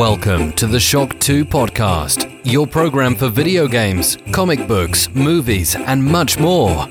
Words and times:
Welcome 0.00 0.52
to 0.52 0.66
the 0.66 0.80
Shock 0.80 1.20
2 1.20 1.44
podcast, 1.44 2.26
your 2.42 2.66
program 2.66 3.14
for 3.14 3.28
video 3.28 3.68
games, 3.68 4.16
comic 4.32 4.66
books, 4.66 5.10
movies, 5.14 5.76
and 5.76 6.02
much 6.02 6.38
more. 6.38 6.88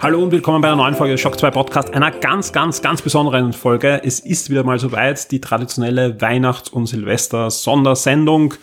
Hallo 0.00 0.22
und 0.22 0.32
willkommen 0.32 0.62
bei 0.62 0.68
einer 0.68 0.76
neuen 0.76 0.94
Folge 0.94 1.12
des 1.12 1.20
Shock 1.20 1.38
2 1.38 1.50
Podcast, 1.50 1.92
einer 1.92 2.10
ganz, 2.10 2.52
ganz, 2.52 2.80
ganz 2.80 3.02
besonderen 3.02 3.52
Folge. 3.52 4.00
Es 4.02 4.20
ist 4.20 4.48
wieder 4.48 4.64
mal 4.64 4.78
soweit, 4.78 5.30
die 5.30 5.42
traditionelle 5.42 6.22
Weihnachts- 6.22 6.70
und 6.70 6.86
Silvester-Sondersendung. 6.86 8.54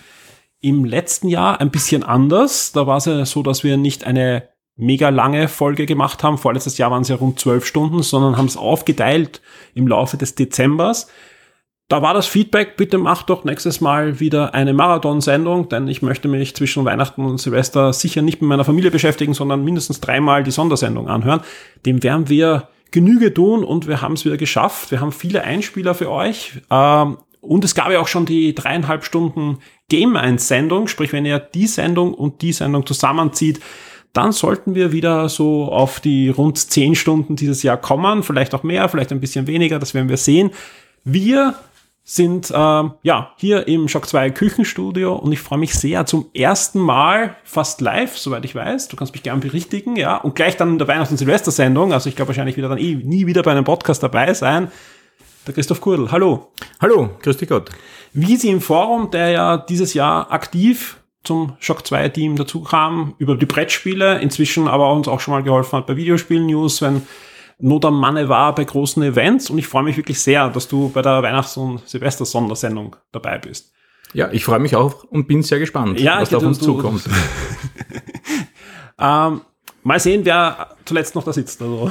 Im 0.63 0.85
letzten 0.85 1.27
Jahr 1.27 1.59
ein 1.59 1.72
bisschen 1.72 2.03
anders. 2.03 2.72
Da 2.72 2.88
war 2.88 2.95
es 2.95 3.05
ja 3.05 3.26
so, 3.26 3.44
dass 3.44 3.66
wir 3.66 3.76
nicht 3.76 4.05
eine 4.05 4.48
mega 4.77 5.09
lange 5.09 5.49
Folge 5.49 5.86
gemacht 5.86 6.23
haben. 6.23 6.38
Vorletztes 6.38 6.77
Jahr 6.77 6.89
waren 6.89 7.02
es 7.02 7.09
ja 7.09 7.17
rund 7.17 7.38
zwölf 7.38 7.66
Stunden, 7.66 8.02
sondern 8.02 8.38
haben 8.38 8.45
es 8.45 8.55
aufgeteilt 8.55 9.41
im 9.73 9.89
Laufe 9.89 10.16
des 10.16 10.36
Dezembers. 10.36 11.09
Da 11.89 12.02
war 12.02 12.13
das 12.13 12.27
Feedback, 12.27 12.77
bitte 12.77 12.98
macht 12.98 13.30
doch 13.30 13.44
nächstes 13.44 13.81
Mal 13.81 14.22
wieder 14.22 14.53
eine 14.53 14.73
Marathon-Sendung, 14.73 15.67
denn 15.67 15.89
ich 15.89 16.02
möchte 16.02 16.30
mich 16.30 16.55
zwischen 16.55 16.86
Weihnachten 16.86 17.25
und 17.25 17.39
Silvester 17.39 17.91
sicher 17.91 18.22
nicht 18.22 18.41
mit 18.41 18.48
meiner 18.48 18.64
Familie 18.64 18.89
beschäftigen, 18.89 19.34
sondern 19.34 19.66
mindestens 19.66 20.00
dreimal 20.00 20.44
die 20.44 20.52
Sondersendung 20.52 21.09
anhören. 21.09 21.41
Dem 21.86 22.02
werden 22.02 22.30
wir 22.30 22.70
Genüge 22.91 23.34
tun 23.34 23.66
und 23.66 23.86
wir 23.86 24.02
haben 24.02 24.14
es 24.14 24.23
wieder 24.23 24.38
geschafft. 24.38 24.91
Wir 24.91 25.02
haben 25.02 25.11
viele 25.11 25.44
Einspieler 25.44 25.94
für 25.94 26.09
euch. 26.09 26.61
Ähm, 26.72 27.17
und 27.41 27.66
es 27.66 27.75
gab 27.75 27.91
ja 27.91 28.00
auch 28.00 28.08
schon 28.08 28.25
die 28.25 28.56
dreieinhalb 28.56 29.03
Stunden 29.03 29.58
Game 29.94 30.16
1 30.16 30.47
Sendung, 30.47 30.88
sprich 30.88 31.13
wenn 31.13 31.23
ihr 31.23 31.38
die 31.38 31.67
Sendung 31.67 32.16
und 32.16 32.41
die 32.41 32.52
Sendung 32.52 32.83
zusammenzieht, 32.83 33.59
dann 34.11 34.31
sollten 34.31 34.73
wir 34.73 34.91
wieder 34.91 35.30
so 35.30 35.66
auf 35.66 36.00
die 36.00 36.30
rund 36.30 36.58
zehn 36.58 36.95
Stunden 36.95 37.35
dieses 37.35 37.61
Jahr 37.61 37.77
kommen, 37.77 38.23
vielleicht 38.23 38.55
auch 38.55 38.63
mehr, 38.63 38.89
vielleicht 38.89 39.11
ein 39.11 39.19
bisschen 39.19 39.45
weniger, 39.45 39.77
das 39.77 39.94
werden 39.94 40.09
wir 40.09 40.17
sehen. 40.17 40.50
Wir 41.03 41.53
sind 42.03 42.50
äh, 42.50 42.53
ja 42.55 43.33
hier 43.38 43.67
im 43.67 43.88
Shock 43.88 44.08
2 44.08 44.31
Küchenstudio 44.31 45.13
und 45.13 45.31
ich 45.31 45.39
freue 45.39 45.59
mich 45.59 45.75
sehr 45.75 46.07
zum 46.07 46.25
ersten 46.33 46.80
Mal 46.80 47.35
fast 47.44 47.80
live, 47.80 48.17
soweit 48.17 48.45
ich 48.45 48.55
weiß. 48.55 48.88
Du 48.88 48.95
kannst 48.95 49.13
mich 49.13 49.22
gern 49.22 49.41
berichtigen, 49.41 49.95
ja. 49.95 50.17
Und 50.17 50.33
gleich 50.33 50.57
dann 50.57 50.69
in 50.69 50.80
der 50.80 50.88
Weihnachts- 50.88 51.11
und 51.11 51.17
Silvestersendung, 51.17 51.94
also 51.94 52.09
ich 52.09 52.16
glaube 52.16 52.30
wahrscheinlich 52.30 52.57
wieder 52.57 52.67
dann 52.67 52.80
eh 52.80 52.95
nie 52.95 53.28
wieder 53.28 53.44
bei 53.44 53.52
einem 53.52 53.63
Podcast 53.63 54.02
dabei 54.02 54.33
sein. 54.33 54.72
Der 55.45 55.53
Christoph 55.53 55.81
Kurdel, 55.81 56.11
hallo. 56.11 56.52
Hallo, 56.81 57.11
grüß 57.22 57.38
dich 57.38 57.50
Gott. 57.50 57.69
Wie 58.14 58.38
Sie 58.38 58.50
im 58.50 58.61
Forum, 58.61 59.09
der 59.11 59.30
ja 59.30 59.58
dieses 59.58 59.94
Jahr 59.94 60.31
aktiv 60.31 60.97
zum 61.23 61.53
Shock 61.59 61.88
2 61.88 62.09
Team 62.09 62.36
dazu 62.36 62.61
kam, 62.61 63.16
über 63.17 63.36
die 63.36 63.45
Brettspiele, 63.45 64.19
inzwischen 64.19 64.67
aber 64.67 64.92
uns 64.94 65.08
auch 65.08 65.19
schon 65.19 65.33
mal 65.33 65.42
geholfen 65.44 65.78
hat 65.78 65.88
bei 65.88 65.95
Videospielen-News, 65.95 66.81
wenn 66.81 67.02
Not 67.59 67.86
am 67.86 67.97
Manne 68.00 68.28
war 68.30 68.53
bei 68.53 68.66
großen 68.66 69.02
Events 69.03 69.50
und 69.50 69.58
ich 69.58 69.67
freue 69.67 69.84
mich 69.84 69.95
wirklich 69.95 70.19
sehr, 70.19 70.50
dass 70.50 70.67
du 70.67 70.89
bei 70.89 71.02
der 71.02 71.23
Weihnachts- 71.23 71.56
und 71.56 71.88
Silvester-Sondersendung 71.88 72.95
dabei 73.11 73.38
bist. 73.38 73.72
Ja, 74.11 74.30
ich 74.31 74.44
freue 74.44 74.59
mich 74.59 74.75
auch 74.75 75.06
und 75.06 75.28
bin 75.28 75.41
sehr 75.44 75.59
gespannt, 75.59 76.00
Ja, 76.00 76.19
was 76.22 76.30
da 76.30 76.38
auf 76.38 76.44
uns 76.44 76.59
du- 76.59 76.66
zukommt. 76.66 77.03
Ähm, 79.00 79.41
mal 79.81 80.00
sehen, 80.00 80.22
wer 80.23 80.75
zuletzt 80.86 81.16
noch 81.16 81.23
da 81.23 81.34
sitzt. 81.34 81.59
Also. 81.61 81.89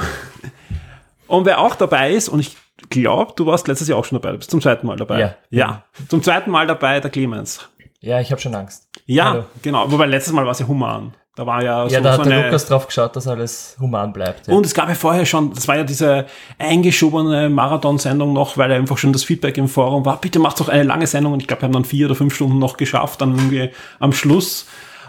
Und 1.27 1.45
wer 1.45 1.59
auch 1.59 1.75
dabei 1.75 2.13
ist, 2.13 2.29
und 2.29 2.39
ich 2.39 2.55
glaube, 2.89 3.33
du 3.35 3.45
warst 3.45 3.67
letztes 3.67 3.87
Jahr 3.87 3.97
auch 3.97 4.05
schon 4.05 4.19
dabei, 4.19 4.31
du 4.31 4.37
bist 4.37 4.51
zum 4.51 4.61
zweiten 4.61 4.87
Mal 4.87 4.97
dabei. 4.97 5.19
Ja. 5.19 5.35
ja. 5.49 5.83
Zum 6.09 6.23
zweiten 6.23 6.51
Mal 6.51 6.67
dabei 6.67 6.99
der 6.99 7.11
Clemens. 7.11 7.67
Ja, 7.99 8.19
ich 8.19 8.31
habe 8.31 8.41
schon 8.41 8.53
Angst. 8.53 8.87
Ja, 9.05 9.25
Hallo. 9.31 9.45
genau. 9.61 9.89
Wobei 9.91 10.05
letztes 10.05 10.33
Mal 10.33 10.43
war 10.43 10.51
es 10.51 10.59
ja 10.59 10.67
human. 10.67 11.13
Da 11.35 11.47
war 11.47 11.63
ja 11.63 11.87
so, 11.89 11.95
Ja, 11.95 12.01
da 12.01 12.13
so 12.13 12.19
hat 12.19 12.27
der 12.27 12.37
eine, 12.37 12.45
Lukas 12.45 12.67
drauf 12.67 12.85
geschaut, 12.85 13.15
dass 13.15 13.27
alles 13.27 13.75
human 13.79 14.13
bleibt. 14.13 14.47
Ja. 14.47 14.53
Und 14.53 14.65
es 14.65 14.73
gab 14.75 14.87
ja 14.87 14.93
vorher 14.93 15.25
schon, 15.25 15.51
das 15.53 15.67
war 15.67 15.77
ja 15.77 15.83
diese 15.83 16.27
eingeschobene 16.59 17.49
Marathon-Sendung 17.49 18.33
noch, 18.33 18.57
weil 18.57 18.71
einfach 18.71 18.99
schon 18.99 19.13
das 19.13 19.23
Feedback 19.23 19.57
im 19.57 19.67
Forum 19.67 20.05
war, 20.05 20.21
bitte 20.21 20.37
macht 20.37 20.59
doch 20.59 20.69
eine 20.69 20.83
lange 20.83 21.07
Sendung. 21.07 21.33
Und 21.33 21.39
ich 21.39 21.47
glaube, 21.47 21.63
wir 21.63 21.67
haben 21.67 21.73
dann 21.73 21.85
vier 21.85 22.05
oder 22.05 22.15
fünf 22.15 22.35
Stunden 22.35 22.59
noch 22.59 22.77
geschafft, 22.77 23.21
dann 23.21 23.35
irgendwie 23.35 23.71
am 23.99 24.13
Schluss. 24.13 24.67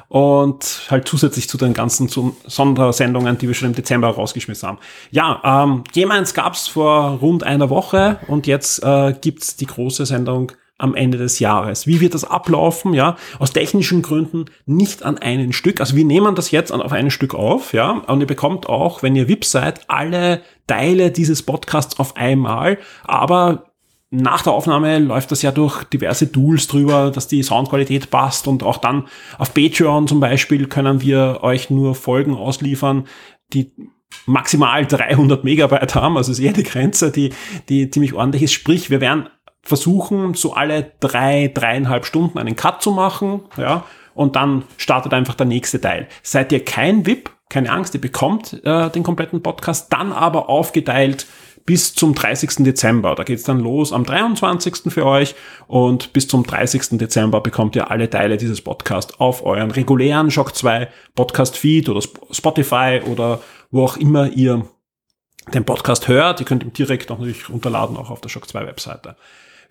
Und 0.09 0.83
halt 0.91 1.09
zusätzlich 1.09 1.49
zu 1.49 1.59
den 1.59 1.75
ganzen 1.75 2.09
Sondersendungen, 2.09 3.39
die 3.39 3.49
wir 3.49 3.55
schon 3.55 3.69
im 3.69 3.75
Dezember 3.75 4.09
rausgeschmissen 4.09 4.69
haben. 4.69 4.79
Ja, 5.11 5.41
ähm, 5.65 5.85
jemals 5.93 6.35
gab's 6.35 6.69
vor 6.69 7.19
rund 7.21 7.43
einer 7.43 7.71
Woche 7.71 8.19
und 8.29 8.47
jetzt 8.47 8.83
äh, 8.83 9.15
gibt's 9.21 9.57
die 9.57 9.67
große 9.67 10.07
Sendung 10.07 10.53
am 10.77 10.95
Ende 10.95 11.19
des 11.19 11.39
Jahres. 11.39 11.87
Wie 11.87 12.01
wird 12.01 12.15
das 12.15 12.25
ablaufen? 12.25 12.95
Ja, 12.95 13.17
aus 13.39 13.53
technischen 13.53 14.03
Gründen 14.03 14.47
nicht 14.67 15.03
an 15.03 15.19
einen 15.19 15.53
Stück. 15.53 15.81
Also 15.81 15.97
wir 15.97 16.05
nehmen 16.05 16.35
das 16.35 16.51
jetzt 16.51 16.73
auf 16.73 16.93
ein 16.93 17.11
Stück 17.11 17.35
auf, 17.35 17.73
ja, 17.73 18.03
und 18.07 18.21
ihr 18.21 18.27
bekommt 18.27 18.69
auch, 18.69 19.03
wenn 19.03 19.15
ihr 19.17 19.29
VIP 19.29 19.45
seid, 19.45 19.89
alle 19.89 20.43
Teile 20.67 21.11
dieses 21.11 21.43
Podcasts 21.43 21.99
auf 21.99 22.17
einmal. 22.17 22.79
Aber 23.05 23.74
nach 24.15 24.43
der 24.43 24.53
Aufnahme 24.53 24.99
läuft 24.99 25.31
das 25.31 25.43
ja 25.43 25.51
durch 25.51 25.85
diverse 25.85 26.31
Tools 26.31 26.67
drüber, 26.69 27.11
dass 27.11 27.29
die 27.29 27.43
Soundqualität 27.43 28.11
passt 28.11 28.47
und 28.47 28.63
auch 28.63 28.79
dann 28.79 29.07
auf 29.39 29.55
Patreon 29.55 30.07
zum 30.07 30.21
Beispiel 30.21 30.67
können 30.67 31.01
wir 31.01 31.41
euch 31.43 31.71
nur 31.71 31.95
Folgen 31.95 32.35
ausliefern, 32.35 33.07
die 33.53 33.73
maximal 34.27 34.87
300 34.87 35.45
Megabyte 35.45 35.95
haben, 35.95 36.17
also 36.17 36.33
ist 36.33 36.39
eher 36.39 36.53
die 36.53 36.63
Grenze, 36.63 37.11
die, 37.11 37.33
die 37.69 37.91
ziemlich 37.91 38.15
ordentlich 38.15 38.45
ist. 38.45 38.53
Sprich, 38.53 38.91
wir 38.91 39.01
werden 39.01 39.29
versuchen, 39.63 40.35
so 40.35 40.55
alle 40.55 40.93
drei, 41.01 41.51
dreieinhalb 41.53 42.07
Stunden 42.07 42.39
einen 42.39 42.57
Cut 42.57 42.83
zu 42.83 42.93
machen, 42.93 43.43
ja, 43.57 43.85
und 44.15 44.37
dann 44.37 44.63
startet 44.77 45.13
einfach 45.13 45.35
der 45.35 45.47
nächste 45.47 45.81
Teil. 45.81 46.07
Seid 46.23 46.53
ihr 46.53 46.65
kein 46.65 47.05
VIP, 47.05 47.31
keine 47.49 47.71
Angst, 47.71 47.95
ihr 47.95 48.01
bekommt 48.01 48.61
äh, 48.65 48.91
den 48.91 49.03
kompletten 49.03 49.43
Podcast, 49.43 49.93
dann 49.93 50.13
aber 50.13 50.49
aufgeteilt 50.49 51.27
bis 51.67 51.95
zum 51.95 52.15
30. 52.15 52.57
Dezember. 52.65 53.15
Da 53.15 53.25
geht's 53.25 53.45
dann 53.45 53.59
los 53.61 53.93
am 53.93 54.05
23. 54.05 54.93
für 54.93 55.07
euch 55.07 55.35
und 55.67 56.13
bis 56.13 56.29
zum 56.29 56.45
30. 56.45 56.99
Dezember 56.99 57.41
bekommt 57.41 57.75
ihr 57.77 57.91
alle 57.91 58.11
Teile 58.11 58.37
dieses 58.37 58.61
Podcasts 58.61 59.19
auf 59.19 59.45
euren 59.45 59.71
regulären 59.71 60.31
Shock 60.31 60.55
2 60.55 60.89
Podcast 61.15 61.57
Feed 61.57 61.89
oder 61.89 62.01
Sp- 62.05 62.21
Spotify 62.31 63.01
oder 63.11 63.41
wo 63.71 63.85
auch 63.85 63.97
immer 63.97 64.29
ihr 64.29 64.67
den 65.53 65.65
Podcast 65.65 66.09
hört. 66.09 66.41
Ihr 66.41 66.47
könnt 66.47 66.63
ihn 66.65 66.73
direkt 66.73 67.11
auch 67.11 67.19
natürlich 67.19 67.49
runterladen, 67.49 67.97
auch 67.97 68.11
auf 68.11 68.21
der 68.21 68.29
Shock 68.29 68.49
2 68.49 68.67
Webseite. 68.67 69.17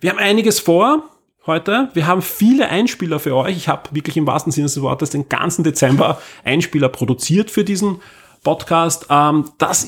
Wir 0.00 0.10
haben 0.10 0.18
einiges 0.18 0.58
vor 0.60 1.04
heute. 1.46 1.90
Wir 1.94 2.06
haben 2.06 2.22
viele 2.22 2.68
Einspieler 2.70 3.20
für 3.20 3.36
euch. 3.36 3.56
Ich 3.56 3.68
habe 3.68 3.90
wirklich 3.92 4.16
im 4.16 4.26
wahrsten 4.26 4.50
Sinne 4.52 4.66
des 4.66 4.80
Wortes 4.82 5.10
den 5.10 5.28
ganzen 5.28 5.62
Dezember 5.62 6.20
Einspieler 6.42 6.88
produziert 6.88 7.50
für 7.50 7.64
diesen 7.64 8.00
Podcast. 8.42 9.06
Ähm, 9.10 9.50
das 9.58 9.86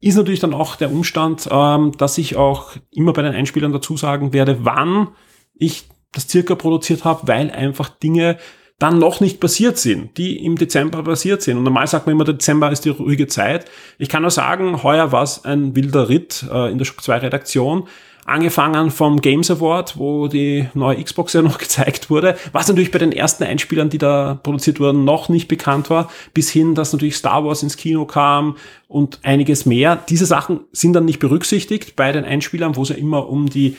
ist 0.00 0.16
natürlich 0.16 0.40
dann 0.40 0.54
auch 0.54 0.76
der 0.76 0.90
Umstand, 0.90 1.48
ähm, 1.50 1.92
dass 1.96 2.18
ich 2.18 2.36
auch 2.36 2.72
immer 2.90 3.12
bei 3.12 3.22
den 3.22 3.34
Einspielern 3.34 3.72
dazu 3.72 3.96
sagen 3.96 4.32
werde, 4.32 4.64
wann 4.64 5.08
ich 5.54 5.88
das 6.12 6.28
circa 6.28 6.54
produziert 6.54 7.04
habe, 7.04 7.26
weil 7.28 7.50
einfach 7.50 7.88
Dinge 7.88 8.38
dann 8.78 8.98
noch 8.98 9.20
nicht 9.20 9.40
passiert 9.40 9.78
sind, 9.78 10.18
die 10.18 10.44
im 10.44 10.56
Dezember 10.56 11.02
passiert 11.02 11.40
sind. 11.40 11.56
Und 11.56 11.64
normal 11.64 11.86
sagt 11.86 12.06
man 12.06 12.14
immer, 12.14 12.24
Dezember 12.24 12.70
ist 12.70 12.84
die 12.84 12.90
ruhige 12.90 13.26
Zeit. 13.26 13.64
Ich 13.98 14.10
kann 14.10 14.20
nur 14.20 14.30
sagen, 14.30 14.82
heuer 14.82 15.12
war 15.12 15.22
es 15.22 15.44
ein 15.44 15.74
wilder 15.74 16.10
Ritt 16.10 16.44
äh, 16.50 16.70
in 16.70 16.76
der 16.76 16.84
Shock 16.84 17.02
2 17.02 17.18
Redaktion. 17.18 17.88
Angefangen 18.26 18.90
vom 18.90 19.20
Games 19.20 19.52
Award, 19.52 19.98
wo 19.98 20.26
die 20.26 20.68
neue 20.74 21.02
Xbox 21.02 21.32
ja 21.32 21.42
noch 21.42 21.58
gezeigt 21.58 22.10
wurde, 22.10 22.36
was 22.52 22.66
natürlich 22.66 22.90
bei 22.90 22.98
den 22.98 23.12
ersten 23.12 23.44
Einspielern, 23.44 23.88
die 23.88 23.98
da 23.98 24.40
produziert 24.42 24.80
wurden, 24.80 25.04
noch 25.04 25.28
nicht 25.28 25.46
bekannt 25.46 25.90
war, 25.90 26.10
bis 26.34 26.50
hin, 26.50 26.74
dass 26.74 26.92
natürlich 26.92 27.16
Star 27.16 27.44
Wars 27.44 27.62
ins 27.62 27.76
Kino 27.76 28.04
kam 28.04 28.56
und 28.88 29.20
einiges 29.22 29.64
mehr. 29.64 29.96
Diese 30.08 30.26
Sachen 30.26 30.60
sind 30.72 30.92
dann 30.92 31.04
nicht 31.04 31.20
berücksichtigt 31.20 31.94
bei 31.94 32.10
den 32.10 32.24
Einspielern, 32.24 32.74
wo 32.74 32.82
es 32.82 32.88
ja 32.88 32.96
immer 32.96 33.28
um 33.28 33.48
die 33.48 33.76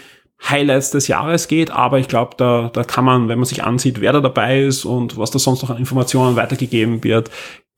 Highlights 0.48 0.92
des 0.92 1.08
Jahres 1.08 1.48
geht, 1.48 1.72
aber 1.72 2.00
ich 2.00 2.08
glaube, 2.08 2.36
da, 2.38 2.70
da 2.72 2.84
kann 2.84 3.04
man, 3.04 3.28
wenn 3.28 3.40
man 3.40 3.46
sich 3.46 3.64
ansieht, 3.64 4.02
wer 4.02 4.14
da 4.14 4.22
dabei 4.22 4.62
ist 4.62 4.86
und 4.86 5.18
was 5.18 5.32
da 5.32 5.40
sonst 5.40 5.62
noch 5.62 5.72
an 5.72 5.78
Informationen 5.78 6.36
weitergegeben 6.36 7.04
wird, 7.04 7.32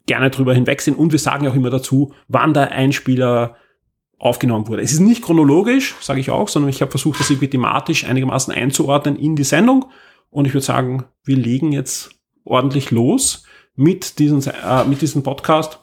gerne 0.05 0.29
drüber 0.29 0.53
hinwegsehen. 0.53 0.97
Und 0.97 1.13
wir 1.13 1.19
sagen 1.19 1.47
auch 1.47 1.55
immer 1.55 1.69
dazu, 1.69 2.13
wann 2.27 2.53
der 2.53 2.71
Einspieler 2.71 3.55
aufgenommen 4.19 4.67
wurde. 4.67 4.81
Es 4.81 4.91
ist 4.91 4.99
nicht 4.99 5.23
chronologisch, 5.23 5.95
sage 6.01 6.19
ich 6.19 6.29
auch, 6.29 6.49
sondern 6.49 6.69
ich 6.69 6.81
habe 6.81 6.91
versucht, 6.91 7.19
das 7.19 7.29
irgendwie 7.29 7.49
thematisch 7.49 8.03
einigermaßen 8.03 8.53
einzuordnen 8.53 9.15
in 9.15 9.35
die 9.35 9.43
Sendung. 9.43 9.85
Und 10.29 10.45
ich 10.45 10.53
würde 10.53 10.65
sagen, 10.65 11.05
wir 11.23 11.37
legen 11.37 11.71
jetzt 11.71 12.11
ordentlich 12.43 12.91
los 12.91 13.43
mit, 13.75 14.19
diesen, 14.19 14.43
äh, 14.45 14.83
mit 14.83 15.01
diesem 15.01 15.23
Podcast 15.23 15.79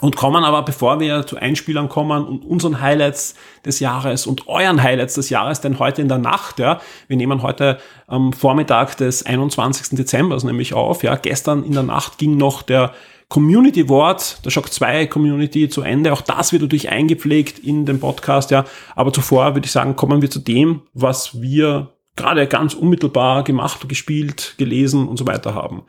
und 0.00 0.16
kommen 0.16 0.42
aber, 0.42 0.62
bevor 0.62 0.98
wir 0.98 1.26
zu 1.26 1.36
Einspielern 1.36 1.88
kommen 1.88 2.24
und 2.24 2.44
unseren 2.44 2.80
Highlights 2.80 3.34
des 3.64 3.78
Jahres 3.78 4.26
und 4.26 4.48
euren 4.48 4.82
Highlights 4.82 5.14
des 5.14 5.30
Jahres, 5.30 5.60
denn 5.60 5.78
heute 5.78 6.02
in 6.02 6.08
der 6.08 6.18
Nacht, 6.18 6.58
ja, 6.58 6.80
wir 7.06 7.16
nehmen 7.16 7.42
heute 7.42 7.78
am 8.06 8.32
Vormittag 8.32 8.96
des 8.96 9.24
21. 9.24 9.96
Dezember 9.96 10.36
nämlich 10.44 10.74
auf, 10.74 11.04
ja, 11.04 11.14
gestern 11.14 11.62
in 11.62 11.72
der 11.72 11.84
Nacht 11.84 12.18
ging 12.18 12.36
noch 12.36 12.62
der 12.62 12.92
Community 13.28 13.88
Wort, 13.88 14.44
der 14.44 14.50
Shock 14.50 14.72
2 14.72 15.06
Community 15.06 15.68
zu 15.68 15.82
Ende. 15.82 16.12
Auch 16.12 16.20
das 16.20 16.52
wird 16.52 16.62
natürlich 16.62 16.90
eingepflegt 16.90 17.58
in 17.58 17.86
den 17.86 18.00
Podcast, 18.00 18.50
ja. 18.50 18.64
Aber 18.94 19.12
zuvor 19.12 19.54
würde 19.54 19.66
ich 19.66 19.72
sagen, 19.72 19.96
kommen 19.96 20.22
wir 20.22 20.30
zu 20.30 20.38
dem, 20.38 20.82
was 20.92 21.40
wir 21.40 21.94
gerade 22.16 22.46
ganz 22.46 22.74
unmittelbar 22.74 23.44
gemacht, 23.44 23.88
gespielt, 23.88 24.54
gelesen 24.58 25.08
und 25.08 25.16
so 25.16 25.26
weiter 25.26 25.54
haben. 25.54 25.82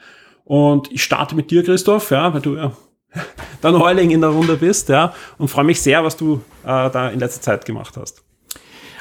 Und 0.44 0.92
ich 0.92 1.04
starte 1.04 1.36
mit 1.36 1.52
dir, 1.52 1.64
Christoph, 1.64 2.12
ja, 2.12 2.34
weil 2.34 2.42
du 2.42 2.56
ja 2.56 2.72
der 3.64 3.72
Neuling 3.72 4.12
in 4.12 4.22
der 4.22 4.32
Runde 4.32 4.58
bist, 4.58 4.90
ja, 4.90 5.14
und 5.38 5.48
freue 5.48 5.66
mich 5.66 5.82
sehr, 5.82 6.04
was 6.04 6.18
du 6.18 6.42
äh, 6.64 6.90
da 6.90 7.10
in 7.10 7.20
letzter 7.20 7.42
Zeit 7.42 7.66
gemacht 7.66 7.96
hast. 7.98 8.24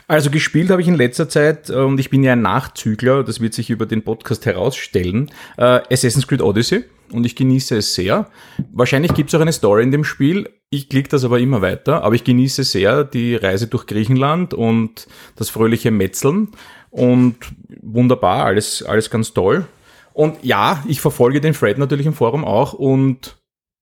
Also 0.07 0.31
gespielt 0.31 0.71
habe 0.71 0.83
ich 0.83 0.89
in 0.89 0.95
letzter 0.95 1.29
Zeit, 1.29 1.71
äh, 1.71 1.75
und 1.75 1.99
ich 1.99 2.11
bin 2.11 2.23
ja 2.23 2.33
ein 2.33 2.43
Nachzügler, 2.43 3.25
das 3.25 3.41
wird 3.41 3.55
sich 3.55 3.71
über 3.71 3.87
den 3.87 4.03
Podcast 4.03 4.45
herausstellen, 4.47 5.31
äh, 5.57 5.81
Assassin's 5.91 6.27
Creed 6.27 6.43
Odyssey 6.43 6.85
und 7.15 7.25
ich 7.25 7.37
genieße 7.37 7.77
es 7.79 7.95
sehr. 7.95 8.29
Wahrscheinlich 8.73 9.15
gibt 9.15 9.31
es 9.31 9.35
auch 9.35 9.41
eine 9.41 9.53
Story 9.53 9.83
in 9.83 9.91
dem 9.91 10.05
Spiel, 10.05 10.49
ich 10.71 10.89
klicke 10.89 11.09
das 11.09 11.25
aber 11.25 11.39
immer 11.39 11.63
weiter, 11.63 12.03
aber 12.03 12.15
ich 12.15 12.25
genieße 12.25 12.65
sehr 12.65 13.05
die 13.05 13.37
Reise 13.37 13.69
durch 13.69 13.87
Griechenland 13.87 14.55
und 14.55 15.07
das 15.37 15.49
fröhliche 15.49 15.91
Metzeln 15.91 16.49
und 16.91 17.37
wunderbar, 17.81 18.45
alles, 18.45 18.83
alles 18.83 19.09
ganz 19.09 19.33
toll. 19.33 19.67
Und 20.13 20.37
ja, 20.43 20.83
ich 20.89 21.01
verfolge 21.01 21.41
den 21.41 21.55
Fred 21.55 21.79
natürlich 21.79 22.07
im 22.07 22.13
Forum 22.13 22.45
auch 22.45 22.73
und 22.73 23.37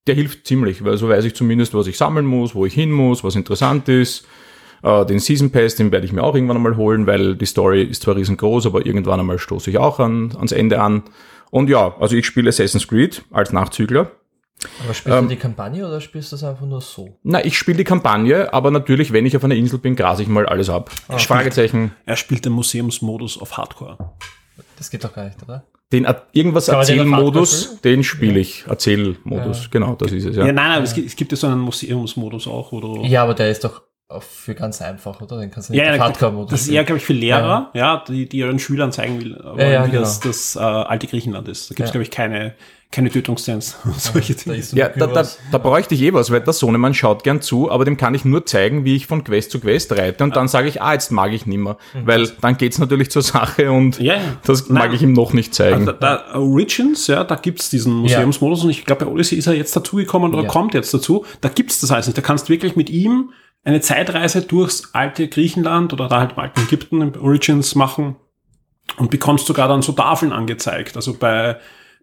der 0.06 0.14
hilft 0.14 0.46
ziemlich, 0.46 0.84
weil 0.84 0.96
so 0.96 1.08
weiß 1.08 1.25
ich 1.25 1.34
zumindest, 1.34 1.75
was 1.75 1.87
ich 1.87 1.96
sammeln 1.96 2.26
muss, 2.26 2.55
wo 2.55 2.67
ich 2.67 2.75
hin 2.75 2.90
muss, 2.90 3.25
was 3.25 3.37
interessant 3.37 3.88
ist 3.88 4.26
äh, 4.82 5.06
den 5.06 5.19
Season 5.19 5.50
Pass, 5.50 5.76
den 5.76 5.93
werde 5.93 6.06
ich 6.06 6.12
mir 6.12 6.23
auch 6.23 6.34
irgendwann 6.34 6.56
einmal 6.56 6.76
holen, 6.76 7.06
weil 7.06 7.37
die 7.37 7.46
Story 7.46 7.82
ist 7.82 8.02
zwar 8.02 8.17
riesengroß, 8.17 8.67
aber 8.67 8.84
irgendwann 8.84 9.20
einmal 9.20 9.38
stoße 9.38 9.70
ich 9.70 9.79
auch 9.79 10.00
an, 10.00 10.32
ans 10.37 10.52
Ende 10.52 10.81
an. 10.81 11.02
Und 11.53 11.69
ja, 11.69 11.95
also 12.01 12.17
ich 12.17 12.25
spiele 12.25 12.49
Assassin's 12.49 12.89
Creed 12.89 13.25
als 13.31 13.53
Nachzügler. 13.53 14.11
Aber 14.83 14.95
spielst 14.95 15.19
ähm, 15.19 15.25
du 15.25 15.35
die 15.35 15.41
Kampagne 15.41 15.87
oder 15.87 16.01
spielst 16.01 16.33
du 16.33 16.37
das 16.37 16.45
einfach 16.45 16.65
nur 16.65 16.81
so? 16.81 17.19
Na, 17.25 17.45
ich 17.45 17.59
spiele 17.59 17.77
die 17.77 17.85
Kampagne, 17.85 18.55
aber 18.55 18.71
natürlich, 18.71 19.13
wenn 19.13 19.27
ich 19.27 19.37
auf 19.37 19.45
einer 19.45 19.55
Insel 19.55 19.79
bin, 19.79 19.95
grase 19.95 20.23
ich 20.23 20.29
mal 20.29 20.47
alles 20.47 20.71
ab. 20.71 20.91
Ah, 21.09 21.19
Fragezeichen. 21.19 21.93
Er 22.07 22.17
spielt 22.17 22.47
den 22.47 22.55
Museumsmodus 22.55 23.39
auf 23.39 23.59
Hardcore. 23.59 23.99
Das 24.79 24.89
geht 24.89 25.05
doch 25.05 25.13
gar 25.13 25.27
nicht, 25.27 25.43
oder? 25.43 25.67
Den 25.93 26.07
irgendwas 26.33 26.69
Erzählmodus, 26.69 27.83
den 27.83 28.03
spiele 28.03 28.41
ich. 28.41 28.65
Erzählmodus, 28.67 29.65
ja. 29.65 29.69
genau, 29.71 29.95
das 29.95 30.11
ist 30.11 30.25
es, 30.25 30.37
ja. 30.37 30.47
ja 30.47 30.53
nein, 30.53 30.71
aber 30.71 30.85
es 30.85 30.95
gibt, 30.95 31.07
es 31.07 31.17
gibt 31.17 31.33
ja 31.33 31.37
so 31.37 31.49
einen 31.49 31.61
Museumsmodus 31.61 32.49
auch, 32.49 32.73
oder? 32.73 33.07
Ja, 33.07 33.25
aber 33.25 33.35
der 33.35 33.51
ist 33.51 33.63
doch 33.63 33.83
für 34.20 34.55
ganz 34.55 34.82
einfach, 34.82 35.20
oder? 35.20 35.38
Den 35.38 35.50
kannst 35.50 35.69
du 35.69 35.73
nicht 35.75 35.82
ja, 35.85 35.99
Hardcore-Modus 35.99 36.50
Das 36.50 36.62
ist 36.62 36.69
eher, 36.69 36.85
glaube 36.85 36.99
ich, 36.99 37.05
für 37.05 37.12
Lehrer, 37.12 37.70
ja, 37.75 37.81
ja 37.81 38.05
die, 38.06 38.29
die 38.29 38.38
ihren 38.38 38.59
Schülern 38.59 38.93
zeigen 38.93 39.20
will, 39.20 39.41
ja, 39.59 39.70
ja, 39.70 39.87
wie 39.87 39.91
genau. 39.91 40.03
das, 40.03 40.20
das 40.20 40.56
äh, 40.56 40.61
alte 40.61 41.06
Griechenland 41.06 41.49
ist. 41.49 41.70
Da 41.70 41.75
gibt 41.75 41.87
es, 41.87 41.93
glaube 41.93 42.03
ich, 42.03 42.11
keine, 42.11 42.55
keine 42.93 43.11
Tötungstanz. 43.11 43.76
solche 43.97 44.35
Dinge. 44.35 44.61
Da 44.61 44.76
ja, 44.76 44.88
da, 44.91 45.06
da, 45.06 45.26
da 45.50 45.59
bräuchte 45.59 45.94
ich 45.94 46.03
eh 46.03 46.12
was, 46.12 46.31
weil 46.31 46.41
der 46.41 46.53
Sohnemann 46.53 46.94
schaut 46.94 47.25
gern 47.25 47.41
zu, 47.41 47.70
aber 47.70 47.85
dem 47.85 47.97
kann 47.97 48.14
ich 48.14 48.25
nur 48.25 48.47
zeigen, 48.47 48.85
wie 48.85 48.94
ich 48.94 49.06
von 49.06 49.25
Quest 49.25 49.50
zu 49.50 49.59
Quest 49.59 49.93
reite 49.93 50.23
und 50.23 50.37
dann 50.37 50.47
sage 50.47 50.69
ich, 50.69 50.81
ah, 50.81 50.93
jetzt 50.93 51.11
mag 51.11 51.32
ich 51.32 51.47
nimmer. 51.47 51.79
Mhm. 51.94 52.06
Weil 52.06 52.29
dann 52.41 52.56
geht's 52.58 52.79
natürlich 52.79 53.11
zur 53.11 53.23
Sache 53.23 53.73
und 53.73 53.99
das 54.44 54.69
Nein. 54.69 54.79
mag 54.79 54.93
ich 54.93 55.03
ihm 55.03 55.15
noch 55.15 55.32
nicht 55.32 55.55
zeigen. 55.55 55.88
Also, 55.88 55.93
da, 55.93 56.35
Origins, 56.35 57.06
ja, 57.06 57.25
da 57.25 57.35
gibt's 57.35 57.70
diesen 57.70 57.94
Museumsmodus 57.94 58.62
und 58.65 58.70
ich 58.70 58.85
glaube, 58.85 59.06
bei 59.06 59.11
Odyssey 59.11 59.38
ist 59.38 59.47
er 59.47 59.55
jetzt 59.55 59.75
dazugekommen 59.75 60.35
oder 60.35 60.47
kommt 60.47 60.75
jetzt 60.75 60.93
dazu. 60.93 61.25
Da 61.41 61.49
gibt's 61.49 61.81
das 61.81 61.91
alles 61.91 62.06
nicht. 62.06 62.19
Da 62.19 62.23
kannst 62.23 62.49
du 62.49 62.53
wirklich 62.53 62.76
mit 62.76 62.91
ihm 62.91 63.31
eine 63.64 63.81
Zeitreise 63.81 64.43
durchs 64.43 64.93
alte 64.93 65.29
Griechenland 65.29 65.93
oder 65.93 66.09
da 66.09 66.20
halt 66.20 66.32
im 66.32 66.38
alten 66.38 66.61
Ägypten 66.61 67.00
im 67.00 67.14
Origins 67.23 67.75
machen 67.75 68.17
und 68.97 69.11
bekommst 69.11 69.47
sogar 69.47 69.69
dann 69.69 69.82
so 69.82 69.93
Tafeln 69.93 70.32
angezeigt. 70.32 70.97
Also 70.97 71.14
bei, 71.14 71.59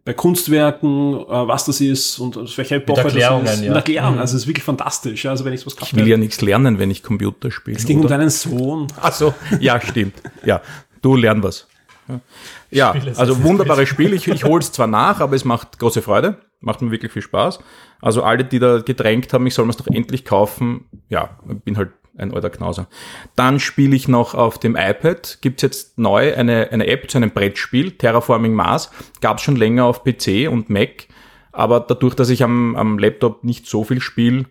bei 0.06 0.14
Kunstwerken, 0.14 1.16
äh, 1.16 1.48
was 1.48 1.66
das 1.66 1.82
ist 1.82 2.20
und 2.20 2.38
aus 2.38 2.58
welcher 2.58 2.78
Epoche 2.78 3.04
das 3.04 3.14
ist. 3.14 3.22
Ja. 3.22 3.40
Mit 3.40 3.76
Erklärung. 3.76 4.14
Mhm. 4.14 4.20
Also 4.20 4.38
es 4.38 4.44
ist 4.44 4.48
wirklich 4.48 4.64
fantastisch. 4.64 5.26
Also 5.26 5.44
wenn 5.44 5.54
ich 5.54 5.66
was 5.66 5.76
Ich 5.82 5.96
will 5.96 6.08
ja 6.08 6.18
nichts 6.18 6.42
lernen, 6.42 6.80
wenn 6.80 6.92
ich 6.92 7.04
Computer 7.04 7.52
spiele. 7.52 7.78
Es 7.78 7.86
ging 7.86 8.00
oder? 8.00 8.06
um 8.06 8.10
deinen 8.12 8.30
Sohn. 8.30 8.88
Ach 9.02 9.14
so, 9.14 9.34
ja, 9.60 9.80
stimmt. 9.82 10.22
Ja, 10.46 10.62
du 11.02 11.16
lern 11.16 11.44
was. 11.44 11.68
Ja, 12.72 12.94
also 13.16 13.44
wunderbares 13.44 13.90
Spiel. 13.90 14.14
Ich, 14.14 14.28
ich 14.28 14.44
hole 14.44 14.60
es 14.60 14.72
zwar 14.72 14.88
nach, 14.88 15.20
aber 15.20 15.36
es 15.36 15.46
macht 15.46 15.80
große 15.80 16.02
Freude. 16.02 16.38
Macht 16.60 16.82
mir 16.82 16.92
wirklich 16.92 17.12
viel 17.12 17.22
Spaß. 17.22 17.60
Also 18.02 18.24
alle, 18.24 18.44
die 18.44 18.60
da 18.60 18.80
gedrängt 18.80 19.32
haben, 19.34 19.48
ich 19.48 19.54
soll 19.54 19.66
mir 19.66 19.72
es 19.72 19.78
doch 19.78 19.88
endlich 19.88 20.26
kaufen. 20.26 20.86
Ja, 21.08 21.40
bin 21.64 21.78
halt 21.78 21.92
ein 22.18 22.34
alter 22.34 22.50
Knauser. 22.50 22.88
Dann 23.36 23.60
spiele 23.60 23.96
ich 23.96 24.08
noch 24.08 24.36
auf 24.36 24.60
dem 24.60 24.76
iPad. 24.76 25.40
Gibt's 25.42 25.62
jetzt 25.62 25.98
neu 25.98 26.36
eine, 26.36 26.70
eine 26.72 26.88
App 26.88 27.10
zu 27.10 27.18
einem 27.18 27.32
Brettspiel, 27.32 27.92
Terraforming 27.92 28.54
Mars. 28.54 28.92
Gab's 29.22 29.42
schon 29.42 29.56
länger 29.56 29.86
auf 29.86 30.04
PC 30.04 30.50
und 30.50 30.70
Mac. 30.70 31.08
Aber 31.52 31.80
dadurch, 31.80 32.16
dass 32.16 32.30
ich 32.30 32.44
am, 32.44 32.76
am 32.76 33.00
Laptop 33.00 33.44
nicht 33.44 33.68
so 33.68 33.84
viel 33.84 34.02
spiele, 34.02 34.46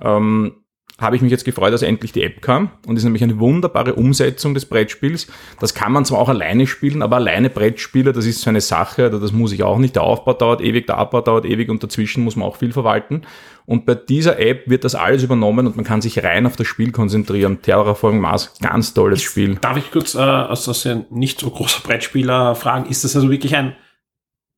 ähm, 0.00 0.62
habe 0.98 1.14
ich 1.14 1.22
mich 1.22 1.30
jetzt 1.30 1.44
gefreut, 1.44 1.74
dass 1.74 1.82
endlich 1.82 2.12
die 2.12 2.22
App 2.22 2.40
kam. 2.40 2.70
Und 2.86 2.96
ist 2.96 3.04
nämlich 3.04 3.22
eine 3.22 3.38
wunderbare 3.38 3.94
Umsetzung 3.94 4.54
des 4.54 4.64
Brettspiels. 4.64 5.26
Das 5.60 5.74
kann 5.74 5.92
man 5.92 6.06
zwar 6.06 6.18
auch 6.18 6.30
alleine 6.30 6.66
spielen, 6.66 7.02
aber 7.02 7.16
alleine 7.16 7.50
Brettspieler, 7.50 8.12
das 8.12 8.24
ist 8.24 8.40
so 8.40 8.48
eine 8.48 8.62
Sache, 8.62 9.10
das 9.10 9.32
muss 9.32 9.52
ich 9.52 9.62
auch 9.62 9.78
nicht. 9.78 9.96
Der 9.96 10.04
Aufbau 10.04 10.32
dauert 10.32 10.62
ewig, 10.62 10.86
der 10.86 10.96
Abbau 10.96 11.20
dauert 11.20 11.44
ewig 11.44 11.68
und 11.68 11.82
dazwischen 11.82 12.24
muss 12.24 12.36
man 12.36 12.48
auch 12.48 12.56
viel 12.56 12.72
verwalten. 12.72 13.22
Und 13.66 13.84
bei 13.84 13.94
dieser 13.94 14.38
App 14.38 14.70
wird 14.70 14.84
das 14.84 14.94
alles 14.94 15.22
übernommen 15.22 15.66
und 15.66 15.76
man 15.76 15.84
kann 15.84 16.00
sich 16.00 16.22
rein 16.22 16.46
auf 16.46 16.56
das 16.56 16.66
Spiel 16.66 16.92
konzentrieren. 16.92 17.60
Terraforming 17.60 18.20
Mars, 18.20 18.54
ganz 18.62 18.94
tolles 18.94 19.20
Spiel. 19.22 19.56
Darf 19.56 19.76
ich 19.76 19.90
kurz 19.90 20.14
äh, 20.14 20.18
als, 20.18 20.68
als 20.68 20.86
ein 20.86 21.04
nicht 21.10 21.40
so 21.40 21.50
großer 21.50 21.80
Brettspieler 21.82 22.54
fragen, 22.54 22.88
ist 22.88 23.04
das 23.04 23.16
also 23.16 23.30
wirklich 23.30 23.56
ein 23.56 23.74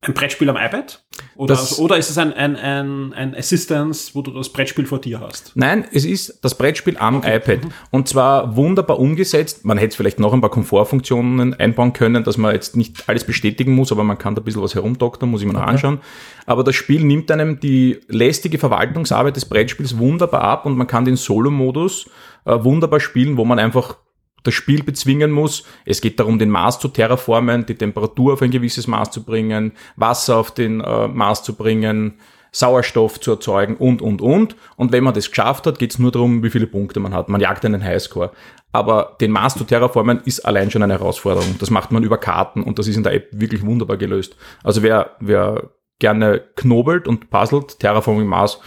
ein 0.01 0.13
Brettspiel 0.13 0.49
am 0.49 0.55
iPad? 0.55 1.03
Oder, 1.35 1.55
das, 1.55 1.77
oder 1.77 1.97
ist 1.97 2.09
es 2.09 2.17
ein, 2.17 2.31
ein, 2.31 2.55
ein, 2.55 3.11
ein 3.13 3.35
Assistance, 3.35 4.11
wo 4.13 4.21
du 4.21 4.31
das 4.31 4.47
Brettspiel 4.47 4.85
vor 4.85 5.01
dir 5.01 5.19
hast? 5.19 5.51
Nein, 5.55 5.85
es 5.91 6.05
ist 6.05 6.39
das 6.41 6.55
Brettspiel 6.55 6.97
am 6.97 7.17
okay. 7.17 7.35
iPad. 7.35 7.65
Mhm. 7.65 7.71
Und 7.91 8.07
zwar 8.07 8.55
wunderbar 8.55 8.97
umgesetzt. 8.97 9.65
Man 9.65 9.77
hätte 9.77 9.97
vielleicht 9.97 10.19
noch 10.19 10.31
ein 10.33 10.39
paar 10.39 10.51
Komfortfunktionen 10.51 11.53
einbauen 11.53 11.91
können, 11.91 12.23
dass 12.23 12.37
man 12.37 12.53
jetzt 12.53 12.77
nicht 12.77 13.09
alles 13.09 13.25
bestätigen 13.25 13.73
muss, 13.75 13.91
aber 13.91 14.05
man 14.05 14.17
kann 14.17 14.35
da 14.35 14.41
ein 14.41 14.45
bisschen 14.45 14.61
was 14.61 14.73
herumdoktern, 14.73 15.29
muss 15.29 15.41
ich 15.41 15.47
mir 15.47 15.53
noch 15.53 15.63
okay. 15.63 15.71
anschauen. 15.71 15.99
Aber 16.45 16.63
das 16.63 16.75
Spiel 16.75 17.03
nimmt 17.03 17.29
einem 17.29 17.59
die 17.59 17.99
lästige 18.07 18.57
Verwaltungsarbeit 18.57 19.35
des 19.35 19.45
Brettspiels 19.45 19.97
wunderbar 19.97 20.41
ab 20.41 20.65
und 20.65 20.77
man 20.77 20.87
kann 20.87 21.03
den 21.03 21.17
Solo-Modus 21.17 22.09
äh, 22.45 22.63
wunderbar 22.63 23.01
spielen, 23.01 23.35
wo 23.35 23.43
man 23.43 23.59
einfach 23.59 23.97
das 24.43 24.53
Spiel 24.53 24.83
bezwingen 24.83 25.31
muss. 25.31 25.63
Es 25.85 26.01
geht 26.01 26.19
darum, 26.19 26.39
den 26.39 26.49
Mars 26.49 26.79
zu 26.79 26.87
terraformen, 26.87 27.65
die 27.65 27.75
Temperatur 27.75 28.33
auf 28.33 28.41
ein 28.41 28.51
gewisses 28.51 28.87
Maß 28.87 29.11
zu 29.11 29.23
bringen, 29.23 29.73
Wasser 29.95 30.37
auf 30.37 30.51
den 30.51 30.81
äh, 30.81 31.07
Mars 31.07 31.43
zu 31.43 31.55
bringen, 31.55 32.15
Sauerstoff 32.51 33.19
zu 33.19 33.31
erzeugen 33.31 33.75
und, 33.75 34.01
und, 34.01 34.21
und. 34.21 34.55
Und 34.75 34.91
wenn 34.91 35.03
man 35.03 35.13
das 35.13 35.29
geschafft 35.29 35.67
hat, 35.67 35.79
geht 35.79 35.91
es 35.91 35.99
nur 35.99 36.11
darum, 36.11 36.43
wie 36.43 36.49
viele 36.49 36.67
Punkte 36.67 36.99
man 36.99 37.13
hat. 37.13 37.29
Man 37.29 37.41
jagt 37.41 37.63
einen 37.65 37.83
Highscore. 37.83 38.31
Aber 38.71 39.17
den 39.19 39.31
Mars 39.31 39.55
zu 39.55 39.63
terraformen 39.63 40.21
ist 40.25 40.41
allein 40.41 40.69
schon 40.69 40.83
eine 40.83 40.93
Herausforderung. 40.93 41.55
Das 41.59 41.69
macht 41.69 41.91
man 41.91 42.03
über 42.03 42.17
Karten 42.17 42.63
und 42.63 42.77
das 42.79 42.87
ist 42.87 42.97
in 42.97 43.03
der 43.03 43.13
App 43.13 43.29
wirklich 43.31 43.65
wunderbar 43.65 43.97
gelöst. 43.97 44.35
Also 44.63 44.83
wer, 44.83 45.15
wer 45.19 45.71
gerne 45.99 46.41
knobelt 46.55 47.07
und 47.07 47.29
puzzelt, 47.29 47.79
Terraforming 47.79 48.27
Mars, 48.27 48.59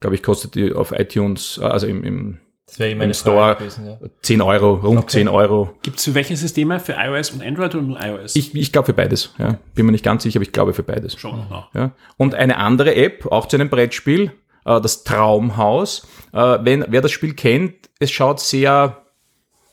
glaube 0.00 0.14
ich, 0.14 0.22
kostet 0.22 0.54
die 0.54 0.72
auf 0.72 0.92
iTunes, 0.92 1.58
äh, 1.60 1.66
also 1.66 1.86
im, 1.86 2.04
im 2.04 2.38
das 2.70 2.78
wäre 2.78 2.90
im 2.92 3.14
Store 3.14 3.56
gewesen, 3.56 3.86
ja. 3.86 3.98
10 4.22 4.40
Euro, 4.42 4.74
rund 4.74 4.98
okay. 4.98 5.08
10 5.08 5.28
Euro. 5.28 5.74
Gibt 5.82 5.98
es 5.98 6.04
für 6.04 6.14
welche 6.14 6.36
Systeme? 6.36 6.78
Für 6.78 6.92
iOS 6.92 7.30
und 7.30 7.42
Android 7.42 7.74
oder 7.74 7.82
nur 7.82 8.00
iOS? 8.00 8.36
Ich, 8.36 8.54
ich 8.54 8.70
glaube 8.70 8.86
für 8.86 8.92
beides. 8.92 9.34
Ja. 9.38 9.58
Bin 9.74 9.86
mir 9.86 9.92
nicht 9.92 10.04
ganz 10.04 10.22
sicher, 10.22 10.36
aber 10.38 10.44
ich 10.44 10.52
glaube 10.52 10.72
für 10.72 10.84
beides. 10.84 11.18
Schon. 11.18 11.46
Ja. 11.74 11.90
Und 12.16 12.36
eine 12.36 12.58
andere 12.58 12.94
App, 12.94 13.26
auch 13.26 13.48
zu 13.48 13.56
einem 13.56 13.70
Brettspiel, 13.70 14.30
äh, 14.64 14.80
das 14.80 15.02
Traumhaus. 15.02 16.06
Äh, 16.32 16.58
wenn, 16.62 16.84
wer 16.88 17.00
das 17.00 17.10
Spiel 17.10 17.34
kennt, 17.34 17.74
es 17.98 18.12
schaut 18.12 18.38
sehr, 18.38 19.02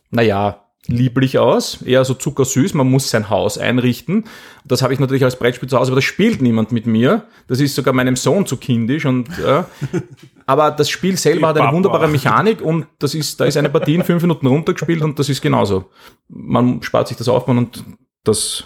naja, 0.10 0.64
lieblich 0.88 1.38
aus, 1.38 1.82
eher 1.84 2.04
so 2.04 2.16
zuckersüß, 2.16 2.74
man 2.74 2.90
muss 2.90 3.12
sein 3.12 3.30
Haus 3.30 3.60
einrichten. 3.60 4.24
Das 4.66 4.82
habe 4.82 4.94
ich 4.94 5.00
natürlich 5.00 5.24
als 5.24 5.38
Brettspiel 5.38 5.70
zu 5.70 5.78
Hause, 5.78 5.92
aber 5.92 5.98
das 5.98 6.06
spielt 6.06 6.42
niemand 6.42 6.72
mit 6.72 6.88
mir. 6.88 7.26
Das 7.48 7.60
ist 7.60 7.76
sogar 7.76 7.94
meinem 7.94 8.16
Sohn 8.16 8.48
zu 8.48 8.58
kindisch 8.58 9.06
und 9.06 9.30
äh, 9.38 9.64
aber 10.48 10.72
das 10.72 10.90
Spiel 10.90 11.18
selber 11.18 11.50
hat 11.50 11.58
eine 11.60 11.74
wunderbare 11.74 12.08
Mechanik 12.08 12.62
und 12.62 12.88
das 13.00 13.14
ist, 13.14 13.38
da 13.40 13.46
ist 13.46 13.58
eine 13.58 13.70
Partie 13.70 13.96
in 13.96 14.04
fünf 14.04 14.22
Minuten 14.22 14.48
runtergespielt 14.48 15.02
und 15.02 15.20
das 15.20 15.28
ist 15.28 15.42
genauso. 15.42 15.92
Man 16.30 16.82
spart 16.82 17.10
sich 17.10 17.18
das 17.18 17.28
auf 17.28 17.50
und 17.50 17.84
das 18.24 18.64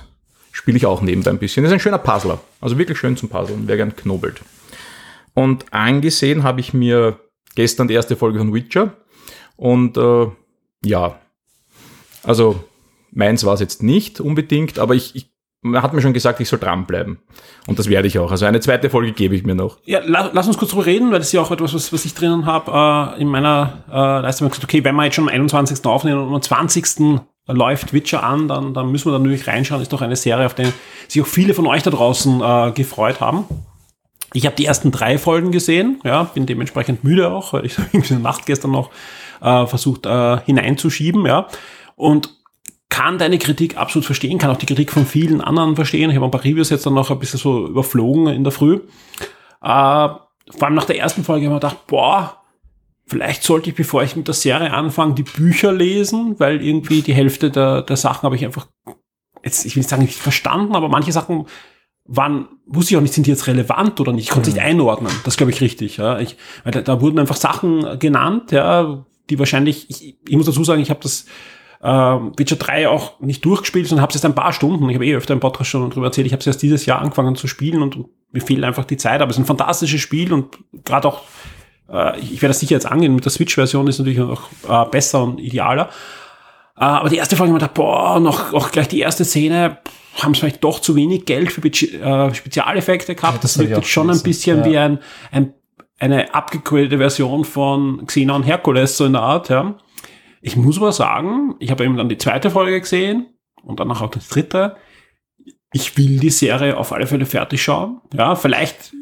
spiele 0.51 0.77
ich 0.77 0.85
auch 0.85 1.01
nebenbei 1.01 1.31
ein 1.31 1.39
bisschen. 1.39 1.63
Das 1.63 1.71
ist 1.71 1.73
ein 1.73 1.79
schöner 1.79 1.97
Puzzler, 1.97 2.39
also 2.61 2.77
wirklich 2.77 2.99
schön 2.99 3.17
zum 3.17 3.29
Puzzeln, 3.29 3.63
wer 3.65 3.77
gern 3.77 3.95
knobelt. 3.95 4.41
Und 5.33 5.73
angesehen 5.73 6.43
habe 6.43 6.59
ich 6.59 6.71
mir 6.71 7.19
gestern 7.55 7.87
die 7.87 7.95
erste 7.95 8.15
Folge 8.15 8.37
von 8.37 8.53
Witcher 8.53 8.93
und 9.55 9.97
äh, 9.97 10.27
ja, 10.85 11.19
also 12.21 12.63
meins 13.09 13.43
war 13.43 13.55
es 13.55 13.59
jetzt 13.59 13.81
nicht 13.81 14.19
unbedingt, 14.19 14.77
aber 14.77 14.93
ich, 14.93 15.15
ich 15.15 15.30
man 15.61 15.83
hat 15.83 15.93
mir 15.93 16.01
schon 16.01 16.13
gesagt, 16.13 16.39
ich 16.39 16.49
soll 16.49 16.59
dranbleiben. 16.59 17.19
Und 17.67 17.77
das 17.77 17.87
werde 17.87 18.07
ich 18.07 18.17
auch. 18.17 18.31
Also 18.31 18.45
eine 18.45 18.59
zweite 18.59 18.89
Folge 18.89 19.11
gebe 19.11 19.35
ich 19.35 19.43
mir 19.43 19.53
noch. 19.53 19.77
Ja, 19.85 20.01
la, 20.03 20.31
lass 20.33 20.47
uns 20.47 20.57
kurz 20.57 20.71
drüber 20.71 20.85
reden, 20.85 21.11
weil 21.11 21.19
das 21.19 21.27
ist 21.27 21.33
ja 21.33 21.41
auch 21.41 21.51
etwas, 21.51 21.73
was, 21.73 21.93
was 21.93 22.05
ich 22.05 22.15
drinnen 22.15 22.45
habe. 22.45 23.15
Äh, 23.17 23.21
in 23.21 23.27
meiner 23.27 23.83
äh, 23.89 24.21
Leistung 24.21 24.49
gesagt, 24.49 24.63
okay, 24.63 24.83
wenn 24.83 24.95
wir 24.95 25.05
jetzt 25.05 25.15
schon 25.15 25.25
am 25.25 25.33
21. 25.33 25.85
aufnehmen 25.85 26.19
und 26.19 26.33
am 26.33 26.41
20. 26.41 27.21
läuft 27.47 27.93
Witcher 27.93 28.23
an, 28.23 28.47
dann, 28.47 28.73
dann 28.73 28.91
müssen 28.91 29.07
wir 29.07 29.11
da 29.11 29.19
natürlich 29.19 29.47
reinschauen. 29.47 29.81
Ist 29.81 29.93
doch 29.93 30.01
eine 30.01 30.15
Serie, 30.15 30.47
auf 30.47 30.55
die 30.55 30.67
sich 31.07 31.21
auch 31.21 31.27
viele 31.27 31.53
von 31.53 31.67
euch 31.67 31.83
da 31.83 31.91
draußen 31.91 32.41
äh, 32.41 32.71
gefreut 32.71 33.21
haben. 33.21 33.45
Ich 34.33 34.45
habe 34.45 34.55
die 34.55 34.65
ersten 34.65 34.91
drei 34.91 35.17
Folgen 35.17 35.51
gesehen, 35.51 35.99
ja, 36.03 36.23
bin 36.23 36.45
dementsprechend 36.45 37.03
müde 37.03 37.29
auch, 37.29 37.53
weil 37.53 37.65
ich 37.65 37.77
in 37.91 38.01
der 38.01 38.19
Nacht 38.19 38.47
gestern 38.47 38.71
noch 38.71 38.89
äh, 39.41 39.67
versucht 39.67 40.07
äh, 40.07 40.39
hineinzuschieben, 40.39 41.25
ja. 41.27 41.47
Und 41.95 42.40
kann 42.91 43.17
deine 43.17 43.39
Kritik 43.39 43.77
absolut 43.77 44.05
verstehen, 44.05 44.37
kann 44.37 44.51
auch 44.51 44.57
die 44.57 44.65
Kritik 44.65 44.91
von 44.91 45.07
vielen 45.07 45.41
anderen 45.41 45.75
verstehen. 45.75 46.09
Ich 46.09 46.17
habe 46.17 46.25
ein 46.25 46.31
paar 46.31 46.43
Reviews 46.43 46.69
jetzt 46.69 46.85
dann 46.85 46.93
noch 46.93 47.09
ein 47.09 47.19
bisschen 47.19 47.39
so 47.39 47.67
überflogen 47.67 48.27
in 48.27 48.43
der 48.43 48.51
Früh. 48.51 48.81
Äh, 49.61 50.09
vor 50.49 50.63
allem 50.63 50.75
nach 50.75 50.85
der 50.85 50.99
ersten 50.99 51.23
Folge 51.23 51.45
habe 51.45 51.55
ich 51.55 51.61
mir 51.63 51.69
gedacht, 51.69 51.87
boah, 51.87 52.41
vielleicht 53.07 53.43
sollte 53.43 53.69
ich, 53.69 53.75
bevor 53.77 54.03
ich 54.03 54.17
mit 54.17 54.27
der 54.27 54.33
Serie 54.33 54.73
anfange, 54.73 55.13
die 55.13 55.23
Bücher 55.23 55.71
lesen, 55.71 56.37
weil 56.37 56.61
irgendwie 56.61 57.01
die 57.01 57.13
Hälfte 57.13 57.49
der, 57.49 57.81
der 57.81 57.95
Sachen 57.95 58.23
habe 58.23 58.35
ich 58.35 58.43
einfach, 58.43 58.67
jetzt, 59.41 59.65
ich 59.65 59.75
will 59.75 59.81
nicht 59.81 59.89
sagen, 59.89 60.01
nicht 60.01 60.19
verstanden, 60.19 60.75
aber 60.75 60.89
manche 60.89 61.13
Sachen 61.13 61.45
waren, 62.03 62.49
wusste 62.65 62.93
ich 62.93 62.97
auch 62.97 63.01
nicht, 63.01 63.13
sind 63.13 63.25
die 63.25 63.31
jetzt 63.31 63.47
relevant 63.47 64.01
oder 64.01 64.11
nicht. 64.11 64.25
Ich 64.25 64.31
konnte 64.31 64.49
es 64.49 64.55
nicht 64.55 64.63
einordnen. 64.63 65.13
Das 65.23 65.37
glaube 65.37 65.53
ich 65.53 65.61
richtig. 65.61 65.95
Ja. 65.95 66.19
Ich, 66.19 66.35
weil 66.65 66.73
da, 66.73 66.81
da 66.81 66.99
wurden 66.99 67.19
einfach 67.19 67.37
Sachen 67.37 67.99
genannt, 67.99 68.51
ja, 68.51 69.05
die 69.29 69.39
wahrscheinlich, 69.39 69.89
ich, 69.89 70.17
ich 70.27 70.35
muss 70.35 70.45
dazu 70.45 70.65
sagen, 70.65 70.81
ich 70.81 70.89
habe 70.89 70.99
das 71.01 71.25
äh, 71.81 71.87
Witcher 71.89 72.57
3 72.57 72.89
auch 72.89 73.19
nicht 73.19 73.43
durchgespielt, 73.43 73.87
sondern 73.87 74.03
habe 74.03 74.11
es 74.11 74.15
jetzt 74.15 74.25
ein 74.25 74.35
paar 74.35 74.53
Stunden, 74.53 74.87
ich 74.89 74.95
habe 74.95 75.05
eh 75.05 75.15
öfter 75.15 75.33
im 75.33 75.39
Podcast 75.39 75.69
schon 75.69 75.89
darüber 75.89 76.07
erzählt, 76.07 76.27
ich 76.27 76.33
habe 76.33 76.41
es 76.41 76.47
erst 76.47 76.61
dieses 76.61 76.85
Jahr 76.85 77.01
angefangen 77.01 77.35
zu 77.35 77.47
spielen 77.47 77.81
und, 77.81 77.95
und 77.95 78.09
mir 78.31 78.41
fehlt 78.41 78.63
einfach 78.63 78.85
die 78.85 78.97
Zeit, 78.97 79.21
aber 79.21 79.31
es 79.31 79.37
ist 79.37 79.43
ein 79.43 79.47
fantastisches 79.47 80.01
Spiel 80.01 80.31
und 80.31 80.57
gerade 80.85 81.07
auch, 81.07 81.21
äh, 81.89 82.19
ich, 82.19 82.33
ich 82.33 82.41
werde 82.41 82.51
das 82.51 82.59
sicher 82.59 82.75
jetzt 82.75 82.85
angehen, 82.85 83.15
mit 83.15 83.25
der 83.25 83.31
Switch-Version 83.31 83.87
ist 83.87 83.99
natürlich 83.99 84.21
auch 84.21 84.43
äh, 84.69 84.89
besser 84.89 85.23
und 85.23 85.39
idealer. 85.39 85.89
Äh, 86.77 86.83
aber 86.83 87.09
die 87.09 87.17
erste 87.17 87.35
Folge, 87.35 87.49
ich 87.49 87.53
mir 87.53 87.59
gedacht, 87.59 87.73
boah, 87.73 88.19
noch 88.19 88.53
auch 88.53 88.71
gleich 88.71 88.87
die 88.87 88.99
erste 88.99 89.25
Szene, 89.25 89.79
haben 90.21 90.33
sie 90.33 90.41
vielleicht 90.41 90.63
doch 90.63 90.79
zu 90.79 90.95
wenig 90.95 91.25
Geld 91.25 91.51
für 91.51 91.65
äh, 91.65 92.33
Spezialeffekte 92.33 93.15
gehabt. 93.15 93.35
Ja, 93.35 93.41
das, 93.41 93.57
wirkt 93.57 93.85
schon 93.85 94.09
ein 94.09 94.21
bisschen 94.21 94.59
ja. 94.59 94.65
wie 94.65 94.77
ein, 94.77 94.99
ein, 95.31 95.53
eine 95.99 96.33
abgequälte 96.33 96.97
Version 96.97 97.45
von 97.45 98.05
Xenon 98.05 98.43
Hercules, 98.43 98.97
so 98.97 99.05
in 99.05 99.13
der 99.13 99.21
Art, 99.21 99.49
ja. 99.49 99.75
Ich 100.41 100.55
muss 100.55 100.77
aber 100.77 100.91
sagen, 100.91 101.55
ich 101.59 101.69
habe 101.71 101.85
eben 101.85 101.97
dann 101.97 102.09
die 102.09 102.17
zweite 102.17 102.49
Folge 102.49 102.81
gesehen 102.81 103.27
und 103.63 103.79
danach 103.79 104.01
auch 104.01 104.11
die 104.11 104.19
dritte. 104.19 104.75
Ich 105.71 105.97
will 105.97 106.19
die 106.19 106.31
Serie 106.31 106.77
auf 106.77 106.91
alle 106.91 107.07
Fälle 107.07 107.25
fertig 107.25 107.61
schauen. 107.61 108.01
Ja, 108.13 108.35
vielleicht, 108.35 108.93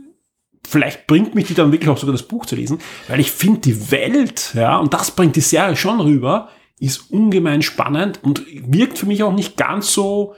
vielleicht 0.67 1.07
bringt 1.07 1.33
mich 1.35 1.47
die 1.47 1.53
dann 1.53 1.71
wirklich 1.71 1.89
auch 1.89 1.97
sogar 1.97 2.13
das 2.13 2.27
Buch 2.27 2.45
zu 2.45 2.55
lesen, 2.55 2.79
weil 3.07 3.21
ich 3.21 3.31
finde 3.31 3.61
die 3.61 3.91
Welt, 3.91 4.51
ja, 4.53 4.77
und 4.77 4.93
das 4.93 5.11
bringt 5.11 5.35
die 5.35 5.41
Serie 5.41 5.77
schon 5.77 6.01
rüber, 6.01 6.49
ist 6.79 7.11
ungemein 7.11 7.61
spannend 7.61 8.19
und 8.23 8.45
wirkt 8.47 8.97
für 8.97 9.05
mich 9.05 9.23
auch 9.23 9.33
nicht 9.33 9.57
ganz 9.57 9.93
so 9.93 10.35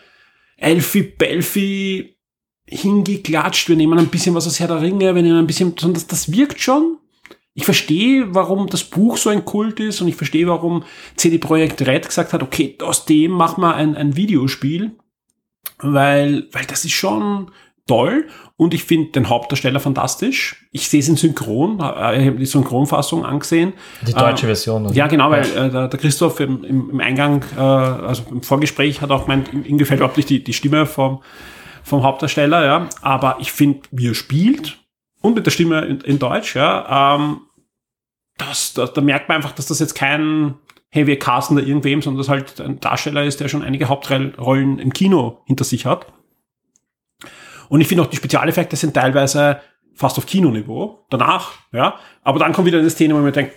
Elfi 0.57 1.01
Belfi 1.01 2.17
hingeklatscht. 2.67 3.67
Wir 3.67 3.75
nehmen 3.75 3.99
ein 3.99 4.07
bisschen 4.07 4.35
was 4.35 4.47
aus 4.47 4.59
Herr 4.59 4.67
der 4.67 4.81
Ringe, 4.81 5.13
wir 5.15 5.21
nehmen 5.21 5.39
ein 5.39 5.47
bisschen, 5.47 5.73
sondern 5.77 5.95
das, 5.95 6.07
das 6.07 6.31
wirkt 6.31 6.59
schon 6.59 6.97
ich 7.53 7.65
verstehe, 7.65 8.33
warum 8.33 8.67
das 8.67 8.83
Buch 8.83 9.17
so 9.17 9.29
ein 9.29 9.43
Kult 9.43 9.79
ist 9.79 10.01
und 10.01 10.07
ich 10.07 10.15
verstehe, 10.15 10.47
warum 10.47 10.83
CD 11.15 11.37
Projekt 11.37 11.85
Red 11.85 12.07
gesagt 12.07 12.33
hat, 12.33 12.43
okay, 12.43 12.77
aus 12.81 13.05
dem 13.05 13.31
machen 13.31 13.61
wir 13.61 13.75
ein, 13.75 13.95
ein 13.95 14.15
Videospiel, 14.15 14.91
weil, 15.79 16.47
weil 16.53 16.65
das 16.65 16.85
ist 16.85 16.93
schon 16.93 17.51
toll 17.87 18.27
und 18.55 18.73
ich 18.73 18.85
finde 18.85 19.11
den 19.11 19.27
Hauptdarsteller 19.27 19.81
fantastisch. 19.81 20.67
Ich 20.71 20.87
sehe 20.87 21.01
es 21.01 21.09
in 21.09 21.17
Synchron, 21.17 21.79
äh, 21.79 22.21
ich 22.21 22.27
habe 22.27 22.37
die 22.37 22.45
Synchronfassung 22.45 23.25
angesehen. 23.25 23.73
Die 24.07 24.13
deutsche 24.13 24.45
äh, 24.45 24.49
Version. 24.49 24.85
Oder? 24.85 24.95
Ja, 24.95 25.07
genau, 25.07 25.29
weil 25.29 25.43
äh, 25.43 25.69
der, 25.69 25.89
Christoph 25.89 26.39
im, 26.39 26.63
im, 26.63 26.89
im 26.91 26.99
Eingang, 27.01 27.43
äh, 27.57 27.59
also 27.59 28.23
im 28.31 28.43
Vorgespräch 28.43 29.01
hat 29.01 29.11
auch 29.11 29.25
gemeint, 29.25 29.51
ihm 29.51 29.77
gefällt 29.77 29.99
überhaupt 29.99 30.17
nicht 30.17 30.29
die, 30.29 30.41
die 30.41 30.53
Stimme 30.53 30.85
vom, 30.85 31.21
vom 31.83 32.03
Hauptdarsteller, 32.03 32.63
ja, 32.63 32.89
aber 33.01 33.37
ich 33.41 33.51
finde, 33.51 33.81
wie 33.91 34.09
er 34.09 34.15
spielt, 34.15 34.80
und 35.21 35.35
mit 35.35 35.45
der 35.45 35.51
Stimme 35.51 35.81
in, 35.81 36.01
in 36.01 36.19
Deutsch, 36.19 36.55
ja, 36.55 37.15
ähm, 37.15 37.41
das, 38.37 38.73
das, 38.73 38.93
da 38.93 39.01
merkt 39.01 39.29
man 39.29 39.37
einfach, 39.37 39.51
dass 39.51 39.67
das 39.67 39.79
jetzt 39.79 39.93
kein 39.93 40.55
hey, 40.91 41.07
wir 41.07 41.17
casten 41.17 41.55
da 41.55 41.63
irgendwem, 41.63 42.01
sondern 42.01 42.19
dass 42.19 42.29
halt 42.29 42.59
ein 42.59 42.79
Darsteller 42.79 43.23
ist, 43.23 43.39
der 43.39 43.47
schon 43.47 43.63
einige 43.63 43.87
Hauptrollen 43.87 44.77
im 44.77 44.93
Kino 44.93 45.41
hinter 45.45 45.63
sich 45.63 45.85
hat. 45.85 46.05
Und 47.69 47.79
ich 47.79 47.87
finde 47.87 48.03
auch, 48.03 48.07
die 48.07 48.17
Spezialeffekte 48.17 48.75
sind 48.75 48.93
teilweise 48.93 49.61
fast 49.93 50.17
auf 50.17 50.25
Kinoniveau. 50.25 51.05
Danach, 51.09 51.53
ja. 51.71 51.97
Aber 52.23 52.39
dann 52.39 52.51
kommt 52.51 52.67
wieder 52.67 52.79
eine 52.79 52.89
Szene, 52.89 53.15
wo 53.15 53.19
man 53.19 53.31
denkt, 53.31 53.53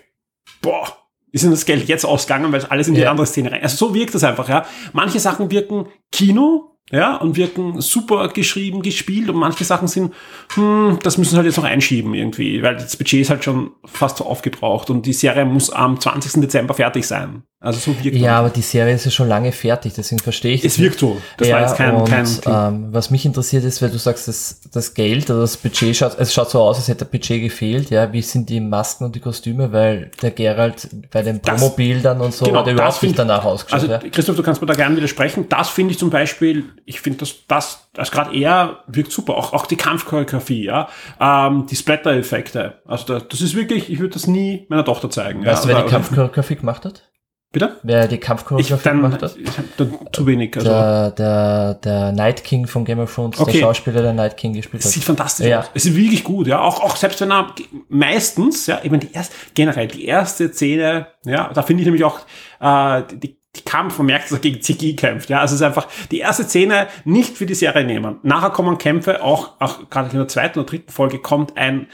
boah, 0.63 0.87
ist 1.33 1.43
denn 1.43 1.51
das 1.51 1.67
Geld 1.67 1.89
jetzt 1.89 2.05
ausgegangen, 2.05 2.53
weil 2.53 2.61
es 2.61 2.71
alles 2.71 2.87
in 2.87 2.95
die 2.95 3.01
ja. 3.01 3.11
andere 3.11 3.27
Szene 3.27 3.51
rein. 3.51 3.63
Also 3.63 3.89
so 3.89 3.95
wirkt 3.95 4.15
das 4.15 4.23
einfach, 4.23 4.49
ja. 4.49 4.65
Manche 4.93 5.19
Sachen 5.19 5.51
wirken 5.51 5.87
Kino, 6.13 6.74
ja, 6.91 7.17
und 7.17 7.37
wirken 7.37 7.81
super 7.81 8.29
geschrieben, 8.29 8.83
gespielt 8.83 9.31
und 9.31 9.37
manche 9.37 9.65
Sachen 9.65 9.89
sind, 9.89 10.13
hm, 10.55 10.99
das 11.03 11.17
müssen 11.17 11.31
sie 11.31 11.37
halt 11.37 11.47
jetzt 11.47 11.57
noch 11.57 11.65
einschieben 11.65 12.13
irgendwie, 12.13 12.63
weil 12.63 12.77
das 12.77 12.97
Budget 12.97 13.23
ist 13.23 13.31
halt 13.31 13.43
schon 13.43 13.71
fast 13.85 14.19
so 14.19 14.27
aufgebraucht 14.27 14.91
und 14.91 15.07
die 15.07 15.15
Serie 15.15 15.47
muss 15.47 15.71
am 15.71 15.99
20. 15.99 16.43
Dezember 16.43 16.75
fertig 16.75 17.07
sein. 17.07 17.43
Also 17.65 17.81
so 17.81 18.05
wirkt 18.05 18.19
Ja, 18.19 18.41
aber 18.41 18.51
die 18.51 18.61
Serie 18.61 18.95
ist 18.95 19.07
ja 19.07 19.11
schon 19.11 19.27
lange 19.27 19.51
fertig, 19.51 19.95
deswegen 19.95 20.21
verstehe 20.21 20.55
ich 20.55 20.65
Es 20.67 20.79
wirkt 20.79 20.99
so. 20.99 21.17
Das 21.39 21.49
ja, 21.49 21.55
war 21.55 21.63
jetzt 21.63 21.77
kein, 21.77 21.95
und, 21.95 22.05
kein 22.07 22.27
ähm, 22.45 22.89
Was 22.93 23.11
mich 23.11 23.25
interessiert 23.25 23.65
ist, 23.65 23.81
weil 23.81 23.89
du 23.89 23.97
sagst, 23.97 24.29
das, 24.29 24.61
das 24.71 24.93
Geld 24.93 25.31
oder 25.31 25.41
das 25.41 25.57
Budget 25.57 25.97
schaut, 25.97 26.19
es 26.19 26.35
schaut 26.35 26.51
so 26.51 26.61
aus, 26.61 26.77
als 26.77 26.89
hätte 26.89 27.07
der 27.07 27.11
Budget 27.11 27.41
gefehlt, 27.41 27.89
ja. 27.89 28.13
Wie 28.13 28.21
sind 28.21 28.51
die 28.51 28.61
Masken 28.61 29.05
und 29.05 29.15
die 29.15 29.21
Kostüme? 29.21 29.73
Weil 29.73 30.11
der 30.21 30.33
Gerald 30.33 30.91
bei 31.11 31.23
den 31.23 31.41
Promobildern 31.41 32.21
und 32.21 32.35
so 32.35 32.45
genau, 32.45 32.59
hat 32.59 32.67
er 32.67 32.75
überhaupt 32.75 33.03
nicht 33.03 33.19
danach 33.19 33.47
ausgeschaut. 33.47 33.81
Also, 33.81 33.91
ja. 33.91 33.99
Christoph, 34.11 34.37
du 34.37 34.43
kannst 34.43 34.61
mir 34.61 34.67
da 34.67 34.75
gerne 34.75 34.99
widersprechen. 34.99 35.47
Das 35.49 35.71
finde 35.71 35.93
ich 35.93 35.99
zum 35.99 36.11
Beispiel, 36.11 36.65
ich 36.87 37.01
finde 37.01 37.21
das, 37.21 37.47
das, 37.47 37.89
das 37.93 38.11
gerade 38.11 38.37
er 38.37 38.85
wirkt 38.87 39.13
super. 39.13 39.37
Auch, 39.37 39.53
auch 39.53 39.67
die 39.67 39.77
Kampfchoreografie, 39.77 40.65
ja. 40.65 40.89
Ähm, 41.21 41.67
die 41.67 41.77
Splatter-Effekte. 41.77 42.81
Also, 42.87 43.15
das, 43.15 43.29
das 43.29 43.41
ist 43.41 43.55
wirklich, 43.55 43.91
ich 43.91 43.99
würde 43.99 44.15
das 44.15 44.27
nie 44.27 44.67
meiner 44.69 44.85
Tochter 44.85 45.11
zeigen. 45.11 45.45
Weißt 45.45 45.65
ja, 45.65 45.71
du, 45.71 45.77
wer 45.77 45.85
die 45.85 45.91
Kampfchoreografie 45.91 46.57
gemacht 46.57 46.85
hat? 46.85 47.11
Bitte? 47.53 47.77
Wer 47.85 48.09
die 48.09 48.19
Kampfchoreografie 48.19 48.91
gemacht 48.91 49.23
hat? 49.23 49.37
Ich 49.37 49.57
hab 49.57 49.77
dann 49.77 49.97
zu 50.13 50.27
wenig. 50.27 50.57
Also. 50.57 50.69
Der, 50.69 51.11
der, 51.13 51.75
der 51.75 52.13
Night 52.13 52.43
King 52.43 52.67
von 52.67 52.85
Game 52.85 52.99
of 52.99 53.15
Thrones, 53.15 53.39
okay. 53.39 53.53
der 53.53 53.61
Schauspieler, 53.61 54.03
der 54.03 54.13
Night 54.13 54.37
King 54.37 54.55
gespielt 54.55 54.83
hat. 54.83 54.89
Es 54.89 54.93
sieht 54.93 55.05
fantastisch 55.05 55.47
ja. 55.47 55.61
aus. 55.61 55.71
Es 55.73 55.87
ist 55.87 55.97
wirklich 55.97 56.25
gut, 56.25 56.49
ja. 56.49 56.61
Auch, 56.61 56.83
auch 56.83 56.97
selbst 56.97 57.21
wenn 57.21 57.31
er 57.31 57.55
meistens, 57.89 58.67
ja, 58.67 58.81
ich 58.83 58.91
meine, 58.91 59.05
die 59.05 59.13
erste, 59.13 59.37
generell, 59.55 59.87
die 59.87 60.05
erste 60.05 60.53
Szene, 60.53 61.07
ja, 61.25 61.51
da 61.55 61.63
finde 61.63 61.83
ich 61.83 61.87
nämlich 61.87 62.03
auch, 62.03 62.21
äh, 62.61 63.03
die, 63.15 63.39
die 63.57 63.63
Kampf, 63.63 63.99
man 63.99 64.07
merkt, 64.07 64.27
dass 64.27 64.33
er 64.33 64.39
gegen 64.39 64.61
Ziggy 64.61 64.97
kämpft. 64.97 65.31
Ja, 65.31 65.41
also 65.41 65.55
es 65.55 65.61
ist 65.61 65.67
einfach 65.67 65.89
die 66.11 66.19
erste 66.19 66.45
Szene 66.45 66.89
nicht 67.05 67.37
für 67.37 67.47
die 67.47 67.55
Serie 67.55 67.85
nehmen. 67.85 68.19
Nachher 68.23 68.51
kommen 68.51 68.79
Kämpfe, 68.79 69.23
auch, 69.23 69.61
auch 69.61 69.89
gerade 69.91 70.11
in 70.11 70.19
der 70.19 70.29
zweiten 70.29 70.59
oder 70.59 70.69
dritten 70.69 70.91
Folge 70.91 71.19
kommt 71.19 71.57
ein, 71.57 71.89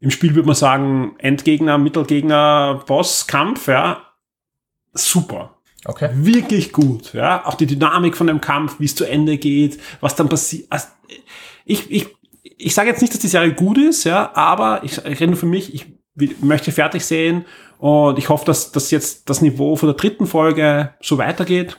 im 0.00 0.10
Spiel 0.10 0.34
würde 0.34 0.46
man 0.46 0.54
sagen, 0.54 1.16
Endgegner, 1.18 1.78
Mittelgegner, 1.78 2.84
Bosskampf, 2.86 3.66
ja 3.68 4.02
super. 4.92 5.54
Okay. 5.84 6.10
Wirklich 6.14 6.72
gut. 6.72 7.12
Ja, 7.14 7.46
auch 7.46 7.54
die 7.54 7.66
Dynamik 7.66 8.16
von 8.16 8.26
dem 8.26 8.40
Kampf, 8.40 8.80
wie 8.80 8.84
es 8.84 8.94
zu 8.94 9.04
Ende 9.04 9.38
geht, 9.38 9.78
was 10.00 10.16
dann 10.16 10.28
passiert. 10.28 10.66
Also, 10.70 10.88
ich, 11.64 11.90
ich, 11.90 12.08
ich 12.42 12.74
sage 12.74 12.90
jetzt 12.90 13.00
nicht, 13.00 13.12
dass 13.12 13.20
die 13.20 13.28
Serie 13.28 13.54
gut 13.54 13.78
ist, 13.78 14.04
ja, 14.04 14.34
aber 14.34 14.82
ich, 14.82 14.98
ich 14.98 15.20
rede 15.20 15.28
nur 15.28 15.36
für 15.36 15.46
mich, 15.46 15.74
ich 15.74 15.86
möchte 16.40 16.72
fertig 16.72 17.04
sehen 17.04 17.44
und 17.78 18.18
ich 18.18 18.28
hoffe, 18.28 18.44
dass, 18.44 18.72
dass 18.72 18.90
jetzt 18.90 19.28
das 19.30 19.40
Niveau 19.40 19.76
von 19.76 19.88
der 19.88 19.96
dritten 19.96 20.26
Folge 20.26 20.90
so 21.00 21.18
weitergeht 21.18 21.78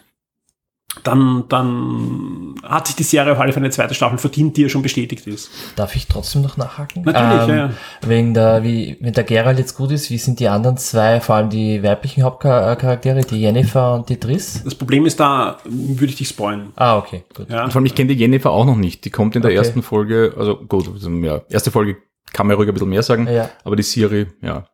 dann, 1.03 1.45
dann 1.49 2.55
hat 2.63 2.87
sich 2.87 2.95
die 2.95 3.03
Serie 3.03 3.31
auf 3.31 3.39
alle 3.39 3.53
Fälle 3.53 3.65
eine 3.65 3.71
zweite 3.71 3.93
Staffel 3.93 4.17
verdient, 4.17 4.57
die 4.57 4.63
ja 4.63 4.69
schon 4.69 4.81
bestätigt 4.81 5.27
ist. 5.27 5.49
Darf 5.75 5.95
ich 5.95 6.07
trotzdem 6.07 6.41
noch 6.41 6.57
nachhaken? 6.57 7.03
Natürlich, 7.03 7.49
ähm, 7.49 7.57
ja. 7.57 7.69
Wegen 8.01 8.33
der, 8.33 8.63
wie, 8.63 8.97
wenn 8.99 9.13
der 9.13 9.23
Geralt 9.23 9.59
jetzt 9.59 9.75
gut 9.75 9.91
ist, 9.91 10.09
wie 10.09 10.17
sind 10.17 10.39
die 10.39 10.47
anderen 10.47 10.77
zwei, 10.77 11.21
vor 11.21 11.35
allem 11.35 11.49
die 11.49 11.83
weiblichen 11.83 12.23
Hauptcharaktere, 12.23 13.21
die 13.21 13.39
Jennifer 13.39 13.95
und 13.95 14.09
die 14.09 14.19
Triss? 14.19 14.63
Das 14.63 14.75
Problem 14.75 15.05
ist 15.05 15.19
da, 15.19 15.57
würde 15.63 16.07
ich 16.07 16.17
dich 16.17 16.27
spoilen. 16.27 16.73
Ah, 16.75 16.97
okay, 16.97 17.23
gut. 17.35 17.49
Ja. 17.49 17.65
Und 17.65 17.71
vor 17.71 17.79
allem, 17.79 17.85
ich 17.85 17.95
kenne 17.95 18.13
die 18.13 18.19
Jennifer 18.19 18.51
auch 18.51 18.65
noch 18.65 18.75
nicht. 18.75 19.05
Die 19.05 19.11
kommt 19.11 19.35
in 19.35 19.41
der 19.41 19.51
okay. 19.51 19.57
ersten 19.57 19.83
Folge, 19.83 20.33
also 20.37 20.57
gut, 20.57 20.89
also, 20.91 21.09
ja, 21.09 21.41
erste 21.49 21.71
Folge 21.71 21.97
kann 22.31 22.47
man 22.47 22.55
ruhig 22.55 22.67
ein 22.67 22.73
bisschen 22.73 22.89
mehr 22.89 23.03
sagen, 23.03 23.27
ja. 23.27 23.49
aber 23.63 23.75
die 23.75 23.83
Siri, 23.83 24.27
ja. 24.41 24.65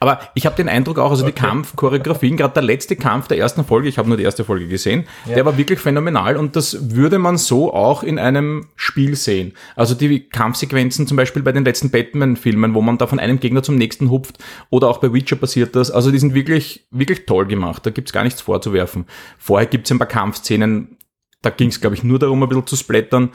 Aber 0.00 0.20
ich 0.34 0.46
habe 0.46 0.56
den 0.56 0.68
Eindruck 0.68 0.98
auch, 0.98 1.10
also 1.10 1.24
okay. 1.24 1.32
die 1.34 1.40
Kampfchoreografien, 1.40 2.36
gerade 2.36 2.54
der 2.54 2.62
letzte 2.62 2.96
Kampf 2.96 3.28
der 3.28 3.38
ersten 3.38 3.64
Folge, 3.64 3.88
ich 3.88 3.98
habe 3.98 4.08
nur 4.08 4.16
die 4.16 4.22
erste 4.22 4.44
Folge 4.44 4.66
gesehen, 4.66 5.04
ja. 5.26 5.34
der 5.34 5.44
war 5.44 5.58
wirklich 5.58 5.78
phänomenal 5.78 6.36
und 6.36 6.56
das 6.56 6.94
würde 6.94 7.18
man 7.18 7.36
so 7.36 7.72
auch 7.72 8.02
in 8.02 8.18
einem 8.18 8.68
Spiel 8.76 9.14
sehen. 9.16 9.52
Also 9.76 9.94
die 9.94 10.28
Kampfsequenzen 10.28 11.06
zum 11.06 11.16
Beispiel 11.16 11.42
bei 11.42 11.52
den 11.52 11.64
letzten 11.64 11.90
Batman-Filmen, 11.90 12.74
wo 12.74 12.80
man 12.80 12.98
da 12.98 13.06
von 13.06 13.20
einem 13.20 13.40
Gegner 13.40 13.62
zum 13.62 13.76
nächsten 13.76 14.10
hupft 14.10 14.38
oder 14.70 14.88
auch 14.88 14.98
bei 14.98 15.12
Witcher 15.12 15.36
passiert 15.36 15.76
das, 15.76 15.90
also 15.90 16.10
die 16.10 16.18
sind 16.18 16.34
wirklich, 16.34 16.86
wirklich 16.90 17.26
toll 17.26 17.46
gemacht, 17.46 17.84
da 17.84 17.90
gibt's 17.90 18.12
gar 18.12 18.24
nichts 18.24 18.40
vorzuwerfen. 18.40 19.06
Vorher 19.38 19.66
gibt's 19.66 19.90
ein 19.90 19.98
paar 19.98 20.08
Kampfszenen, 20.08 20.96
da 21.42 21.50
ging 21.50 21.68
es, 21.68 21.80
glaube 21.80 21.96
ich, 21.96 22.04
nur 22.04 22.18
darum, 22.18 22.42
ein 22.42 22.48
bisschen 22.48 22.66
zu 22.66 22.76
splattern. 22.76 23.30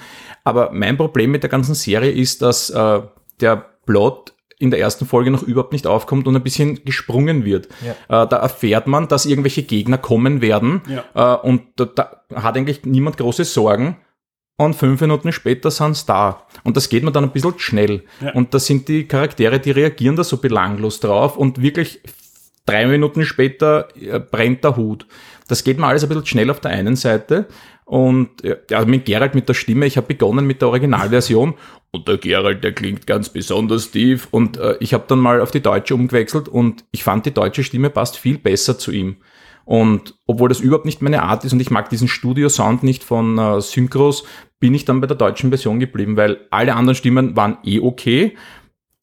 Aber 0.46 0.72
mein 0.72 0.98
Problem 0.98 1.32
mit 1.32 1.44
der 1.44 1.50
ganzen 1.50 1.76
Serie 1.76 2.12
ist, 2.12 2.42
dass 2.42 2.70
äh, 2.70 3.02
der 3.42 3.66
Plot 3.86 4.34
in 4.60 4.72
der 4.72 4.80
ersten 4.80 5.06
Folge 5.06 5.30
noch 5.30 5.44
überhaupt 5.44 5.74
nicht 5.74 5.86
aufkommt 5.86 6.28
und 6.28 6.36
ein 6.36 6.44
bisschen 6.44 6.84
gesprungen 6.84 7.46
wird. 7.46 7.68
Ja. 7.86 8.24
Äh, 8.24 8.28
da 8.28 8.38
erfährt 8.38 8.88
man, 8.88 9.08
dass 9.08 9.26
irgendwelche 9.26 9.64
Gegner 9.64 9.98
kommen 9.98 10.42
werden 10.42 10.82
ja. 10.90 11.36
äh, 11.36 11.48
und 11.48 11.62
da, 11.76 11.86
da, 11.86 12.24
hat 12.34 12.58
eigentlich 12.58 12.84
niemand 12.84 13.18
große 13.18 13.46
Sorgen. 13.46 13.98
Und 14.60 14.76
fünf 14.76 15.02
Minuten 15.02 15.32
später 15.32 15.70
sind's 15.70 16.08
da. 16.08 16.48
Und 16.64 16.76
das 16.76 16.90
geht 16.90 17.04
mir 17.04 17.12
dann 17.12 17.26
ein 17.26 17.32
bisschen 17.32 17.60
schnell. 17.60 18.04
Ja. 18.20 18.32
Und 18.32 18.56
da 18.56 18.60
sind 18.60 18.88
die 18.88 19.08
Charaktere, 19.08 19.60
die 19.60 19.70
reagieren 19.70 20.16
da 20.16 20.24
so 20.24 20.38
belanglos 20.38 21.00
drauf 21.00 21.38
und 21.38 21.62
wirklich 21.62 22.02
drei 22.66 22.88
Minuten 22.88 23.24
später 23.24 23.90
äh, 23.96 24.20
brennt 24.20 24.64
der 24.64 24.76
Hut. 24.76 25.06
Das 25.48 25.64
geht 25.64 25.78
mir 25.78 25.86
alles 25.86 26.02
ein 26.04 26.10
bisschen 26.10 26.26
schnell 26.26 26.50
auf 26.50 26.60
der 26.60 26.72
einen 26.72 26.96
Seite. 26.96 27.48
Und 27.88 28.44
ja, 28.70 28.84
mit 28.84 29.06
Gerald 29.06 29.34
mit 29.34 29.48
der 29.48 29.54
Stimme, 29.54 29.86
ich 29.86 29.96
habe 29.96 30.08
begonnen 30.08 30.46
mit 30.46 30.62
der 30.62 30.68
Originalversion 30.68 31.54
und 31.92 32.06
der 32.06 32.18
Gerald, 32.18 32.62
der 32.62 32.74
klingt 32.74 33.08
ganz 33.08 33.30
besonders 33.30 33.92
tief. 33.92 34.28
Und 34.30 34.58
äh, 34.58 34.76
ich 34.82 34.94
habe 34.94 35.06
dann 35.08 35.20
mal 35.20 35.40
auf 35.40 35.52
die 35.52 35.62
deutsche 35.62 35.96
umgewechselt 35.96 36.50
und 36.50 36.84
ich 36.92 37.06
fand, 37.06 37.26
die 37.26 37.34
deutsche 37.34 37.64
Stimme 37.64 37.90
passt 37.90 38.18
viel 38.18 38.40
besser 38.40 38.78
zu 38.78 38.92
ihm. 38.92 39.16
Und 39.64 40.16
obwohl 40.26 40.50
das 40.50 40.60
überhaupt 40.60 40.86
nicht 40.86 41.02
meine 41.02 41.24
Art 41.24 41.46
ist 41.46 41.54
und 41.54 41.62
ich 41.62 41.72
mag 41.72 41.90
diesen 41.90 42.10
Studio-Sound 42.10 42.84
nicht 42.84 43.06
von 43.06 43.38
äh, 43.38 43.62
Synchros, 43.62 44.26
bin 44.60 44.74
ich 44.74 44.84
dann 44.84 45.00
bei 45.00 45.08
der 45.08 45.16
deutschen 45.16 45.50
Version 45.50 45.80
geblieben, 45.80 46.18
weil 46.18 46.42
alle 46.52 46.76
anderen 46.76 46.96
Stimmen 46.96 47.38
waren 47.38 47.58
eh 47.64 47.80
okay 47.80 48.36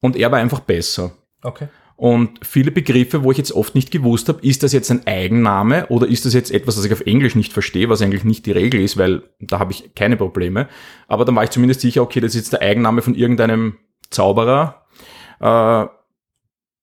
und 0.01 0.15
er 0.15 0.31
war 0.31 0.41
einfach 0.41 0.61
besser. 0.61 1.13
Okay. 1.43 1.69
Und 1.97 2.45
viele 2.45 2.73
Begriffe, 2.73 3.23
wo 3.23 3.31
ich 3.31 3.39
jetzt 3.39 3.53
oft 3.53 3.75
nicht 3.75 3.91
gewusst 3.93 4.29
habe, 4.29 4.45
ist 4.45 4.63
das 4.65 4.73
jetzt 4.73 4.91
ein 4.91 5.07
Eigenname 5.07 5.87
oder 5.89 6.09
ist 6.09 6.25
das 6.25 6.35
jetzt 6.35 6.51
etwas, 6.51 6.75
das 6.75 6.85
ich 6.85 6.93
auf 6.93 7.03
Englisch 7.03 7.37
nicht 7.37 7.53
verstehe, 7.53 7.89
was 7.89 8.03
eigentlich 8.03 8.25
nicht 8.25 8.47
die 8.47 8.53
Regel 8.53 8.81
ist, 8.81 8.97
weil 8.97 9.23
da 9.41 9.61
habe 9.61 9.73
ich 9.73 9.95
keine 9.95 10.17
Probleme. 10.17 10.69
Aber 11.07 11.25
dann 11.25 11.37
war 11.37 11.45
ich 11.45 11.51
zumindest 11.51 11.83
sicher, 11.83 12.03
okay, 12.03 12.21
das 12.21 12.35
ist 12.35 12.43
jetzt 12.43 12.53
der 12.53 12.63
Eigenname 12.63 13.01
von 13.01 13.15
irgendeinem 13.15 13.77
Zauberer. 14.11 14.87
Äh, 15.41 15.87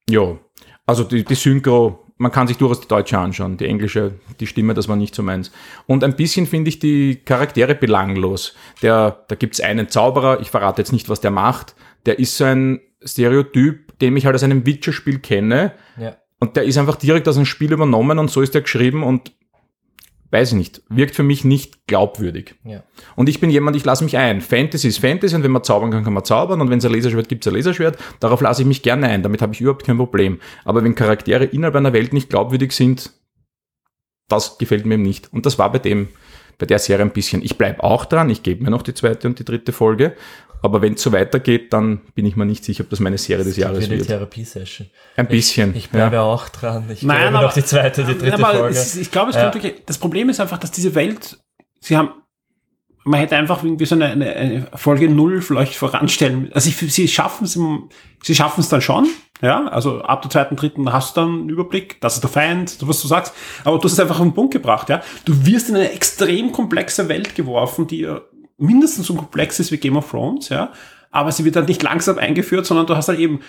ja, 0.10 0.38
also 0.86 1.04
die, 1.04 1.26
die 1.26 1.36
Synchro, 1.36 2.06
man 2.18 2.32
kann 2.32 2.48
sich 2.48 2.58
durchaus 2.58 2.80
die 2.80 2.88
deutsche 2.88 3.18
anschauen, 3.18 3.58
die 3.58 3.66
englische, 3.66 4.14
die 4.40 4.48
Stimme, 4.48 4.74
das 4.74 4.88
war 4.88 4.96
nicht 4.96 5.16
so 5.16 5.24
meins. 5.24 5.52
Und 5.88 6.04
ein 6.04 6.16
bisschen 6.16 6.48
finde 6.48 6.70
ich 6.70 6.80
die 6.80 7.18
Charaktere 7.18 7.76
belanglos. 7.76 8.56
Der, 8.82 9.26
da 9.28 9.36
gibt's 9.36 9.60
einen 9.60 9.90
Zauberer, 9.90 10.40
ich 10.40 10.52
verrate 10.52 10.82
jetzt 10.82 10.94
nicht, 10.94 11.10
was 11.10 11.20
der 11.20 11.32
macht, 11.32 11.76
der 12.06 12.20
ist 12.20 12.38
so 12.38 12.46
ein 12.46 12.80
Stereotyp, 13.04 13.91
den 14.02 14.18
ich 14.18 14.26
halt 14.26 14.36
aus 14.36 14.44
einem 14.44 14.66
Witcher-Spiel 14.66 15.20
kenne. 15.20 15.74
Ja. 15.98 16.18
Und 16.40 16.56
der 16.56 16.64
ist 16.64 16.78
einfach 16.78 16.96
direkt 16.96 17.28
aus 17.28 17.38
einem 17.38 17.46
Spiel 17.46 17.72
übernommen 17.72 18.18
und 18.18 18.32
so 18.32 18.42
ist 18.42 18.56
der 18.56 18.62
geschrieben 18.62 19.04
und 19.04 19.32
weiß 20.32 20.54
ich 20.54 20.58
nicht, 20.58 20.82
wirkt 20.90 21.14
für 21.14 21.24
mich 21.24 21.44
nicht 21.44 21.86
glaubwürdig. 21.88 22.56
Ja. 22.64 22.84
Und 23.16 23.30
ich 23.30 23.40
bin 23.40 23.50
jemand, 23.50 23.76
ich 23.76 23.86
lasse 23.86 24.04
mich 24.04 24.18
ein. 24.18 24.42
Fantasy 24.42 24.88
ist 24.88 25.00
Fantasy 25.00 25.36
und 25.36 25.44
wenn 25.44 25.52
man 25.52 25.64
zaubern 25.64 25.92
kann, 25.92 26.04
kann 26.04 26.14
man 26.14 26.24
zaubern 26.24 26.62
und 26.62 26.70
wenn 26.70 26.80
es 26.80 26.86
ein 26.86 26.94
Laserschwert 26.94 27.30
gibt, 27.30 27.46
es 27.46 27.52
ein 27.52 27.56
Laserschwert. 27.56 27.98
Darauf 28.20 28.42
lasse 28.42 28.62
ich 28.62 28.68
mich 28.68 28.82
gerne 28.82 29.08
ein, 29.08 29.24
damit 29.24 29.42
habe 29.42 29.54
ich 29.54 29.62
überhaupt 29.62 29.86
kein 29.86 29.98
Problem. 29.98 30.40
Aber 30.64 30.84
wenn 30.84 30.96
Charaktere 30.96 31.46
innerhalb 31.46 31.76
einer 31.76 31.94
Welt 31.94 32.14
nicht 32.14 32.30
glaubwürdig 32.30 32.72
sind, 32.72 33.12
das 34.30 34.58
gefällt 34.58 34.86
mir 34.86 34.96
eben 34.96 35.04
nicht. 35.04 35.32
Und 35.34 35.46
das 35.46 35.60
war 35.60 35.72
bei 35.72 35.80
dem, 35.80 36.08
bei 36.58 36.66
der 36.66 36.80
Serie 36.80 37.04
ein 37.04 37.12
bisschen. 37.12 37.44
Ich 37.44 37.58
bleibe 37.58 37.84
auch 37.84 38.06
dran, 38.06 38.30
ich 38.30 38.42
gebe 38.42 38.64
mir 38.64 38.72
noch 38.72 38.84
die 38.84 38.94
zweite 38.94 39.28
und 39.28 39.38
die 39.38 39.46
dritte 39.46 39.74
Folge. 39.74 40.16
Aber 40.64 40.82
wenn 40.82 40.94
es 40.94 41.02
so 41.02 41.12
weitergeht, 41.12 41.74
dann 41.74 42.02
bin 42.14 42.26
ich 42.26 42.36
mir 42.36 42.46
nicht 42.46 42.64
sicher, 42.64 42.84
ob 42.84 42.90
das 42.90 43.00
meine 43.00 43.18
Serie 43.18 43.44
des 43.44 43.58
Jahres 43.58 43.90
wird. 43.90 44.06
Therapiesession. 44.08 44.88
Ein 45.16 45.28
bisschen. 45.28 45.72
Ich, 45.72 45.86
ich 45.86 45.90
bleibe 45.90 46.22
auch 46.22 46.50
dran. 46.50 46.86
Ich 46.92 47.02
Nein, 47.04 47.34
aber- 47.34 47.48
noch 47.48 47.54
die 47.54 47.66
zweite, 47.66 48.04
die 48.04 48.14
dritte 48.18 48.28
Ja, 48.28 48.34
aber 48.48 48.60
Folge. 48.60 48.76
es, 48.78 48.96
ich 48.96 49.10
glaube, 49.12 49.32
es 49.32 49.36
Ja. 49.36 49.44
kommt 49.50 49.56
wirklich, 49.56 49.84
das 49.86 49.98
Problem 49.98 50.30
ist 50.30 50.40
einfach, 50.40 50.58
dass 50.60 50.72
diese 50.72 50.94
Welt, 50.94 51.40
sie 51.80 51.98
haben, 51.98 52.10
man 53.04 53.20
hätte 53.20 53.36
einfach 53.36 53.64
irgendwie 53.64 53.86
so 53.86 53.96
eine, 53.96 54.06
eine, 54.06 54.36
eine 54.36 54.68
Folge 54.76 55.10
null 55.10 55.42
vielleicht 55.42 55.74
voranstellen. 55.76 56.52
Also 56.54 56.70
ich, 56.70 56.78
sie 56.78 57.08
schaffen 57.08 57.46
es, 57.46 57.58
sie 58.22 58.36
schaffen 58.36 58.62
es 58.62 58.70
dann 58.70 58.82
schon, 58.82 59.08
ja, 59.42 59.66
also 59.66 60.02
ab 60.04 60.22
der 60.22 60.30
zweiten, 60.30 60.56
dritten 60.56 60.94
hast 60.94 61.18
du 61.18 61.22
dann 61.22 61.30
einen 61.32 61.50
Überblick, 61.50 62.00
das 62.02 62.14
ist 62.16 62.22
der 62.22 62.30
Feind, 62.30 62.70
so 62.70 62.88
was 62.88 63.02
du 63.02 63.08
sagst, 63.08 63.34
aber 63.64 63.80
du 63.80 63.86
hast 63.86 63.94
es 63.94 64.00
einfach 64.00 64.20
auf 64.20 64.26
den 64.28 64.36
Punkt 64.36 64.54
gebracht, 64.54 64.90
ja. 64.90 65.02
Du 65.26 65.48
wirst 65.48 65.70
in 65.70 65.76
eine 65.78 65.92
extrem 65.92 66.52
komplexe 66.52 67.10
Welt 67.10 67.34
geworfen, 67.34 67.88
die 67.88 68.02
ja 68.02 68.22
mindestens 68.62 69.08
so 69.08 69.16
komplex 69.16 69.60
ist 69.60 69.72
wie 69.72 69.78
Game 69.78 69.98
of 69.98 70.10
Thrones, 70.10 70.50
ja, 70.50 70.72
aber 71.12 71.32
sie 71.32 71.44
wird 71.46 71.56
dann 71.56 71.66
nicht 71.66 71.84
langsam 71.84 72.18
eingeführt, 72.18 72.66
sondern 72.66 72.88
du 72.88 72.96
hast 72.96 73.10
dann 73.10 73.20
eben 73.20 73.42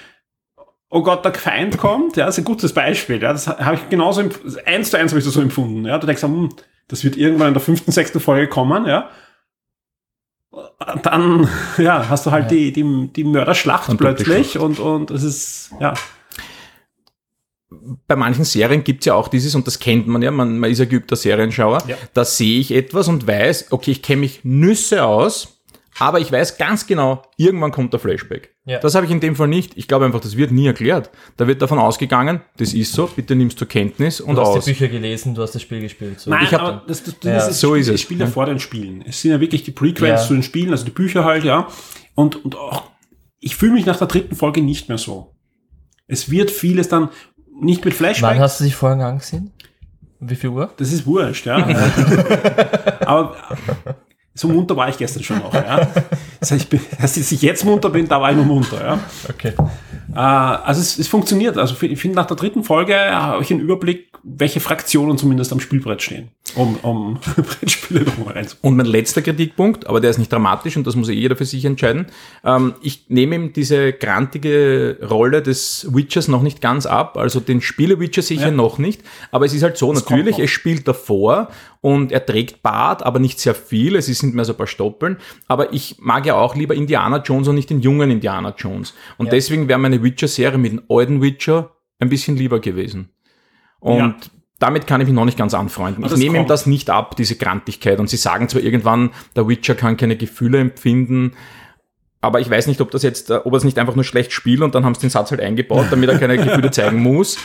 oh 0.95 1.03
Gott, 1.03 1.25
der 1.25 1.33
Feind 1.33 1.79
kommt, 1.79 2.17
ja, 2.17 2.27
das 2.27 2.37
ist 2.37 2.43
ein 2.43 2.45
gutes 2.45 2.75
Beispiel, 2.75 3.23
ja, 3.23 3.33
das 3.33 3.47
habe 3.49 3.77
ich 3.77 3.89
genauso, 3.89 4.21
eins 4.67 4.91
zu 4.91 4.99
eins 4.99 5.13
habe 5.13 5.19
ich 5.21 5.25
das 5.25 5.33
so 5.33 5.41
empfunden, 5.41 5.87
ja, 5.87 5.97
du 5.99 6.07
denkst, 6.07 6.23
hm, 6.23 6.51
das 6.89 7.03
wird 7.03 7.17
irgendwann 7.17 7.49
in 7.49 7.55
der 7.55 7.63
fünften, 7.63 7.93
sechsten 7.93 8.21
Folge 8.21 8.49
kommen, 8.49 8.85
ja, 8.87 9.09
dann, 11.03 11.49
ja, 11.79 12.09
hast 12.11 12.27
du 12.27 12.31
halt 12.31 12.45
Ja. 12.45 12.49
die, 12.51 12.73
die, 12.73 13.09
die 13.09 13.25
Mörderschlacht 13.25 13.89
Und 13.89 13.97
plötzlich 13.97 14.59
und, 14.59 14.81
und 14.81 15.11
es 15.11 15.23
ist, 15.23 15.71
ja, 15.81 15.95
bei 18.07 18.17
manchen 18.17 18.45
Serien 18.45 18.85
gibt's 18.85 19.07
ja 19.07 19.15
auch 19.15 19.29
dieses, 19.29 19.55
und 19.55 19.67
das 19.67 19.79
kennt 19.79 20.07
man 20.07 20.23
ja, 20.23 20.31
man, 20.31 20.59
man 20.59 20.71
ist 20.71 20.79
ja 20.79 20.85
geübter 20.85 21.17
Serienschauer, 21.17 21.83
Ja. 21.89 21.97
da 22.15 22.25
sehe 22.25 22.59
ich 22.61 22.73
etwas 22.73 23.09
und 23.09 23.27
weiß, 23.27 23.73
okay, 23.73 23.91
ich 23.93 24.03
kenne 24.03 24.21
mich 24.21 24.41
Nüsse 24.45 25.05
aus, 25.05 25.59
aber 25.99 26.21
ich 26.21 26.33
weiß 26.33 26.57
ganz 26.57 26.87
genau, 26.87 27.23
irgendwann 27.37 27.71
kommt 27.71 27.93
der 27.93 28.01
Flashback. 28.01 28.55
Ja. 28.65 28.79
Das 28.79 28.95
habe 28.95 29.05
ich 29.05 29.13
in 29.13 29.21
dem 29.21 29.37
Fall 29.37 29.49
nicht. 29.49 29.73
Ich 29.77 29.89
glaube 29.89 30.05
einfach, 30.07 30.21
das 30.21 30.37
wird 30.39 30.51
nie 30.53 30.67
erklärt. 30.67 31.11
Da 31.37 31.47
wird 31.47 31.61
davon 31.61 31.79
ausgegangen, 31.79 32.41
das 32.57 32.73
ist 32.73 32.93
so, 32.93 33.07
bitte 33.09 33.35
nimmst 33.35 33.59
zur 33.59 33.69
Kenntnis 33.69 34.21
und 34.21 34.37
Du 34.37 34.41
hast 34.41 34.49
aus. 34.49 34.65
die 34.65 34.71
Bücher 34.73 34.89
gelesen, 34.89 35.35
du 35.35 35.43
hast 35.43 35.55
das 35.55 35.61
Spiel 35.63 35.81
gespielt. 35.81 36.19
So. 36.21 36.31
Nein, 36.31 36.45
Ich 36.45 36.55
hab 36.55 36.87
das, 36.87 37.03
das, 37.05 37.19
das 37.21 37.25
Ja, 37.45 37.49
ist, 37.49 37.61
so 37.61 37.69
Spiel, 37.71 37.81
ist 37.81 37.89
es, 37.89 37.93
Das 37.95 38.01
Spiel 38.01 38.19
ja 38.21 38.25
ne? 38.27 38.31
vor 38.33 38.47
den 38.47 38.59
Spielen. 38.59 39.05
Es 39.07 39.21
sind 39.21 39.33
ja 39.33 39.41
wirklich 39.41 39.65
die 39.65 39.71
Prequels 39.73 40.23
Ja. 40.23 40.27
zu 40.29 40.33
den 40.35 40.43
Spielen, 40.43 40.71
also 40.71 40.85
die 40.87 40.93
Bücher 40.93 41.25
halt, 41.25 41.45
ja. 41.45 41.69
Und, 42.15 42.43
und 42.45 42.57
auch, 42.57 42.85
ich 43.41 43.57
fühle 43.57 43.73
mich 43.73 43.85
nach 43.85 43.99
der 43.99 44.07
dritten 44.07 44.35
Folge 44.35 44.63
nicht 44.63 44.89
mehr 44.89 44.99
so. 44.99 45.35
Es 46.07 46.31
wird 46.31 46.51
vieles 46.51 46.89
dann 46.89 47.09
nicht 47.63 47.85
mit 47.85 47.95
Flashback. 47.95 48.31
Wann 48.31 48.41
hast 48.41 48.61
du 48.61 48.65
die 48.65 48.71
Folgen 48.71 49.03
angesehen? 49.03 49.53
Wie 50.21 50.37
viel 50.37 50.51
Uhr? 50.51 50.71
Das 50.77 50.93
ist 50.93 51.07
wurscht, 51.07 51.47
ja. 51.47 51.57
Aber 53.07 53.37
so 54.35 54.49
munter 54.49 54.77
war 54.77 54.89
ich 54.89 54.97
gestern 54.97 55.23
schon 55.23 55.39
noch, 55.39 55.53
ja. 55.53 55.89
Heißt, 56.51 56.53
ich 56.63 56.69
bin, 56.69 56.81
dass 57.01 57.17
ich 57.17 57.43
jetzt 57.43 57.65
munter 57.65 57.91
bin, 57.91 58.09
da 58.09 58.21
war 58.21 58.31
ich 58.31 58.37
noch 58.37 58.45
munter, 58.45 58.85
ja. 58.85 59.01
Okay. 59.29 59.53
Äh, 60.15 60.19
also 60.19 60.81
es, 60.81 60.99
es 60.99 61.09
funktioniert. 61.09 61.57
Also 61.57 61.75
ich 61.81 62.01
finde, 62.01 62.17
nach 62.17 62.27
der 62.27 62.37
dritten 62.37 62.65
Folge 62.65 62.97
habe 62.97 63.43
ich 63.43 63.51
einen 63.51 63.61
Überblick, 63.61 64.09
welche 64.25 64.61
Fraktionen 64.61 65.19
zumindest 65.19 65.53
am 65.53 65.59
Spielbrett 65.61 66.03
stehen, 66.03 66.29
um, 66.55 66.77
um 66.83 67.19
Brettspiele 67.37 68.03
nochmal 68.03 68.35
reinzukommen. 68.35 68.73
Und 68.73 68.77
mein 68.77 68.87
letzter 68.87 69.23
Kritikpunkt, 69.23 69.87
aber 69.87 70.01
der 70.01 70.11
ist 70.11 70.19
nicht 70.19 70.33
dramatisch 70.33 70.77
und 70.77 70.87
das 70.87 70.95
muss 70.97 71.09
eh 71.09 71.13
jeder 71.15 71.35
für 71.37 71.45
sich 71.45 71.65
entscheiden. 71.65 72.07
Ähm, 72.45 72.75
ich 72.83 73.07
nehme 73.09 73.35
ihm 73.37 73.53
diese 73.53 73.93
grantige 73.93 74.99
Rolle 75.09 75.43
des 75.43 75.89
Witchers 75.93 76.29
noch 76.29 76.43
nicht 76.43 76.61
ganz 76.61 76.87
ab. 76.87 77.17
Also 77.17 77.41
den 77.41 77.61
Spiele-Witcher 77.61 78.23
sicher 78.23 78.47
Ja. 78.47 78.51
noch 78.51 78.79
nicht. 78.79 79.03
Aber 79.31 79.45
es 79.47 79.55
ist 79.55 79.63
halt 79.63 79.77
so, 79.77 79.93
Das 79.93 80.03
natürlich, 80.09 80.39
es 80.39 80.51
spielt 80.51 80.87
davor 80.87 81.49
und 81.81 82.13
er 82.13 82.25
trägt 82.25 82.63
Bart, 82.63 83.03
aber 83.05 83.19
nicht 83.19 83.41
sehr 83.41 83.55
viel. 83.57 83.97
Es 83.97 84.07
sind 84.07 84.35
mehr 84.35 84.45
so 84.45 84.53
ein 84.53 84.57
paar 84.57 84.69
Stoppeln. 84.69 85.17
Aber 85.49 85.73
ich 85.73 85.97
mag 85.99 86.27
ja 86.27 86.32
auch 86.37 86.55
lieber 86.55 86.75
Indiana 86.75 87.19
Jones 87.23 87.49
und 87.49 87.55
nicht 87.55 87.71
den 87.71 87.81
jungen 87.81 88.11
Indiana 88.11 88.55
Jones. 88.57 88.95
Und 89.19 89.27
Ja. 89.27 89.31
deswegen 89.33 89.69
wäre 89.69 89.79
meine 89.79 90.03
Witcher-Serie 90.03 90.59
mit 90.59 90.73
dem 90.73 90.83
alten 90.89 91.21
Witcher 91.23 91.71
ein 92.01 92.09
bisschen 92.09 92.37
lieber 92.37 92.61
gewesen. 92.61 93.11
Und 93.81 93.99
Ja. 93.99 94.15
damit 94.59 94.87
kann 94.87 95.01
ich 95.01 95.07
mich 95.07 95.15
noch 95.15 95.25
nicht 95.25 95.39
ganz 95.39 95.55
anfreunden. 95.55 96.05
Ich 96.05 96.17
nehme 96.17 96.39
ihm 96.39 96.47
das 96.47 96.67
nicht 96.67 96.91
ab, 96.91 97.17
diese 97.17 97.37
Grantigkeit. 97.37 97.99
Und 98.01 98.09
sie 98.11 98.17
sagen 98.17 98.49
zwar 98.49 98.63
irgendwann, 98.63 99.11
der 99.37 99.49
Witcher 99.49 99.75
kann 99.75 99.97
keine 99.97 100.17
Gefühle 100.17 100.59
empfinden, 100.59 101.33
aber 102.21 102.39
ich 102.41 102.49
weiß 102.49 102.69
nicht, 102.69 102.81
ob 102.81 102.91
das 102.93 103.03
jetzt, 103.03 103.31
äh, 103.31 103.35
ob 103.45 103.53
er 103.53 103.57
es 103.57 103.65
nicht 103.65 103.79
einfach 103.79 103.97
nur 103.97 104.05
schlecht 104.05 104.33
spielt 104.33 104.61
und 104.61 104.75
dann 104.77 104.85
haben 104.85 104.95
sie 104.95 105.01
den 105.01 105.11
Satz 105.11 105.31
halt 105.33 105.41
eingebaut, 105.41 105.87
damit 105.91 106.09
er 106.09 106.19
keine 106.19 106.37
Gefühle 106.45 106.71
zeigen 106.71 107.01
muss. 107.03 107.37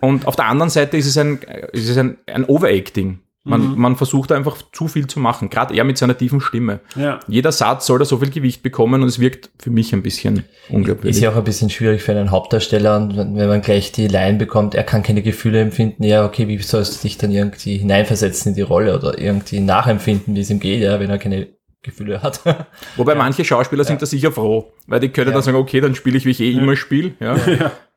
Und 0.00 0.26
auf 0.26 0.36
der 0.36 0.44
anderen 0.46 0.70
Seite 0.70 0.96
ist 0.98 1.06
es 1.06 1.16
ein, 1.16 1.42
äh, 1.42 1.68
ist 1.72 1.88
es 1.88 1.96
ein, 1.96 2.18
ein 2.26 2.44
Overacting. 2.44 3.20
Man, 3.42 3.72
Mhm. 3.72 3.80
man 3.80 3.96
versucht 3.96 4.32
einfach 4.32 4.58
zu 4.72 4.86
viel 4.86 5.06
zu 5.06 5.18
machen, 5.18 5.48
gerade 5.48 5.74
er 5.74 5.84
mit 5.84 5.96
seiner 5.96 6.16
tiefen 6.16 6.42
Stimme. 6.42 6.80
Ja. 6.94 7.20
Jeder 7.26 7.52
Satz 7.52 7.86
soll 7.86 7.98
da 7.98 8.04
so 8.04 8.18
viel 8.18 8.28
Gewicht 8.28 8.62
bekommen 8.62 9.00
und 9.02 9.08
es 9.08 9.18
wirkt 9.18 9.48
für 9.58 9.70
mich 9.70 9.94
ein 9.94 10.02
bisschen 10.02 10.44
unglaubwürdig. 10.68 11.16
Ist 11.16 11.22
ja 11.22 11.30
auch 11.32 11.36
ein 11.36 11.44
bisschen 11.44 11.70
schwierig 11.70 12.02
für 12.02 12.12
einen 12.12 12.30
Hauptdarsteller 12.30 12.96
und 12.98 13.16
wenn 13.16 13.48
man 13.48 13.62
gleich 13.62 13.92
die 13.92 14.08
Line 14.08 14.36
bekommt, 14.36 14.74
er 14.74 14.84
kann 14.84 15.02
keine 15.02 15.22
Gefühle 15.22 15.58
empfinden, 15.62 16.04
ja, 16.04 16.26
okay, 16.26 16.48
wie 16.48 16.58
sollst 16.58 16.98
du 16.98 17.08
dich 17.08 17.16
dann 17.16 17.30
irgendwie 17.30 17.78
hineinversetzen 17.78 18.50
in 18.50 18.56
die 18.56 18.60
Rolle 18.62 18.94
oder 18.94 19.18
irgendwie 19.18 19.60
nachempfinden, 19.60 20.34
wie 20.34 20.40
es 20.40 20.50
ihm 20.50 20.60
geht, 20.60 20.82
ja, 20.82 21.00
wenn 21.00 21.08
er 21.08 21.18
keine 21.18 21.48
Gefühle 21.82 22.22
hat. 22.22 22.42
Wobei 22.96 23.14
manche 23.14 23.42
Schauspieler 23.46 23.84
sind 23.84 24.02
da 24.02 24.06
sicher 24.06 24.32
froh, 24.32 24.70
weil 24.86 25.00
die 25.00 25.08
können 25.08 25.28
Ja. 25.28 25.32
dann 25.34 25.42
sagen, 25.42 25.56
okay, 25.56 25.80
dann 25.80 25.94
spiele 25.94 26.18
ich, 26.18 26.26
wie 26.26 26.30
ich 26.32 26.40
eh 26.40 26.52
immer 26.52 26.76
spiele. 26.76 27.12
Ja. 27.20 27.36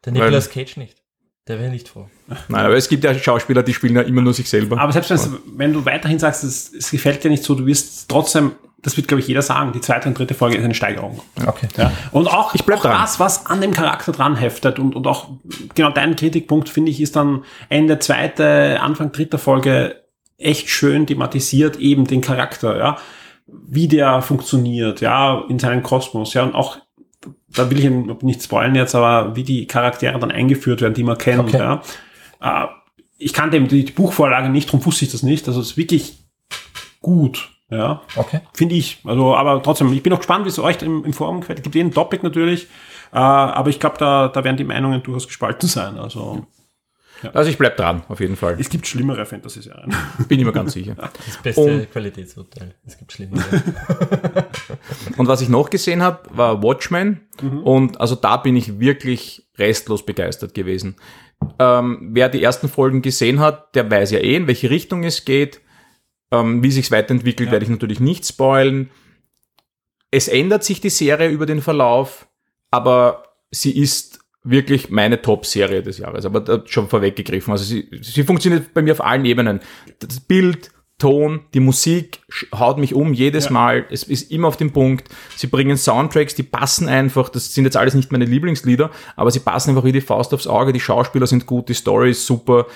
Der 0.05 0.13
Nicolas 0.13 0.49
Cage 0.49 0.77
nicht. 0.77 1.02
Der 1.47 1.59
wäre 1.59 1.69
nicht 1.69 1.89
froh. 1.89 2.07
Nein, 2.47 2.65
aber 2.65 2.75
es 2.77 2.87
gibt 2.87 3.03
ja 3.03 3.13
Schauspieler, 3.13 3.63
die 3.63 3.73
spielen 3.73 3.95
ja 3.95 4.01
immer 4.01 4.21
nur 4.21 4.33
sich 4.33 4.49
selber. 4.49 4.79
Aber 4.79 4.93
selbst 4.93 5.29
wenn 5.57 5.73
du 5.73 5.83
weiterhin 5.85 6.17
sagst, 6.17 6.43
es, 6.45 6.73
es 6.73 6.89
gefällt 6.89 7.23
dir 7.23 7.29
nicht 7.29 7.43
so, 7.43 7.53
du 7.53 7.65
wirst 7.65 8.09
trotzdem, 8.09 8.53
das 8.81 8.95
wird 8.95 9.09
glaube 9.09 9.19
ich 9.19 9.27
jeder 9.27 9.41
sagen, 9.41 9.73
die 9.73 9.81
zweite 9.81 10.07
und 10.07 10.17
dritte 10.17 10.33
Folge 10.35 10.57
ist 10.57 10.63
eine 10.63 10.73
Steigerung. 10.73 11.19
Okay. 11.45 11.67
Ja. 11.75 11.91
Und 12.11 12.27
auch, 12.27 12.55
Ich 12.55 12.63
bleib 12.63 12.79
auch 12.79 12.83
dran. 12.83 13.01
das, 13.01 13.19
was 13.19 13.45
an 13.45 13.59
dem 13.59 13.71
Charakter 13.71 14.13
dran 14.13 14.37
heftet 14.37 14.79
und, 14.79 14.95
und 14.95 15.05
auch 15.05 15.31
genau 15.75 15.89
dein 15.89 16.15
Kritikpunkt, 16.15 16.69
finde 16.69 16.91
ich, 16.91 17.01
ist 17.01 17.17
dann 17.17 17.43
Ende 17.67 17.99
zweite, 17.99 18.79
Anfang 18.81 19.11
dritter 19.11 19.37
Folge 19.37 20.01
echt 20.37 20.69
schön 20.69 21.07
thematisiert, 21.07 21.77
eben 21.77 22.05
den 22.05 22.21
Charakter, 22.21 22.77
ja. 22.77 22.97
Wie 23.45 23.89
der 23.89 24.21
funktioniert, 24.21 25.01
ja, 25.01 25.43
in 25.49 25.59
seinem 25.59 25.83
Kosmos, 25.83 26.33
ja, 26.33 26.43
und 26.43 26.55
auch, 26.55 26.77
da 27.55 27.69
will 27.69 27.79
ich 27.79 28.23
nicht 28.23 28.43
spoilen 28.43 28.75
jetzt, 28.75 28.95
aber 28.95 29.35
wie 29.35 29.43
die 29.43 29.67
Charaktere 29.67 30.17
dann 30.19 30.31
eingeführt 30.31 30.81
werden, 30.81 30.93
die 30.93 31.03
man 31.03 31.17
kennt, 31.17 31.49
Okay. 31.53 31.57
ja. 31.57 31.81
Äh, 32.41 32.67
ich 33.17 33.33
kannte 33.33 33.55
eben 33.57 33.67
die, 33.67 33.85
die 33.85 33.91
Buchvorlage 33.91 34.49
nicht, 34.49 34.67
darum 34.69 34.85
wusste 34.85 35.05
ich 35.05 35.11
das 35.11 35.23
nicht, 35.23 35.47
also 35.47 35.61
es 35.61 35.71
ist 35.71 35.77
wirklich 35.77 36.17
gut, 37.01 37.49
ja. 37.69 38.01
Okay. 38.15 38.41
Finde 38.53 38.75
ich. 38.75 38.99
Also, 39.05 39.35
aber 39.35 39.61
trotzdem, 39.63 39.91
ich 39.93 40.03
bin 40.03 40.13
auch 40.13 40.17
gespannt, 40.17 40.45
wie 40.45 40.49
es 40.49 40.59
euch 40.59 40.81
im, 40.81 41.05
im 41.05 41.13
Forum 41.13 41.41
gefällt. 41.41 41.59
Es 41.59 41.63
gibt 41.63 41.75
jeden 41.75 41.91
Topic 41.93 42.21
natürlich. 42.23 42.67
Äh, 43.11 43.17
aber 43.17 43.69
ich 43.69 43.79
glaube, 43.79 43.97
da, 43.97 44.27
da 44.27 44.43
werden 44.43 44.57
die 44.57 44.63
Meinungen 44.63 45.01
durchaus 45.01 45.27
gespalten 45.27 45.67
sein. 45.67 45.97
Also, 45.97 46.45
Also 47.33 47.49
ich 47.49 47.57
bleib 47.57 47.77
dran, 47.77 48.03
auf 48.07 48.19
jeden 48.19 48.35
Fall. 48.35 48.57
Es 48.59 48.69
gibt 48.69 48.85
schlimmere 48.87 49.25
Fantasy-Serien. 49.25 49.93
Bin 50.27 50.39
ich 50.39 50.45
mir 50.45 50.51
ganz 50.51 50.73
sicher. 50.73 50.95
Das 50.95 51.37
beste 51.41 51.61
Und- 51.61 51.91
Qualitätsurteil. 51.91 52.75
Es 52.85 52.97
gibt 52.97 53.11
schlimmere. 53.13 53.43
Und 55.17 55.27
was 55.27 55.41
ich 55.41 55.49
noch 55.49 55.69
gesehen 55.69 56.01
habe, 56.01 56.29
war 56.31 56.61
Watchmen. 56.63 57.21
Und 57.63 57.99
also 58.01 58.15
da 58.15 58.37
bin 58.37 58.55
ich 58.55 58.79
wirklich 58.79 59.47
restlos 59.57 60.05
begeistert 60.05 60.53
gewesen. 60.53 60.95
Ähm, 61.59 62.09
wer 62.13 62.29
die 62.29 62.43
ersten 62.43 62.69
Folgen 62.69 63.01
gesehen 63.01 63.39
hat, 63.39 63.75
der 63.75 63.89
weiß 63.89 64.11
ja 64.11 64.19
eh, 64.19 64.35
in 64.35 64.47
welche 64.47 64.69
Richtung 64.69 65.03
es 65.03 65.25
geht. 65.25 65.61
Ähm, 66.31 66.63
wie 66.63 66.71
sich's 66.71 66.91
weiterentwickelt, 66.91 67.51
werde 67.51 67.63
ich 67.65 67.69
natürlich 67.71 67.99
nicht 67.99 68.25
spoilen. 68.25 68.89
Es 70.11 70.27
ändert 70.27 70.63
sich 70.63 70.79
die 70.81 70.89
Serie 70.89 71.29
über 71.29 71.45
den 71.45 71.61
Verlauf, 71.61 72.27
aber 72.71 73.23
sie 73.51 73.75
ist 73.77 74.12
wirklich 74.43 74.89
meine 74.89 75.21
Top-Serie 75.21 75.81
des 75.83 75.97
Jahres. 75.97 76.25
Aber 76.25 76.41
da 76.41 76.61
schon 76.65 76.89
vorweggegriffen. 76.89 77.51
Also 77.51 77.63
sie, 77.63 77.89
sie 78.01 78.23
funktioniert 78.23 78.73
bei 78.73 78.81
mir 78.81 78.93
auf 78.93 79.03
allen 79.03 79.25
Ebenen. 79.25 79.61
Das 79.99 80.19
Bild, 80.19 80.71
Ton, 80.99 81.41
die 81.53 81.59
Musik 81.59 82.21
haut 82.53 82.77
mich 82.77 82.93
um 82.93 83.13
jedes 83.13 83.45
Ja. 83.45 83.51
Mal. 83.51 83.85
Es 83.89 84.03
ist 84.03 84.31
immer 84.31 84.47
auf 84.47 84.57
den 84.57 84.71
Punkt. 84.71 85.09
Sie 85.35 85.47
bringen 85.47 85.75
Soundtracks, 85.75 86.35
die 86.35 86.43
passen 86.43 86.87
einfach. 86.87 87.29
Das 87.29 87.53
sind 87.53 87.65
jetzt 87.65 87.75
alles 87.75 87.93
nicht 87.93 88.11
meine 88.11 88.25
Lieblingslieder, 88.25 88.91
aber 89.15 89.31
sie 89.31 89.39
passen 89.39 89.71
einfach 89.71 89.83
wie 89.83 89.91
die 89.91 90.01
Faust 90.01 90.33
aufs 90.33 90.47
Auge. 90.47 90.71
Die 90.71 90.79
Schauspieler 90.79 91.27
sind 91.27 91.45
gut, 91.45 91.67
die 91.67 91.73
Story 91.73 92.11
ist 92.11 92.25
super. 92.25 92.67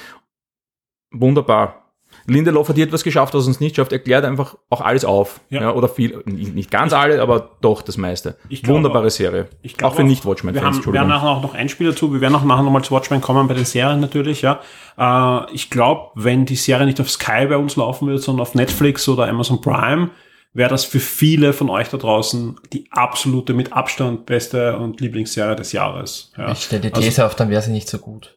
Wunderbar. 1.12 1.87
Lindelof 2.28 2.68
hat 2.70 2.76
hier 2.76 2.86
etwas 2.86 3.04
geschafft, 3.04 3.34
was 3.34 3.46
er 3.46 3.48
uns 3.48 3.60
nicht 3.60 3.76
schafft. 3.78 3.92
Erklärt 3.94 4.26
einfach 4.26 4.56
auch 4.70 4.82
alles 4.82 5.06
auf. 5.06 5.40
Ja. 5.50 5.62
Ja. 5.62 5.74
oder 5.74 5.88
viel, 5.88 6.22
nicht 6.26 6.70
ganz 6.70 6.94
alle, 6.94 7.22
aber 7.22 7.52
doch 7.62 7.82
das 7.82 7.98
meiste. 7.98 8.36
Ich 8.50 8.62
glaube 8.64 8.78
Wunderbare 8.78 9.10
Serie. 9.10 9.48
Ich 9.62 9.78
glaub 9.78 9.92
auch 9.92 9.96
für 9.96 10.02
Wir 10.04 10.06
Nicht-Watchmen-Fans, 10.10 10.62
wir 10.62 10.68
haben 10.68 10.76
Entschuldigung. 10.76 11.08
nachher 11.08 11.30
auch 11.30 11.42
noch 11.42 11.54
Einspieler 11.54 11.92
dazu. 11.92 12.12
Wir 12.14 12.22
werden 12.22 12.36
auch 12.36 12.44
nachher 12.44 12.64
nochmal 12.64 12.84
zu 12.84 12.92
Watchmen 12.94 13.22
kommen 13.22 13.48
bei 13.48 13.54
den 13.54 13.66
Serien 13.66 14.00
natürlich, 14.00 14.42
ja. 14.42 14.60
Äh, 14.98 15.54
ich 15.54 15.70
glaube, 15.70 16.12
wenn 16.16 16.46
die 16.46 16.56
Serie 16.56 16.86
nicht 16.86 17.00
auf 17.00 17.10
Sky 17.10 17.46
bei 17.48 17.58
uns 17.58 17.76
laufen 17.78 18.08
würde, 18.08 18.20
sondern 18.20 18.42
auf 18.42 18.56
Netflix 18.56 19.08
oder 19.08 19.28
Amazon 19.28 19.62
Prime, 19.62 20.10
wäre 20.54 20.70
das 20.70 20.86
für 20.86 21.00
viele 21.00 21.54
von 21.54 21.70
euch 21.70 21.90
da 21.90 21.98
draußen 21.98 22.56
die 22.74 22.88
absolute, 22.92 23.54
mit 23.54 23.74
Abstand 23.74 24.26
beste 24.26 24.78
und 24.78 25.00
Lieblingsserie 25.00 25.56
des 25.56 25.72
Jahres. 25.72 26.32
Ja. 26.38 26.52
Ich 26.52 26.64
stelle 26.64 26.82
die 26.82 26.94
Also- 26.94 27.02
These 27.08 27.26
auf, 27.26 27.36
dann 27.36 27.50
wäre 27.50 27.62
sie 27.62 27.72
nicht 27.72 27.88
so 27.88 28.00
gut. 28.00 28.37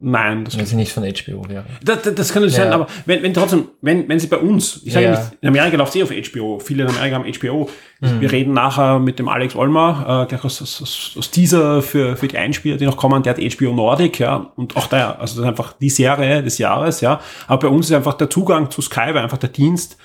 Nein, 0.00 0.44
das 0.44 0.58
Wenn 0.58 0.66
sie 0.66 0.76
nicht 0.76 0.92
von 0.92 1.04
HBO 1.04 1.48
wäre. 1.48 1.64
Das, 1.82 2.02
das, 2.02 2.14
das 2.14 2.32
kann 2.32 2.42
natürlich 2.42 2.58
Ja. 2.58 2.64
sein, 2.64 2.72
aber 2.72 2.88
wenn, 3.06 3.22
wenn 3.22 3.32
trotzdem, 3.32 3.68
wenn, 3.80 4.06
wenn 4.08 4.18
sie 4.18 4.26
bei 4.26 4.36
uns, 4.36 4.82
ich 4.84 4.92
sage 4.92 5.06
Ja. 5.06 5.10
nicht, 5.12 5.22
in 5.40 5.48
Amerika 5.48 5.76
läuft 5.76 5.92
sie 5.92 6.02
auf 6.02 6.10
HBO, 6.10 6.58
viele 6.58 6.82
in 6.82 6.90
Amerika 6.90 7.14
haben 7.16 7.32
HBO. 7.32 7.70
Mhm. 8.00 8.20
Wir 8.20 8.30
reden 8.32 8.52
nachher 8.52 8.98
mit 8.98 9.18
dem 9.18 9.28
Alex 9.28 9.54
Olmer, 9.54 10.24
äh, 10.24 10.28
gleich 10.28 10.44
aus, 10.44 10.60
aus, 10.60 11.14
aus, 11.16 11.30
dieser 11.30 11.80
für, 11.80 12.16
für 12.16 12.28
die 12.28 12.36
Einspieler, 12.36 12.76
die 12.76 12.84
noch 12.86 12.96
kommen, 12.98 13.22
der 13.22 13.34
hat 13.36 13.40
HBO 13.40 13.72
Nordic, 13.72 14.18
ja, 14.18 14.52
und 14.56 14.76
auch 14.76 14.88
der, 14.88 15.20
also 15.20 15.36
das 15.36 15.44
ist 15.44 15.48
einfach 15.48 15.72
die 15.74 15.90
Serie 15.90 16.42
des 16.42 16.58
Jahres, 16.58 17.00
ja. 17.00 17.20
Aber 17.46 17.68
bei 17.68 17.74
uns 17.74 17.86
ist 17.86 17.92
einfach 17.92 18.14
der 18.14 18.28
Zugang 18.28 18.70
zu 18.70 18.82
Sky, 18.82 19.08
weil 19.14 19.18
einfach 19.18 19.38
der 19.38 19.50
Dienst 19.50 19.96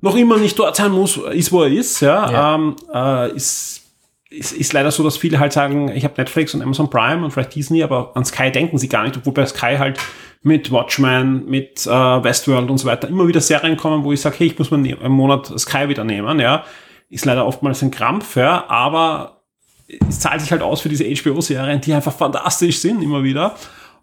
noch 0.00 0.16
immer 0.16 0.38
nicht 0.38 0.58
dort 0.58 0.74
sein 0.76 0.90
muss, 0.90 1.16
ist, 1.16 1.52
wo 1.52 1.62
er 1.62 1.70
ist, 1.70 2.00
ja, 2.00 2.30
Ja. 2.32 2.54
Ähm, 2.54 2.76
äh, 2.92 3.36
ist, 3.36 3.82
ist, 4.30 4.52
ist 4.52 4.72
leider 4.72 4.90
so, 4.90 5.02
dass 5.02 5.16
viele 5.16 5.38
halt 5.38 5.52
sagen, 5.52 5.90
ich 5.94 6.04
habe 6.04 6.14
Netflix 6.18 6.54
und 6.54 6.62
Amazon 6.62 6.90
Prime 6.90 7.24
und 7.24 7.30
vielleicht 7.30 7.54
Disney, 7.54 7.82
aber 7.82 8.12
an 8.14 8.24
Sky 8.24 8.50
denken 8.50 8.76
sie 8.78 8.88
gar 8.88 9.04
nicht, 9.04 9.16
obwohl 9.16 9.32
bei 9.32 9.46
Sky 9.46 9.76
halt 9.78 9.98
mit 10.42 10.70
Watchmen, 10.70 11.46
mit 11.46 11.86
äh, 11.86 11.90
Westworld 11.90 12.70
und 12.70 12.78
so 12.78 12.86
weiter 12.86 13.08
immer 13.08 13.26
wieder 13.26 13.40
Serien 13.40 13.76
kommen, 13.76 14.04
wo 14.04 14.12
ich 14.12 14.20
sage, 14.20 14.36
hey, 14.38 14.46
ich 14.48 14.58
muss 14.58 14.70
mir 14.70 14.78
ne- 14.78 14.96
im 15.02 15.12
Monat 15.12 15.46
Sky 15.58 15.88
wieder 15.88 16.04
nehmen, 16.04 16.38
ja. 16.40 16.64
Ist 17.10 17.24
leider 17.24 17.46
oftmals 17.46 17.82
ein 17.82 17.90
Krampf, 17.90 18.36
ja, 18.36 18.66
aber 18.68 19.40
es 20.08 20.20
zahlt 20.20 20.42
sich 20.42 20.52
halt 20.52 20.60
aus 20.62 20.82
für 20.82 20.90
diese 20.90 21.04
HBO-Serien, 21.04 21.80
die 21.80 21.94
einfach 21.94 22.12
fantastisch 22.12 22.78
sind, 22.80 23.02
immer 23.02 23.22
wieder. 23.22 23.54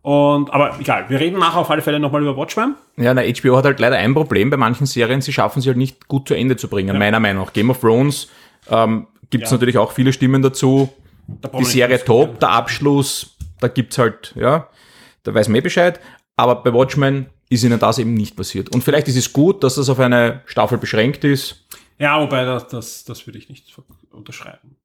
Und, 0.01 0.51
aber 0.53 0.75
egal, 0.79 1.05
wir 1.09 1.19
reden 1.19 1.39
nachher 1.39 1.59
auf 1.59 1.69
alle 1.69 1.81
Fälle 1.81 1.99
nochmal 1.99 2.21
über 2.23 2.35
Watchmen. 2.35 2.75
Ja, 2.97 3.13
na, 3.13 3.21
HBO 3.21 3.57
hat 3.57 3.65
halt 3.65 3.79
leider 3.79 3.97
ein 3.97 4.13
Problem 4.13 4.49
bei 4.49 4.57
manchen 4.57 4.87
Serien, 4.87 5.21
sie 5.21 5.33
schaffen 5.33 5.61
sie 5.61 5.69
halt 5.69 5.77
nicht 5.77 6.07
gut 6.07 6.27
zu 6.27 6.33
Ende 6.33 6.57
zu 6.57 6.67
bringen, 6.67 6.97
meiner 6.97 7.19
Meinung 7.19 7.45
nach. 7.45 7.53
Game 7.53 7.69
of 7.69 7.79
Thrones 7.79 8.27
ähm, 8.69 9.07
gibt 9.29 9.45
es 9.45 9.51
Ja. 9.51 9.55
natürlich 9.57 9.77
auch 9.77 9.91
viele 9.91 10.13
Stimmen 10.13 10.41
dazu. 10.41 10.89
Da 11.27 11.49
Die 11.49 11.63
Serie 11.65 12.03
top, 12.03 12.39
der 12.39 12.49
Abschluss, 12.49 13.35
da 13.59 13.67
gibt's 13.67 13.97
halt, 13.97 14.33
ja, 14.35 14.69
da 15.23 15.33
weiß 15.33 15.47
man 15.47 15.55
eh 15.57 15.61
Bescheid. 15.61 15.99
Aber 16.35 16.55
bei 16.63 16.71
Watchmen 16.73 17.27
ist 17.49 17.63
ihnen 17.63 17.79
das 17.79 17.97
eben 17.99 18.13
nicht 18.13 18.35
passiert. 18.35 18.73
Und 18.73 18.83
vielleicht 18.83 19.07
ist 19.07 19.15
es 19.17 19.31
gut, 19.33 19.63
dass 19.63 19.75
das 19.75 19.89
auf 19.89 19.99
eine 19.99 20.41
Staffel 20.45 20.77
beschränkt 20.77 21.23
ist. 21.23 21.65
Ja, 21.97 22.19
wobei 22.21 22.43
das, 22.43 22.67
das, 22.67 23.05
das 23.05 23.25
würde 23.25 23.39
ich 23.39 23.49
nicht 23.49 23.73
unterschreiben. 24.11 24.75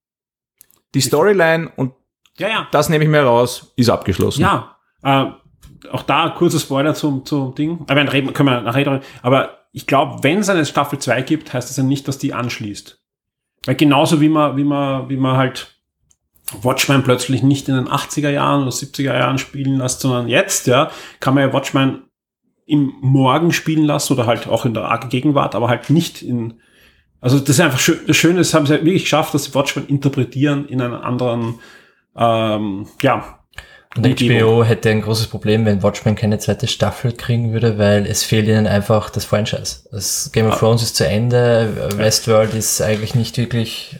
Die 0.94 1.00
Storyline, 1.00 1.70
und 1.76 1.92
Ja, 2.38 2.48
ja. 2.48 2.68
das 2.70 2.88
nehme 2.88 3.04
ich 3.04 3.10
mir 3.10 3.22
raus, 3.22 3.72
ist 3.76 3.90
abgeschlossen. 3.90 4.42
Ja, 4.42 4.76
äh, 5.02 5.26
auch 5.90 6.02
da 6.02 6.30
kurzer 6.30 6.58
Spoiler 6.60 6.94
zum, 6.94 7.24
zum 7.24 7.54
Ding. 7.54 7.84
Aber 7.88 8.12
reden, 8.12 8.32
können 8.32 8.48
wir 8.48 8.60
nachher 8.60 8.84
drüber. 8.84 9.00
Aber 9.22 9.58
ich 9.72 9.86
glaube, 9.86 10.22
wenn 10.22 10.38
es 10.38 10.48
eine 10.48 10.64
Staffel 10.66 10.98
2 10.98 11.22
gibt, 11.22 11.52
heißt 11.52 11.68
das 11.68 11.76
ja 11.76 11.82
nicht, 11.82 12.06
dass 12.08 12.18
die 12.18 12.32
anschließt. 12.34 12.99
Weil 13.66 13.74
genauso 13.74 14.20
wie 14.20 14.28
man, 14.28 14.56
wie 14.56 14.64
man, 14.64 15.08
wie 15.08 15.16
man 15.16 15.36
halt 15.36 15.80
Watchmen 16.62 17.02
plötzlich 17.02 17.42
nicht 17.42 17.68
in 17.68 17.76
den 17.76 17.88
80er 17.88 18.30
Jahren 18.30 18.62
oder 18.62 18.70
70er 18.70 19.16
Jahren 19.16 19.38
spielen 19.38 19.78
lässt, 19.78 20.00
sondern 20.00 20.28
jetzt, 20.28 20.66
ja, 20.66 20.90
kann 21.20 21.34
man 21.34 21.48
ja 21.48 21.52
Watchmen 21.52 22.02
im 22.66 22.94
Morgen 23.00 23.52
spielen 23.52 23.84
lassen 23.84 24.12
oder 24.12 24.26
halt 24.26 24.46
auch 24.46 24.64
in 24.64 24.74
der 24.74 24.98
Gegenwart, 25.08 25.54
aber 25.54 25.68
halt 25.68 25.90
nicht 25.90 26.22
in, 26.22 26.60
also 27.20 27.38
das 27.38 27.50
ist 27.50 27.60
einfach 27.60 27.78
schön, 27.78 27.98
das 28.06 28.16
Schöne 28.16 28.40
ist, 28.40 28.54
haben 28.54 28.66
sie 28.66 28.72
halt 28.72 28.84
wirklich 28.84 29.02
geschafft, 29.02 29.34
dass 29.34 29.44
sie 29.44 29.54
Watchmen 29.54 29.86
interpretieren 29.86 30.66
in 30.66 30.80
einen 30.80 30.94
anderen, 30.94 31.58
ähm, 32.16 32.86
ja, 33.02 33.39
Und. 33.96 34.06
HBO 34.06 34.62
hätte 34.62 34.88
ein 34.90 35.02
großes 35.02 35.26
Problem, 35.26 35.64
wenn 35.64 35.82
Watchmen 35.82 36.14
keine 36.14 36.38
zweite 36.38 36.68
Staffel 36.68 37.12
kriegen 37.12 37.52
würde, 37.52 37.76
weil 37.76 38.06
es 38.06 38.22
fehlt 38.22 38.46
ihnen 38.46 38.68
einfach 38.68 39.10
das 39.10 39.24
Franchise. 39.24 39.80
Das 39.90 40.30
Game 40.32 40.46
of 40.46 40.58
Thrones 40.58 40.82
ist 40.82 40.94
zu 40.94 41.06
Ende, 41.06 41.90
Westworld 41.96 42.54
ist 42.54 42.80
eigentlich 42.80 43.16
nicht 43.16 43.36
wirklich 43.36 43.98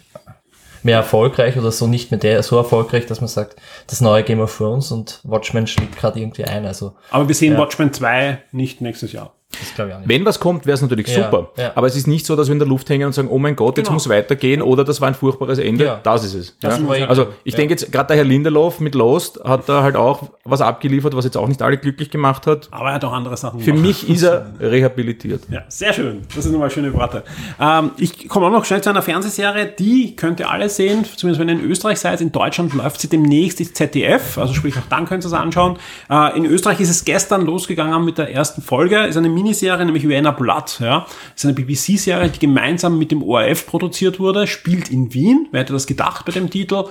mehr 0.82 0.96
erfolgreich 0.96 1.56
oder 1.56 1.72
so 1.72 1.86
nicht 1.86 2.10
mehr 2.10 2.20
der, 2.20 2.42
so 2.42 2.56
erfolgreich, 2.56 3.06
dass 3.06 3.20
man 3.20 3.28
sagt, 3.28 3.56
das 3.88 4.00
neue 4.00 4.22
Game 4.22 4.40
of 4.40 4.56
Thrones 4.56 4.92
und 4.92 5.20
Watchmen 5.24 5.66
schlägt 5.66 5.96
gerade 5.96 6.20
irgendwie 6.20 6.44
ein. 6.44 6.66
Also 6.66 6.94
Aber 7.10 7.26
wir 7.26 7.34
sehen 7.34 7.54
Ja. 7.54 7.58
Watchmen 7.58 7.92
2 7.92 8.42
nicht 8.52 8.80
nächstes 8.80 9.12
Jahr. 9.12 9.34
Das 9.58 9.74
glaube 9.74 9.90
ich 9.90 9.94
auch 9.96 10.00
nicht. 10.00 10.08
Wenn 10.08 10.24
was 10.24 10.38
kommt, 10.40 10.66
wäre 10.66 10.74
es 10.74 10.82
natürlich 10.82 11.08
Ja, 11.08 11.24
super. 11.24 11.50
ja. 11.58 11.72
Aber 11.74 11.86
es 11.86 11.96
ist 11.96 12.06
nicht 12.06 12.24
so, 12.26 12.36
dass 12.36 12.48
wir 12.48 12.52
in 12.52 12.58
der 12.58 12.68
Luft 12.68 12.88
hängen 12.90 13.06
und 13.06 13.12
sagen, 13.12 13.28
oh 13.30 13.38
mein 13.38 13.56
Gott, 13.56 13.76
jetzt 13.78 13.86
Genau. 13.86 13.94
muss 13.94 14.08
weitergehen 14.08 14.62
oder 14.62 14.84
das 14.84 15.00
war 15.00 15.08
ein 15.08 15.14
furchtbares 15.14 15.58
Ende. 15.58 15.84
Ja. 15.84 16.00
Das 16.02 16.24
ist 16.24 16.34
es. 16.34 16.56
Das 16.60 16.80
Also 17.08 17.28
ich 17.44 17.52
Ja. 17.54 17.56
denke 17.58 17.74
jetzt, 17.74 17.90
gerade 17.90 18.08
der 18.08 18.16
Herr 18.18 18.24
Lindelof 18.24 18.80
mit 18.80 18.94
Lost 18.94 19.40
hat 19.44 19.68
da 19.68 19.82
halt 19.82 19.96
auch 19.96 20.30
was 20.44 20.60
abgeliefert, 20.60 21.16
was 21.16 21.24
jetzt 21.24 21.36
auch 21.36 21.48
nicht 21.48 21.62
alle 21.62 21.78
glücklich 21.78 22.10
gemacht 22.10 22.46
hat. 22.46 22.68
Aber 22.70 22.88
er 22.88 22.94
hat 22.94 23.04
auch 23.04 23.12
andere 23.12 23.36
Sachen 23.36 23.60
Für 23.60 23.66
gemacht. 23.72 23.86
mich 23.86 24.08
ist 24.08 24.22
er 24.22 24.52
rehabilitiert. 24.60 25.42
Ja, 25.50 25.62
sehr 25.68 25.92
schön. 25.92 26.22
Das 26.34 26.44
sind 26.44 26.52
nochmal 26.52 26.70
schöne 26.70 26.92
Worte. 26.94 27.22
Ähm, 27.60 27.90
ich 27.98 28.28
komme 28.28 28.46
auch 28.46 28.50
noch 28.50 28.64
schnell 28.64 28.80
zu 28.82 28.90
einer 28.90 29.02
Fernsehserie, 29.02 29.66
die 29.78 30.16
könnt 30.16 30.40
ihr 30.40 30.50
alle 30.50 30.68
sehen, 30.68 31.04
zumindest 31.16 31.40
wenn 31.40 31.48
ihr 31.48 31.54
in 31.62 31.70
Österreich 31.70 31.98
seid. 32.00 32.20
In 32.20 32.32
Deutschland 32.32 32.72
läuft 32.74 33.00
sie 33.00 33.08
demnächst 33.08 33.60
ins 33.60 33.72
ZDF, 33.74 34.38
also 34.38 34.54
sprich 34.54 34.76
auch 34.76 34.82
dann 34.88 35.06
könnt 35.06 35.24
ihr 35.24 35.28
es 35.28 35.32
anschauen. 35.32 35.78
Äh, 36.08 36.36
in 36.36 36.44
Österreich 36.46 36.80
ist 36.80 36.90
es 36.90 37.04
gestern 37.04 37.42
losgegangen 37.44 38.04
mit 38.04 38.18
der 38.18 38.32
ersten 38.32 38.62
Folge. 38.62 38.98
Ist 39.06 39.16
eine 39.16 39.28
Miniserie, 39.42 39.84
nämlich 39.84 40.06
Vienna 40.06 40.30
Blood. 40.30 40.80
Ja. 40.80 41.06
Ist 41.34 41.44
eine 41.44 41.54
BBC-Serie, 41.54 42.28
die 42.28 42.38
gemeinsam 42.38 42.98
mit 42.98 43.10
dem 43.10 43.22
ORF 43.22 43.66
produziert 43.66 44.20
wurde, 44.20 44.46
spielt 44.46 44.90
in 44.90 45.14
Wien. 45.14 45.48
Wer 45.50 45.62
hätte 45.62 45.72
das 45.72 45.86
gedacht 45.86 46.24
bei 46.24 46.32
dem 46.32 46.50
Titel? 46.50 46.84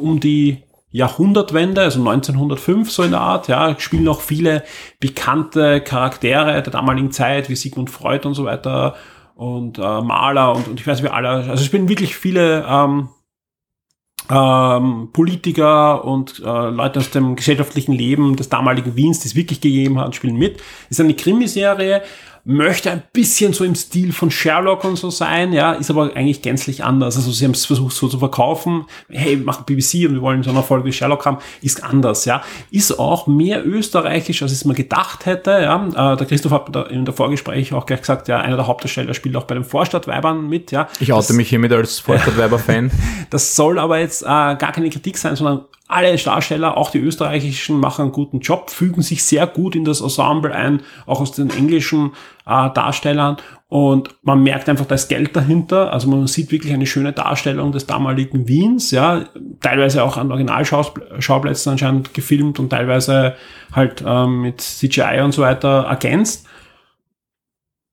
Um 0.00 0.20
die 0.20 0.62
Jahrhundertwende, 0.90 1.82
also 1.82 1.98
1905 1.98 2.90
so 2.90 3.02
in 3.02 3.10
der 3.10 3.20
Art, 3.20 3.48
ja, 3.48 3.78
spielen 3.78 4.06
auch 4.06 4.20
viele 4.20 4.62
bekannte 5.00 5.80
Charaktere 5.80 6.62
der 6.62 6.72
damaligen 6.72 7.10
Zeit, 7.10 7.48
wie 7.48 7.56
Sigmund 7.56 7.90
Freud 7.90 8.26
und 8.26 8.34
so 8.34 8.44
weiter 8.44 8.94
und 9.34 9.78
äh, 9.78 10.00
Maler 10.00 10.54
und, 10.54 10.68
und 10.68 10.78
ich 10.78 10.86
weiß 10.86 11.02
wie 11.02 11.08
alle, 11.08 11.28
also 11.30 11.54
es 11.54 11.64
spielen 11.64 11.88
wirklich 11.88 12.16
viele 12.16 12.64
ähm, 12.68 13.08
ähm, 14.30 15.08
Politiker 15.12 16.04
und 16.04 16.40
äh, 16.40 16.70
Leute 16.70 17.00
aus 17.00 17.10
dem 17.10 17.36
gesellschaftlichen 17.36 17.92
Leben 17.92 18.36
des 18.36 18.48
damaligen 18.48 18.96
Wiens, 18.96 19.20
die 19.20 19.28
es 19.28 19.36
wirklich 19.36 19.60
gegeben 19.60 19.98
hat, 19.98 20.14
spielen 20.14 20.36
mit. 20.36 20.62
Ist 20.88 21.00
eine 21.00 21.14
Krimiserie, 21.14 22.02
möchte 22.46 22.90
ein 22.90 23.02
bisschen 23.12 23.52
so 23.54 23.64
im 23.64 23.74
Stil 23.74 24.12
von 24.12 24.30
Sherlock 24.30 24.84
und 24.84 24.96
so 24.96 25.08
sein, 25.10 25.52
ja, 25.52 25.72
ist 25.72 25.90
aber 25.90 26.14
eigentlich 26.14 26.42
gänzlich 26.42 26.84
anders. 26.84 27.16
Also 27.16 27.30
sie 27.32 27.44
haben 27.44 27.52
es 27.52 27.64
versucht 27.64 27.94
so 27.96 28.06
zu 28.08 28.18
verkaufen, 28.18 28.84
hey, 29.08 29.38
wir 29.38 29.44
machen 29.46 29.64
BBC 29.64 30.06
und 30.06 30.14
wir 30.14 30.20
wollen 30.20 30.42
so 30.42 30.50
eine 30.50 30.62
Folge 30.62 30.84
wie 30.86 30.92
Sherlock 30.92 31.24
haben, 31.24 31.38
ist 31.62 31.82
anders, 31.82 32.26
ja. 32.26 32.42
Ist 32.70 32.98
auch 32.98 33.26
mehr 33.26 33.66
österreichisch, 33.66 34.42
als 34.42 34.52
ich 34.52 34.58
es 34.58 34.64
mir 34.66 34.74
gedacht 34.74 35.24
hätte, 35.26 35.50
ja. 35.52 36.12
Äh, 36.12 36.16
der 36.16 36.26
Christoph 36.26 36.52
hat 36.52 36.90
in 36.90 37.04
der 37.06 37.14
Vorgespräch 37.14 37.72
auch 37.72 37.86
gleich 37.86 38.00
gesagt, 38.00 38.28
ja, 38.28 38.40
einer 38.40 38.56
der 38.56 38.66
Hauptdarsteller 38.66 39.14
spielt 39.14 39.36
auch 39.36 39.44
bei 39.44 39.54
den 39.54 39.64
Vorstadtweibern 39.64 40.46
mit, 40.48 40.70
ja. 40.70 40.88
Ich 41.00 41.12
oute 41.12 41.28
Das- 41.28 41.36
mich 41.36 41.48
hiermit 41.48 41.72
als 41.72 41.98
Vorstadtweiber-Fan. 42.00 42.90
das 43.30 43.56
soll 43.56 43.78
aber 43.78 43.98
jetzt 44.00 44.22
äh, 44.22 44.26
gar 44.26 44.72
keine 44.72 44.90
Kritik 44.90 45.16
sein, 45.16 45.34
sondern 45.36 45.62
alle 45.86 46.16
Darsteller, 46.16 46.78
auch 46.78 46.90
die 46.90 46.98
österreichischen, 46.98 47.78
machen 47.78 48.02
einen 48.02 48.12
guten 48.12 48.40
Job, 48.40 48.70
fügen 48.70 49.02
sich 49.02 49.22
sehr 49.22 49.46
gut 49.46 49.76
in 49.76 49.84
das 49.84 50.00
Ensemble 50.00 50.54
ein, 50.54 50.80
auch 51.06 51.20
aus 51.20 51.32
den 51.32 51.50
englischen 51.50 52.12
äh, 52.46 52.70
Darstellern. 52.70 53.36
Und 53.68 54.14
man 54.22 54.42
merkt 54.42 54.68
einfach, 54.68 54.86
da 54.86 54.94
ist 54.94 55.08
Geld 55.08 55.36
dahinter. 55.36 55.92
Also 55.92 56.08
man 56.08 56.26
sieht 56.26 56.52
wirklich 56.52 56.72
eine 56.72 56.86
schöne 56.86 57.12
Darstellung 57.12 57.72
des 57.72 57.86
damaligen 57.86 58.48
Wiens, 58.48 58.92
ja, 58.92 59.24
teilweise 59.60 60.02
auch 60.04 60.16
an 60.16 60.30
Originalschauplätzen 60.30 61.72
anscheinend 61.72 62.14
gefilmt 62.14 62.58
und 62.58 62.70
teilweise 62.70 63.34
halt 63.72 64.02
ähm, 64.06 64.40
mit 64.40 64.62
CGI 64.62 65.20
und 65.22 65.32
so 65.32 65.42
weiter 65.42 65.86
ergänzt. 65.88 66.46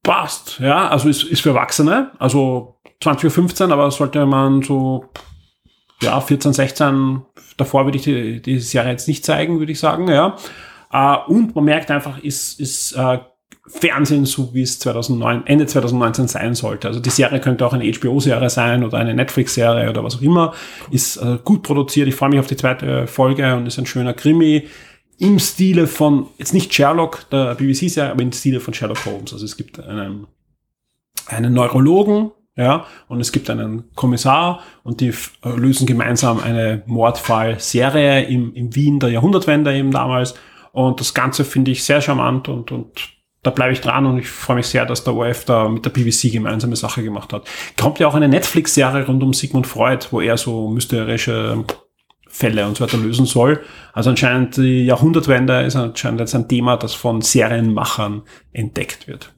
Passt, 0.04 0.60
ja, 0.60 0.88
also 0.88 1.10
ist, 1.10 1.24
ist 1.24 1.42
für 1.42 1.50
Erwachsene, 1.50 2.12
also 2.18 2.80
20.15 3.04 3.66
Uhr, 3.66 3.74
aber 3.74 3.92
sollte 3.92 4.26
man 4.26 4.64
so 4.64 5.06
ja, 6.02 6.20
14, 6.20 6.54
16, 6.54 7.22
davor 7.58 7.86
würde 7.86 7.98
ich 7.98 8.04
die, 8.04 8.42
die 8.42 8.60
Serie 8.60 8.92
jetzt 8.92 9.08
nicht 9.08 9.24
zeigen, 9.24 9.60
würde 9.60 9.72
ich 9.72 9.80
sagen, 9.80 10.08
ja. 10.08 10.36
Äh, 10.92 11.18
und 11.28 11.56
man 11.56 11.66
merkt 11.66 11.92
einfach, 11.92 12.20
ist, 12.20 12.60
ist 12.60 12.94
äh, 12.94 13.20
Fernsehen 13.68 14.26
so, 14.26 14.54
wie 14.54 14.64
es 14.64 14.80
2009, 14.80 15.46
Ende 15.46 15.66
2019 15.66 16.28
sein 16.28 16.56
sollte. 16.56 16.88
Also 16.88 17.00
die 17.00 17.10
Serie 17.10 17.40
könnte 17.40 17.66
auch 17.66 17.74
eine 17.74 17.90
HBO-Serie 17.92 18.50
sein 18.50 18.84
oder 18.84 18.98
eine 18.98 19.14
Netflix-Serie 19.14 19.90
oder 19.90 20.04
was 20.04 20.18
auch 20.18 20.22
immer. 20.22 20.54
Ist 20.90 21.18
äh, 21.18 21.38
gut 21.44 21.64
produziert. 21.64 22.08
Ich 22.08 22.16
freue 22.16 22.30
mich 22.30 22.40
auf 22.40 22.48
die 22.48 22.58
zweite 22.58 23.08
Folge 23.08 23.56
und 23.56 23.68
ist 23.68 23.78
ein 23.78 23.86
schöner 23.86 24.14
Krimi 24.14 24.68
im 25.20 25.38
Stile 25.38 25.86
von, 25.86 26.28
jetzt 26.40 26.54
nicht 26.54 26.74
Sherlock, 26.74 27.30
der 27.30 27.54
BBC-Serie, 27.54 28.12
aber 28.12 28.24
im 28.24 28.32
Stile 28.32 28.60
von 28.60 28.74
Sherlock 28.74 29.06
Holmes. 29.06 29.32
Also 29.32 29.46
es 29.46 29.56
gibt 29.56 29.80
einen, 29.80 30.26
einen 31.28 31.54
Neurologen, 31.54 32.32
ja, 32.62 32.86
und 33.08 33.20
es 33.20 33.32
gibt 33.32 33.50
einen 33.50 33.92
Kommissar 33.96 34.62
und 34.84 35.02
die 35.02 35.10
äh, 35.44 35.50
lösen 35.50 35.88
gemeinsam 35.88 36.40
eine 36.40 36.84
Mordfall-Serie 36.86 38.24
im, 38.26 38.54
im 38.54 38.76
Wien 38.76 39.00
der 39.00 39.10
Jahrhundertwende 39.10 39.74
eben 39.76 39.92
damals. 39.92 40.36
Und 40.72 41.00
das 41.00 41.14
Ganze 41.14 41.44
finde 41.44 41.72
ich 41.72 41.84
sehr 41.84 42.02
charmant 42.02 42.48
und, 42.48 42.72
und 42.72 43.10
da 43.44 43.50
bleibe 43.50 43.74
ich 43.74 43.82
dran 43.82 44.06
und 44.06 44.20
ich 44.20 44.30
freue 44.30 44.58
mich 44.58 44.68
sehr, 44.68 44.86
dass 44.86 45.04
der 45.04 45.16
ORF 45.16 45.46
da 45.46 45.68
mit 45.68 45.84
der 45.84 45.90
BBC 45.90 46.32
gemeinsame 46.32 46.76
Sache 46.76 47.04
gemacht 47.04 47.34
hat. 47.34 47.48
Kommt 47.80 48.00
ja 48.00 48.08
auch 48.08 48.14
eine 48.14 48.28
Netflix-Serie 48.28 49.08
rund 49.08 49.24
um 49.24 49.34
Sigmund 49.34 49.66
Freud, 49.66 50.08
wo 50.12 50.22
er 50.22 50.38
so 50.38 50.70
mysterische 50.70 51.66
Fälle 52.28 52.68
und 52.68 52.78
so 52.78 52.84
weiter 52.84 52.98
lösen 52.98 53.26
soll. 53.26 53.62
Also 53.94 54.12
anscheinend 54.12 54.58
die 54.58 54.86
Jahrhundertwende 54.86 55.64
ist 55.64 55.76
anscheinend 55.76 56.20
jetzt 56.20 56.36
ein 56.36 56.48
Thema, 56.48 56.78
das 56.78 56.94
von 56.94 57.22
Serienmachern 57.22 58.22
entdeckt 58.54 59.08
wird. 59.08 59.34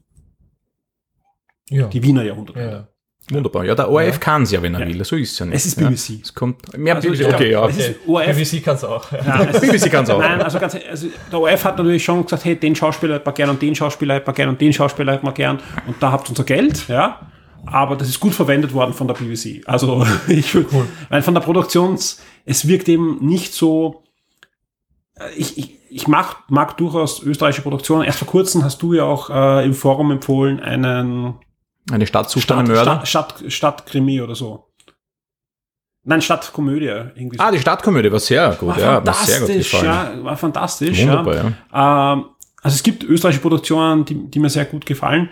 Ja. 1.70 1.88
Die 1.88 2.02
Wiener 2.02 2.22
Jahrhundertwende. 2.22 2.88
Ja. 2.88 2.93
Wunderbar. 3.30 3.64
Ja, 3.64 3.74
der 3.74 3.90
ORF 3.90 4.06
ja. 4.06 4.18
kann 4.18 4.42
es 4.42 4.50
ja, 4.50 4.60
wenn 4.60 4.74
er 4.74 4.80
ja. 4.80 4.86
will. 4.86 5.02
So 5.02 5.16
ist 5.16 5.32
es 5.32 5.38
ja 5.38 5.46
nicht. 5.46 5.56
Es 5.56 5.66
ist 5.66 5.76
BBC. 5.76 6.10
Ja. 6.10 6.16
Es 6.22 6.34
kommt 6.34 6.76
mehr 6.76 6.94
also, 6.94 7.08
BBC. 7.08 7.32
Okay, 7.32 7.52
ja. 7.52 7.62
Okay. 7.62 7.94
BBC 8.06 8.62
kann 8.62 8.76
es 8.76 8.84
auch. 8.84 9.10
Es 9.12 9.60
BBC 9.60 9.90
kann 9.90 10.04
es 10.04 10.10
auch. 10.10 10.18
Nein, 10.18 10.42
also, 10.42 10.58
ganz, 10.58 10.76
also 10.88 11.08
der 11.32 11.40
ORF 11.40 11.64
hat 11.64 11.78
natürlich 11.78 12.04
schon 12.04 12.22
gesagt, 12.22 12.44
hey, 12.44 12.54
den 12.54 12.76
Schauspieler 12.76 13.14
hätte 13.14 13.24
man 13.24 13.34
gern 13.34 13.50
und 13.50 13.62
den 13.62 13.74
Schauspieler 13.74 14.14
hätte 14.14 14.26
man 14.26 14.34
gern 14.34 14.48
und 14.50 14.60
den 14.60 14.72
Schauspieler 14.74 15.14
hätte 15.14 15.24
man 15.24 15.32
gern 15.32 15.58
und 15.86 15.96
da 16.00 16.12
habt 16.12 16.26
ihr 16.26 16.30
unser 16.30 16.44
Geld, 16.44 16.86
ja. 16.88 17.20
Aber 17.66 17.96
das 17.96 18.10
ist 18.10 18.20
gut 18.20 18.34
verwendet 18.34 18.74
worden 18.74 18.92
von 18.92 19.08
der 19.08 19.14
BBC. 19.14 19.62
Also 19.64 20.06
ich 20.28 20.54
würde, 20.54 20.68
cool. 20.72 20.86
weil 21.08 21.22
von 21.22 21.32
der 21.32 21.40
Produktions, 21.40 22.20
es 22.44 22.68
wirkt 22.68 22.88
eben 22.90 23.24
nicht 23.24 23.54
so. 23.54 24.02
Äh, 25.14 25.30
ich, 25.34 25.56
ich, 25.56 25.78
ich 25.88 26.08
mag, 26.08 26.42
mag 26.48 26.76
durchaus 26.76 27.22
österreichische 27.22 27.62
Produktionen. 27.62 28.04
Erst 28.04 28.18
vor 28.18 28.28
kurzem 28.28 28.64
hast 28.64 28.82
du 28.82 28.92
ja 28.92 29.04
auch 29.04 29.30
äh, 29.30 29.64
im 29.64 29.72
Forum 29.72 30.10
empfohlen 30.10 30.60
einen 30.60 31.36
eine 31.90 32.06
Stadt 32.06 32.30
sucht 32.30 32.44
Stadt, 32.44 32.66
Mörder? 32.66 33.04
Stadt, 33.04 33.38
Stadt, 33.40 33.52
Stadtkrimi 33.52 34.20
oder 34.20 34.34
so. 34.34 34.68
Nein, 36.04 36.20
Stadtkomödie. 36.20 36.86
Irgendwie 36.86 37.38
so. 37.38 37.42
Ah, 37.42 37.50
die 37.50 37.58
Stadtkomödie 37.58 38.12
war 38.12 38.20
sehr 38.20 38.50
gut, 38.50 38.68
war 38.68 38.78
ja. 38.78 39.04
War 39.04 39.14
sehr 39.14 39.40
gut 39.40 39.48
gefallen. 39.48 39.84
Ja, 39.84 40.24
war 40.24 40.36
fantastisch. 40.36 41.00
Wunderbar, 41.00 41.34
ja. 41.34 41.52
ja. 41.72 42.12
Ähm, 42.12 42.24
also 42.62 42.74
es 42.74 42.82
gibt 42.82 43.04
österreichische 43.04 43.42
Produktionen, 43.42 44.04
die, 44.04 44.30
die 44.30 44.38
mir 44.38 44.50
sehr 44.50 44.66
gut 44.66 44.84
gefallen. 44.84 45.30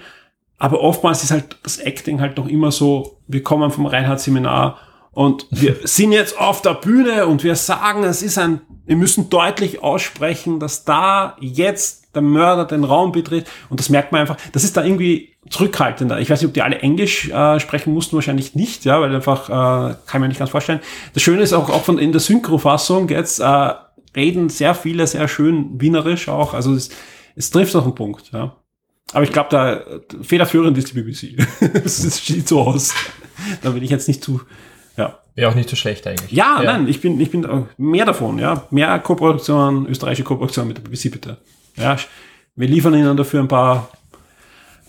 Aber 0.59 0.81
oftmals 0.81 1.23
ist 1.25 1.31
halt 1.31 1.57
das 1.62 1.79
Acting 1.79 2.21
halt 2.21 2.37
noch 2.37 2.49
immer 2.49 2.71
so, 2.71 3.19
wir 3.27 3.43
kommen 3.43 3.71
vom 3.71 3.87
Reinhardt-Seminar 3.87 4.79
und 5.11 5.47
wir 5.51 5.77
sind 5.85 6.12
jetzt 6.12 6.38
auf 6.38 6.62
der 6.62 6.75
Bühne 6.75 7.27
und 7.27 7.45
wir 7.45 7.57
sagen, 7.57 8.05
es 8.05 8.23
ist 8.23 8.38
ein, 8.38 8.62
wir 8.87 8.97
müssen 8.97 9.29
deutlich 9.29 9.83
aussprechen, 9.83 10.59
dass 10.59 10.85
da 10.85 11.37
jetzt 11.41 12.02
der 12.14 12.22
Mörder 12.22 12.64
den 12.64 12.85
Raum 12.85 13.12
betritt. 13.12 13.46
Und 13.68 13.81
das 13.81 13.88
merkt 13.88 14.12
man 14.12 14.20
einfach, 14.22 14.37
das 14.53 14.64
ist 14.64 14.77
da 14.77 14.85
irgendwie 14.85 15.33
zurückhaltender. 15.51 16.20
Ich 16.20 16.31
weiß 16.31 16.40
nicht, 16.40 16.48
ob 16.48 16.55
die 16.55 16.62
alle 16.62 16.79
Englisch 16.79 17.29
äh, 17.29 17.59
sprechen 17.59 17.92
mussten, 17.92 18.16
wahrscheinlich 18.16 18.55
nicht, 18.55 18.85
ja, 18.85 19.01
weil 19.01 19.14
einfach, 19.14 19.48
äh, 19.48 19.94
kann 20.07 20.20
man 20.20 20.29
nicht 20.29 20.38
ganz 20.38 20.51
vorstellen. 20.51 20.81
Das 21.14 21.22
Schöne 21.22 21.42
ist 21.42 21.53
auch, 21.53 21.68
auch 21.68 21.85
von 21.85 21.98
in 21.98 22.12
der 22.12 22.20
Synchrofassung 22.20 23.09
jetzt 23.09 23.40
äh, 23.40 23.72
reden 24.14 24.48
sehr 24.48 24.75
viele 24.75 25.07
sehr 25.07 25.27
schön 25.29 25.81
wienerisch 25.81 26.29
auch. 26.29 26.55
Also 26.55 26.75
es, 26.75 26.90
es 27.35 27.51
trifft 27.51 27.75
auf 27.75 27.85
den 27.85 27.94
Punkt, 27.94 28.31
ja. 28.33 28.57
Aber 29.12 29.25
ich 29.25 29.33
glaube, 29.33 29.48
da 29.51 29.83
federführend 30.22 30.79
ist 30.79 30.92
die 30.92 31.01
BBC. 31.01 31.46
Es 31.85 32.03
sieht 32.27 32.48
so 32.48 32.61
aus. 32.61 32.94
Da 33.62 33.75
will 33.75 33.83
ich 33.83 33.90
jetzt 33.90 34.09
nicht 34.09 34.22
zu, 34.25 34.40
ja. 34.96 35.18
Wäre 35.35 35.51
auch 35.51 35.55
nicht 35.55 35.68
so 35.68 35.77
schlecht 35.77 36.07
eigentlich. 36.07 36.33
Ja, 36.33 36.62
ja, 36.62 36.72
nein, 36.72 36.88
ich 36.88 37.01
bin, 37.01 37.18
ich 37.20 37.31
bin 37.31 37.66
mehr 37.77 38.05
davon, 38.05 38.38
ja. 38.38 38.66
Mehr 38.70 38.98
Kooperation, 39.01 39.87
österreichische 39.87 40.25
Kooperation 40.25 40.68
mit 40.68 40.79
der 40.79 40.83
BBC, 40.83 41.11
bitte. 41.11 41.38
Ja, 41.77 41.97
wir 42.55 42.69
liefern 42.69 42.95
Ihnen 42.95 43.17
dafür 43.17 43.41
ein 43.41 43.49
paar 43.49 43.89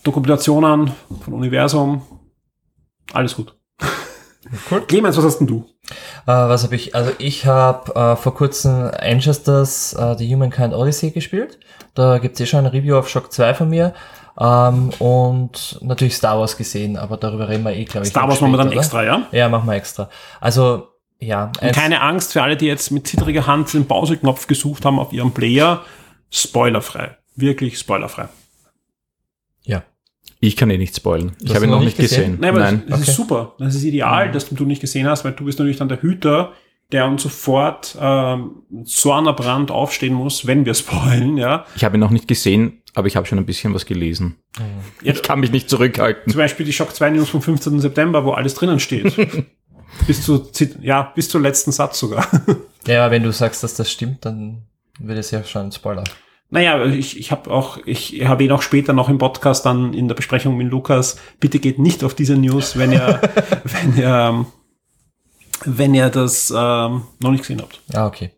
Dokumentationen 0.02 0.92
von 1.22 1.34
Universum. 1.34 2.02
Alles 3.12 3.34
gut. 3.34 3.56
Cool. 4.70 4.82
Clemens, 4.82 5.16
was 5.16 5.24
hast 5.24 5.38
denn 5.38 5.46
du? 5.46 5.64
Uh, 6.26 6.26
was 6.26 6.64
habe 6.64 6.74
ich? 6.76 6.94
Also 6.94 7.12
ich 7.18 7.46
habe 7.46 7.94
äh, 7.94 8.14
vor 8.14 8.34
kurzem 8.34 8.90
Ancestors 9.00 9.96
uh, 9.98 10.14
The 10.16 10.32
Humankind 10.32 10.74
Odyssey 10.74 11.10
gespielt. 11.12 11.58
Da 11.94 12.18
gibt 12.18 12.34
es 12.34 12.40
eh 12.40 12.46
schon 12.46 12.60
ein 12.60 12.66
Review 12.66 12.96
auf 12.96 13.08
Shock 13.08 13.32
2 13.32 13.54
von 13.54 13.70
mir. 13.70 13.94
Ähm, 14.38 14.90
und 14.98 15.78
natürlich 15.80 16.16
Star 16.16 16.38
Wars 16.38 16.56
gesehen, 16.56 16.96
aber 16.96 17.16
darüber 17.16 17.48
reden 17.48 17.64
wir 17.64 17.72
eh, 17.72 17.84
glaube 17.84 18.06
ich. 18.06 18.10
Star 18.10 18.28
Wars 18.28 18.40
machen 18.40 18.52
wir 18.52 18.58
dann 18.58 18.68
oder? 18.68 18.76
extra, 18.76 19.04
ja? 19.04 19.26
Ja, 19.32 19.48
machen 19.48 19.66
wir 19.68 19.74
extra. 19.74 20.08
Also, 20.40 20.88
ja. 21.20 21.52
Und 21.60 21.72
keine 21.72 22.00
Angst 22.00 22.32
für 22.32 22.42
alle, 22.42 22.56
die 22.56 22.66
jetzt 22.66 22.90
mit 22.90 23.06
zittriger 23.06 23.46
Hand 23.46 23.72
den 23.72 23.86
Pauseknopf 23.86 24.46
gesucht 24.46 24.84
haben 24.84 24.98
auf 24.98 25.12
ihrem 25.12 25.32
Player. 25.32 25.82
Spoilerfrei. 26.30 27.16
Wirklich 27.36 27.78
spoilerfrei. 27.78 28.28
Ja. 29.64 29.82
Ich 30.40 30.56
kann 30.56 30.70
eh 30.70 30.78
nicht 30.78 30.94
spoilen. 30.94 31.32
Das 31.40 31.50
ich 31.50 31.54
habe 31.54 31.66
ihn 31.66 31.70
noch 31.70 31.82
nicht 31.82 31.96
gesehen. 31.96 32.18
gesehen. 32.18 32.38
Nein, 32.40 32.50
aber 32.50 32.58
Nein. 32.60 32.82
Das, 32.86 32.90
das 32.90 33.00
okay. 33.00 33.10
ist 33.10 33.16
super. 33.16 33.54
Das 33.58 33.74
ist 33.74 33.84
ideal, 33.84 34.28
mhm. 34.28 34.32
dass 34.32 34.48
du 34.48 34.64
nicht 34.64 34.80
gesehen 34.80 35.06
hast, 35.06 35.24
weil 35.24 35.32
du 35.32 35.44
bist 35.44 35.58
natürlich 35.58 35.78
dann 35.78 35.88
der 35.88 36.02
Hüter, 36.02 36.52
der 36.92 37.06
uns 37.06 37.22
sofort 37.22 37.96
ähm, 38.00 38.62
so 38.84 39.12
einer 39.12 39.32
Brand 39.32 39.70
aufstehen 39.70 40.14
muss, 40.14 40.46
wenn 40.46 40.64
wir 40.66 40.74
spoilen, 40.74 41.38
ja. 41.38 41.64
Ich 41.76 41.84
habe 41.84 41.96
ihn 41.96 42.00
noch 42.00 42.10
nicht 42.10 42.28
gesehen, 42.28 42.82
aber 42.94 43.06
ich 43.06 43.16
habe 43.16 43.26
schon 43.26 43.38
ein 43.38 43.46
bisschen 43.46 43.74
was 43.74 43.86
gelesen. 43.86 44.36
Mhm. 44.58 44.64
Ich 45.02 45.22
kann 45.22 45.40
mich 45.40 45.50
nicht 45.50 45.70
zurückhalten. 45.70 46.30
Zum 46.32 46.38
Beispiel 46.38 46.66
die 46.66 46.72
Shock 46.72 46.94
2 46.94 47.10
News 47.10 47.30
vom 47.30 47.42
15. 47.42 47.80
September, 47.80 48.24
wo 48.24 48.32
alles 48.32 48.54
drinnen 48.54 48.80
steht. 48.80 49.14
bis 50.06 50.22
zu, 50.22 50.46
ja, 50.82 51.12
bis 51.14 51.28
zum 51.28 51.42
letzten 51.42 51.72
Satz 51.72 51.98
sogar. 51.98 52.28
ja, 52.86 53.10
wenn 53.10 53.22
du 53.22 53.32
sagst, 53.32 53.62
dass 53.62 53.74
das 53.74 53.90
stimmt, 53.90 54.24
dann 54.24 54.62
wird 54.98 55.18
es 55.18 55.30
ja 55.30 55.44
schon 55.44 55.66
ein 55.66 55.72
Spoiler. 55.72 56.04
Naja, 56.50 56.84
ich, 56.84 57.18
ich 57.18 57.32
habe 57.32 57.50
auch, 57.50 57.78
ich 57.84 58.24
habe 58.26 58.44
ihn 58.44 58.52
auch 58.52 58.62
später 58.62 58.92
noch 58.92 59.08
im 59.08 59.18
Podcast 59.18 59.66
dann 59.66 59.92
in 59.92 60.06
der 60.08 60.14
Besprechung 60.14 60.56
mit 60.56 60.70
Lukas. 60.70 61.16
Bitte 61.40 61.58
geht 61.58 61.78
nicht 61.78 62.04
auf 62.04 62.14
diese 62.14 62.36
News, 62.36 62.78
wenn 62.78 62.92
ihr, 62.92 63.20
wenn 63.64 63.96
ihr, 63.96 64.46
wenn 65.64 65.94
ihr 65.94 66.10
das 66.10 66.50
ähm, 66.50 67.02
noch 67.20 67.30
nicht 67.30 67.40
gesehen 67.40 67.60
habt. 67.60 67.80
Ah, 67.92 68.06
okay. 68.06 68.30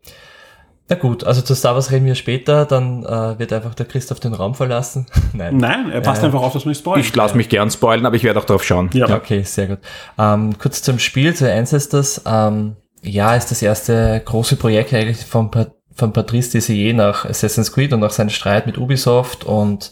Na 0.88 0.95
gut, 0.95 1.25
also 1.25 1.42
zu 1.42 1.55
Star 1.57 1.75
Wars 1.75 1.90
reden 1.90 2.07
wir 2.07 2.14
später, 2.14 2.64
dann 2.64 3.05
äh, 3.05 3.38
wird 3.40 3.53
einfach 3.53 3.75
der 3.75 3.87
Christoph 3.87 4.21
den 4.21 4.35
Raum 4.35 4.55
verlassen. 4.55 5.07
Nein. 5.33 5.57
Nein, 5.57 5.90
er 5.90 6.01
passt 6.01 6.23
äh, 6.23 6.27
einfach 6.27 6.40
auf, 6.42 6.53
dass 6.53 6.64
wir 6.64 6.69
nicht 6.71 6.79
spoilern. 6.79 7.01
Ich 7.01 7.14
lasse 7.14 7.37
mich 7.37 7.49
gern 7.49 7.71
spoilen, 7.71 8.07
aber 8.07 8.14
ich 8.14 8.23
werde 8.23 8.38
auch 8.38 8.45
drauf 8.45 8.62
schauen. 8.62 8.88
Ja. 8.92 9.14
Okay, 9.14 9.42
sehr 9.42 9.66
gut. 9.66 9.79
Ähm, 10.16 10.57
kurz 10.59 10.83
zum 10.83 11.01
Spiel, 11.01 11.35
zu 11.35 11.53
Ancestors. 11.53 12.23
Ähm, 12.25 12.77
ja, 13.03 13.35
ist 13.35 13.51
das 13.51 13.62
erste 13.62 14.23
große 14.25 14.57
Projekt 14.57 14.95
eigentlich 14.95 15.27
von 15.27 15.51
von 15.97 16.13
Patrice 16.13 16.53
Desier 16.53 16.95
nach 16.95 17.25
Assassin's 17.25 17.73
Creed 17.73 17.93
und 17.93 18.01
nach 18.01 18.11
seinem 18.11 18.29
Streit 18.29 18.67
mit 18.67 18.79
Ubisoft 18.79 19.45
und 19.45 19.91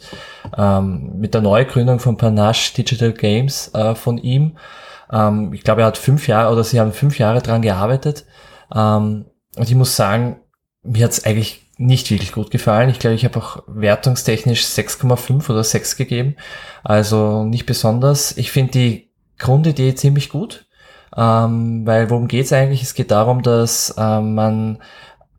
ähm, 0.56 1.18
mit 1.18 1.34
der 1.34 1.40
Neugründung 1.40 1.98
von 1.98 2.16
Panache 2.16 2.74
Digital 2.76 3.12
Games 3.12 3.72
äh, 3.74 3.94
von 3.94 4.18
ihm. 4.18 4.56
Ähm, 5.10 5.52
ich 5.52 5.64
glaube, 5.64 5.80
er 5.80 5.88
hat 5.88 5.98
fünf 5.98 6.28
Jahre 6.28 6.52
oder 6.52 6.62
sie 6.62 6.78
haben 6.78 6.92
fünf 6.92 7.18
Jahre 7.18 7.40
dran 7.40 7.62
gearbeitet. 7.62 8.26
Ähm, 8.74 9.24
und 9.56 9.68
ich 9.68 9.74
muss 9.74 9.96
sagen, 9.96 10.36
mir 10.82 11.04
hat 11.04 11.12
es 11.12 11.24
eigentlich 11.24 11.62
nicht 11.76 12.10
wirklich 12.10 12.32
gut 12.32 12.50
gefallen. 12.50 12.90
Ich 12.90 12.98
glaube, 12.98 13.16
ich 13.16 13.24
habe 13.24 13.38
auch 13.38 13.62
wertungstechnisch 13.66 14.64
6,5 14.64 15.50
oder 15.50 15.64
6 15.64 15.96
gegeben. 15.96 16.36
Also 16.84 17.44
nicht 17.44 17.66
besonders. 17.66 18.36
Ich 18.36 18.52
finde 18.52 18.72
die 18.72 19.10
Grundidee 19.38 19.94
ziemlich 19.94 20.28
gut. 20.28 20.66
Ähm, 21.16 21.86
weil 21.86 22.10
worum 22.10 22.28
geht's 22.28 22.52
eigentlich? 22.52 22.82
Es 22.82 22.94
geht 22.94 23.10
darum, 23.10 23.42
dass 23.42 23.94
ähm, 23.96 24.34
man 24.34 24.78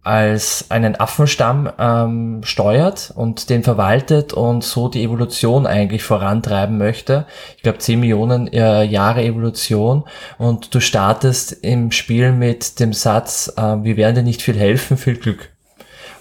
als 0.06 0.70
einen 0.70 1.00
Affenstamm 1.00 1.68
ähm, 1.80 2.42
steuert 2.44 3.12
und 3.16 3.50
den 3.50 3.64
verwaltet 3.64 4.34
und 4.34 4.64
so 4.64 4.88
die 4.88 5.04
Evolution 5.04 5.66
eigentlich 5.66 6.04
vorantreiben 6.04 6.78
möchte. 6.78 7.26
Ich 7.58 7.64
glaube 7.64 7.80
10 7.80 8.00
Millionen 8.00 8.48
äh, 8.54 8.84
Jahre 8.84 9.24
Evolution 9.24 10.04
und 10.38 10.76
du 10.76 10.80
startest 10.80 11.52
im 11.52 11.92
Spiel 11.92 12.32
mit 12.34 12.80
dem 12.80 12.94
Satz, 12.94 13.52
äh, 13.58 13.84
wir 13.84 13.98
werden 13.98 14.16
dir 14.16 14.24
nicht 14.24 14.44
viel 14.44 14.58
helfen, 14.58 14.98
viel 14.98 15.18
Glück. 15.18 15.50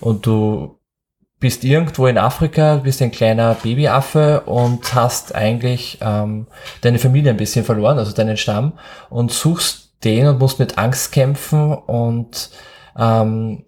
Und 0.01 0.25
du 0.25 0.79
bist 1.39 1.63
irgendwo 1.63 2.07
in 2.07 2.17
Afrika, 2.17 2.77
bist 2.77 3.03
ein 3.03 3.11
kleiner 3.11 3.53
Babyaffe 3.53 4.45
und 4.47 4.95
hast 4.95 5.35
eigentlich 5.35 5.99
ähm, 6.01 6.47
deine 6.81 6.99
Familie 6.99 7.33
ein 7.33 7.37
bisschen 7.37 7.67
verloren, 7.67 7.99
also 7.99 8.15
deinen 8.15 8.39
Stamm 8.39 8.79
und 9.11 9.31
suchst 9.31 9.93
den 10.05 10.27
und 10.27 10.39
musst 10.39 10.59
mit 10.59 10.79
Angst 10.79 11.13
kämpfen 11.13 11.75
und 11.75 12.49
ähm, 12.99 13.65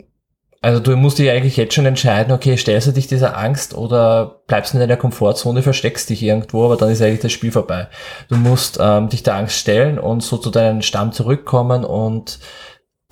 also 0.67 0.81
du 0.81 0.97
musst 0.97 1.21
dich 1.21 1.31
eigentlich 1.31 1.57
jetzt 1.57 1.75
schon 1.75 1.87
entscheiden, 1.87 2.33
okay, 2.33 2.57
stellst 2.57 2.89
du 2.89 2.91
dich 2.91 3.07
dieser 3.07 3.39
Angst 3.39 3.73
oder 3.73 4.43
bleibst 4.49 4.73
du 4.73 4.79
in 4.79 4.81
deiner 4.81 4.97
Komfortzone, 4.97 5.63
versteckst 5.63 6.11
dich 6.11 6.25
irgendwo, 6.25 6.65
aber 6.65 6.77
dann 6.77 6.91
ist 6.91 7.01
eigentlich 7.01 7.21
das 7.21 7.31
Spiel 7.31 7.53
vorbei. 7.53 7.87
Du 8.29 8.35
musst 8.35 8.77
ähm, 8.83 9.09
dich 9.09 9.23
der 9.23 9.37
Angst 9.37 9.57
stellen 9.57 9.97
und 9.97 10.25
so 10.25 10.39
zu 10.39 10.51
deinem 10.51 10.83
Stamm 10.83 11.13
zurückkommen 11.13 11.85
und 11.85 12.41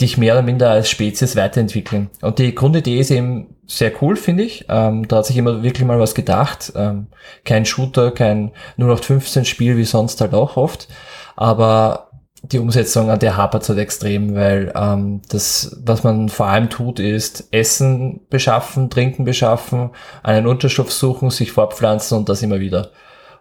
dich 0.00 0.18
mehr 0.18 0.34
oder 0.34 0.42
minder 0.42 0.68
als 0.68 0.90
Spezies 0.90 1.36
weiterentwickeln. 1.36 2.10
Und 2.22 2.40
die 2.40 2.56
Grundidee 2.56 2.98
ist 2.98 3.12
eben 3.12 3.54
sehr 3.68 3.92
cool, 4.02 4.16
finde 4.16 4.42
ich. 4.42 4.64
Ähm, 4.68 5.06
da 5.06 5.18
hat 5.18 5.26
sich 5.26 5.36
immer 5.36 5.62
wirklich 5.62 5.86
mal 5.86 6.00
was 6.00 6.16
gedacht. 6.16 6.72
Ähm, 6.74 7.06
kein 7.44 7.66
Shooter, 7.66 8.10
kein 8.10 8.50
0815 8.78 9.44
Spiel 9.44 9.76
wie 9.76 9.84
sonst 9.84 10.20
halt 10.20 10.34
auch 10.34 10.56
oft. 10.56 10.88
Aber 11.36 12.10
die 12.52 12.58
Umsetzung, 12.58 13.10
an 13.10 13.18
der 13.18 13.36
hapert 13.36 13.68
halt 13.68 13.78
extrem, 13.78 14.34
weil 14.34 14.72
ähm, 14.76 15.22
das, 15.28 15.76
was 15.84 16.04
man 16.04 16.28
vor 16.28 16.46
allem 16.46 16.68
tut, 16.70 17.00
ist 17.00 17.48
Essen 17.52 18.20
beschaffen, 18.28 18.90
Trinken 18.90 19.24
beschaffen, 19.24 19.90
einen 20.22 20.46
Unterstoff 20.46 20.92
suchen, 20.92 21.30
sich 21.30 21.52
fortpflanzen 21.52 22.18
und 22.18 22.28
das 22.28 22.42
immer 22.42 22.60
wieder. 22.60 22.90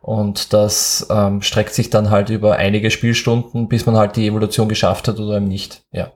Und 0.02 0.54
das 0.54 1.08
ähm, 1.10 1.42
streckt 1.42 1.74
sich 1.74 1.90
dann 1.90 2.10
halt 2.10 2.30
über 2.30 2.56
einige 2.58 2.92
Spielstunden, 2.92 3.68
bis 3.68 3.86
man 3.86 3.96
halt 3.96 4.16
die 4.16 4.28
Evolution 4.28 4.68
geschafft 4.68 5.08
hat 5.08 5.20
oder 5.20 5.38
eben 5.38 5.48
nicht. 5.48 5.84
Ja. 5.92 6.12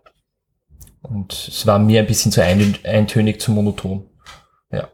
Und 1.02 1.34
es 1.34 1.66
war 1.66 1.80
mir 1.80 2.02
ein 2.02 2.08
bisschen 2.08 2.32
zu 2.32 2.44
eintönig, 2.44 3.40
zu 3.40 3.52
monoton. 3.52 4.10
Ja. 4.72 4.90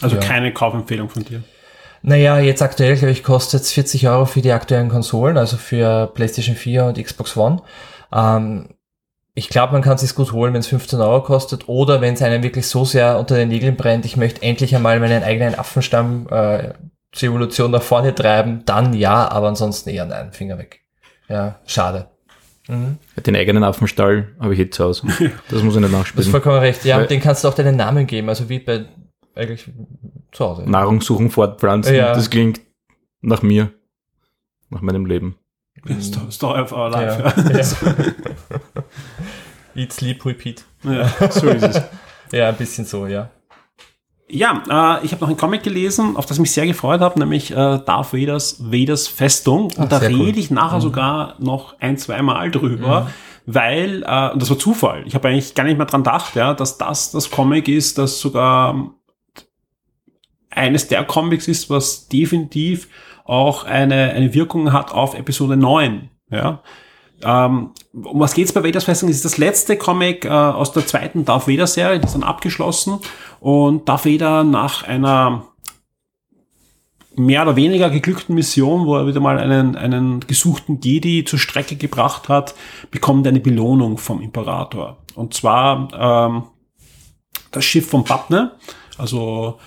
Also 0.00 0.16
ja. 0.16 0.22
keine 0.22 0.52
Kaufempfehlung 0.52 1.08
von 1.08 1.24
dir. 1.24 1.42
Naja, 2.02 2.38
jetzt 2.38 2.62
aktuell, 2.62 2.96
glaube 2.96 3.12
ich, 3.12 3.22
kostet 3.22 3.62
es 3.62 3.72
40 3.72 4.08
Euro 4.08 4.26
für 4.26 4.42
die 4.42 4.52
aktuellen 4.52 4.88
Konsolen, 4.88 5.36
also 5.36 5.56
für 5.56 6.08
PlayStation 6.14 6.56
4 6.56 6.84
und 6.84 7.02
Xbox 7.02 7.36
One. 7.36 7.62
Ähm, 8.12 8.68
ich 9.34 9.50
glaube, 9.50 9.74
man 9.74 9.82
kann 9.82 9.96
es 9.96 10.00
sich 10.00 10.14
gut 10.14 10.32
holen, 10.32 10.54
wenn 10.54 10.60
es 10.60 10.68
15 10.68 10.98
Euro 11.00 11.22
kostet 11.22 11.68
oder 11.68 12.00
wenn 12.00 12.14
es 12.14 12.22
einem 12.22 12.42
wirklich 12.42 12.66
so 12.66 12.84
sehr 12.84 13.18
unter 13.18 13.36
den 13.36 13.48
Nägeln 13.48 13.76
brennt, 13.76 14.06
ich 14.06 14.16
möchte 14.16 14.42
endlich 14.42 14.74
einmal 14.74 14.98
meinen 14.98 15.22
eigenen 15.22 15.54
Affenstamm 15.54 16.26
äh, 16.30 16.72
zur 17.12 17.28
Evolution 17.28 17.70
nach 17.70 17.82
vorne 17.82 18.14
treiben, 18.14 18.62
dann 18.64 18.94
ja, 18.94 19.30
aber 19.30 19.48
ansonsten 19.48 19.90
eher 19.90 20.06
nein, 20.06 20.32
Finger 20.32 20.56
weg. 20.58 20.80
Ja, 21.28 21.60
schade. 21.66 22.08
Mhm. 22.68 22.98
Den 23.24 23.36
eigenen 23.36 23.62
Affenstall 23.62 24.28
habe 24.40 24.54
ich 24.54 24.58
jetzt 24.58 24.76
zu 24.76 24.84
Hause. 24.84 25.06
Das 25.50 25.62
muss 25.62 25.74
ich 25.74 25.80
nicht 25.80 25.92
nachspielen. 25.92 26.16
Das 26.16 26.26
ist 26.26 26.30
vollkommen 26.30 26.58
recht. 26.58 26.84
Ja, 26.84 26.98
Weil 26.98 27.06
den 27.06 27.20
kannst 27.20 27.44
du 27.44 27.48
auch 27.48 27.54
deinen 27.54 27.76
Namen 27.76 28.06
geben, 28.06 28.28
also 28.28 28.48
wie 28.48 28.58
bei 28.58 28.86
eigentlich 29.36 29.70
zu 30.32 30.44
Hause. 30.44 30.68
Nahrung 30.68 31.00
suchen, 31.00 31.30
fortpflanzen, 31.30 31.94
ja. 31.94 32.14
das 32.14 32.30
klingt 32.30 32.60
nach 33.20 33.42
mir, 33.42 33.70
nach 34.70 34.80
meinem 34.80 35.06
Leben. 35.06 35.36
Story 36.30 36.60
of 36.60 36.72
our 36.72 36.90
life. 36.90 37.22
Ja. 37.22 37.58
ja. 37.58 38.04
Eat, 39.82 39.92
sleep, 39.92 40.24
repeat. 40.24 40.64
Ja, 40.82 41.08
so 41.30 41.48
ist 41.48 41.62
es. 41.62 41.82
ja, 42.32 42.48
ein 42.48 42.56
bisschen 42.56 42.86
so, 42.86 43.06
ja. 43.06 43.30
Ja, 44.28 44.62
äh, 44.68 45.04
ich 45.04 45.12
habe 45.12 45.20
noch 45.20 45.28
einen 45.28 45.36
Comic 45.36 45.62
gelesen, 45.62 46.16
auf 46.16 46.26
das 46.26 46.38
ich 46.38 46.40
mich 46.40 46.50
sehr 46.50 46.66
gefreut 46.66 47.00
habe, 47.00 47.18
nämlich 47.18 47.52
äh, 47.52 47.54
Darth 47.54 48.12
Vaders, 48.12 48.56
Vaders 48.58 49.06
Festung. 49.06 49.66
Und 49.66 49.78
Ach, 49.78 49.88
da 49.88 49.98
rede 49.98 50.18
cool. 50.18 50.38
ich 50.38 50.50
nachher 50.50 50.78
mhm. 50.78 50.82
sogar 50.82 51.34
noch 51.38 51.78
ein, 51.78 51.96
zwei 51.98 52.22
Mal 52.22 52.50
drüber, 52.50 53.02
mhm. 53.02 53.06
weil, 53.46 54.02
äh, 54.02 54.32
und 54.32 54.42
das 54.42 54.50
war 54.50 54.58
Zufall, 54.58 55.04
ich 55.06 55.14
habe 55.14 55.28
eigentlich 55.28 55.54
gar 55.54 55.64
nicht 55.64 55.76
mehr 55.76 55.86
dran 55.86 56.02
gedacht, 56.02 56.34
ja, 56.34 56.54
dass 56.54 56.78
das 56.78 57.12
das 57.12 57.30
Comic 57.30 57.68
ist, 57.68 57.98
das 57.98 58.18
sogar 58.18 58.90
eines 60.56 60.88
der 60.88 61.04
Comics 61.04 61.48
ist, 61.48 61.70
was 61.70 62.08
definitiv 62.08 62.88
auch 63.24 63.64
eine, 63.64 64.12
eine 64.12 64.34
Wirkung 64.34 64.72
hat 64.72 64.92
auf 64.92 65.16
Episode 65.16 65.56
9. 65.56 66.10
Ja. 66.30 66.62
Ähm, 67.22 67.70
um 67.92 68.20
was 68.20 68.34
geht's 68.34 68.52
bei 68.52 68.62
Vader's 68.62 68.84
Festung? 68.84 69.08
Ist 69.08 69.24
das 69.24 69.38
letzte 69.38 69.76
Comic 69.76 70.24
äh, 70.24 70.28
aus 70.28 70.72
der 70.72 70.86
zweiten 70.86 71.24
Darth 71.24 71.48
Vader 71.48 71.66
Serie, 71.66 71.98
die 71.98 72.06
ist 72.06 72.14
dann 72.14 72.22
abgeschlossen 72.22 72.98
und 73.40 73.88
Darth 73.88 74.04
Vader 74.04 74.44
nach 74.44 74.82
einer 74.82 75.46
mehr 77.16 77.42
oder 77.42 77.56
weniger 77.56 77.88
geglückten 77.88 78.34
Mission, 78.34 78.86
wo 78.86 78.96
er 78.96 79.06
wieder 79.06 79.20
mal 79.20 79.38
einen, 79.38 79.74
einen 79.74 80.20
gesuchten 80.20 80.80
Jedi 80.82 81.24
zur 81.24 81.38
Strecke 81.38 81.76
gebracht 81.76 82.28
hat, 82.28 82.54
bekommt 82.90 83.26
eine 83.26 83.40
Belohnung 83.40 83.96
vom 83.96 84.20
Imperator. 84.20 84.98
Und 85.14 85.32
zwar 85.32 85.88
ähm, 85.98 86.44
das 87.50 87.64
Schiff 87.64 87.88
von 87.88 88.04
Papne, 88.04 88.52
also 88.98 89.58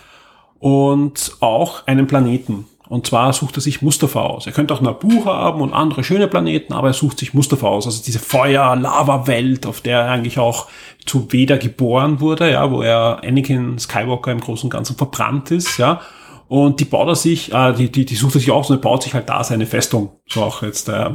und 0.60 1.34
auch 1.40 1.88
einen 1.88 2.08
Planeten. 2.08 2.66
Und 2.90 3.06
zwar 3.06 3.32
sucht 3.34 3.56
er 3.56 3.62
sich 3.62 3.84
Mustafa 3.84 4.22
aus. 4.22 4.48
Er 4.48 4.52
könnte 4.52 4.74
auch 4.74 4.82
Nabu 4.82 5.24
haben 5.26 5.62
und 5.62 5.74
andere 5.74 6.04
schöne 6.04 6.28
Planeten, 6.28 6.74
aber 6.74 6.88
er 6.88 6.94
sucht 6.94 7.20
sich 7.20 7.36
Mustafa 7.36 7.68
aus. 7.68 7.86
Also 7.86 8.02
diese 8.04 8.18
Feuer-Lava-Welt, 8.18 9.68
auf 9.68 9.82
der 9.82 10.00
er 10.00 10.12
eigentlich 10.12 10.40
auch 10.40 10.68
zu 11.06 11.32
Veda 11.32 11.58
geboren 11.58 12.20
wurde, 12.20 12.52
ja, 12.52 12.72
wo 12.72 12.82
er 12.82 13.22
Anakin 13.24 13.78
Skywalker 13.78 14.32
im 14.32 14.40
Großen 14.40 14.66
und 14.66 14.72
Ganzen 14.72 14.96
verbrannt 14.96 15.52
ist, 15.52 15.78
ja. 15.78 16.02
Und 16.48 16.80
die 16.80 16.86
baut 16.86 17.08
er 17.08 17.16
sich, 17.16 17.54
äh, 17.54 17.74
die, 17.74 17.92
die, 17.92 18.06
die 18.06 18.16
sucht 18.16 18.36
er 18.36 18.40
sich 18.40 18.50
aus 18.50 18.72
und 18.72 18.78
er 18.78 18.82
baut 18.82 19.04
sich 19.04 19.14
halt 19.14 19.30
da 19.30 19.44
seine 19.44 19.68
Festung. 19.68 20.10
So 20.28 20.42
auch 20.42 20.64
jetzt 20.64 20.90
äh, 20.90 21.12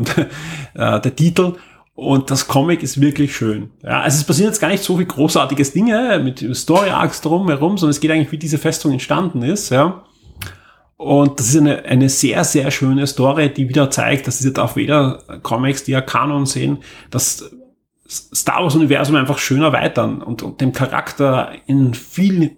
der 0.74 1.16
Titel. 1.16 1.54
Und 1.94 2.30
das 2.30 2.48
Comic 2.48 2.82
ist 2.82 3.00
wirklich 3.00 3.36
schön. 3.36 3.70
Ja, 3.82 4.00
also 4.00 4.18
es 4.18 4.24
passieren 4.24 4.50
jetzt 4.50 4.60
gar 4.60 4.68
nicht 4.68 4.82
so 4.82 4.96
viel 4.96 5.06
großartiges 5.06 5.72
Dinge 5.72 6.18
mit 6.18 6.44
Story 6.56 6.90
Arcs 6.90 7.20
drum 7.20 7.48
herum, 7.48 7.78
sondern 7.78 7.92
es 7.92 8.00
geht 8.00 8.10
eigentlich, 8.10 8.32
wie 8.32 8.38
diese 8.38 8.58
Festung 8.58 8.90
entstanden 8.90 9.42
ist, 9.42 9.70
ja. 9.70 10.04
Und 10.96 11.38
das 11.38 11.48
ist 11.48 11.56
eine, 11.56 11.84
eine 11.84 12.08
sehr, 12.08 12.42
sehr 12.44 12.70
schöne 12.70 13.06
Story, 13.06 13.52
die 13.52 13.68
wieder 13.68 13.90
zeigt, 13.90 14.26
dass 14.26 14.38
diese 14.38 14.52
Darth 14.52 14.76
Vader 14.76 15.22
Comics, 15.42 15.84
die 15.84 15.92
ja 15.92 16.00
Kanon 16.00 16.46
sehen, 16.46 16.78
das 17.10 17.50
Star 18.08 18.62
Wars 18.62 18.74
Universum 18.74 19.16
einfach 19.16 19.38
schön 19.38 19.62
erweitern 19.62 20.22
und, 20.22 20.42
und 20.42 20.60
dem 20.60 20.72
Charakter 20.72 21.52
in 21.66 21.94
vielen 21.94 22.56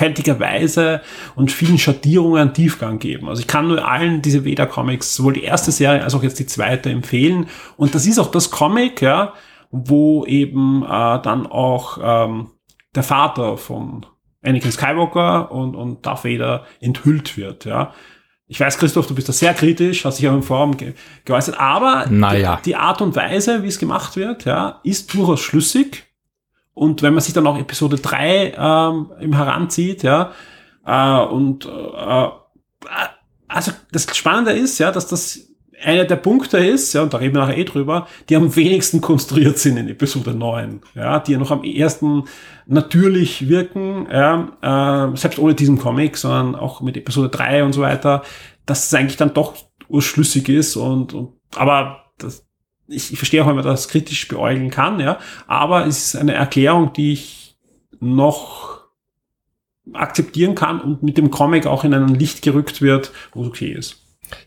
Weise 0.00 1.00
und 1.34 1.52
vielen 1.52 1.78
Schattierungen 1.78 2.52
Tiefgang 2.52 2.98
geben. 2.98 3.28
Also 3.28 3.40
ich 3.40 3.46
kann 3.46 3.68
nur 3.68 3.86
allen 3.86 4.22
diese 4.22 4.44
Veda 4.44 4.66
Comics, 4.66 5.14
sowohl 5.14 5.34
die 5.34 5.44
erste 5.44 5.72
Serie 5.72 6.02
als 6.02 6.14
auch 6.14 6.22
jetzt 6.22 6.38
die 6.38 6.46
zweite 6.46 6.90
empfehlen. 6.90 7.46
Und 7.76 7.94
das 7.94 8.06
ist 8.06 8.18
auch 8.18 8.30
das 8.30 8.50
Comic, 8.50 9.02
ja, 9.02 9.34
wo 9.70 10.24
eben 10.24 10.82
äh, 10.84 10.86
dann 11.22 11.46
auch 11.46 11.98
ähm, 12.02 12.50
der 12.94 13.02
Vater 13.02 13.56
von 13.56 14.06
Anakin 14.42 14.72
Skywalker 14.72 15.50
und, 15.50 15.74
und 15.74 16.04
Darth 16.06 16.24
Vader 16.24 16.66
enthüllt 16.80 17.36
wird, 17.36 17.64
ja. 17.64 17.92
Ich 18.46 18.60
weiß, 18.60 18.76
Christoph, 18.76 19.06
du 19.06 19.14
bist 19.14 19.28
da 19.28 19.32
sehr 19.32 19.54
kritisch, 19.54 20.04
hast 20.04 20.18
dich 20.18 20.28
auch 20.28 20.34
im 20.34 20.42
Forum 20.42 20.76
ge 20.76 20.92
geäußert, 21.24 21.58
aber 21.58 22.04
naja. 22.10 22.56
die, 22.56 22.70
die 22.70 22.76
Art 22.76 23.00
und 23.00 23.16
Weise, 23.16 23.62
wie 23.62 23.68
es 23.68 23.78
gemacht 23.78 24.16
wird, 24.16 24.44
ja, 24.44 24.80
ist 24.84 25.14
durchaus 25.14 25.40
schlüssig 25.40 26.04
und 26.74 27.02
wenn 27.02 27.14
man 27.14 27.22
sich 27.22 27.34
dann 27.34 27.46
auch 27.46 27.58
Episode 27.58 27.96
3 27.96 28.54
ähm, 28.56 29.12
im 29.20 29.34
heranzieht, 29.34 30.02
ja, 30.02 30.32
äh, 30.84 31.24
und 31.24 31.66
äh, 31.66 32.28
also 33.48 33.72
das 33.92 34.16
Spannende 34.16 34.52
ist, 34.52 34.78
ja, 34.78 34.90
dass 34.90 35.06
das 35.06 35.54
einer 35.82 36.04
der 36.04 36.16
Punkte 36.16 36.58
ist, 36.58 36.92
ja, 36.92 37.02
und 37.02 37.12
da 37.12 37.18
reden 37.18 37.34
wir 37.34 37.42
nachher 37.42 37.58
eh 37.58 37.64
drüber, 37.64 38.06
die 38.28 38.36
am 38.36 38.54
wenigsten 38.56 39.00
konstruiert 39.00 39.58
sind 39.58 39.76
in 39.76 39.88
Episode 39.88 40.34
9, 40.34 40.80
ja, 40.94 41.20
die 41.20 41.32
ja 41.32 41.38
noch 41.38 41.50
am 41.50 41.62
ersten 41.62 42.24
natürlich 42.66 43.48
wirken, 43.48 44.06
ja, 44.10 45.12
äh, 45.12 45.16
selbst 45.16 45.38
ohne 45.38 45.54
diesen 45.54 45.78
Comic, 45.78 46.16
sondern 46.16 46.54
auch 46.56 46.80
mit 46.80 46.96
Episode 46.96 47.28
3 47.28 47.64
und 47.64 47.72
so 47.72 47.82
weiter, 47.82 48.22
dass 48.66 48.86
es 48.86 48.94
eigentlich 48.94 49.16
dann 49.16 49.34
doch 49.34 49.54
urschlüssig 49.88 50.48
ist 50.48 50.76
und, 50.76 51.12
und 51.12 51.34
aber 51.54 52.04
das, 52.18 52.46
ich, 52.88 53.12
ich 53.12 53.18
verstehe 53.18 53.42
auch, 53.42 53.48
wenn 53.48 53.56
man 53.56 53.64
das 53.64 53.88
kritisch 53.88 54.28
beäugeln 54.28 54.70
kann, 54.70 55.00
ja, 55.00 55.18
aber 55.46 55.86
es 55.86 56.06
ist 56.06 56.16
eine 56.16 56.34
Erklärung, 56.34 56.92
die 56.92 57.12
ich 57.12 57.56
noch 58.00 58.80
akzeptieren 59.92 60.54
kann 60.54 60.80
und 60.80 61.02
mit 61.02 61.18
dem 61.18 61.30
Comic 61.30 61.66
auch 61.66 61.84
in 61.84 61.94
ein 61.94 62.14
Licht 62.14 62.42
gerückt 62.42 62.80
wird, 62.80 63.12
wo 63.32 63.42
es 63.42 63.48
okay 63.48 63.72
ist. 63.72 63.96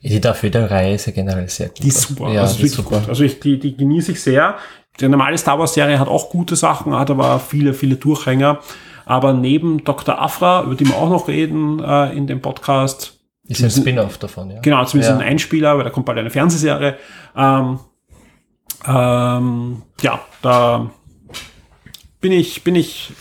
Ja, 0.02 0.10
die 0.10 0.22
Darth 0.22 0.44
Vader-Reihe 0.44 0.96
ist 0.96 1.06
ja 1.06 1.14
generell 1.14 1.48
sehr 1.50 1.68
gut. 1.68 1.84
Die 1.84 1.88
ist 1.88 2.02
super. 2.02 2.32
Ja, 2.32 2.42
also, 2.42 2.58
die 2.58 2.66
ist 2.66 2.74
super. 2.74 3.00
Gut. 3.00 3.10
also 3.10 3.24
ich, 3.24 3.40
die, 3.40 3.60
die 3.60 3.78
genieße 3.78 4.14
ich 4.14 4.22
sehr. 4.22 4.58
Die 5.00 5.08
normale 5.08 5.38
Star 5.38 5.60
Wars-Serie 5.60 6.00
hat 6.00 6.08
auch 6.08 6.30
gute 6.30 6.56
Sachen, 6.56 6.96
hat 6.96 7.12
aber 7.12 7.40
viele, 7.40 7.74
viele 7.74 7.96
Durchhänger. 7.96 8.60
Aber 9.06 9.34
neben 9.34 9.84
Dr. 9.84 10.20
Afra, 10.20 10.64
über 10.64 10.76
die 10.76 10.88
wir 10.88 10.96
auch 10.96 11.10
noch 11.10 11.28
reden 11.28 11.80
äh, 11.80 12.18
in 12.18 12.28
dem 12.28 12.42
Podcast. 12.42 13.20
Ist 13.48 13.64
ein 13.64 13.70
Spin-off 13.70 14.18
davon, 14.18 14.52
ja. 14.52 14.60
Genau, 14.60 14.84
zumindest 14.84 15.12
ja. 15.12 15.18
ein 15.18 15.26
Einspieler, 15.26 15.78
weil 15.78 15.86
da 15.86 15.90
kommt 15.92 16.06
bald 16.06 16.18
eine 16.18 16.30
Fernsehserie. 16.30 16.98
Ähm, 17.36 17.80
ähm, 18.86 19.84
ja, 20.02 20.20
da 20.42 20.90
bin 22.22 22.32
ich, 22.32 22.64
bin 22.64 22.76
ich 22.76 23.12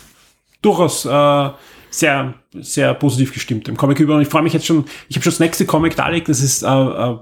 durchaus 0.62 1.04
äh, 1.04 1.50
sehr, 1.90 2.34
sehr 2.52 2.94
positiv 2.94 3.32
gestimmt 3.32 3.68
im 3.68 3.76
Comic 3.76 4.00
über. 4.00 4.16
Und 4.16 4.22
ich 4.22 4.28
freue 4.28 4.42
mich 4.42 4.52
jetzt 4.52 4.66
schon, 4.66 4.84
ich 5.08 5.16
habe 5.16 5.24
schon 5.24 5.32
das 5.32 5.40
nächste 5.40 5.66
Comic 5.66 5.96
da 5.96 6.08
liegt, 6.08 6.28
das 6.28 6.40
ist 6.40 6.62
äh, 6.62 6.68
äh, 6.68 7.18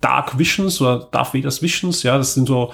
Dark 0.00 0.38
Visions 0.38 0.80
oder 0.80 1.08
Darth 1.10 1.34
Vader's 1.34 1.62
Visions, 1.62 2.02
ja, 2.02 2.16
das 2.16 2.34
sind 2.34 2.46
so 2.46 2.72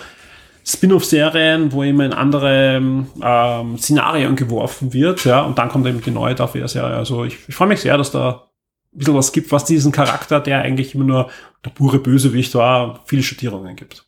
Spin-off-Serien, 0.65 1.73
wo 1.73 1.83
immer 1.83 2.05
in 2.05 2.13
andere 2.13 2.83
ähm, 3.23 3.79
Szenarien 3.79 4.37
geworfen 4.37 4.93
wird, 4.93 5.25
ja, 5.25 5.41
und 5.43 5.59
dann 5.59 5.71
kommt 5.71 5.87
eben 5.87 6.03
die 6.03 6.11
neue 6.11 6.35
Darth 6.35 6.55
Vader-Serie. 6.55 6.97
Also 6.97 7.25
ich, 7.25 7.39
ich 7.49 7.55
freue 7.55 7.69
mich 7.69 7.81
sehr, 7.81 7.97
dass 7.97 8.11
da 8.11 8.51
ein 8.93 8.99
bisschen 8.99 9.15
was 9.15 9.33
gibt, 9.33 9.51
was 9.53 9.65
diesen 9.65 9.93
Charakter, 9.93 10.41
der 10.41 10.61
eigentlich 10.61 10.95
immer 10.95 11.05
nur 11.05 11.31
der 11.65 11.71
pure 11.71 11.99
Bösewicht 11.99 12.55
war, 12.55 13.01
viele 13.07 13.23
Schattierungen 13.23 13.77
gibt. 13.77 14.05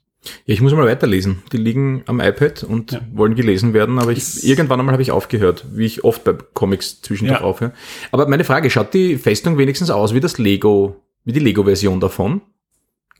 Ja, 0.46 0.54
ich 0.54 0.60
muss 0.60 0.72
mal 0.72 0.86
weiterlesen. 0.86 1.42
Die 1.52 1.56
liegen 1.56 2.04
am 2.06 2.20
iPad 2.20 2.62
und 2.64 2.92
Ja. 2.92 3.00
wollen 3.12 3.34
gelesen 3.34 3.74
werden, 3.74 3.98
aber 3.98 4.12
ich, 4.12 4.18
Ist- 4.18 4.44
irgendwann 4.44 4.78
einmal 4.78 4.92
habe 4.92 5.02
ich 5.02 5.10
aufgehört, 5.10 5.64
wie 5.72 5.84
ich 5.86 6.04
oft 6.04 6.22
bei 6.24 6.34
Comics 6.54 7.02
zwischendurch 7.02 7.40
Ja. 7.40 7.44
aufhöre. 7.46 7.72
Aber 8.12 8.28
meine 8.28 8.44
Frage, 8.44 8.70
schaut 8.70 8.94
die 8.94 9.16
Festung 9.16 9.58
wenigstens 9.58 9.90
aus 9.90 10.14
wie 10.14 10.20
das 10.20 10.38
Lego, 10.38 11.02
wie 11.24 11.32
die 11.32 11.40
Lego-Version 11.40 11.98
davon? 11.98 12.40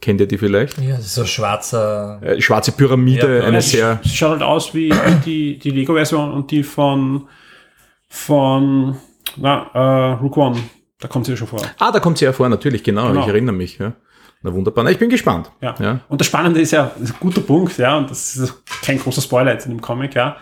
Kennt 0.01 0.21
ihr 0.21 0.27
die 0.27 0.39
vielleicht? 0.39 0.79
Ja, 0.81 0.97
das 0.97 1.07
ist 1.07 1.15
so 1.15 1.21
ein 1.23 1.27
schwarzer. 1.29 2.21
Äh, 2.23 2.41
schwarze 2.41 2.73
Pyramide, 2.73 3.39
Ja, 3.39 3.45
eine 3.45 3.63
sie, 3.63 3.77
sehr, 3.77 4.01
sie 4.03 4.09
schaut 4.11 4.31
halt 4.33 4.43
aus 4.43 4.75
wie 4.75 4.93
die, 5.25 5.59
die 5.59 5.71
Lego-Version 5.71 6.33
und 6.33 6.51
die 6.51 6.63
von, 6.65 7.29
von 8.09 8.97
na, 9.37 9.71
äh, 9.75 10.13
Rook 10.15 10.37
One. 10.37 10.59
Da 11.01 11.09
kommt 11.09 11.27
sie 11.27 11.33
ja 11.33 11.37
schon 11.37 11.49
vor. 11.49 11.61
ah, 11.79 11.91
da 11.91 11.99
kommt 12.01 12.19
sie 12.19 12.25
ja 12.25 12.33
vor, 12.33 12.49
natürlich, 12.49 12.85
genau, 12.85 13.09
Genau. 13.09 13.23
ich 13.23 13.27
erinnere 13.27 13.55
mich, 13.57 13.79
ja. 13.79 13.93
Na 14.43 14.53
wunderbar, 14.53 14.85
Na, 14.85 14.91
ich 14.91 14.99
bin 14.99 15.09
gespannt. 15.11 15.51
Ja. 15.61 15.75
Ja. 15.81 16.01
Und 16.09 16.21
das 16.21 16.27
Spannende 16.27 16.61
ist 16.61 16.73
ja, 16.73 16.91
das 16.99 17.11
ist 17.11 17.15
ein 17.15 17.21
guter 17.21 17.41
Punkt, 17.41 17.79
ja, 17.79 17.97
und 17.97 18.11
das 18.11 18.37
ist 18.37 18.63
kein 18.83 18.99
großer 18.99 19.23
Spoiler 19.23 19.53
jetzt 19.53 19.67
in 19.67 19.73
dem 19.73 19.81
Comic, 19.81 20.15
ja. 20.15 20.37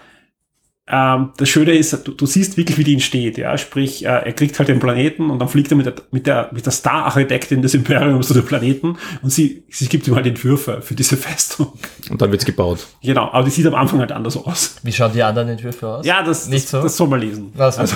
Ähm, 0.92 1.30
das 1.36 1.48
Schöne 1.48 1.72
ist, 1.72 1.92
du, 2.04 2.10
du 2.12 2.26
siehst 2.26 2.56
wirklich, 2.56 2.76
wie 2.76 2.82
die 2.82 2.94
entsteht, 2.94 3.38
ja. 3.38 3.56
Sprich, 3.58 4.04
äh, 4.04 4.08
er 4.08 4.32
kriegt 4.32 4.58
halt 4.58 4.68
den 4.68 4.80
Planeten 4.80 5.30
und 5.30 5.38
dann 5.38 5.48
fliegt 5.48 5.70
er 5.70 5.76
mit 5.76 5.86
der, 5.86 5.94
mit 6.10 6.26
der, 6.26 6.48
mit 6.52 6.64
der 6.66 6.72
Star-Architektin 6.72 7.62
des 7.62 7.74
Imperiums 7.74 8.26
zu 8.26 8.34
dem 8.34 8.44
Planeten 8.44 8.96
und 9.22 9.30
sie, 9.30 9.62
sie 9.68 9.86
gibt 9.88 10.08
ihm 10.08 10.16
halt 10.16 10.26
Entwürfe 10.26 10.82
für 10.82 10.94
diese 10.94 11.16
Festung. 11.16 11.74
Und 12.10 12.20
dann 12.20 12.32
wird's 12.32 12.44
gebaut. 12.44 12.88
Genau, 13.04 13.30
aber 13.30 13.44
die 13.44 13.50
sieht 13.50 13.66
am 13.66 13.74
Anfang 13.76 14.00
halt 14.00 14.10
anders 14.10 14.36
aus. 14.36 14.76
Wie 14.82 14.92
schauen 14.92 15.12
die 15.12 15.22
anderen 15.22 15.48
Entwürfe 15.50 15.86
aus? 15.86 16.06
Ja, 16.06 16.24
das, 16.24 16.48
Nicht 16.48 16.64
das, 16.64 16.70
so? 16.70 16.82
das 16.82 16.96
soll 16.96 17.06
man 17.06 17.20
lesen. 17.20 17.52
Also, 17.56 17.94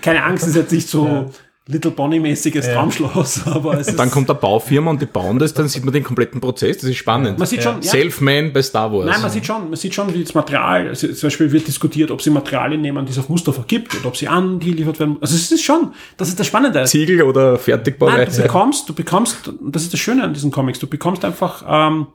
Keine 0.00 0.22
Angst, 0.22 0.44
es 0.44 0.50
ist 0.50 0.56
jetzt 0.56 0.72
nicht 0.72 0.88
so 0.88 1.30
Little 1.70 1.90
Bonnie-mäßiges 1.92 2.66
Ja. 2.66 2.74
Traumschloss, 2.74 3.46
aber 3.46 3.78
es 3.78 3.88
ist, 3.88 3.98
Dann 3.98 4.10
kommt 4.10 4.28
eine 4.28 4.38
Baufirma 4.38 4.90
und 4.90 5.00
die 5.00 5.06
bauen 5.06 5.38
das, 5.38 5.54
dann 5.54 5.68
sieht 5.68 5.84
man 5.84 5.92
den 5.94 6.04
kompletten 6.04 6.40
Prozess, 6.40 6.78
das 6.78 6.90
ist 6.90 6.96
spannend. 6.96 7.38
man 7.38 7.46
sieht 7.46 7.62
schon, 7.62 7.76
ja, 7.82 7.90
Selfman 7.90 8.52
bei 8.52 8.62
Star 8.62 8.92
Wars. 8.92 9.06
Nein, 9.06 9.22
man 9.22 9.30
sieht 9.30 9.46
schon, 9.46 9.64
man 9.68 9.76
sieht 9.76 9.94
schon, 9.94 10.12
wie 10.12 10.22
das 10.22 10.34
Material, 10.34 10.88
also 10.88 11.08
zum 11.08 11.26
Beispiel 11.26 11.52
wird 11.52 11.66
diskutiert, 11.66 12.10
ob 12.10 12.20
sie 12.22 12.30
Materialien 12.30 12.80
nehmen, 12.80 13.06
die 13.06 13.12
es 13.12 13.18
auf 13.18 13.28
Mustafa 13.28 13.64
gibt 13.66 13.94
und 13.94 14.04
ob 14.06 14.16
sie 14.16 14.28
angeliefert 14.28 14.98
werden. 15.00 15.16
Also 15.20 15.34
es 15.34 15.50
ist 15.50 15.62
schon, 15.62 15.92
das 16.16 16.28
ist 16.28 16.38
das 16.40 16.46
Spannende. 16.46 16.84
Ziegel 16.84 17.22
oder 17.22 17.58
Fertigbauweise. 17.58 18.18
Nein, 18.18 18.36
du 18.36 18.42
bekommst, 18.42 18.88
du 18.88 18.94
bekommst, 18.94 19.52
das 19.62 19.82
ist 19.82 19.92
das 19.92 20.00
Schöne 20.00 20.24
an 20.24 20.34
diesen 20.34 20.50
Comics, 20.50 20.78
du 20.78 20.86
bekommst 20.86 21.24
einfach 21.24 21.64
ähm, 21.68 22.06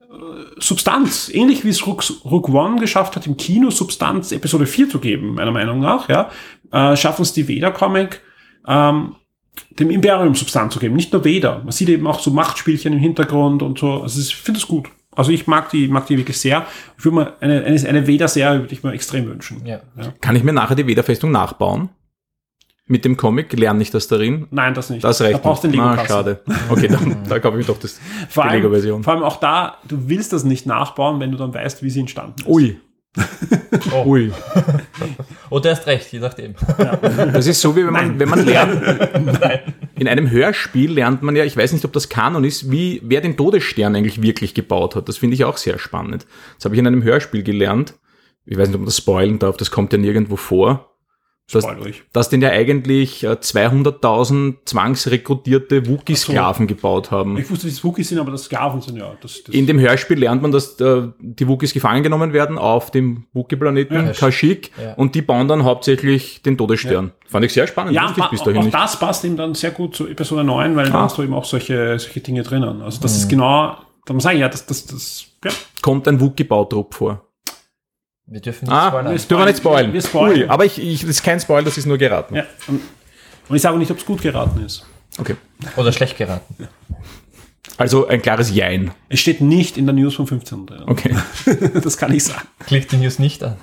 äh, 0.00 0.14
Substanz, 0.58 1.30
ähnlich 1.32 1.64
wie 1.64 1.68
es 1.68 1.86
Rook, 1.86 2.04
Rook 2.24 2.48
One 2.48 2.80
geschafft 2.80 3.16
hat, 3.16 3.26
im 3.26 3.36
Kino 3.36 3.70
Substanz 3.70 4.32
Episode 4.32 4.66
4 4.66 4.88
zu 4.88 4.98
geben, 4.98 5.34
meiner 5.34 5.52
Meinung 5.52 5.80
nach, 5.80 6.08
ja, 6.08 6.30
äh, 6.72 6.96
schaffen 6.96 7.22
es 7.22 7.32
die 7.32 7.46
Veda-Comic, 7.48 8.20
ähm, 8.66 9.16
dem 9.78 9.90
Imperium 9.90 10.34
Substanz 10.34 10.74
zu 10.74 10.80
geben, 10.80 10.96
nicht 10.96 11.12
nur 11.12 11.24
Veda. 11.24 11.60
Man 11.62 11.72
sieht 11.72 11.88
eben 11.88 12.06
auch 12.06 12.20
so 12.20 12.30
Machtspielchen 12.30 12.92
im 12.92 12.98
Hintergrund 12.98 13.62
und 13.62 13.78
so, 13.78 14.02
also 14.02 14.20
ich 14.20 14.36
finde 14.36 14.60
es 14.60 14.66
gut. 14.66 14.88
Also 15.14 15.30
ich 15.30 15.46
mag 15.46 15.70
die, 15.70 15.88
mag 15.88 16.06
die 16.06 16.18
wirklich 16.18 16.38
sehr. 16.38 16.66
Ich 16.98 17.04
würde 17.04 17.16
mir 17.16 17.32
eine, 17.40 17.64
eine, 17.64 17.88
eine 17.88 18.06
Veda-Serie 18.06 18.60
würde 18.60 18.74
ich 18.74 18.82
mir 18.82 18.92
extrem 18.92 19.26
wünschen. 19.26 19.64
ja. 19.64 19.80
Kann 20.20 20.36
ich 20.36 20.44
mir 20.44 20.52
nachher 20.52 20.74
die 20.76 20.86
Wederfestung 20.86 21.30
nachbauen? 21.30 21.88
Mit 22.88 23.04
dem 23.04 23.16
Comic 23.16 23.52
lerne 23.54 23.82
ich 23.82 23.90
das 23.90 24.06
darin. 24.06 24.46
Nein, 24.52 24.74
das 24.74 24.90
nicht. 24.90 25.02
Das 25.02 25.20
reicht. 25.20 25.34
Da 25.34 25.38
brauchst 25.38 25.64
du 25.64 25.68
den 25.68 25.80
nicht. 25.80 25.90
lego 25.90 26.02
ah, 26.02 26.06
schade. 26.06 26.42
Okay, 26.68 26.86
dann, 26.86 27.16
da 27.28 27.40
kaufe 27.40 27.58
ich 27.58 27.66
mir 27.66 27.72
doch 27.72 27.80
das, 27.80 27.98
Vor 28.28 28.44
die 28.44 28.50
allem, 28.50 28.62
Lego-Version. 28.62 29.02
vor 29.02 29.14
allem 29.14 29.22
auch 29.24 29.38
da, 29.38 29.78
du 29.88 30.08
willst 30.08 30.32
das 30.32 30.44
nicht 30.44 30.66
nachbauen, 30.66 31.18
wenn 31.18 31.32
du 31.32 31.38
dann 31.38 31.52
weißt, 31.52 31.82
wie 31.82 31.90
sie 31.90 32.00
entstanden 32.00 32.42
ist. 32.42 32.46
Ui. 32.46 32.78
Oh. 33.92 34.04
Ui. 34.06 34.32
Oder 35.50 35.70
erst 35.70 35.86
recht, 35.86 36.12
je 36.12 36.18
nachdem. 36.18 36.54
Das 37.32 37.46
ist 37.46 37.60
so, 37.60 37.76
wie 37.76 37.84
wenn 37.84 37.92
man, 37.92 38.08
Nein. 38.08 38.20
wenn 38.20 38.28
man 38.28 38.44
lernt. 38.44 38.82
In 39.98 40.08
einem 40.08 40.30
Hörspiel 40.30 40.92
lernt 40.92 41.22
man 41.22 41.36
ja, 41.36 41.44
ich 41.44 41.56
weiß 41.56 41.72
nicht, 41.72 41.84
ob 41.84 41.92
das 41.92 42.08
Kanon 42.08 42.44
ist, 42.44 42.70
wie, 42.70 43.00
wer 43.04 43.20
den 43.20 43.36
Todesstern 43.36 43.96
eigentlich 43.96 44.20
wirklich 44.20 44.54
gebaut 44.54 44.94
hat. 44.96 45.08
Das 45.08 45.16
finde 45.16 45.34
ich 45.34 45.44
auch 45.44 45.56
sehr 45.56 45.78
spannend. 45.78 46.26
Das 46.56 46.66
habe 46.66 46.74
ich 46.74 46.78
in 46.78 46.86
einem 46.86 47.02
Hörspiel 47.02 47.42
gelernt. 47.42 47.94
Ich 48.44 48.58
weiß 48.58 48.68
nicht, 48.68 48.74
ob 48.74 48.82
man 48.82 48.86
das 48.86 48.98
spoilen 48.98 49.38
darf, 49.38 49.56
das 49.56 49.70
kommt 49.70 49.92
ja 49.92 49.98
nirgendwo 49.98 50.36
vor. 50.36 50.95
Dass, 51.52 51.64
dass 52.12 52.28
den 52.28 52.42
ja 52.42 52.48
eigentlich 52.50 53.22
äh, 53.22 53.28
200.000 53.36 54.56
zwangsrekrutierte 54.64 55.86
Wookie-Sklaven 55.86 56.66
gebaut 56.66 57.12
haben. 57.12 57.36
Ich 57.38 57.48
wusste, 57.48 57.66
dass 57.68 57.74
es 57.76 57.84
Wookies 57.84 58.08
sind, 58.08 58.18
aber 58.18 58.32
das 58.32 58.44
Sklaven 58.44 58.80
sind 58.80 58.96
ja. 58.96 59.12
Das, 59.20 59.44
das 59.44 59.54
In 59.54 59.66
dem 59.68 59.78
Hörspiel 59.78 60.18
lernt 60.18 60.42
man, 60.42 60.50
dass 60.50 60.80
äh, 60.80 61.02
die 61.20 61.46
Wookies 61.46 61.72
gefangen 61.72 62.02
genommen 62.02 62.32
werden 62.32 62.58
auf 62.58 62.90
dem 62.90 63.26
Wookie-Planeten 63.32 63.94
Ja. 63.94 64.12
Kashyyyk 64.12 64.70
Ja. 64.82 64.94
und 64.94 65.14
die 65.14 65.22
bauen 65.22 65.46
dann 65.46 65.62
hauptsächlich 65.62 66.42
den 66.42 66.58
Todesstern. 66.58 67.12
Fand 67.28 67.44
ich 67.44 67.52
sehr 67.52 67.68
spannend. 67.68 67.94
ja, 67.94 68.10
ich 68.10 68.16
pa- 68.16 68.28
bis 68.28 68.40
auch, 68.40 68.44
dahin 68.46 68.60
auch 68.60 68.64
nicht. 68.64 68.74
das 68.74 68.98
passt 68.98 69.24
eben 69.24 69.36
dann 69.36 69.54
sehr 69.54 69.70
gut 69.70 69.94
zu 69.94 70.08
Episode 70.08 70.42
9, 70.42 70.74
weil 70.74 70.90
da 70.90 70.94
Ah. 70.94 71.02
hast 71.02 71.16
du 71.18 71.22
eben 71.22 71.34
auch 71.34 71.44
solche, 71.44 71.98
solche 72.00 72.20
Dinge 72.20 72.42
drinnen. 72.42 72.82
Also 72.82 73.00
das 73.00 73.12
Mhm. 73.12 73.18
ist 73.18 73.28
genau, 73.28 73.76
da 74.04 74.14
muss 74.14 74.24
man 74.24 74.32
sagen, 74.32 74.38
ja, 74.40 74.48
das, 74.48 74.66
das, 74.66 74.84
das, 74.86 75.26
ja. 75.44 75.50
Kommt 75.82 76.08
ein 76.08 76.20
Wookie-Bautrupp 76.20 76.94
vor. 76.94 77.22
Wir 78.26 78.40
dürfen 78.40 78.64
nicht 78.64 78.72
Ah, 78.74 78.88
spoilern. 78.88 79.06
wir 79.06 79.44
nicht 79.46 79.58
spoilen. 79.58 79.92
Wir 79.92 80.02
spoilern. 80.02 80.38
Ui, 80.42 80.48
aber 80.48 80.64
ich, 80.64 80.78
ich, 80.82 81.00
das 81.02 81.10
ist 81.10 81.22
kein 81.22 81.38
Spoil, 81.38 81.62
das 81.64 81.78
ist 81.78 81.86
nur 81.86 81.96
geraten. 81.98 82.34
ja. 82.34 82.44
Und, 82.66 82.80
ich 83.54 83.62
sage 83.62 83.74
auch 83.74 83.78
nicht, 83.78 83.90
ob 83.92 83.98
es 83.98 84.04
gut 84.04 84.20
geraten 84.20 84.64
ist. 84.64 84.84
Okay. 85.18 85.36
Oder 85.76 85.92
schlecht 85.92 86.18
geraten. 86.18 86.66
Also 87.78 88.08
ein 88.08 88.20
klares 88.22 88.52
Jein. 88.54 88.90
Es 89.08 89.20
steht 89.20 89.40
nicht 89.40 89.76
in 89.76 89.86
der 89.86 89.94
News 89.94 90.14
von 90.16 90.26
15 90.26 90.66
drin. 90.66 90.82
Okay. 90.86 91.14
Das 91.84 91.96
kann 91.96 92.12
ich 92.12 92.24
sagen. 92.24 92.46
Klickt 92.66 92.90
die 92.90 92.96
News 92.96 93.18
nicht 93.20 93.44
an. 93.44 93.56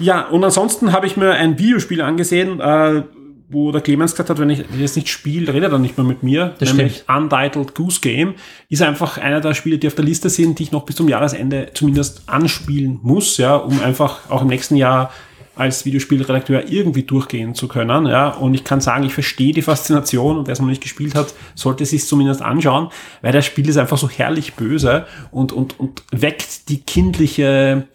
Ja, 0.00 0.22
und 0.28 0.42
ansonsten 0.42 0.92
habe 0.92 1.06
ich 1.06 1.16
mir 1.16 1.32
ein 1.34 1.56
Videospiel 1.58 2.00
angesehen, 2.00 2.58
äh, 2.58 3.02
wo 3.48 3.72
der 3.72 3.80
Clemens 3.80 4.12
gesagt 4.12 4.30
hat, 4.30 4.38
wenn 4.38 4.50
ich, 4.50 4.64
das 4.80 4.96
nicht 4.96 5.08
spiele, 5.08 5.52
redet 5.52 5.72
er 5.72 5.78
nicht 5.78 5.96
mehr 5.98 6.06
mit 6.06 6.22
mir. 6.22 6.54
Das 6.58 6.72
nämlich 6.72 7.04
Untitled 7.08 7.74
Goose 7.74 8.00
Game 8.00 8.34
ist 8.68 8.82
einfach 8.82 9.18
einer 9.18 9.40
der 9.40 9.54
Spiele, 9.54 9.78
die 9.78 9.86
auf 9.86 9.94
der 9.94 10.04
Liste 10.04 10.30
sind, 10.30 10.58
die 10.58 10.64
ich 10.64 10.72
noch 10.72 10.84
bis 10.84 10.96
zum 10.96 11.08
Jahresende 11.08 11.68
zumindest 11.74 12.22
anspielen 12.26 12.98
muss, 13.02 13.36
ja, 13.36 13.56
um 13.56 13.80
einfach 13.82 14.30
auch 14.30 14.42
im 14.42 14.48
nächsten 14.48 14.76
Jahr 14.76 15.10
als 15.56 15.84
Videospielredakteur 15.84 16.68
irgendwie 16.68 17.04
durchgehen 17.04 17.54
zu 17.54 17.68
können, 17.68 18.06
ja. 18.06 18.30
Und 18.30 18.54
ich 18.54 18.64
kann 18.64 18.80
sagen, 18.80 19.04
ich 19.04 19.14
verstehe 19.14 19.52
die 19.52 19.62
Faszination 19.62 20.38
und 20.38 20.46
wer 20.46 20.52
es 20.52 20.60
noch 20.60 20.66
nicht 20.66 20.82
gespielt 20.82 21.14
hat, 21.14 21.32
sollte 21.54 21.84
es 21.84 21.90
sich 21.90 22.06
zumindest 22.06 22.42
anschauen, 22.42 22.88
weil 23.22 23.32
das 23.32 23.46
Spiel 23.46 23.68
ist 23.68 23.76
einfach 23.76 23.98
so 23.98 24.08
herrlich 24.08 24.54
böse 24.54 25.06
und, 25.30 25.52
und, 25.52 25.78
und 25.78 26.02
weckt 26.10 26.68
die 26.68 26.80
kindliche 26.80 27.86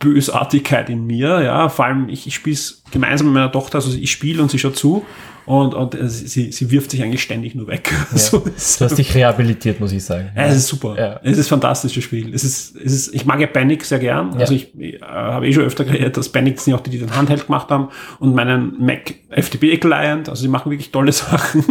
Bösartigkeit 0.00 0.90
in 0.90 1.06
mir, 1.06 1.42
ja, 1.42 1.68
vor 1.68 1.84
allem 1.84 2.08
ich, 2.08 2.26
ich 2.26 2.34
spiele 2.34 2.54
es 2.54 2.82
gemeinsam 2.90 3.28
mit 3.28 3.34
meiner 3.34 3.52
Tochter, 3.52 3.76
also 3.76 3.96
ich 3.96 4.10
spiele 4.10 4.42
und 4.42 4.50
sie 4.50 4.58
schaut 4.58 4.76
zu 4.76 5.04
und, 5.46 5.74
und 5.74 5.94
äh, 5.94 6.08
sie, 6.08 6.52
sie 6.52 6.70
wirft 6.70 6.90
sich 6.90 7.02
eigentlich 7.02 7.22
ständig 7.22 7.54
nur 7.54 7.66
weg. 7.68 7.92
So 8.14 8.38
ist- 8.44 8.80
Du 8.80 8.84
hast 8.86 8.96
dich 8.96 9.14
rehabilitiert, 9.14 9.78
muss 9.78 9.92
ich 9.92 10.02
sagen. 10.04 10.30
ja, 10.34 10.44
es 10.46 10.56
ist 10.56 10.66
super. 10.68 10.96
Ja. 10.98 11.20
Es 11.22 11.38
ist 11.38 11.46
ein 11.46 11.50
fantastisches 11.50 12.02
Spiel. 12.04 12.32
Es 12.34 12.44
ist, 12.44 12.76
es 12.76 12.92
ist, 12.92 13.14
ich 13.14 13.24
mag 13.26 13.40
ja 13.40 13.46
Panic 13.46 13.84
sehr 13.84 13.98
gern. 13.98 14.34
Also 14.36 14.54
ich 14.54 14.74
äh, 14.78 15.00
habe 15.02 15.46
eh 15.48 15.52
schon 15.52 15.64
öfter 15.64 15.84
geredet, 15.84 16.16
dass 16.16 16.28
Panic 16.30 16.60
sind 16.60 16.74
auch 16.74 16.80
die, 16.80 16.90
die 16.90 16.98
den 16.98 17.14
Handheld 17.14 17.46
gemacht 17.46 17.68
haben 17.70 17.88
und 18.20 18.34
meinen 18.34 18.74
Mac 18.84 19.14
FTP 19.30 19.78
Client. 19.78 20.28
Also 20.28 20.42
die 20.42 20.48
machen 20.48 20.70
wirklich 20.70 20.90
tolle 20.92 21.12
Sachen. 21.12 21.62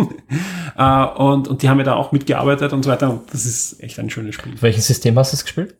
äh, 0.77 1.05
und, 1.17 1.47
und 1.47 1.61
die 1.63 1.69
haben 1.69 1.77
ja 1.80 1.86
da 1.86 1.95
auch 1.95 2.11
mitgearbeitet 2.11 2.73
und 2.73 2.84
so 2.84 2.89
weiter. 2.91 3.09
Und 3.09 3.21
das 3.34 3.45
ist 3.45 3.82
echt 3.82 3.97
ein 3.99 4.09
schönes 4.09 4.36
Spiel. 4.36 4.53
Auf 4.53 4.61
welchem 4.61 4.82
System 4.82 5.17
hast 5.17 5.32
du 5.34 5.36
es 5.38 5.43
gespielt? 5.43 5.75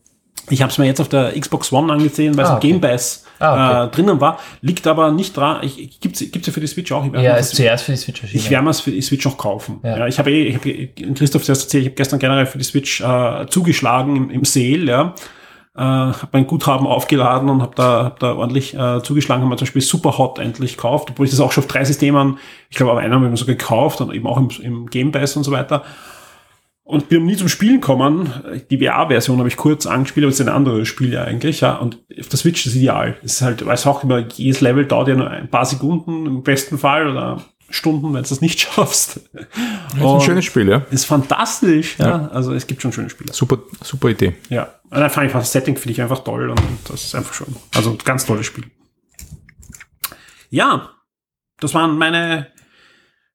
Ich 0.48 0.62
habe 0.62 0.72
es 0.72 0.78
mir 0.78 0.86
jetzt 0.86 1.00
auf 1.00 1.08
der 1.08 1.38
Xbox 1.38 1.72
One 1.72 1.92
angesehen, 1.92 2.36
weil 2.36 2.44
es 2.44 2.50
Ah, 2.50 2.54
im 2.54 2.58
okay. 2.58 2.68
Game 2.72 2.80
Pass 2.80 3.24
Ah, 3.38 3.84
äh, 3.84 3.88
drinnen 3.88 4.20
war. 4.20 4.38
Liegt 4.60 4.86
aber 4.86 5.12
nicht 5.12 5.36
dran. 5.36 5.58
Ich, 5.62 5.98
gibt's, 6.00 6.20
gibt's 6.20 6.46
ja 6.46 6.52
für 6.52 6.60
die 6.60 6.66
Switch 6.66 6.92
auch. 6.92 7.04
Ja, 7.14 7.36
ist 7.36 7.54
zuerst 7.56 7.84
für 7.84 7.92
die 7.92 7.98
Switch 7.98 8.22
erschienen. 8.22 8.42
ich 8.44 8.50
werde 8.50 8.64
mir 8.64 8.70
es 8.70 8.80
für 8.80 8.90
die 8.90 9.00
Switch 9.00 9.24
noch 9.24 9.38
kaufen. 9.38 9.80
Ja. 9.82 9.98
Ja. 9.98 10.06
ich 10.06 10.18
habe 10.18 10.30
eh, 10.30 10.42
ich 10.48 10.54
habe 10.56 11.14
Christoph 11.14 11.44
zuerst 11.44 11.62
erzählt, 11.64 11.82
ich 11.82 11.88
habe 11.88 11.96
gestern 11.96 12.18
generell 12.18 12.46
für 12.46 12.58
die 12.58 12.64
Switch 12.64 13.00
äh, 13.00 13.46
zugeschlagen 13.48 14.16
im, 14.16 14.30
im 14.30 14.44
Sale, 14.44 14.84
ja. 14.84 15.14
Äh, 15.76 15.80
habe 15.80 16.28
mein 16.32 16.46
Guthaben 16.48 16.86
aufgeladen 16.86 17.48
und 17.48 17.62
habe 17.62 17.74
da, 17.76 18.04
hab 18.04 18.18
da 18.18 18.34
ordentlich 18.34 18.74
äh, 18.74 19.02
zugeschlagen, 19.02 19.42
habe 19.42 19.50
mir 19.50 19.56
zum 19.56 19.66
Beispiel 19.66 19.82
Superhot 19.82 20.38
endlich 20.40 20.76
gekauft, 20.76 21.08
obwohl 21.10 21.24
ich 21.26 21.30
das 21.30 21.40
auch 21.40 21.52
schon 21.52 21.62
auf 21.64 21.68
drei 21.68 21.84
Systemen, 21.84 22.38
ich 22.68 22.76
glaube, 22.76 22.92
auf 22.92 22.98
einem 22.98 23.14
habe 23.14 23.24
ich 23.26 23.30
mir 23.30 23.36
so 23.36 23.46
gekauft 23.46 24.00
und 24.00 24.12
eben 24.12 24.26
auch 24.26 24.36
im, 24.36 24.50
im 24.62 24.86
Game 24.90 25.12
Pass 25.12 25.36
und 25.36 25.44
so 25.44 25.52
weiter. 25.52 25.84
Und 26.90 27.08
bin 27.08 27.24
nie 27.24 27.36
zum 27.36 27.48
Spielen 27.48 27.80
kommen. 27.80 28.32
Die 28.68 28.84
VR-Version 28.84 29.38
habe 29.38 29.48
ich 29.48 29.56
kurz 29.56 29.86
angespielt, 29.86 30.24
aber 30.24 30.30
es 30.32 30.40
ist 30.40 30.46
ein 30.48 30.52
anderes 30.52 30.88
Spiel 30.88 31.12
ja 31.12 31.22
eigentlich, 31.22 31.60
ja. 31.60 31.76
Und 31.76 31.98
auf 32.18 32.26
der 32.26 32.36
Switch 32.36 32.66
ist 32.66 32.72
es 32.72 32.76
ideal. 32.76 33.16
Es 33.22 33.34
ist 33.34 33.42
halt, 33.42 33.64
weiß 33.64 33.86
auch 33.86 34.02
immer, 34.02 34.18
jedes 34.18 34.60
Level 34.60 34.84
dauert 34.86 35.06
ja 35.06 35.14
nur 35.14 35.30
ein 35.30 35.48
paar 35.48 35.64
Sekunden 35.64 36.26
im 36.26 36.42
besten 36.42 36.78
Fall 36.78 37.08
oder 37.08 37.44
Stunden, 37.68 38.12
wenn 38.12 38.24
du 38.24 38.34
es 38.34 38.40
nicht 38.40 38.58
schaffst. 38.74 39.20
Das 39.32 39.98
ist 39.98 40.04
ein 40.04 40.20
schönes 40.20 40.44
Spiel, 40.44 40.68
ja. 40.68 40.78
Ist 40.90 41.04
fantastisch, 41.04 41.96
ja. 41.98 42.08
ja. 42.08 42.28
Also 42.32 42.52
es 42.54 42.66
gibt 42.66 42.82
schon 42.82 42.92
schöne 42.92 43.08
Spiele. 43.08 43.32
Super, 43.32 43.58
super 43.84 44.08
Idee. 44.08 44.34
Ja. 44.48 44.64
Und 44.90 44.98
dann 44.98 45.10
fand 45.10 45.28
ich 45.28 45.32
das 45.32 45.52
Setting 45.52 45.76
finde 45.76 45.92
ich 45.92 46.02
einfach 46.02 46.24
toll 46.24 46.50
und 46.50 46.60
das 46.88 47.04
ist 47.04 47.14
einfach 47.14 47.34
schon. 47.34 47.54
Also 47.76 47.96
ganz 48.04 48.26
tolles 48.26 48.46
Spiel. 48.46 48.64
Ja, 50.48 50.90
das 51.60 51.72
waren 51.72 51.96
meine 51.96 52.48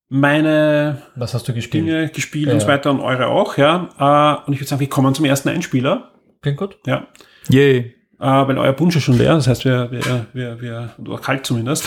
meine 0.09 1.01
Was 1.15 1.33
hast 1.33 1.47
du 1.47 1.53
gespielt? 1.53 1.87
Dinge 1.87 2.09
gespielt 2.09 2.47
ja. 2.47 2.53
und 2.53 2.59
so 2.59 2.67
weiter 2.67 2.91
und 2.91 2.99
eure 2.99 3.27
auch, 3.27 3.57
ja. 3.57 3.89
Äh, 3.97 4.47
und 4.47 4.53
ich 4.53 4.59
würde 4.59 4.69
sagen, 4.69 4.79
wir 4.79 4.89
kommen 4.89 5.13
zum 5.15 5.25
ersten 5.25 5.49
Einspieler. 5.49 6.11
Klingt 6.41 6.57
gut. 6.57 6.77
Ja. 6.85 7.07
Yay. 7.49 7.95
Äh, 8.19 8.25
weil 8.25 8.57
euer 8.57 8.73
Punsch 8.73 8.95
ist 8.95 9.03
schon 9.03 9.17
leer, 9.17 9.33
das 9.35 9.47
heißt, 9.47 9.65
wir, 9.65 9.91
wir, 9.91 10.25
wir, 10.33 10.61
wir 10.61 10.95
oder 10.99 11.17
kalt 11.17 11.45
zumindest. 11.45 11.85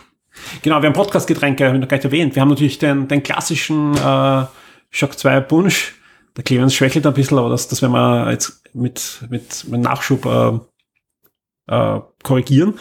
genau, 0.62 0.80
wir 0.80 0.86
haben 0.86 0.94
Podcast-Getränke, 0.94 1.66
habe 1.66 1.76
ich 1.76 1.80
noch 1.80 1.88
gar 1.88 1.96
nicht 1.96 2.04
erwähnt. 2.04 2.34
Wir 2.34 2.42
haben 2.42 2.50
natürlich 2.50 2.78
den, 2.78 3.08
den 3.08 3.22
klassischen 3.22 3.96
äh, 3.96 4.44
Shock 4.90 5.18
2 5.18 5.40
Punsch. 5.40 5.94
Der 6.36 6.44
Clemens 6.44 6.74
schwächelt 6.74 7.06
ein 7.06 7.14
bisschen, 7.14 7.38
aber 7.38 7.48
das, 7.48 7.66
das 7.68 7.82
werden 7.82 7.92
wir 7.92 8.30
jetzt 8.30 8.62
mit, 8.74 9.24
mit, 9.30 9.64
mit 9.68 9.80
Nachschub 9.80 10.26
äh, 10.26 11.74
äh, 11.74 12.00
korrigieren. 12.22 12.78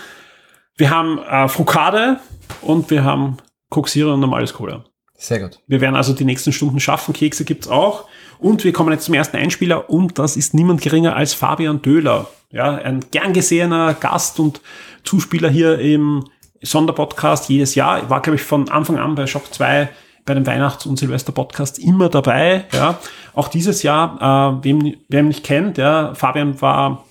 Wir 0.77 0.89
haben 0.89 1.19
äh, 1.19 1.47
Frukade 1.47 2.19
und 2.61 2.89
wir 2.89 3.03
haben 3.03 3.37
Coke 3.75 4.13
und 4.13 4.19
normales 4.21 4.53
Cola. 4.53 4.85
Sehr 5.17 5.39
gut. 5.39 5.59
Wir 5.67 5.81
werden 5.81 5.95
also 5.95 6.13
die 6.13 6.23
nächsten 6.23 6.53
Stunden 6.53 6.79
schaffen. 6.79 7.13
Kekse 7.13 7.43
gibt's 7.43 7.67
auch. 7.67 8.05
Und 8.39 8.63
wir 8.63 8.71
kommen 8.71 8.91
jetzt 8.91 9.05
zum 9.05 9.13
ersten 9.13 9.37
Einspieler 9.37 9.89
und 9.89 10.17
das 10.17 10.37
ist 10.37 10.53
niemand 10.53 10.81
geringer 10.81 11.15
als 11.15 11.33
Fabian 11.33 11.81
Döhler. 11.81 12.29
Ja, 12.51 12.75
ein 12.75 13.03
gern 13.11 13.33
gesehener 13.33 13.93
Gast 13.93 14.39
und 14.39 14.61
Zuspieler 15.03 15.49
hier 15.49 15.79
im 15.79 16.25
Sonderpodcast 16.61 17.49
jedes 17.49 17.75
Jahr. 17.75 18.09
War, 18.09 18.21
glaube 18.21 18.35
ich, 18.37 18.43
von 18.43 18.69
Anfang 18.69 18.97
an 18.97 19.15
bei 19.15 19.27
Shock 19.27 19.53
2 19.53 19.89
bei 20.25 20.33
dem 20.33 20.45
Weihnachts- 20.47 20.85
und 20.85 20.97
Silvester-Podcast 20.97 21.79
immer 21.79 22.09
dabei. 22.09 22.65
Ja, 22.73 22.99
auch 23.33 23.47
dieses 23.47 23.83
Jahr, 23.83 24.61
äh, 24.61 24.63
wem, 24.63 24.95
wer 25.07 25.19
ihn 25.19 25.27
nicht 25.27 25.43
kennt, 25.43 25.77
ja, 25.77 26.15
Fabian 26.15 26.59
war 26.61 27.05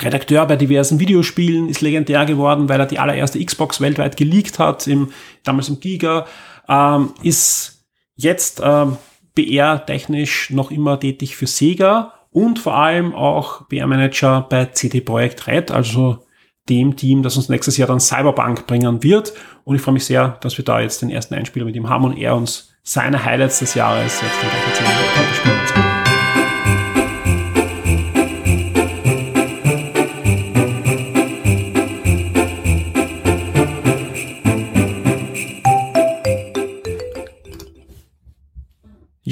Redakteur 0.00 0.46
bei 0.46 0.56
diversen 0.56 0.98
Videospielen, 1.00 1.68
ist 1.68 1.82
legendär 1.82 2.24
geworden, 2.24 2.68
weil 2.68 2.80
er 2.80 2.86
die 2.86 2.98
allererste 2.98 3.44
Xbox 3.44 3.80
weltweit 3.80 4.16
geleakt 4.16 4.58
hat, 4.58 4.86
im, 4.86 5.12
damals 5.44 5.68
im 5.68 5.80
Giga, 5.80 6.26
ähm, 6.68 7.14
ist 7.22 7.86
jetzt 8.14 8.60
ähm, 8.64 8.96
BR-technisch 9.34 10.50
noch 10.50 10.70
immer 10.70 10.98
tätig 11.00 11.36
für 11.36 11.46
Sega 11.46 12.14
und 12.30 12.58
vor 12.58 12.74
allem 12.74 13.14
auch 13.14 13.62
BR-Manager 13.68 14.46
bei 14.48 14.66
CD 14.66 15.00
Projekt 15.00 15.46
Red, 15.46 15.70
also 15.70 16.24
dem 16.68 16.96
Team, 16.96 17.22
das 17.22 17.36
uns 17.36 17.48
nächstes 17.48 17.76
Jahr 17.76 17.88
dann 17.88 18.00
Cyberpunk 18.00 18.66
bringen 18.66 19.02
wird. 19.02 19.32
Und 19.64 19.76
ich 19.76 19.82
freue 19.82 19.94
mich 19.94 20.04
sehr, 20.04 20.38
dass 20.40 20.56
wir 20.56 20.64
da 20.64 20.80
jetzt 20.80 21.02
den 21.02 21.10
ersten 21.10 21.34
Einspieler 21.34 21.66
mit 21.66 21.76
ihm 21.76 21.88
haben 21.88 22.04
und 22.04 22.16
er 22.16 22.36
uns 22.36 22.74
seine 22.82 23.24
Highlights 23.24 23.60
des 23.60 23.74
Jahres 23.74 24.20
jetzt 24.20 24.42
dann 24.42 24.50
gleich 24.50 24.66
erzählen 24.68 25.44
wird. 25.44 25.51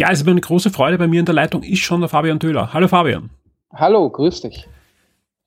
Ja, 0.01 0.09
es 0.11 0.21
ist 0.21 0.25
mir 0.25 0.31
eine 0.31 0.41
große 0.41 0.71
Freude. 0.71 0.97
Bei 0.97 1.07
mir 1.07 1.21
in 1.21 1.27
der 1.27 1.35
Leitung 1.35 1.63
ist 1.63 1.81
schon 1.81 2.01
der 2.01 2.09
Fabian 2.09 2.41
Töhler. 2.41 2.73
Hallo 2.73 2.89
Fabian. 2.89 3.29
Hallo, 3.75 4.09
grüß 4.09 4.41
dich. 4.41 4.67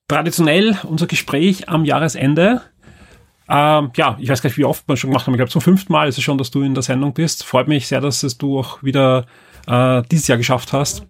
Traditionell 0.07 0.77
unser 0.87 1.07
Gespräch 1.07 1.69
am 1.69 1.85
Jahresende. 1.85 2.61
Ähm, 3.49 3.89
ja, 3.95 4.15
ich 4.19 4.29
weiß 4.29 4.43
gar 4.43 4.49
nicht, 4.49 4.59
wie 4.59 4.65
oft 4.65 4.87
wir 4.87 4.95
schon 4.95 5.09
gemacht 5.09 5.25
haben. 5.25 5.33
Ich 5.33 5.39
glaube, 5.39 5.49
zum 5.49 5.61
fünften 5.61 5.91
Mal 5.91 6.07
ist 6.07 6.19
es 6.19 6.23
schon, 6.23 6.37
dass 6.37 6.51
du 6.51 6.61
in 6.61 6.75
der 6.75 6.83
Sendung 6.83 7.15
bist. 7.15 7.43
Freut 7.43 7.67
mich 7.67 7.87
sehr, 7.87 7.99
dass 7.99 8.21
es 8.21 8.37
du 8.37 8.59
auch 8.59 8.83
wieder 8.83 9.25
äh, 9.65 10.03
dieses 10.11 10.27
Jahr 10.27 10.37
geschafft 10.37 10.71
hast. 10.71 11.07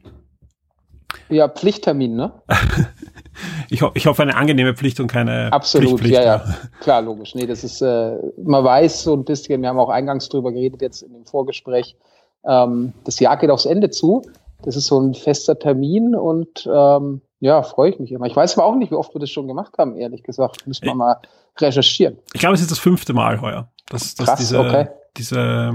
Ja, 1.27 1.49
Pflichttermin, 1.49 2.15
ne? 2.15 2.31
ich, 3.69 3.81
ho 3.81 3.91
ich 3.93 4.05
hoffe, 4.05 4.21
eine 4.21 4.37
angenehme 4.37 4.73
Pflicht 4.73 5.01
und 5.01 5.07
keine 5.07 5.51
Absolut, 5.51 6.01
ja, 6.05 6.23
ja. 6.23 6.55
Klar, 6.79 7.01
logisch. 7.01 7.35
Nee, 7.35 7.45
das 7.45 7.65
ist, 7.65 7.81
äh, 7.81 8.15
man 8.41 8.63
weiß 8.63 9.03
so 9.03 9.13
ein 9.13 9.25
bisschen, 9.25 9.61
wir 9.61 9.67
haben 9.67 9.79
auch 9.79 9.89
eingangs 9.89 10.29
drüber 10.29 10.53
geredet 10.53 10.81
jetzt 10.81 11.01
in 11.01 11.11
dem 11.11 11.25
Vorgespräch, 11.25 11.97
ähm, 12.47 12.93
das 13.03 13.19
Jahr 13.19 13.37
geht 13.37 13.49
aufs 13.49 13.65
Ende 13.65 13.89
zu. 13.89 14.23
Das 14.63 14.75
ist 14.75 14.87
so 14.87 14.99
ein 14.99 15.13
fester 15.13 15.57
Termin 15.59 16.15
und 16.15 16.67
ähm, 16.71 17.21
ja, 17.39 17.61
freue 17.63 17.89
ich 17.89 17.99
mich 17.99 18.11
immer. 18.11 18.25
Ich 18.25 18.35
weiß 18.35 18.57
aber 18.57 18.65
auch 18.65 18.75
nicht, 18.75 18.91
wie 18.91 18.95
oft 18.95 19.13
wir 19.13 19.19
das 19.19 19.29
schon 19.29 19.47
gemacht 19.47 19.73
haben, 19.77 19.97
ehrlich 19.97 20.23
gesagt. 20.23 20.65
Müssen 20.65 20.85
wir 20.85 20.95
mal 20.95 21.17
recherchieren. 21.59 22.17
Ich 22.33 22.39
glaube, 22.39 22.55
es 22.55 22.61
ist 22.61 22.71
das 22.71 22.79
fünfte 22.79 23.13
Mal 23.13 23.41
heuer, 23.41 23.67
dass, 23.89 24.15
dass 24.15 24.27
Krass, 24.27 24.39
diese, 24.39 24.59
okay. 24.59 24.87
diese 25.17 25.73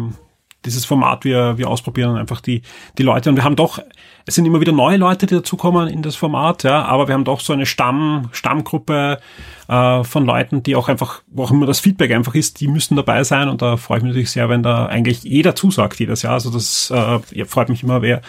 dieses 0.64 0.84
Format 0.84 1.24
wir, 1.24 1.56
wir 1.56 1.68
ausprobieren 1.68 2.16
einfach 2.16 2.40
die, 2.40 2.62
die 2.98 3.02
Leute. 3.02 3.30
Und 3.30 3.36
wir 3.36 3.44
haben 3.44 3.56
doch, 3.56 3.78
es 4.26 4.34
sind 4.34 4.44
immer 4.44 4.60
wieder 4.60 4.72
neue 4.72 4.96
Leute, 4.96 5.26
die 5.26 5.34
dazukommen 5.34 5.88
in 5.88 6.02
das 6.02 6.16
Format, 6.16 6.64
ja, 6.64 6.84
aber 6.84 7.08
wir 7.08 7.14
haben 7.14 7.24
doch 7.24 7.40
so 7.40 7.52
eine 7.52 7.66
Stamm, 7.66 8.28
Stammgruppe 8.32 9.20
äh, 9.68 10.04
von 10.04 10.26
Leuten, 10.26 10.62
die 10.62 10.74
auch 10.74 10.88
einfach, 10.88 11.22
wo 11.28 11.44
auch 11.44 11.50
immer 11.50 11.66
das 11.66 11.80
Feedback 11.80 12.12
einfach 12.12 12.34
ist, 12.34 12.60
die 12.60 12.68
müssen 12.68 12.96
dabei 12.96 13.24
sein. 13.24 13.48
Und 13.48 13.62
da 13.62 13.76
freue 13.76 13.98
ich 13.98 14.02
mich 14.02 14.10
natürlich 14.10 14.30
sehr, 14.30 14.48
wenn 14.48 14.62
da 14.62 14.86
eigentlich 14.86 15.22
jeder 15.22 15.54
zusagt 15.54 16.00
jedes 16.00 16.22
Jahr. 16.22 16.34
Also 16.34 16.50
das 16.50 16.90
äh, 16.90 17.44
freut 17.44 17.68
mich 17.68 17.82
immer, 17.82 18.02
wer 18.02 18.20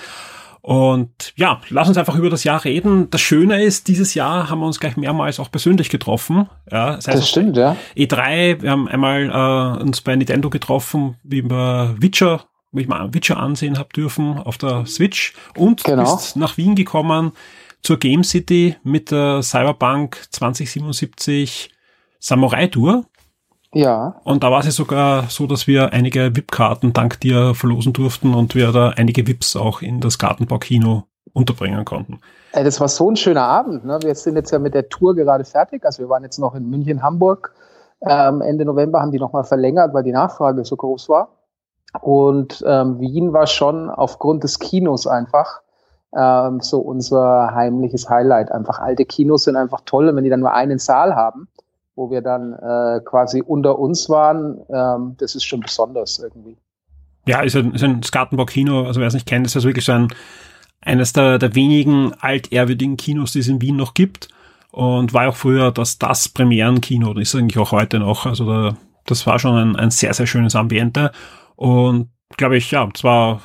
und 0.70 1.34
ja, 1.36 1.62
lass 1.70 1.88
uns 1.88 1.98
einfach 1.98 2.14
über 2.14 2.30
das 2.30 2.44
Jahr 2.44 2.64
reden. 2.64 3.10
Das 3.10 3.22
Schöne 3.22 3.64
ist, 3.64 3.88
dieses 3.88 4.14
Jahr 4.14 4.52
haben 4.52 4.60
wir 4.60 4.68
uns 4.68 4.80
gleich 4.80 4.98
mehrmals 4.98 5.40
auch 5.40 5.50
persönlich 5.50 5.90
getroffen. 5.90 6.48
Ja, 6.72 6.98
das, 6.98 7.08
heißt, 7.08 7.18
das 7.18 7.28
stimmt, 7.28 7.58
ja. 7.58 7.76
E3, 7.98 8.62
wir 8.62 8.70
haben 8.70 8.88
einmal 8.88 9.32
äh, 9.80 9.82
uns 9.82 10.02
bei 10.02 10.16
Nintendo 10.16 10.52
getroffen, 10.52 11.16
wie 11.24 11.44
wir 11.44 11.96
Witcher, 11.98 12.44
wie 12.72 12.82
ich 12.82 12.88
mal 12.88 13.12
Witcher 13.16 13.38
ansehen 13.38 13.80
habe 13.80 13.90
dürfen 13.96 14.38
auf 14.38 14.60
der 14.60 14.86
Switch. 14.86 15.34
Und 15.58 15.84
genau. 15.86 16.04
bist 16.04 16.36
nach 16.36 16.56
Wien 16.58 16.76
gekommen 16.76 17.32
zur 17.82 17.98
Game 17.98 18.24
City 18.24 18.76
mit 18.84 19.10
der 19.10 19.42
Cyberpunk 19.42 20.22
2077 20.30 21.72
Samurai 22.20 22.68
Tour. 22.68 23.06
Ja. 23.74 24.16
Und 24.24 24.44
da 24.44 24.52
war 24.52 24.66
es 24.66 24.76
sogar 24.76 25.26
so, 25.30 25.46
dass 25.46 25.68
wir 25.68 25.94
einige 25.94 26.36
VIP-Karten 26.36 26.94
dank 26.94 27.20
dir 27.20 27.54
verlosen 27.54 27.94
durften 27.94 28.34
und 28.34 28.56
wir 28.56 28.72
da 28.72 28.90
einige 28.90 29.28
VIPs 29.28 29.56
auch 29.56 29.82
in 29.82 30.00
das 30.00 30.18
Gartenbau-Kino 30.18 31.04
unterbringen 31.34 31.86
konnten. 31.86 32.20
Ey, 32.54 32.64
das 32.64 32.80
war 32.80 32.88
so 32.88 33.12
ein 33.12 33.16
schöner 33.16 33.44
Abend. 33.44 33.86
Ne? 33.86 34.00
Wir 34.02 34.16
sind 34.16 34.36
jetzt 34.36 34.52
ja 34.52 34.58
mit 34.58 34.74
der 34.74 34.90
Tour 34.90 35.16
gerade 35.16 35.46
fertig. 35.46 35.86
Also 35.86 36.00
wir 36.02 36.10
waren 36.10 36.24
jetzt 36.24 36.40
noch 36.40 36.56
in 36.56 36.68
München, 36.68 37.04
Hamburg. 37.04 37.54
Ähm, 38.02 38.42
Ende 38.42 38.66
November 38.66 39.02
haben 39.02 39.12
die 39.12 39.20
nochmal 39.20 39.44
verlängert, 39.44 39.94
weil 39.94 40.04
die 40.04 40.12
Nachfrage 40.12 40.66
so 40.66 40.76
groß 40.76 41.10
war. 41.10 41.30
Und 42.02 42.64
ähm, 42.66 43.00
Wien 43.00 43.34
war 43.34 43.46
schon 43.46 43.90
aufgrund 43.90 44.44
des 44.44 44.58
Kinos 44.58 45.06
einfach 45.06 45.62
ähm, 46.16 46.60
so 46.62 46.80
unser 46.80 47.54
heimliches 47.54 48.10
Highlight. 48.10 48.52
Einfach 48.52 48.80
alte 48.80 49.06
Kinos 49.06 49.44
sind 49.44 49.56
einfach 49.56 49.82
toll, 49.86 50.16
wenn 50.16 50.24
die 50.24 50.30
dann 50.32 50.40
nur 50.40 50.54
einen 50.54 50.80
Saal 50.80 51.16
haben 51.16 51.48
wo 52.00 52.10
wir 52.10 52.22
dann 52.22 52.54
äh, 52.54 53.02
quasi 53.04 53.44
unter 53.46 53.78
uns 53.78 54.10
waren, 54.10 54.62
ähm, 54.74 55.16
das 55.20 55.36
ist 55.36 55.44
schon 55.44 55.60
besonders 55.60 56.18
irgendwie. 56.18 56.56
Ja, 57.28 57.42
ist 57.42 57.58
ein, 57.58 57.74
ist 57.74 57.84
ein 57.84 58.02
Skartenbau-Kino, 58.02 58.86
also 58.86 59.02
wer 59.02 59.08
es 59.08 59.14
nicht 59.14 59.28
kennt, 59.28 59.46
ist 59.46 59.58
das 59.58 59.66
wirklich 59.66 59.84
so 59.84 59.92
ein, 59.92 60.08
eines 60.80 61.12
der, 61.12 61.38
der 61.38 61.56
wenigen 61.56 62.14
altehrwürdigen 62.14 62.96
Kinos, 62.96 63.34
die 63.34 63.40
es 63.40 63.50
in 63.50 63.62
Wien 63.62 63.76
noch 63.76 63.94
gibt. 63.94 64.30
Und 64.72 65.14
war 65.14 65.28
auch 65.28 65.36
früher 65.36 65.72
das, 65.72 66.00
das 66.00 66.30
Premierenkino, 66.30 67.14
das 67.14 67.24
ist 67.24 67.36
eigentlich 67.36 67.58
auch 67.58 67.72
heute 67.72 68.00
noch, 68.00 68.26
also 68.26 68.46
da, 68.46 68.78
das 69.06 69.28
war 69.28 69.40
schon 69.40 69.58
ein, 69.58 69.76
ein 69.76 69.92
sehr, 69.92 70.14
sehr 70.14 70.28
schönes 70.28 70.56
Ambiente. 70.56 71.12
Und 71.56 72.10
glaube 72.38 72.56
ich, 72.56 72.72
ja, 72.72 72.88
es 72.94 73.04
war, 73.04 73.42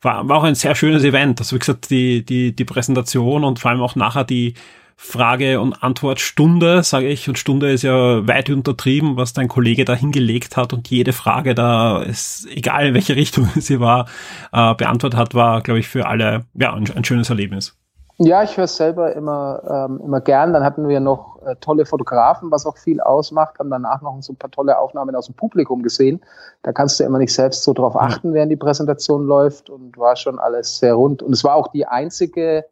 war, 0.00 0.28
war 0.28 0.38
auch 0.38 0.44
ein 0.44 0.54
sehr 0.54 0.76
schönes 0.76 1.02
Event, 1.02 1.40
also 1.40 1.56
wie 1.56 1.60
gesagt, 1.60 1.90
die, 1.90 2.24
die, 2.24 2.54
die 2.54 2.64
Präsentation 2.64 3.42
und 3.42 3.58
vor 3.58 3.72
allem 3.72 3.80
auch 3.80 3.96
nachher 3.96 4.24
die, 4.24 4.54
Frage- 4.98 5.60
und 5.60 5.82
Antwortstunde, 5.82 6.82
sage 6.82 7.08
ich. 7.08 7.28
Und 7.28 7.38
Stunde 7.38 7.70
ist 7.70 7.82
ja 7.82 8.26
weit 8.26 8.48
untertrieben, 8.48 9.16
was 9.16 9.34
dein 9.34 9.46
Kollege 9.46 9.84
da 9.84 9.94
hingelegt 9.94 10.56
hat. 10.56 10.72
Und 10.72 10.88
jede 10.88 11.12
Frage 11.12 11.54
da, 11.54 12.02
ist, 12.02 12.46
egal 12.50 12.86
in 12.86 12.94
welche 12.94 13.14
Richtung 13.14 13.46
sie 13.56 13.78
war, 13.78 14.06
äh, 14.52 14.74
beantwortet 14.74 15.18
hat, 15.18 15.34
war, 15.34 15.60
glaube 15.60 15.80
ich, 15.80 15.88
für 15.88 16.06
alle 16.06 16.44
ja, 16.54 16.72
ein, 16.72 16.90
ein 16.96 17.04
schönes 17.04 17.28
Erlebnis. 17.28 17.76
Ja, 18.18 18.42
ich 18.42 18.56
höre 18.56 18.64
es 18.64 18.76
selber 18.76 19.12
immer, 19.12 19.60
ähm, 19.68 20.00
immer 20.02 20.22
gern. 20.22 20.54
Dann 20.54 20.64
hatten 20.64 20.88
wir 20.88 21.00
noch 21.00 21.42
äh, 21.44 21.54
tolle 21.56 21.84
Fotografen, 21.84 22.50
was 22.50 22.64
auch 22.64 22.78
viel 22.78 22.98
ausmacht. 23.02 23.58
Haben 23.58 23.68
danach 23.68 24.00
noch 24.00 24.16
so 24.22 24.32
ein 24.32 24.36
paar 24.36 24.50
tolle 24.50 24.78
Aufnahmen 24.78 25.14
aus 25.14 25.26
dem 25.26 25.34
Publikum 25.34 25.82
gesehen. 25.82 26.22
Da 26.62 26.72
kannst 26.72 26.98
du 26.98 27.04
immer 27.04 27.18
nicht 27.18 27.34
selbst 27.34 27.62
so 27.62 27.74
drauf 27.74 27.94
achten, 27.94 28.32
während 28.32 28.50
die 28.50 28.56
Präsentation 28.56 29.26
läuft. 29.26 29.68
Und 29.68 29.98
war 29.98 30.16
schon 30.16 30.38
alles 30.38 30.78
sehr 30.78 30.94
rund. 30.94 31.22
Und 31.22 31.34
es 31.34 31.44
war 31.44 31.54
auch 31.56 31.68
die 31.68 31.86
einzige 31.86 32.64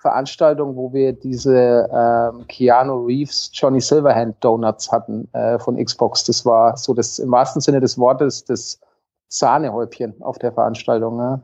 Veranstaltung, 0.00 0.76
wo 0.76 0.94
wir 0.94 1.12
diese 1.12 1.86
ähm, 1.92 2.46
Keanu 2.48 3.04
Reeves 3.04 3.50
Johnny 3.52 3.82
Silverhand 3.82 4.42
Donuts 4.42 4.90
hatten 4.90 5.28
äh, 5.34 5.58
von 5.58 5.76
Xbox. 5.76 6.24
Das 6.24 6.46
war 6.46 6.74
so 6.78 6.94
das 6.94 7.18
im 7.18 7.30
wahrsten 7.30 7.60
Sinne 7.60 7.80
des 7.80 7.98
Wortes 7.98 8.44
das 8.46 8.80
Sahnehäubchen 9.28 10.14
auf 10.22 10.38
der 10.38 10.52
Veranstaltung. 10.52 11.18
Ne? 11.18 11.42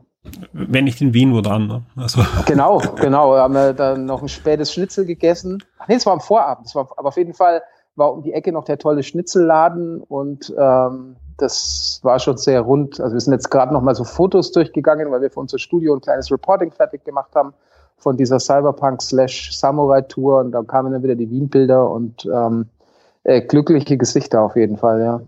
Wenn 0.53 0.85
nicht 0.85 0.99
in 1.01 1.13
Wien, 1.13 1.35
wo 1.35 1.41
dann? 1.41 1.67
Ne? 1.67 1.83
Also. 1.97 2.21
Genau, 2.47 2.81
genau. 2.95 3.33
Wir 3.33 3.41
haben 3.41 3.53
wir 3.53 3.73
dann 3.73 4.05
noch 4.05 4.23
ein 4.23 4.27
spätes 4.27 4.73
Schnitzel 4.73 5.05
gegessen. 5.05 5.63
Ach 5.77 5.87
nee, 5.87 5.95
es 5.95 6.07
war 6.07 6.13
am 6.13 6.19
Vorabend. 6.19 6.65
Es 6.65 6.73
war, 6.73 6.89
aber 6.97 7.09
auf 7.09 7.17
jeden 7.17 7.35
Fall 7.35 7.61
war 7.95 8.11
um 8.11 8.23
die 8.23 8.33
Ecke 8.33 8.51
noch 8.51 8.63
der 8.63 8.79
tolle 8.79 9.03
Schnitzelladen 9.03 10.01
und 10.01 10.51
ähm, 10.57 11.15
das 11.37 11.99
war 12.01 12.17
schon 12.17 12.37
sehr 12.37 12.61
rund. 12.61 12.99
Also 12.99 13.13
wir 13.13 13.21
sind 13.21 13.33
jetzt 13.33 13.51
gerade 13.51 13.71
noch 13.71 13.81
mal 13.81 13.93
so 13.93 14.03
Fotos 14.03 14.51
durchgegangen, 14.51 15.11
weil 15.11 15.21
wir 15.21 15.29
für 15.29 15.39
unser 15.39 15.59
Studio 15.59 15.93
ein 15.93 16.01
kleines 16.01 16.31
Reporting 16.31 16.71
fertig 16.71 17.03
gemacht 17.03 17.35
haben 17.35 17.53
von 17.97 18.17
dieser 18.17 18.39
Cyberpunk 18.39 19.01
slash 19.01 19.51
Samurai 19.53 20.01
Tour 20.01 20.39
und 20.39 20.51
da 20.51 20.63
kamen 20.63 20.93
dann 20.93 21.03
wieder 21.03 21.15
die 21.15 21.29
Wien-Bilder 21.29 21.89
und 21.89 22.25
ähm, 22.25 22.67
äh, 23.23 23.41
glückliche 23.41 23.97
Gesichter 23.97 24.41
auf 24.41 24.55
jeden 24.55 24.77
Fall, 24.77 25.01
ja. 25.01 25.21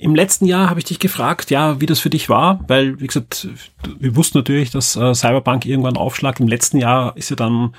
Im 0.00 0.14
letzten 0.14 0.44
Jahr 0.44 0.70
habe 0.70 0.78
ich 0.78 0.86
dich 0.86 1.00
gefragt, 1.00 1.50
ja, 1.50 1.80
wie 1.80 1.86
das 1.86 1.98
für 1.98 2.10
dich 2.10 2.28
war, 2.28 2.60
weil, 2.68 3.00
wie 3.00 3.06
gesagt, 3.08 3.48
wir 3.98 4.14
wussten 4.14 4.38
natürlich, 4.38 4.70
dass 4.70 4.94
äh, 4.94 5.12
Cyberpunk 5.12 5.66
irgendwann 5.66 5.96
aufschlag. 5.96 6.38
Im 6.38 6.46
letzten 6.46 6.78
Jahr 6.78 7.16
ist 7.16 7.30
ja 7.30 7.36
dann 7.36 7.74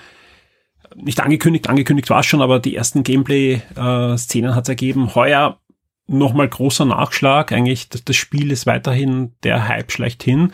nicht 0.95 1.21
angekündigt, 1.21 1.69
angekündigt 1.69 2.09
war 2.09 2.19
es 2.19 2.25
schon, 2.25 2.41
aber 2.41 2.59
die 2.59 2.75
ersten 2.75 3.03
Gameplay-Szenen 3.03 4.51
äh, 4.51 4.53
hat 4.53 4.63
es 4.63 4.69
ergeben. 4.69 5.15
Heuer 5.15 5.59
nochmal 6.09 6.47
großer 6.47 6.85
Nachschlag. 6.85 7.51
Eigentlich, 7.51 7.89
das 7.89 8.15
Spiel 8.15 8.51
ist 8.51 8.65
weiterhin 8.65 9.33
der 9.43 9.67
Hype 9.67 9.91
schlechthin. 9.91 10.51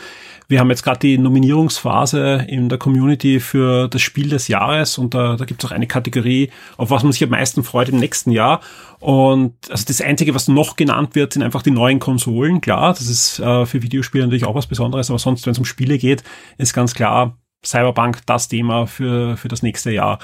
Wir 0.48 0.60
haben 0.60 0.70
jetzt 0.70 0.84
gerade 0.84 1.00
die 1.00 1.18
Nominierungsphase 1.18 2.46
in 2.48 2.70
der 2.70 2.78
Community 2.78 3.40
für 3.40 3.88
das 3.88 4.02
Spiel 4.02 4.30
des 4.30 4.48
Jahres 4.48 4.98
und 4.98 5.14
da, 5.14 5.38
da 5.38 5.46
gibt 5.46 5.64
es 5.64 5.70
auch 5.70 5.74
eine 5.74 5.88
Kategorie, 5.88 6.52
auf 6.78 6.92
was 6.92 7.04
man 7.04 7.12
sich 7.12 7.24
am 7.24 7.32
meisten 7.32 7.64
freut 7.64 7.90
im 7.90 8.00
nächsten 8.00 8.32
Jahr. 8.32 8.62
Und 9.00 9.56
also 9.70 9.86
das 9.88 10.02
Einzige, 10.02 10.36
was 10.36 10.48
noch 10.48 10.76
genannt 10.76 11.16
wird, 11.16 11.34
sind 11.34 11.44
einfach 11.44 11.64
die 11.64 11.72
neuen 11.72 12.00
Konsolen. 12.00 12.62
Klar, 12.62 12.94
das 12.94 13.08
ist 13.08 13.40
äh, 13.40 13.66
für 13.66 13.82
Videospiele 13.82 14.26
natürlich 14.26 14.46
auch 14.46 14.56
was 14.56 14.68
Besonderes, 14.68 15.10
aber 15.10 15.20
sonst, 15.20 15.46
wenn 15.46 15.52
es 15.52 15.60
um 15.60 15.66
Spiele 15.66 15.98
geht, 15.98 16.24
ist 16.58 16.74
ganz 16.74 16.94
klar 16.94 17.38
Cyberpunk 17.66 18.20
das 18.26 18.48
Thema 18.48 18.86
für, 18.86 19.38
für 19.38 19.48
das 19.48 19.64
nächste 19.64 19.92
Jahr. 19.92 20.20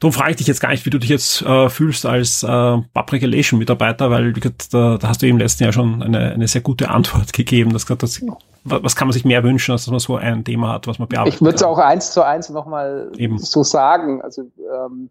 Darum 0.00 0.12
frage 0.12 0.32
ich 0.32 0.36
dich 0.36 0.46
jetzt 0.46 0.60
gar 0.60 0.70
nicht, 0.70 0.84
wie 0.84 0.90
du 0.90 0.98
dich 0.98 1.10
jetzt 1.10 1.42
äh, 1.42 1.68
fühlst 1.68 2.06
als 2.06 2.42
äh, 2.42 2.46
Pub 2.46 3.12
Regulation 3.12 3.58
Mitarbeiter, 3.58 4.10
weil 4.10 4.32
da, 4.32 4.98
da 4.98 5.08
hast 5.08 5.22
du 5.22 5.26
im 5.26 5.38
letzten 5.38 5.64
Jahr 5.64 5.72
schon 5.72 6.02
eine, 6.02 6.32
eine 6.32 6.48
sehr 6.48 6.60
gute 6.60 6.90
Antwort 6.90 7.32
gegeben. 7.32 7.72
Dass, 7.72 7.86
das, 7.86 8.22
was 8.64 8.96
kann 8.96 9.08
man 9.08 9.12
sich 9.12 9.24
mehr 9.24 9.42
wünschen, 9.42 9.72
als 9.72 9.84
dass 9.84 9.90
man 9.90 10.00
so 10.00 10.16
ein 10.16 10.44
Thema 10.44 10.72
hat, 10.72 10.86
was 10.86 10.98
man 10.98 11.08
bearbeitet? 11.08 11.34
Ich 11.34 11.40
würde 11.40 11.56
es 11.56 11.62
auch 11.62 11.78
eins 11.78 12.12
zu 12.12 12.22
eins 12.22 12.48
nochmal 12.50 13.10
so 13.36 13.62
sagen. 13.62 14.20
Also 14.22 14.42
ähm, 14.42 15.10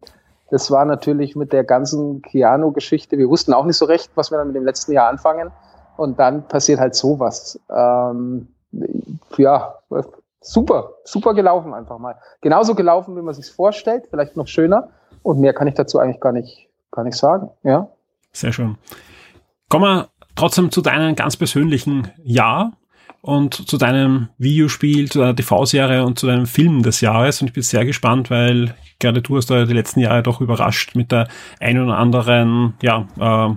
das 0.52 0.70
war 0.70 0.86
natürlich 0.86 1.36
mit 1.36 1.52
der 1.52 1.64
ganzen 1.64 2.22
Keanu-Geschichte. 2.22 3.18
Wir 3.18 3.28
wussten 3.28 3.54
auch 3.54 3.66
nicht 3.66 3.78
so 3.78 3.86
recht, 3.86 4.12
was 4.16 4.32
wir 4.32 4.38
dann 4.38 4.48
mit 4.48 4.56
dem 4.56 4.66
letzten 4.66 4.92
Jahr 4.92 5.10
anfangen. 5.10 5.52
Und 5.98 6.20
dann 6.20 6.48
passiert 6.48 6.80
halt 6.80 6.94
sowas. 6.96 7.60
Ähm, 7.70 8.48
ja, 9.38 9.76
super, 10.44 10.92
super 11.04 11.34
gelaufen 11.34 11.74
einfach 11.74 11.98
mal. 11.98 12.16
Genauso 12.42 12.76
gelaufen, 12.76 13.16
wie 13.16 13.22
man 13.22 13.34
sich 13.34 13.52
vorstellt, 13.52 14.08
vielleicht 14.10 14.38
noch 14.38 14.48
schöner. 14.48 14.90
Und 15.24 15.40
mehr 15.40 15.54
kann 15.54 15.68
ich 15.68 15.74
dazu 15.74 16.00
eigentlich 16.00 16.20
gar 16.20 16.34
nicht, 16.34 16.70
gar 16.92 17.04
nicht 17.04 17.18
sagen. 17.18 17.50
Ja. 17.64 17.90
Sehr 18.32 18.52
schön. 18.52 18.78
Kommen 19.70 19.86
wir 19.86 20.10
trotzdem 20.36 20.72
zu 20.72 20.82
deinem 20.82 21.16
ganz 21.16 21.38
persönlichen 21.38 22.12
Jahr 22.24 22.74
und 23.22 23.70
zu 23.70 23.78
deinem 23.78 24.30
Videospiel, 24.38 25.10
zu 25.10 25.20
deiner 25.20 25.36
TV-Serie 25.36 26.06
und 26.06 26.20
zu 26.20 26.28
deinem 26.28 26.46
Film 26.46 26.84
des 26.84 27.00
Jahres. 27.00 27.42
Und 27.42 27.48
ich 27.48 27.54
bin 27.54 27.64
sehr 27.64 27.86
gespannt, 27.86 28.30
weil 28.30 28.76
gerade 29.00 29.22
du 29.22 29.38
hast 29.38 29.50
da 29.50 29.66
die 29.66 29.74
letzten 29.74 30.02
Jahre 30.02 30.24
doch 30.24 30.42
überrascht 30.42 30.96
mit 30.96 31.12
der 31.12 31.30
einen 31.60 31.86
oder 31.86 31.98
anderen, 31.98 32.74
ja, 32.82 33.08
äh, 33.20 33.56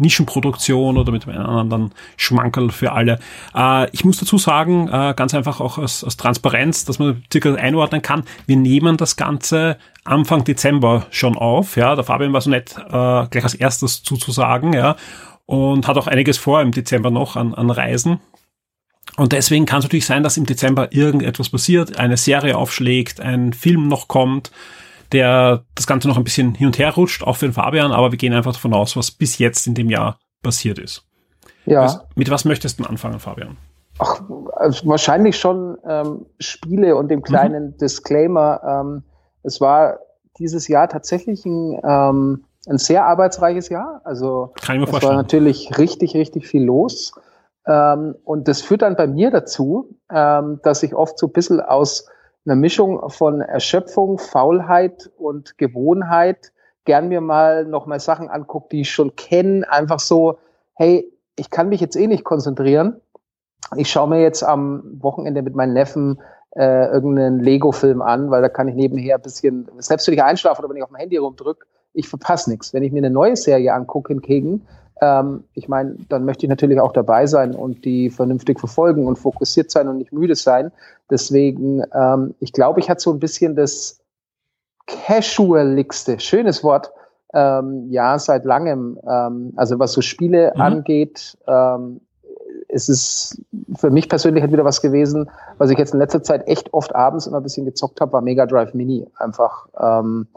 Nischenproduktion 0.00 0.96
oder 0.96 1.12
mit 1.12 1.28
einem 1.28 1.44
anderen 1.44 1.92
Schmankerl 2.16 2.70
für 2.70 2.92
alle. 2.92 3.18
Äh, 3.54 3.88
ich 3.92 4.04
muss 4.04 4.18
dazu 4.18 4.38
sagen, 4.38 4.88
äh, 4.88 5.14
ganz 5.16 5.34
einfach 5.34 5.60
auch 5.60 5.78
aus, 5.78 6.04
aus 6.04 6.16
Transparenz, 6.16 6.84
dass 6.84 6.98
man 6.98 7.22
circa 7.32 7.54
einordnen 7.54 8.02
kann, 8.02 8.24
wir 8.46 8.56
nehmen 8.56 8.96
das 8.96 9.16
Ganze 9.16 9.76
Anfang 10.04 10.44
Dezember 10.44 11.06
schon 11.10 11.36
auf. 11.36 11.76
Ja, 11.76 11.94
der 11.94 12.04
Fabian 12.04 12.32
war 12.32 12.40
so 12.40 12.50
nett, 12.50 12.76
äh, 12.76 13.26
gleich 13.28 13.44
als 13.44 13.54
erstes 13.54 14.02
zuzusagen, 14.02 14.72
ja, 14.72 14.96
und 15.46 15.86
hat 15.86 15.96
auch 15.96 16.06
einiges 16.06 16.38
vor 16.38 16.60
im 16.60 16.72
Dezember 16.72 17.10
noch 17.10 17.36
an, 17.36 17.54
an 17.54 17.70
Reisen. 17.70 18.20
Und 19.16 19.32
deswegen 19.32 19.66
kann 19.66 19.80
es 19.80 19.84
natürlich 19.84 20.06
sein, 20.06 20.22
dass 20.22 20.36
im 20.36 20.46
Dezember 20.46 20.92
irgendetwas 20.92 21.48
passiert, 21.48 21.98
eine 21.98 22.16
Serie 22.16 22.56
aufschlägt, 22.56 23.20
ein 23.20 23.52
Film 23.52 23.88
noch 23.88 24.08
kommt, 24.08 24.50
der 25.12 25.64
das 25.74 25.86
Ganze 25.86 26.08
noch 26.08 26.16
ein 26.16 26.24
bisschen 26.24 26.54
hin 26.54 26.66
und 26.66 26.78
her 26.78 26.94
rutscht, 26.94 27.22
auch 27.22 27.36
für 27.36 27.46
den 27.46 27.52
Fabian, 27.52 27.92
aber 27.92 28.12
wir 28.12 28.18
gehen 28.18 28.32
einfach 28.32 28.52
davon 28.52 28.74
aus, 28.74 28.96
was 28.96 29.10
bis 29.10 29.38
jetzt 29.38 29.66
in 29.66 29.74
dem 29.74 29.90
Jahr 29.90 30.18
passiert 30.42 30.78
ist. 30.78 31.04
Ja. 31.66 31.84
Was, 31.84 32.00
mit 32.14 32.30
was 32.30 32.44
möchtest 32.44 32.80
du 32.80 32.84
anfangen, 32.84 33.20
Fabian? 33.20 33.56
Ach, 33.98 34.22
also 34.56 34.88
wahrscheinlich 34.88 35.38
schon 35.38 35.76
ähm, 35.86 36.26
Spiele 36.38 36.96
und 36.96 37.08
dem 37.08 37.22
kleinen 37.22 37.66
mhm. 37.66 37.76
Disclaimer. 37.76 38.60
Ähm, 38.64 39.02
es 39.42 39.60
war 39.60 39.98
dieses 40.38 40.68
Jahr 40.68 40.88
tatsächlich 40.88 41.44
ein, 41.44 41.78
ähm, 41.84 42.44
ein 42.66 42.78
sehr 42.78 43.04
arbeitsreiches 43.04 43.68
Jahr. 43.68 44.00
Also 44.04 44.52
Kann 44.62 44.76
ich 44.76 44.80
mir 44.80 44.84
es 44.84 44.90
vorstellen. 44.90 45.16
war 45.16 45.22
natürlich 45.22 45.78
richtig, 45.78 46.14
richtig 46.14 46.46
viel 46.46 46.64
los. 46.64 47.12
Ähm, 47.66 48.14
und 48.24 48.48
das 48.48 48.62
führt 48.62 48.82
dann 48.82 48.96
bei 48.96 49.06
mir 49.06 49.30
dazu, 49.30 49.98
ähm, 50.10 50.60
dass 50.62 50.82
ich 50.82 50.94
oft 50.94 51.18
so 51.18 51.26
ein 51.26 51.32
bisschen 51.32 51.60
aus 51.60 52.06
einer 52.46 52.56
Mischung 52.56 53.10
von 53.10 53.40
Erschöpfung, 53.40 54.18
Faulheit 54.18 55.10
und 55.18 55.58
Gewohnheit 55.58 56.52
gern 56.84 57.08
mir 57.08 57.20
mal 57.20 57.64
noch 57.66 57.86
mal 57.86 58.00
Sachen 58.00 58.28
anguckt, 58.28 58.72
die 58.72 58.80
ich 58.82 58.90
schon 58.90 59.14
kenne. 59.14 59.70
Einfach 59.70 60.00
so, 60.00 60.38
hey, 60.74 61.10
ich 61.36 61.50
kann 61.50 61.68
mich 61.68 61.80
jetzt 61.80 61.96
eh 61.96 62.06
nicht 62.06 62.24
konzentrieren. 62.24 63.00
Ich 63.76 63.90
schaue 63.90 64.08
mir 64.08 64.20
jetzt 64.20 64.42
am 64.42 64.82
Wochenende 65.00 65.42
mit 65.42 65.54
meinen 65.54 65.74
Neffen 65.74 66.20
äh, 66.56 66.86
irgendeinen 66.90 67.40
Lego-Film 67.40 68.02
an, 68.02 68.30
weil 68.30 68.42
da 68.42 68.48
kann 68.48 68.68
ich 68.68 68.74
nebenher 68.74 69.16
ein 69.16 69.22
bisschen, 69.22 69.68
selbst 69.78 70.06
wenn 70.06 70.14
ich 70.14 70.22
einschlafe 70.22 70.60
oder 70.60 70.70
wenn 70.70 70.76
ich 70.76 70.82
auf 70.82 70.88
dem 70.88 70.96
Handy 70.96 71.16
rumdrücke, 71.16 71.66
ich 71.92 72.08
verpasse 72.08 72.50
nichts. 72.50 72.72
Wenn 72.72 72.82
ich 72.82 72.92
mir 72.92 72.98
eine 72.98 73.10
neue 73.10 73.36
Serie 73.36 73.72
angucke 73.72 74.12
hingegen, 74.12 74.66
ähm, 75.00 75.44
ich 75.54 75.68
meine, 75.68 75.96
dann 76.08 76.24
möchte 76.24 76.46
ich 76.46 76.50
natürlich 76.50 76.80
auch 76.80 76.92
dabei 76.92 77.26
sein 77.26 77.54
und 77.54 77.84
die 77.84 78.10
vernünftig 78.10 78.58
verfolgen 78.58 79.06
und 79.06 79.18
fokussiert 79.18 79.70
sein 79.70 79.88
und 79.88 79.98
nicht 79.98 80.12
müde 80.12 80.34
sein. 80.34 80.72
Deswegen, 81.10 81.82
ähm, 81.94 82.34
ich 82.40 82.52
glaube, 82.52 82.80
ich 82.80 82.90
hatte 82.90 83.00
so 83.00 83.12
ein 83.12 83.18
bisschen 83.18 83.56
das 83.56 84.00
casualigste, 84.86 86.20
schönes 86.20 86.62
Wort, 86.62 86.92
ähm, 87.32 87.86
ja, 87.90 88.18
seit 88.18 88.44
langem. 88.44 88.98
Ähm, 89.08 89.52
also 89.56 89.78
was 89.78 89.92
so 89.92 90.00
Spiele 90.00 90.52
mhm. 90.54 90.60
angeht, 90.60 91.38
ähm, 91.46 92.00
es 92.68 92.88
ist 92.88 93.42
für 93.76 93.90
mich 93.90 94.08
persönlich 94.08 94.42
halt 94.42 94.52
wieder 94.52 94.64
was 94.64 94.80
gewesen, 94.80 95.30
was 95.58 95.70
ich 95.70 95.78
jetzt 95.78 95.92
in 95.92 95.98
letzter 95.98 96.22
Zeit 96.22 96.46
echt 96.46 96.72
oft 96.72 96.94
abends 96.94 97.26
immer 97.26 97.38
ein 97.38 97.42
bisschen 97.42 97.66
gezockt 97.66 98.00
habe, 98.00 98.12
war 98.12 98.20
Mega 98.20 98.46
Drive 98.46 98.74
Mini. 98.74 99.06
Einfach 99.16 99.66
ähm, 99.78 100.28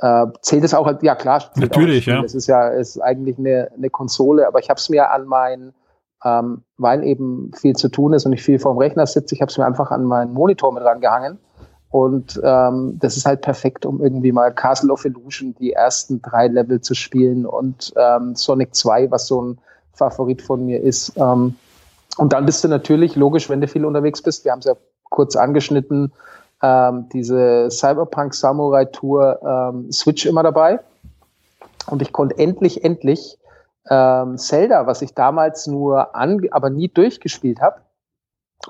äh, 0.00 0.26
zählt 0.42 0.64
es 0.64 0.74
auch, 0.74 0.86
halt, 0.86 1.02
ja 1.02 1.14
klar. 1.14 1.44
Natürlich, 1.56 2.06
ja. 2.06 2.22
Es 2.22 2.34
ist 2.34 2.46
ja 2.46 2.68
ist 2.68 3.00
eigentlich 3.00 3.38
eine, 3.38 3.70
eine 3.76 3.90
Konsole, 3.90 4.46
aber 4.46 4.60
ich 4.60 4.70
habe 4.70 4.78
es 4.78 4.88
mir 4.88 5.10
an 5.10 5.26
mein, 5.26 5.72
ähm, 6.24 6.62
weil 6.76 7.04
eben 7.04 7.52
viel 7.54 7.74
zu 7.74 7.88
tun 7.88 8.12
ist 8.12 8.26
und 8.26 8.32
ich 8.32 8.42
viel 8.42 8.58
vorm 8.58 8.78
Rechner 8.78 9.06
sitze, 9.06 9.34
ich 9.34 9.40
habe 9.40 9.50
es 9.50 9.58
mir 9.58 9.66
einfach 9.66 9.90
an 9.90 10.04
meinen 10.04 10.32
Monitor 10.32 10.72
mit 10.72 10.84
rangehangen. 10.84 11.38
Und 11.90 12.38
ähm, 12.44 12.98
das 13.00 13.16
ist 13.16 13.24
halt 13.24 13.40
perfekt, 13.40 13.86
um 13.86 14.02
irgendwie 14.02 14.30
mal 14.30 14.52
Castle 14.52 14.92
of 14.92 15.06
Illusion 15.06 15.54
die 15.58 15.72
ersten 15.72 16.20
drei 16.20 16.46
Level 16.48 16.82
zu 16.82 16.94
spielen 16.94 17.46
und 17.46 17.94
ähm, 17.96 18.34
Sonic 18.34 18.74
2, 18.74 19.10
was 19.10 19.26
so 19.26 19.40
ein 19.40 19.58
Favorit 19.94 20.42
von 20.42 20.66
mir 20.66 20.82
ist. 20.82 21.14
Ähm, 21.16 21.54
und 22.18 22.32
dann 22.34 22.44
bist 22.44 22.62
du 22.62 22.68
natürlich 22.68 23.16
logisch, 23.16 23.48
wenn 23.48 23.62
du 23.62 23.68
viel 23.68 23.86
unterwegs 23.86 24.20
bist. 24.20 24.44
Wir 24.44 24.52
haben 24.52 24.58
es 24.58 24.66
ja 24.66 24.74
kurz 25.04 25.34
angeschnitten, 25.34 26.12
ähm, 26.62 27.08
diese 27.12 27.70
Cyberpunk 27.70 28.34
Samurai 28.34 28.84
Tour 28.86 29.40
ähm, 29.42 29.92
Switch 29.92 30.26
immer 30.26 30.42
dabei. 30.42 30.80
Und 31.86 32.02
ich 32.02 32.12
konnte 32.12 32.38
endlich, 32.38 32.84
endlich 32.84 33.38
ähm, 33.88 34.36
Zelda, 34.36 34.86
was 34.86 35.02
ich 35.02 35.14
damals 35.14 35.66
nur 35.66 36.14
an, 36.14 36.40
aber 36.50 36.70
nie 36.70 36.88
durchgespielt 36.88 37.60
habe. 37.60 37.76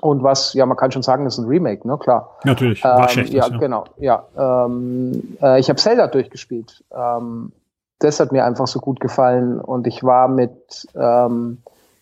Und 0.01 0.23
was, 0.23 0.53
ja, 0.53 0.65
man 0.65 0.77
kann 0.77 0.91
schon 0.91 1.01
sagen, 1.01 1.25
das 1.25 1.37
ist 1.37 1.43
ein 1.43 1.47
Remake, 1.47 1.85
ne? 1.87 1.97
Klar. 1.97 2.37
Natürlich, 2.43 2.83
war 2.83 3.09
ähm. 3.09 3.33
Ja, 3.33 3.47
ja, 3.47 3.57
genau, 3.57 3.85
ja. 3.97 4.23
Ähm, 4.37 5.37
äh, 5.41 5.59
ich 5.59 5.67
habe 5.67 5.79
Zelda 5.79 6.07
durchgespielt. 6.07 6.83
Ähm, 6.91 7.51
das 7.97 8.19
hat 8.19 8.31
mir 8.31 8.45
einfach 8.45 8.67
so 8.67 8.79
gut 8.79 8.99
gefallen. 8.99 9.59
Und 9.59 9.87
ich 9.87 10.03
war 10.03 10.27
mit 10.27 10.87
ähm, 10.95 11.57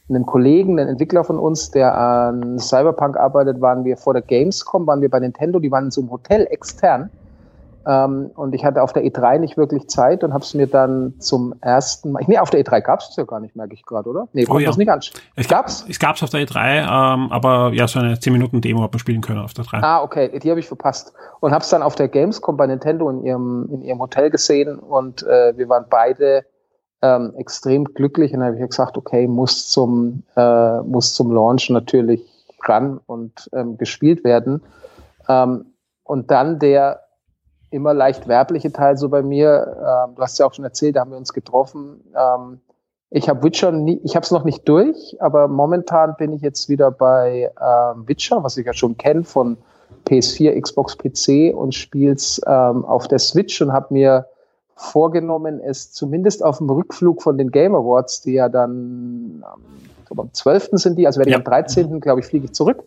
einem 0.09 0.25
Kollegen, 0.25 0.79
einem 0.79 0.89
Entwickler 0.89 1.23
von 1.23 1.37
uns, 1.37 1.71
der 1.71 1.97
an 1.97 2.59
Cyberpunk 2.59 3.17
arbeitet, 3.17 3.59
waren 3.61 3.83
wir 3.83 3.97
vor 3.97 4.13
der 4.13 4.21
Gamescom, 4.21 4.87
waren 4.87 5.01
wir 5.01 5.09
bei 5.09 5.19
Nintendo, 5.19 5.59
die 5.59 5.71
waren 5.71 5.85
in 5.85 5.91
so 5.91 6.01
einem 6.01 6.11
Hotel 6.11 6.47
extern. 6.49 7.09
Ähm, 7.87 8.31
und 8.35 8.53
ich 8.53 8.65
hatte 8.65 8.83
auf 8.83 8.91
der 8.91 9.05
E3 9.05 9.39
nicht 9.39 9.55
wirklich 9.55 9.87
Zeit 9.87 10.23
und 10.23 10.33
habe 10.33 10.43
es 10.43 10.53
mir 10.53 10.67
dann 10.67 11.13
zum 11.19 11.55
ersten 11.61 12.11
Mal. 12.11 12.23
Nee, 12.27 12.37
auf 12.37 12.49
der 12.49 12.61
E3 12.61 12.81
gab 12.81 12.99
es 12.99 13.15
ja 13.15 13.23
gar 13.23 13.39
nicht, 13.39 13.55
merke 13.55 13.73
ich 13.73 13.85
gerade, 13.85 14.09
oder? 14.09 14.27
Nee, 14.33 14.45
oh, 14.49 14.59
ja. 14.59 14.67
das 14.67 14.77
nicht 14.77 14.89
an. 14.89 14.99
Es 15.35 15.47
gab's? 15.47 15.85
Es 15.87 15.97
gab's 15.97 16.21
auf 16.21 16.29
der 16.29 16.45
E3, 16.45 16.81
ähm, 16.81 17.31
aber 17.31 17.71
ja, 17.73 17.87
so 17.87 17.99
eine 17.99 18.15
10-Minuten-Demo 18.15 18.81
hat 18.81 18.91
man 18.91 18.99
spielen 18.99 19.21
können 19.21 19.39
auf 19.39 19.53
der 19.53 19.63
E3. 19.63 19.81
Ah, 19.81 20.01
okay, 20.03 20.37
die 20.37 20.49
habe 20.49 20.59
ich 20.59 20.67
verpasst. 20.67 21.13
Und 21.39 21.51
habe 21.51 21.63
es 21.63 21.69
dann 21.69 21.81
auf 21.81 21.95
der 21.95 22.09
Gamescom 22.09 22.57
bei 22.57 22.67
Nintendo 22.67 23.09
in 23.09 23.23
ihrem, 23.23 23.69
in 23.71 23.81
ihrem 23.81 23.99
Hotel 23.99 24.31
gesehen 24.31 24.79
und 24.79 25.23
äh, 25.23 25.57
wir 25.57 25.69
waren 25.69 25.85
beide 25.89 26.43
ähm, 27.01 27.33
extrem 27.37 27.85
glücklich 27.85 28.33
und 28.33 28.43
habe 28.43 28.57
ich 28.57 28.69
gesagt, 28.69 28.97
okay, 28.97 29.27
muss 29.27 29.69
zum, 29.69 30.23
äh, 30.35 30.81
muss 30.81 31.13
zum 31.13 31.31
Launch 31.31 31.69
natürlich 31.69 32.21
ran 32.63 32.99
und 33.05 33.49
ähm, 33.53 33.77
gespielt 33.77 34.23
werden. 34.23 34.63
Ähm, 35.29 35.67
und 36.03 36.31
dann 36.31 36.59
der 36.59 37.01
immer 37.69 37.93
leicht 37.93 38.27
werbliche 38.27 38.71
Teil 38.71 38.97
so 38.97 39.09
bei 39.09 39.21
mir, 39.21 39.75
ähm, 39.77 40.15
du 40.15 40.21
hast 40.21 40.39
ja 40.39 40.45
auch 40.45 40.53
schon 40.53 40.65
erzählt, 40.65 40.95
da 40.95 41.01
haben 41.01 41.11
wir 41.11 41.17
uns 41.17 41.33
getroffen. 41.33 42.01
Ähm, 42.15 42.61
Ich 43.09 43.29
habe 43.29 43.41
Witcher 43.43 43.71
nie, 43.71 44.01
ich 44.03 44.15
habe 44.15 44.25
es 44.25 44.31
noch 44.31 44.43
nicht 44.43 44.67
durch, 44.67 45.15
aber 45.21 45.47
momentan 45.47 46.15
bin 46.17 46.33
ich 46.33 46.41
jetzt 46.41 46.67
wieder 46.67 46.91
bei 46.91 47.49
ähm, 47.61 48.05
Witcher, 48.05 48.43
was 48.43 48.57
ich 48.57 48.65
ja 48.65 48.73
schon 48.73 48.97
kenne 48.97 49.23
von 49.23 49.57
PS4, 50.09 50.59
Xbox, 50.59 50.97
PC 50.97 51.55
und 51.55 51.73
spiel's 51.73 52.41
ähm, 52.45 52.83
auf 52.83 53.07
der 53.07 53.19
Switch 53.19 53.61
und 53.61 53.71
habe 53.71 53.93
mir 53.93 54.25
vorgenommen, 54.77 55.59
es 55.59 55.91
zumindest 55.91 56.45
auf 56.45 56.59
dem 56.59 56.69
Rückflug 56.69 57.21
von 57.21 57.37
den 57.37 57.51
Game 57.51 57.75
Awards, 57.75 58.21
die 58.21 58.33
ja 58.33 58.47
dann 58.47 59.43
ähm, 59.43 60.19
am 60.19 60.33
12. 60.33 60.69
sind 60.73 60.97
die, 60.97 61.07
also 61.07 61.19
werde 61.19 61.31
ja. 61.31 61.37
ich 61.37 61.45
am 61.45 61.51
13. 61.51 61.99
glaube 61.99 62.21
ich, 62.21 62.27
fliege 62.27 62.45
ich 62.45 62.53
zurück, 62.53 62.83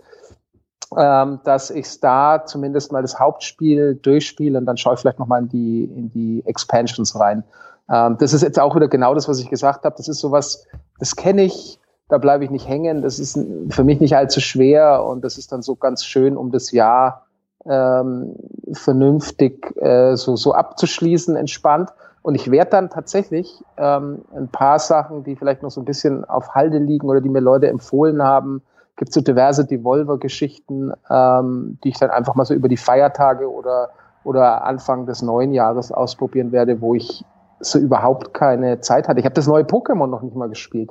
ähm, 0.96 1.40
dass 1.44 1.70
ich 1.70 2.00
da 2.00 2.44
zumindest 2.46 2.92
mal 2.92 3.02
das 3.02 3.18
Hauptspiel 3.18 3.96
durchspiele 3.96 4.56
und 4.56 4.66
dann 4.66 4.76
schaue 4.76 4.94
ich 4.94 5.00
vielleicht 5.00 5.18
nochmal 5.18 5.42
in 5.42 5.48
die, 5.48 5.84
in 5.84 6.10
die 6.10 6.42
Expansions 6.46 7.18
rein. 7.18 7.42
Ähm, 7.90 8.16
das 8.18 8.32
ist 8.32 8.42
jetzt 8.42 8.60
auch 8.60 8.76
wieder 8.76 8.88
genau 8.88 9.14
das, 9.14 9.28
was 9.28 9.40
ich 9.40 9.50
gesagt 9.50 9.84
habe. 9.84 9.96
Das 9.96 10.08
ist 10.08 10.20
sowas, 10.20 10.66
das 11.00 11.16
kenne 11.16 11.42
ich, 11.42 11.80
da 12.08 12.18
bleibe 12.18 12.44
ich 12.44 12.50
nicht 12.50 12.68
hängen. 12.68 13.02
Das 13.02 13.18
ist 13.18 13.38
für 13.70 13.84
mich 13.84 14.00
nicht 14.00 14.16
allzu 14.16 14.40
schwer 14.40 15.04
und 15.04 15.24
das 15.24 15.38
ist 15.38 15.50
dann 15.50 15.62
so 15.62 15.74
ganz 15.74 16.04
schön, 16.04 16.36
um 16.36 16.52
das 16.52 16.70
Jahr 16.70 17.26
ähm, 17.66 18.34
vernünftig 18.72 19.76
äh, 19.76 20.16
so, 20.16 20.36
so 20.36 20.54
abzuschließen, 20.54 21.36
entspannt. 21.36 21.90
Und 22.22 22.34
ich 22.34 22.50
werde 22.50 22.70
dann 22.72 22.90
tatsächlich 22.90 23.62
ähm, 23.76 24.22
ein 24.34 24.48
paar 24.48 24.78
Sachen, 24.78 25.24
die 25.24 25.36
vielleicht 25.36 25.62
noch 25.62 25.70
so 25.70 25.80
ein 25.80 25.86
bisschen 25.86 26.24
auf 26.24 26.54
Halde 26.54 26.78
liegen 26.78 27.08
oder 27.08 27.20
die 27.20 27.30
mir 27.30 27.40
Leute 27.40 27.68
empfohlen 27.68 28.22
haben, 28.22 28.62
gibt 28.96 29.12
so 29.12 29.22
diverse 29.22 29.64
Devolver-Geschichten, 29.64 30.92
ähm, 31.08 31.78
die 31.82 31.88
ich 31.88 31.98
dann 31.98 32.10
einfach 32.10 32.34
mal 32.34 32.44
so 32.44 32.52
über 32.52 32.68
die 32.68 32.76
Feiertage 32.76 33.50
oder, 33.50 33.90
oder 34.24 34.64
Anfang 34.64 35.06
des 35.06 35.22
neuen 35.22 35.54
Jahres 35.54 35.90
ausprobieren 35.90 36.52
werde, 36.52 36.82
wo 36.82 36.94
ich 36.94 37.24
so 37.60 37.78
überhaupt 37.78 38.34
keine 38.34 38.80
Zeit 38.80 39.08
hatte. 39.08 39.18
Ich 39.18 39.24
habe 39.24 39.34
das 39.34 39.46
neue 39.46 39.64
Pokémon 39.64 40.06
noch 40.06 40.22
nicht 40.22 40.36
mal 40.36 40.50
gespielt. 40.50 40.90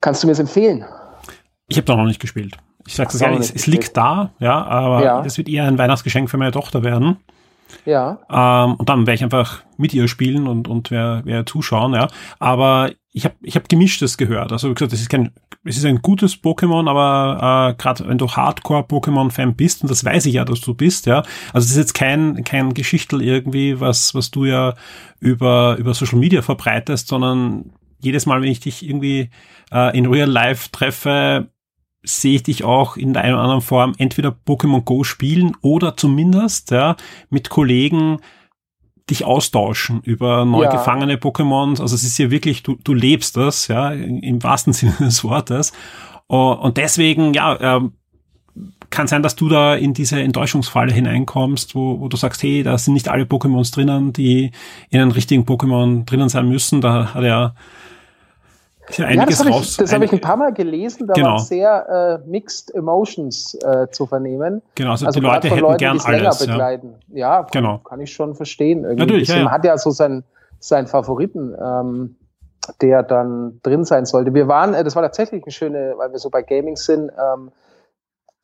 Kannst 0.00 0.22
du 0.22 0.26
mir 0.26 0.32
es 0.32 0.38
empfehlen? 0.38 0.84
Ich 1.68 1.76
habe 1.76 1.84
doch 1.84 1.96
noch 1.96 2.06
nicht 2.06 2.20
gespielt. 2.20 2.56
Ich 2.86 2.94
sag's 2.94 3.20
ehrlich, 3.20 3.40
es, 3.40 3.50
es 3.50 3.66
liegt 3.66 3.96
da, 3.96 4.32
ja, 4.38 4.64
aber 4.64 5.04
ja. 5.04 5.22
das 5.22 5.38
wird 5.38 5.48
eher 5.48 5.64
ein 5.66 5.78
Weihnachtsgeschenk 5.78 6.28
für 6.30 6.36
meine 6.36 6.52
Tochter 6.52 6.82
werden. 6.82 7.18
Ja. 7.84 8.18
Ähm, 8.30 8.74
und 8.74 8.88
dann 8.88 9.06
werde 9.06 9.14
ich 9.14 9.24
einfach 9.24 9.62
mit 9.76 9.94
ihr 9.94 10.08
spielen 10.08 10.46
und, 10.46 10.68
und 10.68 10.90
wer, 10.90 11.22
wer 11.24 11.46
zuschauen, 11.46 11.94
ja. 11.94 12.08
Aber 12.38 12.90
ich 13.12 13.24
habe 13.24 13.34
ich 13.42 13.56
hab 13.56 13.68
gemischtes 13.68 14.16
gehört. 14.16 14.52
Also 14.52 14.70
wie 14.70 14.74
gesagt, 14.74 14.92
es 14.92 15.00
ist 15.00 15.08
kein, 15.08 15.32
es 15.64 15.76
ist 15.76 15.84
ein 15.84 16.00
gutes 16.00 16.42
Pokémon, 16.42 16.88
aber 16.88 17.70
äh, 17.70 17.74
gerade 17.80 18.08
wenn 18.08 18.18
du 18.18 18.26
Hardcore-Pokémon-Fan 18.26 19.54
bist, 19.54 19.82
und 19.82 19.90
das 19.90 20.04
weiß 20.04 20.26
ich 20.26 20.34
ja, 20.34 20.44
dass 20.44 20.60
du 20.60 20.74
bist, 20.74 21.06
ja. 21.06 21.22
Also 21.52 21.66
es 21.66 21.72
ist 21.72 21.76
jetzt 21.76 21.94
kein, 21.94 22.44
kein 22.44 22.74
Geschichtel 22.74 23.22
irgendwie, 23.22 23.80
was, 23.80 24.14
was 24.14 24.30
du 24.30 24.44
ja 24.44 24.74
über, 25.20 25.76
über 25.78 25.94
Social 25.94 26.18
Media 26.18 26.42
verbreitest, 26.42 27.08
sondern 27.08 27.72
jedes 28.00 28.26
Mal, 28.26 28.40
wenn 28.40 28.50
ich 28.50 28.60
dich 28.60 28.86
irgendwie 28.86 29.30
äh, 29.72 29.96
in 29.96 30.06
Real 30.06 30.28
Life 30.28 30.70
treffe, 30.72 31.48
sehe 32.02 32.36
ich 32.36 32.42
dich 32.42 32.64
auch 32.64 32.96
in 32.96 33.12
der 33.12 33.22
einen 33.22 33.34
oder 33.34 33.42
anderen 33.42 33.60
Form 33.60 33.94
entweder 33.98 34.34
Pokémon 34.46 34.82
Go 34.82 35.04
spielen 35.04 35.56
oder 35.60 35.96
zumindest 35.96 36.70
ja, 36.70 36.96
mit 37.30 37.48
Kollegen 37.48 38.18
dich 39.10 39.24
austauschen 39.24 40.00
über 40.02 40.44
neu 40.44 40.64
ja. 40.64 40.70
gefangene 40.70 41.16
Pokémons. 41.16 41.80
Also 41.80 41.94
es 41.94 42.04
ist 42.04 42.18
ja 42.18 42.30
wirklich, 42.30 42.62
du, 42.62 42.76
du 42.82 42.94
lebst 42.94 43.36
das, 43.36 43.68
ja, 43.68 43.90
im 43.92 44.42
wahrsten 44.42 44.72
Sinne 44.72 44.94
des 44.98 45.24
Wortes. 45.24 45.72
Und 46.26 46.76
deswegen, 46.76 47.34
ja, 47.34 47.58
ähm, 47.60 47.92
kann 48.90 49.06
sein, 49.06 49.22
dass 49.22 49.34
du 49.34 49.48
da 49.48 49.74
in 49.74 49.94
diese 49.94 50.20
Enttäuschungsfalle 50.20 50.92
hineinkommst, 50.92 51.74
wo, 51.74 52.00
wo 52.00 52.08
du 52.08 52.16
sagst, 52.16 52.42
hey, 52.42 52.62
da 52.62 52.76
sind 52.76 52.94
nicht 52.94 53.08
alle 53.08 53.24
Pokémons 53.24 53.72
drinnen, 53.72 54.12
die 54.12 54.50
in 54.90 55.00
einem 55.00 55.10
richtigen 55.10 55.44
Pokémon 55.44 56.04
drinnen 56.04 56.28
sein 56.28 56.48
müssen. 56.48 56.80
Da 56.80 57.14
hat 57.14 57.24
er 57.24 57.54
ja, 58.98 59.10
ja, 59.10 59.26
das 59.26 59.40
habe 59.40 59.50
ich, 59.50 59.76
das 59.76 59.92
hab 59.92 60.02
ich 60.02 60.12
ein 60.12 60.20
paar 60.20 60.36
Mal 60.36 60.52
gelesen, 60.52 61.06
da 61.06 61.14
genau. 61.14 61.28
waren 61.30 61.38
sehr 61.38 62.20
äh, 62.24 62.28
mixed 62.28 62.74
emotions 62.74 63.54
äh, 63.54 63.88
zu 63.90 64.06
vernehmen. 64.06 64.62
Genau, 64.74 64.92
also, 64.92 65.06
also 65.06 65.20
die 65.20 65.26
Leute 65.26 65.48
hätten 65.48 65.60
Leuten, 65.60 65.78
gern 65.78 66.00
alles. 66.00 66.38
begleiten. 66.38 66.94
Ja, 67.08 67.16
ja 67.16 67.42
kann, 67.42 67.50
genau. 67.52 67.78
kann 67.78 68.00
ich 68.00 68.12
schon 68.12 68.34
verstehen. 68.34 68.84
Irgendwie 68.84 69.00
Natürlich, 69.00 69.28
ja, 69.28 69.36
ja. 69.36 69.44
Man 69.44 69.52
hat 69.52 69.64
ja 69.64 69.76
so 69.78 69.90
seinen, 69.90 70.24
seinen 70.58 70.86
Favoriten, 70.86 71.54
ähm, 71.60 72.16
der 72.80 73.02
dann 73.02 73.60
drin 73.62 73.84
sein 73.84 74.06
sollte. 74.06 74.34
Wir 74.34 74.48
waren, 74.48 74.74
äh, 74.74 74.84
das 74.84 74.94
war 74.94 75.02
tatsächlich 75.02 75.42
eine 75.42 75.52
schöne, 75.52 75.94
weil 75.96 76.12
wir 76.12 76.18
so 76.18 76.30
bei 76.30 76.42
Gaming 76.42 76.76
sind, 76.76 77.10
ähm, 77.10 77.50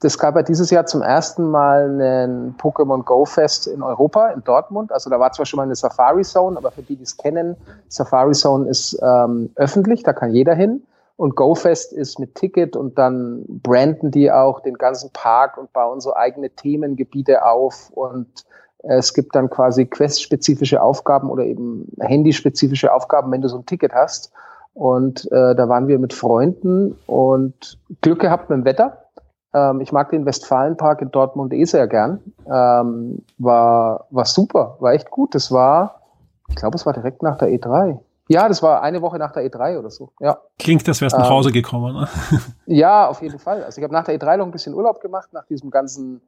das 0.01 0.17
gab 0.17 0.37
ja 0.37 0.43
dieses 0.43 0.71
Jahr 0.71 0.87
zum 0.87 1.03
ersten 1.03 1.51
Mal 1.51 1.91
einen 1.91 2.57
Pokémon 2.57 3.05
Go 3.05 3.25
Fest 3.25 3.67
in 3.67 3.83
Europa, 3.83 4.29
in 4.29 4.45
Dortmund. 4.45 4.93
Also 4.93 5.11
da 5.11 5.19
war 5.19 5.33
zwar 5.33 5.45
schon 5.45 5.57
mal 5.57 5.65
eine 5.65 5.75
Safari 5.75 6.23
Zone, 6.23 6.57
aber 6.57 6.71
für 6.71 6.83
die, 6.83 6.95
die 6.95 7.03
es 7.03 7.17
kennen, 7.17 7.57
Safari 7.89 8.33
Zone 8.33 8.69
ist 8.69 8.99
ähm, 9.03 9.51
öffentlich, 9.57 10.05
da 10.05 10.13
kann 10.13 10.31
jeder 10.31 10.55
hin. 10.55 10.83
Und 11.17 11.35
Go 11.35 11.57
Fest 11.57 11.93
ist 11.93 12.21
mit 12.21 12.37
Ticket 12.37 12.77
und 12.77 12.97
dann 12.97 13.45
branden 13.49 14.13
die 14.13 14.31
auch 14.31 14.61
den 14.61 14.75
ganzen 14.75 15.11
Park 15.13 15.59
und 15.59 15.73
bauen 15.73 16.01
so 16.01 16.15
eigene 16.15 16.51
Themengebiete 16.51 17.45
auf 17.45 17.91
und 17.91 18.45
es 18.85 19.13
gibt 19.13 19.35
dann 19.35 19.51
quasi 19.51 19.87
questspezifische 19.87 20.81
Aufgaben 20.81 21.29
oder 21.29 21.43
eben 21.43 21.91
handyspezifische 21.99 22.93
Aufgaben, 22.93 23.33
wenn 23.33 23.43
du 23.43 23.49
so 23.49 23.59
ein 23.59 23.67
Ticket 23.67 23.93
hast. 23.93 24.31
Und 24.75 25.25
äh, 25.33 25.57
da 25.57 25.69
waren 25.69 25.89
wir 25.89 25.99
mit 25.99 26.13
Freunden 26.13 26.97
und 27.07 27.81
Glück 28.01 28.21
gehabt 28.21 28.49
mit 28.49 28.59
dem 28.59 28.65
Wetter 28.65 29.09
ähm, 29.55 29.81
ich 29.81 29.93
mag 29.93 30.11
den 30.11 30.27
Westfalenpark 30.27 31.03
in 31.03 31.11
Dortmund 31.11 31.53
eh 31.53 31.65
sehr 31.65 31.87
gern. 31.87 32.21
Ähm, 32.47 33.25
war, 33.39 34.07
war 34.11 34.25
super, 34.25 34.77
war 34.81 34.93
echt 34.93 35.11
gut. 35.11 35.35
Das 35.35 35.51
war, 35.51 36.03
ich 36.49 36.57
glaube, 36.57 36.77
es 36.77 36.87
war 36.87 36.93
direkt 36.93 37.23
nach 37.23 37.39
der 37.39 37.49
E3. 37.49 37.99
Ja, 38.31 38.47
das 38.47 38.63
war 38.63 38.83
eine 38.83 39.01
Woche 39.01 39.19
nach 39.19 39.33
der 39.33 39.51
E3 39.51 39.79
oder 39.79 39.91
so. 39.91 40.11
Ja. 40.21 40.39
Klingt, 40.59 40.87
das 40.87 41.01
wärst 41.01 41.15
ähm, 41.15 41.23
nach 41.23 41.31
Hause 41.31 41.51
gekommen. 41.51 41.95
Ne? 41.95 42.09
ja, 42.67 43.09
auf 43.09 43.23
jeden 43.23 43.39
Fall. 43.39 43.65
Also 43.65 43.79
ich 43.81 43.85
habe 43.85 43.95
nach 43.95 44.05
der 44.05 44.21
E3 44.21 44.37
noch 44.37 44.45
ein 44.45 44.51
bisschen 44.51 44.75
Urlaub 44.75 45.01
gemacht, 45.01 45.31
nach 45.33 45.47
diesem 45.47 45.71
ganzen 45.71 46.21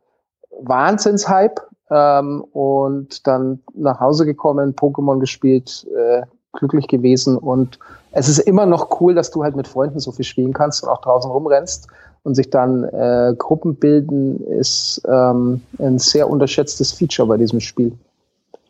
Wahnsinnshype 0.62 1.62
ähm, 1.90 2.42
und 2.52 3.26
dann 3.26 3.60
nach 3.74 4.00
Hause 4.00 4.24
gekommen, 4.24 4.74
Pokémon 4.74 5.20
gespielt, 5.20 5.86
äh, 5.94 6.22
glücklich 6.52 6.88
gewesen 6.88 7.36
und 7.36 7.78
es 8.12 8.28
ist 8.28 8.40
immer 8.40 8.66
noch 8.66 9.00
cool, 9.00 9.14
dass 9.14 9.30
du 9.30 9.44
halt 9.44 9.54
mit 9.54 9.68
Freunden 9.68 10.00
so 10.00 10.10
viel 10.10 10.24
spielen 10.24 10.52
kannst 10.52 10.82
und 10.82 10.88
auch 10.88 11.00
draußen 11.00 11.30
rumrennst 11.30 11.86
und 12.22 12.34
sich 12.34 12.50
dann 12.50 12.84
äh, 12.84 13.34
Gruppen 13.36 13.76
bilden, 13.76 14.44
ist 14.46 15.02
ähm, 15.08 15.62
ein 15.78 15.98
sehr 15.98 16.28
unterschätztes 16.28 16.92
Feature 16.92 17.28
bei 17.28 17.36
diesem 17.36 17.60
Spiel. 17.60 17.92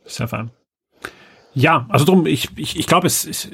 Sehr 0.05 0.29
fein. 0.29 0.51
Ja, 1.53 1.87
also 1.89 2.05
drum, 2.05 2.27
ich, 2.27 2.49
ich, 2.57 2.79
ich 2.79 2.87
glaube, 2.87 3.07
es 3.07 3.25
ist, 3.25 3.51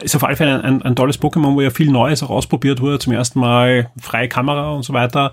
ist 0.00 0.14
auf 0.14 0.24
alle 0.24 0.36
Fälle 0.36 0.62
ein, 0.62 0.82
ein 0.82 0.96
tolles 0.96 1.20
Pokémon, 1.20 1.54
wo 1.54 1.60
ja 1.60 1.70
viel 1.70 1.90
Neues 1.90 2.22
auch 2.22 2.30
ausprobiert 2.30 2.80
wurde, 2.80 2.98
zum 2.98 3.12
ersten 3.12 3.40
Mal 3.40 3.90
freie 4.00 4.28
Kamera 4.28 4.72
und 4.72 4.82
so 4.82 4.92
weiter. 4.92 5.32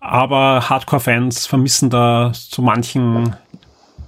Aber 0.00 0.68
Hardcore-Fans 0.68 1.46
vermissen 1.46 1.90
da 1.90 2.32
so 2.34 2.62
manchen 2.62 3.34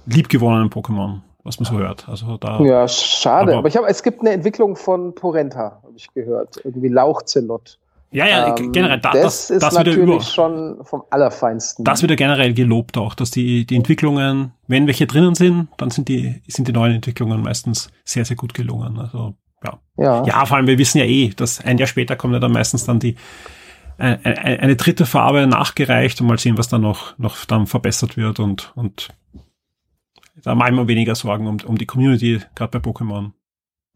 liebgewonnenen 0.05 0.69
Pokémon, 0.69 1.19
was 1.43 1.59
man 1.59 1.65
so 1.65 1.77
hört. 1.77 2.07
Also 2.07 2.37
da, 2.37 2.59
ja, 2.61 2.87
schade. 2.87 3.51
Aber, 3.51 3.59
aber 3.59 3.67
ich 3.67 3.77
habe, 3.77 3.87
es 3.87 4.01
gibt 4.01 4.21
eine 4.21 4.31
Entwicklung 4.31 4.75
von 4.75 5.13
Porenta, 5.13 5.81
habe 5.83 5.93
ich 5.95 6.13
gehört. 6.13 6.61
Irgendwie 6.63 6.87
Lauchzelot. 6.87 7.78
Ja, 8.11 8.27
ja, 8.27 8.57
ähm, 8.57 8.71
generell, 8.71 8.99
da, 8.99 9.11
das, 9.11 9.23
das, 9.23 9.49
ist 9.51 9.63
das 9.63 9.73
natürlich 9.75 9.99
über, 9.99 10.21
schon 10.21 10.83
vom 10.83 11.03
Allerfeinsten. 11.11 11.85
Das 11.85 12.01
wird 12.01 12.09
ja 12.09 12.15
generell 12.15 12.53
gelobt 12.53 12.97
auch, 12.97 13.13
dass 13.13 13.29
die, 13.29 13.65
die 13.65 13.75
Entwicklungen, 13.75 14.53
wenn 14.67 14.87
welche 14.87 15.05
drinnen 15.05 15.35
sind, 15.35 15.67
dann 15.77 15.91
sind 15.91 16.09
die, 16.09 16.41
sind 16.47 16.67
die 16.67 16.71
neuen 16.71 16.95
Entwicklungen 16.95 17.41
meistens 17.41 17.91
sehr, 18.03 18.25
sehr 18.25 18.35
gut 18.35 18.55
gelungen. 18.55 18.97
Also, 18.97 19.35
ja. 19.63 19.79
Ja, 19.97 20.25
ja 20.25 20.45
vor 20.45 20.57
allem, 20.57 20.65
wir 20.65 20.79
wissen 20.79 20.97
ja 20.97 21.05
eh, 21.05 21.29
dass 21.29 21.63
ein 21.63 21.77
Jahr 21.77 21.87
später 21.87 22.15
kommt 22.15 22.33
ja 22.33 22.39
dann 22.39 22.51
meistens 22.51 22.85
dann 22.85 22.99
die, 22.99 23.15
eine, 23.99 24.19
eine 24.25 24.75
dritte 24.75 25.05
Farbe 25.05 25.45
nachgereicht 25.45 26.19
und 26.21 26.27
mal 26.27 26.39
sehen, 26.39 26.57
was 26.57 26.69
dann 26.69 26.81
noch, 26.81 27.17
noch 27.19 27.45
dann 27.45 27.67
verbessert 27.67 28.17
wird 28.17 28.39
und, 28.39 28.71
und 28.75 29.09
da 30.43 30.55
mache 30.55 30.69
ich 30.69 30.75
mir 30.75 30.87
weniger 30.87 31.15
Sorgen 31.15 31.47
um, 31.47 31.57
um 31.65 31.77
die 31.77 31.85
Community, 31.85 32.39
gerade 32.55 32.79
bei 32.79 32.89
Pokémon. 32.89 33.31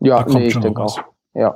Ja, 0.02 0.26
nee, 0.28 0.48
ich 0.48 0.60
denke 0.60 0.82
auch. 0.82 1.00
Ja. 1.34 1.56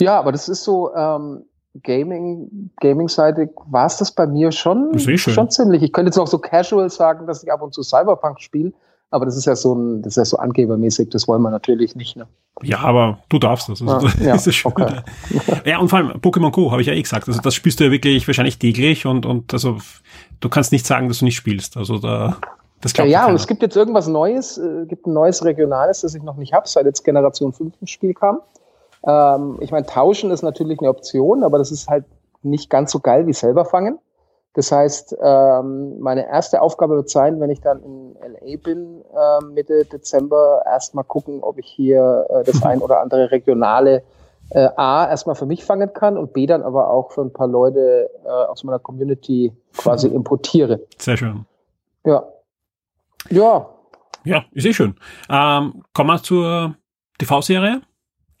Ja, 0.00 0.18
aber 0.18 0.32
das 0.32 0.48
ist 0.48 0.64
so, 0.64 0.94
ähm, 0.94 1.44
Gaming, 1.82 2.70
Gaming-seitig 2.80 3.50
war 3.66 3.86
es 3.86 3.98
das 3.98 4.12
bei 4.12 4.26
mir 4.26 4.52
schon, 4.52 4.98
schon 4.98 5.50
ziemlich. 5.50 5.82
Ich 5.82 5.92
könnte 5.92 6.08
jetzt 6.08 6.16
noch 6.16 6.26
so 6.26 6.38
casual 6.38 6.90
sagen, 6.90 7.26
dass 7.26 7.42
ich 7.42 7.52
ab 7.52 7.62
und 7.62 7.74
zu 7.74 7.82
Cyberpunk 7.82 8.40
spiele, 8.40 8.72
aber 9.10 9.26
das 9.26 9.36
ist 9.36 9.44
ja 9.44 9.54
so 9.54 9.74
ein, 9.74 10.02
das 10.02 10.12
ist 10.12 10.16
ja 10.16 10.24
so 10.24 10.36
angebermäßig, 10.38 11.10
das 11.10 11.28
wollen 11.28 11.42
wir 11.42 11.50
natürlich 11.50 11.94
nicht. 11.94 12.16
Ne? 12.16 12.26
Ja, 12.62 12.80
aber 12.80 13.18
du 13.28 13.38
darfst 13.38 13.68
das. 13.68 13.80
Also, 13.80 13.94
ah, 13.94 14.00
das 14.00 14.20
ja, 14.20 14.34
ist 14.34 14.54
schön. 14.54 14.72
Okay. 14.72 15.02
ja, 15.64 15.78
und 15.78 15.88
vor 15.88 15.98
allem 15.98 16.10
Pokémon 16.20 16.50
Go, 16.50 16.70
habe 16.70 16.80
ich 16.80 16.88
ja 16.88 16.94
eh 16.94 17.02
gesagt. 17.02 17.28
Also 17.28 17.40
das 17.40 17.54
spielst 17.54 17.80
du 17.80 17.84
ja 17.84 17.90
wirklich 17.90 18.26
wahrscheinlich 18.26 18.58
täglich 18.58 19.06
und, 19.06 19.26
und 19.26 19.52
also 19.52 19.78
du 20.40 20.48
kannst 20.48 20.72
nicht 20.72 20.86
sagen, 20.86 21.08
dass 21.08 21.20
du 21.20 21.24
nicht 21.24 21.36
spielst. 21.36 21.76
Also 21.76 21.98
da 21.98 22.38
das 22.80 22.92
ja, 22.96 23.04
ja 23.04 23.26
und 23.26 23.34
es 23.34 23.46
gibt 23.46 23.62
jetzt 23.62 23.76
irgendwas 23.76 24.06
Neues, 24.06 24.56
äh, 24.56 24.86
gibt 24.86 25.06
ein 25.06 25.12
neues 25.12 25.44
Regionales, 25.44 26.02
das 26.02 26.14
ich 26.14 26.22
noch 26.22 26.36
nicht 26.36 26.52
habe, 26.52 26.68
seit 26.68 26.86
jetzt 26.86 27.04
Generation 27.04 27.52
5 27.52 27.74
im 27.80 27.86
Spiel 27.86 28.14
kam. 28.14 28.38
Ähm, 29.06 29.58
ich 29.60 29.70
meine, 29.70 29.86
tauschen 29.86 30.30
ist 30.30 30.42
natürlich 30.42 30.80
eine 30.80 30.90
Option, 30.90 31.42
aber 31.42 31.58
das 31.58 31.70
ist 31.70 31.88
halt 31.88 32.04
nicht 32.42 32.70
ganz 32.70 32.92
so 32.92 33.00
geil 33.00 33.26
wie 33.26 33.32
selber 33.32 33.64
fangen. 33.64 33.98
Das 34.54 34.72
heißt, 34.72 35.16
ähm, 35.22 36.00
meine 36.00 36.26
erste 36.26 36.60
Aufgabe 36.62 36.96
wird 36.96 37.10
sein, 37.10 37.38
wenn 37.40 37.50
ich 37.50 37.60
dann 37.60 37.80
in 37.82 38.16
LA 38.20 38.56
bin, 38.56 39.02
äh, 39.14 39.44
Mitte 39.44 39.84
Dezember, 39.84 40.62
erstmal 40.66 41.04
gucken, 41.04 41.42
ob 41.42 41.58
ich 41.58 41.66
hier 41.66 42.26
äh, 42.28 42.44
das 42.44 42.62
ein 42.64 42.80
oder 42.80 43.00
andere 43.00 43.30
regionale 43.30 44.02
äh, 44.50 44.68
A 44.76 45.08
erstmal 45.08 45.36
für 45.36 45.46
mich 45.46 45.64
fangen 45.64 45.92
kann 45.92 46.16
und 46.16 46.32
B 46.32 46.46
dann 46.46 46.62
aber 46.62 46.90
auch 46.90 47.12
für 47.12 47.20
ein 47.20 47.32
paar 47.32 47.46
Leute 47.46 48.10
äh, 48.24 48.28
aus 48.28 48.64
meiner 48.64 48.78
Community 48.78 49.52
quasi 49.76 50.08
importiere. 50.12 50.80
Sehr 50.98 51.16
schön. 51.16 51.44
Ja. 52.04 52.26
Ja. 53.30 53.68
Ja, 54.24 54.44
ist 54.52 54.66
eh 54.66 54.72
schön. 54.72 54.96
Ähm, 55.30 55.84
kommen 55.92 56.10
wir 56.10 56.22
zur 56.22 56.74
TV-Serie. 57.18 57.82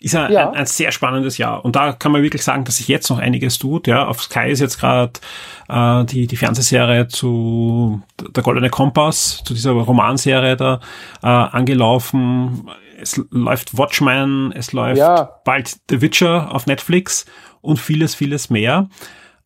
Ist 0.00 0.14
ja, 0.14 0.30
Ja. 0.30 0.50
Ein, 0.50 0.56
ein 0.58 0.66
sehr 0.66 0.92
spannendes 0.92 1.38
Jahr. 1.38 1.64
Und 1.64 1.74
da 1.74 1.92
kann 1.92 2.12
man 2.12 2.22
wirklich 2.22 2.42
sagen, 2.44 2.64
dass 2.64 2.76
sich 2.76 2.86
jetzt 2.88 3.10
noch 3.10 3.18
einiges 3.18 3.58
tut. 3.58 3.86
Ja, 3.88 4.06
auf 4.06 4.22
Sky 4.22 4.48
ist 4.50 4.60
jetzt 4.60 4.78
gerade 4.78 5.12
äh, 5.68 6.04
die, 6.04 6.26
die 6.28 6.36
Fernsehserie 6.36 7.08
zu 7.08 8.00
Der 8.34 8.42
Goldene 8.44 8.70
Kompass, 8.70 9.42
zu 9.44 9.54
dieser 9.54 9.72
Romanserie 9.72 10.56
da 10.56 10.80
äh, 11.22 11.26
angelaufen. 11.26 12.68
Es 13.00 13.20
läuft 13.30 13.76
Watchmen, 13.76 14.52
es 14.52 14.72
läuft 14.72 14.98
Ja. 14.98 15.30
bald 15.44 15.76
The 15.90 16.00
Witcher 16.00 16.54
auf 16.54 16.66
Netflix 16.66 17.26
und 17.60 17.78
vieles, 17.78 18.14
vieles 18.14 18.50
mehr. 18.50 18.88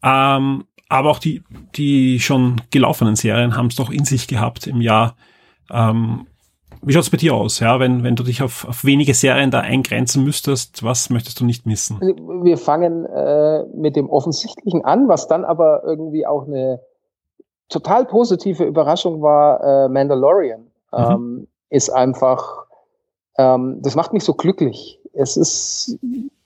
Ähm, 0.03 0.65
aber 0.89 1.11
auch 1.11 1.19
die, 1.19 1.43
die 1.77 2.21
schon 2.21 2.61
gelaufenen 2.71 3.17
Serien 3.17 3.57
haben 3.57 3.69
es 3.69 3.77
doch 3.77 3.89
in 3.91 4.05
sich 4.05 4.27
gehabt 4.29 4.67
im 4.67 4.83
Jahr. 4.83 5.17
Ähm, 5.71 6.27
wie 6.83 6.93
schaut's 6.93 7.11
bei 7.11 7.17
dir 7.17 7.35
aus, 7.35 7.61
ja? 7.61 7.79
Wenn, 7.79 8.03
wenn 8.03 8.17
du 8.17 8.25
dich 8.25 8.43
auf, 8.43 8.67
auf 8.69 8.85
wenige 8.85 9.15
Serien 9.15 9.51
da 9.51 9.61
eingrenzen 9.61 10.25
müsstest, 10.25 10.83
was 10.83 11.11
möchtest 11.11 11.41
du 11.41 11.45
nicht 11.45 11.65
missen? 11.65 12.01
Wir 12.43 12.59
fangen 12.59 13.07
äh, 13.07 13.65
mit 13.75 13.95
dem 13.95 14.11
Offensichtlichen 14.11 14.85
an, 14.85 15.09
was 15.09 15.29
dann 15.29 15.45
aber 15.45 15.85
irgendwie 15.85 16.27
auch 16.27 16.47
eine 16.47 16.81
total 17.69 18.05
positive 18.05 18.65
Überraschung 18.65 19.23
war. 19.23 19.87
Äh, 19.87 19.89
Mandalorian 19.89 20.67
ähm, 20.93 21.47
ist 21.71 21.91
einfach, 21.91 22.67
ähm, 23.39 23.79
das 23.83 23.95
macht 23.95 24.13
mich 24.13 24.25
so 24.25 24.35
glücklich. 24.35 25.01
Es 25.13 25.37
ist 25.37 25.99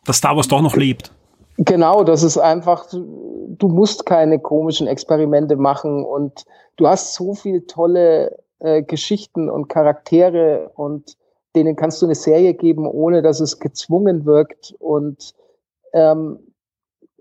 Dass 0.04 0.18
Star 0.18 0.36
Wars 0.36 0.48
doch 0.48 0.60
noch 0.60 0.76
lebt. 0.76 1.12
Genau, 1.58 2.04
das 2.04 2.22
ist 2.22 2.36
einfach, 2.36 2.90
du, 2.90 3.56
du 3.58 3.68
musst 3.68 4.04
keine 4.04 4.38
komischen 4.38 4.86
Experimente 4.86 5.56
machen 5.56 6.04
und 6.04 6.44
du 6.76 6.86
hast 6.86 7.14
so 7.14 7.32
viele 7.32 7.66
tolle 7.66 8.36
äh, 8.60 8.82
Geschichten 8.82 9.50
und 9.50 9.68
Charaktere 9.68 10.70
und 10.74 11.16
denen 11.54 11.76
kannst 11.76 12.02
du 12.02 12.06
eine 12.06 12.14
Serie 12.14 12.54
geben, 12.54 12.86
ohne 12.86 13.22
dass 13.22 13.40
es 13.40 13.58
gezwungen 13.58 14.26
wirkt. 14.26 14.74
Und 14.78 15.34
ähm, 15.92 16.38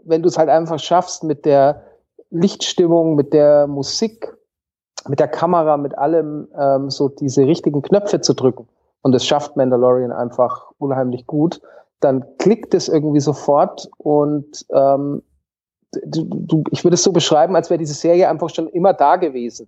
wenn 0.04 0.22
du 0.22 0.28
es 0.28 0.38
halt 0.38 0.50
einfach 0.50 0.80
schaffst 0.80 1.24
mit 1.24 1.46
der 1.46 1.84
Lichtstimmung, 2.32 3.16
mit 3.16 3.34
der 3.34 3.68
Musik, 3.68 4.36
mit 5.08 5.20
der 5.20 5.28
Kamera, 5.28 5.78
mit 5.78 5.98
allem, 5.98 6.48
ähm, 6.60 6.90
so 6.90 7.10
diese 7.10 7.46
richtigen 7.46 7.82
Knöpfe 7.82 8.20
zu 8.22 8.34
drücken. 8.34 8.68
Und 9.02 9.14
das 9.14 9.26
schafft 9.26 9.56
Mandalorian 9.56 10.12
einfach 10.12 10.72
unheimlich 10.78 11.28
gut 11.28 11.62
dann 12.00 12.38
klickt 12.38 12.74
es 12.74 12.88
irgendwie 12.88 13.20
sofort 13.20 13.90
und 13.98 14.66
ähm, 14.72 15.24
du, 16.06 16.24
du, 16.24 16.64
ich 16.72 16.84
würde 16.84 16.96
es 16.96 17.04
so 17.04 17.12
beschreiben, 17.12 17.56
als 17.56 17.70
wäre 17.70 17.78
diese 17.78 17.94
Serie 17.94 18.30
einfach 18.30 18.50
schon 18.50 18.68
immer 18.68 18.94
da 18.94 19.16
gewesen. 19.16 19.68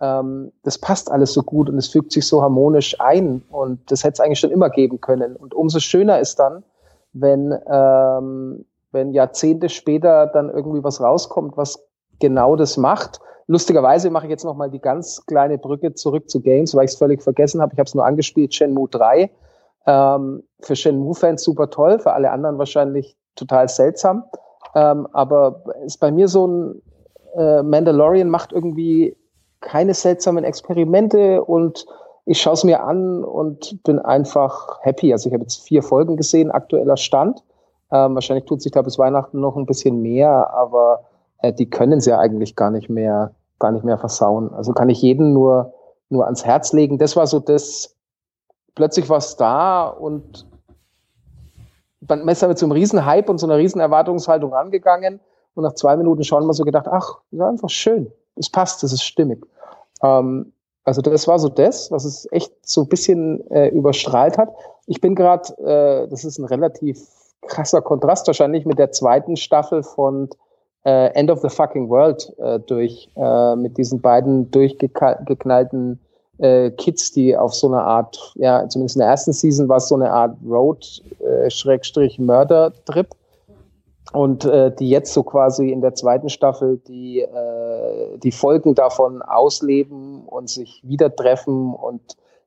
Ähm, 0.00 0.52
das 0.62 0.78
passt 0.78 1.10
alles 1.10 1.32
so 1.32 1.42
gut 1.42 1.68
und 1.68 1.78
es 1.78 1.88
fügt 1.88 2.12
sich 2.12 2.26
so 2.26 2.42
harmonisch 2.42 3.00
ein 3.00 3.42
und 3.50 3.90
das 3.90 4.02
hätte 4.02 4.14
es 4.14 4.20
eigentlich 4.20 4.40
schon 4.40 4.50
immer 4.50 4.70
geben 4.70 5.00
können. 5.00 5.36
Und 5.36 5.54
umso 5.54 5.78
schöner 5.78 6.18
ist 6.18 6.38
dann, 6.38 6.64
wenn, 7.12 7.56
ähm, 7.70 8.64
wenn 8.92 9.12
Jahrzehnte 9.12 9.68
später 9.68 10.26
dann 10.26 10.50
irgendwie 10.50 10.82
was 10.82 11.00
rauskommt, 11.00 11.56
was 11.56 11.84
genau 12.18 12.56
das 12.56 12.76
macht. 12.76 13.20
Lustigerweise 13.46 14.10
mache 14.10 14.26
ich 14.26 14.30
jetzt 14.30 14.44
noch 14.44 14.56
mal 14.56 14.70
die 14.70 14.80
ganz 14.80 15.24
kleine 15.26 15.58
Brücke 15.58 15.94
zurück 15.94 16.30
zu 16.30 16.40
Games, 16.40 16.74
weil 16.74 16.86
ich 16.86 16.92
es 16.92 16.98
völlig 16.98 17.22
vergessen 17.22 17.60
habe. 17.60 17.72
Ich 17.74 17.78
habe 17.78 17.86
es 17.86 17.94
nur 17.94 18.06
angespielt, 18.06 18.54
Shenmue 18.54 18.88
3. 18.88 19.30
Ähm, 19.86 20.42
für 20.60 20.76
Shenmue-Fans 20.76 21.44
super 21.44 21.68
toll, 21.68 21.98
für 21.98 22.14
alle 22.14 22.30
anderen 22.30 22.58
wahrscheinlich 22.58 23.16
total 23.36 23.68
seltsam. 23.68 24.24
Ähm, 24.74 25.06
aber 25.12 25.62
ist 25.84 26.00
bei 26.00 26.10
mir 26.10 26.26
so 26.26 26.46
ein 26.46 26.82
äh, 27.36 27.62
Mandalorian 27.62 28.28
macht 28.28 28.52
irgendwie 28.52 29.16
keine 29.64 29.94
seltsamen 29.94 30.44
Experimente 30.44 31.42
und 31.42 31.86
ich 32.26 32.40
schaue 32.40 32.54
es 32.54 32.64
mir 32.64 32.84
an 32.84 33.24
und 33.24 33.82
bin 33.82 33.98
einfach 33.98 34.78
happy. 34.82 35.12
Also 35.12 35.28
ich 35.28 35.34
habe 35.34 35.42
jetzt 35.42 35.62
vier 35.62 35.82
Folgen 35.82 36.16
gesehen, 36.16 36.50
aktueller 36.50 36.96
Stand. 36.96 37.42
Ähm, 37.90 38.14
wahrscheinlich 38.14 38.46
tut 38.46 38.62
sich 38.62 38.72
da 38.72 38.82
bis 38.82 38.98
Weihnachten 38.98 39.40
noch 39.40 39.56
ein 39.56 39.66
bisschen 39.66 40.00
mehr, 40.00 40.50
aber 40.54 41.04
äh, 41.38 41.52
die 41.52 41.68
können 41.68 42.00
sie 42.00 42.10
ja 42.10 42.18
eigentlich 42.18 42.56
gar 42.56 42.70
nicht 42.70 42.88
mehr, 42.88 43.32
gar 43.58 43.72
nicht 43.72 43.84
mehr 43.84 43.98
versauen. 43.98 44.52
Also 44.54 44.72
kann 44.72 44.88
ich 44.88 45.02
jeden 45.02 45.32
nur, 45.32 45.74
nur 46.08 46.24
ans 46.24 46.44
Herz 46.44 46.72
legen. 46.72 46.98
Das 46.98 47.16
war 47.16 47.26
so 47.26 47.40
das, 47.40 47.94
plötzlich 48.74 49.08
war 49.08 49.18
es 49.18 49.36
da 49.36 49.86
und 49.86 50.46
man 52.08 52.28
ist 52.28 52.42
damit 52.42 52.58
so 52.58 52.66
einem 52.66 52.72
riesen 52.72 53.04
Hype 53.04 53.28
und 53.28 53.38
so 53.38 53.46
einer 53.46 53.56
riesen 53.56 53.80
Erwartungshaltung 53.80 54.52
rangegangen 54.52 55.20
und 55.54 55.64
nach 55.64 55.74
zwei 55.74 55.96
Minuten 55.96 56.24
schon 56.24 56.46
mal 56.46 56.52
so 56.52 56.64
gedacht, 56.64 56.86
ach, 56.88 57.18
das 57.30 57.40
war 57.40 57.48
einfach 57.48 57.70
schön, 57.70 58.10
es 58.36 58.50
passt, 58.50 58.82
das 58.82 58.92
ist 58.92 59.04
stimmig. 59.04 59.44
Ähm, 60.02 60.52
also 60.84 61.00
das 61.00 61.26
war 61.26 61.38
so 61.38 61.48
das, 61.48 61.90
was 61.90 62.04
es 62.04 62.28
echt 62.30 62.52
so 62.62 62.82
ein 62.82 62.88
bisschen 62.88 63.50
äh, 63.50 63.68
überstrahlt 63.68 64.36
hat. 64.36 64.50
Ich 64.86 65.00
bin 65.00 65.14
gerade, 65.14 65.48
äh, 65.58 66.08
das 66.08 66.24
ist 66.24 66.38
ein 66.38 66.44
relativ 66.44 66.98
krasser 67.46 67.82
Kontrast 67.82 68.26
wahrscheinlich 68.26 68.66
mit 68.66 68.78
der 68.78 68.92
zweiten 68.92 69.36
Staffel 69.36 69.82
von 69.82 70.28
äh, 70.84 71.06
End 71.14 71.30
of 71.30 71.40
the 71.40 71.48
Fucking 71.48 71.88
World 71.88 72.32
äh, 72.38 72.60
durch, 72.60 73.08
äh, 73.16 73.56
mit 73.56 73.78
diesen 73.78 74.00
beiden 74.00 74.48
durchgeknallten 74.50 75.98
äh, 76.38 76.70
Kids, 76.70 77.12
die 77.12 77.36
auf 77.36 77.54
so 77.54 77.66
eine 77.68 77.82
Art, 77.82 78.32
ja, 78.36 78.66
zumindest 78.68 78.96
in 78.96 79.00
der 79.00 79.08
ersten 79.08 79.32
Season 79.32 79.68
war 79.68 79.78
es 79.78 79.88
so 79.88 79.94
eine 79.94 80.10
Art 80.10 80.36
Road-Mörder-Trip. 80.46 83.08
Und 84.12 84.44
äh, 84.44 84.74
die 84.74 84.90
jetzt 84.90 85.12
so 85.12 85.22
quasi 85.22 85.70
in 85.70 85.80
der 85.80 85.94
zweiten 85.94 86.28
Staffel 86.28 86.80
die, 86.86 87.20
äh, 87.20 88.18
die 88.18 88.32
Folgen 88.32 88.74
davon 88.74 89.22
ausleben 89.22 90.24
und 90.26 90.48
sich 90.50 90.80
wieder 90.84 91.14
treffen. 91.14 91.72
Und 91.74 92.00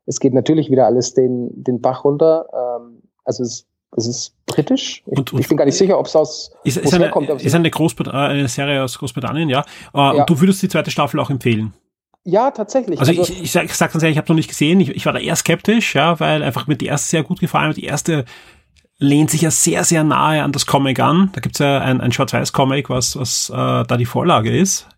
es 0.06 0.20
geht 0.20 0.32
natürlich 0.34 0.70
wieder 0.70 0.86
alles 0.86 1.14
den, 1.14 1.50
den 1.62 1.80
Bach 1.80 2.04
runter. 2.04 2.46
Ähm, 2.80 3.02
also 3.24 3.42
es, 3.42 3.66
es 3.96 4.06
ist 4.06 4.34
britisch. 4.46 5.02
Ich, 5.06 5.18
Und- 5.18 5.32
und- 5.32 5.40
ich 5.40 5.48
bin 5.48 5.56
gar 5.56 5.64
nicht 5.64 5.76
sicher, 5.76 5.98
ob 5.98 6.06
es 6.06 6.14
aus 6.16 6.52
Ist, 6.64 6.76
ist, 6.78 6.94
eine, 6.94 7.12
aber 7.14 7.40
ist 7.40 7.54
eine, 7.54 7.70
Großbrit 7.70 8.06
äh, 8.06 8.10
eine 8.12 8.48
Serie 8.48 8.82
aus 8.82 8.98
Großbritannien, 8.98 9.48
ja. 9.48 9.60
Äh, 9.60 9.64
Ja. 9.98 10.10
Und 10.12 10.30
du 10.30 10.40
würdest 10.40 10.62
die 10.62 10.68
zweite 10.68 10.90
Staffel 10.90 11.18
auch 11.20 11.28
empfehlen. 11.30 11.74
Ja, 12.24 12.50
tatsächlich. 12.50 13.00
Also, 13.00 13.12
ich, 13.12 13.42
ich, 13.42 13.52
sag, 13.52 13.64
ich 13.64 13.72
sag 13.74 13.90
ganz 13.92 14.02
ehrlich, 14.02 14.16
ich 14.16 14.18
habe 14.18 14.28
noch 14.28 14.36
nicht 14.36 14.48
gesehen. 14.48 14.80
Ich, 14.80 14.90
ich 14.90 15.06
war 15.06 15.12
da 15.14 15.18
eher 15.18 15.36
skeptisch, 15.36 15.94
ja, 15.94 16.20
weil 16.20 16.42
einfach 16.42 16.66
mir 16.66 16.76
die 16.76 16.86
erste 16.86 17.08
sehr 17.08 17.22
gut 17.22 17.40
gefallen 17.40 17.70
hat. 17.70 17.76
Die 17.76 17.84
erste 17.84 18.24
lehnt 18.98 19.30
sich 19.30 19.42
ja 19.42 19.50
sehr, 19.50 19.84
sehr 19.84 20.02
nahe 20.04 20.42
an 20.42 20.52
das 20.52 20.66
Comic 20.66 20.98
an. 21.00 21.30
Da 21.32 21.40
gibt's 21.40 21.58
ja 21.60 21.78
ein, 21.80 22.00
ein 22.00 22.12
Schwarz-Weiß-Comic, 22.12 22.90
was, 22.90 23.16
was 23.16 23.48
äh, 23.50 23.54
da 23.54 23.96
die 23.96 24.06
Vorlage 24.06 24.56
ist. 24.56 24.88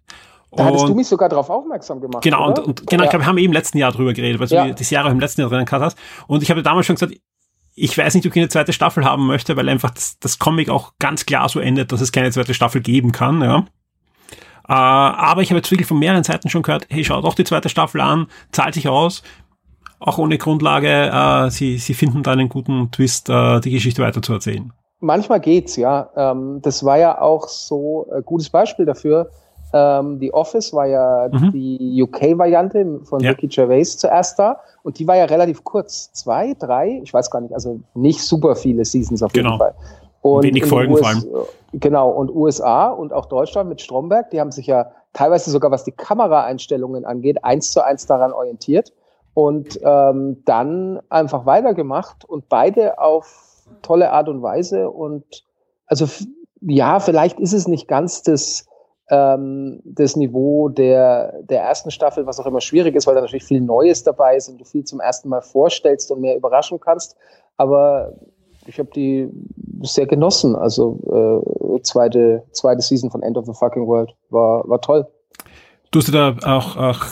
da 0.53 0.64
hattest 0.64 0.84
du 0.84 0.88
Und- 0.88 0.96
mich 0.96 1.07
sogar 1.07 1.28
darauf 1.28 1.48
aufmerksam 1.51 2.01
gemacht. 2.01 2.22
Genau, 2.24 2.48
und, 2.48 2.59
und 2.59 2.86
genau, 2.86 3.03
ich 3.03 3.07
Ja. 3.07 3.11
glaube, 3.11 3.24
wir 3.24 3.28
haben 3.28 3.38
eben 3.38 3.46
im 3.46 3.53
letzten 3.53 3.78
Jahr 3.78 3.92
drüber 3.92 4.12
geredet, 4.14 4.40
weil 4.40 4.48
Ja. 4.48 4.62
du 4.64 4.68
die, 4.70 4.74
die 4.76 4.84
Serie 4.84 5.07
auch 5.07 5.12
im 5.12 5.20
letzten 5.20 5.42
Jahr 5.42 5.51
drin 5.51 5.64
gehabt 5.64 5.84
hast. 5.84 5.98
Und 6.26 6.42
ich 6.42 6.51
habe 6.51 6.62
damals 6.62 6.86
schon 6.86 6.96
gesagt, 6.96 7.14
ich 7.76 7.96
weiß 7.96 8.14
nicht, 8.14 8.26
ob 8.26 8.34
ich 8.34 8.40
eine 8.40 8.48
zweite 8.48 8.72
Staffel 8.72 9.05
haben 9.05 9.26
möchte, 9.26 9.57
weil 9.57 9.68
einfach 9.68 9.90
das, 9.90 10.18
das 10.18 10.38
Comic 10.38 10.68
auch 10.70 10.94
ganz 10.98 11.24
klar 11.26 11.48
so 11.48 11.61
endet, 11.61 11.92
dass 11.92 12.01
es 12.01 12.11
keine 12.11 12.30
zweite 12.32 12.53
Staffel 12.55 12.80
geben 12.80 13.12
kann, 13.12 13.40
ja. 13.42 13.64
Äh, 14.68 14.72
aber 14.72 15.42
ich 15.42 15.51
habe 15.51 15.59
jetzt 15.59 15.70
wirklich 15.70 15.88
von 15.88 15.98
mehreren 15.98 16.22
Seiten 16.24 16.48
schon 16.48 16.62
gehört, 16.62 16.86
hey, 16.90 17.05
schau 17.05 17.20
doch 17.20 17.34
die 17.34 17.44
zweite 17.44 17.68
Staffel 17.68 18.01
an, 18.01 18.26
zahlt 18.53 18.74
sich 18.74 18.88
aus, 18.88 19.22
auch 20.01 20.18
ohne 20.18 20.38
Grundlage, 20.38 20.88
äh, 21.12 21.51
sie, 21.51 21.78
sie 21.78 21.94
finden 21.94 22.22
da 22.22 22.32
einen 22.32 22.48
guten 22.48 22.90
Twist, 22.90 23.28
äh, 23.28 23.61
die 23.61 23.70
Geschichte 23.70 24.03
weiter 24.03 24.22
zu 24.22 24.32
erzählen. 24.32 24.72
Manchmal 25.01 25.40
geht's, 25.40 25.76
ja. 25.76 26.11
Ähm, 26.16 26.61
das 26.62 26.84
war 26.84 26.98
ja 26.98 27.20
auch 27.20 27.48
so 27.48 28.07
ein 28.14 28.22
gutes 28.24 28.51
Beispiel 28.51 28.84
dafür. 28.86 29.30
Ähm, 29.72 30.18
The 30.18 30.32
Office 30.34 30.72
war 30.72 30.86
ja 30.86 31.28
Mhm. 31.30 31.53
die 31.53 32.03
UK-Variante 32.03 33.01
von 33.05 33.20
Ja. 33.20 33.30
Ricky 33.30 33.46
Gervais 33.46 33.96
zuerst 33.96 34.38
da 34.38 34.59
und 34.82 34.98
die 34.98 35.07
war 35.07 35.16
ja 35.16 35.26
relativ 35.26 35.62
kurz. 35.64 36.12
Zwei, 36.12 36.55
drei, 36.59 37.01
ich 37.05 37.14
weiß 37.14 37.30
gar 37.30 37.40
nicht, 37.40 37.55
also 37.55 37.78
nicht 37.94 38.20
super 38.22 38.57
viele 38.57 38.84
Seasons 38.84 39.22
auf 39.22 39.32
Genau. 39.32 39.51
jeden 39.51 39.59
Fall. 39.59 39.74
Und 40.22 40.42
Wenig 40.42 40.66
Folgen 40.66 40.96
vor 40.96 41.07
allem. 41.07 41.24
Genau, 41.72 42.11
und 42.11 42.30
USA 42.34 42.88
und 42.88 43.12
auch 43.12 43.26
Deutschland 43.26 43.68
mit 43.68 43.80
Stromberg, 43.80 44.30
die 44.30 44.40
haben 44.40 44.51
sich 44.51 44.66
ja 44.66 44.90
teilweise 45.12 45.51
sogar, 45.51 45.70
was 45.70 45.84
die 45.84 45.92
Kameraeinstellungen 45.92 47.05
angeht, 47.05 47.42
eins 47.44 47.70
zu 47.70 47.82
eins 47.84 48.07
daran 48.07 48.32
orientiert 48.32 48.92
und 49.41 49.80
ähm, 49.82 50.43
dann 50.45 51.01
einfach 51.09 51.47
weitergemacht 51.47 52.26
und 52.26 52.51
beide 52.51 52.99
auf 52.99 53.64
tolle 53.80 54.12
Art 54.12 54.28
und 54.28 54.43
Weise. 54.43 54.91
Und 54.91 55.24
also 55.86 56.07
ja, 56.61 57.01
vielleicht 57.01 57.41
ist 57.41 57.55
es 57.55 57.66
nicht 57.66 57.88
ganz 57.88 58.22
das, 58.22 58.66
ähm, 59.09 59.80
das 59.84 60.14
Niveau 60.14 60.68
der, 60.68 61.41
der 61.43 61.62
ersten 61.62 61.91
Staffel, 61.91 62.26
was 62.26 62.38
auch 62.38 62.45
immer 62.45 62.61
schwierig 62.61 62.95
ist, 62.95 63.07
weil 63.07 63.14
da 63.14 63.22
natürlich 63.22 63.45
viel 63.45 63.62
Neues 63.62 64.05
dabei 64.05 64.36
ist 64.36 64.51
und 64.51 64.59
du 64.61 64.64
viel 64.66 64.84
zum 64.84 65.01
ersten 65.01 65.30
Mal 65.30 65.41
vorstellst 65.41 66.11
und 66.11 66.20
mehr 66.20 66.36
überraschen 66.36 66.78
kannst. 66.78 67.16
Aber 67.57 68.12
ich 68.66 68.78
habe 68.78 68.91
die 68.95 69.30
sehr 69.80 70.07
genossen. 70.07 70.55
Also 70.55 70.99
zweite, 71.82 72.43
zweite 72.53 72.82
Season 72.82 73.11
von 73.11 73.22
End 73.22 73.38
of 73.38 73.47
the 73.47 73.55
Fucking 73.55 73.86
World. 73.86 74.14
War, 74.28 74.68
war 74.68 74.82
toll. 74.82 75.07
Du 75.93 75.99
hast 75.99 76.12
da 76.12 76.36
auch, 76.45 76.76
auch 76.76 77.05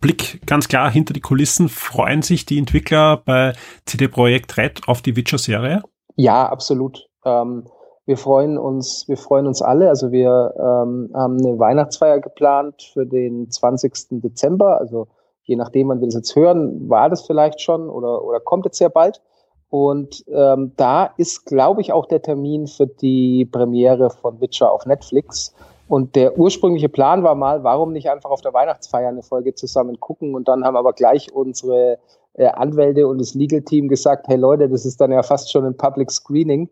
Blick 0.00 0.46
ganz 0.46 0.68
klar 0.68 0.90
hinter 0.90 1.14
die 1.14 1.20
Kulissen. 1.20 1.68
Freuen 1.68 2.22
sich 2.22 2.46
die 2.46 2.58
Entwickler 2.58 3.16
bei 3.24 3.52
CD 3.86 4.08
Projekt 4.08 4.56
Red 4.56 4.88
auf 4.88 5.02
die 5.02 5.16
Witcher-Serie? 5.16 5.82
Ja, 6.16 6.48
absolut. 6.48 7.08
Ähm, 7.24 7.64
wir 8.06 8.16
freuen 8.16 8.56
uns, 8.56 9.04
wir 9.08 9.16
freuen 9.16 9.46
uns 9.46 9.62
alle. 9.62 9.88
Also 9.88 10.12
wir 10.12 10.54
ähm, 10.56 11.10
haben 11.12 11.38
eine 11.38 11.58
Weihnachtsfeier 11.58 12.20
geplant 12.20 12.90
für 12.92 13.04
den 13.04 13.50
20. 13.50 14.22
Dezember. 14.22 14.78
Also 14.78 15.08
je 15.42 15.56
nachdem, 15.56 15.88
wann 15.88 16.00
wir 16.00 16.06
das 16.06 16.14
jetzt 16.14 16.36
hören, 16.36 16.88
war 16.88 17.10
das 17.10 17.26
vielleicht 17.26 17.60
schon 17.60 17.88
oder, 17.88 18.24
oder 18.24 18.40
kommt 18.40 18.64
jetzt 18.64 18.78
sehr 18.78 18.90
bald. 18.90 19.20
Und 19.68 20.24
ähm, 20.28 20.72
da 20.76 21.10
ist, 21.16 21.46
glaube 21.46 21.80
ich, 21.80 21.92
auch 21.92 22.06
der 22.06 22.22
Termin 22.22 22.68
für 22.68 22.86
die 22.86 23.44
Premiere 23.44 24.10
von 24.10 24.40
Witcher 24.40 24.70
auf 24.70 24.86
Netflix. 24.86 25.54
Und 25.88 26.16
der 26.16 26.38
ursprüngliche 26.38 26.88
Plan 26.88 27.22
war 27.22 27.34
mal, 27.34 27.62
warum 27.62 27.92
nicht 27.92 28.10
einfach 28.10 28.30
auf 28.30 28.40
der 28.40 28.52
Weihnachtsfeier 28.52 29.08
eine 29.08 29.22
Folge 29.22 29.54
zusammen 29.54 30.00
gucken? 30.00 30.34
Und 30.34 30.48
dann 30.48 30.64
haben 30.64 30.76
aber 30.76 30.92
gleich 30.92 31.32
unsere 31.32 31.98
äh, 32.34 32.46
Anwälte 32.46 33.06
und 33.06 33.18
das 33.18 33.34
Legal 33.34 33.62
Team 33.62 33.88
gesagt, 33.88 34.26
hey 34.28 34.36
Leute, 34.36 34.68
das 34.68 34.84
ist 34.84 35.00
dann 35.00 35.12
ja 35.12 35.22
fast 35.22 35.50
schon 35.52 35.64
ein 35.64 35.76
Public 35.76 36.10
Screening 36.10 36.68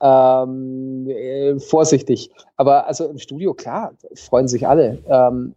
ähm, 0.00 1.08
äh, 1.08 1.58
vorsichtig. 1.58 2.30
Aber 2.56 2.86
also 2.86 3.06
im 3.06 3.18
Studio, 3.18 3.54
klar, 3.54 3.92
freuen 4.14 4.48
sich 4.48 4.66
alle. 4.66 4.98
Ähm, 5.08 5.54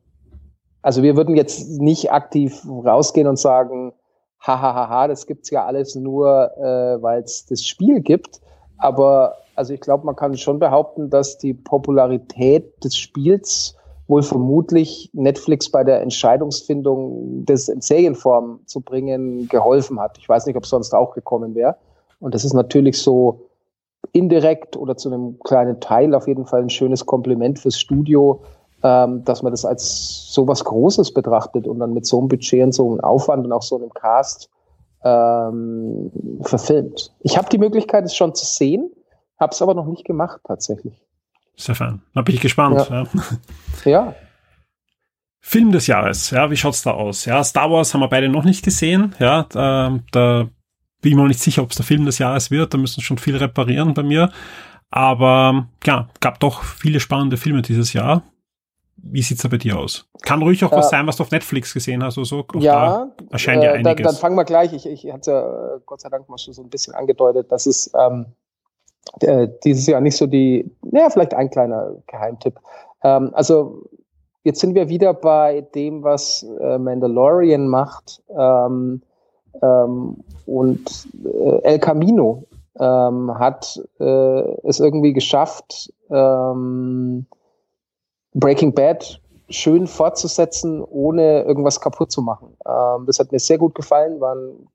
also 0.82 1.03
wir 1.03 1.16
würden 1.16 1.36
jetzt 1.36 1.70
nicht 1.80 2.12
aktiv 2.12 2.66
rausgehen 2.66 3.28
und 3.28 3.38
sagen, 3.38 3.93
hahaha, 4.39 5.07
das 5.07 5.28
gibt's 5.28 5.51
ja 5.51 5.66
alles 5.66 5.95
nur, 5.95 6.51
äh, 6.57 7.01
weil 7.01 7.22
es 7.22 7.45
das 7.45 7.66
Spiel 7.66 8.01
gibt. 8.01 8.41
Aber 8.78 9.36
also 9.62 9.76
ich 9.76 9.82
glaube, 9.82 10.07
man 10.07 10.16
kann 10.16 10.36
schon 10.38 10.57
behaupten, 10.57 11.12
dass 11.12 11.38
die 11.38 11.53
Popularität 11.53 12.84
des 12.84 12.97
Spiels 12.97 13.76
wohl 14.07 14.24
vermutlich 14.24 15.12
Netflix 15.14 15.70
bei 15.70 15.84
der 15.84 16.01
Entscheidungsfindung, 16.01 17.45
das 17.45 17.70
in 17.70 17.80
Serienform 17.80 18.62
zu 18.66 18.82
bringen, 18.82 19.47
geholfen 19.49 19.99
hat. 19.99 20.18
Ich 20.18 20.28
weiß 20.28 20.47
nicht, 20.47 20.55
ob 20.55 20.64
es 20.64 20.72
sonst 20.72 20.95
auch 20.95 21.14
gekommen 21.14 21.53
wäre. 21.53 21.76
Und 22.20 22.34
das 22.34 22.43
ist 22.43 22.53
natürlich 22.53 22.99
so 22.99 23.49
indirekt 24.14 24.76
oder 24.76 24.97
zu 24.97 25.09
einem 25.12 25.38
kleinen 25.41 25.80
Teil 25.80 26.16
auf 26.16 26.28
jeden 26.28 26.47
Fall 26.47 26.64
ein 26.64 26.72
schönes 26.72 27.05
Kompliment 27.05 27.59
fürs 27.59 27.80
Studio, 27.80 28.41
ähm, 28.82 29.24
dass 29.26 29.43
man 29.43 29.53
das 29.53 29.64
als 29.64 30.34
so 30.34 30.47
was 30.47 30.66
Großes 30.66 31.14
betrachtet 31.14 31.68
und 31.68 31.78
dann 31.78 31.93
mit 31.93 32.07
so 32.07 32.18
einem 32.18 32.30
Budget 32.30 32.64
und 32.64 32.72
so 32.72 32.89
einem 32.89 33.01
Aufwand 33.01 33.45
und 33.45 33.51
auch 33.51 33.62
so 33.62 33.76
einem 33.76 33.93
Cast 33.93 34.49
ähm, 35.03 36.12
verfilmt. 36.41 37.14
Ich 37.20 37.38
habe 37.38 37.47
die 37.49 37.59
Möglichkeit, 37.59 38.05
es 38.05 38.16
schon 38.16 38.34
zu 38.34 38.47
sehen, 38.47 38.89
habe 39.42 39.52
es 39.52 39.62
aber 39.62 39.74
noch 39.74 39.88
nicht 39.88 40.06
gemacht 40.06 40.39
tatsächlich. 40.46 40.94
Stefan, 41.58 42.02
da 42.14 42.22
bin 42.22 42.36
ich 42.36 42.42
gespannt. 42.42 42.88
Ja. 42.89 43.04
ja. 43.04 43.92
ja. 43.92 44.16
Film 45.42 45.72
des 45.72 45.88
Jahres, 45.88 46.30
ja, 46.30 46.50
wie 46.52 46.56
schaut's 46.56 46.84
da 46.84 46.92
aus? 46.92 47.26
Ja, 47.26 47.44
Star 47.44 47.70
Wars 47.72 47.94
haben 47.94 48.02
wir 48.02 48.08
beide 48.08 48.30
noch 48.30 48.44
nicht 48.44 48.64
gesehen, 48.64 49.16
ja, 49.20 49.48
da, 49.50 50.00
da 50.12 50.48
bin 51.02 51.12
ich 51.12 51.18
mir 51.18 51.28
nicht 51.28 51.39
sicher, 51.39 51.64
ob 51.64 51.72
es 51.72 51.78
der 51.78 51.86
Film 51.86 52.06
des 52.06 52.20
Jahres 52.20 52.52
wird. 52.52 52.74
Da 52.74 52.78
müssen 52.78 53.02
schon 53.02 53.18
viel 53.18 53.36
reparieren 53.36 53.94
bei 53.94 54.04
mir. 54.04 54.32
Aber 54.89 55.68
ja, 55.86 56.10
gab 56.20 56.39
doch 56.39 56.64
viele 56.64 57.00
spannende 57.00 57.38
Filme 57.38 57.62
dieses 57.62 57.94
Jahr. 57.94 58.24
Wie 58.98 59.22
sieht's 59.22 59.42
da 59.42 59.48
bei 59.48 59.58
dir 59.58 59.80
aus? 59.80 60.06
Kann 60.22 60.44
ruhig 60.44 60.64
auch 60.64 60.72
äh, 60.72 60.76
was 60.76 60.92
sein, 60.92 61.08
was 61.08 61.16
du 61.16 61.24
auf 61.24 61.32
Netflix 61.32 61.74
gesehen 61.74 62.04
hast 62.04 62.18
oder 62.18 62.26
so. 62.26 62.39
Auch 62.39 62.62
ja, 62.62 63.08
erscheint 63.32 63.64
ja 63.64 63.72
äh, 63.72 63.78
einiges. 63.78 63.96
Dann, 63.96 64.04
dann 64.04 64.16
fangen 64.16 64.36
wir 64.36 64.44
gleich. 64.46 64.74
Ich, 64.74 64.86
ich 64.86 65.12
hatte 65.12 65.32
ja 65.32 65.76
äh, 65.76 65.80
Gott 65.86 66.02
sei 66.02 66.10
Dank 66.10 66.30
mal 66.30 66.38
schon 66.38 66.54
so 66.54 66.62
ein 66.62 66.70
bisschen 66.70 66.94
angedeutet, 66.94 67.52
dass 67.52 67.66
es 67.66 67.92
ähm, 67.98 68.28
äh, 69.22 69.47
dieses 69.64 69.88
Jahr 69.88 70.02
nicht 70.02 70.18
so 70.18 70.28
die, 70.28 70.70
naja, 70.84 71.10
vielleicht 71.10 71.34
ein 71.34 71.49
kleiner 71.49 71.95
Geheimtipp. 72.08 72.60
Ähm, 73.04 73.32
also 73.34 73.84
jetzt 74.43 74.60
sind 74.60 74.76
wir 74.76 74.89
wieder 74.89 75.14
bei 75.14 75.62
dem, 75.76 76.04
was 76.04 76.45
äh, 76.60 76.78
Mandalorian 76.78 77.68
macht. 77.68 78.22
Ähm, 78.38 79.02
ähm, 79.62 80.18
und 80.45 81.08
äh, 81.24 81.62
El 81.64 81.80
Camino 81.80 82.43
ähm, 82.80 83.38
hat 83.38 83.82
äh, 83.99 84.41
es 84.68 84.80
irgendwie 84.80 85.14
geschafft, 85.14 85.93
ähm, 86.10 87.26
Breaking 88.34 88.74
Bad 88.74 89.20
schön 89.49 89.88
fortzusetzen, 89.88 90.82
ohne 90.84 91.43
irgendwas 91.43 91.82
kaputt 91.82 92.12
zu 92.12 92.22
machen. 92.22 92.56
Ähm, 92.66 93.06
das 93.06 93.20
hat 93.20 93.32
mir 93.32 93.39
sehr 93.39 93.58
gut 93.58 93.76
gefallen. 93.76 94.20
War 94.22 94.36
ein, 94.36 94.68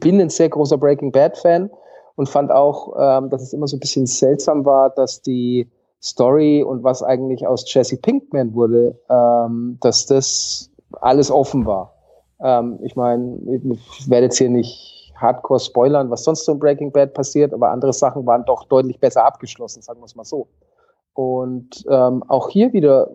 bin 0.00 0.20
ein 0.20 0.30
sehr 0.30 0.48
großer 0.48 0.76
Breaking 0.76 1.12
Bad 1.12 1.38
Fan 1.38 1.70
und 2.16 2.28
fand 2.28 2.50
auch, 2.50 2.94
ähm, 2.98 3.30
dass 3.30 3.42
es 3.42 3.52
immer 3.52 3.66
so 3.66 3.76
ein 3.76 3.80
bisschen 3.80 4.06
seltsam 4.06 4.64
war, 4.64 4.90
dass 4.90 5.22
die 5.22 5.68
Story 6.02 6.62
und 6.62 6.84
was 6.84 7.02
eigentlich 7.02 7.46
aus 7.46 7.64
Jesse 7.72 7.96
Pinkman 7.96 8.54
wurde, 8.54 8.98
ähm, 9.08 9.78
dass 9.80 10.06
das 10.06 10.70
alles 11.00 11.30
offen 11.30 11.66
war. 11.66 11.94
Ähm, 12.40 12.78
ich 12.82 12.94
meine, 12.94 13.38
ich 13.46 14.10
werde 14.10 14.26
jetzt 14.26 14.38
hier 14.38 14.50
nicht 14.50 15.12
hardcore 15.16 15.60
spoilern, 15.60 16.10
was 16.10 16.24
sonst 16.24 16.44
so 16.44 16.52
in 16.52 16.58
Breaking 16.58 16.92
Bad 16.92 17.14
passiert, 17.14 17.52
aber 17.52 17.70
andere 17.70 17.92
Sachen 17.92 18.26
waren 18.26 18.44
doch 18.44 18.64
deutlich 18.64 19.00
besser 19.00 19.24
abgeschlossen, 19.24 19.82
sagen 19.82 20.00
wir 20.00 20.06
es 20.06 20.16
mal 20.16 20.24
so. 20.24 20.48
Und 21.14 21.84
ähm, 21.88 22.24
auch 22.28 22.50
hier 22.50 22.72
wieder, 22.72 23.10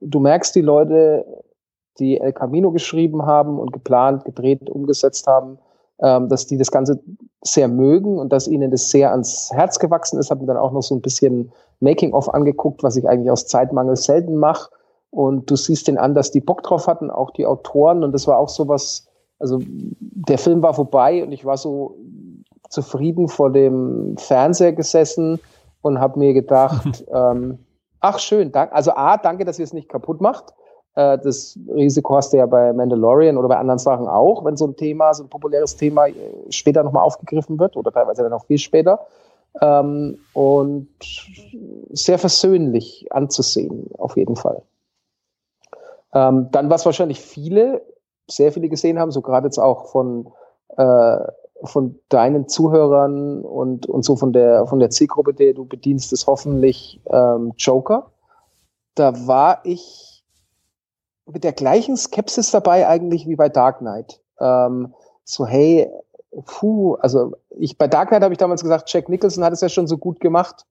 du 0.00 0.20
merkst 0.20 0.54
die 0.54 0.60
Leute, 0.60 1.26
die 1.98 2.18
El 2.18 2.32
Camino 2.32 2.70
geschrieben 2.70 3.26
haben 3.26 3.58
und 3.58 3.72
geplant, 3.72 4.24
gedreht, 4.24 4.70
umgesetzt 4.70 5.26
haben, 5.26 5.58
ähm, 6.02 6.28
dass 6.28 6.46
die 6.46 6.58
das 6.58 6.70
Ganze 6.70 7.00
sehr 7.42 7.68
mögen 7.68 8.18
und 8.18 8.32
dass 8.32 8.48
ihnen 8.48 8.70
das 8.70 8.90
sehr 8.90 9.12
ans 9.12 9.50
Herz 9.52 9.78
gewachsen 9.78 10.18
ist. 10.18 10.30
Habe 10.30 10.40
mir 10.40 10.48
dann 10.48 10.56
auch 10.56 10.72
noch 10.72 10.82
so 10.82 10.94
ein 10.94 11.00
bisschen 11.00 11.52
Making-of 11.80 12.32
angeguckt, 12.32 12.82
was 12.82 12.96
ich 12.96 13.08
eigentlich 13.08 13.30
aus 13.30 13.46
Zeitmangel 13.46 13.96
selten 13.96 14.36
mache. 14.36 14.70
Und 15.10 15.50
du 15.50 15.56
siehst 15.56 15.88
den 15.88 15.98
an, 15.98 16.14
dass 16.14 16.30
die 16.30 16.40
Bock 16.40 16.62
drauf 16.62 16.86
hatten, 16.86 17.10
auch 17.10 17.30
die 17.30 17.46
Autoren. 17.46 18.02
Und 18.02 18.12
das 18.12 18.26
war 18.26 18.38
auch 18.38 18.48
so 18.48 18.66
was, 18.68 19.06
also 19.38 19.60
der 20.00 20.38
Film 20.38 20.62
war 20.62 20.74
vorbei 20.74 21.22
und 21.22 21.32
ich 21.32 21.44
war 21.44 21.56
so 21.56 21.96
zufrieden 22.68 23.28
vor 23.28 23.52
dem 23.52 24.16
Fernseher 24.16 24.72
gesessen 24.72 25.38
und 25.82 26.00
habe 26.00 26.18
mir 26.18 26.32
gedacht, 26.32 27.04
ähm, 27.12 27.58
ach 28.00 28.18
schön, 28.18 28.50
danke. 28.50 28.74
Also 28.74 28.92
A, 28.92 29.18
danke, 29.18 29.44
dass 29.44 29.58
ihr 29.58 29.64
es 29.64 29.72
nicht 29.72 29.88
kaputt 29.88 30.20
macht. 30.20 30.54
Äh, 30.94 31.18
das 31.18 31.58
Risiko 31.68 32.16
hast 32.16 32.32
du 32.32 32.36
ja 32.36 32.46
bei 32.46 32.72
Mandalorian 32.72 33.36
oder 33.36 33.48
bei 33.48 33.56
anderen 33.56 33.78
Sachen 33.78 34.06
auch, 34.06 34.44
wenn 34.44 34.56
so 34.56 34.66
ein 34.66 34.76
Thema, 34.76 35.14
so 35.14 35.24
ein 35.24 35.28
populäres 35.28 35.76
Thema 35.76 36.08
äh, 36.08 36.14
später 36.50 36.82
nochmal 36.82 37.04
aufgegriffen 37.04 37.58
wird 37.58 37.76
oder 37.76 37.92
teilweise 37.92 38.22
dann 38.22 38.32
auch 38.32 38.44
viel 38.44 38.58
später. 38.58 39.00
Ähm, 39.60 40.18
und 40.32 40.88
sehr 41.90 42.18
versöhnlich 42.18 43.06
anzusehen, 43.10 43.90
auf 43.98 44.16
jeden 44.16 44.36
Fall. 44.36 44.62
Ähm, 46.14 46.48
dann, 46.52 46.70
was 46.70 46.86
wahrscheinlich 46.86 47.20
viele, 47.20 47.82
sehr 48.28 48.52
viele 48.52 48.68
gesehen 48.68 48.98
haben, 48.98 49.10
so 49.10 49.20
gerade 49.20 49.46
jetzt 49.46 49.58
auch 49.58 49.86
von, 49.86 50.30
äh, 50.76 51.18
von 51.64 51.98
deinen 52.08 52.48
Zuhörern 52.48 53.42
und, 53.42 53.86
und 53.86 54.04
so 54.04 54.16
von 54.16 54.32
der, 54.32 54.66
von 54.66 54.78
der 54.78 54.90
Zielgruppe, 54.90 55.34
der 55.34 55.54
du 55.54 55.64
bedienst, 55.64 56.12
ist 56.12 56.26
hoffentlich 56.26 57.00
ähm, 57.06 57.52
Joker. 57.56 58.10
Da 58.94 59.26
war 59.26 59.60
ich 59.64 60.11
mit 61.26 61.44
der 61.44 61.52
gleichen 61.52 61.96
Skepsis 61.96 62.50
dabei 62.50 62.86
eigentlich 62.88 63.26
wie 63.26 63.36
bei 63.36 63.48
Dark 63.48 63.78
Knight. 63.78 64.20
Ähm, 64.40 64.94
so, 65.24 65.46
hey, 65.46 65.90
puh, 66.44 66.94
also 66.94 67.32
ich 67.50 67.78
bei 67.78 67.88
Dark 67.88 68.08
Knight 68.08 68.22
habe 68.22 68.34
ich 68.34 68.38
damals 68.38 68.62
gesagt, 68.62 68.92
Jack 68.92 69.08
Nicholson 69.08 69.44
hat 69.44 69.52
es 69.52 69.60
ja 69.60 69.68
schon 69.68 69.86
so 69.86 69.98
gut 69.98 70.20
gemacht. 70.20 70.66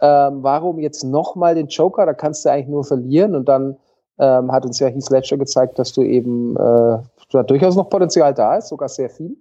Ähm, 0.00 0.42
warum 0.42 0.78
jetzt 0.78 1.04
nochmal 1.04 1.54
den 1.54 1.68
Joker? 1.68 2.04
Da 2.04 2.14
kannst 2.14 2.44
du 2.44 2.50
eigentlich 2.50 2.68
nur 2.68 2.84
verlieren 2.84 3.34
und 3.34 3.48
dann 3.48 3.76
ähm, 4.18 4.52
hat 4.52 4.64
uns 4.64 4.78
ja 4.78 4.88
Heath 4.88 5.10
Ledger 5.10 5.36
gezeigt, 5.36 5.78
dass 5.78 5.92
du 5.92 6.02
eben 6.02 6.56
äh, 6.56 6.98
da 7.30 7.42
durchaus 7.42 7.76
noch 7.76 7.88
Potenzial 7.88 8.34
da 8.34 8.56
ist, 8.56 8.68
sogar 8.68 8.88
sehr 8.88 9.10
viel. 9.10 9.36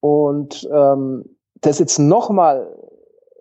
Und 0.00 0.68
ähm, 0.72 1.24
das 1.60 1.78
jetzt 1.78 1.98
nochmal 1.98 2.68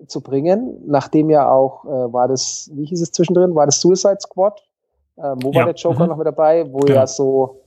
zu 0.07 0.21
bringen, 0.21 0.83
nachdem 0.85 1.29
ja 1.29 1.51
auch, 1.51 1.85
äh, 1.85 2.13
war 2.13 2.27
das, 2.27 2.69
wie 2.73 2.85
hieß 2.85 3.01
es 3.01 3.11
zwischendrin, 3.11 3.55
war 3.55 3.65
das 3.65 3.81
Suicide 3.81 4.19
Squad? 4.21 4.61
Äh, 5.17 5.35
wo 5.41 5.51
ja. 5.51 5.59
war 5.59 5.65
der 5.65 5.75
Joker 5.75 6.03
mhm. 6.03 6.09
noch 6.09 6.17
mit 6.17 6.27
dabei? 6.27 6.65
Wo 6.71 6.79
genau. 6.79 6.99
ja 6.99 7.07
so 7.07 7.61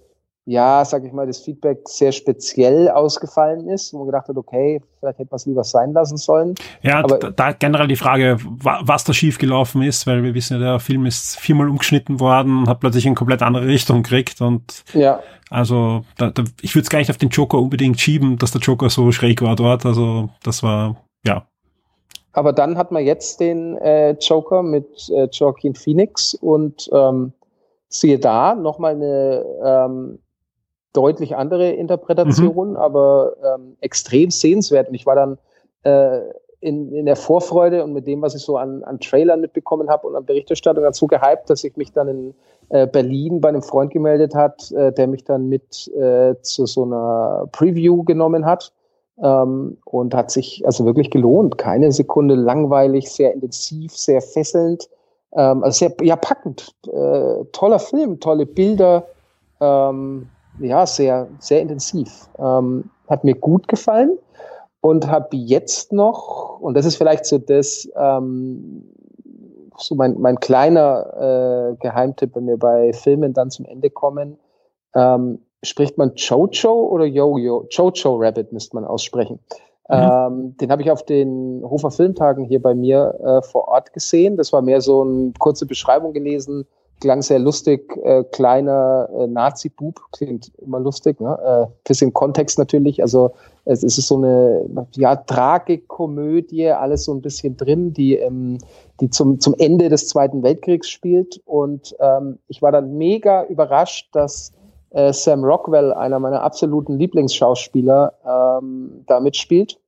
ja, 0.51 0.85
sag 0.85 1.05
ich 1.05 1.13
mal, 1.13 1.29
das 1.29 1.39
Feedback 1.39 1.81
sehr 1.85 2.13
speziell 2.13 2.89
ausgefallen 2.89 3.69
ist, 3.69 3.93
wo 3.93 3.99
man 3.99 4.07
gedacht 4.07 4.27
hat, 4.27 4.37
okay, 4.37 4.81
vielleicht 4.99 5.19
hätte 5.19 5.31
man 5.31 5.37
es 5.37 5.47
lieber 5.47 5.65
sein 5.65 5.93
lassen 5.93 6.17
sollen. 6.17 6.55
Ja, 6.83 7.05
Aber 7.05 7.19
da 7.19 7.53
generell 7.53 7.87
die 7.87 7.97
Frage, 7.97 8.39
was 8.41 9.05
da 9.05 9.13
schiefgelaufen 9.13 9.83
ist, 9.83 10.09
weil 10.09 10.25
wir 10.25 10.35
wissen 10.35 10.55
ja, 10.55 10.73
der 10.73 10.81
Film 10.81 11.07
ist 11.07 11.39
viermal 11.39 11.69
umgeschnitten 11.69 12.19
worden 12.19 12.59
und 12.59 12.69
hat 12.69 12.81
plötzlich 12.81 13.07
in 13.07 13.15
komplett 13.15 13.43
andere 13.43 13.67
Richtung 13.67 14.03
gekriegt 14.03 14.41
und 14.41 14.83
ja. 14.93 15.21
also 15.51 16.03
da, 16.17 16.31
da, 16.31 16.43
ich 16.63 16.75
würde 16.75 16.85
es 16.85 16.91
gar 16.91 16.99
nicht 16.99 17.11
auf 17.11 17.19
den 17.19 17.29
Joker 17.29 17.59
unbedingt 17.59 18.01
schieben, 18.01 18.37
dass 18.37 18.51
der 18.51 18.61
Joker 18.61 18.91
so 18.91 19.13
schräg 19.13 19.43
war 19.43 19.57
dort, 19.57 19.85
also 19.87 20.31
das 20.43 20.63
war, 20.65 20.97
ja. 21.25 21.47
Aber 22.33 22.53
dann 22.53 22.79
hat 22.79 22.93
man 22.93 23.05
jetzt 23.05 23.41
den 23.41 23.77
äh, 23.79 24.13
Joker 24.13 24.63
mit 24.63 25.09
äh, 25.11 25.29
Joaquin 25.31 25.75
Phoenix 25.75 26.35
und 26.35 26.89
ähm, 26.93 27.33
siehe 27.91 28.19
da, 28.19 28.55
nochmal 28.55 28.95
eine 28.95 29.45
ähm, 29.63 30.19
deutlich 30.93 31.37
andere 31.37 31.71
Interpretation, 31.71 32.71
mhm. 32.71 32.77
aber 32.77 33.35
ähm, 33.45 33.77
extrem 33.81 34.31
sehenswert. 34.31 34.89
Und 34.89 34.95
ich 34.95 35.05
war 35.05 35.17
dann 35.17 35.39
äh, 35.83 36.21
in, 36.61 36.93
in 36.93 37.07
der 37.07 37.17
Vorfreude 37.17 37.83
und 37.85 37.93
mit 37.93 38.07
dem, 38.07 38.23
was 38.23 38.35
ich 38.35 38.43
so 38.43 38.57
an, 38.57 38.85
an 38.85 39.01
Trailern 39.01 39.41
mitbekommen 39.41 39.89
habe 39.91 40.07
und 40.07 40.15
an 40.15 40.25
Berichterstattung 40.25 40.85
dazu 40.85 41.07
gehypt, 41.07 41.51
dass 41.51 41.65
ich 41.65 41.77
mich 41.77 41.93
dann 41.93 42.09
in 42.09 42.35
äh, 42.69 42.87
Berlin 42.87 43.41
bei 43.41 43.49
einem 43.49 43.63
Freund 43.63 43.93
gemeldet 43.93 44.35
hat, 44.35 44.71
äh, 44.73 44.93
der 44.93 45.09
mich 45.09 45.25
dann 45.25 45.49
mit 45.49 45.89
äh, 45.95 46.35
zu 46.43 46.67
so 46.67 46.85
einer 46.85 47.49
Preview 47.53 48.05
genommen 48.05 48.47
hat. 48.47 48.73
Ähm, 49.23 49.77
und 49.85 50.15
hat 50.15 50.31
sich 50.31 50.65
also 50.65 50.87
wirklich 50.87 51.11
gelohnt. 51.11 51.59
Keine 51.59 51.93
Sekunde 51.93 52.37
langweilig, 52.37 53.11
sehr 53.11 53.35
intensiv, 53.35 53.95
sehr 53.95 54.23
fesselnd, 54.23 54.89
ähm, 55.33 55.63
also 55.63 55.79
sehr 55.79 55.95
ja, 56.03 56.17
packend. 56.17 56.75
Äh, 56.87 57.45
toller 57.53 57.79
Film, 57.79 58.21
tolle 58.21 58.47
Bilder, 58.47 59.07
ähm, 59.61 60.29
ja, 60.59 60.87
sehr, 60.87 61.29
sehr 61.39 61.61
intensiv. 61.61 62.29
Ähm, 62.39 62.91
hat 63.09 63.25
mir 63.25 63.35
gut 63.35 63.69
gefallen 63.69 64.19
und 64.81 65.11
habe 65.11 65.37
jetzt 65.37 65.93
noch, 65.93 66.61
und 66.61 66.75
das 66.75 66.87
ist 66.87 66.97
vielleicht 66.97 67.27
so 67.27 67.39
das, 67.39 67.89
ähm, 67.97 68.85
so 69.79 69.95
mein, 69.95 70.21
mein 70.21 70.39
kleiner 70.41 71.73
äh, 71.73 71.77
Geheimtipp, 71.77 72.35
wenn 72.35 72.47
wir 72.47 72.59
bei 72.59 72.93
Filmen 72.93 73.33
dann 73.33 73.51
zum 73.51 73.65
Ende 73.65 73.91
kommen, 73.91 74.39
ähm, 74.95 75.41
spricht 75.63 75.99
man 75.99 76.13
Jojo 76.17 76.89
oder 76.89 77.05
Yo-Yo? 77.05 77.67
Jojo 77.71 78.17
Rabbit 78.17 78.53
müsste 78.53 78.77
man 78.77 78.85
aussprechen. 78.85 79.39
Mhm. 79.89 79.97
Ähm, 79.97 80.57
den 80.59 80.71
habe 80.71 80.83
ich 80.83 80.91
auf 80.91 81.05
den 81.05 81.63
Hofer 81.65 81.91
Filmtagen 81.91 82.45
hier 82.45 82.63
bei 82.63 82.75
mir 82.75 83.15
äh, 83.23 83.43
vor 83.47 83.69
Ort 83.69 83.93
gesehen. 83.93 84.37
Das 84.37 84.53
war 84.53 84.63
mehr 84.63 84.81
so 84.81 85.03
eine 85.03 85.33
kurze 85.39 85.67
Beschreibung 85.67 86.13
gelesen, 86.13 86.67
klang 87.01 87.23
sehr 87.23 87.39
lustig, 87.39 87.97
äh, 88.05 88.23
kleiner 88.25 89.09
äh, 89.19 89.27
Nazi-Bub, 89.27 90.01
klingt 90.13 90.53
immer 90.59 90.79
lustig, 90.79 91.21
ne? 91.21 91.39
Äh, 91.43 91.89
bisschen 91.89 92.13
Kontext 92.13 92.59
natürlich, 92.59 93.03
also 93.03 93.33
es 93.65 93.83
ist 93.83 93.97
so 93.97 94.17
eine 94.17 94.65
ja, 94.97 95.17
Tragikomödie, 95.17 96.69
alles 96.69 97.05
so 97.05 97.13
ein 97.13 97.23
bisschen 97.23 97.57
drin, 97.57 97.93
die, 97.93 98.17
ähm, 98.17 98.59
die 99.01 99.11
zum, 99.11 99.41
zum 99.41 99.55
Ende 99.59 99.89
des 99.89 100.09
Zweiten 100.09 100.43
Weltkriegs 100.43 100.89
spielt 100.89 101.41
und 101.47 101.97
ähm, 102.01 102.39
ich 102.49 102.63
war 102.63 102.73
dann 102.73 102.97
mega 102.97 103.45
überrascht, 103.45 104.09
dass 104.13 104.53
äh, 104.91 105.13
Sam 105.13 105.45
Rockwell, 105.45 105.93
einer 105.93 106.19
meiner 106.19 106.43
absoluten 106.43 106.99
Lieblingsschauspieler, 106.99 108.13
ähm, 108.25 109.05
da 109.07 109.21
mitspielt. 109.21 109.79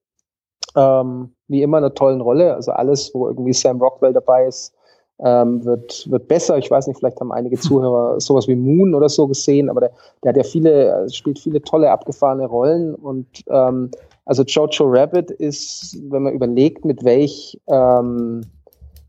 Ähm, 0.74 1.34
wie 1.48 1.62
immer 1.62 1.76
eine 1.78 1.92
tollen 1.92 2.20
Rolle, 2.20 2.54
also 2.54 2.72
alles, 2.72 3.12
wo 3.14 3.28
irgendwie 3.28 3.52
Sam 3.52 3.80
Rockwell 3.80 4.14
dabei 4.14 4.46
ist, 4.46 4.74
ähm, 5.20 5.64
wird, 5.64 6.10
wird 6.10 6.28
besser. 6.28 6.56
Ich 6.56 6.70
weiß 6.70 6.86
nicht, 6.86 6.98
vielleicht 6.98 7.20
haben 7.20 7.32
einige 7.32 7.58
Zuhörer 7.58 8.20
sowas 8.20 8.48
wie 8.48 8.56
Moon 8.56 8.94
oder 8.94 9.08
so 9.08 9.26
gesehen, 9.26 9.68
aber 9.68 9.80
der, 9.80 9.90
der 10.22 10.30
hat 10.30 10.36
ja 10.36 10.44
viele, 10.44 11.06
spielt 11.10 11.38
viele 11.38 11.60
tolle 11.62 11.90
abgefahrene 11.90 12.46
Rollen 12.46 12.94
und 12.94 13.26
ähm, 13.48 13.90
also 14.24 14.44
Jojo 14.44 14.84
Rabbit 14.86 15.30
ist, 15.30 15.98
wenn 16.10 16.22
man 16.22 16.32
überlegt, 16.32 16.84
mit 16.84 17.04
welch 17.04 17.60
ähm, 17.66 18.42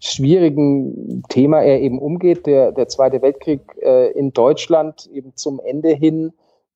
schwierigen 0.04 1.24
Thema 1.30 1.62
er 1.62 1.82
eben 1.82 2.00
umgeht, 2.00 2.46
der, 2.46 2.72
der 2.72 2.88
Zweite 2.88 3.22
Weltkrieg 3.22 3.62
äh, 3.82 4.12
in 4.12 4.34
Deutschland 4.34 5.10
eben 5.14 5.36
zum 5.36 5.60
Ende 5.60 5.90
hin, 5.90 6.34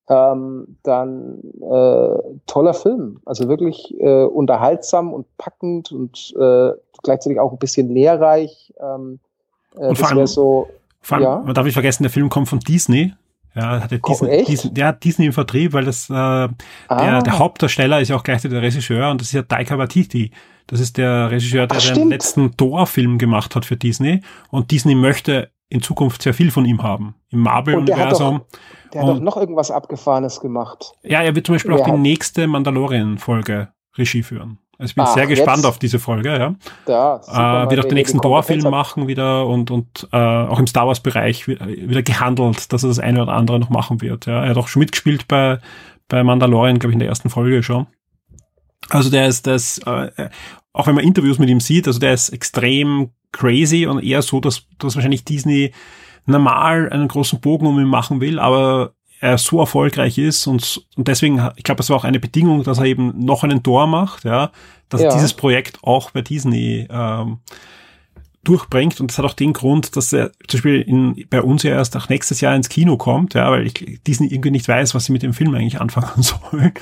ähm, 0.08 0.78
dann 0.82 1.40
äh, 1.60 2.18
toller 2.46 2.74
Film. 2.74 3.20
Also 3.26 3.48
wirklich 3.48 3.94
äh, 4.00 4.24
unterhaltsam 4.24 5.12
und 5.12 5.26
packend 5.36 5.92
und 5.92 6.34
äh, 6.38 6.70
gleichzeitig 7.02 7.38
auch 7.38 7.52
ein 7.52 7.58
bisschen 7.58 7.90
lehrreich. 7.90 8.72
Ähm, 8.80 9.18
äh, 9.76 9.88
und 9.88 9.98
vor 9.98 10.08
allem, 10.08 10.26
so, 10.26 10.68
vor 11.02 11.18
allem, 11.18 11.24
ja? 11.24 11.42
man 11.44 11.54
darf 11.54 11.64
nicht 11.64 11.74
vergessen, 11.74 12.04
der 12.04 12.10
Film 12.10 12.30
kommt 12.30 12.48
von 12.48 12.60
Disney. 12.60 13.12
Ja, 13.58 13.80
hat 13.80 13.90
Disney, 13.90 14.44
Disney, 14.44 14.72
der 14.72 14.86
hat 14.86 15.02
Disney 15.02 15.26
im 15.26 15.32
Vertrieb, 15.32 15.72
weil 15.72 15.84
das 15.84 16.08
äh, 16.08 16.14
ah. 16.14 16.48
der, 16.88 17.22
der 17.22 17.38
Hauptdarsteller 17.40 18.00
ist 18.00 18.08
ja 18.08 18.14
auch 18.14 18.22
gleichzeitig 18.22 18.52
der 18.52 18.62
Regisseur 18.62 19.10
und 19.10 19.20
das 19.20 19.28
ist 19.28 19.34
ja 19.34 19.42
Taika 19.42 19.76
Waititi. 19.76 20.30
Das 20.68 20.78
ist 20.78 20.96
der 20.96 21.32
Regisseur, 21.32 21.66
der 21.66 21.78
Ach, 21.78 21.92
den 21.92 22.08
letzten 22.08 22.56
Thor-Film 22.56 23.18
gemacht 23.18 23.56
hat 23.56 23.64
für 23.64 23.76
Disney 23.76 24.20
und 24.50 24.70
Disney 24.70 24.94
möchte 24.94 25.50
in 25.70 25.82
Zukunft 25.82 26.22
sehr 26.22 26.34
viel 26.34 26.52
von 26.52 26.66
ihm 26.66 26.84
haben. 26.84 27.16
Im 27.30 27.40
Marvel-Universum. 27.40 28.42
Der 28.94 29.02
hat 29.02 29.08
doch 29.08 29.20
noch 29.20 29.36
irgendwas 29.36 29.72
Abgefahrenes 29.72 30.38
gemacht. 30.40 30.92
Ja, 31.02 31.22
er 31.22 31.34
wird 31.34 31.46
zum 31.46 31.56
Beispiel 31.56 31.72
Wer 31.72 31.80
auch 31.80 31.86
die 31.86 31.98
nächste 31.98 32.46
Mandalorian-Folge 32.46 33.68
Regie 33.96 34.22
führen. 34.22 34.58
Also 34.78 34.92
ich 34.92 34.94
bin 34.94 35.04
Ach, 35.04 35.14
sehr 35.14 35.26
gespannt 35.26 35.58
jetzt? 35.58 35.66
auf 35.66 35.78
diese 35.80 35.98
Folge, 35.98 36.28
ja. 36.38 36.54
ja 36.86 37.64
äh, 37.64 37.70
wird 37.70 37.80
auch 37.80 37.88
den 37.88 37.94
nächsten 37.94 38.20
Thor-Film 38.20 38.62
machen 38.70 39.08
wieder 39.08 39.44
und, 39.46 39.72
und 39.72 40.08
äh, 40.12 40.16
auch 40.16 40.60
im 40.60 40.68
Star 40.68 40.86
Wars-Bereich 40.86 41.48
wieder, 41.48 41.66
wieder 41.66 42.02
gehandelt, 42.04 42.72
dass 42.72 42.84
er 42.84 42.88
das 42.88 43.00
eine 43.00 43.22
oder 43.22 43.32
andere 43.32 43.58
noch 43.58 43.70
machen 43.70 44.00
wird. 44.00 44.26
Ja. 44.26 44.44
Er 44.44 44.50
hat 44.50 44.56
auch 44.56 44.68
schon 44.68 44.80
mitgespielt 44.80 45.26
bei, 45.26 45.58
bei 46.06 46.22
Mandalorian, 46.22 46.78
glaube 46.78 46.92
ich, 46.92 46.94
in 46.94 47.00
der 47.00 47.08
ersten 47.08 47.28
Folge 47.28 47.64
schon. 47.64 47.88
Also 48.88 49.10
der 49.10 49.26
ist 49.26 49.48
das, 49.48 49.78
äh, 49.78 50.30
auch 50.72 50.86
wenn 50.86 50.94
man 50.94 51.02
Interviews 51.02 51.40
mit 51.40 51.50
ihm 51.50 51.60
sieht, 51.60 51.88
also 51.88 51.98
der 51.98 52.14
ist 52.14 52.28
extrem 52.28 53.10
crazy 53.32 53.86
und 53.86 54.02
eher 54.02 54.22
so, 54.22 54.38
dass, 54.38 54.62
dass 54.78 54.94
wahrscheinlich 54.94 55.24
Disney 55.24 55.72
normal 56.24 56.88
einen 56.90 57.08
großen 57.08 57.40
Bogen 57.40 57.66
um 57.66 57.80
ihn 57.80 57.86
machen 57.86 58.20
will, 58.20 58.38
aber 58.38 58.92
er 59.20 59.38
so 59.38 59.60
erfolgreich 59.60 60.18
ist 60.18 60.46
und, 60.46 60.82
und 60.96 61.08
deswegen, 61.08 61.40
ich 61.56 61.64
glaube, 61.64 61.82
es 61.82 61.90
war 61.90 61.96
auch 61.96 62.04
eine 62.04 62.20
Bedingung, 62.20 62.62
dass 62.62 62.78
er 62.78 62.84
eben 62.84 63.24
noch 63.24 63.42
einen 63.42 63.62
Tor 63.62 63.86
macht, 63.86 64.24
ja, 64.24 64.52
dass 64.88 65.00
ja. 65.00 65.12
dieses 65.12 65.34
Projekt 65.34 65.78
auch 65.82 66.10
bei 66.10 66.22
Disney 66.22 66.86
ähm, 66.90 67.38
durchbringt 68.44 69.00
und 69.00 69.10
das 69.10 69.18
hat 69.18 69.24
auch 69.24 69.34
den 69.34 69.52
Grund, 69.52 69.96
dass 69.96 70.12
er 70.12 70.30
zum 70.46 70.58
Beispiel 70.58 70.80
in, 70.80 71.26
bei 71.28 71.42
uns 71.42 71.64
ja 71.64 71.72
erst 71.72 71.96
auch 71.96 72.08
nächstes 72.08 72.40
Jahr 72.40 72.54
ins 72.54 72.68
Kino 72.68 72.96
kommt, 72.96 73.34
ja, 73.34 73.50
weil 73.50 73.66
ich, 73.66 74.00
Disney 74.06 74.28
irgendwie 74.28 74.52
nicht 74.52 74.68
weiß, 74.68 74.94
was 74.94 75.06
sie 75.06 75.12
mit 75.12 75.22
dem 75.22 75.34
Film 75.34 75.54
eigentlich 75.54 75.80
anfangen 75.80 76.22
sollen. 76.22 76.72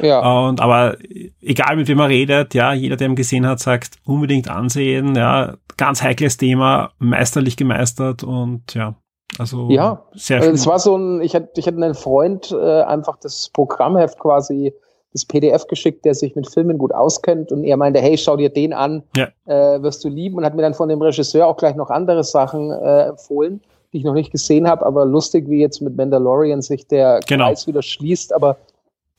Ja. 0.00 0.46
Und 0.46 0.60
aber 0.60 0.96
egal 1.42 1.76
mit 1.76 1.88
wem 1.88 1.98
man 1.98 2.06
redet, 2.06 2.54
ja, 2.54 2.72
jeder, 2.72 2.96
der 2.96 3.08
ihn 3.08 3.16
gesehen 3.16 3.46
hat, 3.46 3.60
sagt 3.60 3.98
unbedingt 4.04 4.48
ansehen, 4.48 5.14
ja, 5.14 5.56
ganz 5.76 6.02
heikles 6.02 6.36
Thema, 6.36 6.92
meisterlich 6.98 7.56
gemeistert 7.56 8.22
und 8.22 8.74
ja, 8.74 8.94
also 9.38 9.68
ja, 9.70 10.02
sehr 10.14 10.42
schön. 10.42 10.54
Es 10.54 10.66
war 10.66 10.78
so 10.78 10.96
ein, 10.96 11.22
ich 11.22 11.34
hatte, 11.34 11.48
ich 11.56 11.66
hatte 11.66 11.76
einen 11.76 11.94
Freund 11.94 12.50
äh, 12.52 12.82
einfach 12.82 13.16
das 13.18 13.48
Programmheft 13.50 14.18
quasi, 14.18 14.72
das 15.12 15.24
PDF 15.24 15.66
geschickt, 15.66 16.04
der 16.04 16.14
sich 16.14 16.36
mit 16.36 16.48
Filmen 16.48 16.78
gut 16.78 16.92
auskennt 16.94 17.50
und 17.50 17.64
er 17.64 17.76
meinte, 17.76 18.00
hey, 18.00 18.16
schau 18.16 18.36
dir 18.36 18.48
den 18.48 18.72
an, 18.72 19.02
ja. 19.16 19.28
äh, 19.46 19.82
wirst 19.82 20.04
du 20.04 20.08
lieben 20.08 20.36
und 20.36 20.44
hat 20.44 20.54
mir 20.54 20.62
dann 20.62 20.74
von 20.74 20.88
dem 20.88 21.02
Regisseur 21.02 21.46
auch 21.46 21.56
gleich 21.56 21.74
noch 21.74 21.90
andere 21.90 22.22
Sachen 22.22 22.70
äh, 22.70 23.08
empfohlen, 23.08 23.60
die 23.92 23.98
ich 23.98 24.04
noch 24.04 24.14
nicht 24.14 24.30
gesehen 24.30 24.68
habe, 24.68 24.86
aber 24.86 25.04
lustig, 25.04 25.48
wie 25.48 25.60
jetzt 25.60 25.80
mit 25.80 25.96
Mandalorian 25.96 26.62
sich 26.62 26.86
der 26.86 27.20
genau. 27.26 27.46
Kreis 27.46 27.66
wieder 27.66 27.82
schließt, 27.82 28.32
aber 28.32 28.56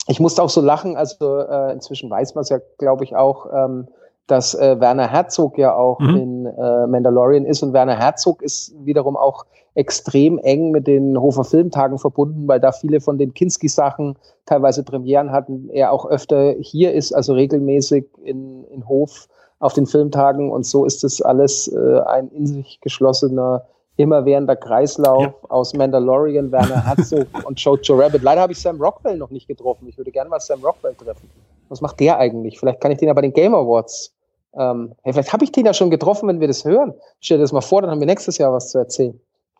ich 0.07 0.20
musste 0.20 0.41
auch 0.41 0.49
so 0.49 0.62
lachen, 0.62 0.95
also 0.95 1.39
äh, 1.39 1.74
inzwischen 1.74 2.09
weiß 2.09 2.36
man 2.36 2.43
es 2.43 2.49
ja, 2.49 2.59
glaube 2.78 3.03
ich, 3.03 3.16
auch, 3.16 3.47
ähm, 3.53 3.88
dass 4.28 4.53
äh, 4.53 4.80
Werner 4.80 5.07
Herzog 5.07 5.57
ja 5.57 5.76
auch 5.76 5.99
mhm. 5.99 6.15
in 6.15 6.45
äh, 6.45 6.88
Mandalorian 6.88 7.45
ist 7.45 7.63
und 7.63 7.74
Werner 7.74 7.97
Herzog 7.97 8.41
ist 8.41 8.74
wiederum 8.86 9.17
auch 9.17 9.45
extrem 9.74 10.38
eng 10.39 10.72
mit 10.72 10.88
den 10.88 11.19
Hofer 11.19 11.43
Filmtagen 11.43 11.97
verbunden, 11.97 12.47
weil 12.47 12.59
da 12.59 12.72
viele 12.72 12.99
von 12.99 13.17
den 13.17 13.34
Kinski-Sachen 13.34 14.17
teilweise 14.45 14.84
Premieren 14.84 15.32
hatten. 15.32 15.69
Er 15.69 15.91
auch 15.91 16.05
öfter 16.05 16.55
hier 16.59 16.93
ist, 16.93 17.13
also 17.13 17.34
regelmäßig 17.34 18.05
in, 18.24 18.65
in 18.65 18.88
Hof 18.88 19.28
auf 19.59 19.74
den 19.74 19.86
Filmtagen 19.86 20.51
und 20.51 20.65
so 20.65 20.86
ist 20.86 21.03
es 21.03 21.22
alles 21.22 21.67
äh, 21.67 21.99
ein 22.01 22.30
in 22.30 22.47
sich 22.47 22.80
geschlossener, 22.82 23.63
immerwährender 23.95 24.55
Kreislauf 24.55 25.24
ja. 25.24 25.34
aus 25.49 25.74
Mandalorian, 25.74 26.51
Werner 26.51 26.86
Herzog 26.86 27.28
und 27.45 27.59
Jojo 27.59 27.95
Rabbit. 27.95 28.24
Leider 28.24 28.41
habe 28.41 28.53
ich 28.53 28.59
Sam 28.59 28.82
Rockwell 28.82 29.17
noch 29.17 29.30
nicht 29.30 29.47
getroffen. 29.47 29.88
Ich 29.88 29.97
würde 29.97 30.11
gerne 30.11 30.30
mal 30.30 30.39
Sam 30.39 30.63
Rockwell 30.63 30.95
treffen. 30.95 31.30
Was 31.72 31.82
macht 31.82 32.01
der 32.01 32.19
eigentlich? 32.19 32.59
Vielleicht 32.59 32.82
kann 32.82 32.91
ich 32.91 32.97
den 32.97 33.07
ja 33.07 33.13
bei 33.13 33.22
den 33.22 33.34
Game 33.34 33.55
Awards. 33.55 34.13
Ähm, 34.53 34.93
hey, 35.03 35.13
vielleicht 35.13 35.32
habe 35.32 35.45
ich 35.45 35.53
den 35.53 35.65
ja 35.65 35.74
schon 35.74 35.89
getroffen, 35.89 36.28
wenn 36.28 36.41
wir 36.41 36.47
das 36.47 36.65
hören. 36.65 36.93
Stell 37.22 37.38
dir 37.38 37.43
das 37.43 37.53
mal 37.53 37.61
vor, 37.61 37.82
dann 37.82 37.89
haben 37.89 38.01
wir 38.01 38.07
nächstes 38.07 38.38
Jahr 38.38 38.51
was 38.51 38.69
zu 38.69 38.78
erzählen. 38.78 39.19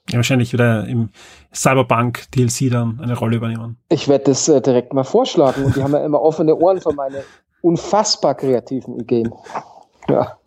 Ja, 0.10 0.18
wahrscheinlich 0.18 0.52
wieder 0.52 0.86
im 0.88 1.10
Cyberpunk 1.54 2.30
DLC 2.36 2.70
dann 2.70 3.00
eine 3.02 3.18
Rolle 3.18 3.38
übernehmen. 3.38 3.78
Ich 3.90 4.10
werde 4.10 4.26
das 4.26 4.50
äh, 4.50 4.60
direkt 4.60 4.94
mal 4.94 5.06
vorschlagen 5.06 5.64
und 5.64 5.76
die 5.76 5.84
haben 5.84 5.94
ja 5.94 6.04
immer 6.04 6.22
offene 6.22 6.56
Ohren 6.56 6.82
für 6.82 6.92
meine 6.92 7.24
unfassbar 7.62 8.36
kreativen 8.36 9.00
Ideen. 9.00 9.34
Ja. 10.10 10.38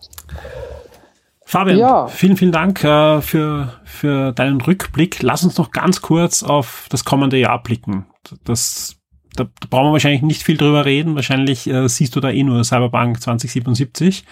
Fabian, 1.46 1.78
ja. 1.78 2.06
vielen, 2.08 2.36
vielen 2.36 2.52
Dank 2.52 2.82
äh, 2.84 3.22
für, 3.22 3.72
für 3.84 4.32
deinen 4.32 4.60
Rückblick. 4.60 5.22
Lass 5.22 5.44
uns 5.44 5.56
noch 5.56 5.70
ganz 5.70 6.02
kurz 6.02 6.42
auf 6.42 6.86
das 6.90 7.04
kommende 7.04 7.36
Jahr 7.38 7.62
blicken. 7.62 8.06
Das, 8.44 8.96
da, 9.36 9.44
da 9.44 9.66
brauchen 9.68 9.88
wir 9.88 9.92
wahrscheinlich 9.92 10.22
nicht 10.22 10.42
viel 10.42 10.56
drüber 10.56 10.84
reden. 10.84 11.14
Wahrscheinlich 11.14 11.68
äh, 11.68 11.88
siehst 11.88 12.14
du 12.16 12.20
da 12.20 12.30
eh 12.30 12.42
nur 12.42 12.62
Cyberpunk 12.64 13.20
2077. 13.20 14.24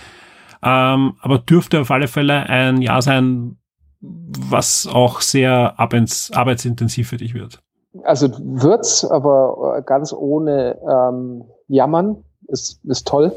Ähm, 0.62 1.14
aber 1.20 1.38
dürfte 1.38 1.80
auf 1.80 1.90
alle 1.90 2.08
Fälle 2.08 2.48
ein 2.48 2.82
Jahr 2.82 3.02
sein, 3.02 3.56
was 4.00 4.88
auch 4.90 5.20
sehr 5.20 5.74
arbeitsintensiv 5.78 7.08
für 7.08 7.16
dich 7.16 7.34
wird. 7.34 7.60
Also 8.04 8.30
wird's, 8.38 9.04
aber 9.04 9.76
äh, 9.78 9.82
ganz 9.82 10.12
ohne 10.12 10.78
ähm, 10.88 11.44
Jammern 11.68 12.24
ist, 12.48 12.80
ist 12.84 13.06
toll. 13.06 13.32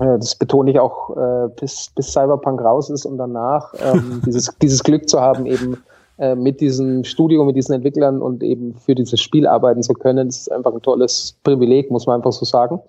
Äh, 0.00 0.18
das 0.18 0.34
betone 0.36 0.70
ich 0.70 0.78
auch, 0.78 1.16
äh, 1.16 1.48
bis, 1.60 1.90
bis 1.94 2.12
Cyberpunk 2.12 2.60
raus 2.60 2.90
ist 2.90 3.04
und 3.04 3.18
danach 3.18 3.74
ähm, 3.78 4.22
dieses, 4.26 4.56
dieses 4.60 4.82
Glück 4.82 5.08
zu 5.08 5.20
haben, 5.20 5.46
eben 5.46 5.82
äh, 6.22 6.36
mit 6.36 6.60
diesem 6.60 7.02
Studio, 7.02 7.44
mit 7.44 7.56
diesen 7.56 7.74
Entwicklern 7.74 8.22
und 8.22 8.44
eben 8.44 8.76
für 8.76 8.94
dieses 8.94 9.20
Spiel 9.20 9.44
arbeiten 9.44 9.82
zu 9.82 9.92
können. 9.92 10.28
Ist 10.28 10.52
einfach 10.52 10.72
ein 10.72 10.80
tolles 10.80 11.36
Privileg, 11.42 11.90
muss 11.90 12.06
man 12.06 12.14
einfach 12.14 12.30
so 12.30 12.44
sagen. 12.44 12.80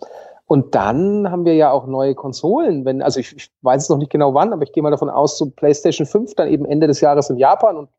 Und 0.46 0.76
dann 0.76 1.32
haben 1.32 1.44
wir 1.44 1.56
ja 1.56 1.72
auch 1.72 1.88
neue 1.88 2.14
Konsolen. 2.14 2.86
Wenn, 2.86 3.02
also 3.02 3.20
ich, 3.20 3.36
ich 3.36 3.50
weiß 3.64 3.82
es 3.82 3.90
noch 3.90 3.98
nicht 3.98 4.12
genau 4.12 4.36
wann, 4.36 4.54
aber 4.54 4.62
ich 4.62 4.72
gehe 4.72 4.84
mal 4.84 4.92
davon 4.92 5.10
aus, 5.10 5.40
so 5.40 5.50
PlayStation 5.50 6.06
5 6.06 6.36
dann 6.36 6.48
eben 6.48 6.64
Ende 6.66 6.86
des 6.86 7.02
Jahres 7.02 7.32
in 7.32 7.38
Japan 7.38 7.76
und 7.76 7.90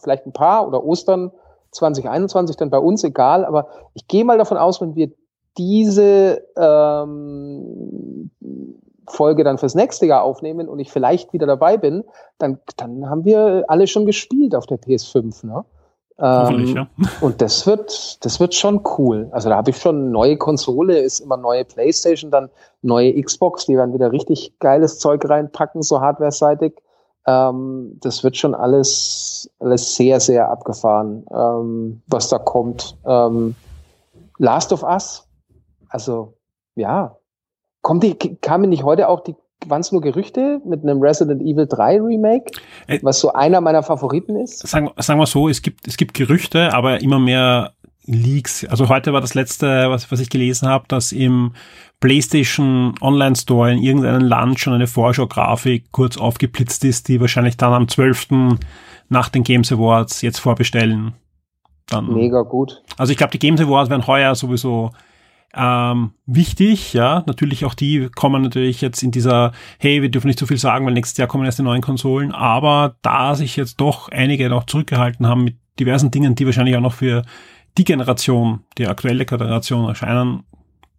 vielleicht 0.00 0.24
ein 0.24 0.32
paar 0.32 0.66
oder 0.66 0.82
Ostern 0.82 1.32
2021 1.72 2.56
dann 2.56 2.70
bei 2.70 2.78
uns, 2.78 3.04
egal. 3.04 3.44
Aber 3.44 3.68
ich 3.92 4.08
gehe 4.08 4.24
mal 4.24 4.38
davon 4.38 4.56
aus, 4.56 4.80
wenn 4.80 4.94
wir 4.94 5.10
diese 5.58 6.46
ähm, 6.56 8.11
Folge 9.08 9.44
dann 9.44 9.58
fürs 9.58 9.74
nächste 9.74 10.06
Jahr 10.06 10.22
aufnehmen 10.22 10.68
und 10.68 10.78
ich 10.78 10.90
vielleicht 10.90 11.32
wieder 11.32 11.46
dabei 11.46 11.76
bin, 11.76 12.04
dann, 12.38 12.58
dann 12.76 13.08
haben 13.08 13.24
wir 13.24 13.64
alle 13.68 13.86
schon 13.86 14.06
gespielt 14.06 14.54
auf 14.54 14.66
der 14.66 14.78
PS5. 14.78 15.46
Ne? 15.46 15.64
Ähm, 16.18 16.66
ja. 16.66 16.86
Und 17.20 17.40
das 17.40 17.66
wird, 17.66 18.24
das 18.24 18.38
wird 18.38 18.54
schon 18.54 18.82
cool. 18.96 19.28
Also 19.32 19.48
da 19.48 19.56
habe 19.56 19.70
ich 19.70 19.78
schon 19.78 20.10
neue 20.10 20.36
Konsole, 20.36 20.98
ist 20.98 21.20
immer 21.20 21.36
neue 21.36 21.64
PlayStation, 21.64 22.30
dann 22.30 22.48
neue 22.82 23.20
Xbox, 23.20 23.66
die 23.66 23.76
werden 23.76 23.94
wieder 23.94 24.12
richtig 24.12 24.58
geiles 24.60 24.98
Zeug 24.98 25.28
reinpacken, 25.28 25.82
so 25.82 26.00
hardware-seitig. 26.00 26.74
Ähm, 27.26 27.98
das 28.00 28.22
wird 28.22 28.36
schon 28.36 28.54
alles, 28.54 29.50
alles 29.58 29.96
sehr, 29.96 30.20
sehr 30.20 30.50
abgefahren, 30.50 31.24
ähm, 31.32 32.02
was 32.08 32.28
da 32.28 32.38
kommt. 32.38 32.96
Ähm, 33.04 33.54
Last 34.38 34.72
of 34.72 34.82
Us, 34.82 35.26
also 35.88 36.34
ja, 36.74 37.16
kommt 37.82 38.02
die, 38.02 38.16
kamen 38.36 38.70
nicht 38.70 38.84
heute 38.84 39.08
auch 39.08 39.20
die 39.20 39.34
waren 39.68 39.80
es 39.80 39.92
nur 39.92 40.00
Gerüchte 40.00 40.60
mit 40.64 40.82
einem 40.82 41.00
Resident 41.00 41.40
Evil 41.42 41.66
3 41.66 42.00
Remake, 42.00 42.50
äh, 42.86 42.98
was 43.02 43.20
so 43.20 43.32
einer 43.32 43.60
meiner 43.60 43.82
Favoriten 43.82 44.36
ist? 44.36 44.66
Sagen, 44.66 44.90
sagen 44.96 45.20
wir 45.20 45.26
so, 45.26 45.48
es 45.48 45.62
gibt, 45.62 45.86
es 45.86 45.96
gibt 45.96 46.14
Gerüchte, 46.14 46.74
aber 46.74 47.00
immer 47.00 47.18
mehr 47.18 47.72
Leaks. 48.04 48.64
Also 48.64 48.88
heute 48.88 49.12
war 49.12 49.20
das 49.20 49.34
letzte, 49.34 49.88
was, 49.90 50.10
was 50.10 50.20
ich 50.20 50.30
gelesen 50.30 50.68
habe, 50.68 50.84
dass 50.88 51.12
im 51.12 51.52
PlayStation 52.00 52.94
Online 53.00 53.36
Store 53.36 53.72
in 53.72 53.78
irgendeinem 53.80 54.22
Land 54.22 54.58
schon 54.58 54.72
eine 54.72 54.88
Vorschau-Grafik 54.88 55.92
kurz 55.92 56.16
aufgeblitzt 56.16 56.84
ist, 56.84 57.06
die 57.06 57.20
wahrscheinlich 57.20 57.56
dann 57.56 57.72
am 57.72 57.86
12. 57.86 58.56
nach 59.08 59.28
den 59.28 59.44
Games 59.44 59.70
Awards 59.70 60.22
jetzt 60.22 60.40
vorbestellen. 60.40 61.12
Dann, 61.86 62.12
Mega 62.12 62.42
gut. 62.42 62.82
Also 62.96 63.12
ich 63.12 63.18
glaube, 63.18 63.30
die 63.30 63.38
Games 63.38 63.60
Awards 63.60 63.90
werden 63.90 64.06
heuer 64.06 64.34
sowieso 64.34 64.90
ähm, 65.54 66.12
wichtig, 66.26 66.94
ja, 66.94 67.24
natürlich 67.26 67.64
auch 67.64 67.74
die 67.74 68.08
kommen 68.14 68.42
natürlich 68.42 68.80
jetzt 68.80 69.02
in 69.02 69.10
dieser, 69.10 69.52
hey, 69.78 70.00
wir 70.00 70.10
dürfen 70.10 70.28
nicht 70.28 70.38
so 70.38 70.46
viel 70.46 70.56
sagen, 70.56 70.86
weil 70.86 70.94
nächstes 70.94 71.18
Jahr 71.18 71.28
kommen 71.28 71.44
erst 71.44 71.58
die 71.58 71.62
neuen 71.62 71.82
Konsolen, 71.82 72.32
aber 72.32 72.96
da 73.02 73.34
sich 73.34 73.56
jetzt 73.56 73.80
doch 73.80 74.08
einige 74.08 74.48
noch 74.48 74.64
zurückgehalten 74.64 75.26
haben 75.26 75.44
mit 75.44 75.56
diversen 75.78 76.10
Dingen, 76.10 76.34
die 76.34 76.46
wahrscheinlich 76.46 76.76
auch 76.76 76.80
noch 76.80 76.94
für 76.94 77.22
die 77.78 77.84
Generation, 77.84 78.60
die 78.78 78.86
aktuelle 78.86 79.26
Generation 79.26 79.88
erscheinen, 79.88 80.44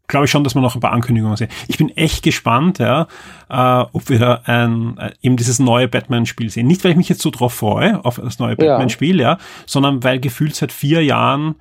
glaube 0.07 0.25
ich 0.25 0.31
schon, 0.31 0.43
dass 0.43 0.53
man 0.53 0.63
noch 0.63 0.75
ein 0.75 0.81
paar 0.81 0.91
Ankündigungen 0.91 1.37
sehen. 1.37 1.49
Ich 1.67 1.77
bin 1.77 1.89
echt 1.89 2.23
gespannt, 2.23 2.79
ja, 2.79 3.07
äh, 3.49 3.85
ob 3.91 4.09
wir 4.09 4.47
ein, 4.47 4.97
äh, 4.97 5.13
eben 5.21 5.37
dieses 5.37 5.59
neue 5.59 5.87
Batman-Spiel 5.87 6.49
sehen. 6.49 6.67
Nicht, 6.67 6.83
weil 6.83 6.91
ich 6.91 6.97
mich 6.97 7.09
jetzt 7.09 7.21
so 7.21 7.31
drauf 7.31 7.53
freue, 7.53 8.03
auf 8.03 8.19
das 8.23 8.37
neue 8.39 8.55
Batman-Spiel, 8.55 9.19
ja, 9.19 9.37
sondern 9.65 10.03
weil 10.03 10.19
gefühlt 10.19 10.55
seit 10.55 10.71
vier 10.71 11.03
Jahren, 11.03 11.55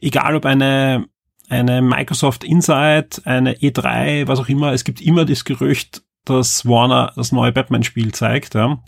egal 0.00 0.36
ob 0.36 0.44
eine 0.44 1.06
eine 1.48 1.82
Microsoft 1.82 2.44
Insight, 2.44 3.22
eine 3.24 3.54
E3, 3.54 4.28
was 4.28 4.40
auch 4.40 4.48
immer. 4.48 4.72
Es 4.72 4.84
gibt 4.84 5.00
immer 5.00 5.24
das 5.24 5.44
Gerücht, 5.44 6.02
dass 6.24 6.66
Warner 6.66 7.12
das 7.16 7.32
neue 7.32 7.52
Batman-Spiel 7.52 8.12
zeigt. 8.12 8.54
Ja. 8.54 8.78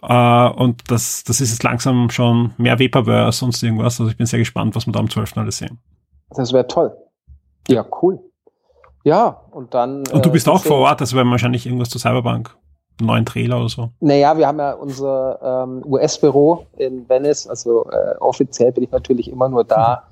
Uh, 0.00 0.52
und 0.56 0.90
das, 0.90 1.24
das 1.24 1.40
ist 1.40 1.50
jetzt 1.50 1.64
langsam 1.64 2.08
schon 2.10 2.52
mehr 2.56 2.78
Vaporverse, 2.78 3.38
sonst 3.38 3.62
irgendwas. 3.62 4.00
Also 4.00 4.10
ich 4.10 4.16
bin 4.16 4.26
sehr 4.26 4.38
gespannt, 4.38 4.76
was 4.76 4.86
wir 4.86 4.92
da 4.92 5.00
am 5.00 5.10
12. 5.10 5.36
alles 5.38 5.58
sehen. 5.58 5.78
Das 6.30 6.52
wäre 6.52 6.66
toll. 6.66 6.96
Ja, 7.68 7.84
cool. 8.02 8.20
Ja, 9.04 9.40
und 9.50 9.74
dann. 9.74 10.06
Und 10.06 10.24
du 10.24 10.30
bist 10.30 10.46
äh, 10.46 10.50
auch 10.50 10.62
vor 10.62 10.78
Ort, 10.78 11.00
also 11.00 11.16
wir 11.16 11.24
wahrscheinlich 11.24 11.66
irgendwas 11.66 11.88
zu 11.88 11.98
Cyberbank. 11.98 12.56
Einen 13.00 13.06
neuen 13.06 13.26
Trailer 13.26 13.58
oder 13.58 13.68
so. 13.68 13.90
Naja, 14.00 14.36
wir 14.36 14.46
haben 14.46 14.58
ja 14.58 14.72
unser 14.72 15.64
ähm, 15.64 15.82
US-Büro 15.84 16.66
in 16.76 17.08
Venice, 17.08 17.46
also 17.48 17.88
äh, 17.90 18.16
offiziell 18.18 18.72
bin 18.72 18.84
ich 18.84 18.90
natürlich 18.90 19.30
immer 19.30 19.48
nur 19.48 19.64
da. 19.64 20.07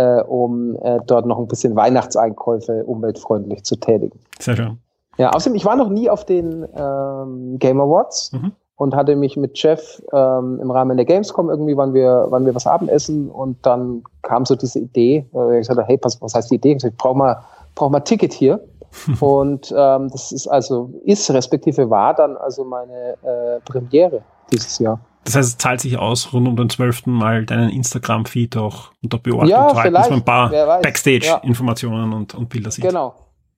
Äh, 0.00 0.22
um 0.22 0.76
äh, 0.76 0.98
dort 1.06 1.26
noch 1.26 1.38
ein 1.38 1.46
bisschen 1.46 1.76
Weihnachtseinkäufe 1.76 2.84
umweltfreundlich 2.84 3.64
zu 3.64 3.76
tätigen. 3.76 4.18
Sehr 4.38 4.56
schön. 4.56 4.78
Ja, 5.18 5.30
außerdem, 5.34 5.56
ich 5.56 5.66
war 5.66 5.76
noch 5.76 5.90
nie 5.90 6.08
auf 6.08 6.24
den 6.24 6.66
ähm, 6.74 7.58
Game 7.58 7.78
Awards 7.82 8.32
mhm. 8.32 8.52
und 8.76 8.96
hatte 8.96 9.14
mich 9.14 9.36
mit 9.36 9.62
Jeff 9.62 10.02
ähm, 10.14 10.58
im 10.62 10.70
Rahmen 10.70 10.96
der 10.96 11.04
Gamescom 11.04 11.50
irgendwie, 11.50 11.76
wann 11.76 11.92
wir, 11.92 12.28
wann 12.30 12.46
wir 12.46 12.54
was 12.54 12.66
Abendessen 12.66 13.28
und 13.28 13.58
dann 13.66 14.02
kam 14.22 14.46
so 14.46 14.54
diese 14.54 14.78
Idee, 14.78 15.26
äh, 15.34 15.60
ich 15.60 15.66
sagte, 15.66 15.84
hey, 15.84 15.98
was, 16.00 16.22
was 16.22 16.34
heißt 16.34 16.50
die 16.50 16.54
Idee? 16.54 16.76
Ich, 16.76 16.84
ich 16.84 16.96
brauche 16.96 17.18
mal, 17.18 17.42
brauch 17.74 17.90
mal 17.90 18.00
Ticket 18.00 18.32
hier. 18.32 18.64
und 19.20 19.70
ähm, 19.76 20.08
das 20.10 20.32
ist 20.32 20.46
also, 20.46 20.94
ist 21.04 21.30
respektive 21.30 21.90
war 21.90 22.14
dann 22.14 22.38
also 22.38 22.64
meine 22.64 23.18
äh, 23.22 23.60
Premiere 23.66 24.22
dieses 24.50 24.78
Jahr. 24.78 24.98
Das 25.24 25.36
heißt, 25.36 25.48
es 25.48 25.58
zahlt 25.58 25.80
sich 25.80 25.98
aus, 25.98 26.32
rund 26.32 26.48
um 26.48 26.56
den 26.56 26.70
12. 26.70 27.06
Mal 27.06 27.44
deinen 27.44 27.70
Instagram-Feed 27.70 28.56
auch 28.56 28.92
unter 29.02 29.18
Beobachtung 29.18 29.50
ja, 29.50 29.68
zu 29.68 29.76
halten, 29.76 29.94
dass 29.94 30.10
man 30.10 30.20
ein 30.20 30.24
paar 30.24 30.50
Backstage-Informationen 30.80 32.10
ja. 32.10 32.16
und, 32.16 32.34
und 32.34 32.48
Bilder 32.48 32.70
sieht. 32.70 32.84
Genau, 32.84 33.14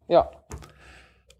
ja. 0.08 0.28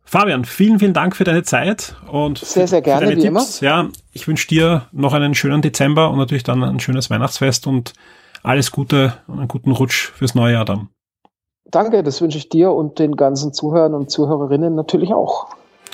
Fabian, 0.04 0.44
vielen, 0.44 0.78
vielen 0.78 0.92
Dank 0.92 1.16
für 1.16 1.24
deine 1.24 1.42
Zeit 1.42 1.96
und 2.06 2.38
sehr, 2.38 2.68
sehr 2.68 2.82
gerne, 2.82 3.06
für 3.06 3.12
deine 3.12 3.22
Tipps. 3.22 3.62
Immer. 3.62 3.70
Ja, 3.70 3.88
ich 4.12 4.28
wünsche 4.28 4.46
dir 4.46 4.86
noch 4.92 5.14
einen 5.14 5.34
schönen 5.34 5.62
Dezember 5.62 6.10
und 6.10 6.18
natürlich 6.18 6.44
dann 6.44 6.62
ein 6.62 6.80
schönes 6.80 7.08
Weihnachtsfest 7.08 7.66
und 7.66 7.94
alles 8.42 8.70
Gute 8.70 9.14
und 9.26 9.38
einen 9.38 9.48
guten 9.48 9.70
Rutsch 9.70 10.10
fürs 10.10 10.34
neue 10.34 10.52
Jahr 10.52 10.64
dann. 10.66 10.88
Danke, 11.64 12.02
das 12.02 12.20
wünsche 12.20 12.36
ich 12.36 12.50
dir 12.50 12.72
und 12.72 12.98
den 12.98 13.16
ganzen 13.16 13.54
Zuhörern 13.54 13.94
und 13.94 14.10
Zuhörerinnen 14.10 14.74
natürlich 14.74 15.14
auch. 15.14 15.46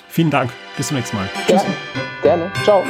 Vielen 0.09 0.31
Dank. 0.31 0.51
Bis 0.77 0.89
zum 0.89 0.97
nächsten 0.97 1.17
Mal. 1.17 1.29
Gerne. 1.47 1.71
Gerne. 2.23 2.53
Ciao. 2.65 2.83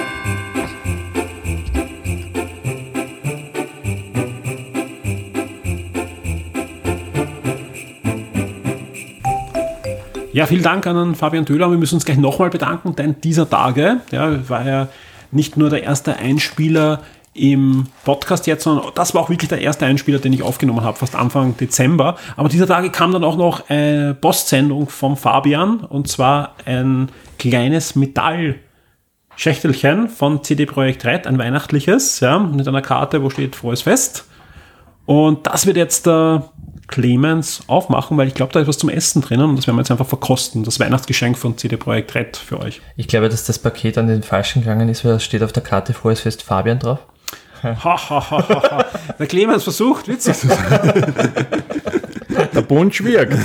Ja, 10.33 10.47
vielen 10.47 10.63
Dank 10.63 10.87
an 10.87 11.15
Fabian 11.15 11.47
Döhler. 11.47 11.71
Wir 11.71 11.79
müssen 11.79 11.95
uns 11.95 12.05
gleich 12.05 12.19
nochmal 12.19 12.51
bedanken, 12.51 12.95
denn 12.95 13.19
dieser 13.23 13.49
Tage 13.49 14.03
ja, 14.11 14.47
war 14.49 14.67
ja 14.67 14.89
nicht 15.31 15.57
nur 15.57 15.71
der 15.71 15.85
erste 15.85 16.17
Einspieler 16.17 17.01
im 17.33 17.87
Podcast 18.05 18.47
jetzt, 18.47 18.65
sondern 18.65 18.93
das 18.95 19.15
war 19.15 19.23
auch 19.23 19.31
wirklich 19.31 19.49
der 19.49 19.63
erste 19.63 19.87
Einspieler, 19.87 20.19
den 20.19 20.35
ich 20.35 20.43
aufgenommen 20.43 20.83
habe, 20.83 20.99
fast 20.99 21.17
Anfang 21.17 21.57
Dezember. 21.57 22.19
Aber 22.37 22.51
dieser 22.51 22.67
Tage 22.67 22.91
kam 22.91 23.13
dann 23.13 23.25
auch 23.25 23.37
noch 23.37 23.71
eine 23.71 24.15
Postsendung 24.15 24.91
vom 24.91 25.17
Fabian 25.17 25.81
und 25.81 26.09
zwar 26.09 26.57
ein 26.67 27.09
kleines 27.39 27.97
Metallschächtelchen 27.97 30.09
von 30.09 30.45
CD 30.45 30.67
Projekt 30.67 31.07
Red, 31.07 31.27
ein 31.27 31.39
weihnachtliches, 31.39 32.21
ja, 32.21 32.39
mit 32.39 32.69
einer 32.69 32.83
Karte, 32.83 33.23
wo 33.23 33.31
steht 33.31 33.57
Frohes 33.57 33.81
Fest. 33.83 34.27
Und 35.07 35.47
das 35.47 35.65
wird 35.65 35.79
jetzt 35.79 36.07
der 36.07 36.51
Clemens 36.89 37.63
aufmachen, 37.67 38.17
weil 38.17 38.27
ich 38.29 38.35
glaube, 38.35 38.53
da 38.53 38.61
ist 38.61 38.67
was 38.67 38.79
zum 38.79 38.89
Essen 38.89 39.23
drinnen 39.23 39.51
und 39.51 39.57
das 39.57 39.67
werden 39.67 39.77
wir 39.77 39.83
jetzt 39.83 39.91
einfach 39.91 40.07
verkosten. 40.07 40.65
Das 40.65 40.81
Weihnachtsgeschenk 40.81 41.39
von 41.39 41.57
CD 41.57 41.77
Projekt 41.77 42.15
Red 42.15 42.37
für 42.37 42.59
euch. 42.61 42.81
Ich 42.97 43.07
glaube, 43.07 43.29
dass 43.29 43.45
das 43.45 43.59
Paket 43.59 43.99
an 43.99 44.09
den 44.09 44.23
falschen 44.23 44.63
gegangen 44.63 44.89
ist, 44.89 45.05
weil 45.05 45.13
es 45.13 45.25
steht 45.25 45.43
auf 45.43 45.53
der 45.53 45.63
Karte 45.63 45.95
Frohes 45.95 46.21
Fest 46.21 46.43
Fabian 46.43 46.79
drauf. 46.79 46.99
Ha, 47.63 47.75
ha, 47.85 48.31
ha, 48.31 48.31
ha. 48.31 48.85
Der 49.19 49.27
Clemens 49.27 49.65
versucht, 49.65 50.09
witzig 50.09 50.37
zu 50.37 50.49
sein. 50.49 51.15
Der 52.29 52.63
Punsch 52.63 53.03
wirkt. 53.03 53.39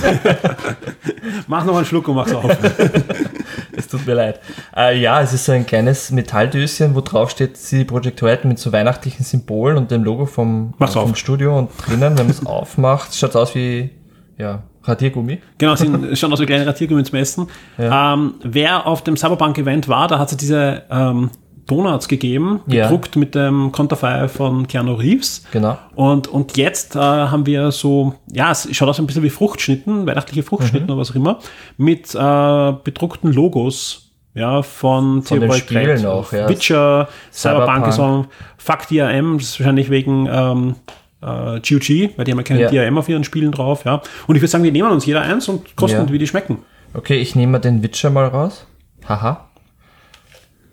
Mach 1.47 1.65
noch 1.65 1.77
einen 1.77 1.85
Schluck 1.85 2.07
und 2.07 2.15
mach's 2.15 2.33
auf. 2.33 2.45
es 3.77 3.87
tut 3.87 4.05
mir 4.05 4.13
leid. 4.13 4.39
Äh, 4.75 4.99
ja, 4.99 5.21
es 5.21 5.33
ist 5.33 5.45
so 5.45 5.51
ein 5.51 5.65
kleines 5.65 6.11
Metalldöschen, 6.11 6.93
wo 6.95 7.01
drauf 7.01 7.29
steht 7.29 7.57
CD 7.57 7.85
Projekt 7.85 8.21
Red 8.21 8.45
mit 8.45 8.59
so 8.59 8.71
weihnachtlichen 8.71 9.23
Symbolen 9.23 9.77
und 9.77 9.91
dem 9.91 10.03
Logo 10.03 10.25
vom, 10.25 10.73
äh, 10.79 10.87
vom 10.87 11.15
Studio 11.15 11.57
und 11.57 11.69
drinnen, 11.85 12.17
wenn 12.17 12.25
man 12.25 12.29
es 12.29 12.45
aufmacht, 12.45 13.15
schaut 13.15 13.35
aus 13.35 13.55
wie 13.55 13.89
ja, 14.37 14.63
Radiergummi. 14.83 15.39
Genau, 15.57 15.75
sind 15.75 16.17
schon 16.17 16.33
aus 16.33 16.39
wie 16.39 16.45
kleine 16.45 16.67
Radiergummi 16.67 17.03
zum 17.03 17.19
Essen. 17.19 17.47
Ja. 17.77 18.13
Ähm, 18.13 18.35
wer 18.43 18.85
auf 18.85 19.03
dem 19.03 19.15
Cyberpunk-Event 19.15 19.87
war, 19.87 20.07
da 20.07 20.19
hat 20.19 20.31
es 20.31 20.37
diese 20.37 20.83
ähm, 20.89 21.29
Donuts 21.67 22.07
gegeben, 22.07 22.61
gedruckt 22.67 23.15
ja. 23.15 23.19
mit 23.19 23.35
dem 23.35 23.71
Konterfei 23.71 24.27
von 24.27 24.67
Keanu 24.67 24.95
Reeves. 24.95 25.45
Genau. 25.51 25.77
Und, 25.95 26.27
und 26.27 26.57
jetzt 26.57 26.95
äh, 26.95 26.99
haben 26.99 27.45
wir 27.45 27.71
so, 27.71 28.15
ja, 28.31 28.51
es 28.51 28.67
schaut 28.75 28.89
aus 28.89 28.99
ein 28.99 29.07
bisschen 29.07 29.23
wie 29.23 29.29
Fruchtschnitten, 29.29 30.05
weihnachtliche 30.05 30.43
Fruchtschnitten 30.43 30.87
mhm. 30.87 30.93
oder 30.93 31.01
was 31.01 31.11
auch 31.11 31.15
immer, 31.15 31.39
mit 31.77 32.13
äh, 32.13 32.73
bedruckten 32.83 33.31
Logos 33.31 34.11
ja, 34.35 34.63
von, 34.63 35.21
von 35.23 35.39
den 35.39 35.51
Spielen 35.53 36.05
auch, 36.05 36.33
ja. 36.33 36.49
Witcher, 36.49 37.07
Cyberpunk, 37.31 37.93
Cyberpunk. 37.93 38.27
Fuck 38.57 38.87
DRM, 38.87 39.37
das 39.37 39.49
ist 39.49 39.59
wahrscheinlich 39.59 39.89
wegen 39.89 40.27
ähm, 40.29 40.75
äh, 41.21 41.59
GOG, 41.59 42.17
weil 42.17 42.25
die 42.25 42.31
haben 42.31 42.39
ja 42.39 42.43
keine 42.43 42.61
ja. 42.61 42.69
DRM 42.69 42.97
auf 42.97 43.07
ihren 43.07 43.23
Spielen 43.23 43.51
drauf, 43.51 43.85
ja. 43.85 44.01
Und 44.27 44.35
ich 44.35 44.41
würde 44.41 44.47
sagen, 44.47 44.63
wir 44.63 44.71
nehmen 44.71 44.91
uns 44.91 45.05
jeder 45.05 45.21
eins 45.21 45.47
und 45.47 45.75
kosten, 45.75 46.07
ja. 46.07 46.11
wie 46.11 46.17
die 46.17 46.27
schmecken. 46.27 46.59
Okay, 46.93 47.17
ich 47.17 47.35
nehme 47.35 47.53
mal 47.53 47.59
den 47.59 47.83
Witcher 47.83 48.09
mal 48.09 48.25
raus. 48.25 48.67
Haha. 49.07 49.45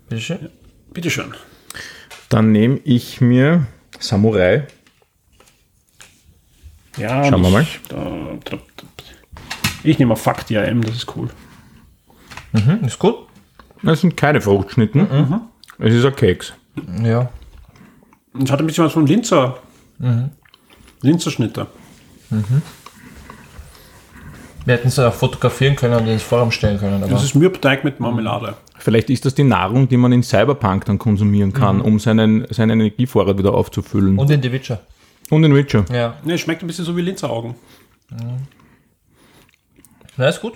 Bitteschön. 0.08 0.38
Ja. 0.42 0.48
Bitteschön. 0.92 1.34
Dann 2.28 2.52
nehme 2.52 2.78
ich 2.84 3.20
mir 3.20 3.66
Samurai. 3.98 4.66
Ja, 6.96 7.24
Schauen 7.24 7.42
wir 7.42 7.50
mal. 7.50 7.66
Da. 7.88 8.58
Ich 9.82 9.98
nehme 9.98 10.12
auf 10.12 10.22
Fakt 10.22 10.50
IAM, 10.50 10.82
das 10.82 10.96
ist 10.96 11.16
cool. 11.16 11.30
Mhm, 12.52 12.84
ist 12.84 12.98
gut. 12.98 13.16
Das 13.82 14.00
sind 14.00 14.16
keine 14.16 14.40
Fruchtschnitten. 14.40 15.06
Es 15.78 15.94
ist 15.94 16.04
ein 16.04 16.14
Keks. 16.14 16.52
Ja. 17.02 17.30
Und 18.32 18.42
es 18.44 18.50
hat 18.50 18.60
ein 18.60 18.66
bisschen 18.66 18.84
was 18.84 18.92
von 18.92 19.06
Linzer. 19.06 19.58
Linzer 21.02 21.30
Schnitte. 21.30 21.66
Wir 24.65 24.74
hätten 24.74 24.89
es 24.89 24.97
ja 24.97 25.09
auch 25.09 25.15
fotografieren 25.15 25.74
können 25.77 25.95
und 25.95 26.07
ins 26.07 26.23
Forum 26.23 26.51
stellen 26.51 26.78
können. 26.78 27.03
Aber 27.03 27.11
Das 27.12 27.24
ist 27.24 27.35
Mürbeteig 27.35 27.82
mit 27.82 27.99
Marmelade. 27.99 28.55
Vielleicht 28.78 29.11
ist 29.11 29.24
das 29.24 29.35
die 29.35 29.45
Nahrung, 29.45 29.89
die 29.89 29.97
man 29.97 30.12
in 30.12 30.23
Cyberpunk 30.23 30.85
dann 30.87 30.99
konsumieren 30.99 31.53
kann, 31.53 31.81
um 31.81 31.99
seinen, 31.99 32.47
seinen 32.53 32.81
Energievorrat 32.81 33.39
wieder 33.39 33.55
aufzufüllen. 33.55 34.12
Und, 34.12 34.20
und 34.20 34.31
in 34.31 34.43
The 34.43 34.53
Witcher. 34.53 34.81
in 35.31 35.55
Witcher. 35.55 35.85
Ja. 35.93 36.15
Ne, 36.24 36.35
es 36.35 36.41
schmeckt 36.41 36.62
ein 36.62 36.66
bisschen 36.66 36.85
so 36.85 36.97
wie 36.97 37.03
Linzer 37.03 37.31
Augen. 37.31 37.55
Na, 40.16 40.28
ist 40.28 40.41
gut. 40.41 40.55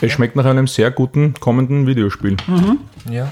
Es 0.00 0.12
schmeckt 0.12 0.34
nach 0.34 0.44
einem 0.44 0.66
sehr 0.66 0.90
guten 0.90 1.34
kommenden 1.34 1.86
Videospiel. 1.86 2.36
Ja. 3.10 3.30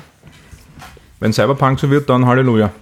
Wenn 1.19 1.33
Cyberpunk 1.33 1.81
so 1.81 1.91
wird, 1.91 2.09
dann 2.09 2.27
Halleluja. 2.27 2.73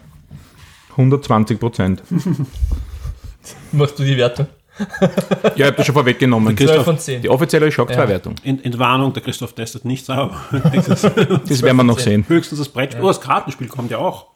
120 0.90 1.59
Prozent. 1.59 2.03
Machst 3.73 3.99
du 3.99 4.05
die 4.05 4.16
Wertung? 4.16 4.47
Ja, 4.78 5.50
ich 5.55 5.62
habe 5.64 5.76
das 5.76 5.86
schon 5.86 5.94
vorweggenommen. 5.94 6.56
12 6.56 6.84
von 6.84 6.98
10. 6.98 7.22
Die 7.22 7.28
offizielle 7.28 7.70
Shock 7.72 7.92
2 7.92 8.09
Wertung. 8.09 8.34
In, 8.42 8.62
Entwarnung, 8.62 9.12
der 9.12 9.22
Christoph 9.22 9.52
testet 9.52 9.84
nichts, 9.84 10.09
aber 10.10 10.36
Das 10.52 11.62
werden 11.62 11.76
wir 11.76 11.84
noch 11.84 11.98
sehen. 11.98 12.24
höchstens 12.28 12.59
das 12.59 12.68
Brettspiel. 12.68 13.05
Oh, 13.05 13.09
das 13.09 13.20
Kartenspiel 13.20 13.68
kommt 13.68 13.90
ja 13.90 13.98
auch. 13.98 14.26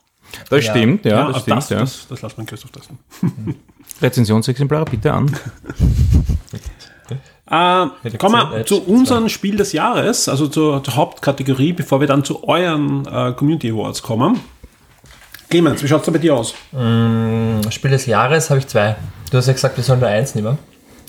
Das 0.49 0.65
stimmt, 0.65 1.05
ja, 1.05 1.27
das 1.27 1.27
also 1.27 1.41
stimmt. 1.41 1.57
das, 1.59 1.69
ja. 1.69 1.79
das, 1.81 2.07
das 2.09 2.23
lassen 2.23 2.39
wir 2.39 2.45
Christoph 2.47 2.71
testen. 2.71 2.99
Rezensionsexemplare 4.03 4.85
bitte 4.87 5.13
an. 5.13 5.37
Äh, 7.51 8.17
kommen 8.17 8.51
wir 8.51 8.65
zu 8.65 8.83
unserem 8.83 9.29
Spiel 9.29 9.57
des 9.57 9.75
Jahres, 9.75 10.27
also 10.27 10.47
zur, 10.47 10.83
zur 10.83 10.97
Hauptkategorie, 10.97 11.75
bevor 11.75 12.01
wir 12.01 12.07
dann 12.07 12.25
zu 12.25 12.49
euren 12.49 13.05
äh, 13.05 13.33
Community 13.33 13.71
Awards 13.71 14.01
kommen. 14.01 14.41
Clemens, 15.51 15.83
wie 15.83 15.89
schaut 15.89 16.01
es 16.01 16.07
da 16.07 16.13
bei 16.13 16.19
dir 16.19 16.35
aus? 16.35 16.55
Spiel 16.71 17.91
des 17.91 18.07
Jahres 18.07 18.49
habe 18.49 18.61
ich 18.61 18.69
zwei. 18.69 18.97
Du 19.33 19.39
hast 19.39 19.47
ja 19.47 19.55
gesagt, 19.55 19.79
wir 19.79 19.83
sollen 19.83 20.01
nur 20.01 20.11
eins 20.11 20.35
nehmen. 20.35 20.59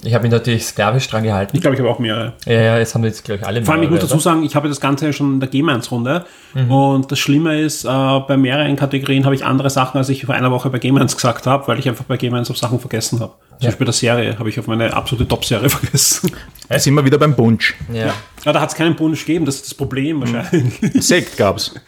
Ich 0.02 0.14
habe 0.14 0.24
mich 0.24 0.32
natürlich 0.32 0.66
sklavisch 0.66 1.10
dran 1.10 1.24
gehalten. 1.24 1.58
Ich 1.58 1.62
glaube, 1.62 1.76
ich 1.76 1.82
habe 1.82 1.90
auch 1.90 2.00
mehrere. 2.00 2.32
Ja, 2.46 2.54
ja, 2.54 2.78
jetzt 2.78 2.96
haben 2.96 3.04
wir 3.04 3.10
jetzt, 3.10 3.26
glaube 3.26 3.42
ich, 3.42 3.46
alle 3.46 3.62
Vor 3.66 3.74
allem, 3.74 3.84
ich 3.84 3.90
muss 3.90 3.98
mehrere, 3.98 4.08
dazu 4.08 4.22
sagen, 4.22 4.44
ich 4.44 4.56
habe 4.56 4.70
das 4.70 4.80
Ganze 4.80 5.08
ja 5.08 5.12
schon 5.12 5.34
in 5.34 5.40
der 5.42 5.50
Game-1-Runde. 5.50 6.26
Und 6.70 7.12
das 7.12 7.20
Schlimme 7.20 7.60
ist, 7.60 7.84
äh, 7.84 7.88
bei 7.90 8.38
mehreren 8.38 8.78
Kategorien 8.78 9.26
habe 9.26 9.36
ich 9.36 9.44
andere 9.44 9.70
Sachen, 9.70 9.98
als 9.98 10.08
ich 10.08 10.26
vor 10.26 10.36
einer 10.36 10.52
Woche 10.52 10.70
bei 10.70 10.80
Game-1 10.80 11.16
gesagt 11.16 11.48
habe, 11.48 11.68
weil 11.68 11.80
ich 11.80 11.90
einfach 11.90 12.06
bei 12.06 12.16
Game-1 12.16 12.50
auf 12.50 12.58
Sachen 12.58 12.80
vergessen 12.80 13.20
habe. 13.20 13.34
Zum 13.60 13.68
Beispiel 13.68 13.86
der 13.86 13.94
Serie 13.94 14.40
habe 14.40 14.48
ich 14.48 14.58
auf 14.58 14.68
meine 14.68 14.94
absolute 14.94 15.28
Top-Serie 15.28 15.68
vergessen. 15.70 16.32
Da 16.70 16.80
sind 16.80 16.94
wir 16.94 17.04
wieder 17.04 17.18
beim 17.18 17.36
Bunsch. 17.36 17.76
Ja. 17.92 18.14
ja, 18.46 18.54
da 18.54 18.62
hat 18.62 18.70
es 18.70 18.76
keinen 18.76 18.96
Bonus 18.96 19.20
gegeben, 19.20 19.44
das 19.44 19.56
ist 19.56 19.66
das 19.66 19.74
Problem 19.74 20.22
wahrscheinlich. 20.22 20.80
Sekt 21.04 21.36
gab's. 21.36 21.76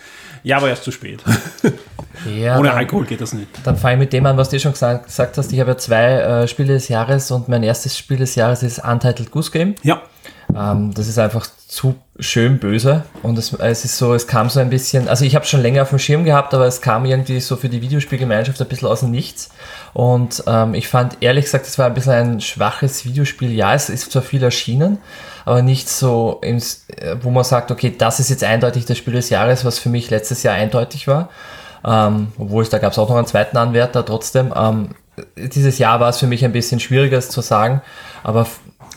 Ja, 0.46 0.58
aber 0.58 0.70
erst 0.70 0.84
zu 0.84 0.92
spät. 0.92 1.24
ja 2.40 2.58
Ohne 2.60 2.70
dann, 2.70 2.78
Alkohol 2.78 3.06
geht 3.06 3.20
das 3.20 3.34
nicht. 3.34 3.48
dann 3.64 3.76
fange 3.78 3.96
ich 3.96 4.00
mit 4.00 4.14
dem 4.14 4.26
an, 4.28 4.38
was 4.38 4.50
du 4.50 4.60
schon 4.60 4.74
gesagt, 4.74 5.08
gesagt 5.08 5.38
hast. 5.38 5.52
Ich 5.52 5.60
habe 5.60 5.72
ja 5.72 5.78
zwei 5.78 6.04
äh, 6.04 6.48
Spiele 6.48 6.74
des 6.74 6.88
Jahres 6.88 7.32
und 7.32 7.50
mein 7.50 7.64
erstes 7.64 7.98
Spiel 7.98 8.18
des 8.18 8.36
Jahres 8.36 8.62
ist 8.62 8.78
Untitled 8.80 9.32
Goose 9.32 9.50
Game. 9.52 9.74
Ja, 9.82 10.04
Ähm, 10.56 10.94
das 10.94 11.08
ist 11.08 11.18
einfach 11.18 11.48
zu 11.68 11.96
schön 12.20 12.60
böse 12.60 13.04
und 13.24 13.38
es, 13.40 13.52
es 13.54 13.84
ist 13.84 13.98
so, 13.98 14.14
es 14.14 14.28
kam 14.28 14.50
so 14.50 14.60
ein 14.60 14.70
bisschen, 14.70 15.08
also 15.10 15.26
ich 15.26 15.36
habe 15.36 15.46
schon 15.46 15.62
länger 15.62 15.82
auf 15.82 15.90
dem 15.90 15.98
Schirm 16.00 16.24
gehabt, 16.24 16.54
aber 16.54 16.68
es 16.68 16.80
kam 16.82 17.06
irgendwie 17.06 17.40
so 17.40 17.56
für 17.58 17.68
die 17.68 17.82
Videospielgemeinschaft 17.82 18.62
ein 18.62 18.68
bisschen 18.68 18.88
aus 18.88 19.00
dem 19.00 19.10
Nichts 19.12 19.50
und 19.96 20.44
ähm, 20.46 20.74
ich 20.74 20.90
fand 20.90 21.16
ehrlich 21.22 21.46
gesagt, 21.46 21.68
es 21.68 21.80
war 21.80 21.86
ein 21.86 21.94
bisschen 21.94 22.12
ein 22.12 22.42
schwaches 22.42 23.06
Videospiel. 23.06 23.54
Ja, 23.54 23.74
es 23.74 23.90
ist 23.90 24.12
zwar 24.12 24.24
viel 24.24 24.44
erschienen, 24.44 24.98
aber 25.46 25.62
nicht 25.62 25.88
so, 25.88 26.42
ins, 26.44 26.86
äh, 26.90 27.16
wo 27.22 27.30
man 27.30 27.46
sagt, 27.46 27.72
okay, 27.72 27.96
das 27.98 28.20
ist 28.20 28.30
jetzt 28.30 28.44
eindeutig 28.44 28.84
das 28.84 28.98
Spiel 28.98 29.14
des 29.14 29.30
Jahres, 29.30 29.64
was 29.64 29.80
für 29.80 29.88
mich 29.88 30.10
letztes 30.10 30.44
Jahr 30.44 30.54
eindeutig 30.54 31.08
war. 31.08 31.30
Ähm, 31.86 32.34
obwohl 32.38 32.64
es 32.64 32.70
da 32.70 32.78
gab 32.78 32.92
es 32.92 33.00
auch 33.00 33.08
noch 33.08 33.16
einen 33.16 33.26
zweiten 33.26 33.56
Anwärter 33.56 34.04
trotzdem. 34.04 34.54
Ähm, 34.54 34.90
dieses 35.38 35.78
Jahr 35.78 36.02
war 36.02 36.10
es 36.10 36.20
für 36.20 36.28
mich 36.28 36.44
ein 36.44 36.52
bisschen 36.52 36.82
schwieriger 36.82 37.18
es 37.18 37.30
zu 37.30 37.40
sagen, 37.40 37.82
aber 38.22 38.48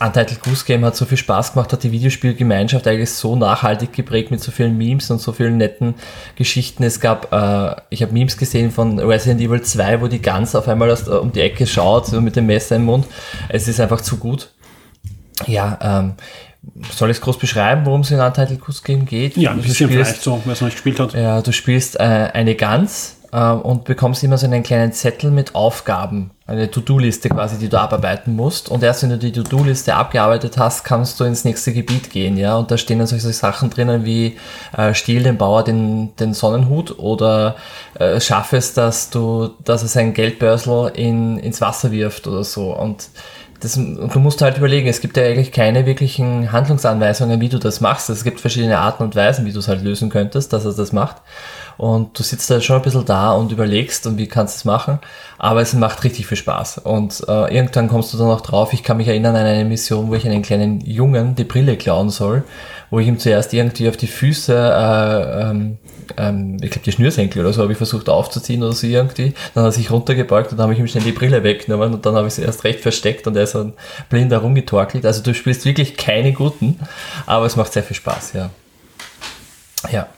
Untitled 0.00 0.40
Goose 0.42 0.64
Game 0.64 0.84
hat 0.84 0.94
so 0.96 1.04
viel 1.04 1.18
Spaß 1.18 1.52
gemacht, 1.54 1.72
hat 1.72 1.82
die 1.82 1.90
Videospielgemeinschaft 1.90 2.86
eigentlich 2.86 3.10
so 3.10 3.34
nachhaltig 3.34 3.92
geprägt 3.92 4.30
mit 4.30 4.40
so 4.42 4.52
vielen 4.52 4.78
Memes 4.78 5.10
und 5.10 5.20
so 5.20 5.32
vielen 5.32 5.56
netten 5.56 5.94
Geschichten. 6.36 6.84
Es 6.84 7.00
gab, 7.00 7.32
äh, 7.32 7.80
ich 7.90 8.02
habe 8.02 8.12
Memes 8.12 8.36
gesehen 8.36 8.70
von 8.70 8.98
Resident 9.00 9.40
Evil 9.40 9.60
2, 9.62 10.00
wo 10.00 10.06
die 10.06 10.22
Gans 10.22 10.54
auf 10.54 10.68
einmal 10.68 10.90
aus, 10.90 11.08
um 11.08 11.32
die 11.32 11.40
Ecke 11.40 11.66
schaut, 11.66 12.06
so 12.06 12.20
mit 12.20 12.36
dem 12.36 12.46
Messer 12.46 12.76
im 12.76 12.84
Mund. 12.84 13.06
Es 13.48 13.66
ist 13.66 13.80
einfach 13.80 14.00
zu 14.00 14.18
gut. 14.18 14.50
Ja, 15.46 15.78
ähm, 15.82 16.14
soll 16.92 17.10
ich 17.10 17.16
es 17.16 17.20
groß 17.20 17.38
beschreiben, 17.38 17.84
worum 17.86 18.02
es 18.02 18.10
in 18.10 18.20
Untitled 18.20 18.60
Goose 18.60 18.82
Game 18.84 19.04
geht? 19.06 19.36
ja 19.36 19.50
ein 19.50 19.56
Du 19.56 19.62
bisschen 19.62 19.88
spielst- 19.88 19.92
vielleicht 20.10 20.22
so, 20.22 20.40
wer 20.44 20.52
es 20.52 20.60
noch 20.60 20.66
nicht 20.68 20.74
gespielt 20.76 21.00
hat. 21.00 21.14
ja, 21.14 21.40
du 21.42 21.52
spielst 21.52 21.96
äh, 21.98 22.02
eine 22.02 22.54
Gans 22.54 23.14
äh, 23.14 23.17
und 23.30 23.84
bekommst 23.84 24.24
immer 24.24 24.38
so 24.38 24.46
einen 24.46 24.62
kleinen 24.62 24.92
Zettel 24.92 25.30
mit 25.30 25.54
Aufgaben, 25.54 26.30
eine 26.46 26.70
To-Do-Liste 26.70 27.28
quasi, 27.28 27.58
die 27.58 27.68
du 27.68 27.78
abarbeiten 27.78 28.34
musst. 28.34 28.70
Und 28.70 28.82
erst 28.82 29.02
wenn 29.02 29.10
du 29.10 29.18
die 29.18 29.32
To-Do-Liste 29.32 29.94
abgearbeitet 29.94 30.56
hast, 30.56 30.82
kannst 30.84 31.20
du 31.20 31.24
ins 31.24 31.44
nächste 31.44 31.74
Gebiet 31.74 32.10
gehen, 32.10 32.38
ja. 32.38 32.56
Und 32.56 32.70
da 32.70 32.78
stehen 32.78 32.98
dann 32.98 33.06
solche 33.06 33.30
Sachen 33.32 33.68
drinnen 33.68 34.06
wie 34.06 34.38
äh, 34.76 34.94
stiehl 34.94 35.22
dem 35.22 35.36
Bauer 35.36 35.62
den, 35.62 36.16
den 36.16 36.32
Sonnenhut 36.32 36.98
oder 36.98 37.56
äh, 37.98 38.18
schaff 38.18 38.54
es, 38.54 38.72
dass 38.72 39.10
du, 39.10 39.50
dass 39.62 39.82
es 39.82 39.94
ein 39.96 40.14
Geldbörsel 40.14 40.92
in, 40.94 41.38
ins 41.38 41.60
Wasser 41.60 41.92
wirft 41.92 42.26
oder 42.26 42.44
so. 42.44 42.74
Und 42.74 43.10
das, 43.60 43.76
und 43.76 44.14
du 44.14 44.20
musst 44.20 44.40
halt 44.40 44.56
überlegen, 44.56 44.88
es 44.88 45.00
gibt 45.00 45.16
ja 45.16 45.24
eigentlich 45.24 45.50
keine 45.50 45.84
wirklichen 45.84 46.52
Handlungsanweisungen, 46.52 47.40
wie 47.40 47.48
du 47.48 47.58
das 47.58 47.80
machst. 47.80 48.08
Es 48.08 48.22
gibt 48.22 48.40
verschiedene 48.40 48.78
Arten 48.78 49.02
und 49.02 49.16
Weisen, 49.16 49.46
wie 49.46 49.52
du 49.52 49.58
es 49.58 49.68
halt 49.68 49.82
lösen 49.82 50.10
könntest, 50.10 50.52
dass 50.52 50.64
er 50.64 50.72
das 50.72 50.92
macht. 50.92 51.16
Und 51.78 52.18
du 52.18 52.24
sitzt 52.24 52.50
da 52.50 52.60
schon 52.60 52.76
ein 52.76 52.82
bisschen 52.82 53.04
da 53.04 53.32
und 53.32 53.52
überlegst, 53.52 54.06
und 54.06 54.18
wie 54.18 54.26
kannst 54.26 54.56
du 54.56 54.58
es 54.58 54.64
machen. 54.64 54.98
Aber 55.38 55.60
es 55.60 55.72
macht 55.74 56.02
richtig 56.02 56.26
viel 56.26 56.36
Spaß. 56.36 56.78
Und 56.78 57.24
äh, 57.28 57.54
irgendwann 57.54 57.88
kommst 57.88 58.12
du 58.12 58.18
dann 58.18 58.28
auch 58.28 58.40
drauf, 58.40 58.72
ich 58.72 58.82
kann 58.82 58.96
mich 58.96 59.06
erinnern 59.06 59.36
an 59.36 59.46
eine 59.46 59.64
Mission, 59.64 60.10
wo 60.10 60.14
ich 60.16 60.26
einen 60.26 60.42
kleinen 60.42 60.80
Jungen 60.80 61.36
die 61.36 61.44
Brille 61.44 61.76
klauen 61.76 62.10
soll, 62.10 62.42
wo 62.90 62.98
ich 62.98 63.06
ihm 63.06 63.20
zuerst 63.20 63.54
irgendwie 63.54 63.88
auf 63.88 63.96
die 63.96 64.08
Füße, 64.08 64.52
äh, 64.52 65.50
ähm, 65.50 65.78
ähm, 66.16 66.56
ich 66.60 66.70
glaube 66.70 66.84
die 66.84 66.92
Schnürsenkel 66.92 67.42
oder 67.42 67.52
so, 67.52 67.62
habe 67.62 67.70
ich 67.70 67.78
versucht 67.78 68.08
aufzuziehen 68.08 68.64
oder 68.64 68.72
so 68.72 68.88
irgendwie. 68.88 69.34
Dann 69.54 69.62
hat 69.62 69.68
er 69.68 69.72
sich 69.72 69.92
runtergebeugt 69.92 70.50
und 70.50 70.58
dann 70.58 70.64
habe 70.64 70.72
ich 70.72 70.80
ihm 70.80 70.88
schnell 70.88 71.04
die 71.04 71.12
Brille 71.12 71.44
weggenommen 71.44 71.94
und 71.94 72.04
dann 72.04 72.16
habe 72.16 72.26
ich 72.26 72.34
sie 72.34 72.42
erst 72.42 72.64
recht 72.64 72.80
versteckt 72.80 73.28
und 73.28 73.36
er 73.36 73.44
ist 73.44 73.54
dann 73.54 73.74
blind 74.08 74.32
herumgetorkelt. 74.32 75.06
Also 75.06 75.22
du 75.22 75.32
spielst 75.32 75.64
wirklich 75.64 75.96
keine 75.96 76.32
guten, 76.32 76.80
aber 77.26 77.46
es 77.46 77.54
macht 77.54 77.72
sehr 77.72 77.84
viel 77.84 77.96
Spaß, 77.96 78.32
ja. 78.32 78.50
Ja. 79.92 80.08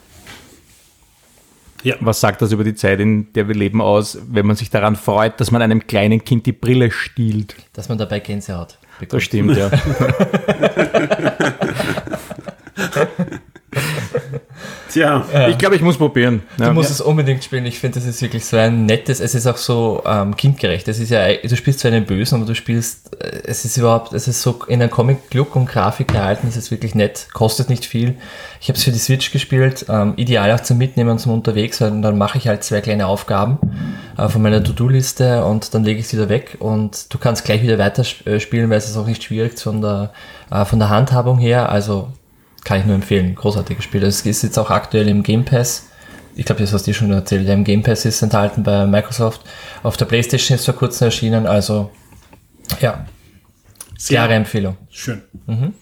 Was 1.99 2.19
sagt 2.19 2.41
das 2.41 2.51
über 2.51 2.63
die 2.63 2.75
Zeit, 2.75 2.99
in 2.99 3.31
der 3.33 3.47
wir 3.47 3.55
leben, 3.55 3.81
aus, 3.81 4.17
wenn 4.29 4.45
man 4.45 4.55
sich 4.55 4.69
daran 4.69 4.95
freut, 4.95 5.39
dass 5.39 5.51
man 5.51 5.61
einem 5.61 5.87
kleinen 5.87 6.23
Kind 6.23 6.45
die 6.45 6.51
Brille 6.51 6.91
stiehlt? 6.91 7.55
Dass 7.73 7.89
man 7.89 7.97
dabei 7.97 8.19
Gänsehaut 8.19 8.77
bekommt. 8.99 9.13
Das 9.13 9.23
stimmt, 9.23 9.57
ja. 9.57 9.69
Tja, 14.91 15.25
Ich 15.49 15.57
glaube, 15.57 15.75
ich 15.75 15.81
muss 15.81 15.97
probieren. 15.97 16.41
Ja. 16.57 16.67
Du 16.67 16.73
musst 16.73 16.91
es 16.91 17.01
unbedingt 17.01 17.43
spielen. 17.43 17.65
Ich 17.65 17.79
finde, 17.79 17.99
das 17.99 18.07
ist 18.07 18.21
wirklich 18.21 18.45
so 18.45 18.57
ein 18.57 18.85
nettes, 18.85 19.19
es 19.19 19.35
ist 19.35 19.47
auch 19.47 19.57
so 19.57 20.03
ähm, 20.05 20.35
kindgerecht. 20.35 20.87
Es 20.87 20.99
ist 20.99 21.09
ja, 21.09 21.21
du 21.33 21.55
spielst 21.55 21.79
zwar 21.79 21.91
einen 21.91 22.05
Bösen, 22.05 22.35
aber 22.35 22.45
du 22.45 22.55
spielst, 22.55 23.15
äh, 23.21 23.41
es 23.45 23.65
ist 23.65 23.77
überhaupt, 23.77 24.13
es 24.13 24.27
ist 24.27 24.41
so 24.41 24.59
in 24.67 24.81
einem 24.81 24.91
Comic-Look 24.91 25.55
und 25.55 25.65
Grafik 25.67 26.09
gehalten, 26.09 26.47
es 26.47 26.57
ist 26.57 26.71
wirklich 26.71 26.95
nett, 26.95 27.27
kostet 27.33 27.69
nicht 27.69 27.85
viel. 27.85 28.15
Ich 28.59 28.67
habe 28.69 28.77
es 28.77 28.83
für 28.83 28.91
die 28.91 28.99
Switch 28.99 29.31
gespielt, 29.31 29.85
ähm, 29.89 30.13
ideal 30.17 30.51
auch 30.51 30.59
zum 30.61 30.77
Mitnehmen 30.77 31.09
und 31.09 31.19
zum 31.19 31.33
Unterwegs, 31.33 31.81
weil 31.81 31.99
dann 32.01 32.17
mache 32.17 32.37
ich 32.37 32.47
halt 32.47 32.63
zwei 32.63 32.81
kleine 32.81 33.07
Aufgaben 33.07 33.57
äh, 34.17 34.27
von 34.29 34.41
meiner 34.41 34.63
To-Do-Liste 34.63 35.43
und 35.45 35.73
dann 35.73 35.83
lege 35.83 35.99
ich 35.99 36.05
es 36.07 36.13
wieder 36.13 36.29
weg 36.29 36.57
und 36.59 37.13
du 37.13 37.17
kannst 37.17 37.45
gleich 37.45 37.61
wieder 37.63 37.77
weiter 37.77 38.03
sp- 38.05 38.27
äh, 38.29 38.39
spielen, 38.39 38.69
weil 38.69 38.77
es 38.77 38.89
ist 38.89 38.97
auch 38.97 39.07
nicht 39.07 39.23
schwierig 39.23 39.57
von 39.59 39.81
der, 39.81 40.11
äh, 40.51 40.65
von 40.65 40.79
der 40.79 40.89
Handhabung 40.89 41.37
her. 41.39 41.69
Also 41.71 42.09
kann 42.63 42.79
ich 42.79 42.85
nur 42.85 42.95
empfehlen. 42.95 43.35
Großartiges 43.35 43.83
Spiel. 43.83 44.03
Es 44.03 44.25
ist 44.25 44.43
jetzt 44.43 44.57
auch 44.57 44.69
aktuell 44.69 45.07
im 45.07 45.23
Game 45.23 45.45
Pass. 45.45 45.87
Ich 46.35 46.45
glaube, 46.45 46.61
das 46.61 46.73
hast 46.73 46.87
du 46.87 46.93
schon 46.93 47.11
erzählt. 47.11 47.47
Der 47.47 47.55
im 47.55 47.63
Game 47.63 47.83
Pass 47.83 48.05
ist 48.05 48.21
enthalten 48.21 48.63
bei 48.63 48.85
Microsoft. 48.85 49.41
Auf 49.83 49.97
der 49.97 50.05
Playstation 50.05 50.55
ist 50.55 50.65
vor 50.65 50.75
kurzem 50.75 51.05
erschienen. 51.05 51.45
Also, 51.45 51.91
ja, 52.79 53.05
klare 54.07 54.33
Empfehlung. 54.33 54.77
schön. 54.89 55.21
Mhm. 55.47 55.73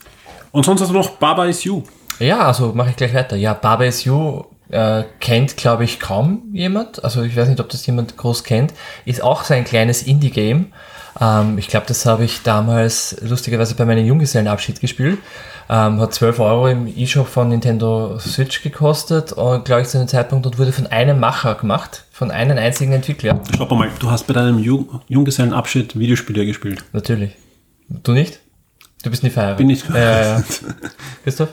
Und 0.51 0.65
sonst 0.65 0.81
hast 0.81 0.89
du 0.89 0.93
noch 0.93 1.11
Baba 1.11 1.45
is 1.45 1.63
You. 1.63 1.83
Ja, 2.19 2.39
also 2.47 2.73
mache 2.73 2.89
ich 2.89 2.95
gleich 2.95 3.13
weiter. 3.13 3.35
Ja, 3.35 3.53
Baba 3.53 3.85
is 3.85 4.03
You 4.03 4.43
äh, 4.69 5.03
kennt, 5.19 5.57
glaube 5.57 5.83
ich, 5.83 5.99
kaum 5.99 6.43
jemand. 6.53 7.03
Also 7.03 7.23
ich 7.23 7.35
weiß 7.35 7.49
nicht, 7.49 7.59
ob 7.59 7.69
das 7.69 7.85
jemand 7.85 8.17
groß 8.17 8.43
kennt. 8.43 8.73
Ist 9.05 9.21
auch 9.21 9.43
so 9.43 9.53
ein 9.53 9.63
kleines 9.65 10.03
Indie-Game. 10.03 10.73
Ähm, 11.19 11.57
ich 11.57 11.67
glaube, 11.67 11.85
das 11.87 12.05
habe 12.05 12.25
ich 12.25 12.41
damals 12.43 13.17
lustigerweise 13.21 13.75
bei 13.75 13.85
meinem 13.85 14.05
Junggesellenabschied 14.05 14.79
gespielt. 14.79 15.19
Ähm, 15.71 16.01
hat 16.01 16.15
12 16.15 16.39
Euro 16.39 16.67
im 16.67 16.87
E-Shop 16.87 17.27
von 17.27 17.49
Nintendo 17.49 18.17
Switch 18.17 18.63
gekostet, 18.63 19.35
glaube 19.35 19.81
ich, 19.81 19.87
zu 19.87 19.99
dem 19.99 20.07
Zeitpunkt 20.07 20.47
und 20.47 20.57
wurde 20.57 20.71
von 20.71 20.87
einem 20.87 21.19
Macher 21.19 21.53
gemacht, 21.53 22.05
von 22.11 22.31
einem 22.31 22.57
einzigen 22.57 22.91
Entwickler. 22.91 23.39
Stopp 23.53 23.69
mal, 23.71 23.87
du 23.99 24.09
hast 24.09 24.25
bei 24.25 24.33
deinem 24.33 24.57
Ju 24.57 24.87
Junggesellenabschied 25.07 25.97
Videospiele 25.97 26.47
gespielt. 26.47 26.83
Natürlich. 26.91 27.35
Du 27.87 28.13
nicht? 28.13 28.39
Du 29.03 29.11
bist 29.11 29.21
nicht 29.21 29.33
verheiratet. 29.33 29.59
Bin 29.59 29.69
ich 29.69 29.87
Ja, 29.87 29.95
ja, 29.95 30.37
ja. 30.39 30.43
Christoph, 31.23 31.49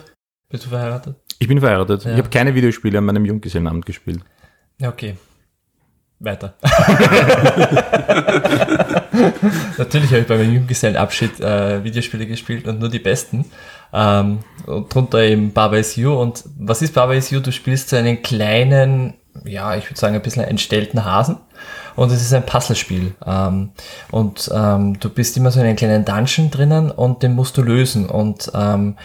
bist 0.49 0.65
du 0.65 0.69
verheiratet? 0.69 1.15
Ich 1.37 1.47
bin 1.47 1.59
verheiratet. 1.59 2.05
Ja. 2.05 2.13
Ich 2.13 2.17
habe 2.17 2.29
keine 2.29 2.55
Videospiele 2.55 2.97
an 2.97 3.05
meinem 3.05 3.23
Junggesellenamt 3.23 3.85
gespielt. 3.85 4.21
Ja, 4.79 4.89
okay. 4.89 5.15
Weiter. 6.19 6.55
Natürlich 9.77 10.09
habe 10.11 10.21
ich 10.21 10.27
bei 10.27 10.37
meinem 10.37 10.53
Junggesellenabschied 10.53 11.39
äh, 11.39 11.83
Videospiele 11.83 12.25
gespielt 12.25 12.67
und 12.67 12.79
nur 12.79 12.89
die 12.89 12.99
besten. 12.99 13.45
Ähm, 13.93 14.39
und 14.65 14.93
drunter 14.93 15.19
eben 15.19 15.53
Baba 15.53 15.77
is 15.77 15.95
You. 15.95 16.13
Und 16.13 16.43
was 16.57 16.81
ist 16.81 16.93
Baba 16.93 17.13
is 17.13 17.29
You? 17.31 17.39
Du 17.39 17.51
spielst 17.51 17.89
so 17.89 17.95
einen 17.95 18.21
kleinen, 18.21 19.15
ja, 19.45 19.75
ich 19.75 19.89
würde 19.89 19.99
sagen, 19.99 20.15
ein 20.15 20.21
bisschen 20.21 20.43
entstellten 20.43 21.05
Hasen. 21.05 21.37
Und 21.95 22.11
es 22.11 22.21
ist 22.21 22.33
ein 22.33 22.45
Puzzlespiel. 22.45 23.15
Ähm, 23.25 23.71
und 24.11 24.51
ähm, 24.53 24.99
du 24.99 25.09
bist 25.09 25.35
immer 25.37 25.51
so 25.51 25.59
in 25.59 25.65
einem 25.65 25.75
kleinen 25.75 26.05
Dungeon 26.05 26.51
drinnen 26.51 26.91
und 26.91 27.23
den 27.23 27.33
musst 27.33 27.57
du 27.57 27.63
lösen. 27.63 28.07
Und 28.07 28.51
ähm, 28.53 28.97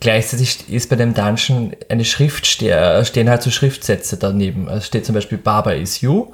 gleichzeitig 0.00 0.68
ist 0.68 0.90
bei 0.90 0.96
dem 0.96 1.14
Dungeon 1.14 1.72
eine 1.88 2.04
Schrift, 2.04 2.46
ste 2.46 3.04
stehen 3.04 3.30
halt 3.30 3.42
so 3.42 3.50
Schriftsätze 3.50 4.16
daneben. 4.16 4.68
Es 4.68 4.86
steht 4.86 5.06
zum 5.06 5.14
Beispiel 5.14 5.38
Baba 5.38 5.72
is 5.72 6.00
you 6.00 6.32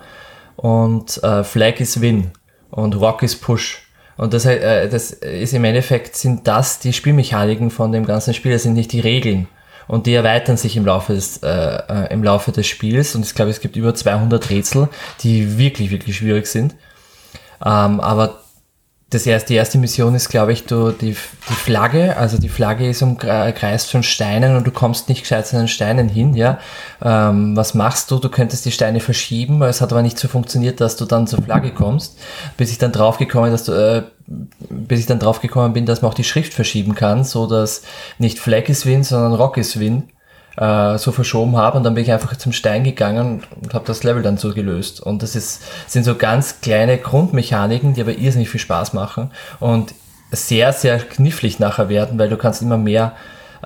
und 0.56 1.22
äh, 1.22 1.44
Flag 1.44 1.78
is 1.80 2.00
win 2.00 2.32
und 2.70 2.94
Rock 2.96 3.22
is 3.22 3.36
push. 3.36 3.82
Und 4.16 4.34
das, 4.34 4.44
äh, 4.46 4.88
das 4.88 5.12
ist 5.12 5.54
im 5.54 5.64
Endeffekt 5.64 6.16
sind 6.16 6.46
das 6.46 6.80
die 6.80 6.92
Spielmechaniken 6.92 7.70
von 7.70 7.92
dem 7.92 8.04
ganzen 8.04 8.34
Spiel, 8.34 8.52
das 8.52 8.64
sind 8.64 8.74
nicht 8.74 8.92
die 8.92 9.00
Regeln. 9.00 9.48
Und 9.86 10.06
die 10.06 10.12
erweitern 10.12 10.58
sich 10.58 10.76
im 10.76 10.84
Laufe 10.84 11.14
des, 11.14 11.38
äh, 11.38 11.48
äh, 11.48 12.12
im 12.12 12.22
Laufe 12.22 12.52
des 12.52 12.66
Spiels. 12.66 13.14
Und 13.14 13.24
ich 13.24 13.34
glaube, 13.34 13.50
es 13.50 13.60
gibt 13.60 13.74
über 13.74 13.94
200 13.94 14.50
Rätsel, 14.50 14.88
die 15.22 15.56
wirklich, 15.56 15.90
wirklich 15.90 16.18
schwierig 16.18 16.46
sind. 16.46 16.74
Ähm, 17.64 18.00
aber 18.00 18.42
das 19.10 19.26
erste, 19.26 19.48
die 19.48 19.54
erste 19.54 19.78
Mission 19.78 20.14
ist, 20.14 20.28
glaube 20.28 20.52
ich, 20.52 20.66
du, 20.66 20.90
die, 20.90 21.16
die 21.48 21.54
Flagge, 21.54 22.14
also 22.18 22.36
die 22.36 22.50
Flagge 22.50 22.86
ist 22.86 23.00
umkreist 23.00 23.90
von 23.90 24.02
Steinen 24.02 24.54
und 24.54 24.66
du 24.66 24.70
kommst 24.70 25.08
nicht 25.08 25.22
gescheit 25.22 25.46
zu 25.46 25.56
den 25.56 25.66
Steinen 25.66 26.10
hin, 26.10 26.34
ja. 26.34 26.58
Ähm, 27.02 27.56
was 27.56 27.72
machst 27.72 28.10
du? 28.10 28.18
Du 28.18 28.28
könntest 28.28 28.66
die 28.66 28.70
Steine 28.70 29.00
verschieben, 29.00 29.62
es 29.62 29.80
hat 29.80 29.92
aber 29.92 30.02
nicht 30.02 30.18
so 30.18 30.28
funktioniert, 30.28 30.82
dass 30.82 30.96
du 30.96 31.06
dann 31.06 31.26
zur 31.26 31.40
Flagge 31.40 31.72
kommst, 31.72 32.18
bis 32.58 32.70
ich 32.70 32.76
dann 32.76 32.92
draufgekommen, 32.92 33.50
dass 33.50 33.64
du, 33.64 33.72
äh, 33.72 34.02
bis 34.26 35.00
ich 35.00 35.06
dann 35.06 35.20
draufgekommen 35.20 35.72
bin, 35.72 35.86
dass 35.86 36.02
man 36.02 36.10
auch 36.10 36.14
die 36.14 36.24
Schrift 36.24 36.52
verschieben 36.52 36.94
kann, 36.94 37.24
so 37.24 37.46
dass 37.46 37.82
nicht 38.18 38.38
Flag 38.38 38.68
is 38.68 38.84
Win, 38.84 39.04
sondern 39.04 39.32
Rock 39.32 39.56
is 39.56 39.80
Win 39.80 40.10
äh, 40.56 40.98
so 40.98 41.12
verschoben 41.12 41.56
habe 41.56 41.76
und 41.76 41.84
dann 41.84 41.94
bin 41.94 42.04
ich 42.04 42.12
einfach 42.12 42.36
zum 42.36 42.52
Stein 42.52 42.84
gegangen 42.84 43.42
und 43.60 43.74
habe 43.74 43.84
das 43.86 44.02
Level 44.02 44.22
dann 44.22 44.38
so 44.38 44.52
gelöst. 44.54 45.00
Und 45.00 45.22
das 45.22 45.36
ist, 45.36 45.62
sind 45.86 46.04
so 46.04 46.14
ganz 46.14 46.60
kleine 46.60 46.98
Grundmechaniken, 46.98 47.94
die 47.94 48.00
aber 48.00 48.16
irrsinnig 48.16 48.50
viel 48.50 48.60
Spaß 48.60 48.92
machen 48.92 49.30
und 49.60 49.94
sehr, 50.30 50.72
sehr 50.72 50.98
knifflig 50.98 51.58
nachher 51.58 51.88
werden, 51.88 52.18
weil 52.18 52.28
du 52.28 52.36
kannst 52.36 52.62
immer 52.62 52.76
mehr 52.76 53.14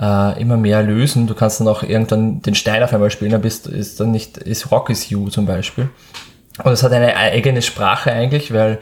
äh, 0.01 0.41
immer 0.41 0.57
mehr 0.57 0.83
lösen. 0.83 1.27
Du 1.27 1.35
kannst 1.35 1.61
dann 1.61 1.69
auch 1.69 1.83
irgendwann 1.83 2.43
den 2.43 2.55
Stein 2.55 2.83
auf 2.83 2.93
einmal 2.93 3.11
spielen, 3.11 3.33
dann 3.33 3.43
bist, 3.43 3.67
ist 3.67 4.01
dann 4.01 4.11
nicht, 4.11 4.39
ist 4.39 4.71
Rock 4.71 4.91
is 4.91 5.11
You 5.11 5.29
zum 5.29 5.47
Beispiel. 5.47 5.91
Und 6.63 6.73
es 6.73 6.83
hat 6.83 6.93
eine 6.93 7.17
eigene 7.17 7.63
Sprache 7.63 8.13
eigentlich, 8.13 8.53
weil 8.53 8.79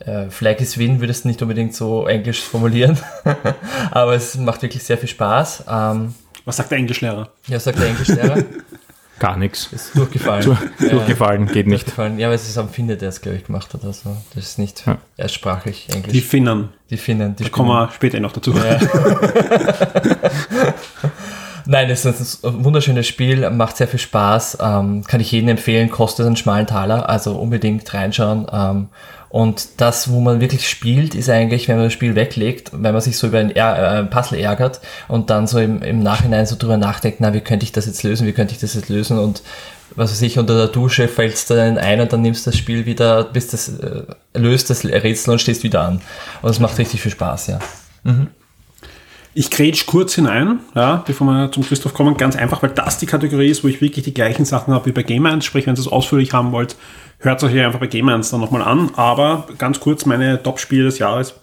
äh, 0.00 0.30
Flag 0.30 0.56
is 0.60 0.78
Win 0.78 1.00
würdest 1.00 1.24
du 1.24 1.28
nicht 1.28 1.42
unbedingt 1.42 1.74
so 1.74 2.06
englisch 2.06 2.40
formulieren. 2.40 2.98
Aber 3.90 4.14
es 4.14 4.36
macht 4.36 4.62
wirklich 4.62 4.82
sehr 4.82 4.98
viel 4.98 5.08
Spaß. 5.08 5.64
Ähm, 5.68 6.14
Was 6.44 6.56
sagt 6.56 6.70
der 6.70 6.78
Englischlehrer? 6.78 7.28
ja, 7.48 7.60
sagt 7.60 7.78
der 7.78 7.88
Englischlehrer. 7.88 8.42
Gar 9.18 9.36
nichts. 9.36 9.68
Ist 9.70 9.94
durchgefallen. 9.94 10.42
Zu, 10.42 10.56
Ja, 10.78 10.88
Durchgefallen, 10.88 11.46
geht 11.46 11.66
nicht. 11.66 11.82
Durchgefallen. 11.84 12.18
Ja, 12.18 12.28
aber 12.28 12.34
es 12.34 12.48
ist 12.48 12.56
am 12.56 12.70
Finne, 12.70 12.96
der 12.96 13.10
es, 13.10 13.20
glaube 13.20 13.36
ich, 13.36 13.44
gemacht 13.44 13.74
hat. 13.74 13.84
Also, 13.84 14.16
das 14.34 14.44
ist 14.44 14.58
nicht 14.58 14.86
Ja. 14.86 14.96
erstsprachlich 15.18 15.88
Englisch. 15.92 16.12
Die 16.12 16.22
Finnen. 16.22 16.70
Die 16.88 16.96
Finnen. 16.96 17.36
Die 17.36 17.42
Da 17.44 17.50
kommen 17.50 17.68
wir 17.68 17.90
später 17.92 18.18
noch 18.18 18.32
dazu. 18.32 18.54
Nein, 21.66 21.90
es 21.90 22.04
ist 22.06 22.44
ein 22.44 22.64
wunderschönes 22.64 23.06
Spiel, 23.06 23.48
macht 23.50 23.76
sehr 23.76 23.86
viel 23.86 24.00
Spaß, 24.00 24.56
ähm, 24.60 25.04
kann 25.06 25.20
ich 25.20 25.30
jedem 25.30 25.50
empfehlen, 25.50 25.90
kostet 25.90 26.26
einen 26.26 26.36
schmalen 26.36 26.66
Taler, 26.66 27.08
also 27.08 27.34
unbedingt 27.36 27.92
reinschauen. 27.92 28.46
Ähm, 28.50 28.88
und 29.30 29.80
das, 29.80 30.10
wo 30.10 30.20
man 30.20 30.40
wirklich 30.40 30.68
spielt, 30.68 31.14
ist 31.14 31.30
eigentlich, 31.30 31.68
wenn 31.68 31.76
man 31.76 31.86
das 31.86 31.92
Spiel 31.92 32.16
weglegt, 32.16 32.72
wenn 32.72 32.92
man 32.92 33.00
sich 33.00 33.16
so 33.16 33.28
über 33.28 33.38
ein, 33.38 33.54
äh, 33.54 34.04
Puzzle 34.04 34.40
ärgert 34.40 34.80
und 35.06 35.30
dann 35.30 35.46
so 35.46 35.60
im, 35.60 35.82
im 35.82 36.02
Nachhinein 36.02 36.46
so 36.46 36.56
drüber 36.56 36.76
nachdenkt, 36.76 37.20
na, 37.20 37.32
wie 37.32 37.40
könnte 37.40 37.64
ich 37.64 37.70
das 37.70 37.86
jetzt 37.86 38.02
lösen, 38.02 38.26
wie 38.26 38.32
könnte 38.32 38.54
ich 38.54 38.60
das 38.60 38.74
jetzt 38.74 38.88
lösen 38.88 39.18
und 39.18 39.42
was 39.94 40.10
weiß 40.10 40.22
ich, 40.22 40.38
unter 40.38 40.56
der 40.56 40.68
Dusche 40.68 41.08
fällst 41.08 41.48
du 41.48 41.54
dann 41.54 41.78
ein 41.78 42.00
und 42.00 42.12
dann 42.12 42.22
nimmst 42.22 42.46
du 42.46 42.50
das 42.50 42.58
Spiel 42.58 42.86
wieder, 42.86 43.24
bis 43.24 43.48
das 43.48 43.68
äh, 43.68 44.02
löst 44.34 44.68
das 44.68 44.84
Rätsel 44.84 45.32
und 45.32 45.40
stehst 45.40 45.62
wieder 45.62 45.82
an. 45.82 46.00
Und 46.42 46.50
es 46.50 46.60
macht 46.60 46.78
richtig 46.78 47.00
viel 47.00 47.12
Spaß, 47.12 47.48
ja. 47.48 47.58
Ich 49.32 49.50
grätsch 49.50 49.86
kurz 49.86 50.16
hinein, 50.16 50.58
ja, 50.74 51.04
bevor 51.06 51.24
wir 51.26 51.52
zum 51.52 51.62
Christoph 51.62 51.94
kommen, 51.94 52.16
ganz 52.16 52.34
einfach, 52.34 52.62
weil 52.64 52.70
das 52.70 52.98
die 52.98 53.06
Kategorie 53.06 53.48
ist, 53.48 53.62
wo 53.62 53.68
ich 53.68 53.80
wirklich 53.80 54.04
die 54.04 54.14
gleichen 54.14 54.44
Sachen 54.44 54.74
habe 54.74 54.86
wie 54.86 54.92
bei 54.92 55.04
Game 55.04 55.24
1. 55.24 55.44
Sprich, 55.44 55.66
wenn 55.66 55.76
ihr 55.76 55.78
es 55.78 55.86
ausführlich 55.86 56.32
haben 56.32 56.50
wollt, 56.50 56.74
hört 57.18 57.40
es 57.40 57.48
euch 57.48 57.58
einfach 57.60 57.78
bei 57.78 57.86
Game 57.86 58.08
1 58.08 58.30
dann 58.30 58.40
nochmal 58.40 58.62
an. 58.62 58.90
Aber 58.96 59.46
ganz 59.56 59.78
kurz 59.78 60.04
meine 60.04 60.42
Top-Spiele 60.42 60.84
des 60.84 60.98
Jahres. 60.98 61.34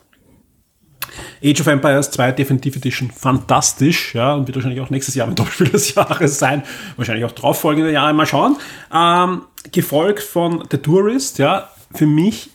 Age 1.42 1.62
of 1.62 1.68
Empires 1.68 2.12
2 2.12 2.34
Definitive 2.34 2.78
Edition, 2.78 3.10
fantastisch, 3.10 4.14
ja, 4.14 4.34
und 4.34 4.48
wird 4.48 4.58
wahrscheinlich 4.58 4.82
auch 4.82 4.90
nächstes 4.90 5.16
Jahr 5.16 5.26
mein 5.26 5.36
Top-Spiel 5.38 5.70
des 5.70 5.96
Jahres 5.96 6.40
sein. 6.40 6.64
Wahrscheinlich 6.98 7.24
auch 7.24 7.32
drauf 7.32 7.62
folgende 7.62 7.92
Jahre, 7.92 8.14
mal 8.14 8.26
schauen. 8.26 8.58
Ähm, 8.94 9.44
gefolgt 9.72 10.24
von 10.24 10.66
The 10.70 10.78
Tourist, 10.78 11.38
ja, 11.38 11.70
für 11.94 12.06
mich 12.06 12.50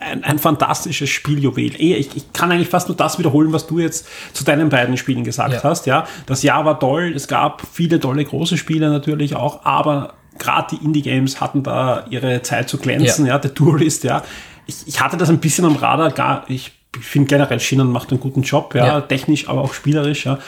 ein, 0.00 0.24
ein 0.24 0.38
fantastisches 0.38 1.08
Spieljuwel. 1.10 1.74
Ich, 1.80 2.16
ich 2.16 2.32
kann 2.32 2.50
eigentlich 2.52 2.68
fast 2.68 2.88
nur 2.88 2.96
das 2.96 3.18
wiederholen, 3.18 3.52
was 3.52 3.66
du 3.66 3.78
jetzt 3.78 4.06
zu 4.32 4.44
deinen 4.44 4.68
beiden 4.68 4.96
Spielen 4.96 5.24
gesagt 5.24 5.52
Ja. 5.54 5.62
hast. 5.62 5.86
Ja, 5.86 6.06
das 6.26 6.42
Jahr 6.42 6.64
war 6.64 6.78
toll. 6.80 7.12
Es 7.14 7.28
gab 7.28 7.62
viele 7.72 7.98
tolle 8.00 8.24
große 8.24 8.56
Spiele 8.58 8.90
natürlich 8.90 9.34
auch, 9.34 9.64
aber 9.64 10.14
gerade 10.38 10.76
die 10.76 10.84
Indie-Games 10.84 11.40
hatten 11.40 11.62
da 11.62 12.04
ihre 12.10 12.42
Zeit 12.42 12.68
zu 12.68 12.78
glänzen. 12.78 13.26
Ja, 13.26 13.34
Ja. 13.34 13.38
der 13.38 13.54
Tourist. 13.54 14.04
Ja, 14.04 14.22
ich, 14.66 14.76
ich 14.86 15.00
hatte 15.00 15.16
das 15.16 15.28
ein 15.30 15.38
bisschen 15.38 15.64
am 15.64 15.76
Radar. 15.76 16.10
Gar, 16.12 16.44
ich 16.48 16.72
finde 17.00 17.28
generell 17.28 17.60
Schienen 17.60 17.90
macht 17.90 18.10
einen 18.10 18.20
guten 18.20 18.42
Job. 18.42 18.74
Ja, 18.74 18.86
Ja. 18.86 19.00
technisch, 19.00 19.48
aber 19.48 19.62
auch 19.62 19.74
spielerisch. 19.74 20.26
Ja. 20.26 20.38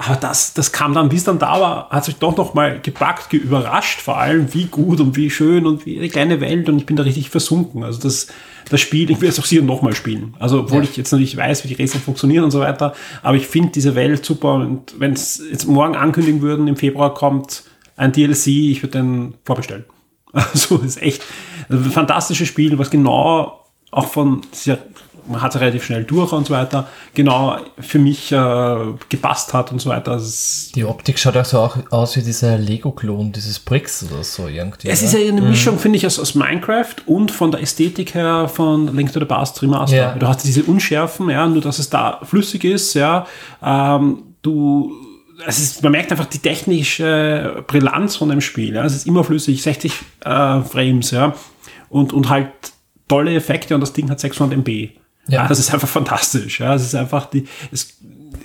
Aber 0.00 0.14
das, 0.14 0.54
das 0.54 0.70
kam 0.70 0.94
dann, 0.94 1.10
wie 1.10 1.16
es 1.16 1.24
dann 1.24 1.40
da 1.40 1.60
war, 1.60 1.90
hat 1.90 2.04
sich 2.04 2.14
doch 2.16 2.36
noch 2.36 2.54
mal 2.54 2.78
gepackt, 2.80 3.30
ge- 3.30 3.40
überrascht, 3.40 4.00
vor 4.00 4.16
allem 4.18 4.54
wie 4.54 4.66
gut 4.66 5.00
und 5.00 5.16
wie 5.16 5.28
schön 5.28 5.66
und 5.66 5.84
wie 5.86 5.98
eine 5.98 6.08
kleine 6.08 6.40
Welt 6.40 6.68
und 6.68 6.78
ich 6.78 6.86
bin 6.86 6.94
da 6.94 7.02
richtig 7.02 7.30
versunken. 7.30 7.82
Also 7.82 8.00
das, 8.00 8.28
das 8.70 8.80
Spiel, 8.80 9.10
ich 9.10 9.20
will 9.20 9.28
es 9.28 9.40
auch 9.40 9.44
sicher 9.44 9.62
noch 9.62 9.82
mal 9.82 9.94
spielen. 9.96 10.34
Also 10.38 10.60
obwohl 10.60 10.84
Ja. 10.84 10.88
ich 10.88 10.96
jetzt 10.96 11.10
natürlich 11.10 11.36
weiß, 11.36 11.64
wie 11.64 11.68
die 11.68 11.74
Rätsel 11.74 12.00
funktionieren 12.00 12.44
und 12.44 12.52
so 12.52 12.60
weiter, 12.60 12.94
aber 13.24 13.36
ich 13.36 13.48
finde 13.48 13.72
diese 13.72 13.96
Welt 13.96 14.24
super 14.24 14.54
und 14.54 14.94
wenn 15.00 15.14
es 15.14 15.42
jetzt 15.50 15.66
morgen 15.66 15.96
ankündigen 15.96 16.42
würden, 16.42 16.68
im 16.68 16.76
Februar 16.76 17.12
kommt 17.12 17.64
ein 17.96 18.12
DLC, 18.12 18.46
ich 18.46 18.82
würde 18.84 18.98
den 18.98 19.34
vorbestellen. 19.44 19.84
Also 20.32 20.76
ist 20.76 21.02
echt 21.02 21.24
ein 21.70 21.82
fantastisches 21.90 22.46
Spiel, 22.46 22.78
was 22.78 22.90
genau 22.90 23.64
auch 23.90 24.06
von 24.06 24.42
sehr, 24.52 24.78
man 25.28 25.42
hat 25.42 25.54
es 25.54 25.60
relativ 25.60 25.84
schnell 25.84 26.04
durch 26.04 26.32
und 26.32 26.46
so 26.46 26.54
weiter, 26.54 26.88
genau 27.14 27.58
für 27.78 27.98
mich 27.98 28.32
äh, 28.32 28.76
gepasst 29.08 29.54
hat 29.54 29.72
und 29.72 29.80
so 29.80 29.90
weiter. 29.90 30.16
Ist, 30.16 30.72
Die 30.74 30.84
Optik 30.84 31.18
schaut 31.18 31.36
auch 31.36 31.44
so 31.44 31.58
auch 31.58 31.76
aus 31.90 32.16
wie 32.16 32.22
dieser 32.22 32.58
Lego-Klon, 32.58 33.32
dieses 33.32 33.58
Bricks 33.58 34.04
oder 34.10 34.24
so 34.24 34.48
irgendwie. 34.48 34.88
es 34.88 35.02
ist 35.02 35.12
ja 35.12 35.20
eine 35.20 35.42
Mischung, 35.42 35.78
finde 35.78 35.98
ich, 35.98 36.06
aus, 36.06 36.18
aus 36.18 36.34
Minecraft 36.34 36.96
und 37.06 37.30
von 37.30 37.50
der 37.50 37.62
Ästhetik 37.62 38.14
her 38.14 38.48
von 38.48 38.94
Link 38.96 39.12
to 39.12 39.20
the 39.20 39.26
Past 39.26 39.62
Remaster. 39.62 39.96
Ja. 39.96 40.14
Du 40.14 40.26
hast 40.26 40.44
diese 40.44 40.62
Unschärfen, 40.64 41.30
ja, 41.30 41.46
nur 41.46 41.60
dass 41.60 41.78
es 41.78 41.90
da 41.90 42.20
flüssig 42.22 42.64
ist, 42.64 42.94
ja. 42.94 43.26
Ähm, 43.62 44.22
du, 44.42 44.92
es 45.46 45.58
ist, 45.58 45.82
man 45.82 45.92
merkt 45.92 46.10
einfach 46.10 46.26
die 46.26 46.38
technische 46.38 47.64
Brillanz 47.66 48.16
von 48.16 48.28
dem 48.28 48.40
Spiel. 48.40 48.74
Ja. 48.74 48.84
Es 48.84 48.94
ist 48.94 49.06
immer 49.06 49.24
flüssig, 49.24 49.62
60 49.62 49.92
äh, 50.24 50.60
Frames, 50.62 51.10
ja. 51.10 51.34
Und, 51.88 52.12
und 52.12 52.28
halt 52.28 52.48
tolle 53.08 53.34
Effekte 53.34 53.74
und 53.74 53.80
das 53.80 53.92
Ding 53.92 54.10
hat 54.10 54.20
600 54.20 54.58
MB. 54.58 54.90
Ja. 55.28 55.46
Das 55.46 55.58
ist 55.58 55.72
einfach 55.72 55.88
fantastisch. 55.88 56.60
Ja. 56.60 56.74
Es 56.74 56.82
ist 56.82 56.94
einfach 56.94 57.26
die, 57.26 57.46
es, 57.70 57.94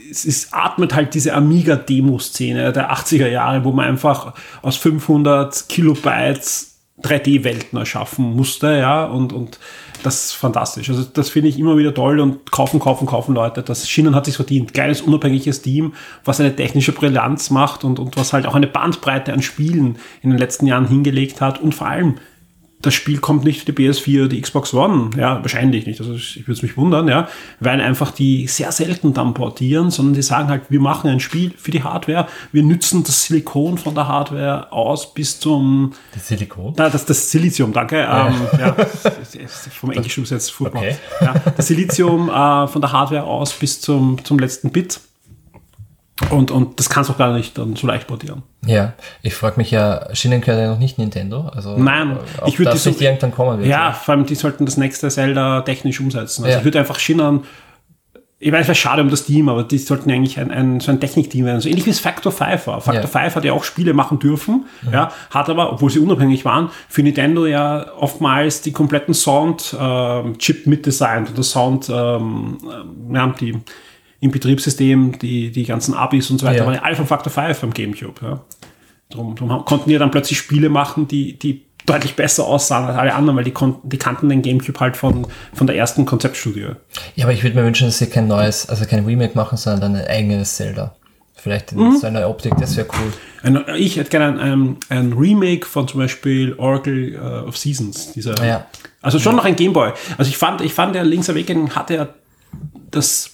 es 0.09 0.25
ist, 0.25 0.53
atmet 0.53 0.93
halt 0.93 1.13
diese 1.13 1.33
Amiga-Demo-Szene 1.33 2.71
der 2.71 2.91
80er 2.93 3.27
Jahre, 3.27 3.63
wo 3.63 3.71
man 3.71 3.85
einfach 3.85 4.33
aus 4.61 4.77
500 4.77 5.67
Kilobytes 5.69 6.73
3D-Welten 7.01 7.77
erschaffen 7.77 8.35
musste, 8.35 8.77
ja, 8.77 9.05
und, 9.05 9.33
und 9.33 9.59
das 10.03 10.25
ist 10.25 10.33
fantastisch. 10.33 10.89
Also 10.89 11.03
das 11.03 11.29
finde 11.29 11.49
ich 11.49 11.57
immer 11.57 11.77
wieder 11.77 11.93
toll 11.93 12.19
und 12.19 12.51
kaufen, 12.51 12.79
kaufen, 12.79 13.07
kaufen 13.07 13.33
Leute. 13.33 13.63
Das 13.63 13.89
Schienen 13.89 14.15
hat 14.15 14.25
sich 14.25 14.35
verdient. 14.35 14.73
Kleines, 14.73 15.01
unabhängiges 15.01 15.61
Team, 15.61 15.93
was 16.25 16.39
eine 16.39 16.55
technische 16.55 16.91
Brillanz 16.91 17.49
macht 17.49 17.83
und, 17.83 17.99
und 17.99 18.17
was 18.17 18.33
halt 18.33 18.45
auch 18.45 18.55
eine 18.55 18.67
Bandbreite 18.67 19.33
an 19.33 19.41
Spielen 19.41 19.97
in 20.21 20.29
den 20.29 20.39
letzten 20.39 20.67
Jahren 20.67 20.87
hingelegt 20.87 21.41
hat 21.41 21.59
und 21.59 21.73
vor 21.73 21.87
allem 21.87 22.15
das 22.83 22.93
Spiel 22.93 23.19
kommt 23.19 23.45
nicht 23.45 23.61
für 23.61 23.71
die 23.71 23.89
PS4 23.89 24.27
die 24.27 24.41
Xbox 24.41 24.73
One. 24.73 25.11
Ja, 25.17 25.41
wahrscheinlich 25.41 25.87
nicht. 25.87 25.99
Also 26.01 26.13
ich 26.15 26.41
würde 26.41 26.51
es 26.51 26.61
mich 26.61 26.77
wundern, 26.77 27.07
ja, 27.07 27.29
weil 27.59 27.81
einfach 27.81 28.11
die 28.11 28.45
sehr 28.47 28.71
selten 28.71 29.13
dann 29.13 29.33
portieren, 29.33 29.89
sondern 29.89 30.13
die 30.13 30.21
sagen 30.21 30.49
halt, 30.49 30.63
wir 30.69 30.81
machen 30.81 31.09
ein 31.09 31.21
Spiel 31.21 31.53
für 31.57 31.71
die 31.71 31.81
Hardware, 31.81 32.27
wir 32.51 32.61
nützen 32.61 33.03
das 33.03 33.23
Silikon 33.25 33.77
von 33.77 33.95
der 33.95 34.07
Hardware 34.07 34.71
aus 34.71 35.13
bis 35.13 35.39
zum 35.39 35.93
Das 36.13 36.27
Silikon? 36.27 36.73
na, 36.77 36.89
das, 36.89 37.05
das 37.05 37.31
Silizium, 37.31 37.71
danke. 37.71 37.99
Ähm, 37.99 38.35
ja, 38.59 38.71
das 38.77 39.33
ist 39.33 39.69
vom 39.73 39.91
Englischen 39.91 40.21
übersetzt 40.21 40.51
Football. 40.51 40.81
Okay. 40.81 40.95
Ja, 41.21 41.33
das 41.55 41.67
Silizium 41.67 42.29
äh, 42.29 42.67
von 42.67 42.81
der 42.81 42.91
Hardware 42.91 43.23
aus 43.23 43.53
bis 43.53 43.79
zum, 43.79 44.23
zum 44.25 44.39
letzten 44.39 44.71
Bit. 44.71 44.99
Und, 46.29 46.49
und 46.51 46.79
das 46.79 46.89
kannst 46.89 47.09
du 47.09 47.13
auch 47.13 47.17
gar 47.17 47.33
nicht 47.33 47.57
dann 47.57 47.75
so 47.75 47.85
leicht 47.87 48.07
portieren. 48.07 48.41
Ja, 48.65 48.93
ich 49.21 49.35
frage 49.35 49.57
mich 49.57 49.69
ja, 49.71 50.07
Schienen 50.15 50.41
gehört 50.41 50.59
ja 50.61 50.69
noch 50.71 50.79
nicht 50.79 50.97
Nintendo. 50.97 51.49
Also 51.53 51.77
Nein, 51.77 52.17
ich 52.45 52.57
würde 52.57 52.71
das 52.71 52.81
die 52.83 52.85
so- 52.85 52.89
nicht 52.91 53.01
irgendwann 53.01 53.31
kommen 53.31 53.59
wird. 53.59 53.67
Ja, 53.69 53.91
vor 53.91 54.15
allem 54.15 54.25
die 54.25 54.35
sollten 54.35 54.65
das 54.65 54.77
nächste 54.77 55.09
Zelda 55.09 55.61
technisch 55.61 55.99
umsetzen. 55.99 56.43
Also 56.43 56.53
Ja. 56.53 56.59
ich 56.59 56.65
würde 56.65 56.79
einfach 56.79 56.97
Schinnern, 56.99 57.43
ich 58.39 58.51
weiß, 58.51 58.61
es 58.61 58.67
wäre 58.67 58.75
schade 58.75 59.01
um 59.01 59.09
das 59.09 59.23
Team, 59.25 59.47
aber 59.47 59.63
die 59.63 59.77
sollten 59.77 60.11
eigentlich 60.11 60.37
ein, 60.39 60.51
ein, 60.51 60.79
so 60.81 60.91
ein 60.91 60.99
Technikteam 60.99 61.45
werden. 61.45 61.61
So 61.61 61.69
ähnlich 61.69 61.85
wie 61.85 61.91
es 61.91 61.99
Factor 62.01 62.31
5 62.31 62.67
war. 62.67 62.81
Factor 62.81 63.03
Ja. 63.03 63.07
5 63.07 63.35
hat 63.35 63.45
ja 63.45 63.53
auch 63.53 63.63
Spiele 63.63 63.93
machen 63.93 64.19
dürfen, 64.19 64.65
ja, 64.91 65.11
hat 65.29 65.49
aber, 65.49 65.71
obwohl 65.71 65.89
sie 65.89 65.99
unabhängig 65.99 66.43
waren, 66.43 66.69
für 66.89 67.03
Nintendo 67.03 67.45
ja 67.45 67.85
oftmals 67.97 68.61
die 68.61 68.73
kompletten 68.73 69.13
Sound-Chip 69.13 70.67
mitdesignt 70.67 71.29
und 71.29 71.37
das 71.37 71.51
Sound, 71.51 71.89
ähm, 71.89 72.57
ähm, 72.63 73.15
ja, 73.15 73.27
die 73.39 73.57
im 74.23 74.31
Betriebssystem, 74.31 75.19
die, 75.19 75.51
die 75.51 75.63
ganzen 75.65 75.93
Abis 75.93 76.29
und 76.31 76.39
so 76.39 76.45
weiter, 76.45 76.59
Ja. 76.59 76.65
waren 76.65 76.75
ja 76.75 76.81
alle 76.83 76.95
von 76.95 77.05
Factor 77.07 77.31
5 77.31 77.59
beim 77.61 77.73
Gamecube. 77.73 78.13
Ja. 78.21 78.41
Drum, 79.09 79.35
drum 79.35 79.65
konnten 79.65 79.89
die 79.89 79.97
dann 79.97 80.11
plötzlich 80.11 80.37
Spiele 80.37 80.69
machen, 80.69 81.07
die, 81.07 81.37
die 81.37 81.65
deutlich 81.85 82.15
besser 82.15 82.45
aussahen 82.45 82.85
als 82.85 82.97
alle 82.97 83.13
anderen, 83.13 83.35
weil 83.37 83.43
die, 83.43 83.51
konnten, 83.51 83.89
die 83.89 83.97
kannten 83.97 84.29
den 84.29 84.41
Gamecube 84.41 84.79
halt 84.79 84.95
von, 84.97 85.27
von 85.53 85.67
der 85.67 85.75
ersten 85.75 86.05
Konzeptstudie. 86.05 86.67
Ja, 87.15 87.25
aber 87.25 87.33
ich 87.33 87.43
würde 87.43 87.57
mir 87.57 87.65
wünschen, 87.65 87.87
dass 87.87 87.97
sie 87.97 88.07
kein 88.07 88.27
neues, 88.27 88.69
also 88.69 88.85
kein 88.85 89.05
Remake 89.05 89.35
machen, 89.35 89.57
sondern 89.57 89.95
ein 89.97 90.07
eigenes 90.07 90.55
Zelda. 90.55 90.95
Vielleicht 91.35 91.73
in 91.73 91.79
Mhm. 91.79 91.97
so 91.97 92.07
einer 92.07 92.29
Optik, 92.29 92.53
das 92.57 92.77
wäre 92.77 92.87
cool. 92.93 93.11
Ein, 93.43 93.65
ich 93.75 93.97
hätte 93.97 94.09
gerne 94.09 94.39
ein, 94.41 94.77
ein, 94.87 95.11
Remake 95.11 95.65
von 95.65 95.85
zum 95.89 95.99
Beispiel 95.99 96.53
Oracle 96.57 97.15
äh, 97.15 97.47
of 97.47 97.57
Seasons. 97.57 98.13
Dieser, 98.13 98.41
Ja. 98.45 98.65
Also 99.01 99.19
schon 99.19 99.35
noch 99.35 99.43
ein 99.43 99.57
Gameboy. 99.57 99.91
Also 100.17 100.29
ich 100.29 100.37
fand, 100.37 100.61
ich 100.61 100.73
fand 100.73 100.95
der 100.95 101.03
Link's 101.03 101.29
Awakening 101.29 101.71
hatte 101.71 101.95
ja 101.95 102.07
das 102.91 103.32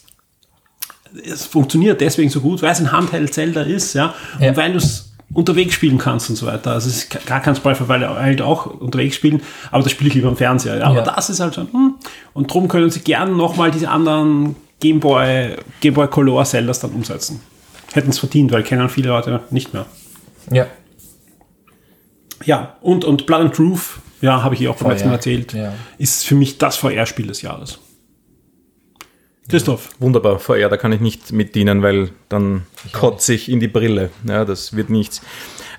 es 1.25 1.45
funktioniert 1.45 2.01
deswegen 2.01 2.29
so 2.29 2.41
gut, 2.41 2.61
weil 2.61 2.71
es 2.71 2.79
ein 2.79 2.91
Handheld-Zelda 2.91 3.61
ist, 3.61 3.93
ja, 3.93 4.13
und 4.37 4.43
Ja. 4.45 4.55
weil 4.57 4.71
du 4.71 4.77
es 4.77 5.11
unterwegs 5.33 5.75
spielen 5.75 5.97
kannst 5.99 6.29
und 6.29 6.35
so 6.37 6.45
weiter. 6.47 6.71
Also 6.71 6.89
es 6.89 7.03
ist 7.03 7.25
gar 7.27 7.39
kein 7.39 7.55
Spoiler, 7.55 7.87
weil 7.87 8.07
halt 8.09 8.41
auch 8.41 8.65
unterwegs 8.65 9.15
spielen, 9.15 9.41
aber 9.71 9.83
das 9.83 9.91
spiele 9.91 10.07
ich 10.09 10.15
lieber 10.15 10.27
am 10.29 10.37
Fernseher. 10.37 10.77
Ja. 10.77 10.85
Aber 10.85 10.95
Ja. 10.97 11.01
das 11.03 11.29
ist 11.29 11.39
halt 11.39 11.53
so, 11.53 11.61
hm, 11.61 11.95
und 12.33 12.51
drum 12.51 12.67
können 12.67 12.89
sie 12.89 13.01
gerne 13.01 13.31
nochmal 13.31 13.69
diese 13.71 13.89
anderen 13.89 14.55
Gameboy, 14.79 15.55
Gameboy 15.81 16.07
Color 16.07 16.45
Zeldas 16.45 16.79
dann 16.79 16.91
umsetzen. 16.91 17.41
Hätten 17.93 18.09
es 18.09 18.19
verdient, 18.19 18.51
weil 18.51 18.63
kennen 18.63 18.87
viele 18.89 19.09
Leute 19.09 19.41
nicht 19.51 19.73
mehr. 19.73 19.85
Ja. 20.51 20.65
Ja, 22.45 22.75
und, 22.81 23.03
und 23.03 23.25
Blood 23.25 23.41
and 23.41 23.53
Truth, 23.55 23.99
ja, 24.21 24.41
habe 24.43 24.55
ich 24.55 24.61
eh 24.61 24.67
auch 24.69 24.77
VR, 24.77 24.89
letzten 24.91 25.09
Mal 25.09 25.15
erzählt, 25.15 25.53
ja. 25.53 25.73
ist 25.97 26.25
für 26.25 26.35
mich 26.35 26.57
das 26.57 26.77
VR-Spiel 26.77 27.27
des 27.27 27.41
Jahres. 27.41 27.79
Christoph, 29.49 29.89
Wunderbar, 29.99 30.37
VR, 30.37 30.69
da 30.69 30.77
kann 30.77 30.91
ich 30.91 31.01
nicht 31.01 31.31
mit 31.31 31.55
dienen, 31.55 31.81
weil 31.81 32.11
dann 32.29 32.67
kotze 32.93 33.33
ich 33.33 33.49
in 33.49 33.59
die 33.59 33.67
Brille. 33.67 34.11
Ja, 34.27 34.45
das 34.45 34.75
wird 34.75 34.91
nichts. 34.91 35.21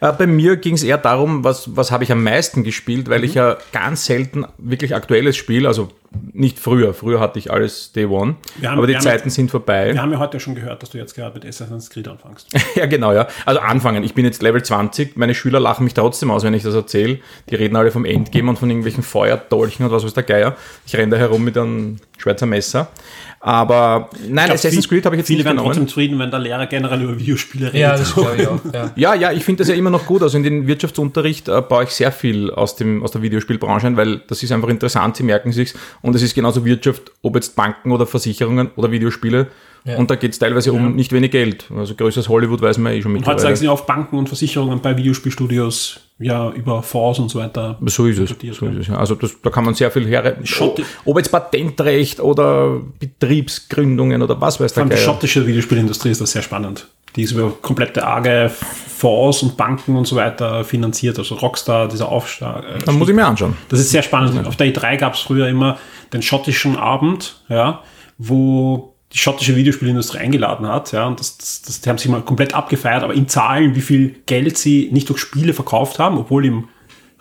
Äh, 0.01 0.13
bei 0.13 0.27
mir 0.27 0.57
ging 0.57 0.75
es 0.75 0.83
eher 0.83 0.99
darum, 0.99 1.45
was, 1.45 1.77
was 1.77 1.93
habe 1.93 2.03
ich 2.03 2.11
am 2.11 2.25
meisten 2.25 2.65
gespielt, 2.65 3.09
weil 3.09 3.23
ich 3.23 3.35
ja 3.35 3.59
ganz 3.73 4.07
selten 4.07 4.45
wirklich 4.59 4.95
aktuelles 4.95 5.37
Spiel, 5.37 5.67
also 5.67 5.89
nicht 6.33 6.59
früher. 6.59 6.93
Früher 6.93 7.21
hatte 7.21 7.39
ich 7.39 7.53
alles 7.53 7.93
Day 7.93 8.05
One, 8.07 8.35
haben- 8.65 8.79
aber 8.79 8.87
die 8.87 8.99
Zeiten 8.99 9.31
sind 9.31 9.51
vorbei. 9.51 9.93
wir 9.95 10.03
haben 10.03 10.11
ja 10.13 10.19
heute 10.19 10.41
schon 10.41 10.55
gehört, 10.57 10.83
dass 10.83 10.91
du 10.91 10.99
jetzt 10.99 11.15
gerade 11.15 11.35
mit 11.35 11.47
Assassin's 11.47 11.89
Creed 11.91 12.09
anfängst. 12.09 12.49
Ja, 12.75 12.87
genau, 12.87 13.13
ja. 13.13 13.27
Also 13.47 13.61
anfangen. 13.61 14.03
Ich 14.05 14.15
bin 14.15 14.25
jetzt 14.25 14.43
Level 14.43 14.63
20. 14.63 15.17
Meine 15.17 15.35
Schüler 15.35 15.61
lachen 15.61 15.85
mich 15.85 15.95
trotzdem 15.95 16.31
aus, 16.31 16.43
wenn 16.45 16.55
ich 16.55 16.63
das 16.63 16.75
erzähle. 16.75 17.19
Die 17.49 17.55
reden 17.55 17.77
alle 17.77 17.91
vom 17.91 18.05
Endgame 18.05 18.49
und 18.51 18.59
von 18.59 18.71
irgendwelchen 18.71 19.03
Feuerdolchen 19.03 19.85
und 19.87 19.93
was 19.93 20.05
weiß 20.05 20.15
der 20.15 20.23
Geier. 20.23 20.57
Ich 20.87 20.97
renne 20.97 21.11
da 21.13 21.17
herum 21.17 21.45
mit 21.45 21.57
einem 21.59 21.97
Schweizer 22.19 22.47
Messer. 22.47 22.89
Aber 23.43 24.11
nein, 24.29 24.47
glaub, 24.47 24.55
Assassin's 24.57 24.87
Creed 24.89 25.07
habe 25.07 25.17
ich 25.17 25.21
jetzt 25.21 25.29
Viele 25.29 25.39
nicht 25.39 25.47
werden 25.47 25.57
genommen. 25.57 25.73
trotzdem 25.73 25.89
zufrieden, 25.89 26.19
wenn 26.19 26.31
der 26.31 26.41
Lehrer 26.41 26.67
generell 26.67 27.01
über 27.03 27.19
Videospiele 27.19 27.69
redet. 27.69 27.81
Ja, 27.81 27.97
das 27.97 28.13
glaube 28.15 28.37
ich 28.37 28.47
auch. 28.47 28.59
Ja. 28.73 28.91
Ja, 28.97 29.15
ja, 29.15 29.33
ich 29.33 29.45
finde 29.45 29.61
das 29.61 29.69
ja 29.69 29.75
immer 29.75 29.89
noch 29.91 30.05
gut. 30.07 30.23
Also 30.23 30.37
in 30.37 30.43
den 30.43 30.67
Wirtschaftsunterricht 30.67 31.49
äh, 31.49 31.63
baue 31.63 31.85
ich 31.85 31.91
sehr 31.91 32.13
viel 32.13 32.51
aus, 32.51 32.77
dem, 32.77 33.03
aus 33.03 33.13
der 33.13 33.23
Videospielbranche 33.23 33.87
ein, 33.87 33.97
weil 33.97 34.19
das 34.29 34.43
ist 34.43 34.53
einfach 34.53 34.69
interessant, 34.69 35.17
sie 35.17 35.23
merken 35.23 35.53
sich's. 35.53 35.75
Und 36.03 36.15
es 36.15 36.23
ist 36.23 36.35
genauso 36.35 36.65
Wirtschaft, 36.65 37.13
ob 37.23 37.35
jetzt 37.37 37.57
Banken 37.57 37.93
oder 37.93 38.07
Versicherungen 38.07 38.71
oder 38.77 38.91
Videospiele. 38.91 39.49
Ja. 39.85 39.97
Und 39.97 40.11
da 40.11 40.15
geht's 40.15 40.39
teilweise 40.39 40.73
um 40.73 40.95
nicht 40.95 41.11
wenig 41.13 41.31
Geld. 41.31 41.65
Also 41.75 41.95
größeres 41.95 42.29
Hollywood 42.29 42.61
weiß 42.61 42.77
man 42.79 42.93
eh 42.93 43.01
schon 43.01 43.17
Und 43.17 43.27
heute 43.27 43.41
sagen 43.41 43.57
sie 43.57 43.69
auf 43.69 43.87
Banken 43.87 44.19
und 44.19 44.29
Versicherungen 44.29 44.81
bei 44.81 44.97
Videospielstudios 44.97 46.01
ja 46.19 46.51
über 46.51 46.83
Fonds 46.83 47.19
und 47.19 47.31
so 47.31 47.39
weiter. 47.39 47.79
So 47.87 48.07
ist 48.07 48.19
es. 48.19 48.29
So 48.55 48.67
ja. 48.67 48.73
ist 48.73 48.79
es 48.79 48.87
ja. 48.89 48.97
Also 48.97 49.15
das, 49.15 49.37
da 49.43 49.49
kann 49.49 49.65
man 49.65 49.73
sehr 49.75 49.91
viel 49.91 50.07
her. 50.07 50.37
Schotti- 50.45 50.85
Ob 51.07 51.17
jetzt 51.17 51.31
Patentrecht 51.31 52.21
oder 52.21 52.81
Betriebsgründungen 52.99 54.23
oder 54.23 54.39
was 54.41 54.61
weiß 54.61 54.75
der 54.75 54.83
allem 54.83 54.91
die 54.91 54.97
Geier. 54.97 55.05
schottische 55.05 55.47
Videospielindustrie 55.47 56.11
ist 56.11 56.21
das 56.21 56.33
sehr 56.33 56.43
spannend. 56.43 56.87
Die 57.17 57.23
ist 57.23 57.33
über 57.33 57.51
komplette 57.51 58.07
arge 58.07 58.51
Fonds 58.51 59.43
und 59.43 59.57
Banken 59.57 59.97
und 59.97 60.07
so 60.07 60.17
weiter 60.17 60.65
finanziert. 60.65 61.19
Also 61.19 61.35
Rockstar, 61.37 61.89
dieser 61.89 62.09
Aufschlag. 62.09 62.65
Äh, 62.65 62.79
Dann 62.85 62.99
muss 62.99 63.09
ich 63.09 63.15
mir 63.15 63.27
anschauen. 63.27 63.57
Das 63.69 63.81
ist 63.81 63.91
sehr 63.91 64.03
spannend. 64.03 64.47
Auf 64.47 64.57
der 64.57 64.73
E3 64.73 64.97
gab 64.97 65.15
es 65.15 65.21
früher 65.21 65.49
immer 65.49 65.79
den 66.13 66.23
schottischen 66.23 66.77
Abend, 66.77 67.43
ja, 67.49 67.83
wo 68.19 68.95
die 69.13 69.19
schottische 69.19 69.57
Videospielindustrie 69.57 70.19
eingeladen 70.19 70.69
hat, 70.69 70.93
ja, 70.93 71.07
und 71.07 71.19
das, 71.19 71.37
das, 71.37 71.63
das, 71.63 71.81
die 71.81 71.89
haben 71.89 71.99
sich 71.99 72.09
mal 72.09 72.23
komplett 72.23 72.55
abgefeiert, 72.55 73.03
aber 73.03 73.15
in 73.15 73.27
Zahlen, 73.27 73.75
wie 73.75 73.81
viel 73.81 74.17
Geld 74.27 74.57
sie 74.57 74.89
nicht 74.93 75.09
durch 75.09 75.19
Spiele 75.19 75.53
verkauft 75.53 75.99
haben, 75.99 76.17
obwohl 76.17 76.47
im 76.47 76.69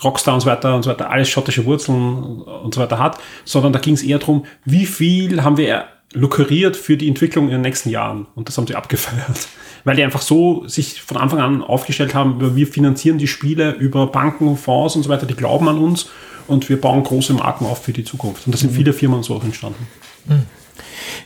Rockstar 0.04 0.36
und 0.36 0.42
so 0.42 0.48
weiter 0.48 0.76
und 0.76 0.84
so 0.84 0.92
weiter 0.92 1.10
alles 1.10 1.30
schottische 1.30 1.66
Wurzeln 1.66 2.42
und 2.42 2.74
so 2.74 2.80
weiter 2.80 3.00
hat, 3.00 3.20
sondern 3.44 3.74
da 3.74 3.80
ging 3.80 3.96
es 3.96 4.04
eher 4.04 4.20
darum, 4.20 4.46
wie 4.66 4.86
viel 4.86 5.44
haben 5.44 5.58
wir 5.58 5.86
lukriert 6.14 6.76
für 6.76 6.98
die 6.98 7.08
Entwicklung 7.08 7.46
in 7.46 7.52
den 7.52 7.62
nächsten 7.62 7.90
Jahren. 7.90 8.28
Und 8.36 8.48
das 8.48 8.58
haben 8.58 8.68
sie 8.68 8.76
abgefeiert. 8.76 9.48
Weil 9.84 9.96
die 9.96 10.04
einfach 10.04 10.22
so 10.22 10.68
sich 10.68 11.02
von 11.02 11.18
Anfang 11.18 11.40
an 11.40 11.64
aufgestellt 11.64 12.14
haben, 12.14 12.56
wir 12.56 12.68
finanzieren 12.68 13.18
die 13.18 13.28
Spiele 13.28 13.72
über 13.74 14.08
Banken, 14.08 14.58
Fonds 14.58 14.96
und 14.96 15.04
so 15.04 15.10
weiter, 15.10 15.26
die 15.26 15.36
glauben 15.36 15.68
an 15.70 15.78
uns 15.78 16.10
und 16.48 16.68
wir 16.68 16.82
bauen 16.82 17.04
große 17.04 17.34
Marken 17.34 17.66
auf 17.66 17.84
für 17.84 17.94
die 17.94 18.04
Zukunft. 18.04 18.46
Und 18.46 18.54
da 18.54 18.58
sind 18.58 18.74
viele 18.74 18.92
Firmen 18.92 19.24
so 19.24 19.36
auch 19.36 19.44
entstanden. 19.44 19.88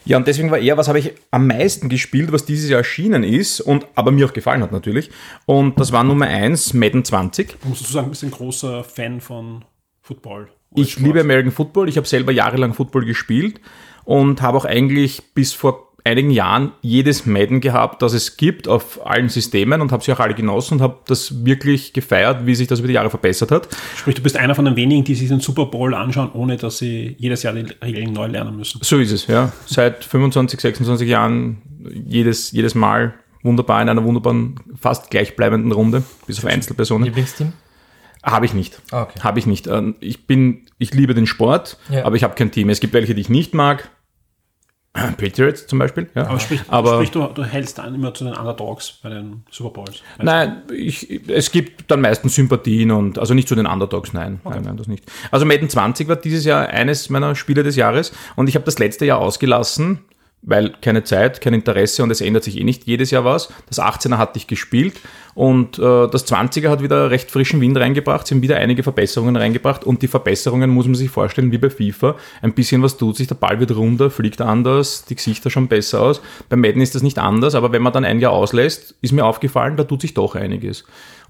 Ja, 0.05 0.17
und 0.17 0.27
deswegen 0.27 0.51
war 0.51 0.59
eher, 0.59 0.77
was 0.77 0.87
habe 0.87 0.99
ich 0.99 1.13
am 1.31 1.47
meisten 1.47 1.89
gespielt, 1.89 2.31
was 2.31 2.45
dieses 2.45 2.69
Jahr 2.69 2.79
erschienen 2.79 3.23
ist 3.23 3.61
und 3.61 3.87
aber 3.95 4.11
mir 4.11 4.27
auch 4.27 4.33
gefallen 4.33 4.61
hat 4.61 4.71
natürlich. 4.71 5.09
Und 5.45 5.79
das 5.79 5.91
war 5.91 6.03
Nummer 6.03 6.27
eins, 6.27 6.73
Madden 6.73 7.05
20. 7.05 7.57
Man 7.61 7.69
muss 7.69 7.79
dazu 7.79 7.93
sagen, 7.93 8.07
du 8.07 8.09
bist 8.11 8.23
ein 8.23 8.31
großer 8.31 8.83
Fan 8.83 9.21
von 9.21 9.65
Football. 10.01 10.49
Ich 10.75 10.99
liebe 10.99 11.21
American 11.21 11.51
Football. 11.51 11.87
Ich 11.87 11.97
habe 11.97 12.07
selber 12.07 12.31
jahrelang 12.31 12.73
Football 12.73 13.05
gespielt 13.05 13.59
und 14.05 14.41
habe 14.41 14.57
auch 14.57 14.65
eigentlich 14.65 15.21
bis 15.33 15.53
vor 15.53 15.89
einigen 16.05 16.31
Jahren 16.31 16.73
jedes 16.81 17.25
Madden 17.25 17.61
gehabt, 17.61 18.01
das 18.01 18.11
es 18.11 18.35
gibt 18.35 18.67
auf 18.67 19.05
allen 19.05 19.29
Systemen 19.29 19.79
und 19.79 19.93
habe 19.93 20.03
sie 20.03 20.11
auch 20.11 20.19
alle 20.19 20.33
genossen 20.33 20.73
und 20.75 20.81
habe 20.81 20.97
das 21.07 21.45
wirklich 21.45 21.93
gefeiert, 21.93 22.45
wie 22.45 22.55
sich 22.55 22.67
das 22.67 22.79
über 22.79 22.89
die 22.89 22.95
Jahre 22.95 23.09
verbessert 23.09 23.51
hat. 23.51 23.69
Sprich, 23.95 24.15
du 24.15 24.21
bist 24.21 24.35
einer 24.35 24.53
von 24.53 24.65
den 24.65 24.75
wenigen, 24.75 25.05
die 25.05 25.15
sich 25.15 25.29
den 25.29 25.39
Super 25.39 25.67
Bowl 25.67 25.93
anschauen, 25.93 26.29
ohne 26.33 26.57
dass 26.57 26.79
sie 26.79 27.15
jedes 27.19 27.43
Jahr 27.43 27.53
die 27.53 27.67
Regeln 27.81 28.11
neu 28.11 28.27
lernen 28.27 28.57
müssen. 28.57 28.79
So 28.83 28.97
ist 28.97 29.13
es, 29.13 29.27
ja. 29.27 29.53
Seit 29.65 30.03
25, 30.03 30.59
26 30.59 31.07
Jahren 31.07 31.61
jedes, 32.05 32.51
jedes 32.51 32.75
Mal 32.75 33.13
wunderbar 33.41 33.81
in 33.81 33.87
einer 33.87 34.03
wunderbaren, 34.03 34.55
fast 34.79 35.09
gleichbleibenden 35.09 35.71
Runde, 35.71 36.03
bis 36.27 36.37
auf 36.39 36.45
Einzelpersonen. 36.45 37.05
Lieblingsteam? 37.05 37.53
Habe 38.23 38.45
ich 38.45 38.53
nicht. 38.53 38.81
Ah, 38.91 39.03
okay. 39.03 39.19
Habe 39.21 39.39
ich 39.39 39.45
nicht. 39.45 39.67
Ähm, 39.67 39.95
Ich 39.99 40.27
bin, 40.27 40.61
ich 40.79 40.93
liebe 40.93 41.13
den 41.13 41.27
Sport, 41.27 41.77
Ja. 41.89 42.05
aber 42.05 42.15
ich 42.17 42.23
habe 42.23 42.35
kein 42.35 42.51
Team. 42.51 42.69
Es 42.69 42.79
gibt 42.79 42.93
welche, 42.93 43.15
die 43.15 43.21
ich 43.21 43.29
nicht 43.29 43.53
mag. 43.53 43.89
Patriots 45.17 45.65
zum 45.65 45.79
Beispiel. 45.79 46.07
Ja. 46.13 46.27
Aber 46.27 46.39
sprich, 46.39 46.61
Aber- 46.67 46.95
sprich 46.95 47.11
du, 47.11 47.25
du 47.27 47.43
hältst 47.43 47.79
dann 47.79 47.95
immer 47.95 48.13
zu 48.13 48.25
den 48.25 48.35
Underdogs 48.35 48.99
bei 49.01 49.09
den 49.09 49.43
Super 49.49 49.71
Bowls. 49.71 50.03
Nein, 50.21 50.61
ich, 50.71 51.27
es 51.29 51.51
gibt 51.51 51.89
dann 51.89 52.01
meistens 52.01 52.35
Sympathien 52.35 52.91
und 52.91 53.17
also 53.17 53.33
nicht 53.33 53.47
zu 53.47 53.55
den 53.55 53.65
Underdogs, 53.65 54.13
nein, 54.13 54.39
nein, 54.43 54.61
nein, 54.63 54.77
das 54.77 54.87
nicht. 54.87 55.03
Also 55.31 55.45
Madden 55.45 55.69
20 55.69 56.07
war 56.07 56.15
dieses 56.15 56.45
Jahr 56.45 56.67
eines 56.69 57.09
meiner 57.09 57.35
Spiele 57.35 57.63
des 57.63 57.75
Jahres 57.75 58.13
und 58.35 58.49
ich 58.49 58.55
habe 58.55 58.65
das 58.65 58.77
letzte 58.77 59.05
Jahr 59.05 59.19
ausgelassen, 59.19 59.99
weil 60.45 60.73
keine 60.81 61.03
Zeit, 61.03 61.41
kein 61.41 61.53
Interesse 61.53 62.03
und 62.03 62.11
es 62.11 62.21
ändert 62.21 62.43
sich 62.43 62.59
eh 62.59 62.63
nicht 62.63 62.85
jedes 62.85 63.11
Jahr 63.11 63.25
was. 63.25 63.49
Das 63.67 63.79
18er 63.79 64.17
hatte 64.17 64.37
ich 64.37 64.47
gespielt 64.47 64.95
und 65.35 65.79
äh, 65.79 66.07
das 66.07 66.27
20er 66.27 66.69
hat 66.69 66.83
wieder 66.83 67.09
recht 67.09 67.31
frischen 67.31 67.61
Wind 67.61 67.77
reingebracht, 67.77 68.27
sind 68.27 68.41
wieder 68.41 68.57
einige 68.57 68.83
Verbesserungen 68.83 69.35
reingebracht 69.35 69.83
und 69.83 70.01
die 70.01 70.07
Verbesserungen 70.07 70.69
muss 70.69 70.85
man 70.85 70.95
sich 70.95 71.09
vorstellen 71.09 71.51
wie 71.51 71.57
bei 71.57 71.69
FIFA. 71.69 72.15
Ein 72.41 72.53
bisschen 72.53 72.83
was 72.83 72.97
tut 72.97 73.15
sich, 73.15 73.27
der 73.27 73.35
Ball 73.35 73.59
wird 73.59 73.75
runder, 73.75 74.09
fliegt 74.11 74.41
anders, 74.41 75.05
die 75.05 75.15
Gesichter 75.15 75.49
schauen 75.49 75.67
besser 75.67 76.01
aus. 76.01 76.21
Bei 76.49 76.55
Madden 76.55 76.81
ist 76.81 76.93
das 76.93 77.03
nicht 77.03 77.19
anders, 77.19 77.55
aber 77.55 77.71
wenn 77.71 77.81
man 77.81 77.93
dann 77.93 78.05
ein 78.05 78.19
Jahr 78.19 78.33
auslässt, 78.33 78.95
ist 79.01 79.13
mir 79.13 79.25
aufgefallen, 79.25 79.77
da 79.77 79.85
tut 79.85 80.01
sich 80.01 80.13
doch 80.13 80.35
einiges. 80.35 80.83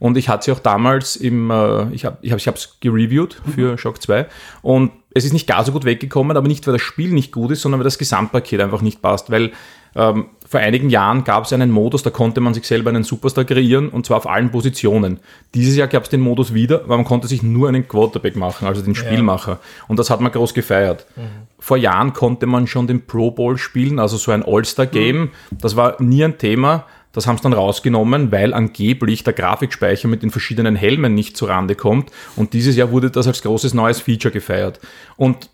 Und 0.03 0.17
ich 0.17 0.27
hatte 0.27 0.43
sie 0.43 0.51
auch 0.51 0.59
damals 0.59 1.15
im, 1.15 1.49
äh, 1.49 1.89
ich 1.93 2.03
habe 2.03 2.17
es 2.21 2.33
ich 2.33 2.47
hab's 2.49 2.77
gereviewt 2.81 3.41
für 3.55 3.77
Shock 3.77 4.01
2 4.01 4.25
und 4.61 4.91
es 5.13 5.23
ist 5.23 5.31
nicht 5.31 5.47
gar 5.47 5.63
so 5.63 5.71
gut 5.71 5.85
weggekommen, 5.85 6.35
aber 6.35 6.49
nicht, 6.49 6.67
weil 6.67 6.73
das 6.73 6.81
Spiel 6.81 7.13
nicht 7.13 7.31
gut 7.31 7.51
ist, 7.51 7.61
sondern 7.61 7.79
weil 7.79 7.85
das 7.85 7.97
Gesamtpaket 7.97 8.59
einfach 8.59 8.81
nicht 8.81 9.01
passt. 9.01 9.31
Weil 9.31 9.53
ähm, 9.95 10.25
vor 10.45 10.59
einigen 10.59 10.89
Jahren 10.89 11.23
gab 11.23 11.45
es 11.45 11.53
einen 11.53 11.71
Modus, 11.71 12.03
da 12.03 12.09
konnte 12.09 12.41
man 12.41 12.53
sich 12.53 12.67
selber 12.67 12.89
einen 12.89 13.05
Superstar 13.05 13.45
kreieren 13.45 13.87
und 13.87 14.05
zwar 14.05 14.17
auf 14.17 14.27
allen 14.27 14.51
Positionen. 14.51 15.21
Dieses 15.55 15.77
Jahr 15.77 15.87
gab 15.87 16.03
es 16.03 16.09
den 16.09 16.19
Modus 16.19 16.53
wieder, 16.53 16.81
weil 16.89 16.97
man 16.97 17.05
konnte 17.05 17.29
sich 17.29 17.41
nur 17.41 17.69
einen 17.69 17.87
Quarterback 17.87 18.35
machen, 18.35 18.67
also 18.67 18.81
den 18.81 18.95
Spielmacher. 18.95 19.59
Und 19.87 19.99
das 19.99 20.09
hat 20.09 20.19
man 20.19 20.33
groß 20.33 20.53
gefeiert. 20.53 21.05
Mhm. 21.15 21.47
Vor 21.59 21.77
Jahren 21.77 22.11
konnte 22.11 22.45
man 22.45 22.67
schon 22.67 22.87
den 22.87 23.05
Pro 23.05 23.31
Bowl 23.31 23.57
spielen, 23.57 23.99
also 23.99 24.17
so 24.17 24.33
ein 24.33 24.43
All-Star-Game. 24.43 25.21
Mhm. 25.21 25.29
Das 25.61 25.77
war 25.77 26.01
nie 26.01 26.25
ein 26.25 26.37
Thema. 26.37 26.87
Das 27.13 27.27
haben 27.27 27.37
sie 27.37 27.43
dann 27.43 27.53
rausgenommen, 27.53 28.31
weil 28.31 28.53
angeblich 28.53 29.23
der 29.23 29.33
Grafikspeicher 29.33 30.07
mit 30.07 30.23
den 30.23 30.31
verschiedenen 30.31 30.75
Helmen 30.75 31.13
nicht 31.13 31.37
zurande 31.37 31.75
kommt. 31.75 32.09
Und 32.35 32.53
dieses 32.53 32.75
Jahr 32.75 32.91
wurde 32.91 33.11
das 33.11 33.27
als 33.27 33.41
großes 33.43 33.73
neues 33.73 34.01
Feature 34.01 34.31
gefeiert. 34.31 34.79
Und 35.15 35.49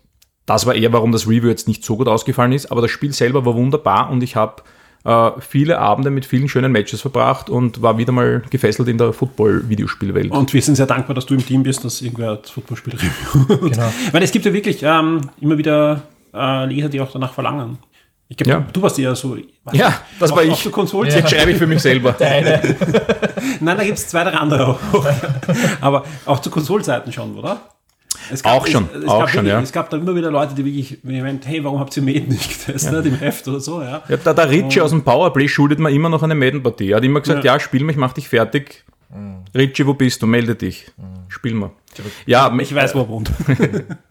das 0.46 0.66
war 0.66 0.74
eher, 0.74 0.92
warum 0.92 1.12
das 1.12 1.28
Review 1.28 1.48
jetzt 1.48 1.68
nicht 1.68 1.84
so 1.84 1.96
gut 1.96 2.08
ausgefallen 2.08 2.52
ist. 2.52 2.72
Aber 2.72 2.80
das 2.80 2.90
Spiel 2.90 3.12
selber 3.12 3.44
war 3.44 3.54
wunderbar 3.54 4.10
und 4.10 4.22
ich 4.22 4.36
habe 4.36 4.62
äh, 5.04 5.30
viele 5.40 5.78
Abende 5.78 6.10
mit 6.10 6.26
vielen 6.26 6.48
schönen 6.48 6.72
Matches 6.72 7.02
verbracht 7.02 7.48
und 7.48 7.82
war 7.82 7.98
wieder 7.98 8.12
mal 8.12 8.42
gefesselt 8.50 8.88
in 8.88 8.98
der 8.98 9.12
Football-Videospielwelt. 9.12 10.30
Und 10.30 10.52
wir 10.52 10.62
sind 10.62 10.76
sehr 10.76 10.86
dankbar, 10.86 11.14
dass 11.14 11.26
du 11.26 11.34
im 11.34 11.44
Team 11.44 11.62
bist, 11.62 11.84
dass 11.84 12.02
irgendwer 12.02 12.36
das 12.36 12.50
Footballspiel 12.50 12.94
reviewt. 12.94 13.72
Genau. 13.72 13.92
Weil 14.12 14.22
es 14.22 14.32
gibt 14.32 14.44
ja 14.44 14.52
wirklich 14.52 14.82
ähm, 14.82 15.20
immer 15.40 15.56
wieder 15.56 16.02
äh, 16.34 16.66
Leser, 16.66 16.88
die 16.88 17.00
auch 17.00 17.12
danach 17.12 17.32
verlangen. 17.32 17.78
Ich 18.30 18.36
glaube, 18.36 18.50
ja. 18.52 18.66
du 18.72 18.80
warst 18.80 18.96
ja 18.96 19.12
so. 19.12 19.36
Ja, 19.72 20.02
das 20.20 20.30
war 20.30 20.44
ich. 20.44 20.70
Konsolen 20.70 21.10
ja. 21.10 21.26
schreibe 21.26 21.50
ich 21.50 21.58
für 21.58 21.66
mich 21.66 21.82
selber. 21.82 22.12
Deine. 22.18 22.62
Nein, 23.58 23.76
da 23.76 23.82
gibt 23.82 23.98
es 23.98 24.06
zwei, 24.06 24.22
drei 24.22 24.34
andere 24.34 24.68
auch. 24.68 24.78
Aber 25.80 26.04
auch 26.26 26.38
zu 26.38 26.48
Konsolzeiten 26.48 27.12
schon, 27.12 27.36
oder? 27.36 27.60
Gab, 28.30 28.46
auch 28.46 28.66
schon, 28.68 28.88
es, 28.94 29.02
es 29.02 29.08
auch 29.08 29.28
schon, 29.28 29.38
wirklich, 29.38 29.52
ja. 29.52 29.60
Es 29.60 29.72
gab 29.72 29.90
da 29.90 29.96
immer 29.96 30.14
wieder 30.14 30.30
Leute, 30.30 30.54
die 30.54 30.64
wirklich, 30.64 30.98
wenn 31.02 31.16
ich 31.16 31.22
meinte, 31.22 31.48
hey, 31.48 31.64
warum 31.64 31.80
habt 31.80 31.96
ihr 31.96 32.04
Maiden 32.04 32.28
nicht 32.28 32.66
getestet, 32.66 33.04
ja. 33.04 33.10
im 33.10 33.18
Heft 33.18 33.48
oder 33.48 33.58
so, 33.58 33.82
ja. 33.82 34.02
ja 34.08 34.16
da 34.16 34.32
der 34.32 34.48
Ritchie 34.48 34.80
aus 34.80 34.90
dem 34.90 35.02
Powerplay 35.02 35.48
schuldet 35.48 35.80
mir 35.80 35.90
immer 35.90 36.08
noch 36.08 36.22
eine 36.22 36.36
Maiden-Partie. 36.36 36.92
Er 36.92 36.98
hat 36.98 37.04
immer 37.04 37.20
gesagt, 37.20 37.44
ja, 37.44 37.54
ja 37.54 37.60
spiel 37.60 37.82
mich, 37.82 37.96
mach 37.96 38.12
dich 38.12 38.28
fertig. 38.28 38.84
Mhm. 39.12 39.44
Ritchie, 39.56 39.86
wo 39.88 39.94
bist 39.94 40.22
du? 40.22 40.28
Melde 40.28 40.54
dich. 40.54 40.86
Mhm. 40.96 41.24
Spiel 41.26 41.54
mal. 41.54 41.72
Ja, 42.26 42.56
ich 42.60 42.72
weiß, 42.72 42.94
wo 42.94 43.00
er 43.00 43.08
wohnt. 43.08 43.32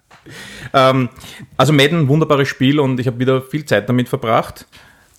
ähm, 0.74 1.10
also 1.58 1.74
Madden, 1.74 2.08
wunderbares 2.08 2.48
Spiel 2.48 2.80
und 2.80 3.00
ich 3.00 3.08
habe 3.08 3.20
wieder 3.20 3.42
viel 3.42 3.66
Zeit 3.66 3.90
damit 3.90 4.10
verbracht. 4.10 4.66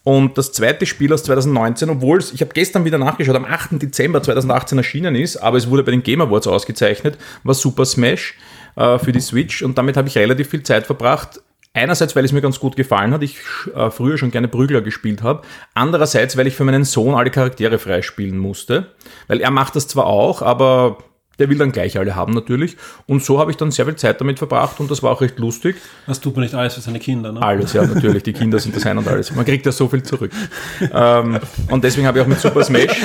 Und 0.02 0.38
das 0.38 0.52
zweite 0.52 0.86
Spiel 0.86 1.12
aus 1.12 1.24
2019, 1.24 1.90
obwohl 1.90 2.18
es, 2.18 2.32
ich 2.32 2.40
habe 2.40 2.52
gestern 2.54 2.84
wieder 2.84 2.96
nachgeschaut, 2.96 3.36
am 3.36 3.44
8. 3.44 3.82
Dezember 3.82 4.22
2018 4.22 4.78
erschienen 4.78 5.14
ist, 5.14 5.36
aber 5.36 5.58
es 5.58 5.68
wurde 5.68 5.82
bei 5.82 5.90
den 5.90 6.02
Game 6.02 6.22
Awards 6.22 6.46
ausgezeichnet, 6.46 7.18
war 7.44 7.54
Super 7.54 7.84
Smash 7.84 8.34
äh, 8.76 8.98
für 8.98 9.12
die 9.12 9.20
Switch 9.20 9.62
und 9.62 9.76
damit 9.76 9.96
habe 9.96 10.08
ich 10.08 10.16
relativ 10.16 10.48
viel 10.48 10.62
Zeit 10.62 10.86
verbracht. 10.86 11.42
Einerseits, 11.72 12.16
weil 12.16 12.24
es 12.24 12.32
mir 12.32 12.40
ganz 12.40 12.58
gut 12.58 12.74
gefallen 12.74 13.12
hat, 13.12 13.22
ich 13.22 13.36
äh, 13.76 13.90
früher 13.90 14.18
schon 14.18 14.32
gerne 14.32 14.48
Prügler 14.48 14.80
gespielt 14.80 15.22
habe. 15.22 15.42
Andererseits, 15.74 16.36
weil 16.36 16.48
ich 16.48 16.56
für 16.56 16.64
meinen 16.64 16.84
Sohn 16.84 17.14
alle 17.14 17.30
Charaktere 17.30 17.78
freispielen 17.78 18.38
musste. 18.38 18.88
Weil 19.28 19.40
er 19.40 19.52
macht 19.52 19.76
das 19.76 19.86
zwar 19.86 20.06
auch, 20.06 20.42
aber 20.42 20.98
der 21.40 21.48
will 21.48 21.58
dann 21.58 21.72
gleich 21.72 21.98
alle 21.98 22.14
haben 22.14 22.34
natürlich. 22.34 22.76
Und 23.06 23.24
so 23.24 23.40
habe 23.40 23.50
ich 23.50 23.56
dann 23.56 23.70
sehr 23.70 23.86
viel 23.86 23.96
Zeit 23.96 24.20
damit 24.20 24.38
verbracht 24.38 24.78
und 24.78 24.90
das 24.90 25.02
war 25.02 25.10
auch 25.10 25.20
recht 25.20 25.38
lustig. 25.38 25.76
Das 26.06 26.20
tut 26.20 26.36
man 26.36 26.44
nicht 26.44 26.54
alles 26.54 26.74
für 26.74 26.80
seine 26.80 27.00
Kinder, 27.00 27.32
ne? 27.32 27.42
Alles, 27.42 27.72
ja, 27.72 27.84
natürlich. 27.84 28.22
Die 28.22 28.32
Kinder 28.32 28.58
sind 28.58 28.76
das 28.76 28.86
ein 28.86 28.98
und 28.98 29.08
alles. 29.08 29.34
Man 29.34 29.44
kriegt 29.44 29.66
ja 29.66 29.72
so 29.72 29.88
viel 29.88 30.02
zurück. 30.02 30.30
ähm, 30.92 31.40
und 31.70 31.82
deswegen 31.82 32.06
habe 32.06 32.18
ich 32.18 32.24
auch 32.24 32.28
mit 32.28 32.38
Super 32.38 32.62
Smash. 32.62 32.90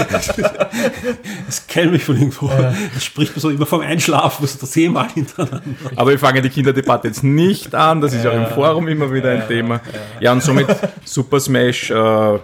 Das 1.45 1.67
kennt 1.67 1.91
mich 1.91 2.03
von 2.03 2.17
irgendwo. 2.17 2.47
Das 2.93 3.03
spricht 3.03 3.33
man 3.33 3.39
so 3.39 3.49
immer 3.49 3.65
vom 3.65 3.81
Einschlafen, 3.81 4.41
muss 4.41 4.57
das 4.57 4.71
zehnmal 4.71 5.07
hintereinander. 5.13 5.61
Aber 5.95 6.11
wir 6.11 6.19
fangen 6.19 6.43
die 6.43 6.49
Kinderdebatte 6.49 7.07
jetzt 7.07 7.23
nicht 7.23 7.73
an. 7.73 8.01
Das 8.01 8.13
ist 8.13 8.25
ja. 8.25 8.31
auch 8.31 8.35
im 8.35 8.47
Forum 8.47 8.87
immer 8.87 9.11
wieder 9.13 9.31
ein 9.31 9.47
Thema. 9.47 9.79
Ja, 10.19 10.33
und 10.33 10.43
somit 10.43 10.67
Super 11.05 11.39
Smash 11.39 11.91
äh, 11.91 12.39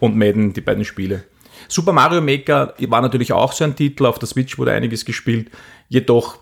und 0.00 0.16
Madden, 0.16 0.52
die 0.52 0.60
beiden 0.60 0.84
Spiele. 0.84 1.24
Super 1.70 1.92
Mario 1.92 2.20
Maker 2.20 2.74
war 2.88 3.00
natürlich 3.00 3.32
auch 3.32 3.52
so 3.52 3.64
ein 3.64 3.76
Titel, 3.76 4.06
auf 4.06 4.18
der 4.18 4.28
Switch 4.28 4.58
wurde 4.58 4.72
einiges 4.72 5.04
gespielt, 5.04 5.50
jedoch 5.88 6.38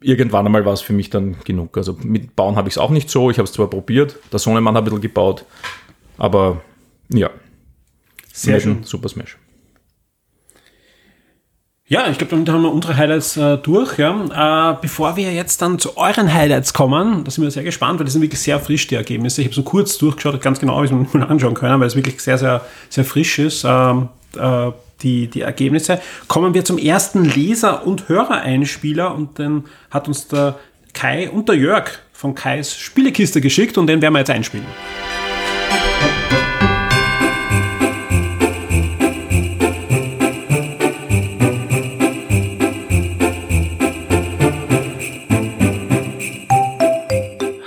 irgendwann 0.00 0.46
einmal 0.46 0.64
war 0.64 0.74
es 0.74 0.80
für 0.80 0.92
mich 0.92 1.10
dann 1.10 1.36
genug. 1.44 1.76
Also 1.76 1.96
mit 2.02 2.36
Bauen 2.36 2.56
habe 2.56 2.68
ich 2.68 2.74
es 2.74 2.78
auch 2.78 2.90
nicht 2.90 3.10
so, 3.10 3.30
ich 3.30 3.38
habe 3.38 3.44
es 3.44 3.52
zwar 3.52 3.68
probiert, 3.68 4.16
der 4.30 4.38
Sohnemann 4.38 4.74
hat 4.74 4.82
ein 4.82 4.84
bisschen 4.84 5.00
gebaut, 5.00 5.44
aber 6.18 6.60
ja. 7.12 7.30
Sehr 8.32 8.60
schön. 8.60 8.84
Super 8.84 9.08
Smash. 9.08 9.36
Ja, 11.90 12.06
ich 12.10 12.18
glaube, 12.18 12.32
damit 12.32 12.50
haben 12.50 12.62
wir 12.62 12.70
unsere 12.70 12.98
Highlights 12.98 13.38
äh, 13.38 13.56
durch. 13.56 13.98
Ja. 13.98 14.72
Äh, 14.72 14.76
bevor 14.82 15.16
wir 15.16 15.32
jetzt 15.32 15.62
dann 15.62 15.78
zu 15.78 15.96
euren 15.96 16.32
Highlights 16.32 16.74
kommen, 16.74 17.24
da 17.24 17.30
sind 17.30 17.42
wir 17.42 17.50
sehr 17.50 17.62
gespannt, 17.62 17.98
weil 17.98 18.04
die 18.04 18.12
sind 18.12 18.20
wirklich 18.20 18.42
sehr 18.42 18.60
frisch, 18.60 18.86
die 18.88 18.94
Ergebnisse. 18.94 19.40
Ich 19.40 19.46
habe 19.46 19.54
so 19.54 19.62
kurz 19.62 19.96
durchgeschaut, 19.96 20.38
ganz 20.42 20.60
genau, 20.60 20.82
wie 20.82 20.90
wir 20.90 21.00
es 21.00 21.14
mal 21.14 21.24
anschauen 21.24 21.54
können, 21.54 21.80
weil 21.80 21.86
es 21.86 21.96
wirklich 21.96 22.20
sehr, 22.20 22.36
sehr, 22.36 22.60
sehr 22.90 23.06
frisch 23.06 23.38
ist. 23.38 23.64
Ähm, 23.66 24.10
äh, 24.36 24.72
die, 25.02 25.28
die 25.28 25.42
Ergebnisse. 25.42 26.00
Kommen 26.26 26.54
wir 26.54 26.64
zum 26.64 26.78
ersten 26.78 27.24
Leser- 27.24 27.86
und 27.86 28.08
Hörereinspieler 28.08 29.14
und 29.14 29.38
den 29.38 29.64
hat 29.90 30.08
uns 30.08 30.28
der 30.28 30.58
Kai 30.92 31.30
und 31.30 31.48
der 31.48 31.56
Jörg 31.56 31.90
von 32.12 32.34
Kais 32.34 32.74
Spielekiste 32.74 33.40
geschickt 33.40 33.78
und 33.78 33.86
den 33.86 34.02
werden 34.02 34.14
wir 34.14 34.20
jetzt 34.20 34.30
einspielen. 34.30 34.66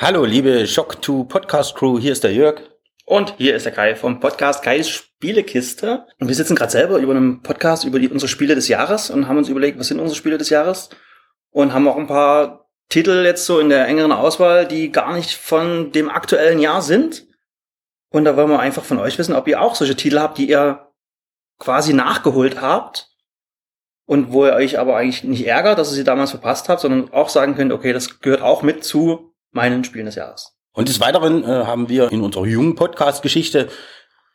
Hallo, 0.02 0.26
liebe 0.26 0.68
Shock 0.68 1.06
2 1.06 1.24
Podcast 1.24 1.76
Crew, 1.76 1.98
hier 1.98 2.12
ist 2.12 2.24
der 2.24 2.34
Jörg. 2.34 2.71
Und 3.12 3.36
hier 3.40 3.58
ist 3.58 3.66
der 3.66 3.74
Kai 3.74 3.94
vom 3.96 4.22
Podcast 4.22 4.64
Kais 4.64 4.88
Spielekiste. 4.88 6.08
Und 6.22 6.30
wir 6.30 6.36
sitzen 6.36 6.56
gerade 6.56 6.72
selber 6.72 6.98
über 7.00 7.12
einem 7.12 7.42
Podcast 7.42 7.84
über 7.84 8.00
die, 8.00 8.08
unsere 8.08 8.30
Spiele 8.30 8.56
des 8.56 8.70
Jahres 8.70 9.10
und 9.10 9.28
haben 9.28 9.38
uns 9.38 9.50
überlegt, 9.50 9.78
was 9.78 9.90
sind 9.90 10.00
unsere 10.00 10.16
Spiele 10.16 10.38
des 10.38 10.50
Jahres? 10.50 10.92
Und 11.50 11.74
haben 11.74 11.90
auch 11.90 11.98
ein 11.98 12.08
paar 12.08 12.70
Titel 12.88 13.26
jetzt 13.26 13.46
so 13.46 13.60
in 13.60 13.68
der 13.68 13.86
engeren 13.86 14.14
Auswahl, 14.14 14.66
die 14.66 14.94
gar 14.94 15.14
nicht 15.14 15.34
von 15.34 15.92
dem 15.92 16.10
aktuellen 16.10 16.60
Jahr 16.60 16.82
sind. 16.82 17.28
Und 18.12 18.24
da 18.24 18.38
wollen 18.38 18.50
wir 18.50 18.62
einfach 18.62 18.86
von 18.86 18.98
euch 18.98 19.20
wissen, 19.20 19.36
ob 19.36 19.46
ihr 19.50 19.60
auch 19.60 19.76
solche 19.76 19.98
Titel 19.98 20.18
habt, 20.18 20.38
die 20.38 20.48
ihr 20.48 20.88
quasi 21.60 21.92
nachgeholt 21.92 22.62
habt 22.62 23.10
und 24.06 24.32
wo 24.32 24.46
ihr 24.46 24.54
euch 24.54 24.80
aber 24.80 24.96
eigentlich 24.96 25.26
nicht 25.26 25.46
ärgert, 25.46 25.80
dass 25.80 25.92
ihr 25.92 25.96
sie 25.96 26.06
damals 26.06 26.32
verpasst 26.32 26.70
habt, 26.70 26.80
sondern 26.80 27.12
auch 27.12 27.28
sagen 27.28 27.56
könnt, 27.56 27.74
okay, 27.74 27.92
das 27.92 28.22
gehört 28.22 28.42
auch 28.42 28.62
mit 28.62 28.86
zu 28.86 29.34
meinen 29.52 29.84
Spielen 29.84 30.06
des 30.06 30.16
Jahres. 30.16 30.61
Und 30.74 30.88
des 30.88 31.00
Weiteren 31.00 31.44
äh, 31.44 31.66
haben 31.66 31.90
wir 31.90 32.12
in 32.12 32.22
unserer 32.22 32.46
jungen 32.46 32.76
Podcast-Geschichte 32.76 33.68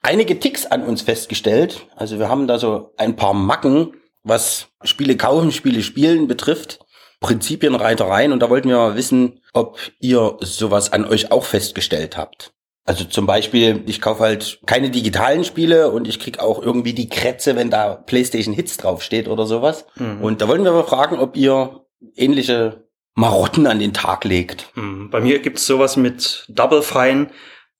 einige 0.02 0.38
Ticks 0.38 0.66
an 0.66 0.82
uns 0.82 1.02
festgestellt. 1.02 1.86
Also 1.96 2.18
wir 2.18 2.28
haben 2.28 2.46
da 2.46 2.58
so 2.58 2.92
ein 2.96 3.16
paar 3.16 3.34
Macken, 3.34 3.94
was 4.22 4.68
Spiele 4.82 5.16
kaufen, 5.16 5.52
Spiele 5.52 5.82
spielen 5.82 6.28
betrifft. 6.28 6.80
Prinzipien, 7.20 7.74
Reitereien. 7.74 8.32
Und 8.32 8.40
da 8.40 8.50
wollten 8.50 8.68
wir 8.68 8.76
mal 8.76 8.96
wissen, 8.96 9.40
ob 9.54 9.78
ihr 9.98 10.36
sowas 10.40 10.92
an 10.92 11.06
euch 11.06 11.32
auch 11.32 11.44
festgestellt 11.44 12.16
habt. 12.16 12.52
Also 12.84 13.04
zum 13.04 13.26
Beispiel, 13.26 13.82
ich 13.86 14.00
kaufe 14.00 14.22
halt 14.22 14.60
keine 14.64 14.90
digitalen 14.90 15.44
Spiele 15.44 15.90
und 15.90 16.06
ich 16.06 16.20
krieg 16.20 16.38
auch 16.38 16.62
irgendwie 16.62 16.92
die 16.92 17.08
Krätze, 17.08 17.56
wenn 17.56 17.68
da 17.68 17.94
PlayStation 17.94 18.54
Hits 18.54 18.76
draufsteht 18.76 19.26
oder 19.26 19.44
sowas. 19.46 19.86
Mhm. 19.96 20.22
Und 20.22 20.40
da 20.40 20.46
wollten 20.46 20.64
wir 20.64 20.72
mal 20.72 20.84
fragen, 20.84 21.18
ob 21.18 21.36
ihr 21.36 21.84
ähnliche 22.14 22.85
Marotten 23.16 23.66
an 23.66 23.78
den 23.78 23.94
Tag 23.94 24.24
legt. 24.24 24.70
Hm, 24.74 25.10
bei 25.10 25.20
mir 25.20 25.40
gibt's 25.40 25.66
sowas 25.66 25.96
mit 25.96 26.44
Double 26.48 26.82
Fine, 26.82 27.30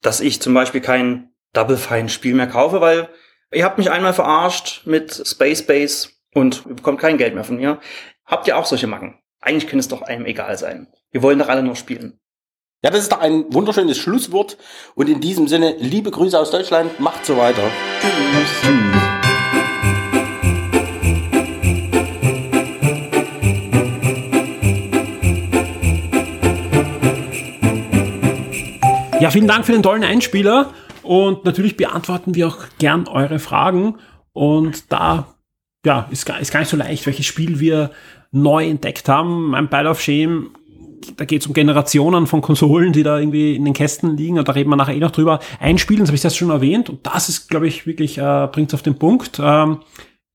dass 0.01 0.21
ich 0.21 0.41
zum 0.41 0.55
Beispiel 0.55 0.81
kein 0.81 1.31
Double 1.53 1.77
Fine 1.77 2.09
Spiel 2.09 2.35
mehr 2.35 2.47
kaufe, 2.47 2.81
weil 2.81 3.11
ihr 3.53 3.65
habt 3.65 3.79
mich 3.79 3.91
einmal 3.91 4.15
verarscht 4.15 4.87
mit 4.87 5.23
Space 5.27 5.65
Base 5.65 6.09
und 6.35 6.65
ihr 6.67 6.75
bekommt 6.75 7.01
kein 7.01 7.19
Geld 7.19 7.35
mehr 7.35 7.45
von 7.45 7.57
mir. 7.57 7.81
Habt 8.25 8.49
ihr 8.49 8.57
auch 8.57 8.65
solche 8.65 8.87
Macken? 8.87 9.19
Eigentlich 9.41 9.67
könnte 9.67 9.81
es 9.81 9.89
doch 9.89 10.03
einem 10.03 10.25
egal 10.25 10.57
sein. 10.57 10.89
Wir 11.13 11.23
wollen 11.23 11.39
doch 11.39 11.49
alle 11.49 11.63
nur 11.63 11.77
spielen. 11.77 12.19
Ja, 12.83 12.91
das 12.91 13.01
ist 13.01 13.13
doch 13.13 13.21
ein 13.21 13.45
wunderschönes 13.53 13.99
Schlusswort. 13.99 14.57
Und 14.95 15.09
in 15.09 15.21
diesem 15.21 15.49
Sinne, 15.49 15.77
liebe 15.79 16.11
Grüße 16.11 16.39
aus 16.39 16.51
Deutschland, 16.51 16.99
macht 16.99 17.27
so 17.27 17.37
weiter. 17.37 17.63
Tschüss. 18.01 18.63
Tschüss. 18.63 19.16
Ja, 29.27 29.33
vielen 29.33 29.49
Dank 29.49 29.67
für 29.67 29.73
den 29.73 29.83
tollen 29.83 30.05
Einspieler. 30.05 30.73
Und 31.03 31.45
natürlich 31.45 31.77
beantworten 31.77 32.37
wir 32.37 32.47
auch 32.47 32.59
gern 32.79 33.09
eure 33.09 33.41
Fragen. 33.41 33.97
Und 34.33 34.93
da 34.93 35.35
ja, 35.85 36.07
ist, 36.13 36.27
gar, 36.27 36.39
ist 36.39 36.53
gar 36.53 36.61
nicht 36.61 36.69
so 36.69 36.77
leicht, 36.77 37.05
welches 37.07 37.27
Spiel 37.27 37.59
wir 37.59 37.91
neu 38.31 38.69
entdeckt 38.69 39.09
haben. 39.09 39.49
Mein 39.51 39.69
Pile 39.69 39.91
of 39.91 40.01
Shame, 40.01 40.53
da 41.17 41.25
geht 41.25 41.41
es 41.41 41.49
um 41.49 41.55
Generationen 41.55 42.29
von 42.29 42.41
Konsolen, 42.41 42.93
die 42.93 43.03
da 43.03 43.19
irgendwie 43.19 43.57
in 43.57 43.65
den 43.65 43.75
Kästen 43.75 44.17
liegen. 44.17 44.39
Und 44.39 44.47
da 44.47 44.53
reden 44.53 44.71
wir 44.71 44.77
nachher 44.77 44.95
eh 44.95 45.01
noch 45.01 45.11
drüber. 45.11 45.41
Ein 45.59 45.79
Spiel, 45.79 45.99
das 45.99 46.11
habe 46.11 46.15
ich 46.15 46.23
das 46.23 46.37
schon 46.37 46.51
erwähnt, 46.51 46.89
und 46.89 47.05
das 47.05 47.29
ist, 47.29 47.51
glaube 47.51 47.67
ich, 47.67 47.85
wirklich, 47.85 48.19
äh, 48.19 48.49
bringt 48.53 48.69
es 48.69 48.75
auf 48.75 48.83
den 48.83 48.97
Punkt, 48.97 49.41
ähm, 49.43 49.81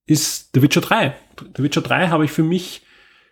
ist 0.05 0.49
The 0.53 0.61
Witcher 0.61 0.81
3. 0.81 1.15
The 1.55 1.63
Witcher 1.63 1.81
3 1.81 2.09
habe 2.09 2.25
ich 2.25 2.33
für 2.33 2.43
mich 2.43 2.81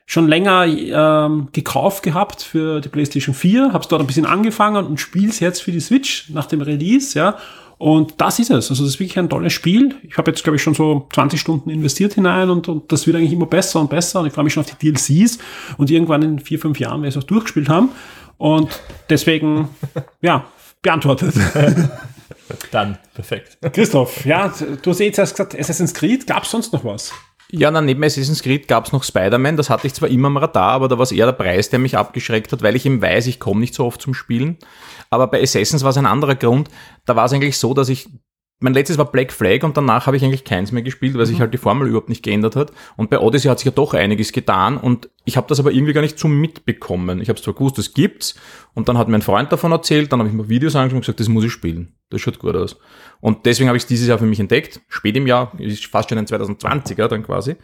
schon 0.09 0.27
länger 0.27 0.65
ähm, 0.65 1.49
gekauft 1.51 2.01
gehabt 2.01 2.41
für 2.41 2.81
die 2.81 2.89
PlayStation 2.89 3.35
4, 3.35 3.73
habe 3.73 3.83
es 3.83 3.87
dort 3.87 4.01
ein 4.01 4.07
bisschen 4.07 4.25
angefangen 4.25 4.87
und 4.87 4.99
spiele 4.99 5.29
es 5.29 5.39
jetzt 5.39 5.61
für 5.61 5.71
die 5.71 5.79
Switch 5.79 6.31
nach 6.31 6.47
dem 6.47 6.61
Release, 6.61 7.17
ja. 7.17 7.37
Und 7.77 8.15
das 8.17 8.39
ist 8.39 8.49
es. 8.49 8.71
Also 8.71 8.83
das 8.83 8.93
ist 8.93 8.99
wirklich 8.99 9.19
ein 9.19 9.29
tolles 9.29 9.53
Spiel. 9.53 9.93
Ich 10.01 10.17
habe 10.17 10.31
jetzt, 10.31 10.43
glaube 10.43 10.55
ich, 10.55 10.63
schon 10.63 10.73
so 10.73 11.07
20 11.13 11.39
Stunden 11.39 11.69
investiert 11.69 12.15
hinein 12.15 12.49
und, 12.49 12.67
und 12.67 12.91
das 12.91 13.05
wird 13.05 13.17
eigentlich 13.17 13.33
immer 13.33 13.45
besser 13.45 13.79
und 13.79 13.91
besser. 13.91 14.21
Und 14.21 14.25
ich 14.25 14.33
freue 14.33 14.45
mich 14.45 14.53
schon 14.53 14.63
auf 14.63 14.75
die 14.75 14.91
DLCs 14.91 15.37
und 15.77 15.91
irgendwann 15.91 16.23
in 16.23 16.39
vier, 16.39 16.57
fünf 16.57 16.79
Jahren 16.79 17.03
werde 17.03 17.09
ich 17.09 17.15
es 17.15 17.23
auch 17.23 17.27
durchgespielt 17.27 17.69
haben. 17.69 17.89
Und 18.39 18.81
deswegen, 19.11 19.69
ja, 20.21 20.45
beantwortet. 20.81 21.35
Dann, 22.71 22.97
perfekt. 23.13 23.59
Christoph, 23.71 24.25
ja, 24.25 24.51
du 24.81 24.89
hast 24.89 25.01
eh 25.01 25.05
jetzt 25.05 25.19
erst 25.19 25.33
gesagt, 25.33 25.57
Assassin's 25.57 25.93
Creed, 25.93 26.25
gab 26.25 26.43
es 26.43 26.49
sonst 26.49 26.73
noch 26.73 26.83
was? 26.83 27.13
Ja, 27.51 27.71
na, 27.71 27.81
neben 27.81 28.03
Assassin's 28.03 28.43
Creed 28.43 28.67
gab 28.67 28.85
es 28.85 28.91
noch 28.91 29.03
Spider-Man, 29.03 29.57
das 29.57 29.71
hatte 29.71 29.87
ich 29.87 29.93
zwar 29.95 30.09
immer 30.09 30.27
am 30.27 30.37
Radar, 30.37 30.73
aber 30.73 30.87
da 30.87 30.99
war 30.99 31.03
es 31.03 31.11
eher 31.11 31.25
der 31.25 31.33
Preis, 31.33 31.69
der 31.69 31.79
mich 31.79 31.97
abgeschreckt 31.97 32.51
hat, 32.51 32.61
weil 32.61 32.75
ich 32.75 32.85
eben 32.85 33.01
weiß, 33.01 33.25
ich 33.25 33.39
komme 33.39 33.59
nicht 33.59 33.73
so 33.73 33.85
oft 33.85 34.01
zum 34.01 34.13
Spielen. 34.13 34.57
Aber 35.09 35.27
bei 35.27 35.41
Assassins 35.41 35.81
war 35.83 35.89
es 35.89 35.97
ein 35.97 36.05
anderer 36.05 36.35
Grund. 36.35 36.69
Da 37.05 37.15
war 37.15 37.25
es 37.25 37.33
eigentlich 37.33 37.57
so, 37.57 37.73
dass 37.73 37.89
ich 37.89 38.07
mein 38.61 38.73
letztes 38.73 38.97
war 38.97 39.09
Black 39.09 39.31
Flag 39.31 39.63
und 39.63 39.77
danach 39.77 40.05
habe 40.05 40.17
ich 40.17 40.23
eigentlich 40.23 40.43
keins 40.43 40.71
mehr 40.71 40.83
gespielt, 40.83 41.17
weil 41.17 41.25
sich 41.25 41.37
Mhm. 41.37 41.41
halt 41.41 41.53
die 41.53 41.57
Formel 41.57 41.87
überhaupt 41.87 42.09
nicht 42.09 42.23
geändert 42.23 42.55
hat. 42.57 42.71
Und 42.97 43.09
bei 43.09 43.17
Odyssey 43.19 43.47
hat 43.47 43.59
sich 43.59 43.65
ja 43.67 43.71
doch 43.71 43.93
einiges 43.93 44.31
getan 44.33 44.77
und 44.77 45.09
ich 45.23 45.37
habe 45.37 45.47
das 45.47 45.59
aber 45.59 45.71
irgendwie 45.71 45.93
gar 45.93 46.01
nicht 46.01 46.19
so 46.19 46.27
mitbekommen. 46.27 47.21
Ich 47.21 47.29
habe 47.29 47.41
zwar 47.41 47.53
gewusst, 47.53 47.77
das 47.77 47.93
gibt's 47.93 48.35
und 48.73 48.89
dann 48.89 48.97
hat 48.97 49.07
mir 49.07 49.15
ein 49.15 49.21
Freund 49.21 49.51
davon 49.51 49.71
erzählt, 49.71 50.11
dann 50.11 50.19
habe 50.19 50.29
ich 50.29 50.35
mir 50.35 50.49
Videos 50.49 50.75
angeschaut 50.75 50.95
und 50.95 51.01
gesagt, 51.01 51.19
das 51.21 51.29
muss 51.29 51.45
ich 51.45 51.51
spielen. 51.51 51.93
Das 52.09 52.19
schaut 52.21 52.39
gut 52.39 52.55
aus. 52.55 52.77
Und 53.21 53.45
deswegen 53.45 53.69
habe 53.69 53.77
ich 53.77 53.83
es 53.83 53.87
dieses 53.87 54.07
Jahr 54.07 54.17
für 54.17 54.25
mich 54.25 54.39
entdeckt. 54.39 54.81
Spät 54.89 55.15
im 55.15 55.27
Jahr, 55.27 55.51
ist 55.57 55.85
fast 55.85 56.09
schon 56.09 56.17
ein 56.17 56.25
2020er 56.27 57.07
dann 57.07 57.23
quasi. 57.23 57.55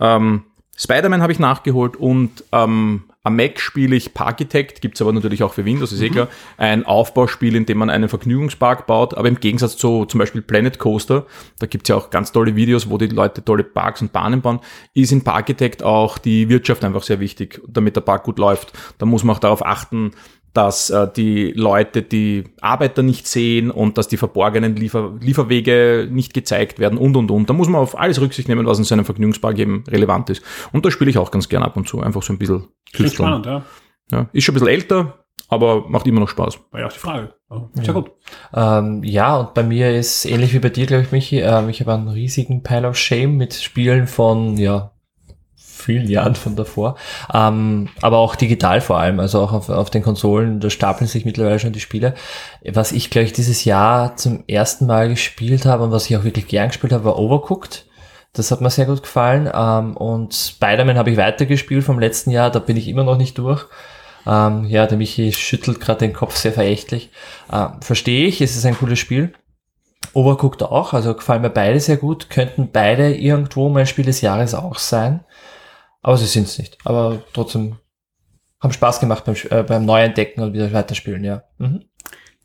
Ähm, 0.00 0.44
Spider-Man 0.76 1.20
habe 1.22 1.32
ich 1.32 1.38
nachgeholt 1.40 1.96
und 1.96 2.44
ähm, 2.52 3.02
am 3.28 3.36
Mac 3.36 3.60
spiele 3.60 3.94
ich 3.94 4.14
Parkitect, 4.14 4.80
gibt's 4.80 5.02
aber 5.02 5.12
natürlich 5.12 5.42
auch 5.42 5.52
für 5.52 5.66
Windows, 5.66 5.92
ist 5.92 6.00
eh 6.00 6.08
klar. 6.08 6.28
Ein 6.56 6.86
Aufbauspiel, 6.86 7.54
in 7.54 7.66
dem 7.66 7.76
man 7.76 7.90
einen 7.90 8.08
Vergnügungspark 8.08 8.86
baut, 8.86 9.14
aber 9.14 9.28
im 9.28 9.38
Gegensatz 9.38 9.76
zu 9.76 10.06
zum 10.06 10.18
Beispiel 10.18 10.40
Planet 10.40 10.78
Coaster, 10.78 11.26
da 11.58 11.66
gibt's 11.66 11.90
ja 11.90 11.96
auch 11.96 12.08
ganz 12.08 12.32
tolle 12.32 12.56
Videos, 12.56 12.88
wo 12.88 12.96
die 12.96 13.08
Leute 13.08 13.44
tolle 13.44 13.64
Parks 13.64 14.00
und 14.00 14.12
Bahnen 14.12 14.40
bauen, 14.40 14.60
ist 14.94 15.12
in 15.12 15.24
Parkitect 15.24 15.82
auch 15.82 16.16
die 16.16 16.48
Wirtschaft 16.48 16.82
einfach 16.84 17.02
sehr 17.02 17.20
wichtig, 17.20 17.60
damit 17.68 17.96
der 17.96 18.00
Park 18.00 18.24
gut 18.24 18.38
läuft. 18.38 18.72
Da 18.96 19.04
muss 19.04 19.24
man 19.24 19.36
auch 19.36 19.40
darauf 19.40 19.64
achten, 19.64 20.12
dass 20.58 20.90
äh, 20.90 21.06
die 21.14 21.52
Leute 21.52 22.02
die 22.02 22.42
Arbeiter 22.60 23.04
nicht 23.04 23.28
sehen 23.28 23.70
und 23.70 23.96
dass 23.96 24.08
die 24.08 24.16
verborgenen 24.16 24.74
Liefer 24.74 25.12
Lieferwege 25.20 26.08
nicht 26.10 26.34
gezeigt 26.34 26.80
werden 26.80 26.98
und 26.98 27.16
und 27.16 27.30
und. 27.30 27.48
Da 27.48 27.54
muss 27.54 27.68
man 27.68 27.80
auf 27.80 27.96
alles 27.96 28.20
Rücksicht 28.20 28.48
nehmen, 28.48 28.66
was 28.66 28.78
in 28.78 28.82
so 28.82 28.92
einem 28.92 29.04
Vergnügungspark 29.04 29.56
eben 29.56 29.84
relevant 29.86 30.30
ist. 30.30 30.42
Und 30.72 30.84
da 30.84 30.90
spiele 30.90 31.10
ich 31.10 31.18
auch 31.18 31.30
ganz 31.30 31.48
gern 31.48 31.62
ab 31.62 31.76
und 31.76 31.86
zu, 31.86 32.00
einfach 32.00 32.24
so 32.24 32.32
ein 32.32 32.38
bisschen 32.38 32.66
Klingt 32.92 33.12
spannend, 33.12 33.46
ja. 33.46 33.62
Ja, 34.10 34.28
ist 34.32 34.42
schon 34.42 34.52
ein 34.52 34.56
bisschen 34.56 34.74
älter, 34.74 35.24
aber 35.48 35.88
macht 35.88 36.08
immer 36.08 36.18
noch 36.18 36.28
Spaß. 36.28 36.58
War 36.72 36.80
ja 36.80 36.86
auch 36.88 36.92
die 36.92 36.98
Frage. 36.98 37.34
Ja, 37.50 37.68
Sehr 37.74 37.94
gut. 37.94 38.10
Ähm, 38.52 39.04
ja, 39.04 39.36
und 39.36 39.54
bei 39.54 39.62
mir 39.62 39.96
ist 39.96 40.24
ähnlich 40.24 40.54
wie 40.54 40.58
bei 40.58 40.70
dir, 40.70 40.86
glaube 40.86 41.04
ich, 41.04 41.12
Michi. 41.12 41.38
Ähm, 41.38 41.68
ich 41.68 41.80
habe 41.80 41.94
einen 41.94 42.08
riesigen 42.08 42.64
Pile 42.64 42.88
of 42.88 42.96
Shame 42.96 43.36
mit 43.36 43.54
Spielen 43.54 44.08
von, 44.08 44.56
ja, 44.56 44.90
vielen 45.78 46.08
Jahren 46.08 46.34
von 46.34 46.56
davor. 46.56 46.96
Ähm, 47.32 47.88
aber 48.02 48.18
auch 48.18 48.36
digital 48.36 48.80
vor 48.80 48.98
allem, 48.98 49.20
also 49.20 49.40
auch 49.40 49.52
auf, 49.52 49.68
auf 49.68 49.90
den 49.90 50.02
Konsolen, 50.02 50.60
da 50.60 50.70
stapeln 50.70 51.06
sich 51.06 51.24
mittlerweile 51.24 51.58
schon 51.58 51.72
die 51.72 51.80
Spiele. 51.80 52.14
Was 52.64 52.92
ich, 52.92 53.10
glaube 53.10 53.26
ich, 53.26 53.32
dieses 53.32 53.64
Jahr 53.64 54.16
zum 54.16 54.44
ersten 54.46 54.86
Mal 54.86 55.08
gespielt 55.08 55.66
habe 55.66 55.84
und 55.84 55.92
was 55.92 56.10
ich 56.10 56.16
auch 56.16 56.24
wirklich 56.24 56.48
gern 56.48 56.68
gespielt 56.68 56.92
habe, 56.92 57.04
war 57.04 57.18
Overcooked. 57.18 57.86
Das 58.32 58.50
hat 58.50 58.60
mir 58.60 58.70
sehr 58.70 58.86
gut 58.86 59.02
gefallen. 59.02 59.50
Ähm, 59.52 59.96
und 59.96 60.34
Spider-Man 60.34 60.98
habe 60.98 61.10
ich 61.10 61.16
weitergespielt 61.16 61.84
vom 61.84 61.98
letzten 61.98 62.30
Jahr, 62.30 62.50
da 62.50 62.58
bin 62.58 62.76
ich 62.76 62.88
immer 62.88 63.04
noch 63.04 63.16
nicht 63.16 63.38
durch. 63.38 63.66
Ähm, 64.26 64.66
ja, 64.66 64.86
der 64.86 64.98
Michi 64.98 65.32
schüttelt 65.32 65.80
gerade 65.80 66.00
den 66.00 66.12
Kopf 66.12 66.36
sehr 66.36 66.52
verächtlich. 66.52 67.10
Ähm, 67.52 67.80
Verstehe 67.80 68.26
ich, 68.26 68.40
es 68.40 68.56
ist 68.56 68.66
ein 68.66 68.76
cooles 68.76 68.98
Spiel. 68.98 69.32
Overcooked 70.14 70.62
auch, 70.62 70.92
also 70.92 71.14
gefallen 71.14 71.42
mir 71.42 71.50
beide 71.50 71.80
sehr 71.80 71.96
gut, 71.96 72.30
könnten 72.30 72.70
beide 72.72 73.14
irgendwo 73.14 73.68
mein 73.68 73.86
Spiel 73.86 74.04
des 74.04 74.20
Jahres 74.20 74.54
auch 74.54 74.78
sein. 74.78 75.20
Aber 76.08 76.16
sie 76.16 76.24
sind 76.24 76.44
es 76.44 76.56
nicht. 76.56 76.78
Aber 76.84 77.22
trotzdem 77.34 77.76
haben 78.62 78.72
Spaß 78.72 78.98
gemacht 78.98 79.26
beim, 79.26 79.36
äh, 79.50 79.62
beim 79.62 79.84
Neuentdecken 79.84 80.42
und 80.42 80.54
wieder 80.54 80.72
weiterspielen, 80.72 81.22
ja. 81.22 81.42
Mhm. 81.58 81.84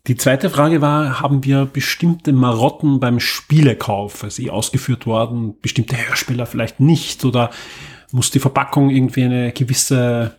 Die 0.06 0.16
zweite 0.16 0.50
Frage 0.50 0.82
war, 0.82 1.22
haben 1.22 1.44
wir 1.44 1.64
bestimmte 1.64 2.34
Marotten 2.34 3.00
beim 3.00 3.20
Spielekauf, 3.20 4.22
ist 4.22 4.38
eh 4.38 4.50
ausgeführt 4.50 5.06
worden, 5.06 5.58
bestimmte 5.62 5.96
Hersteller 5.96 6.44
vielleicht 6.44 6.78
nicht 6.78 7.24
oder 7.24 7.48
muss 8.12 8.30
die 8.30 8.38
Verpackung 8.38 8.90
irgendwie 8.90 9.24
eine 9.24 9.52
gewisse 9.52 10.38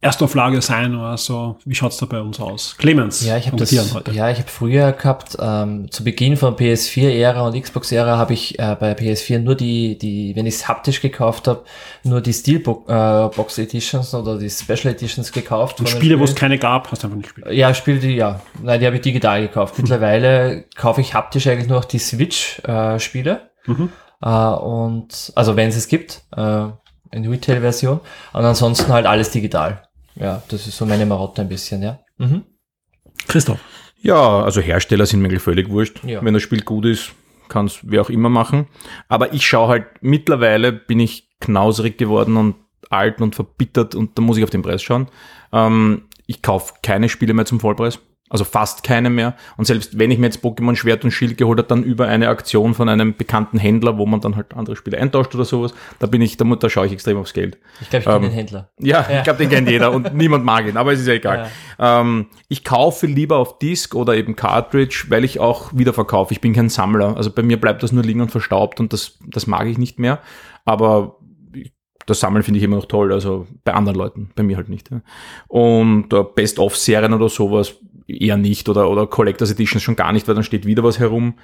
Erstauflage 0.00 0.62
sein 0.62 0.94
oder 0.94 1.16
so? 1.16 1.56
Wie 1.64 1.74
schaut's 1.74 1.96
da 1.96 2.06
bei 2.06 2.20
uns 2.20 2.38
aus? 2.38 2.76
Clemens, 2.78 3.26
Ja, 3.26 3.36
ich 3.36 3.48
habe 3.48 3.56
das. 3.56 3.72
heute. 3.94 4.12
Ja, 4.12 4.30
ich 4.30 4.38
habe 4.38 4.48
früher 4.48 4.92
gehabt. 4.92 5.36
Ähm, 5.40 5.90
zu 5.90 6.04
Beginn 6.04 6.36
von 6.36 6.54
PS4-Ära 6.54 7.44
und 7.44 7.60
Xbox-Ära 7.60 8.16
habe 8.16 8.32
ich 8.32 8.60
äh, 8.60 8.76
bei 8.78 8.92
PS4 8.92 9.40
nur 9.40 9.56
die, 9.56 9.98
die, 9.98 10.36
wenn 10.36 10.46
ich 10.46 10.54
es 10.54 10.68
haptisch 10.68 11.00
gekauft 11.00 11.48
habe, 11.48 11.64
nur 12.04 12.20
die 12.20 12.32
Steelbox 12.32 12.88
äh, 12.88 13.36
Box 13.36 13.58
Editions 13.58 14.14
oder 14.14 14.38
die 14.38 14.48
Special 14.48 14.94
Editions 14.94 15.32
gekauft. 15.32 15.80
Und 15.80 15.88
Spiele, 15.88 16.20
wo 16.20 16.24
es 16.24 16.36
keine 16.36 16.58
gab, 16.58 16.92
hast 16.92 17.02
du 17.02 17.08
einfach 17.08 17.16
nicht 17.16 17.34
gespielt. 17.34 17.56
Ja, 17.56 17.74
Spiele, 17.74 17.98
die, 17.98 18.14
ja. 18.14 18.40
Nein, 18.62 18.78
die 18.78 18.86
habe 18.86 18.94
ich 18.94 19.02
digital 19.02 19.40
gekauft. 19.40 19.78
Mittlerweile 19.78 20.64
kaufe 20.76 21.00
ich 21.00 21.14
haptisch 21.14 21.48
eigentlich 21.48 21.68
nur 21.68 21.78
noch 21.78 21.84
die 21.84 21.98
Switch-Spiele. 21.98 23.40
Mhm. 23.66 23.90
Äh, 24.22 24.28
und, 24.28 25.32
also 25.34 25.56
wenn 25.56 25.70
es 25.70 25.76
es 25.76 25.88
gibt, 25.88 26.22
äh, 26.36 26.66
in 27.10 27.26
Retail-Version. 27.28 27.98
Und 28.32 28.44
ansonsten 28.44 28.92
halt 28.92 29.06
alles 29.06 29.32
digital. 29.32 29.82
Ja, 30.18 30.42
das 30.48 30.66
ist 30.66 30.76
so 30.76 30.86
meine 30.86 31.06
Marotte 31.06 31.42
ein 31.42 31.48
bisschen, 31.48 31.82
ja. 31.82 32.00
Mhm. 32.18 32.44
Christoph. 33.26 33.60
Ja, 34.00 34.42
also 34.42 34.60
Hersteller 34.60 35.06
sind 35.06 35.22
mir 35.22 35.40
völlig 35.40 35.68
wurscht. 35.70 36.02
Ja. 36.04 36.24
Wenn 36.24 36.34
das 36.34 36.42
Spiel 36.42 36.62
gut 36.62 36.84
ist, 36.84 37.12
kann 37.48 37.66
es 37.66 37.80
wer 37.82 38.02
auch 38.02 38.10
immer 38.10 38.28
machen. 38.28 38.66
Aber 39.08 39.32
ich 39.32 39.46
schaue 39.46 39.68
halt, 39.68 39.86
mittlerweile 40.00 40.72
bin 40.72 41.00
ich 41.00 41.28
knauserig 41.40 41.98
geworden 41.98 42.36
und 42.36 42.56
alt 42.90 43.20
und 43.20 43.34
verbittert 43.34 43.94
und 43.94 44.16
da 44.16 44.22
muss 44.22 44.36
ich 44.36 44.44
auf 44.44 44.50
den 44.50 44.62
Preis 44.62 44.82
schauen. 44.82 45.08
Ähm, 45.52 46.02
ich 46.26 46.42
kaufe 46.42 46.74
keine 46.82 47.08
Spiele 47.08 47.34
mehr 47.34 47.46
zum 47.46 47.60
Vollpreis. 47.60 48.00
Also 48.30 48.44
fast 48.44 48.82
keine 48.82 49.10
mehr. 49.10 49.34
Und 49.56 49.64
selbst 49.64 49.98
wenn 49.98 50.10
ich 50.10 50.18
mir 50.18 50.26
jetzt 50.26 50.44
Pokémon 50.44 50.76
Schwert 50.76 51.04
und 51.04 51.10
Schild 51.10 51.38
geholt 51.38 51.58
habe, 51.58 51.68
dann 51.68 51.82
über 51.82 52.06
eine 52.08 52.28
Aktion 52.28 52.74
von 52.74 52.88
einem 52.88 53.16
bekannten 53.16 53.58
Händler, 53.58 53.96
wo 53.98 54.06
man 54.06 54.20
dann 54.20 54.36
halt 54.36 54.54
andere 54.54 54.76
Spiele 54.76 54.98
eintauscht 54.98 55.34
oder 55.34 55.44
sowas, 55.44 55.72
da 55.98 56.06
bin 56.06 56.20
ich, 56.20 56.36
da, 56.36 56.44
da 56.44 56.68
schaue 56.68 56.86
ich 56.86 56.92
extrem 56.92 57.16
aufs 57.16 57.32
Geld. 57.32 57.58
Ich 57.80 57.88
glaube, 57.90 58.00
ich 58.00 58.04
kenne 58.04 58.16
Ähm, 58.16 58.22
den 58.22 58.32
Händler. 58.32 58.70
Ja, 58.78 59.06
Ja. 59.08 59.18
ich 59.18 59.24
glaube, 59.24 59.38
den 59.38 59.48
kennt 59.48 59.68
jeder 59.70 59.92
und 59.92 60.14
niemand 60.14 60.44
mag 60.44 60.66
ihn, 60.66 60.76
aber 60.76 60.92
es 60.92 61.00
ist 61.00 61.06
ja 61.06 61.14
egal. 61.14 61.48
Ähm, 61.80 62.26
ich 62.48 62.64
kaufe 62.64 63.06
lieber 63.06 63.36
auf 63.36 63.60
Disk 63.60 63.94
oder 63.94 64.16
eben 64.16 64.34
Cartridge, 64.34 65.04
weil 65.10 65.24
ich 65.24 65.38
auch 65.38 65.70
wieder 65.72 65.92
verkaufe. 65.92 66.32
Ich 66.34 66.40
bin 66.40 66.52
kein 66.52 66.68
Sammler. 66.68 67.16
Also 67.16 67.30
bei 67.30 67.42
mir 67.42 67.56
bleibt 67.60 67.84
das 67.84 67.92
nur 67.92 68.02
liegen 68.02 68.20
und 68.20 68.32
verstaubt 68.32 68.80
und 68.80 68.92
das, 68.92 69.16
das 69.28 69.46
mag 69.46 69.68
ich 69.68 69.78
nicht 69.78 70.00
mehr. 70.00 70.18
Aber 70.64 71.18
das 72.06 72.20
Sammeln 72.20 72.42
finde 72.42 72.58
ich 72.58 72.64
immer 72.64 72.76
noch 72.76 72.86
toll, 72.86 73.12
also 73.12 73.46
bei 73.64 73.74
anderen 73.74 73.96
Leuten, 73.98 74.30
bei 74.34 74.42
mir 74.42 74.56
halt 74.56 74.68
nicht. 74.70 74.90
Ja. 74.90 75.02
Und 75.46 76.12
äh, 76.12 76.24
Best-of-Serien 76.34 77.12
oder 77.12 77.28
sowas 77.28 77.76
eher 78.08 78.36
nicht 78.36 78.68
oder, 78.68 78.90
oder 78.90 79.06
Collectors 79.06 79.50
Editions 79.50 79.82
schon 79.82 79.96
gar 79.96 80.12
nicht, 80.12 80.26
weil 80.26 80.34
dann 80.34 80.44
steht 80.44 80.66
wieder 80.66 80.82
was 80.82 80.98
herum 80.98 81.34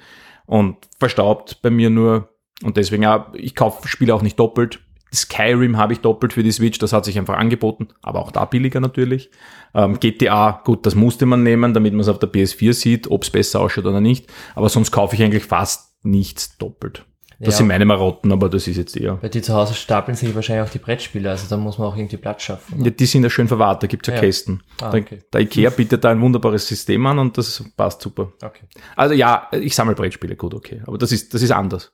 und 0.45 0.77
verstaubt 0.99 1.61
bei 1.61 1.69
mir 1.69 1.89
nur. 1.89 2.29
Und 2.63 2.77
deswegen, 2.77 3.03
ja, 3.03 3.31
ich 3.35 3.55
kaufe 3.55 3.87
Spiele 3.87 4.13
auch 4.13 4.21
nicht 4.21 4.39
doppelt. 4.39 4.79
Skyrim 5.13 5.77
habe 5.77 5.93
ich 5.93 5.99
doppelt 5.99 6.33
für 6.33 6.43
die 6.43 6.51
Switch, 6.51 6.77
das 6.79 6.91
hat 6.91 7.05
sich 7.05 7.17
einfach 7.17 7.37
angeboten, 7.37 7.89
aber 8.01 8.19
auch 8.19 8.31
da 8.31 8.43
billiger 8.43 8.81
natürlich. 8.81 9.29
Ähm, 9.73 9.99
GTA, 9.99 10.61
gut, 10.65 10.85
das 10.85 10.95
musste 10.95 11.25
man 11.25 11.43
nehmen, 11.43 11.73
damit 11.73 11.93
man 11.93 12.01
es 12.01 12.09
auf 12.09 12.19
der 12.19 12.31
PS4 12.31 12.73
sieht, 12.73 13.09
ob 13.09 13.23
es 13.23 13.29
besser 13.29 13.61
ausschaut 13.61 13.85
oder 13.85 14.01
nicht. 14.01 14.27
Aber 14.55 14.67
sonst 14.67 14.91
kaufe 14.91 15.15
ich 15.15 15.23
eigentlich 15.23 15.45
fast 15.45 16.03
nichts 16.03 16.57
doppelt. 16.57 17.05
Das 17.39 17.53
Ja. 17.55 17.57
sind 17.59 17.67
meine 17.67 17.85
Marotten, 17.85 18.31
aber 18.31 18.49
das 18.49 18.67
ist 18.67 18.77
jetzt 18.77 18.95
eher. 18.97 19.15
Bei 19.15 19.29
dir 19.29 19.41
zu 19.43 19.53
Hause 19.53 19.73
stapeln 19.73 20.15
sich 20.15 20.33
wahrscheinlich 20.35 20.67
auch 20.67 20.71
die 20.71 20.79
Brettspiele, 20.79 21.29
also 21.29 21.47
da 21.49 21.57
muss 21.57 21.77
man 21.77 21.87
auch 21.87 21.97
irgendwie 21.97 22.17
Platz 22.17 22.43
schaffen. 22.43 22.83
Ja, 22.83 22.91
die 22.91 23.05
sind 23.05 23.23
ja 23.23 23.29
schön 23.29 23.47
verwahrt, 23.47 23.83
da 23.83 23.87
gibt's 23.87 24.07
ja, 24.07 24.13
Ja. 24.15 24.19
Kästen. 24.21 24.63
Ah, 24.81 24.89
Der- 24.91 25.01
okay. 25.01 25.19
Der 25.33 25.41
Ikea 25.41 25.69
bietet 25.69 26.03
da 26.03 26.11
ein 26.11 26.21
wunderbares 26.21 26.67
System 26.67 27.05
an 27.07 27.19
und 27.19 27.37
das 27.37 27.63
passt 27.75 28.01
super. 28.01 28.31
Okay. 28.41 28.65
Also 28.95 29.13
ja, 29.15 29.47
ich 29.51 29.75
sammle 29.75 29.95
Brettspiele, 29.95 30.35
gut, 30.35 30.53
okay. 30.53 30.81
Aber 30.85 30.97
das 30.97 31.11
ist, 31.11 31.33
das 31.33 31.41
ist 31.41 31.51
anders. 31.51 31.91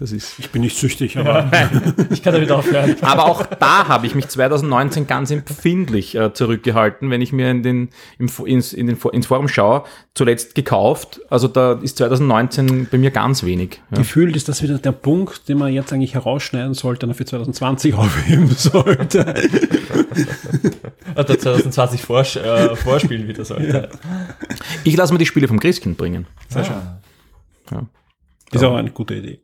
Das 0.00 0.12
ist. 0.12 0.38
Ich 0.38 0.48
bin 0.50 0.62
nicht 0.62 0.78
süchtig, 0.78 1.18
aber 1.18 1.50
Ich 2.10 2.22
kann 2.22 2.32
damit 2.32 2.50
aufhören. 2.50 2.96
Aber 3.02 3.26
auch 3.26 3.44
da 3.44 3.86
habe 3.86 4.06
ich 4.06 4.14
mich 4.14 4.28
2019 4.28 5.06
ganz 5.06 5.30
empfindlich 5.30 6.14
äh, 6.14 6.32
zurückgehalten, 6.32 7.10
wenn 7.10 7.20
ich 7.20 7.34
mir 7.34 7.50
in 7.50 7.62
den, 7.62 7.90
im, 8.18 8.30
ins, 8.46 8.72
in 8.72 8.86
den, 8.86 8.96
ins 9.12 9.26
Forum 9.26 9.46
schaue, 9.46 9.84
zuletzt 10.14 10.54
gekauft. 10.54 11.20
Also 11.28 11.48
da 11.48 11.74
ist 11.74 11.98
2019 11.98 12.88
bei 12.90 12.96
mir 12.96 13.10
ganz 13.10 13.44
wenig. 13.44 13.82
Ja. 13.90 13.98
gefühlt 13.98 14.34
ist 14.36 14.48
das 14.48 14.62
wieder 14.62 14.78
der 14.78 14.92
Punkt, 14.92 15.50
den 15.50 15.58
man 15.58 15.70
jetzt 15.70 15.92
eigentlich 15.92 16.14
herausschneiden 16.14 16.72
sollte 16.72 17.06
und 17.06 17.12
für 17.12 17.26
2020 17.26 17.92
aufheben 17.92 18.48
sollte. 18.56 19.34
Oder 21.14 21.38
2020 21.38 22.00
vors 22.00 22.36
äh, 22.36 22.74
vorspielen 22.74 23.28
wieder 23.28 23.44
sollte. 23.44 23.90
Ich 24.82 24.96
lasse 24.96 25.12
mir 25.12 25.18
die 25.18 25.26
Spiele 25.26 25.46
vom 25.46 25.60
Christkind 25.60 25.98
bringen. 25.98 26.26
Sehr 26.48 26.64
schön. 26.64 27.90
Ist 28.52 28.64
auch 28.64 28.74
eine 28.74 28.90
gute 28.90 29.14
Idee. 29.14 29.40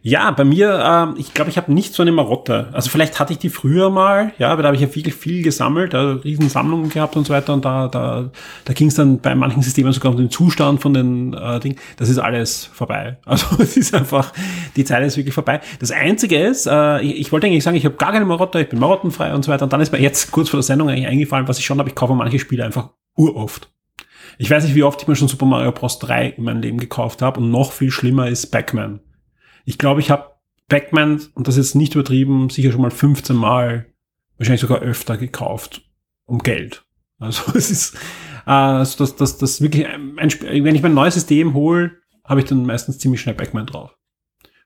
Ja, 0.00 0.30
bei 0.30 0.44
mir, 0.44 0.82
ähm, 0.82 1.14
ich 1.18 1.34
glaube, 1.34 1.50
ich 1.50 1.56
habe 1.56 1.72
nicht 1.72 1.92
so 1.92 2.02
eine 2.02 2.12
Marotte. 2.12 2.68
Also 2.72 2.88
vielleicht 2.90 3.18
hatte 3.18 3.32
ich 3.32 3.38
die 3.38 3.50
früher 3.50 3.90
mal, 3.90 4.32
ja, 4.38 4.50
aber 4.50 4.62
da 4.62 4.68
habe 4.68 4.76
ich 4.76 4.82
ja 4.82 4.94
wirklich 4.94 5.14
viel 5.14 5.42
gesammelt, 5.42 5.94
äh, 5.94 5.98
riesen 5.98 6.48
Sammlungen 6.48 6.88
gehabt 6.88 7.16
und 7.16 7.26
so 7.26 7.34
weiter. 7.34 7.52
Und 7.52 7.64
da, 7.64 7.88
da, 7.88 8.30
da 8.64 8.72
ging 8.72 8.88
es 8.88 8.94
dann 8.94 9.18
bei 9.18 9.34
manchen 9.34 9.62
Systemen 9.62 9.92
sogar 9.92 10.12
um 10.12 10.16
den 10.16 10.30
Zustand 10.30 10.80
von 10.80 10.94
den 10.94 11.34
äh, 11.34 11.60
Dingen. 11.60 11.76
Das 11.96 12.08
ist 12.08 12.18
alles 12.18 12.64
vorbei. 12.64 13.18
Also 13.26 13.60
es 13.60 13.76
ist 13.76 13.94
einfach, 13.94 14.32
die 14.76 14.84
Zeit 14.84 15.04
ist 15.04 15.16
wirklich 15.16 15.34
vorbei. 15.34 15.60
Das 15.80 15.90
Einzige 15.90 16.38
ist, 16.38 16.66
äh, 16.66 17.02
ich, 17.02 17.20
ich 17.20 17.32
wollte 17.32 17.46
eigentlich 17.46 17.64
sagen, 17.64 17.76
ich 17.76 17.84
habe 17.84 17.96
gar 17.96 18.12
keine 18.12 18.24
Marotte, 18.24 18.60
ich 18.60 18.68
bin 18.68 18.78
marottenfrei 18.78 19.34
und 19.34 19.44
so 19.44 19.52
weiter. 19.52 19.64
Und 19.64 19.72
dann 19.72 19.80
ist 19.80 19.92
mir 19.92 20.00
jetzt 20.00 20.30
kurz 20.30 20.48
vor 20.48 20.58
der 20.58 20.62
Sendung 20.62 20.88
eigentlich 20.88 21.06
eingefallen, 21.06 21.48
was 21.48 21.58
ich 21.58 21.66
schon 21.66 21.78
habe, 21.78 21.88
ich 21.88 21.94
kaufe 21.94 22.14
manche 22.14 22.38
Spiele 22.38 22.64
einfach 22.64 22.90
uroft. 23.16 23.68
Ich 24.38 24.50
weiß 24.50 24.64
nicht, 24.64 24.74
wie 24.74 24.82
oft 24.82 25.00
ich 25.02 25.08
mir 25.08 25.16
schon 25.16 25.28
Super 25.28 25.46
Mario 25.46 25.72
Bros. 25.72 25.98
3 25.98 26.28
in 26.30 26.44
meinem 26.44 26.60
Leben 26.60 26.78
gekauft 26.78 27.22
habe 27.22 27.40
und 27.40 27.50
noch 27.50 27.72
viel 27.72 27.90
schlimmer 27.90 28.28
ist 28.28 28.46
Pac-Man. 28.46 29.00
Ich 29.64 29.78
glaube, 29.78 30.00
ich 30.00 30.10
habe 30.10 30.32
Pac-Man, 30.68 31.20
und 31.34 31.48
das 31.48 31.56
ist 31.56 31.68
jetzt 31.68 31.74
nicht 31.74 31.94
übertrieben, 31.94 32.50
sicher 32.50 32.72
schon 32.72 32.82
mal 32.82 32.90
15 32.90 33.34
Mal, 33.36 33.86
wahrscheinlich 34.36 34.60
sogar 34.60 34.80
öfter 34.80 35.16
gekauft, 35.16 35.82
um 36.26 36.38
Geld. 36.40 36.84
Also 37.18 37.42
es 37.54 37.70
ist, 37.70 37.94
äh, 38.46 38.50
also 38.50 38.98
das, 38.98 39.16
das, 39.16 39.38
das 39.38 39.60
wirklich, 39.60 39.86
ein, 39.86 40.18
ein 40.18 40.28
Sp- 40.30 40.46
wenn 40.64 40.74
ich 40.74 40.82
mein 40.82 40.94
neues 40.94 41.14
System 41.14 41.54
hole, 41.54 41.96
habe 42.24 42.40
ich 42.40 42.46
dann 42.46 42.66
meistens 42.66 42.98
ziemlich 42.98 43.20
schnell 43.20 43.34
Pac-Man 43.34 43.66
drauf. 43.66 43.96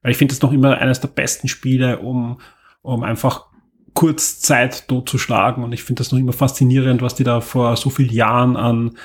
Weil 0.02 0.12
ich 0.12 0.18
finde 0.18 0.34
das 0.34 0.42
noch 0.42 0.52
immer 0.52 0.78
eines 0.78 1.01
der 1.01 1.09
besten 1.09 1.47
Spiele, 1.48 1.98
um, 1.98 2.40
um 2.82 3.02
einfach 3.02 3.47
kurz 3.92 4.40
Zeit 4.40 4.88
totzuschlagen. 4.88 5.62
Und 5.62 5.72
ich 5.72 5.84
finde 5.84 6.01
das 6.01 6.10
noch 6.10 6.18
immer 6.18 6.32
faszinierend, 6.32 7.02
was 7.02 7.14
die 7.14 7.24
da 7.24 7.40
vor 7.42 7.76
so 7.76 7.90
vielen 7.90 8.10
Jahren 8.12 8.56
an, 8.56 8.97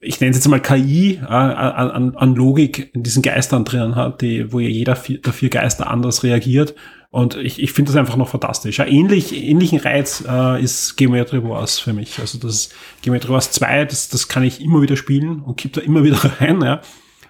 ich 0.00 0.20
nenne 0.20 0.30
es 0.30 0.38
jetzt 0.38 0.48
mal 0.48 0.60
KI, 0.60 1.20
äh, 1.22 1.26
an, 1.26 2.14
an- 2.16 2.34
Logik 2.34 2.90
in 2.94 3.02
diesen 3.02 3.22
Geistern 3.22 3.64
drin 3.64 3.96
hat, 3.96 4.22
die, 4.22 4.52
wo 4.52 4.58
ja 4.58 4.68
jeder 4.68 4.96
vier, 4.96 5.20
der 5.20 5.32
vier 5.32 5.50
Geister 5.50 5.90
anders 5.90 6.22
reagiert. 6.22 6.74
Und 7.10 7.34
ich, 7.36 7.60
ich 7.60 7.72
finde 7.72 7.90
das 7.92 7.98
einfach 7.98 8.16
noch 8.16 8.28
fantastisch. 8.28 8.78
Ja, 8.78 8.86
ähnlich, 8.86 9.34
ähnlichen 9.36 9.80
Reiz 9.80 10.24
äh, 10.26 10.62
ist 10.62 10.96
Geometry 10.96 11.42
Wars 11.42 11.78
für 11.78 11.92
mich. 11.92 12.18
Also 12.20 12.38
das 12.38 12.70
Geometry 13.02 13.30
Wars 13.30 13.50
2, 13.50 13.84
das, 13.84 14.08
das 14.08 14.28
kann 14.28 14.44
ich 14.44 14.60
immer 14.62 14.80
wieder 14.80 14.96
spielen 14.96 15.40
und 15.40 15.56
kipp 15.56 15.72
da 15.72 15.80
immer 15.80 16.04
wieder 16.04 16.18
rein. 16.40 16.62
Ja. 16.62 16.80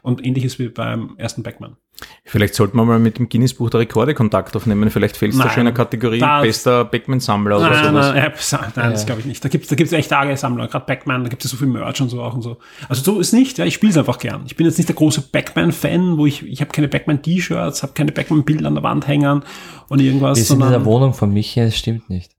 Und 0.03 0.25
ähnliches 0.25 0.59
wie 0.59 0.69
beim 0.69 1.15
ersten 1.19 1.43
Backman. 1.43 1.77
Vielleicht 2.25 2.55
sollten 2.55 2.77
wir 2.77 2.85
mal 2.85 2.99
mit 2.99 3.19
dem 3.19 3.29
Guinness-Buch 3.29 3.71
der 3.71 3.81
Rekorde 3.81 4.15
Kontakt 4.15 4.55
aufnehmen. 4.55 4.91
Vielleicht 4.91 5.17
fällt 5.17 5.33
es 5.33 5.39
da 5.39 5.51
schon 5.51 5.61
eine 5.61 5.75
Kategorie 5.75 6.21
das- 6.21 6.43
bester 6.43 6.85
Backman-Sammler 6.85 7.57
oder 7.59 7.71
Nein, 7.71 7.85
sowas. 7.85 8.07
nein, 8.15 8.15
nein, 8.15 8.33
nein, 8.53 8.73
nein 8.77 8.91
das 8.93 9.07
glaube 9.07 9.21
ich 9.21 9.27
nicht. 9.27 9.45
Da 9.45 9.49
gibt's 9.49 9.69
da 9.69 9.75
gibt's 9.77 9.93
echt 9.93 10.13
arge 10.13 10.37
Sammler. 10.37 10.69
Gerade 10.69 10.87
Backman, 10.87 11.25
da 11.25 11.29
gibt 11.29 11.45
es 11.45 11.51
so 11.51 11.57
viel 11.57 11.67
Merch 11.67 12.01
und 12.01 12.09
so 12.09 12.23
auch 12.23 12.35
und 12.35 12.43
so. 12.43 12.59
Also 12.89 13.03
so 13.03 13.21
ist 13.21 13.33
nicht, 13.33 13.59
ja, 13.59 13.65
ich 13.65 13.75
spiele 13.75 13.91
es 13.91 13.99
einfach 13.99 14.19
gern. 14.19 14.43
Ich 14.47 14.57
bin 14.57 14.67
jetzt 14.67 14.79
nicht 14.79 14.89
der 14.89 14.97
große 14.97 15.23
Backman-Fan, 15.23 16.17
wo 16.19 16.27
ich, 16.27 16.43
ich 16.47 16.61
habe 16.61 16.71
keine 16.71 16.89
Backman-T-Shirts, 16.89 17.83
habe 17.83 17.93
keine 17.95 18.13
Backman-Bilder 18.13 18.69
an 18.69 18.75
der 18.75 18.83
Wand 18.85 19.07
hängen 19.09 19.43
und 19.89 20.01
irgendwas, 20.01 20.39
Wir 20.39 20.45
sind 20.45 20.63
in 20.63 20.71
der 20.71 20.85
Wohnung 20.85 21.13
von 21.15 21.33
Michi, 21.33 21.61
das 21.61 21.77
stimmt 21.77 22.09
nicht. 22.09 22.33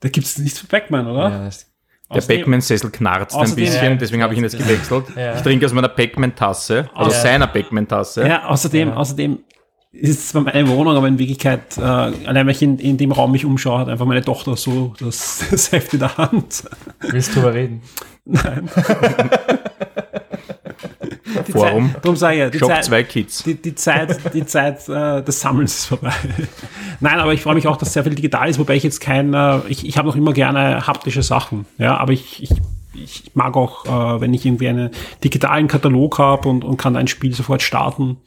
da 0.00 0.08
gibt's 0.10 0.36
nichts 0.38 0.58
für 0.58 0.66
Backman, 0.66 1.06
oder? 1.06 1.30
Ja, 1.30 1.44
das, 1.46 1.66
Der 2.14 2.20
Backman-Sessel 2.36 2.90
knarzt 2.90 3.36
ein 3.36 3.54
bisschen, 3.54 3.84
Ja, 3.84 3.94
deswegen 3.96 4.22
habe 4.22 4.32
ich 4.34 4.38
ihn 4.38 4.44
jetzt 4.44 4.58
gewechselt. 4.58 5.04
Ja. 5.16 5.34
Ich 5.34 5.42
trinke 5.42 5.66
aus 5.66 5.72
meiner 5.72 5.88
Backman-Tasse, 5.88 6.88
also 6.94 7.10
Ja. 7.10 7.16
seiner 7.20 7.46
Backman-Tasse. 7.46 8.26
Ja, 8.26 8.46
außerdem, 8.46 8.92
außerdem 8.92 9.38
ist 9.92 10.08
es 10.10 10.28
zwar 10.30 10.42
meine 10.42 10.66
Wohnung, 10.68 10.96
aber 10.96 11.06
in 11.06 11.18
Wirklichkeit, 11.18 11.78
äh, 11.78 11.82
allein 11.82 12.34
wenn 12.46 12.48
ich 12.48 12.62
in, 12.62 12.78
in 12.78 12.96
dem 12.96 13.12
Raum 13.12 13.30
mich 13.32 13.44
umschaue, 13.44 13.78
hat 13.78 13.88
einfach 13.88 14.06
meine 14.06 14.22
Tochter 14.22 14.56
so 14.56 14.92
das, 14.98 15.44
das 15.50 15.70
Heft 15.72 15.92
in 15.94 16.00
der 16.00 16.16
Hand. 16.16 16.64
willst 17.00 17.30
du 17.30 17.40
drüber 17.40 17.54
reden? 17.54 17.82
Die 18.24 18.38
Forum. 21.52 21.94
Darum 22.02 22.16
sage 22.16 22.34
ich 22.34 22.40
ja, 22.40 22.50
die 22.50 22.58
Shop 22.58 22.68
Zeit, 22.68 22.84
zwei 22.84 23.02
Kids. 23.02 23.42
die, 23.42 23.54
die 23.54 23.74
Zeit, 23.74 24.34
die 24.34 24.46
Zeit 24.46 24.88
äh, 24.88 25.22
des 25.22 25.40
Sammelns 25.40 25.78
ist 25.78 25.86
vorbei. 25.86 26.12
Nein, 27.00 27.18
aber 27.18 27.32
ich 27.32 27.42
freue 27.42 27.54
mich 27.54 27.66
auch, 27.66 27.76
dass 27.76 27.92
sehr 27.92 28.04
viel 28.04 28.14
digital 28.14 28.48
ist, 28.48 28.58
wobei 28.58 28.76
ich 28.76 28.82
jetzt 28.82 29.00
kein, 29.00 29.34
äh, 29.34 29.60
ich, 29.68 29.86
ich 29.86 29.98
habe 29.98 30.08
noch 30.08 30.16
immer 30.16 30.32
gerne 30.32 30.86
haptische 30.86 31.22
Sachen. 31.22 31.66
Ja, 31.78 31.96
aber 31.96 32.12
ich, 32.12 32.42
ich, 32.42 32.50
ich 32.94 33.30
mag 33.34 33.56
auch, 33.56 33.84
äh, 33.86 34.20
wenn 34.20 34.34
ich 34.34 34.46
irgendwie 34.46 34.68
einen 34.68 34.90
digitalen 35.22 35.68
Katalog 35.68 36.18
habe 36.18 36.48
und, 36.48 36.64
und 36.64 36.76
kann 36.76 36.96
ein 36.96 37.08
Spiel 37.08 37.34
sofort 37.34 37.62
starten. 37.62 38.18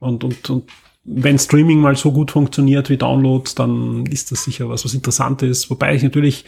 Und, 0.00 0.24
und, 0.24 0.50
und 0.50 0.70
wenn 1.04 1.38
Streaming 1.38 1.80
mal 1.80 1.96
so 1.96 2.12
gut 2.12 2.30
funktioniert 2.30 2.90
wie 2.90 2.96
Downloads, 2.96 3.54
dann 3.54 4.06
ist 4.06 4.30
das 4.30 4.44
sicher 4.44 4.68
was, 4.68 4.84
was 4.84 4.94
interessant 4.94 5.42
ist. 5.42 5.70
Wobei 5.70 5.94
ich 5.94 6.02
natürlich 6.02 6.44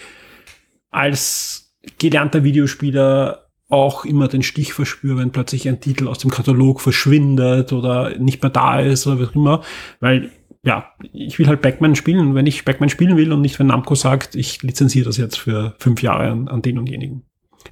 als 0.90 1.72
gelernter 1.98 2.44
Videospieler 2.44 3.49
auch 3.70 4.04
immer 4.04 4.28
den 4.28 4.42
Stich 4.42 4.72
verspüre, 4.72 5.18
wenn 5.18 5.30
plötzlich 5.30 5.68
ein 5.68 5.80
Titel 5.80 6.08
aus 6.08 6.18
dem 6.18 6.30
Katalog 6.30 6.80
verschwindet 6.80 7.72
oder 7.72 8.18
nicht 8.18 8.42
mehr 8.42 8.50
da 8.50 8.80
ist 8.80 9.06
oder 9.06 9.20
wie 9.20 9.24
auch 9.24 9.34
immer, 9.34 9.62
weil 10.00 10.30
ja, 10.62 10.92
ich 11.12 11.38
will 11.38 11.48
halt 11.48 11.62
Backman 11.62 11.96
spielen. 11.96 12.34
Wenn 12.34 12.46
ich 12.46 12.64
Backman 12.64 12.90
spielen 12.90 13.16
will 13.16 13.32
und 13.32 13.40
nicht, 13.40 13.58
wenn 13.58 13.68
Namco 13.68 13.94
sagt, 13.94 14.34
ich 14.34 14.62
lizenziere 14.62 15.06
das 15.06 15.16
jetzt 15.16 15.38
für 15.38 15.74
fünf 15.78 16.02
Jahre 16.02 16.30
an, 16.30 16.48
an 16.48 16.62
den 16.62 16.78
und 16.78 16.88
jenigen. 16.88 17.22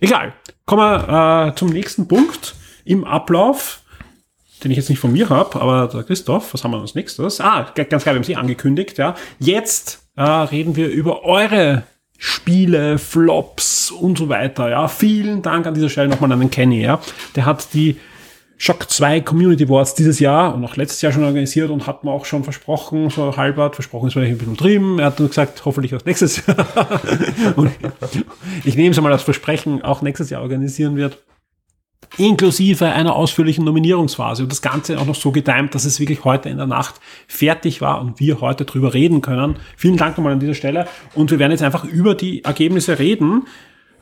Egal. 0.01 0.33
Kommen 0.65 0.83
wir 0.83 1.49
äh, 1.49 1.55
zum 1.55 1.69
nächsten 1.69 2.09
Punkt 2.09 2.55
im 2.85 3.05
Ablauf, 3.05 3.83
den 4.63 4.71
ich 4.71 4.77
jetzt 4.77 4.89
nicht 4.89 4.99
von 4.99 5.13
mir 5.13 5.29
habe, 5.29 5.61
aber 5.61 5.89
der 5.89 6.03
Christoph, 6.05 6.55
was 6.55 6.65
haben 6.65 6.71
wir 6.73 6.81
als 6.81 6.95
nächstes? 6.95 7.41
Ah, 7.41 7.71
ganz 7.75 8.03
klar, 8.03 8.15
wir 8.15 8.17
haben 8.19 8.25
sie 8.25 8.37
angekündigt, 8.37 8.99
ja. 8.99 9.15
Jetzt 9.39 10.09
äh, 10.17 10.23
reden 10.23 10.77
wir 10.77 10.89
über 10.89 11.25
eure 11.25 11.85
Spiele, 12.21 12.99
Flops 12.99 13.93
und 13.93 14.19
so 14.19 14.29
weiter, 14.29 14.69
ja. 14.69 14.89
Vielen 14.89 15.41
Dank 15.41 15.67
an 15.67 15.75
dieser 15.75 15.89
Stelle 15.89 16.09
nochmal 16.09 16.33
an 16.33 16.41
den 16.41 16.51
Kenny, 16.51 16.83
ja. 16.83 17.01
Der 17.37 17.47
hat 17.47 17.73
die 17.73 17.97
Shock 18.57 18.91
2 18.91 19.21
Community 19.21 19.65
Awards 19.65 19.95
dieses 19.95 20.19
Jahr 20.19 20.53
und 20.53 20.65
auch 20.65 20.75
letztes 20.75 21.01
Jahr 21.01 21.13
schon 21.13 21.23
organisiert 21.23 21.71
und 21.71 21.87
hat 21.87 22.03
mir 22.03 22.11
auch 22.11 22.25
schon 22.25 22.43
versprochen, 22.43 23.09
so 23.09 23.37
halbart, 23.37 23.77
versprochen 23.77 24.09
ist 24.09 24.15
vielleicht 24.15 24.33
ein 24.33 24.39
bisschen 24.39 24.57
drüben. 24.57 24.99
Er 24.99 25.07
hat 25.07 25.21
nur 25.21 25.29
gesagt, 25.29 25.65
hoffentlich 25.65 25.95
auch 25.95 26.05
nächstes 26.05 26.45
Jahr. 26.45 26.57
ich 28.65 28.75
nehme 28.75 28.91
es 28.91 28.99
einmal 28.99 29.13
als 29.13 29.23
Versprechen, 29.23 29.83
auch 29.83 30.03
nächstes 30.03 30.31
Jahr 30.31 30.43
organisieren 30.43 30.97
wird 30.97 31.19
inklusive 32.17 32.87
einer 32.87 33.15
ausführlichen 33.15 33.65
Nominierungsphase 33.65 34.43
und 34.45 34.51
das 34.51 34.63
Ganze 34.63 34.99
auch 34.99 35.07
noch 35.07 35.15
so 35.15 35.31
getimt, 35.31 35.75
dass 35.75 35.85
es 35.85 36.01
wirklich 36.01 36.25
heute 36.25 36.49
in 36.49 36.57
der 36.57 36.67
Nacht 36.67 36.95
fertig 37.27 37.81
war 37.81 38.01
und 38.01 38.19
wir 38.19 38.41
heute 38.41 38.65
drüber 38.65 38.95
reden 38.95 39.21
können. 39.21 39.57
Vielen 39.77 39.97
Dank 39.97 40.17
nochmal 40.17 40.33
an 40.33 40.41
dieser 40.41 40.55
Stelle 40.55 40.89
und 41.15 41.31
wir 41.31 41.39
werden 41.39 41.53
jetzt 41.53 41.63
einfach 41.63 41.85
über 41.85 42.15
die 42.15 42.45
Ergebnisse 42.45 42.99
reden. 42.99 43.47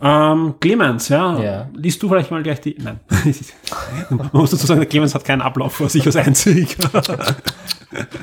Ähm, 0.00 0.54
Clemens, 0.60 1.08
ja, 1.08 1.40
Ja. 1.42 1.70
liest 1.74 2.02
du 2.02 2.08
vielleicht 2.08 2.30
mal 2.30 2.42
gleich 2.42 2.60
die, 2.60 2.76
nein, 2.78 3.00
man 4.10 4.28
muss 4.32 4.50
dazu 4.50 4.66
sagen, 4.66 4.80
der 4.80 4.88
Clemens 4.88 5.14
hat 5.14 5.24
keinen 5.24 5.40
Ablauf 5.40 5.72
vor 5.74 5.88
sich 5.88 6.04
als 6.04 6.16
einzig. 6.16 6.76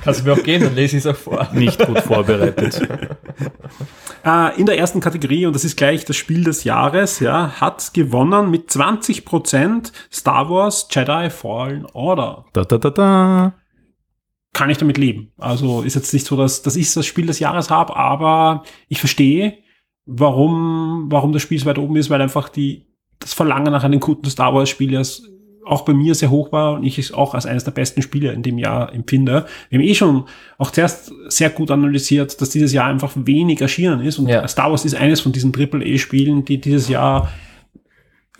Kannst 0.04 0.22
du 0.22 0.26
mir 0.26 0.34
auch 0.34 0.44
gehen, 0.44 0.62
dann 0.62 0.76
lese 0.76 0.98
ich 0.98 1.06
es 1.06 1.08
auch 1.08 1.16
vor. 1.16 1.48
Nicht 1.54 1.86
gut 1.86 2.00
vorbereitet. 2.00 2.82
Äh, 4.26 4.56
in 4.60 4.66
der 4.66 4.78
ersten 4.78 5.00
Kategorie, 5.00 5.46
und 5.46 5.54
das 5.54 5.64
ist 5.64 5.78
gleich 5.78 6.06
das 6.06 6.16
Spiel 6.16 6.44
des 6.44 6.64
Jahres, 6.64 7.20
ja, 7.20 7.60
hat 7.60 7.94
gewonnen 7.94 8.52
mit 8.52 8.70
20% 8.70 9.92
Star 10.12 10.50
Wars 10.50 10.88
Jedi 10.92 11.30
Fallen 11.30 11.86
Order. 11.94 12.46
Da, 12.54 12.64
da, 12.64 12.78
da, 12.78 12.90
da. 12.90 13.54
kann 14.54 14.70
ich 14.70 14.78
damit 14.78 14.98
leben. 14.98 15.32
Also 15.38 15.82
ist 15.82 15.96
jetzt 15.96 16.14
nicht 16.14 16.26
so, 16.26 16.36
dass, 16.36 16.62
dass 16.62 16.76
ich 16.76 16.94
das 16.94 17.06
Spiel 17.06 17.26
des 17.26 17.40
Jahres 17.40 17.70
habe, 17.70 17.96
aber 17.96 18.64
ich 18.90 19.00
verstehe, 19.00 19.58
warum, 20.06 21.08
warum 21.10 21.32
das 21.32 21.42
Spiel 21.42 21.60
so 21.60 21.66
weit 21.66 21.78
oben 21.78 21.96
ist, 21.96 22.10
weil 22.10 22.22
einfach 22.22 22.50
die, 22.50 22.88
das 23.20 23.34
Verlangen 23.34 23.72
nach 23.72 23.84
einem 23.84 24.00
guten 24.00 24.30
Star 24.30 24.54
Wars 24.54 24.70
Spiel 24.70 24.92
ja 24.92 25.02
auch 25.66 25.86
bei 25.86 25.94
mir 25.94 26.16
sehr 26.16 26.30
hoch 26.30 26.52
war 26.52 26.74
und 26.74 26.84
ich 26.84 27.00
es 27.00 27.14
auch 27.14 27.34
als 27.34 27.46
eines 27.46 27.64
der 27.64 27.72
besten 27.72 28.02
Spiele 28.02 28.32
in 28.32 28.44
dem 28.44 28.58
Jahr 28.58 28.94
empfinde. 28.94 29.46
Wir 29.70 29.80
haben 29.80 29.86
eh 29.86 29.96
schon 29.96 30.26
auch 30.58 30.72
zuerst 30.72 31.12
sehr 31.28 31.50
gut 31.50 31.72
analysiert, 31.72 32.40
dass 32.42 32.50
dieses 32.50 32.74
Jahr 32.74 32.88
einfach 32.88 33.12
wenig 33.16 33.62
erschienen 33.62 34.02
ist 34.02 34.20
und 34.20 34.28
Ja. 34.28 34.48
Star 34.48 34.72
Wars 34.72 34.86
ist 34.86 34.96
eines 34.96 35.22
von 35.22 35.32
diesen 35.32 35.54
Triple-A-Spielen, 35.54 36.46
die 36.46 36.60
dieses 36.60 36.90
Jahr 36.90 37.32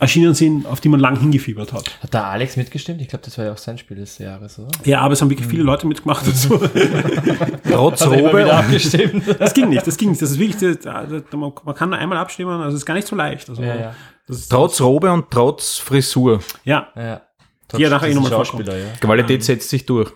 erschienen 0.04 0.34
sind, 0.34 0.66
auf 0.66 0.80
die 0.80 0.90
man 0.90 1.00
lang 1.00 1.20
hingefiebert 1.20 1.74
hat. 1.74 2.00
Hat 2.02 2.14
da 2.14 2.30
Alex 2.30 2.58
mitgestimmt? 2.58 3.02
Ich 3.02 3.08
glaube, 3.08 3.26
das 3.26 3.38
war 3.38 3.46
ja 3.46 3.54
auch 3.54 3.58
sein 3.58 3.78
Spiel 3.78 3.98
des 3.98 4.18
Jahres, 4.18 4.60
oder? 4.60 4.70
Ja, 4.86 5.02
aber 5.02 5.14
es 5.14 5.22
haben 5.22 5.30
wirklich 5.30 5.48
viele 5.48 5.64
Leute 5.64 5.88
mitgemacht 5.88 6.28
dazu. 6.28 6.60
Trotz 7.70 8.06
Robe 8.06 8.54
abgestimmt. 8.54 9.24
Das 9.40 9.54
ging 9.54 9.70
nicht, 9.70 9.86
das 9.86 9.98
ging 9.98 10.10
nicht. 10.10 10.22
Das 10.22 10.32
ist 10.32 10.40
wirklich, 10.40 10.80
man 11.34 11.76
kann 11.76 11.90
nur 11.90 11.98
einmal 11.98 12.18
abstimmen, 12.18 12.62
also 12.62 12.76
es 12.76 12.82
ist 12.82 12.86
gar 12.86 12.94
nicht 12.94 13.08
so 13.08 13.16
leicht. 13.16 13.50
Also, 13.50 13.62
Ja, 13.62 13.76
ja. 13.76 13.96
Das 14.28 14.38
ist, 14.38 14.50
Trotz 14.50 14.80
Robe 14.80 15.12
und 15.12 15.30
trotz 15.30 15.78
Frisur. 15.78 16.40
ja, 16.64 16.88
ja. 16.96 17.22
Die 17.76 17.82
ja 17.82 17.90
nachher 17.90 18.10
eh 18.10 18.14
nochmal 18.14 18.32
Schauspieler, 18.32 18.78
ja. 18.78 18.86
Qualität 19.00 19.44
setzt 19.44 19.70
sich 19.70 19.86
durch. 19.86 20.12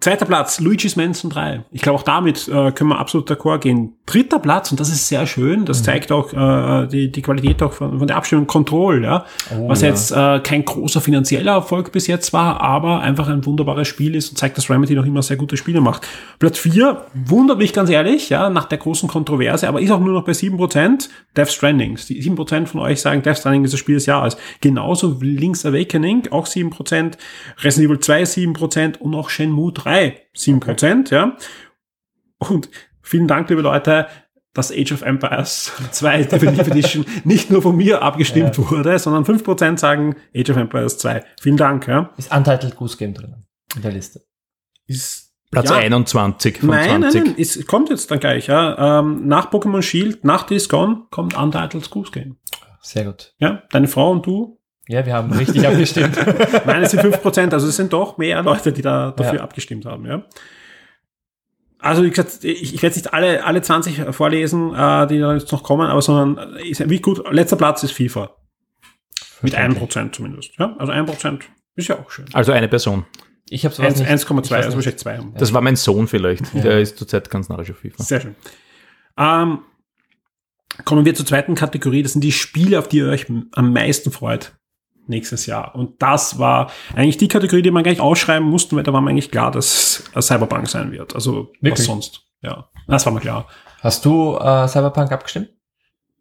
Zweiter 0.00 0.26
Platz, 0.26 0.58
Luigi's 0.58 0.96
Mansion 0.96 1.30
3. 1.30 1.64
Ich 1.70 1.80
glaube, 1.80 2.00
auch 2.00 2.02
damit 2.02 2.48
äh, 2.48 2.72
können 2.72 2.90
wir 2.90 2.98
absolut 2.98 3.30
d'accord 3.30 3.58
gehen. 3.58 3.92
Dritter 4.06 4.40
Platz, 4.40 4.72
und 4.72 4.80
das 4.80 4.88
ist 4.88 5.06
sehr 5.06 5.24
schön, 5.26 5.64
das 5.64 5.84
zeigt 5.84 6.10
auch 6.10 6.32
äh, 6.32 6.88
die, 6.88 7.12
die 7.12 7.22
Qualität 7.22 7.62
auch 7.62 7.72
von, 7.72 8.00
von 8.00 8.06
der 8.08 8.16
Abstimmung 8.16 8.48
Control, 8.48 9.04
ja. 9.04 9.24
Was 9.66 9.82
ja. 9.82 9.88
jetzt 9.88 10.10
äh, 10.10 10.40
kein 10.40 10.64
großer 10.64 11.00
finanzieller 11.00 11.52
Erfolg 11.52 11.92
bis 11.92 12.08
jetzt 12.08 12.32
war, 12.32 12.60
aber 12.60 13.00
einfach 13.00 13.28
ein 13.28 13.46
wunderbares 13.46 13.86
Spiel 13.86 14.16
ist 14.16 14.30
und 14.30 14.36
zeigt, 14.36 14.58
dass 14.58 14.68
Remedy 14.68 14.96
noch 14.96 15.06
immer 15.06 15.22
sehr 15.22 15.36
gute 15.36 15.56
Spiele 15.56 15.80
macht. 15.80 16.06
Platz 16.40 16.58
4, 16.58 17.06
wundert 17.14 17.58
mich 17.58 17.72
ganz 17.72 17.88
ehrlich, 17.88 18.30
ja, 18.30 18.50
nach 18.50 18.64
der 18.64 18.78
großen 18.78 19.08
Kontroverse, 19.08 19.68
aber 19.68 19.80
ist 19.80 19.92
auch 19.92 20.00
nur 20.00 20.12
noch 20.12 20.24
bei 20.24 20.32
7%, 20.32 21.08
Death 21.36 21.50
Stranding. 21.50 21.98
Die 22.08 22.22
7% 22.22 22.66
von 22.66 22.80
euch 22.80 23.00
sagen, 23.00 23.22
Death 23.22 23.38
Stranding 23.38 23.64
ist 23.64 23.72
das 23.72 23.80
Spiel 23.80 23.94
des 23.94 24.06
Jahres. 24.06 24.36
Genauso 24.60 25.22
wie 25.22 25.36
Link's 25.36 25.64
Awakening, 25.64 26.28
auch 26.32 26.48
7%, 26.48 27.12
Resident 27.62 27.90
Evil 27.90 28.00
2 28.00 28.22
7% 28.24 28.98
und 28.98 29.14
auch 29.14 29.30
Shenmue 29.30 29.72
3 29.72 29.83
7%, 29.84 31.12
ja. 31.12 31.36
Und 32.38 32.68
vielen 33.02 33.28
Dank, 33.28 33.48
liebe 33.48 33.62
Leute, 33.62 34.06
dass 34.54 34.70
Age 34.70 34.92
of 34.92 35.02
Empires 35.02 35.72
2 35.90 36.24
Definitive 36.24 36.70
Edition 36.70 37.04
nicht 37.24 37.50
nur 37.50 37.60
von 37.62 37.76
mir 37.76 38.02
abgestimmt 38.02 38.56
wurde, 38.58 38.98
sondern 38.98 39.24
5% 39.24 39.78
sagen 39.78 40.16
Age 40.34 40.50
of 40.50 40.56
Empires 40.56 40.98
2. 40.98 41.24
Vielen 41.40 41.56
Dank, 41.56 41.88
ja. 41.88 42.10
Ist 42.16 42.32
Untitled 42.34 42.76
Goose 42.76 42.96
Game 42.96 43.14
drin 43.14 43.34
in 43.74 43.82
der 43.82 43.92
Liste. 43.92 44.22
Ist 44.86 45.32
Platz 45.50 45.70
ja, 45.70 45.76
21 45.76 46.58
von 46.58 46.70
Nein, 46.70 47.02
20. 47.02 47.14
nein, 47.14 47.32
nein, 47.32 47.34
es 47.38 47.66
kommt 47.66 47.90
jetzt 47.90 48.10
dann 48.10 48.20
gleich, 48.20 48.46
ja. 48.46 49.00
Ähm, 49.00 49.26
nach 49.26 49.50
Pokémon 49.52 49.82
Shield, 49.82 50.24
nach 50.24 50.44
Days 50.44 50.68
Gone, 50.68 51.06
kommt 51.10 51.36
Untitled 51.36 51.90
Goose 51.90 52.10
Game. 52.10 52.36
Sehr 52.80 53.04
gut. 53.04 53.34
Ja, 53.38 53.62
deine 53.70 53.88
Frau 53.88 54.10
und 54.10 54.26
du 54.26 54.60
Ja, 54.88 55.06
wir 55.06 55.14
haben 55.14 55.32
richtig 55.32 55.66
abgestimmt. 55.66 56.16
Nein, 56.66 56.82
es 56.82 56.90
sind 56.90 57.02
5%, 57.02 57.52
also 57.52 57.66
es 57.68 57.76
sind 57.76 57.92
doch 57.92 58.18
mehr 58.18 58.42
Leute, 58.42 58.72
die 58.72 58.82
da 58.82 59.12
dafür 59.12 59.36
Ja. 59.38 59.42
abgestimmt 59.42 59.86
haben, 59.86 60.04
ja. 60.06 60.24
Also 61.78 62.02
wie 62.02 62.10
gesagt, 62.10 62.44
ich, 62.44 62.74
ich 62.74 62.82
werde 62.82 62.96
nicht 62.96 63.12
alle, 63.12 63.44
alle 63.44 63.60
20 63.62 64.14
vorlesen, 64.14 64.74
äh, 64.74 65.06
die 65.06 65.18
da 65.18 65.34
jetzt 65.34 65.52
noch 65.52 65.62
kommen, 65.62 65.86
aber 65.88 66.00
sondern 66.02 66.56
äh, 66.56 66.68
ist, 66.68 66.88
wie 66.88 67.00
gut, 67.00 67.22
letzter 67.30 67.56
Platz 67.56 67.82
ist 67.82 67.92
FIFA. 67.92 68.30
Mit 69.42 69.54
einem 69.54 69.74
Prozent 69.74 70.14
zumindest. 70.14 70.52
Ja? 70.58 70.74
Also 70.78 70.92
ein 70.92 71.04
Prozent 71.04 71.44
ist 71.76 71.88
ja 71.88 71.98
auch 71.98 72.10
schön. 72.10 72.26
Also 72.32 72.52
eine 72.52 72.68
Person. 72.68 73.04
Ich 73.50 73.66
habe 73.66 73.74
sowas 73.74 74.00
1,2, 74.02 74.40
nicht. 74.40 74.52
also 74.52 74.76
wahrscheinlich 74.76 74.96
zwei. 74.96 75.20
Das 75.36 75.52
war 75.52 75.60
mein 75.60 75.76
Sohn 75.76 76.08
vielleicht. 76.08 76.54
Der 76.54 76.80
ist 76.80 76.96
zurzeit 76.96 77.28
ganz 77.28 77.50
narrisch 77.50 77.70
auf 77.70 77.78
FIFA. 77.78 78.02
Sehr 78.02 78.20
schön. 78.22 78.34
Ähm, 79.18 79.58
kommen 80.86 81.04
wir 81.04 81.14
zur 81.14 81.26
zweiten 81.26 81.54
Kategorie. 81.54 82.02
Das 82.02 82.12
sind 82.12 82.24
die 82.24 82.32
Spiele, 82.32 82.78
auf 82.78 82.88
die 82.88 82.98
ihr 82.98 83.08
euch 83.08 83.26
am 83.52 83.72
meisten 83.74 84.10
freut 84.10 84.54
nächstes 85.08 85.46
Jahr. 85.46 85.74
Und 85.74 86.00
das 86.02 86.38
war 86.38 86.70
eigentlich 86.94 87.16
die 87.18 87.28
Kategorie, 87.28 87.62
die 87.62 87.70
man 87.70 87.82
gar 87.84 87.90
nicht 87.90 88.00
ausschreiben 88.00 88.48
mussten, 88.48 88.76
weil 88.76 88.82
da 88.84 88.92
war 88.92 89.00
mir 89.00 89.10
eigentlich 89.10 89.30
klar, 89.30 89.50
dass 89.50 90.04
es 90.14 90.26
Cyberpunk 90.26 90.68
sein 90.68 90.92
wird. 90.92 91.14
Also 91.14 91.52
was 91.54 91.62
Wirklich? 91.62 91.86
sonst. 91.86 92.22
Ja, 92.42 92.68
das 92.86 93.04
war 93.06 93.12
mir 93.12 93.20
klar. 93.20 93.46
Hast 93.80 94.04
du 94.04 94.36
äh, 94.36 94.68
Cyberpunk 94.68 95.12
abgestimmt? 95.12 95.48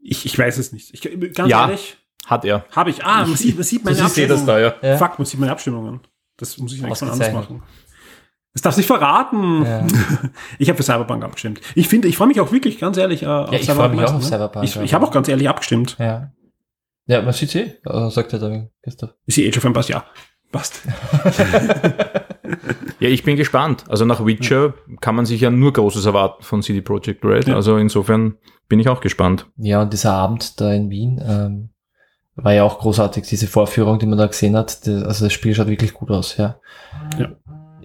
Ich, 0.01 0.25
ich 0.25 0.37
weiß 0.37 0.57
es 0.57 0.71
nicht. 0.73 0.93
Ich, 0.93 1.01
ganz 1.33 1.49
Ja. 1.49 1.61
ehrlich, 1.67 1.97
Hat 2.25 2.43
er. 2.45 2.65
habe 2.75 2.89
ich. 2.89 3.03
Ah, 3.05 3.25
man 3.25 3.35
sieht, 3.35 3.55
man 3.55 3.63
sieht 3.63 3.83
meine 3.85 3.97
Ich 3.97 4.03
sehe 4.09 4.27
das 4.27 4.39
Abstimmungen. 4.41 4.73
da, 4.81 4.87
ja. 4.87 4.91
Ja. 4.93 4.97
Fuck, 4.97 5.17
man 5.19 5.25
sieht 5.25 5.39
meine 5.39 5.51
Abstimmungen. 5.51 6.01
Das 6.37 6.57
muss 6.57 6.73
ich 6.73 6.83
eigentlich 6.83 6.97
von 6.99 7.09
anders 7.09 7.31
machen. 7.31 7.63
Das 8.53 8.61
darfst 8.61 8.77
du 8.77 8.81
nicht 8.81 8.87
verraten. 8.87 9.65
Ja. 9.65 9.87
Ich 10.59 10.69
habe 10.69 10.77
für 10.77 10.83
Cyberpunk 10.83 11.23
abgestimmt. 11.23 11.59
Ich 11.75 11.87
finde, 11.87 12.07
ich 12.07 12.17
freue 12.17 12.27
mich 12.27 12.39
auch 12.39 12.51
wirklich, 12.51 12.79
ganz 12.79 12.97
ehrlich, 12.97 13.23
äh, 13.23 13.27
auf 13.27 13.51
ich 13.53 13.65
freu 13.69 13.87
mich 13.89 14.01
auch 14.05 14.13
auf 14.13 14.21
ne? 14.21 14.27
Cyberpunk, 14.27 14.65
Ich, 14.65 14.75
aber- 14.75 14.85
ich 14.85 14.93
habe 14.93 15.05
auch 15.07 15.11
ganz 15.11 15.27
ehrlich 15.27 15.49
abgestimmt. 15.49 15.95
Ja. 15.99 16.31
Ja, 17.05 17.21
man 17.21 17.33
sieht 17.33 17.49
sie, 17.49 17.73
äh, 17.85 18.09
sagt 18.09 18.33
er 18.33 18.39
da, 18.39 18.67
Christoph. 18.81 19.11
Ist 19.25 19.37
die 19.37 19.47
Age 19.47 19.57
of 19.57 19.63
Empires? 19.65 19.87
Ja. 19.89 20.05
Passt. 20.51 20.81
Ja, 23.03 23.09
ich 23.09 23.23
bin 23.23 23.35
gespannt. 23.35 23.83
Also 23.89 24.05
nach 24.05 24.25
Witcher 24.25 24.75
kann 25.01 25.15
man 25.15 25.25
sich 25.25 25.41
ja 25.41 25.49
nur 25.49 25.73
Großes 25.73 26.05
erwarten 26.05 26.41
von 26.41 26.61
CD 26.61 26.79
Projekt 26.79 27.25
Red. 27.25 27.49
Ja. 27.49 27.55
Also 27.55 27.75
insofern 27.75 28.37
bin 28.69 28.79
ich 28.79 28.87
auch 28.87 29.01
gespannt. 29.01 29.45
Ja, 29.57 29.81
und 29.81 29.91
dieser 29.91 30.13
Abend 30.13 30.61
da 30.61 30.71
in 30.71 30.89
Wien 30.89 31.21
ähm, 31.21 31.69
war 32.35 32.53
ja 32.53 32.63
auch 32.63 32.79
großartig, 32.79 33.27
diese 33.27 33.47
Vorführung, 33.47 33.99
die 33.99 34.05
man 34.05 34.17
da 34.17 34.27
gesehen 34.27 34.55
hat. 34.55 34.87
Das, 34.87 35.03
also 35.03 35.25
das 35.25 35.33
Spiel 35.33 35.53
schaut 35.53 35.67
wirklich 35.67 35.93
gut 35.93 36.11
aus, 36.11 36.37
ja. 36.37 36.59
Ja. 37.19 37.31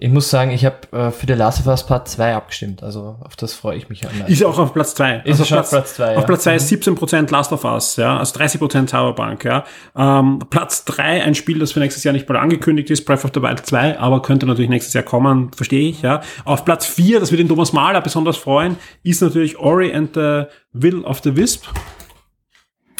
Ich 0.01 0.09
muss 0.09 0.29
sagen, 0.29 0.51
ich 0.51 0.65
habe 0.65 0.77
äh, 0.91 1.11
für 1.11 1.27
The 1.27 1.33
Last 1.33 1.59
of 1.59 1.67
Us 1.67 1.85
Part 1.85 2.07
2 2.07 2.35
abgestimmt, 2.35 2.83
also 2.83 3.17
auf 3.21 3.35
das 3.35 3.53
freue 3.53 3.77
ich 3.77 3.89
mich 3.89 4.03
meisten. 4.03 4.25
Ist 4.31 4.43
auch 4.43 4.57
auf 4.57 4.73
Platz 4.73 4.95
2. 4.95 5.21
Ist 5.25 5.45
schon 5.45 5.57
auf 5.57 5.69
Platz 5.69 5.95
zwei, 5.95 6.11
Auf 6.15 6.21
ja. 6.21 6.25
Platz 6.25 6.43
2 6.43 6.51
Mhm. 6.51 6.57
ist 6.57 6.69
17% 6.69 7.31
Last 7.31 7.51
of 7.51 7.65
Us, 7.65 7.95
ja, 7.97 8.17
also 8.17 8.39
30% 8.39 8.87
Cyberpunk, 8.89 9.43
ja. 9.43 9.65
Ähm, 9.95 10.39
Platz 10.49 10.85
3, 10.85 11.23
ein 11.23 11.35
Spiel, 11.35 11.59
das 11.59 11.73
für 11.73 11.79
nächstes 11.79 12.03
Jahr 12.03 12.13
nicht 12.13 12.29
mal 12.29 12.37
angekündigt 12.37 12.89
ist, 12.89 13.05
Breath 13.05 13.25
of 13.25 13.31
the 13.33 13.41
Wild 13.41 13.65
2, 13.65 13.99
aber 13.99 14.21
könnte 14.21 14.45
natürlich 14.45 14.69
nächstes 14.69 14.93
Jahr 14.93 15.03
kommen, 15.03 15.51
verstehe 15.53 15.89
ich, 15.89 16.01
ja. 16.01 16.21
Auf 16.45 16.63
Platz 16.65 16.85
4, 16.85 17.19
das 17.19 17.31
wird 17.31 17.39
den 17.39 17.49
Thomas 17.49 17.73
Mahler 17.73 18.01
besonders 18.01 18.37
freuen, 18.37 18.77
ist 19.03 19.21
natürlich 19.21 19.57
Ori 19.57 19.93
and 19.93 20.13
the 20.13 20.43
Will 20.71 21.03
of 21.03 21.19
the 21.23 21.35
Wisp. 21.35 21.65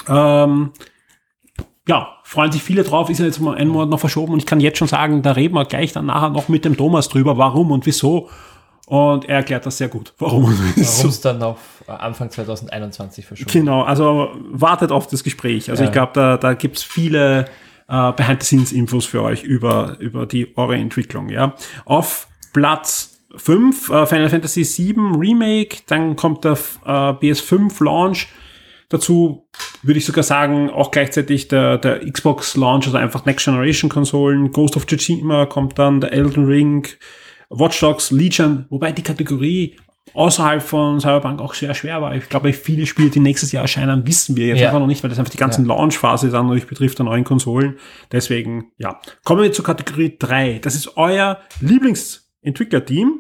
Ähm, 0.08 0.72
ja, 1.90 2.18
freuen 2.22 2.52
sich 2.52 2.62
viele 2.62 2.84
drauf, 2.84 3.10
ist 3.10 3.18
ja 3.18 3.26
jetzt 3.26 3.40
mal 3.40 3.56
einen 3.56 3.72
Monat 3.72 3.90
noch 3.90 4.00
verschoben 4.00 4.34
und 4.34 4.38
ich 4.40 4.46
kann 4.46 4.60
jetzt 4.60 4.78
schon 4.78 4.88
sagen, 4.88 5.24
da 5.24 5.32
reden 5.32 5.56
wir 5.56 5.66
gleich 5.66 5.92
dann 5.92 6.06
nachher 6.06 6.30
noch 6.30 6.48
mit 6.48 6.64
dem 6.64 6.78
Thomas 6.78 7.10
drüber, 7.10 7.40
warum 7.40 7.72
und 7.72 7.88
wieso. 7.88 8.30
Und 8.86 9.26
er 9.26 9.38
erklärt 9.38 9.66
das 9.66 9.80
sehr 9.80 9.88
gut. 9.88 10.14
Warum 10.20 10.46
und 10.46 10.76
wieso. 10.76 10.98
Warum 11.00 11.10
es 11.10 11.22
dann 11.22 11.42
auf 11.42 11.58
Anfang 11.88 12.30
2021 12.30 13.26
verschoben 13.26 13.52
Genau, 13.52 13.82
also 13.82 14.30
wartet 14.52 14.92
auf 14.92 15.08
das 15.08 15.24
Gespräch. 15.24 15.72
Also 15.72 15.82
Ja. 15.82 15.90
ich 15.90 15.94
glaube, 15.94 16.12
da, 16.14 16.38
da 16.38 16.54
gibt's 16.54 16.84
viele 16.84 17.46
äh, 17.88 18.12
Behind-the-Scenes-Infos 18.12 19.08
für 19.08 19.24
euch 19.24 19.42
über, 19.44 19.96
über 19.98 20.28
die 20.28 20.56
Ori-Entwicklung. 20.56 21.30
Ja. 21.30 21.56
Auf 21.86 22.28
Platz 22.54 23.20
5 23.36 23.90
äh, 23.90 24.06
Final 24.06 24.30
Fantasy 24.30 24.64
VII 24.64 25.18
Remake, 25.18 25.78
dann 25.88 26.16
kommt 26.16 26.44
der 26.46 26.54
äh, 26.86 26.90
PS5 26.90 27.84
Launch. 27.84 28.28
Dazu 28.90 29.48
würde 29.84 30.00
ich 30.00 30.06
sogar 30.06 30.24
sagen, 30.24 30.70
auch 30.70 30.92
gleichzeitig 30.92 31.48
der, 31.48 31.78
der 31.78 32.00
Xbox 32.12 32.56
Launch, 32.58 32.88
also 32.88 32.98
einfach 32.98 33.26
Next 33.26 33.46
Generation 33.46 33.90
Konsolen. 33.90 34.52
Ghost 34.52 34.76
of 34.76 34.86
Tsushima 34.88 35.46
kommt 35.46 35.78
dann, 35.80 36.02
der 36.02 36.12
Elden 36.12 36.46
Ring, 36.46 36.88
Watch 37.50 37.80
Dogs, 37.80 38.12
Legion, 38.12 38.66
wobei 38.70 38.92
die 38.92 39.04
Kategorie 39.04 39.78
außerhalb 40.16 40.64
von 40.64 41.00
Cyberpunk 41.00 41.40
auch 41.40 41.54
sehr 41.54 41.76
schwer 41.76 42.02
war. 42.02 42.16
Ich 42.16 42.28
glaube, 42.30 42.52
viele 42.52 42.88
Spiele, 42.88 43.10
die 43.12 43.20
nächstes 43.20 43.52
Jahr 43.52 43.62
erscheinen, 43.62 44.08
wissen 44.08 44.36
wir 44.36 44.48
jetzt 44.48 44.60
Ja. 44.60 44.68
einfach 44.70 44.80
noch 44.80 44.88
nicht, 44.88 45.04
weil 45.04 45.10
das 45.12 45.20
einfach 45.20 45.32
die 45.32 45.38
ganzen 45.38 45.66
Launch-Phase 45.66 46.30
dann 46.32 46.48
natürlich 46.48 46.66
betrifft 46.68 46.98
der 46.98 47.06
neuen 47.06 47.24
Konsolen. 47.24 47.78
Deswegen, 48.12 48.72
ja. 48.78 49.00
Kommen 49.24 49.44
wir 49.44 49.52
zur 49.52 49.66
Kategorie 49.66 50.16
3. 50.18 50.60
Das 50.64 50.74
ist 50.74 50.98
euer 50.98 51.40
Lieblingsentwicklerteam. 51.62 53.20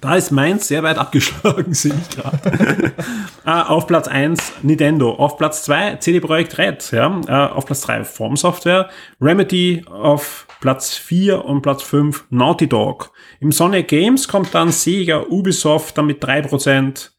Da 0.00 0.16
ist 0.16 0.30
meins 0.30 0.68
sehr 0.68 0.82
weit 0.82 0.98
abgeschlagen, 0.98 1.74
sehe 1.74 1.94
ich 1.94 2.16
gerade. 2.16 2.92
Ah, 3.44 3.70
auf 3.70 3.88
Platz 3.88 4.06
1 4.06 4.52
Nintendo, 4.62 5.10
auf 5.10 5.36
Platz 5.36 5.64
2 5.64 5.96
CD 5.96 6.20
Projekt 6.20 6.58
Red, 6.58 6.92
ja, 6.92 7.20
äh, 7.26 7.52
auf 7.52 7.66
Platz 7.66 7.80
3 7.80 8.04
Form 8.04 8.36
Software, 8.36 8.88
Remedy 9.20 9.84
auf 9.90 10.46
Platz 10.60 10.94
4 10.96 11.44
und 11.44 11.60
Platz 11.60 11.82
5 11.82 12.26
Naughty 12.30 12.68
Dog. 12.68 13.10
Im 13.40 13.50
Sonic 13.50 13.88
Games 13.88 14.28
kommt 14.28 14.54
dann 14.54 14.70
Sega, 14.70 15.24
Ubisoft 15.28 15.98
dann 15.98 16.06
mit 16.06 16.24
3% 16.24 17.10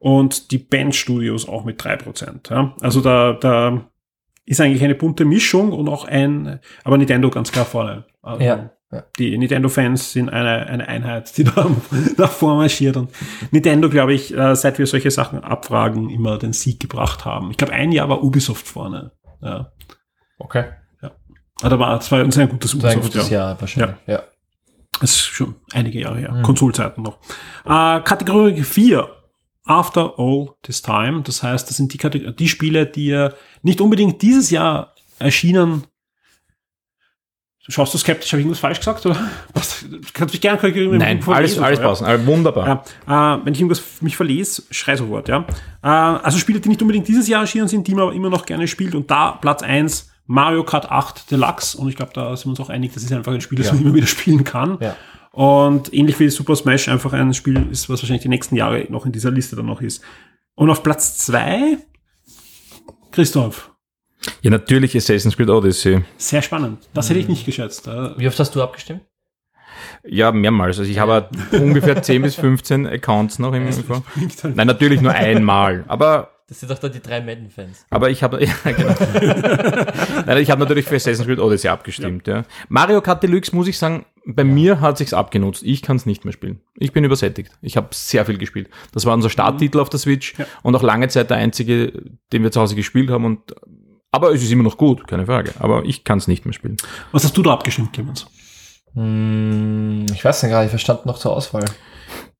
und 0.00 0.50
die 0.50 0.58
Band 0.58 0.96
Studios 0.96 1.48
auch 1.48 1.64
mit 1.64 1.80
3%. 1.80 2.50
Ja. 2.50 2.74
Also 2.80 3.00
da, 3.00 3.34
da 3.34 3.88
ist 4.44 4.60
eigentlich 4.60 4.82
eine 4.82 4.96
bunte 4.96 5.24
Mischung 5.24 5.72
und 5.72 5.88
auch 5.88 6.06
ein, 6.06 6.58
aber 6.82 6.98
Nintendo 6.98 7.30
ganz 7.30 7.52
klar 7.52 7.66
vorne. 7.66 8.04
Also 8.20 8.42
Ja, 8.42 8.70
ja. 8.90 9.04
Die 9.18 9.36
Nintendo-Fans 9.36 10.12
sind 10.12 10.30
eine, 10.30 10.66
eine 10.66 10.88
Einheit, 10.88 11.36
die 11.36 11.44
da, 11.44 11.70
da 12.16 12.26
vormarschiert. 12.26 12.96
Und 12.96 13.10
Nintendo, 13.50 13.90
glaube 13.90 14.14
ich, 14.14 14.34
äh, 14.34 14.56
seit 14.56 14.78
wir 14.78 14.86
solche 14.86 15.10
Sachen 15.10 15.44
abfragen, 15.44 16.08
immer 16.08 16.38
den 16.38 16.52
Sieg 16.52 16.80
gebracht 16.80 17.24
haben. 17.24 17.50
Ich 17.50 17.56
glaube, 17.58 17.74
ein 17.74 17.92
Jahr 17.92 18.08
war 18.08 18.22
Ubisoft 18.22 18.66
vorne. 18.66 19.12
Ja. 19.42 19.72
Okay. 20.38 20.64
Ah, 21.60 21.68
da 21.68 21.78
war, 21.78 21.96
das 21.96 22.10
war 22.12 22.20
ein 22.20 22.30
sehr 22.30 22.46
gutes 22.46 22.80
war 22.80 22.90
ein 22.90 22.98
Ubisoft, 22.98 23.14
gutes 23.14 23.30
ja. 23.30 23.38
Jahr 23.38 23.60
wahrscheinlich. 23.60 23.96
Ja. 24.06 24.22
Das 25.00 25.10
ist 25.10 25.20
schon 25.20 25.56
einige 25.72 26.00
Jahre 26.00 26.18
her. 26.18 26.40
Konsolzeiten 26.42 27.02
noch. 27.02 27.18
Äh, 27.64 28.00
Kategorie 28.00 28.62
4. 28.62 29.08
After 29.64 30.14
all 30.18 30.54
this 30.62 30.80
time. 30.80 31.22
Das 31.22 31.42
heißt, 31.42 31.68
das 31.68 31.76
sind 31.76 31.92
die, 31.92 31.98
Kategor 31.98 32.32
die 32.32 32.48
Spiele, 32.48 32.86
die 32.86 33.06
ihr 33.06 33.34
nicht 33.62 33.80
unbedingt 33.80 34.22
dieses 34.22 34.50
Jahr 34.50 34.94
erschienen. 35.18 35.84
Schaust 37.70 37.92
du 37.92 37.98
skeptisch? 37.98 38.32
Habe 38.32 38.40
ich 38.40 38.46
irgendwas 38.46 38.60
falsch 38.60 38.78
gesagt? 38.78 39.04
Oder? 39.04 39.28
Was? 39.52 39.84
Du 39.88 39.98
kannst 40.14 40.32
mich 40.32 40.40
gerne 40.40 40.58
korrigieren. 40.58 40.96
Nein, 40.96 41.22
alles, 41.26 41.58
alles 41.58 41.78
ja. 41.78 41.86
passen. 41.86 42.06
Also 42.06 42.26
wunderbar. 42.26 42.82
Ja, 43.06 43.34
äh, 43.36 43.40
wenn 43.44 43.52
ich 43.52 43.60
irgendwas 43.60 43.82
mich 44.00 44.16
verlese, 44.16 44.62
schrei 44.70 44.96
sofort, 44.96 45.28
ja. 45.28 45.44
Äh, 45.82 45.88
also 45.88 46.38
Spiele, 46.38 46.60
die 46.60 46.70
nicht 46.70 46.80
unbedingt 46.80 47.06
dieses 47.06 47.28
Jahr 47.28 47.42
erschienen 47.42 47.68
sind, 47.68 47.86
die 47.86 47.94
man 47.94 48.04
aber 48.04 48.14
immer 48.14 48.30
noch 48.30 48.46
gerne 48.46 48.66
spielt. 48.68 48.94
Und 48.94 49.10
da 49.10 49.32
Platz 49.32 49.62
1 49.62 50.10
Mario 50.26 50.64
Kart 50.64 50.90
8 50.90 51.30
Deluxe. 51.30 51.76
Und 51.76 51.88
ich 51.88 51.96
glaube, 51.96 52.12
da 52.14 52.34
sind 52.36 52.46
wir 52.46 52.50
uns 52.50 52.60
auch 52.60 52.70
einig, 52.70 52.92
das 52.94 53.02
ist 53.02 53.12
einfach 53.12 53.32
ein 53.32 53.40
Spiel, 53.42 53.58
das 53.58 53.66
Ja. 53.66 53.74
man 53.74 53.82
immer 53.82 53.94
wieder 53.94 54.06
spielen 54.06 54.44
kann. 54.44 54.78
Ja. 54.80 54.96
Und 55.32 55.92
ähnlich 55.92 56.18
wie 56.20 56.30
Super 56.30 56.56
Smash 56.56 56.88
einfach 56.88 57.12
ein 57.12 57.34
Spiel 57.34 57.66
ist, 57.70 57.90
was 57.90 58.02
wahrscheinlich 58.02 58.22
die 58.22 58.28
nächsten 58.28 58.56
Jahre 58.56 58.86
noch 58.88 59.04
in 59.04 59.12
dieser 59.12 59.30
Liste 59.30 59.56
dann 59.56 59.66
noch 59.66 59.82
ist. 59.82 60.02
Und 60.54 60.70
auf 60.70 60.82
Platz 60.82 61.18
2 61.18 61.78
Christoph. 63.12 63.72
Ja, 64.42 64.50
natürlich 64.50 64.96
Assassin's 64.96 65.36
Creed 65.36 65.48
Odyssey. 65.50 66.02
Sehr 66.16 66.42
spannend. 66.42 66.88
Das 66.94 67.08
hätte 67.08 67.20
ich 67.20 67.28
nicht 67.28 67.46
geschätzt. 67.46 67.86
Äh, 67.86 68.18
Wie 68.18 68.26
oft 68.28 68.38
hast 68.38 68.54
du 68.54 68.62
abgestimmt? 68.62 69.02
Ja, 70.04 70.32
mehrmals. 70.32 70.78
Also 70.78 70.90
ich 70.90 70.98
habe 70.98 71.28
ungefähr 71.52 72.02
10 72.02 72.22
bis 72.22 72.34
15 72.34 72.86
Accounts 72.86 73.38
noch 73.38 73.52
im 73.52 73.66
Info. 73.66 74.02
Nein, 74.42 74.66
natürlich 74.66 75.00
nur 75.00 75.12
einmal. 75.12 75.84
Aber 75.88 76.30
Das 76.48 76.60
sind 76.60 76.70
doch 76.70 76.78
da 76.78 76.88
die 76.88 77.00
drei 77.00 77.20
Madden-Fans. 77.20 77.86
aber 77.90 78.10
ich 78.10 78.22
habe 78.22 78.42
ja, 78.44 78.52
genau. 78.64 78.94
Nein, 80.26 80.38
ich 80.38 80.50
habe 80.50 80.60
natürlich 80.60 80.86
für 80.86 80.96
Assassin's 80.96 81.26
Creed 81.26 81.38
Odyssey 81.38 81.68
abgestimmt. 81.68 82.26
Ja. 82.26 82.44
Mario 82.68 83.00
Kart 83.00 83.22
Deluxe 83.22 83.54
muss 83.54 83.68
ich 83.68 83.78
sagen, 83.78 84.04
bei 84.26 84.44
mir 84.44 84.80
hat 84.80 84.98
sich's 84.98 85.14
abgenutzt. 85.14 85.62
Ich 85.62 85.80
kann 85.82 85.96
es 85.96 86.06
nicht 86.06 86.24
mehr 86.24 86.32
spielen. 86.32 86.60
Ich 86.76 86.92
bin 86.92 87.04
übersättigt. 87.04 87.52
Ich 87.62 87.76
habe 87.76 87.88
sehr 87.92 88.24
viel 88.26 88.36
gespielt. 88.38 88.68
Das 88.92 89.06
war 89.06 89.14
unser 89.14 89.30
Starttitel 89.30 89.78
auf 89.80 89.88
der 89.90 90.00
Switch 90.00 90.34
und 90.62 90.74
auch 90.74 90.82
lange 90.82 91.08
Zeit 91.08 91.30
der 91.30 91.36
einzige, 91.38 91.92
den 92.32 92.42
wir 92.42 92.50
zu 92.50 92.60
Hause 92.60 92.74
gespielt 92.74 93.10
haben. 93.10 93.24
Und 93.24 93.54
aber 94.12 94.32
es 94.32 94.42
ist 94.42 94.50
immer 94.50 94.62
noch 94.64 94.76
gut, 94.76 95.06
keine 95.06 95.26
Frage. 95.26 95.52
Aber 95.58 95.84
ich 95.84 96.04
kann 96.04 96.18
es 96.18 96.28
nicht 96.28 96.44
mehr 96.44 96.52
spielen. 96.54 96.76
Was 97.12 97.24
hast 97.24 97.36
du 97.36 97.42
da 97.42 97.52
abgestimmt, 97.52 97.92
Clemens? 97.92 98.26
Hm, 98.94 100.06
ich 100.12 100.24
weiß 100.24 100.42
nicht 100.42 100.52
gerade, 100.52 100.64
ich 100.66 100.70
verstand 100.70 101.06
noch 101.06 101.18
zur 101.18 101.36
Auswahl. 101.36 101.64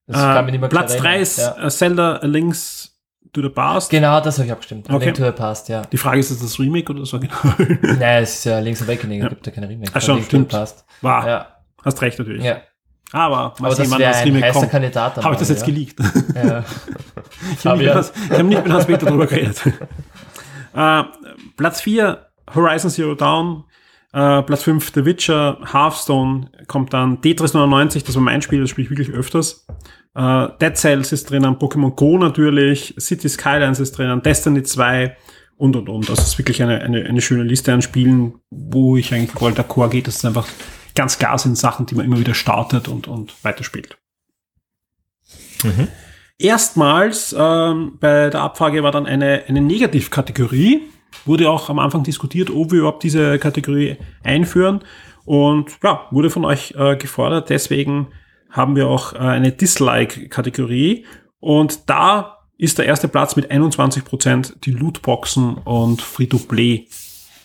Nicht 0.07 0.19
Äh, 0.19 0.69
Platz 0.69 0.93
klar 0.93 1.03
3 1.03 1.09
erinnern. 1.09 1.23
ist 1.23 1.39
Ja. 1.39 1.65
äh, 1.67 1.71
Zelda 1.71 2.21
Links 2.23 2.99
to 3.33 3.43
the 3.43 3.51
Past. 3.51 3.91
Genau, 3.91 4.21
das 4.21 4.39
habe 4.39 4.47
ich 4.47 4.53
abgestimmt. 4.53 4.89
Okay. 4.91 5.05
Link 5.07 5.17
to 5.19 5.25
the 5.25 5.33
Past, 5.33 5.69
ja. 5.69 5.83
Die 5.83 5.99
Frage 5.99 6.19
ist, 6.21 6.31
ist 6.31 6.43
das 6.43 6.59
Remake 6.59 6.91
oder 6.91 7.01
das 7.01 7.13
Original? 7.13 7.55
Nein, 7.83 8.23
es 8.23 8.37
ist 8.37 8.45
ja 8.45 8.59
Link's 8.59 8.83
Awakening, 8.83 9.23
es 9.23 9.29
gibt 9.29 9.47
ja 9.47 9.53
keine 9.53 9.69
Remake. 9.69 9.93
Ach 9.95 10.01
schon, 10.01 10.17
Link 10.17 10.27
stimmt. 10.27 10.49
Past. 10.49 10.85
War. 11.03 11.27
Ja, 11.29 11.47
Hast 11.85 12.01
recht 12.01 12.19
natürlich. 12.19 12.43
ja. 12.43 12.63
Aber, 13.13 13.55
mal 13.59 13.67
Aber 13.69 13.75
sehen, 13.75 13.85
das 13.85 13.91
wann 13.93 13.99
wäre 14.01 14.11
das 14.11 14.19
ein 14.21 14.25
Remake 14.29 14.47
heißer 14.47 14.59
kommt. 14.61 14.71
Kandidat. 14.71 15.17
Habe 15.25 15.35
ich 15.35 15.39
das 15.39 15.49
jetzt 15.49 15.65
geleakt? 15.65 15.99
Ja. 16.35 16.65
Ich 17.59 17.67
habe 17.67 17.79
nicht, 17.79 17.95
hab 17.95 18.43
nicht 18.43 18.65
mit 18.65 18.73
Hans-Peter 18.73 19.07
drüber 19.07 19.27
geredet. 19.27 19.61
äh, 20.75 21.03
Platz 21.59 21.83
4, 21.83 22.27
Horizon 22.55 22.91
Zero 22.91 23.15
Dawn. 23.15 23.65
Äh, 24.15 24.43
Platz 24.43 24.63
5, 24.63 24.93
The 24.95 25.05
Witcher. 25.05 25.59
Hearthstone 25.71 26.51
kommt 26.67 26.95
dann. 26.95 27.21
Tetris 27.21 27.53
99, 27.53 28.05
das 28.05 28.15
war 28.15 28.23
mein 28.23 28.41
Spiel, 28.41 28.63
das 28.63 28.71
spiele 28.71 28.87
ich 28.87 28.91
wirklich 28.91 29.15
öfters. 29.15 29.67
Äh, 30.15 30.49
Dead 30.63 30.75
Cells 30.75 31.13
ist 31.13 31.31
drinnen, 31.31 31.57
Pokémon 31.57 31.95
Go 31.95 32.17
natürlich, 32.17 32.95
City 32.99 33.29
Skylines 33.29 33.81
ist 33.81 33.99
drinnen, 33.99 34.23
Destiny 34.23 34.63
2 34.63 35.15
und 35.59 35.77
und 35.77 35.91
und. 35.91 36.09
Das 36.09 36.21
ist 36.21 36.39
wirklich 36.39 36.63
eine, 36.63 36.81
eine, 36.81 37.05
eine 37.05 37.21
schöne 37.21 37.43
Liste 37.43 37.75
an 37.75 37.83
Spielen, 37.83 38.37
wo 38.49 38.97
ich 38.97 39.13
eigentlich 39.13 39.39
wollte, 39.39 39.57
der 39.57 39.65
Core 39.65 39.91
geht, 39.91 40.07
das 40.07 40.17
ist 40.17 40.25
einfach 40.25 40.47
ganz 40.95 41.19
klar 41.19 41.39
sind 41.39 41.57
Sachen, 41.57 41.87
die 41.87 41.95
man 41.95 42.07
immer 42.07 42.19
wieder 42.19 42.35
startet 42.35 42.89
und, 42.89 43.07
und 43.07 43.45
weiterspielt. 43.45 43.99
Erstmals 46.39 47.35
ähm, 47.39 47.99
bei 48.01 48.31
der 48.31 48.41
Abfrage 48.41 48.83
war 48.83 48.91
dann 48.91 49.07
eine, 49.07 49.45
eine 49.47 49.61
Negativkategorie. 49.61 50.83
Wurde 51.25 51.51
auch 51.51 51.69
am 51.69 51.79
Anfang 51.79 52.03
diskutiert, 52.03 52.51
ob 52.51 52.73
wir 52.73 52.81
überhaupt 52.81 53.03
diese 53.03 53.39
Kategorie 53.39 53.97
einführen. 54.23 54.81
Und 55.25 55.79
ja, 55.83 56.07
wurde 56.11 56.31
von 56.31 56.45
euch 56.45 56.75
äh, 56.77 56.97
gefordert. 56.97 57.51
Deswegen 57.51 58.09
haben 58.51 58.77
wir 58.77 58.89
auch 58.89 59.13
äh, 59.13 59.19
eine 59.19 59.53
Dislike-Kategorie. 59.53 61.05
Und 61.41 61.89
da 61.91 62.39
ist 62.57 62.79
der 62.79 62.87
erste 62.87 63.09
Platz 63.09 63.37
mit 63.37 63.51
21% 63.51 64.55
die 64.65 64.73
Lootboxen 64.73 65.55
und 65.59 66.03
Free-to-Play. 66.03 66.87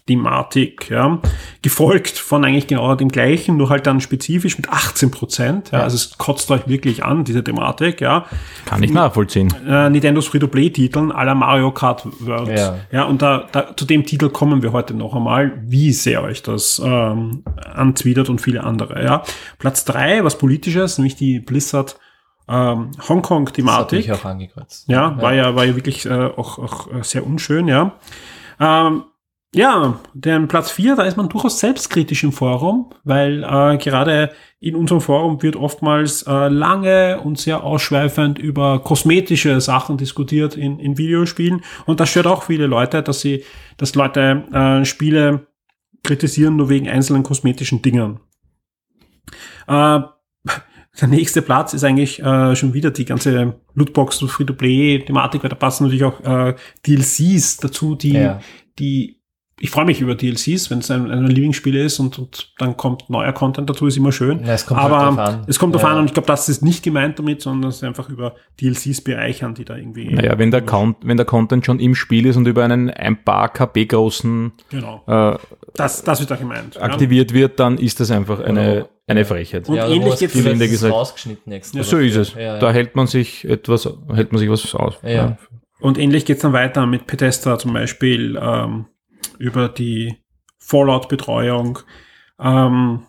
Thematik, 0.05 0.89
ja, 0.89 1.19
gefolgt 1.61 2.17
von 2.17 2.43
eigentlich 2.43 2.67
genau 2.67 2.93
dem 2.95 3.07
gleichen, 3.07 3.55
nur 3.55 3.69
halt 3.69 3.87
dann 3.87 4.01
spezifisch 4.01 4.57
mit 4.57 4.69
18 4.69 5.11
Prozent. 5.11 5.71
Ja, 5.71 5.79
Also 5.79 5.95
es 5.95 6.17
kotzt 6.17 6.51
euch 6.51 6.67
wirklich 6.67 7.05
an, 7.05 7.23
diese 7.23 7.41
Thematik, 7.41 8.01
ja. 8.01 8.25
Kann 8.65 8.83
ich 8.83 8.91
nachvollziehen. 8.91 9.53
Äh, 9.65 9.89
Nintendos 9.89 10.27
Free-to-Play-Titeln 10.27 11.09
la 11.09 11.35
Mario 11.35 11.71
Kart 11.71 12.05
World. 12.19 12.49
Ja. 12.49 12.75
ja 12.91 13.03
und 13.05 13.21
da, 13.21 13.47
da, 13.49 13.77
zu 13.77 13.85
dem 13.85 14.05
Titel 14.05 14.29
kommen 14.29 14.61
wir 14.61 14.73
heute 14.73 14.93
noch 14.93 15.15
einmal, 15.15 15.53
wie 15.65 15.93
sehr 15.93 16.21
euch 16.21 16.43
das 16.43 16.81
ähm, 16.83 17.43
anzwidert 17.73 18.27
und 18.27 18.41
viele 18.41 18.65
andere. 18.65 19.01
Ja. 19.01 19.23
Platz 19.57 19.85
drei, 19.85 20.25
was 20.25 20.37
politisches, 20.37 20.97
nämlich 20.97 21.15
die 21.15 21.39
Blizzard 21.39 21.97
ähm, 22.49 22.91
Hongkong-Thematik. 23.07 24.05
Ja, 24.87 25.21
war 25.21 25.33
ja, 25.33 25.55
war 25.55 25.63
ja 25.63 25.75
wirklich 25.77 26.05
äh, 26.05 26.25
auch, 26.25 26.59
auch 26.59 26.93
äh, 26.93 27.03
sehr 27.03 27.25
unschön, 27.25 27.69
ja. 27.69 27.93
Ähm, 28.59 29.03
ja, 29.55 29.99
den 30.13 30.47
Platz 30.47 30.71
4, 30.71 30.95
da 30.95 31.03
ist 31.03 31.15
man 31.15 31.29
durchaus 31.29 31.59
selbstkritisch 31.59 32.23
im 32.23 32.31
Forum, 32.31 32.89
weil 33.03 33.43
äh, 33.43 33.77
gerade 33.77 34.31
in 34.59 34.75
unserem 34.75 35.01
Forum 35.01 35.41
wird 35.43 35.55
oftmals 35.55 36.23
äh, 36.23 36.47
lange 36.47 37.21
und 37.21 37.37
sehr 37.37 37.63
ausschweifend 37.63 38.39
über 38.39 38.79
kosmetische 38.79 39.61
Sachen 39.61 39.97
diskutiert 39.97 40.57
in, 40.57 40.79
in 40.79 40.97
Videospielen. 40.97 41.61
Und 41.85 41.99
das 41.99 42.09
stört 42.09 42.27
auch 42.27 42.43
viele 42.43 42.65
Leute, 42.65 43.03
dass 43.03 43.21
sie, 43.21 43.43
dass 43.77 43.93
Leute 43.93 44.43
äh, 44.51 44.85
Spiele 44.85 45.47
kritisieren 46.03 46.55
nur 46.55 46.69
wegen 46.69 46.89
einzelnen 46.89 47.23
kosmetischen 47.23 47.81
Dingen. 47.81 48.19
Äh, 49.67 49.99
der 51.01 51.07
nächste 51.07 51.41
Platz 51.41 51.73
ist 51.73 51.83
eigentlich 51.83 52.21
äh, 52.23 52.55
schon 52.55 52.73
wieder 52.73 52.91
die 52.91 53.05
ganze 53.05 53.59
Lootbox 53.75 54.21
und 54.21 54.29
Free-to-Play-Thematik, 54.29 55.43
weil 55.43 55.49
da 55.49 55.55
passen 55.55 55.83
natürlich 55.83 56.05
auch 56.05 56.19
äh, 56.21 56.55
DLCs 56.87 57.57
dazu, 57.57 57.95
die, 57.95 58.13
Ja. 58.13 58.39
die 58.79 59.22
ich 59.63 59.69
freue 59.69 59.85
mich 59.85 60.01
über 60.01 60.13
DLCs, 60.13 60.69
wenn 60.69 60.79
es 60.79 60.91
ein, 60.91 61.09
ein 61.09 61.25
Lieblingsspiel 61.25 61.77
ist 61.77 61.97
und, 61.97 62.19
und 62.19 62.51
dann 62.57 62.75
kommt 62.75 63.09
neuer 63.09 63.31
Content 63.31 63.69
dazu, 63.69 63.87
ist 63.87 63.95
immer 63.95 64.11
schön. 64.11 64.43
Ja, 64.45 64.53
es 64.55 64.65
kommt 64.65 64.81
Aber 64.81 64.97
halt 64.99 65.17
drauf 65.17 65.19
an. 65.19 65.45
es 65.47 65.57
kommt 65.57 65.73
drauf 65.73 65.83
Ja. 65.83 65.87
an 65.91 65.99
und 65.99 66.05
ich 66.07 66.13
glaube, 66.13 66.27
das 66.27 66.49
ist 66.49 66.63
nicht 66.63 66.83
gemeint 66.83 67.17
damit, 67.17 67.41
sondern 67.41 67.69
es 67.69 67.77
ist 67.77 67.83
einfach 67.85 68.09
über 68.09 68.35
DLCs 68.59 68.99
bereichern, 69.01 69.53
die 69.55 69.63
da 69.63 69.77
irgendwie. 69.77 70.13
Naja, 70.13 70.37
wenn 70.37 70.51
der, 70.51 70.63
Con 70.63 70.97
wenn 71.01 71.15
der 71.15 71.25
Content 71.25 71.65
schon 71.65 71.79
im 71.79 71.95
Spiel 71.95 72.25
ist 72.25 72.35
und 72.35 72.45
über 72.45 72.65
einen 72.65 72.89
ein 72.89 73.23
paar 73.23 73.47
KB 73.53 73.85
großen 73.85 74.51
Genau. 74.69 75.01
äh, 75.07 75.37
Das, 75.75 76.03
das 76.03 76.19
wird 76.19 76.29
da 76.31 76.35
gemeint. 76.35 76.75
ja. 76.75 76.81
aktiviert 76.81 77.33
wird, 77.33 77.57
dann 77.61 77.77
ist 77.77 78.01
das 78.01 78.11
einfach 78.11 78.41
eine, 78.41 78.89
eine 79.07 79.23
Frechheit. 79.23 79.69
Und 79.69 79.75
ja, 79.75 79.87
ähnlich 79.87 80.21
ist 80.21 80.33
gesagt. 80.59 80.93
rausgeschnitten 80.93 81.53
extra. 81.53 81.77
Ja, 81.77 81.83
so 81.85 81.97
ist 81.99 82.17
es. 82.17 82.33
Ja, 82.33 82.41
ja. 82.41 82.59
Da 82.59 82.71
hält 82.73 82.97
man 82.97 83.07
sich 83.07 83.45
etwas, 83.45 83.87
hält 84.13 84.33
man 84.33 84.39
sich 84.39 84.49
was 84.49 84.75
aus. 84.75 84.95
Ja, 85.03 85.09
ja. 85.09 85.37
Und 85.79 85.97
ähnlich 85.97 86.25
geht's 86.25 86.41
dann 86.41 86.51
weiter 86.51 86.85
mit 86.85 87.07
Bethesda 87.07 87.57
zum 87.57 87.71
Beispiel 87.71 88.37
ähm, 88.41 88.87
über 89.37 89.69
die 89.69 90.17
Fallout-Betreuung. 90.59 91.79
Ähm, 92.39 93.03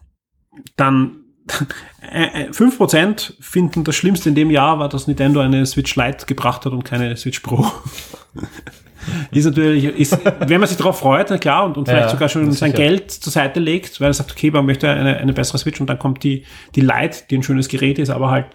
dann 0.77 1.25
äh, 2.13 2.45
äh, 2.45 2.51
5% 2.51 3.35
finden 3.41 3.85
das 3.85 3.97
Schlimmste 3.97 4.29
in 4.29 4.35
dem 4.35 4.51
Jahr 4.51 4.79
war, 4.79 4.89
dass 4.89 5.07
Nintendo 5.07 5.41
eine 5.41 5.67
Switch 5.67 5.95
Lite 5.97 6.27
gebracht 6.27 6.65
hat 6.65 6.73
und 6.73 6.85
keine 6.85 7.17
Switch 7.17 7.41
Pro. 7.41 7.67
ist 9.31 9.45
natürlich, 9.45 9.85
ist, 9.85 10.19
wenn 10.41 10.61
man 10.61 10.69
sich 10.69 10.79
darauf 10.79 10.99
freut, 10.99 11.29
na 11.31 11.39
klar, 11.39 11.67
und, 11.67 11.77
und 11.77 11.87
vielleicht 11.87 12.07
Ja, 12.07 12.11
sogar 12.11 12.29
schon 12.29 12.51
sein 12.53 12.71
sicher. 12.71 12.83
Geld 12.83 13.11
zur 13.11 13.33
Seite 13.33 13.61
legt, 13.61 14.01
weil 14.01 14.11
er 14.11 14.15
sagt, 14.15 14.33
okay, 14.33 14.51
man 14.51 14.65
möchte 14.65 14.89
eine, 14.89 15.19
eine 15.19 15.33
bessere 15.33 15.59
Switch 15.59 15.81
und 15.81 15.89
dann 15.89 15.99
kommt 15.99 16.25
die, 16.25 16.45
die 16.75 16.81
Lite, 16.81 17.25
die 17.29 17.37
ein 17.37 17.43
schönes 17.43 17.69
Gerät 17.69 17.99
ist, 17.99 18.11
aber 18.11 18.31
halt 18.31 18.47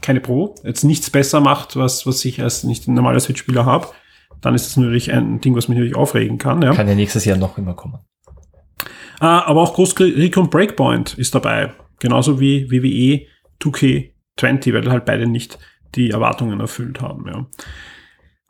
keine 0.00 0.20
Pro, 0.20 0.54
jetzt 0.64 0.84
nichts 0.84 1.10
besser 1.10 1.40
macht, 1.40 1.76
was, 1.76 2.06
was 2.06 2.24
ich 2.24 2.42
als 2.42 2.64
nicht 2.64 2.88
ein 2.88 2.94
normaler 2.94 3.20
Switch-Spieler 3.20 3.64
habe, 3.64 3.88
dann 4.44 4.54
ist 4.54 4.66
das 4.66 4.76
natürlich 4.76 5.10
ein 5.10 5.40
Ding, 5.40 5.56
was 5.56 5.68
mich 5.68 5.78
natürlich 5.78 5.96
aufregen 5.96 6.36
kann. 6.36 6.60
Ja. 6.60 6.74
Kann 6.74 6.86
ja 6.86 6.94
nächstes 6.94 7.24
Jahr 7.24 7.38
noch 7.38 7.56
immer 7.56 7.72
kommen. 7.72 7.98
Äh, 9.20 9.24
aber 9.24 9.62
auch 9.62 9.74
Ghost 9.74 9.98
Recon 9.98 10.50
Breakpoint 10.50 11.14
ist 11.14 11.34
dabei. 11.34 11.72
Genauso 11.98 12.40
wie 12.40 12.70
WWE 12.70 13.26
2K20, 13.62 14.74
weil 14.74 14.90
halt 14.90 15.06
beide 15.06 15.26
nicht 15.26 15.58
die 15.94 16.10
Erwartungen 16.10 16.60
erfüllt 16.60 17.00
haben. 17.00 17.26
Ja. 17.26 17.46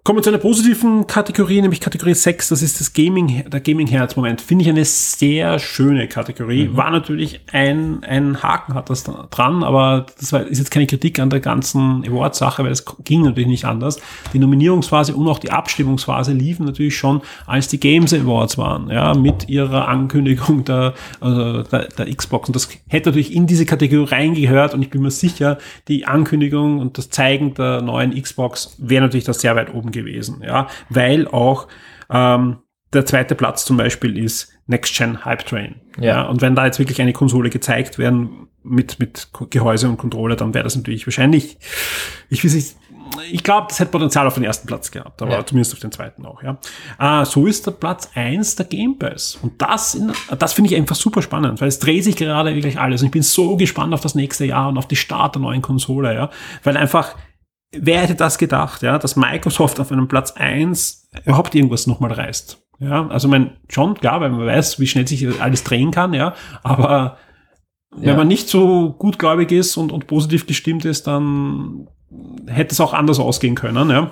Kommen 0.07 0.19
wir 0.19 0.23
zu 0.23 0.29
einer 0.29 0.39
positiven 0.39 1.07
Kategorie, 1.07 1.63
nämlich 1.63 1.81
Kategorie 1.81 2.13
6, 2.13 2.51
das 2.51 2.61
ist 2.61 2.79
das 2.79 2.93
Gaming, 2.93 3.43
der 3.49 3.61
Gaming-Herz-Moment. 3.61 4.43
Finde 4.43 4.63
ich 4.63 4.69
eine 4.69 4.85
sehr 4.85 5.59
schöne 5.59 6.09
Kategorie. 6.09 6.69
War 6.75 6.91
natürlich 6.91 7.41
ein, 7.51 8.05
ein 8.05 8.43
Haken 8.43 8.75
hat 8.75 8.91
das 8.91 9.05
da 9.05 9.29
dran, 9.31 9.65
aber 9.65 10.05
das 10.21 10.31
war, 10.35 10.43
ist 10.43 10.59
jetzt 10.59 10.71
keine 10.71 10.87
Kritik 10.87 11.19
an 11.21 11.31
der 11.31 11.41
ganzen 11.41 12.05
Award-Sache, 12.07 12.63
weil 12.65 12.71
es 12.71 12.85
ging 13.03 13.23
natürlich 13.23 13.49
nicht 13.49 13.65
anders. 13.65 13.99
Die 14.35 14.39
Nominierungsphase 14.39 15.15
und 15.15 15.27
auch 15.27 15.39
die 15.39 15.51
Abstimmungsphase 15.51 16.35
liefen 16.35 16.67
natürlich 16.67 16.99
schon, 16.99 17.23
als 17.47 17.69
die 17.69 17.81
Games 17.81 18.13
Awards 18.13 18.59
waren, 18.59 18.91
ja, 18.91 19.15
mit 19.15 19.49
ihrer 19.49 19.89
Ankündigung 19.89 20.67
der, 20.67 20.93
also 21.21 21.63
der, 21.63 21.89
der 21.89 22.15
Xbox. 22.15 22.51
Und 22.51 22.57
das 22.57 22.69
hätte 22.89 23.09
natürlich 23.09 23.35
in 23.35 23.47
diese 23.47 23.65
Kategorie 23.65 24.15
reingehört 24.15 24.75
und 24.75 24.83
ich 24.83 24.91
bin 24.91 25.01
mir 25.01 25.11
sicher, 25.11 25.57
die 25.89 26.05
Ankündigung 26.05 26.79
und 26.79 26.99
das 26.99 27.09
Zeigen 27.09 27.55
der 27.55 27.81
neuen 27.81 28.13
Xbox 28.21 28.77
wäre 28.77 29.03
natürlich 29.03 29.25
da 29.25 29.33
sehr 29.33 29.57
weit 29.57 29.73
oben 29.73 29.94
gewesen, 29.95 30.43
ja, 30.45 30.67
weil 30.91 31.27
auch 31.29 31.69
ähm, 32.11 32.59
der 32.93 33.07
zweite 33.07 33.35
Platz 33.35 33.65
zum 33.65 33.77
Beispiel 33.79 34.19
ist 34.23 34.53
Next 34.67 34.97
Gen 34.97 35.25
Hype 35.25 35.45
Train. 35.47 35.77
Ja. 35.99 36.05
Ja. 36.05 36.23
und 36.25 36.43
wenn 36.43 36.55
da 36.55 36.67
jetzt 36.67 36.79
wirklich 36.79 37.01
eine 37.01 37.13
Konsole 37.13 37.51
gezeigt 37.51 37.99
werden 37.99 38.49
mit, 38.63 38.99
mit 38.99 39.29
Gehäuse 39.51 39.89
und 39.89 39.97
Controller, 39.99 40.37
dann 40.37 40.55
wäre 40.55 40.65
das 40.65 40.77
natürlich 40.77 41.07
wahrscheinlich, 41.07 41.59
ich 42.31 42.45
weiß 42.45 42.55
nicht, 42.55 42.77
ich 43.31 43.43
glaube, 43.45 43.67
das 43.69 43.79
hätte 43.79 43.91
Potenzial 43.91 44.27
auf 44.27 44.35
den 44.35 44.45
ersten 44.45 44.67
Platz 44.67 44.91
gehabt, 44.91 45.21
aber 45.21 45.33
Ja. 45.33 45.47
zumindest 45.47 45.75
auf 45.75 45.79
den 45.81 45.93
zweiten 45.93 46.25
auch, 46.25 46.43
ja. 46.43 46.59
Äh, 46.99 47.25
so 47.27 47.47
ist 47.47 47.67
der 47.67 47.73
Platz 47.73 48.11
eins 48.15 48.57
der 48.57 48.67
Game 48.67 48.99
Pass. 48.99 49.39
Und 49.43 49.61
das, 49.61 49.95
in, 49.95 50.11
das 50.39 50.55
finde 50.55 50.71
ich 50.71 50.77
einfach 50.77 50.97
super 50.97 51.21
spannend, 51.21 51.61
weil 51.61 51.69
es 51.69 51.79
dreht 51.79 52.03
sich 52.05 52.17
gerade 52.17 52.55
wirklich 52.55 52.79
alles. 52.81 53.03
Und 53.03 53.07
ich 53.07 53.13
bin 53.13 53.23
so 53.23 53.57
gespannt 53.57 53.93
auf 53.93 54.01
das 54.01 54.15
nächste 54.15 54.47
Jahr 54.47 54.69
und 54.71 54.79
auf 54.79 54.89
die 54.89 54.97
Start 54.97 55.35
der 55.35 55.43
neuen 55.43 55.61
Konsole, 55.63 56.15
ja. 56.15 56.31
Weil 56.63 56.77
einfach, 56.77 57.15
wer 57.81 58.01
hätte 58.01 58.15
das 58.15 58.39
gedacht, 58.39 58.83
ja, 58.83 58.99
dass 58.99 59.17
Microsoft 59.17 59.81
auf 59.81 59.93
einem 59.93 60.09
Platz 60.09 60.33
eins 60.33 61.09
überhaupt 61.25 61.55
irgendwas 61.55 61.87
nochmal 61.87 62.13
reißt. 62.13 62.61
Ja, 62.81 63.07
also 63.09 63.29
mein, 63.29 63.57
schon, 63.69 63.95
klar, 63.95 64.21
weil 64.21 64.31
man 64.31 64.47
weiß, 64.47 64.81
wie 64.81 64.87
schnell 64.87 65.07
sich 65.07 65.41
alles 65.41 65.63
drehen 65.65 65.91
kann, 65.91 66.13
ja, 66.13 66.35
aber 66.63 67.19
wenn 67.97 68.09
Ja. 68.09 68.17
man 68.17 68.27
nicht 68.27 68.49
so 68.49 68.93
gutgläubig 68.99 69.53
ist 69.53 69.77
und, 69.77 69.93
und 69.93 70.09
positiv 70.09 70.47
gestimmt 70.47 70.85
ist, 70.85 71.07
dann 71.07 71.89
hätte 72.49 72.73
es 72.73 72.81
auch 72.81 72.93
anders 72.93 73.21
ausgehen 73.21 73.55
können, 73.55 73.91
ja. 73.91 74.11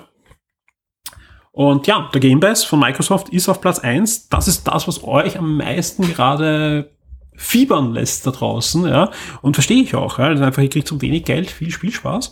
Und 1.51 1.85
ja, 1.85 2.09
der 2.11 2.19
Game 2.21 2.39
Pass 2.39 2.63
von 2.63 2.79
Microsoft 2.79 3.29
ist 3.29 3.47
auf 3.47 3.61
Platz 3.61 3.77
eins. 3.77 4.27
Das 4.27 4.47
ist 4.47 4.67
das, 4.67 4.87
was 4.87 5.03
euch 5.03 5.37
am 5.37 5.57
meisten 5.57 6.07
gerade 6.11 6.92
fiebern 7.35 7.93
lässt 7.93 8.25
da 8.27 8.31
draußen, 8.31 8.85
ja. 8.87 9.11
Und 9.41 9.55
verstehe 9.55 9.81
ich 9.83 9.95
auch, 9.95 10.19
ja. 10.19 10.25
Also 10.25 10.43
einfach, 10.43 10.61
ihr 10.61 10.69
kriegt 10.69 10.87
so 10.87 11.01
wenig 11.01 11.25
Geld, 11.25 11.49
viel 11.51 11.71
Spielspaß. 11.71 12.31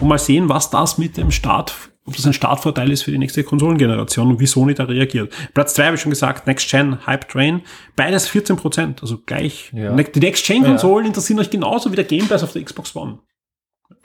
Und 0.00 0.08
mal 0.08 0.18
sehen, 0.18 0.48
was 0.48 0.70
das 0.70 0.98
mit 0.98 1.16
dem 1.16 1.30
Start, 1.30 1.74
ob 2.06 2.16
das 2.16 2.26
ein 2.26 2.32
Startvorteil 2.32 2.90
ist 2.90 3.02
für 3.02 3.10
die 3.10 3.18
nächste 3.18 3.44
Konsolengeneration 3.44 4.28
und 4.28 4.40
wie 4.40 4.46
Sony 4.46 4.74
da 4.74 4.84
reagiert. 4.84 5.32
Platz 5.54 5.74
zwei 5.74 5.84
habe 5.86 5.96
ich 5.96 6.00
schon 6.02 6.10
gesagt, 6.10 6.46
Next 6.46 6.70
Gen, 6.70 7.06
Hype 7.06 7.28
Train, 7.28 7.62
beides 7.96 8.28
14 8.28 8.56
Prozent, 8.56 9.02
also 9.02 9.18
gleich. 9.18 9.70
Ja. 9.74 9.92
Ne- 9.92 10.04
Die 10.04 10.20
Next 10.20 10.46
Gen 10.46 10.64
Konsolen 10.64 11.06
interessieren 11.06 11.38
euch 11.40 11.50
genauso 11.50 11.90
wie 11.92 11.96
der 11.96 12.04
Game 12.06 12.26
Pass 12.26 12.42
auf 12.42 12.52
der 12.52 12.64
Xbox 12.64 12.94
One. 12.96 13.18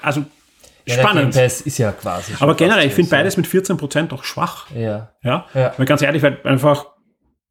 Also, 0.02 0.26
Ja, 0.88 0.96
spannend. 1.00 1.34
Pass 1.34 1.62
ist 1.62 1.78
ja 1.80 1.92
quasi. 1.94 2.34
Aber 2.40 2.54
generell, 2.56 2.86
ich 2.88 2.94
finde 2.94 3.10
beides 3.10 3.38
mit 3.38 3.48
14 3.48 3.78
Prozent 3.78 4.14
auch 4.14 4.24
schwach. 4.24 4.68
Ja. 4.76 5.12
Ja? 5.24 5.46
Ja. 5.54 5.74
Weil 5.78 5.86
ganz 5.88 6.02
ehrlich, 6.04 6.22
weil 6.22 6.38
einfach, 6.44 6.86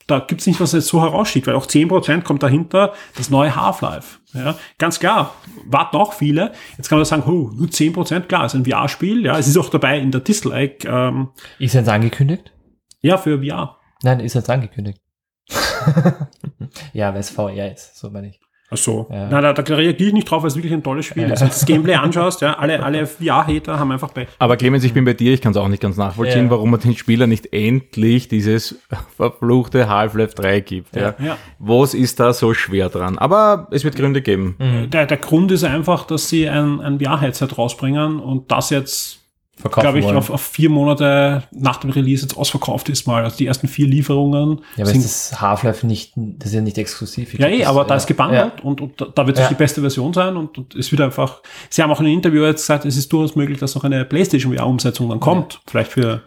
da 0.07 0.19
gibt's 0.19 0.47
nicht, 0.47 0.61
was 0.61 0.73
jetzt 0.73 0.89
so 0.89 1.01
heraussticht, 1.01 1.47
weil 1.47 1.55
auch 1.55 1.67
10% 1.67 2.23
kommt 2.23 2.43
dahinter 2.43 2.93
das 3.17 3.31
neue 3.31 3.55
Half-Life. 3.57 4.19
Ja? 4.35 4.57
Ganz 4.79 4.99
klar, 5.01 5.35
warten 5.65 5.97
auch 5.97 6.13
viele. 6.13 6.53
Jetzt 6.77 6.89
kann 6.89 6.99
man 6.99 7.05
sagen, 7.05 7.23
oh, 7.27 7.51
nur 7.55 7.69
10%, 7.69 8.21
klar, 8.21 8.47
ist 8.47 8.55
ein 8.55 8.65
VR-Spiel, 8.65 9.25
ja, 9.25 9.39
es 9.39 9.47
ist 9.47 9.57
auch 9.57 9.71
dabei 9.71 9.99
in 9.99 10.11
der 10.11 10.21
Dislike, 10.21 10.87
ähm, 10.89 11.31
Ist 11.59 11.75
jetzt 11.75 11.89
angekündigt? 11.89 12.53
ja, 13.01 13.17
für 13.19 13.43
VR. 13.43 13.79
Nein, 14.03 14.21
ist 14.21 14.35
jetzt 14.35 14.51
angekündigt. 14.51 15.01
ja, 16.93 17.13
weil 17.13 17.21
es 17.21 17.31
VR 17.31 17.73
ist, 17.73 17.97
so 17.97 18.11
meine 18.11 18.29
ich. 18.29 18.41
Ach 18.75 18.79
so. 18.79 19.07
Ja. 19.11 19.29
Na, 19.31 19.41
da, 19.41 19.53
da 19.53 19.75
reagiere 19.75 20.09
ich 20.09 20.15
nicht 20.15 20.31
drauf, 20.31 20.43
weil 20.43 20.49
es 20.49 20.57
wirklich 20.57 20.73
ein 20.73 20.83
tolles 20.83 21.07
Spiel 21.07 21.23
ist. 21.25 21.41
Wenn 21.41 21.49
du 21.49 21.55
das 21.55 21.65
Gameplay 21.67 21.95
anschaust, 21.95 22.41
ja, 22.43 22.55
alle, 22.59 22.83
alle 22.83 23.07
VR-Hater 23.07 23.79
haben 23.79 23.91
einfach 23.93 24.13
Pech. 24.13 24.29
Aber 24.39 24.57
Clemens, 24.57 24.85
ich 24.85 24.93
bin 24.93 25.05
bei 25.05 25.15
dir, 25.15 25.33
ich 25.33 25.41
kann 25.41 25.53
es 25.53 25.57
auch 25.57 25.69
nicht 25.69 25.81
ganz 25.83 25.97
nachvollziehen, 25.97 26.45
Ja. 26.47 26.51
warum 26.51 26.71
man 26.71 26.81
den 26.81 26.97
Spieler 26.97 27.27
nicht 27.27 27.53
endlich 27.53 28.29
dieses 28.29 28.79
verfluchte 29.17 29.89
Half-Life 29.89 30.35
3 30.35 30.61
gibt. 30.61 30.95
Ja. 30.97 31.15
Ja. 31.19 31.37
Was 31.59 31.95
ist 31.95 32.21
da 32.21 32.33
so 32.33 32.53
schwer 32.55 32.89
dran? 32.89 33.19
Aber 33.19 33.69
es 33.71 33.85
wird 33.85 33.97
Gründe 33.97 34.21
geben. 34.23 34.57
Der, 34.93 35.07
der 35.07 35.17
Grund 35.17 35.51
ist 35.53 35.65
einfach, 35.65 36.05
dass 36.07 36.29
sie 36.29 36.49
ein, 36.49 36.81
ein 36.81 37.01
VR-Headset 37.01 37.49
rausbringen 37.57 38.21
und 38.21 38.51
das 38.51 38.71
jetzt 38.71 39.24
Verkaufen 39.57 39.83
glaube 39.83 39.99
ich, 40.01 40.07
auf, 40.07 40.31
auf 40.31 40.41
vier 40.43 40.69
Monate 40.69 41.45
nach 41.53 41.77
dem 41.77 41.91
Release 41.91 42.23
jetzt 42.23 42.37
ausverkauft 42.37 42.89
ist 42.89 43.07
mal. 43.07 43.23
Also 43.25 43.37
die 43.37 43.47
ersten 43.47 43.69
vier 43.69 43.87
Lieferungen 43.87 44.61
ja, 44.77 44.83
aber 44.85 44.93
sind 44.93 45.05
es 45.05 45.31
ist 45.31 45.41
Half-Life 45.41 45.87
nicht, 45.87 46.13
das 46.17 46.49
ist 46.49 46.55
ja 46.57 46.61
nicht 46.61 46.77
exklusiv. 46.77 47.33
Ich 47.35 47.41
Ja, 47.41 47.47
glaub, 47.47 47.59
eh, 47.59 47.63
das- 47.63 47.69
aber 47.69 47.85
da 47.85 47.95
ja. 47.95 47.97
ist 47.97 48.07
gebundelt 48.07 48.61
und, 48.63 48.81
und 48.81 49.01
da- 49.01 49.07
da 49.15 49.27
wird 49.27 49.37
es 49.39 49.45
Ja. 49.45 49.49
die 49.49 49.55
beste 49.55 49.81
Version 49.81 50.13
sein 50.13 50.37
und, 50.37 50.59
und 50.59 50.75
es 50.75 50.91
wird 50.91 51.01
einfach, 51.03 51.41
sie 51.71 51.83
haben 51.83 51.91
auch 51.93 52.01
in 52.01 52.07
einem 52.07 52.17
Interview 52.17 52.43
jetzt 52.45 52.63
gesagt, 52.63 52.85
es 52.85 52.97
ist 52.97 53.13
durchaus 53.13 53.37
möglich, 53.37 53.59
dass 53.59 53.75
noch 53.77 53.85
eine 53.85 54.05
PlayStation 54.05 54.53
VR-Umsetzung 54.57 55.09
dann 55.09 55.21
kommt. 55.21 55.61
Vielleicht 55.69 55.93
für, 55.93 56.23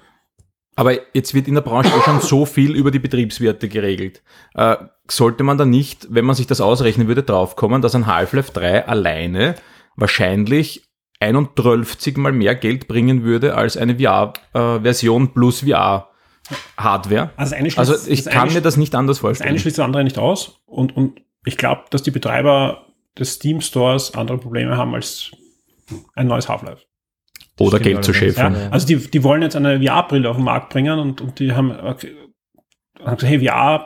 Aber 0.78 0.94
jetzt 1.14 1.34
wird 1.34 1.48
in 1.49 1.56
der 1.56 1.62
Branche 1.62 1.90
eh 1.90 2.02
schon 2.06 2.22
so 2.22 2.45
viel 2.45 2.76
über 2.76 2.91
die 2.91 2.99
Betriebswerte 2.99 3.68
geregelt. 3.68 4.22
Äh, 4.56 4.78
sollte 5.10 5.44
man 5.44 5.58
da 5.58 5.66
nicht, 5.66 6.08
wenn 6.12 6.24
man 6.26 6.36
sich 6.36 6.48
das 6.48 6.62
ausrechnen 6.62 7.08
würde, 7.10 7.24
draufkommen, 7.24 7.82
dass 7.82 7.94
ein 7.95 8.08
Half-Life 8.08 8.52
3 8.54 8.88
alleine 8.88 9.56
wahrscheinlich 9.95 10.87
31 11.19 12.18
mal 12.18 12.31
mehr 12.31 12.56
Geld 12.56 12.88
bringen 12.88 13.23
würde 13.23 13.56
als 13.56 13.77
eine 13.77 13.98
VR-Version 13.98 15.34
plus 15.34 15.61
VR-Hardware? 15.61 17.31
also 17.35 17.52
das 17.52 17.53
eine 17.53 17.72
schließt, 17.72 17.77
Also 17.77 18.10
ich 18.11 18.26
kann 18.26 18.44
eine, 18.44 18.53
mir 18.53 18.61
das 18.61 18.77
nicht 18.77 18.94
anders 18.95 19.18
das 19.18 19.23
eine 19.23 19.30
vorstellen. 19.35 19.60
schließt 19.60 19.77
das 19.77 19.85
andere 19.85 20.03
nicht 20.03 20.18
aus 20.18 20.61
und, 20.65 20.95
und 20.95 21.22
ich 21.45 21.57
glaube, 21.57 21.84
dass 21.89 22.03
die 22.03 22.11
Betreiber 22.11 22.85
des 23.18 23.34
Steam 23.34 23.61
Stores 23.61 24.14
andere 24.15 24.38
Probleme 24.38 24.77
haben 24.77 24.94
als 24.94 25.31
ein 26.15 26.27
neues 26.27 26.49
Half-Life. 26.49 26.84
Oder 27.60 27.80
Geld 27.80 28.03
zu 28.03 28.14
schäfeln. 28.14 28.53
Ja, 28.53 28.69
also 28.69 28.85
die, 28.85 28.98
die 28.98 29.23
wollen 29.23 29.41
jetzt 29.41 29.56
eine 29.56 29.81
VR-Brille 29.81 30.30
auf 30.30 30.35
den 30.35 30.45
Markt 30.45 30.69
bringen 30.69 30.99
und, 30.99 31.22
und 31.22 31.39
die 31.39 31.53
haben, 31.53 31.72
okay, 31.72 32.15
haben 32.99 33.18
gesagt, 33.18 33.23
hey, 33.23 33.39
VR 33.48 33.85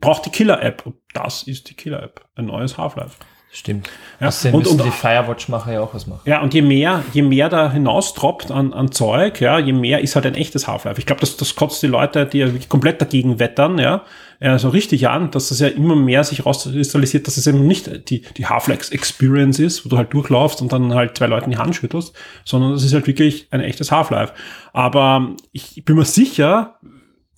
braucht 0.00 0.26
die 0.26 0.30
Killer-App 0.30 0.86
und 0.86 0.96
das 1.12 1.42
ist 1.44 1.68
die 1.70 1.74
Killer-App, 1.74 2.24
ein 2.36 2.44
neues 2.44 2.78
Half-Life. 2.78 3.16
Stimmt. 3.56 3.88
Ja, 4.20 4.28
Außerdem 4.28 4.54
und, 4.54 4.64
müssen 4.64 4.80
und, 4.80 4.86
die 4.86 4.90
Firewatch-Macher 4.90 5.72
ja 5.72 5.80
auch 5.80 5.94
was 5.94 6.06
machen. 6.06 6.20
ja, 6.26 6.42
und 6.42 6.52
je 6.52 6.60
mehr, 6.60 7.02
je 7.14 7.22
mehr 7.22 7.48
da 7.48 7.72
hinaustroppt 7.72 8.50
an, 8.50 8.74
an 8.74 8.92
Zeug, 8.92 9.40
ja, 9.40 9.58
je 9.58 9.72
mehr 9.72 10.02
ist 10.02 10.14
halt 10.14 10.26
ein 10.26 10.34
echtes 10.34 10.68
Half-Life. 10.68 10.98
Ich 10.98 11.06
glaube, 11.06 11.22
das, 11.22 11.38
das 11.38 11.56
kotzt 11.56 11.82
die 11.82 11.86
Leute, 11.86 12.26
die 12.26 12.38
ja 12.40 12.48
komplett 12.68 13.00
dagegen 13.00 13.38
wettern, 13.38 13.78
ja, 13.78 14.02
ja, 14.40 14.58
so 14.58 14.68
richtig 14.68 15.08
an, 15.08 15.30
dass 15.30 15.48
das 15.48 15.60
ja 15.60 15.68
immer 15.68 15.96
mehr 15.96 16.22
sich 16.22 16.44
rauskristallisiert, 16.44 17.26
dass 17.26 17.38
es 17.38 17.46
eben 17.46 17.66
nicht 17.66 18.10
die, 18.10 18.20
die 18.20 18.44
Half-Life-Experience 18.44 19.58
ist, 19.58 19.86
wo 19.86 19.88
du 19.88 19.96
halt 19.96 20.12
durchlaufst 20.12 20.60
und 20.60 20.70
dann 20.70 20.92
halt 20.92 21.16
zwei 21.16 21.26
Leuten 21.26 21.50
die 21.50 21.56
Hand 21.56 21.76
schüttelst, 21.76 22.14
sondern 22.44 22.72
das 22.72 22.84
ist 22.84 22.92
halt 22.92 23.06
wirklich 23.06 23.48
ein 23.52 23.62
echtes 23.62 23.90
Half-Life. 23.90 24.34
Aber 24.74 25.30
ich 25.52 25.82
bin 25.82 25.96
mir 25.96 26.04
sicher, 26.04 26.74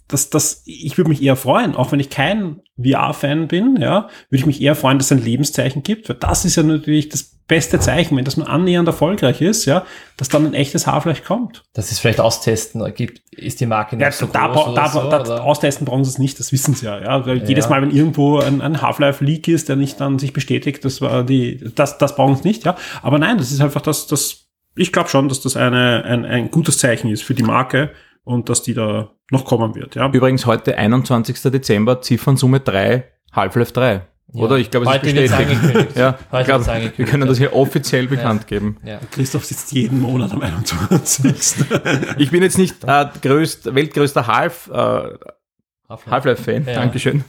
dass 0.09 0.30
das, 0.30 0.62
ich 0.64 0.97
würde 0.97 1.10
mich 1.10 1.22
eher 1.22 1.36
freuen, 1.36 1.74
auch 1.76 1.93
wenn 1.93 2.01
ich 2.01 2.09
kein 2.10 2.60
VR-Fan 2.82 3.47
bin, 3.48 3.76
ja, 3.80 4.09
würde 4.30 4.40
ich 4.40 4.47
mich 4.47 4.60
eher 4.60 4.74
freuen, 4.74 4.98
dass 4.98 5.10
es 5.10 5.18
ein 5.18 5.24
Lebenszeichen 5.24 5.82
gibt, 5.82 6.09
weil 6.09 6.16
das 6.16 6.44
ist 6.44 6.56
ja 6.56 6.62
natürlich 6.62 7.09
das 7.10 7.35
beste 7.47 7.80
Zeichen, 7.80 8.16
wenn 8.16 8.26
das 8.26 8.36
nur 8.36 8.48
annähernd 8.48 8.86
erfolgreich 8.89 9.40
ist, 9.40 9.64
ja, 9.64 9.85
dass 10.18 10.28
dann 10.28 10.44
ein 10.47 10.52
echtes 10.55 10.86
Half-Life 10.86 11.22
kommt. 11.26 11.64
Dass 11.72 11.90
es 11.90 11.98
vielleicht 11.98 12.20
austesten 12.20 12.82
gibt, 12.94 13.22
ist 13.30 13.60
die 13.60 13.66
Marke 13.66 13.97
nicht 13.97 14.05
Ja, 14.05 14.12
so 14.12 14.26
da, 14.26 14.48
groß 14.48 14.74
da, 14.74 14.82
da, 14.82 14.89
so, 14.89 15.10
da, 15.10 15.20
oder? 15.22 15.44
austesten 15.44 15.86
brauchen 15.86 16.05
sie 16.05 16.10
es 16.10 16.18
nicht, 16.18 16.39
das 16.40 16.52
wissen 16.52 16.74
sie 16.74 16.85
ja, 16.86 17.01
ja, 17.01 17.26
weil 17.26 17.39
Ja. 17.39 17.44
jedes 17.48 17.68
Mal, 17.70 17.80
wenn 17.80 17.90
irgendwo 17.90 18.39
ein, 18.39 18.60
ein 18.60 18.82
Half-Life-Leak 18.82 19.48
ist, 19.48 19.68
der 19.70 19.76
nicht 19.76 19.98
dann 20.01 20.18
sich 20.18 20.32
bestätigt, 20.35 20.85
das 20.85 21.01
war 21.01 21.24
die, 21.24 21.59
das, 21.74 21.97
das 21.98 22.16
brauchen 22.16 22.36
sie 22.36 22.47
nicht, 22.48 22.64
ja, 22.64 22.76
aber 23.02 23.18
nein, 23.18 23.39
das 23.39 23.51
ist 23.51 23.60
einfach 23.62 23.80
das, 23.80 24.06
das, 24.06 24.47
ich 24.76 24.93
glaube 24.93 25.09
schon, 25.09 25.28
dass 25.28 25.40
das 25.40 25.56
eine, 25.56 26.05
ein, 26.05 26.24
ein 26.26 26.51
gutes 26.51 26.78
Zeichen 26.78 27.09
ist 27.10 27.22
für 27.22 27.35
die 27.35 27.43
Marke 27.43 27.93
und 28.24 28.51
dass 28.51 28.62
die 28.62 28.74
da 28.74 29.10
noch 29.30 29.44
kommen 29.44 29.74
wird, 29.74 29.94
ja. 29.94 30.10
Übrigens 30.10 30.46
heute 30.46 30.76
21. 30.76 31.40
Dezember, 31.52 32.00
Ziffernsumme 32.00 32.60
3, 32.60 33.05
Half-Life 33.32 33.72
3. 33.72 34.02
Ja. 34.32 34.42
Oder? 34.42 34.56
Ich 34.56 34.70
glaube, 34.70 34.86
es 34.86 34.92
ist 34.92 35.02
Heute 35.02 35.14
wird's 35.14 35.36
bestätigt. 35.36 35.96
Ja, 35.96 36.18
Heute 36.30 36.50
ich 36.50 36.55
angekündigt, 36.55 36.98
wir 36.98 37.06
können 37.06 37.22
ja. 37.22 37.28
das 37.28 37.38
hier 37.38 37.55
offiziell 37.55 38.06
bekannt 38.06 38.46
geben. 38.46 38.76
Ja. 38.84 39.00
Christoph 39.10 39.44
sitzt 39.44 39.72
jeden 39.72 40.00
Monat 40.00 40.32
am 40.32 40.42
21. 40.42 41.64
Ich 42.18 42.30
bin 42.30 42.42
jetzt 42.42 42.59
nicht 42.59 42.84
äh, 42.84 43.06
größt, 43.22 43.74
weltgrößter 43.74 44.26
Half, 44.26 44.68
äh, 44.68 44.72
Half-Life. 44.74 46.10
Half-Life-Fan, 46.10 46.66
Ja. 46.66 46.74
Dankeschön. 46.74 47.24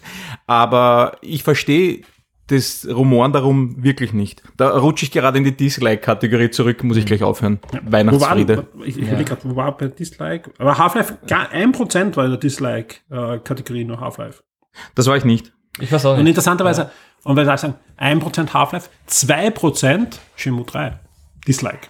Aber 0.45 1.13
ich 1.21 1.43
verstehe 1.43 2.01
das 2.49 2.88
Rumoren 2.89 3.31
darum 3.31 3.84
wirklich 3.84 4.11
nicht. 4.13 4.43
Da 4.57 4.69
rutsche 4.77 5.05
ich 5.05 5.11
gerade 5.11 5.38
in 5.38 5.43
die 5.43 5.55
Dislike-Kategorie 5.55 6.49
zurück, 6.49 6.84
muss 6.84 6.97
ich 6.97 7.05
gleich 7.05 7.23
aufhören. 7.23 7.59
Weihnachtsfriede. 7.84 8.65
Wo 8.73 8.80
war, 8.80 8.85
ich 8.88 8.97
ich 8.97 9.07
Ja. 9.07 9.21
gerade, 9.21 9.41
wo 9.43 9.55
war 9.55 9.76
bei 9.77 9.88
Dislike? 9.88 10.51
Aber 10.57 10.77
Half-Life, 10.77 11.17
gar 11.27 11.49
ein 11.51 11.71
Prozent 11.71 12.17
war 12.17 12.26
in 12.26 12.31
der 12.31 12.39
Dislike-Kategorie 12.39 13.84
nur 13.85 13.99
Half-Life. 13.99 14.43
Das 14.95 15.07
war 15.07 15.17
ich 15.17 15.26
nicht. 15.26 15.51
Ich 15.80 15.91
weiß 15.91 16.05
auch 16.05 16.11
Und 16.13 16.19
nicht. 16.19 16.30
interessanterweise, 16.30 16.91
und 17.23 17.35
weil 17.38 17.45
wir 17.47 17.57
sagen, 17.57 17.76
1% 17.97 18.53
Half-Life, 18.53 18.89
2% 19.07 20.19
Shenmue 20.35 20.65
3. 20.65 20.99
Dislike. 21.47 21.88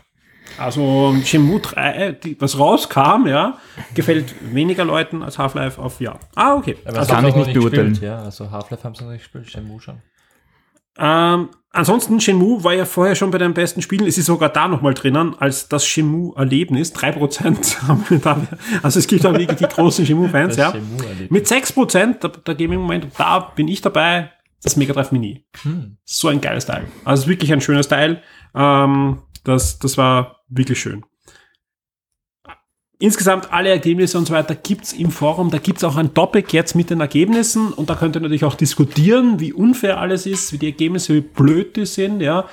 Also 0.57 1.15
Shenmue 1.23 1.60
3, 1.60 2.11
die, 2.23 2.40
was 2.41 2.57
rauskam, 2.60 3.27
ja, 3.27 3.57
gefällt 3.94 4.34
weniger 4.53 4.84
Leuten 4.84 5.22
als 5.23 5.38
Half-Life 5.38 5.81
auf 5.81 6.02
Ja. 6.02 6.19
Ah, 6.36 6.56
okay. 6.56 6.76
Aber 6.86 6.98
Also, 6.99 6.99
das 6.99 7.07
kann 7.10 7.27
ich 7.27 7.36
nicht 7.36 7.53
beurteilen. 7.53 7.98
Ja, 8.02 8.23
also 8.23 8.49
Half-Life 8.52 8.84
haben 8.84 8.95
sie 8.95 9.03
noch 9.03 9.11
nicht 9.11 9.22
gespielt, 9.22 9.49
Shenmue 9.49 9.80
schon. 9.80 10.02
Ähm, 10.99 11.49
ansonsten, 11.71 12.19
Shenmue 12.19 12.63
war 12.63 12.73
ja 12.73 12.85
vorher 12.85 13.15
schon 13.15 13.31
bei 13.31 13.38
den 13.38 13.53
besten 13.53 13.81
Spielen, 13.81 14.05
es 14.05 14.17
ist 14.17 14.26
sogar 14.26 14.49
da 14.49 14.67
nochmal 14.67 14.93
drinnen, 14.93 15.35
als 15.39 15.69
das 15.69 15.85
Shenmue-Erlebnis, 15.85 16.93
3% 16.95 17.81
haben 17.88 18.05
wir 18.09 18.19
da. 18.19 18.41
Also 18.84 18.99
es 18.99 19.07
gibt 19.07 19.23
da 19.23 19.34
wirklich 19.34 19.57
die 19.57 19.65
großen 19.65 20.05
Shenmue-Fans, 20.05 20.57
ja. 20.57 20.73
Mit 21.30 21.47
6%, 21.47 22.19
da, 22.19 22.27
da 22.27 22.53
geben 22.53 22.71
wir 22.71 22.77
im 22.77 22.81
Moment, 22.81 23.07
da 23.17 23.39
bin 23.39 23.67
ich 23.67 23.81
dabei, 23.81 24.31
das 24.63 24.76
Mega 24.76 24.93
Drive 24.93 25.11
Mini. 25.11 25.45
Hm. 25.63 25.97
So 26.03 26.27
ein 26.27 26.41
geiles 26.41 26.65
Teil. 26.65 26.85
Also 27.05 27.27
wirklich 27.27 27.53
ein 27.53 27.61
schönes 27.61 27.88
Teil. 27.88 28.21
Ähm, 28.53 29.19
das, 29.43 29.80
das 29.80 29.97
war 29.97 30.41
wirklich 30.49 30.80
schön. 30.80 31.05
Insgesamt 33.01 33.53
alle 33.53 33.69
Ergebnisse 33.69 34.17
und 34.17 34.27
so 34.27 34.34
weiter 34.34 34.55
gibt's 34.55 34.91
im 34.91 35.09
Forum. 35.09 35.51
Da 35.51 35.57
gibt's 35.57 35.85
auch 35.85 35.95
ein 35.95 36.13
Topic 36.13 36.49
jetzt 36.51 36.76
mit 36.76 36.89
den 36.89 36.99
Ergebnissen 36.99 37.71
und 37.71 37.89
da 37.89 37.95
könnt 37.95 38.17
ihr 38.17 38.19
natürlich 38.19 38.43
auch 38.43 38.55
diskutieren, 38.55 39.39
wie 39.39 39.53
unfair 39.53 40.01
alles 40.01 40.26
ist, 40.26 40.51
wie 40.51 40.57
die 40.57 40.65
Ergebnisse, 40.65 41.15
wie 41.15 41.21
blöd 41.21 41.77
die 41.77 41.85
sind, 41.85 42.19
ja. 42.19 42.43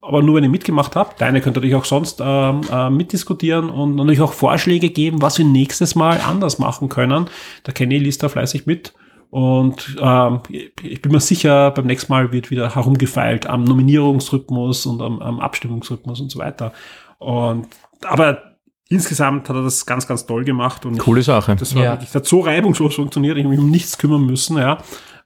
Aber 0.00 0.22
nur 0.22 0.36
wenn 0.36 0.44
ihr 0.44 0.50
mitgemacht 0.50 0.96
habt. 0.96 1.20
Deine 1.20 1.42
könnt 1.42 1.58
ihr 1.58 1.60
natürlich 1.60 1.76
auch 1.76 1.84
sonst 1.84 2.22
ähm, 2.24 2.62
äh, 2.72 2.88
mitdiskutieren 2.88 3.68
und 3.68 3.96
natürlich 3.96 4.22
auch 4.22 4.32
Vorschläge 4.32 4.88
geben, 4.88 5.20
was 5.20 5.36
wir 5.36 5.44
nächstes 5.44 5.94
Mal 5.94 6.22
anders 6.26 6.58
machen 6.58 6.88
können. 6.88 7.28
Der 7.66 7.74
Kenny 7.74 7.98
liest 7.98 8.22
da 8.22 8.30
fleißig 8.30 8.64
mit. 8.64 8.94
Und 9.28 9.94
ähm, 10.00 10.40
ich 10.48 11.02
bin 11.02 11.12
mir 11.12 11.20
sicher, 11.20 11.70
beim 11.72 11.84
nächsten 11.84 12.10
Mal 12.10 12.32
wird 12.32 12.50
wieder 12.50 12.74
herumgefeilt 12.74 13.46
am 13.46 13.64
Nominierungsrhythmus 13.64 14.86
und 14.86 15.02
am, 15.02 15.20
am 15.20 15.38
Abstimmungsrhythmus 15.38 16.18
und 16.22 16.32
so 16.32 16.38
weiter. 16.38 16.72
Und 17.18 17.66
aber 18.02 18.49
insgesamt 18.90 19.48
hat 19.48 19.56
er 19.56 19.62
das 19.62 19.86
ganz, 19.86 20.06
ganz 20.06 20.26
toll 20.26 20.44
gemacht 20.44 20.84
und 20.84 20.98
Coole 20.98 21.22
Sache. 21.22 21.56
das 21.56 21.74
war 21.74 21.82
Ja. 21.82 21.90
wirklich, 21.92 22.10
das 22.10 22.16
hat 22.16 22.26
so 22.26 22.40
reibungslos 22.40 22.94
funktioniert, 22.96 23.38
ich 23.38 23.44
habe 23.44 23.54
mich 23.54 23.62
um 23.64 23.70
nichts 23.70 23.96
kümmern 23.96 24.26
müssen, 24.26 24.58
ja. 24.58 24.78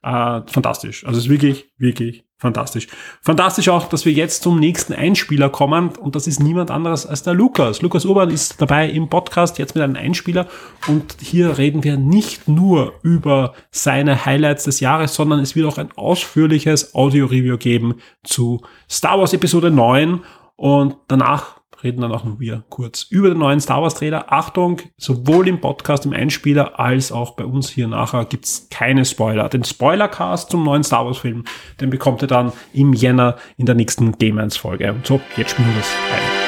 Äh, 0.03 0.41
fantastisch. 0.47 1.03
Also 1.05 1.17
es 1.17 1.25
ist 1.25 1.29
wirklich, 1.31 1.65
wirklich 1.77 2.23
Fantastisch. 2.37 2.87
Fantastisch 3.21 3.69
auch, 3.69 3.87
dass 3.87 4.05
wir 4.05 4.11
jetzt 4.11 4.43
zum 4.43 4.59
nächsten 4.59 4.91
Einspieler 4.91 5.49
kommen 5.49 5.91
und 5.95 6.15
das 6.15 6.27
ist 6.27 6.41
niemand 6.41 6.69
anderes 6.69 7.05
als 7.05 7.23
der 7.23 7.33
Lukas. 7.33 7.81
Lukas 7.81 8.03
Urban 8.03 8.29
ist 8.29 8.61
dabei 8.61 8.89
im 8.89 9.07
Podcast 9.09 9.57
jetzt 9.57 9.73
mit 9.73 9.81
einem 9.81 9.95
Einspieler 9.95 10.45
und 10.87 11.15
hier 11.21 11.57
reden 11.57 11.85
wir 11.85 11.95
nicht 11.95 12.49
nur 12.49 12.91
über 13.03 13.53
seine 13.71 14.25
Highlights 14.25 14.65
des 14.65 14.81
Jahres, 14.81 15.15
sondern 15.15 15.39
es 15.39 15.55
wird 15.55 15.65
auch 15.65 15.77
ein 15.77 15.89
ausführliches 15.95 16.93
Audio-Review 16.93 17.57
geben 17.57 17.95
zu 18.23 18.61
Star 18.91 19.17
Wars 19.17 19.31
Episode 19.31 19.71
9 19.71 20.19
und 20.57 20.97
danach 21.07 21.54
reden 21.83 22.01
dann 22.01 22.11
auch 22.11 22.23
noch 22.23 22.39
wir 22.39 22.63
kurz 22.69 23.03
über 23.09 23.29
den 23.29 23.39
neuen 23.39 23.59
Star 23.59 23.81
Wars 23.81 23.95
Trailer. 23.95 24.31
Achtung, 24.31 24.81
sowohl 24.97 25.47
im 25.47 25.61
Podcast, 25.61 26.05
im 26.05 26.13
Einspieler, 26.13 26.79
als 26.79 27.11
auch 27.11 27.35
bei 27.35 27.45
uns 27.45 27.69
hier 27.69 27.87
nachher 27.87 28.25
gibt's 28.25 28.67
keine 28.69 29.05
Spoiler. 29.05 29.49
Den 29.49 29.63
Spoilercast 29.63 30.49
zum 30.49 30.63
neuen 30.63 30.83
Star 30.83 31.05
Wars 31.05 31.17
Film, 31.17 31.43
den 31.81 31.89
bekommt 31.89 32.21
ihr 32.21 32.27
dann 32.27 32.51
im 32.73 32.93
Jänner 32.93 33.37
in 33.57 33.65
der 33.65 33.75
nächsten 33.75 34.17
Demons 34.17 34.57
Folge. 34.57 34.91
Und 34.91 35.05
so, 35.05 35.21
jetzt 35.37 35.51
spielen 35.51 35.67
wir 35.69 35.75
das 35.75 35.89
ein. 36.13 36.45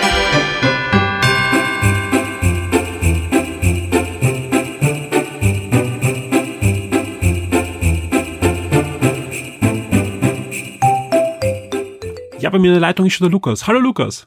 Ja, 12.40 12.52
bei 12.52 12.60
mir 12.60 12.68
in 12.68 12.76
der 12.76 12.82
Leitung 12.82 13.06
ist 13.06 13.14
schon 13.14 13.26
der 13.26 13.32
Lukas. 13.32 13.68
Hallo 13.68 13.80
Lukas. 13.80 14.26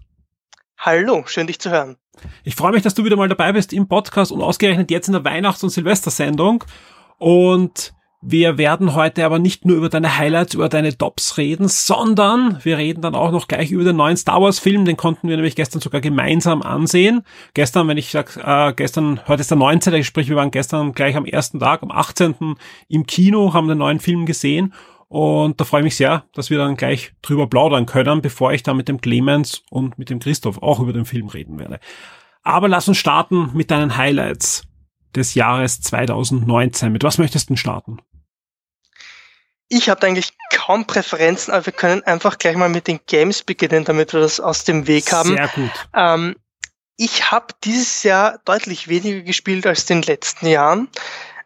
Hallo, 0.82 1.24
schön 1.27 1.47
dich 1.47 1.59
zu 1.59 1.70
hören. 1.70 1.98
Ich 2.43 2.55
freue 2.55 2.73
mich, 2.73 2.82
dass 2.82 2.94
du 2.94 3.05
wieder 3.05 3.16
mal 3.16 3.28
dabei 3.28 3.52
bist 3.52 3.74
im 3.74 3.86
Podcast 3.86 4.32
und 4.32 4.40
ausgerechnet 4.40 4.90
jetzt 4.90 5.09
in 5.09 5.12
der 5.12 5.27
Weihnachts- 5.27 5.62
und 5.62 5.69
Silvestersendung. 5.69 6.65
Und 7.19 7.93
wir 8.23 8.57
werden 8.57 8.94
heute 8.94 9.27
aber 9.27 9.39
nicht 9.39 9.66
nur 9.66 9.77
über 9.77 9.90
deine 9.90 10.16
Highlights, 10.16 10.55
über 10.55 10.70
deine 10.70 10.97
Tops 10.97 11.36
reden, 11.36 11.69
sondern 11.69 12.65
wir 12.65 12.78
reden 12.78 13.02
dann 13.02 13.15
auch 13.15 13.31
noch 13.31 13.47
gleich 13.47 13.73
über 13.73 13.85
den 13.85 13.97
neuen 13.97 14.16
Star 14.16 14.40
Wars 14.40 14.59
Film. 14.59 14.86
Den 14.86 14.97
konnten 14.97 15.28
wir 15.28 15.36
nämlich 15.36 15.55
gestern 15.55 15.82
sogar 15.82 16.01
gemeinsam 16.01 16.62
ansehen. 16.62 17.24
Gestern, 17.52 17.86
wenn 17.86 17.98
ich 17.98 18.11
sage, 18.11 18.40
äh, 18.43 18.73
gestern, 18.73 19.20
heute 19.28 19.43
ist 19.43 19.51
der 19.51 19.59
19. 19.59 20.02
sprich, 20.02 20.31
wir 20.31 20.36
waren 20.36 20.51
gestern 20.51 20.94
gleich 20.94 21.15
am 21.15 21.27
ersten 21.27 21.61
Tag, 21.61 21.82
am 21.82 21.90
18. 21.90 22.57
im 22.89 23.05
Kino, 23.05 23.52
haben 23.52 23.69
den 23.69 23.77
neuen 23.77 24.01
Film 24.01 24.24
gesehen 24.24 24.73
und 25.10 25.60
da 25.60 25.64
freue 25.64 25.80
ich 25.80 25.86
mich 25.86 25.96
sehr, 25.96 26.24
dass 26.34 26.50
wir 26.50 26.58
dann 26.58 26.76
gleich 26.76 27.12
drüber 27.20 27.48
plaudern 27.48 27.84
können, 27.84 28.22
bevor 28.22 28.52
ich 28.52 28.62
dann 28.62 28.76
mit 28.76 28.86
dem 28.86 29.00
Clemens 29.00 29.64
und 29.68 29.98
mit 29.98 30.08
dem 30.08 30.20
Christoph 30.20 30.62
auch 30.62 30.78
über 30.78 30.92
den 30.92 31.04
Film 31.04 31.26
reden 31.26 31.58
werde. 31.58 31.80
Aber 32.44 32.68
lass 32.68 32.86
uns 32.86 32.98
starten 32.98 33.50
mit 33.52 33.72
deinen 33.72 33.96
Highlights 33.96 34.62
des 35.16 35.34
Jahres 35.34 35.80
2019. 35.80 36.92
Mit 36.92 37.02
was 37.02 37.18
möchtest 37.18 37.50
du 37.50 37.56
starten? 37.56 38.00
Ich 39.68 39.88
habe 39.88 40.06
eigentlich 40.06 40.32
kaum 40.52 40.86
Präferenzen, 40.86 41.52
aber 41.52 41.66
wir 41.66 41.72
können 41.72 42.04
einfach 42.04 42.38
gleich 42.38 42.54
mal 42.54 42.68
mit 42.68 42.86
den 42.86 43.00
Games 43.08 43.42
beginnen, 43.42 43.84
damit 43.84 44.12
wir 44.12 44.20
das 44.20 44.38
aus 44.38 44.62
dem 44.62 44.86
Weg 44.86 45.10
haben. 45.10 45.30
Sehr 45.30 45.48
gut. 45.48 45.88
Ähm, 45.92 46.36
ich 46.96 47.32
habe 47.32 47.46
dieses 47.64 48.04
Jahr 48.04 48.38
deutlich 48.44 48.86
weniger 48.86 49.22
gespielt 49.22 49.66
als 49.66 49.90
in 49.90 50.02
den 50.02 50.06
letzten 50.06 50.46
Jahren. 50.46 50.88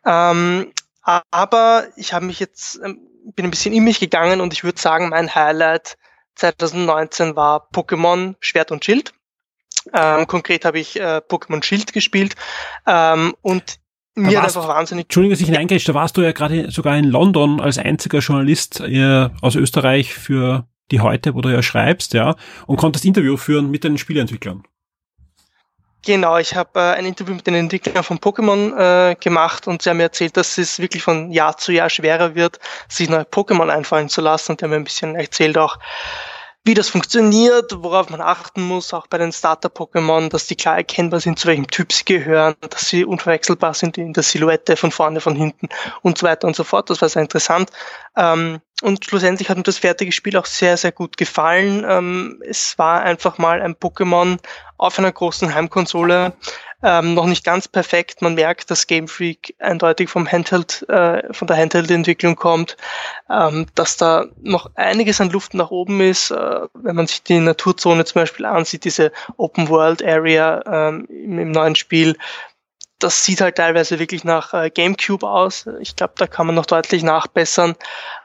Ähm, 0.04 0.70
aber 1.02 1.86
ich 1.96 2.12
habe 2.12 2.26
mich 2.26 2.40
jetzt 2.40 2.78
ähm, 2.84 2.98
bin 3.34 3.46
ein 3.46 3.50
bisschen 3.50 3.74
in 3.74 3.84
mich 3.84 4.00
gegangen 4.00 4.40
und 4.40 4.52
ich 4.52 4.64
würde 4.64 4.80
sagen, 4.80 5.08
mein 5.08 5.34
Highlight 5.34 5.96
2019 6.36 7.36
war 7.36 7.68
Pokémon 7.72 8.34
Schwert 8.40 8.72
und 8.72 8.84
Schild. 8.84 9.12
Ähm, 9.92 10.26
konkret 10.26 10.64
habe 10.64 10.78
ich 10.78 10.98
äh, 10.98 11.20
Pokémon 11.28 11.62
Schild 11.62 11.92
gespielt 11.92 12.36
ähm, 12.86 13.34
und 13.42 13.78
mir 14.14 14.38
hat 14.38 14.46
einfach 14.46 14.68
wahnsinnig. 14.68 15.06
Entschuldigung, 15.06 15.32
dass 15.32 15.40
ich 15.40 15.48
hineingrätsche, 15.48 15.88
da 15.92 15.94
warst 15.94 16.16
du 16.16 16.22
ja 16.22 16.32
gerade 16.32 16.70
sogar 16.70 16.96
in 16.96 17.04
London 17.04 17.60
als 17.60 17.78
einziger 17.78 18.20
Journalist 18.20 18.80
äh, 18.80 19.28
aus 19.40 19.56
Österreich 19.56 20.14
für 20.14 20.68
die 20.90 21.00
heute, 21.00 21.34
wo 21.34 21.40
du 21.40 21.48
ja 21.48 21.62
schreibst, 21.62 22.14
ja, 22.14 22.36
und 22.66 22.76
konntest 22.76 23.04
Interview 23.04 23.36
führen 23.36 23.70
mit 23.70 23.84
den 23.84 23.98
Spieleentwicklern. 23.98 24.62
Genau, 26.04 26.36
ich 26.36 26.54
habe 26.54 26.78
äh, 26.78 26.94
ein 26.94 27.06
Interview 27.06 27.34
mit 27.34 27.46
den 27.46 27.54
Entwicklern 27.54 28.04
von 28.04 28.18
Pokémon 28.18 28.76
äh, 29.10 29.14
gemacht 29.14 29.66
und 29.66 29.80
sie 29.80 29.88
haben 29.88 29.96
mir 29.96 30.04
erzählt, 30.04 30.36
dass 30.36 30.58
es 30.58 30.78
wirklich 30.78 31.02
von 31.02 31.30
Jahr 31.32 31.56
zu 31.56 31.72
Jahr 31.72 31.88
schwerer 31.88 32.34
wird, 32.34 32.58
sich 32.88 33.08
neue 33.08 33.22
Pokémon 33.22 33.70
einfallen 33.70 34.10
zu 34.10 34.20
lassen 34.20 34.52
und 34.52 34.60
die 34.60 34.64
haben 34.64 34.70
mir 34.70 34.76
ein 34.76 34.84
bisschen 34.84 35.14
erzählt 35.16 35.56
auch, 35.56 35.78
wie 36.66 36.74
das 36.74 36.88
funktioniert, 36.88 37.72
worauf 37.76 38.08
man 38.08 38.22
achten 38.22 38.62
muss, 38.62 38.94
auch 38.94 39.06
bei 39.06 39.18
den 39.18 39.32
Starter-Pokémon, 39.32 40.30
dass 40.30 40.46
die 40.46 40.56
klar 40.56 40.76
erkennbar 40.76 41.20
sind, 41.20 41.38
zu 41.38 41.46
welchem 41.46 41.66
Typ 41.66 41.92
sie 41.92 42.06
gehören, 42.06 42.54
dass 42.70 42.88
sie 42.88 43.04
unverwechselbar 43.04 43.74
sind 43.74 43.98
in 43.98 44.14
der 44.14 44.22
Silhouette 44.22 44.76
von 44.76 44.90
vorne, 44.90 45.20
von 45.20 45.36
hinten 45.36 45.68
und 46.00 46.16
so 46.16 46.26
weiter 46.26 46.46
und 46.46 46.56
so 46.56 46.64
fort. 46.64 46.88
Das 46.88 47.02
war 47.02 47.08
sehr 47.10 47.20
interessant. 47.20 47.70
Ähm, 48.16 48.60
und 48.84 49.02
schlussendlich 49.02 49.48
hat 49.48 49.56
mir 49.56 49.62
das 49.62 49.78
fertige 49.78 50.12
Spiel 50.12 50.36
auch 50.36 50.44
sehr, 50.44 50.76
sehr 50.76 50.92
gut 50.92 51.16
gefallen. 51.16 51.86
Ähm, 51.88 52.42
es 52.46 52.78
war 52.78 53.02
einfach 53.02 53.38
mal 53.38 53.62
ein 53.62 53.74
Pokémon 53.74 54.38
auf 54.76 54.98
einer 54.98 55.10
großen 55.10 55.54
Heimkonsole, 55.54 56.34
ähm, 56.82 57.14
noch 57.14 57.24
nicht 57.24 57.44
ganz 57.44 57.66
perfekt. 57.66 58.20
Man 58.20 58.34
merkt, 58.34 58.70
dass 58.70 58.86
Game 58.86 59.08
Freak 59.08 59.54
eindeutig 59.58 60.10
vom 60.10 60.30
Handheld, 60.30 60.86
äh, 60.90 61.32
von 61.32 61.48
der 61.48 61.56
Handheld-Entwicklung 61.56 62.36
kommt, 62.36 62.76
ähm, 63.30 63.66
dass 63.74 63.96
da 63.96 64.26
noch 64.42 64.70
einiges 64.74 65.18
an 65.18 65.30
Luft 65.30 65.54
nach 65.54 65.70
oben 65.70 66.02
ist. 66.02 66.30
Äh, 66.30 66.68
wenn 66.74 66.96
man 66.96 67.06
sich 67.06 67.22
die 67.22 67.38
Naturzone 67.38 68.04
zum 68.04 68.20
Beispiel 68.20 68.44
ansieht, 68.44 68.84
diese 68.84 69.12
Open 69.38 69.70
World 69.70 70.04
Area 70.04 70.62
ähm, 70.66 71.06
im, 71.08 71.38
im 71.38 71.50
neuen 71.52 71.74
Spiel, 71.74 72.18
das 72.98 73.24
sieht 73.24 73.40
halt 73.40 73.56
teilweise 73.56 73.98
wirklich 73.98 74.24
nach 74.24 74.52
äh, 74.52 74.68
GameCube 74.68 75.26
aus. 75.26 75.66
Ich 75.80 75.96
glaube, 75.96 76.14
da 76.16 76.26
kann 76.26 76.46
man 76.46 76.54
noch 76.54 76.66
deutlich 76.66 77.02
nachbessern. 77.02 77.76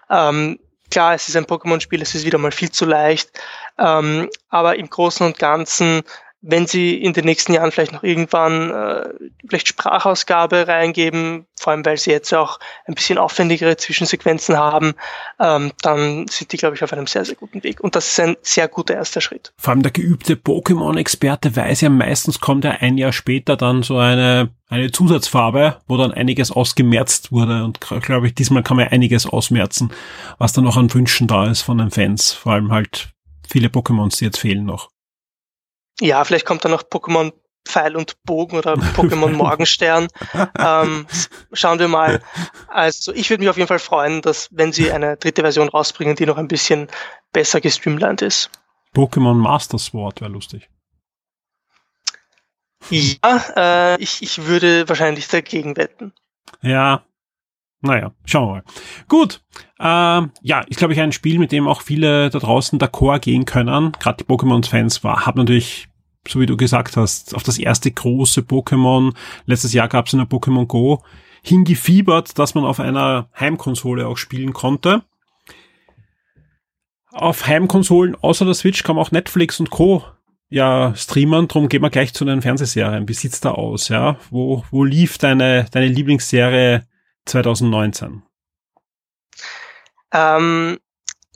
Ähm, 0.09 0.59
klar, 0.89 1.13
es 1.13 1.29
ist 1.29 1.35
ein 1.35 1.45
Pokémon-Spiel, 1.45 2.01
es 2.01 2.15
ist 2.15 2.25
wieder 2.25 2.37
mal 2.37 2.51
viel 2.51 2.71
zu 2.71 2.85
leicht. 2.85 3.29
Ähm, 3.77 4.29
aber 4.49 4.77
im 4.77 4.89
Großen 4.89 5.25
und 5.25 5.39
Ganzen 5.39 6.03
wenn 6.41 6.67
sie 6.67 6.95
in 6.95 7.11
den 7.11 7.25
nächsten 7.25 7.53
Jahren 7.53 7.71
vielleicht 7.71 7.91
noch 7.91 8.03
irgendwann 8.03 8.71
äh, 8.71 9.09
vielleicht 9.47 9.67
Sprachausgabe 9.67 10.67
reingeben, 10.67 11.45
vor 11.59 11.71
allem 11.71 11.85
weil 11.85 11.97
sie 11.97 12.11
jetzt 12.11 12.33
auch 12.33 12.59
ein 12.85 12.95
bisschen 12.95 13.17
aufwendigere 13.17 13.75
Zwischensequenzen 13.75 14.57
haben, 14.57 14.93
ähm, 15.39 15.73
dann 15.81 16.27
sind 16.27 16.53
die, 16.53 16.57
glaube 16.57 16.75
ich, 16.75 16.83
auf 16.83 16.93
einem 16.93 17.07
sehr, 17.07 17.25
sehr 17.25 17.35
guten 17.35 17.61
Weg. 17.63 17.81
Und 17.81 17.95
das 17.95 18.07
ist 18.07 18.19
ein 18.21 18.37
sehr 18.41 18.69
guter 18.69 18.95
erster 18.95 19.19
Schritt. 19.19 19.51
Vor 19.57 19.71
allem 19.71 19.83
der 19.83 19.91
geübte 19.91 20.35
Pokémon-Experte 20.35 21.55
weiß 21.55 21.81
ja 21.81 21.89
meistens 21.89 22.39
kommt 22.39 22.63
ja 22.63 22.71
ein 22.71 22.97
Jahr 22.97 23.11
später 23.11 23.57
dann 23.57 23.83
so 23.83 23.97
eine, 23.97 24.49
eine 24.69 24.91
Zusatzfarbe, 24.91 25.81
wo 25.87 25.97
dann 25.97 26.13
einiges 26.13 26.51
ausgemerzt 26.51 27.33
wurde. 27.33 27.65
Und 27.65 27.81
glaube 27.81 28.27
ich, 28.27 28.35
diesmal 28.35 28.63
kann 28.63 28.77
man 28.77 28.87
einiges 28.87 29.25
ausmerzen, 29.25 29.91
was 30.37 30.53
dann 30.53 30.63
noch 30.63 30.77
an 30.77 30.93
Wünschen 30.93 31.27
da 31.27 31.47
ist 31.47 31.63
von 31.63 31.79
den 31.79 31.91
Fans. 31.91 32.31
Vor 32.31 32.53
allem 32.53 32.71
halt 32.71 33.09
viele 33.45 33.67
Pokémons, 33.67 34.19
die 34.19 34.25
jetzt 34.25 34.39
fehlen 34.39 34.63
noch. 34.63 34.89
Ja, 35.99 36.23
vielleicht 36.23 36.45
kommt 36.45 36.63
dann 36.63 36.71
noch 36.71 36.83
Pokémon 36.83 37.33
Pfeil 37.65 37.95
und 37.95 38.23
Bogen 38.23 38.57
oder 38.57 38.73
Pokémon 38.95 39.31
Morgenstern. 39.31 40.07
ähm, 40.57 41.05
schauen 41.53 41.79
wir 41.79 41.87
mal. 41.87 42.21
Also 42.67 43.13
ich 43.13 43.29
würde 43.29 43.41
mich 43.41 43.49
auf 43.49 43.57
jeden 43.57 43.67
Fall 43.67 43.79
freuen, 43.79 44.21
dass 44.21 44.49
wenn 44.51 44.71
sie 44.71 44.91
eine 44.91 45.17
dritte 45.17 45.41
Version 45.41 45.69
rausbringen, 45.69 46.15
die 46.15 46.25
noch 46.25 46.37
ein 46.37 46.47
bisschen 46.47 46.87
besser 47.31 47.61
gestreamlined 47.61 48.21
ist. 48.21 48.49
Pokémon 48.95 49.35
Master 49.35 49.77
Sword 49.77 50.21
wäre 50.21 50.31
lustig. 50.31 50.69
Ja, 52.89 53.43
äh, 53.55 54.01
ich, 54.01 54.21
ich 54.23 54.45
würde 54.45 54.87
wahrscheinlich 54.87 55.27
dagegen 55.27 55.77
wetten. 55.77 56.13
Ja, 56.61 57.03
naja, 57.81 58.13
schauen 58.25 58.47
wir 58.47 58.53
mal. 58.53 58.63
Gut, 59.07 59.41
ähm, 59.79 60.31
ja, 60.41 60.61
ist 60.61 60.79
glaube 60.79 60.93
ich 60.93 60.99
ein 60.99 61.11
Spiel, 61.11 61.39
mit 61.39 61.51
dem 61.51 61.67
auch 61.67 61.81
viele 61.81 62.29
da 62.29 62.39
draußen 62.39 62.79
d'accord 62.79 63.19
gehen 63.19 63.45
können. 63.45 63.91
Gerade 63.99 64.23
die 64.23 64.23
Pokémon-Fans 64.23 65.03
haben 65.03 65.39
natürlich 65.39 65.88
so 66.27 66.39
wie 66.39 66.45
du 66.45 66.57
gesagt 66.57 66.97
hast, 66.97 67.35
auf 67.35 67.43
das 67.43 67.57
erste 67.57 67.91
große 67.91 68.41
Pokémon. 68.41 69.13
Letztes 69.45 69.73
Jahr 69.73 69.87
gab 69.87 70.07
es 70.07 70.13
in 70.13 70.19
der 70.19 70.27
Pokémon 70.27 70.65
Go 70.65 71.03
hingefiebert, 71.41 72.37
dass 72.37 72.55
man 72.55 72.65
auf 72.65 72.79
einer 72.79 73.29
Heimkonsole 73.39 74.07
auch 74.07 74.17
spielen 74.17 74.53
konnte. 74.53 75.03
Auf 77.11 77.47
Heimkonsolen 77.47 78.15
außer 78.15 78.45
der 78.45 78.53
Switch 78.53 78.83
kam 78.83 78.99
auch 78.99 79.11
Netflix 79.11 79.59
und 79.59 79.71
Co. 79.71 80.03
ja 80.49 80.93
streamen, 80.95 81.47
drum 81.47 81.69
gehen 81.69 81.81
wir 81.81 81.89
gleich 81.89 82.13
zu 82.13 82.23
den 82.23 82.41
Fernsehserien. 82.41 83.07
Wie 83.07 83.13
sieht's 83.13 83.41
da 83.41 83.51
aus, 83.51 83.89
ja? 83.89 84.17
Wo, 84.29 84.63
wo 84.69 84.83
lief 84.83 85.17
deine, 85.17 85.65
deine 85.71 85.87
Lieblingsserie 85.87 86.85
2019? 87.25 88.21
Ähm, 90.13 90.77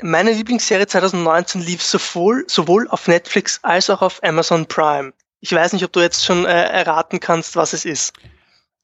meine 0.03 0.31
Lieblingsserie 0.31 0.87
2019 0.87 1.61
lief 1.61 1.81
sowohl, 1.81 2.45
sowohl 2.47 2.87
auf 2.89 3.07
Netflix 3.07 3.59
als 3.63 3.89
auch 3.89 4.01
auf 4.01 4.21
Amazon 4.23 4.65
Prime. 4.65 5.13
Ich 5.39 5.51
weiß 5.51 5.73
nicht, 5.73 5.83
ob 5.83 5.91
du 5.91 6.01
jetzt 6.01 6.25
schon 6.25 6.45
äh, 6.45 6.63
erraten 6.63 7.19
kannst, 7.19 7.55
was 7.55 7.73
es 7.73 7.85
ist. 7.85 8.13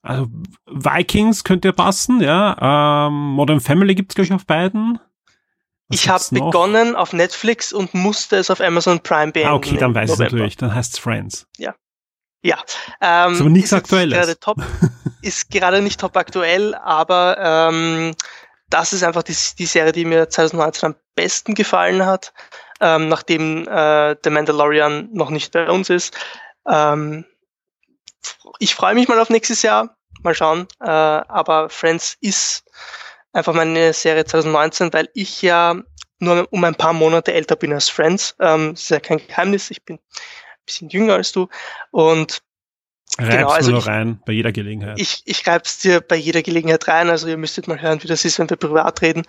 Also 0.02 0.28
Vikings 0.66 1.44
könnte 1.44 1.74
passen, 1.74 2.22
ja. 2.22 3.08
Ähm, 3.08 3.14
Modern 3.14 3.60
Family 3.60 3.96
gibt's 3.96 4.16
gleich 4.16 4.32
auf 4.32 4.46
beiden. 4.46 5.00
Was 5.90 6.00
ich 6.00 6.10
habe 6.10 6.24
begonnen 6.32 6.96
auf 6.96 7.14
Netflix 7.14 7.74
und 7.74 7.94
musste 7.94 8.38
es 8.38 8.50
auf 8.50 8.62
Amazon 8.62 9.00
Prime 9.02 9.32
beenden. 9.32 9.50
Ah, 9.50 9.56
okay, 9.56 9.78
dann 9.78 9.94
weiß 9.94 10.12
ich 10.12 10.20
natürlich. 10.20 10.56
Dann 10.56 10.74
heißt's 10.74 11.00
Friends. 11.00 11.48
Ja. 11.58 11.76
Ja. 12.42 12.58
Ähm, 13.02 13.34
ist 13.34 13.42
aber 13.42 13.50
nichts 13.50 13.74
Aktuelles. 13.74 14.18
Gerade 14.18 14.40
top, 14.40 14.58
ist 15.22 15.50
gerade 15.50 15.82
nicht 15.82 16.00
top 16.00 16.16
aktuell, 16.16 16.76
aber 16.76 17.38
ähm, 17.72 18.16
das 18.70 18.94
ist 18.94 19.04
einfach 19.04 19.24
die, 19.24 19.36
die 19.58 19.66
Serie, 19.66 19.92
die 19.92 20.06
mir 20.06 20.30
2019 20.30 20.88
am 20.88 20.96
besten 21.16 21.56
gefallen 21.56 22.06
hat, 22.06 22.34
ähm, 22.82 23.10
nachdem 23.10 23.68
äh, 23.68 24.16
The 24.24 24.30
Mandalorian 24.30 25.10
noch 25.12 25.30
nicht 25.30 25.52
bei 25.52 25.70
uns 25.70 25.90
ist. 25.90 26.16
Ähm, 26.68 27.26
ich 28.60 28.76
freue 28.76 28.96
mich 28.96 29.08
mal 29.08 29.20
auf 29.20 29.30
nächstes 29.30 29.62
Jahr, 29.62 29.98
mal 30.24 30.36
schauen. 30.36 30.68
Äh, 30.82 30.88
aber 30.88 31.70
Friends 31.70 32.18
ist 32.22 32.64
einfach 33.34 33.54
meine 33.54 33.94
Serie 33.94 34.26
2019, 34.26 34.94
weil 34.94 35.10
ich 35.14 35.42
ja 35.42 35.76
nur 36.20 36.48
um 36.52 36.64
ein 36.64 36.76
paar 36.76 36.94
Monate 36.94 37.34
älter 37.34 37.56
bin 37.56 37.74
als 37.74 37.90
Friends. 37.90 38.36
Ähm, 38.40 38.72
das 38.72 38.84
ist 38.84 38.90
ja 38.90 39.00
kein 39.00 39.26
Geheimnis. 39.26 39.72
Ich 39.72 39.84
bin 39.84 39.98
ein 39.98 40.66
bisschen 40.66 40.90
jünger 40.90 41.16
als 41.16 41.32
du 41.32 41.48
und 41.92 42.42
Reibst 43.18 43.32
genau, 43.32 43.50
also 43.50 43.72
nur 43.72 43.80
ich, 43.80 43.88
rein 43.88 44.22
bei 44.26 44.34
jeder 44.34 44.52
Gelegenheit. 44.52 45.00
Ich, 45.00 45.24
ich 45.26 45.46
reib's 45.48 45.80
dir 45.80 46.00
bei 46.00 46.16
jeder 46.16 46.42
Gelegenheit 46.42 46.88
rein, 46.88 47.10
also 47.10 47.28
ihr 47.28 47.38
müsstet 47.38 47.68
mal 47.68 47.82
hören, 47.82 48.02
wie 48.04 48.08
das 48.08 48.24
ist, 48.24 48.40
wenn 48.40 48.50
wir 48.50 48.58
privat 48.58 49.02
reden. 49.02 49.24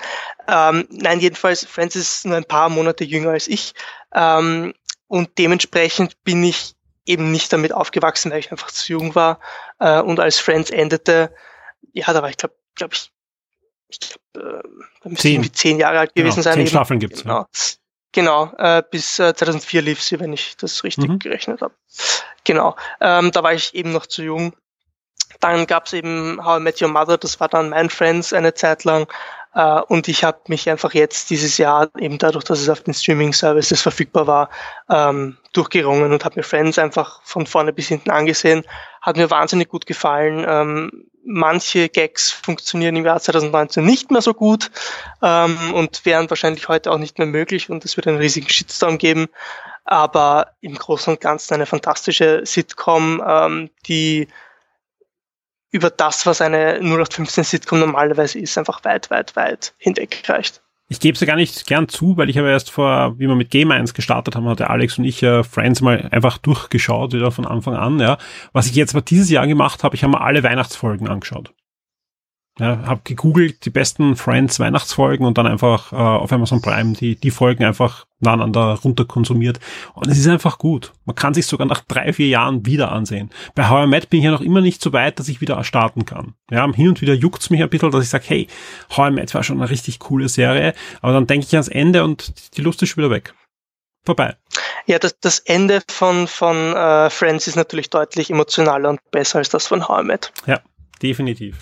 Ähm, 0.46 0.86
nein, 0.90 1.20
jedenfalls, 1.20 1.64
Friends 1.64 1.96
ist 1.96 2.26
nur 2.26 2.36
ein 2.36 2.44
paar 2.44 2.68
Monate 2.68 3.04
jünger 3.04 3.30
als 3.30 3.48
ich. 3.48 3.72
Ähm, 4.14 4.74
und 5.08 5.30
dementsprechend 5.38 6.22
bin 6.24 6.44
ich 6.44 6.74
eben 7.06 7.32
nicht 7.32 7.52
damit 7.52 7.72
aufgewachsen, 7.72 8.30
weil 8.30 8.40
ich 8.40 8.52
einfach 8.52 8.70
zu 8.70 8.92
jung 8.92 9.14
war. 9.14 9.40
Äh, 9.78 10.00
und 10.00 10.20
als 10.20 10.38
Friends 10.38 10.70
endete, 10.70 11.34
ja, 11.92 12.12
da 12.12 12.22
war 12.22 12.28
ich 12.28 12.36
glaube 12.36 12.54
glaub 12.74 12.92
ich, 12.92 13.10
ich 13.88 13.98
glaube, 13.98 14.58
äh, 14.58 14.62
da 15.02 15.08
müsste 15.08 15.28
ich 15.28 15.34
irgendwie 15.34 15.52
zehn 15.52 15.78
Jahre 15.78 15.98
alt 15.98 16.14
gewesen 16.14 16.36
genau, 16.36 16.42
sein. 16.42 16.54
Zehn 16.54 16.60
eben. 16.60 16.70
Staffeln 16.70 17.00
gibt's. 17.00 17.22
Genau. 17.22 17.40
Ja. 17.40 17.48
Genau, 18.12 18.52
äh, 18.58 18.82
bis 18.90 19.18
äh, 19.18 19.34
2004 19.34 19.82
lief 19.82 20.02
sie, 20.02 20.18
wenn 20.18 20.32
ich 20.32 20.56
das 20.56 20.82
richtig 20.82 21.08
mhm. 21.08 21.18
gerechnet 21.20 21.62
habe. 21.62 21.74
Genau, 22.44 22.76
ähm, 23.00 23.30
da 23.30 23.42
war 23.42 23.52
ich 23.52 23.74
eben 23.74 23.92
noch 23.92 24.06
zu 24.06 24.22
jung. 24.22 24.54
Dann 25.38 25.66
gab's 25.66 25.92
eben 25.92 26.44
How 26.44 26.58
I 26.58 26.62
Met 26.62 26.82
Your 26.82 26.88
Mother, 26.88 27.18
das 27.18 27.38
war 27.38 27.48
dann 27.48 27.70
mein 27.70 27.88
Friends 27.88 28.32
eine 28.32 28.54
Zeit 28.54 28.84
lang. 28.84 29.06
Äh, 29.54 29.80
und 29.88 30.08
ich 30.08 30.24
habe 30.24 30.38
mich 30.48 30.68
einfach 30.70 30.94
jetzt 30.94 31.30
dieses 31.30 31.58
Jahr, 31.58 31.88
eben 31.98 32.18
dadurch, 32.18 32.44
dass 32.44 32.60
es 32.60 32.68
auf 32.68 32.82
den 32.82 32.94
Streaming-Services 32.94 33.82
verfügbar 33.82 34.26
war, 34.26 34.50
ähm, 34.88 35.36
durchgerungen 35.52 36.12
und 36.12 36.24
habe 36.24 36.36
mir 36.36 36.42
Friends 36.42 36.78
einfach 36.78 37.20
von 37.24 37.46
vorne 37.46 37.72
bis 37.72 37.88
hinten 37.88 38.10
angesehen. 38.10 38.64
Hat 39.00 39.16
mir 39.16 39.30
wahnsinnig 39.30 39.68
gut 39.68 39.86
gefallen. 39.86 40.44
Ähm, 40.48 41.06
manche 41.24 41.88
Gags 41.88 42.30
funktionieren 42.30 42.96
im 42.96 43.04
Jahr 43.04 43.20
2019 43.20 43.84
nicht 43.84 44.10
mehr 44.10 44.22
so 44.22 44.34
gut 44.34 44.70
ähm, 45.22 45.74
und 45.74 46.04
wären 46.06 46.30
wahrscheinlich 46.30 46.68
heute 46.68 46.90
auch 46.90 46.98
nicht 46.98 47.18
mehr 47.18 47.26
möglich 47.26 47.70
und 47.70 47.84
es 47.84 47.96
wird 47.96 48.06
einen 48.06 48.18
riesigen 48.18 48.48
Shitstorm 48.48 48.98
geben. 48.98 49.26
Aber 49.84 50.52
im 50.60 50.76
Großen 50.76 51.12
und 51.12 51.20
Ganzen 51.20 51.54
eine 51.54 51.66
fantastische 51.66 52.42
Sitcom, 52.44 53.68
die 53.88 54.28
über 55.70 55.90
das, 55.90 56.26
was 56.26 56.40
eine 56.40 56.80
0815 56.80 57.44
Sitcom 57.44 57.80
normalerweise 57.80 58.38
ist, 58.38 58.58
einfach 58.58 58.84
weit, 58.84 59.10
weit, 59.10 59.36
weit 59.36 59.74
hinwegreicht. 59.78 60.62
Ich 60.88 60.98
gebe 60.98 61.14
es 61.14 61.20
ja 61.20 61.26
gar 61.28 61.36
nicht 61.36 61.68
gern 61.68 61.88
zu, 61.88 62.16
weil 62.16 62.28
ich 62.28 62.36
habe 62.36 62.50
erst 62.50 62.72
vor, 62.72 63.16
wie 63.16 63.28
wir 63.28 63.36
mit 63.36 63.50
Game 63.50 63.70
1 63.70 63.94
gestartet 63.94 64.34
haben, 64.34 64.48
hatte 64.48 64.70
Alex 64.70 64.98
und 64.98 65.04
ich 65.04 65.20
ja 65.20 65.44
Friends 65.44 65.80
mal 65.80 66.08
einfach 66.10 66.38
durchgeschaut, 66.38 67.12
wieder 67.12 67.30
von 67.30 67.46
Anfang 67.46 67.76
an, 67.76 68.00
ja. 68.00 68.18
Was 68.52 68.66
ich 68.66 68.74
jetzt 68.74 68.92
aber 68.92 69.02
dieses 69.02 69.30
Jahr 69.30 69.46
gemacht 69.46 69.84
habe, 69.84 69.94
ich 69.94 70.02
habe 70.02 70.10
mir 70.10 70.20
alle 70.20 70.42
Weihnachtsfolgen 70.42 71.08
angeschaut. 71.08 71.52
Ja, 72.58 72.84
habe 72.84 73.00
gegoogelt 73.04 73.64
die 73.64 73.70
besten 73.70 74.16
Friends 74.16 74.60
Weihnachtsfolgen 74.60 75.24
und 75.24 75.38
dann 75.38 75.46
einfach 75.46 75.92
äh, 75.92 75.96
auf 75.96 76.30
Amazon 76.32 76.60
Prime 76.60 76.92
die, 76.92 77.16
die 77.16 77.30
Folgen 77.30 77.64
einfach 77.64 78.04
nacheinander 78.18 78.78
runter 78.84 79.06
konsumiert. 79.06 79.60
Und 79.94 80.08
es 80.08 80.18
ist 80.18 80.26
einfach 80.26 80.58
gut. 80.58 80.92
Man 81.06 81.16
kann 81.16 81.32
sich 81.32 81.46
sogar 81.46 81.66
nach 81.66 81.80
drei, 81.80 82.12
vier 82.12 82.28
Jahren 82.28 82.66
wieder 82.66 82.92
ansehen. 82.92 83.30
Bei 83.54 83.68
How 83.68 83.86
I 83.86 83.88
Met 83.88 84.10
bin 84.10 84.18
ich 84.18 84.24
ja 84.24 84.30
noch 84.30 84.42
immer 84.42 84.60
nicht 84.60 84.82
so 84.82 84.92
weit, 84.92 85.18
dass 85.18 85.28
ich 85.28 85.40
wieder 85.40 85.62
starten 85.64 86.04
kann. 86.04 86.34
Ja, 86.50 86.70
hin 86.72 86.88
und 86.88 87.00
wieder 87.00 87.14
juckt's 87.14 87.48
mich 87.48 87.62
ein 87.62 87.70
bisschen, 87.70 87.90
dass 87.92 88.04
ich 88.04 88.10
sage, 88.10 88.24
hey, 88.26 88.46
How 88.94 89.10
I 89.10 89.12
Met 89.12 89.32
war 89.32 89.42
schon 89.42 89.58
eine 89.58 89.70
richtig 89.70 89.98
coole 89.98 90.28
Serie. 90.28 90.74
Aber 91.00 91.12
dann 91.12 91.26
denke 91.26 91.46
ich 91.46 91.54
ans 91.54 91.68
Ende 91.68 92.04
und 92.04 92.56
die 92.56 92.62
Lust 92.62 92.82
ist 92.82 92.90
schon 92.90 93.02
wieder 93.02 93.14
weg. 93.14 93.32
Vorbei. 94.04 94.36
Ja, 94.86 94.98
das, 94.98 95.18
das 95.20 95.38
Ende 95.40 95.82
von, 95.88 96.26
von 96.26 96.74
äh, 96.74 97.10
Friends 97.10 97.46
ist 97.46 97.56
natürlich 97.56 97.90
deutlich 97.90 98.30
emotionaler 98.30 98.90
und 98.90 99.00
besser 99.10 99.38
als 99.38 99.50
das 99.50 99.66
von 99.66 99.88
How 99.88 100.02
I 100.02 100.04
Met. 100.04 100.32
Ja, 100.46 100.60
definitiv. 101.02 101.56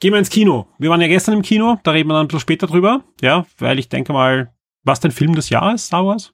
Gehen 0.00 0.12
wir 0.12 0.18
ins 0.18 0.30
Kino. 0.30 0.68
Wir 0.78 0.90
waren 0.90 1.00
ja 1.00 1.08
gestern 1.08 1.34
im 1.34 1.42
Kino, 1.42 1.78
da 1.82 1.90
reden 1.90 2.08
wir 2.08 2.14
dann 2.14 2.24
ein 2.24 2.28
bisschen 2.28 2.40
später 2.40 2.68
drüber, 2.68 3.02
ja, 3.20 3.46
weil 3.58 3.78
ich 3.80 3.88
denke 3.88 4.12
mal, 4.12 4.52
was 4.84 5.00
dein 5.00 5.10
Film 5.10 5.34
des 5.34 5.50
Jahres, 5.50 5.86
Star 5.86 6.06
Wars? 6.06 6.32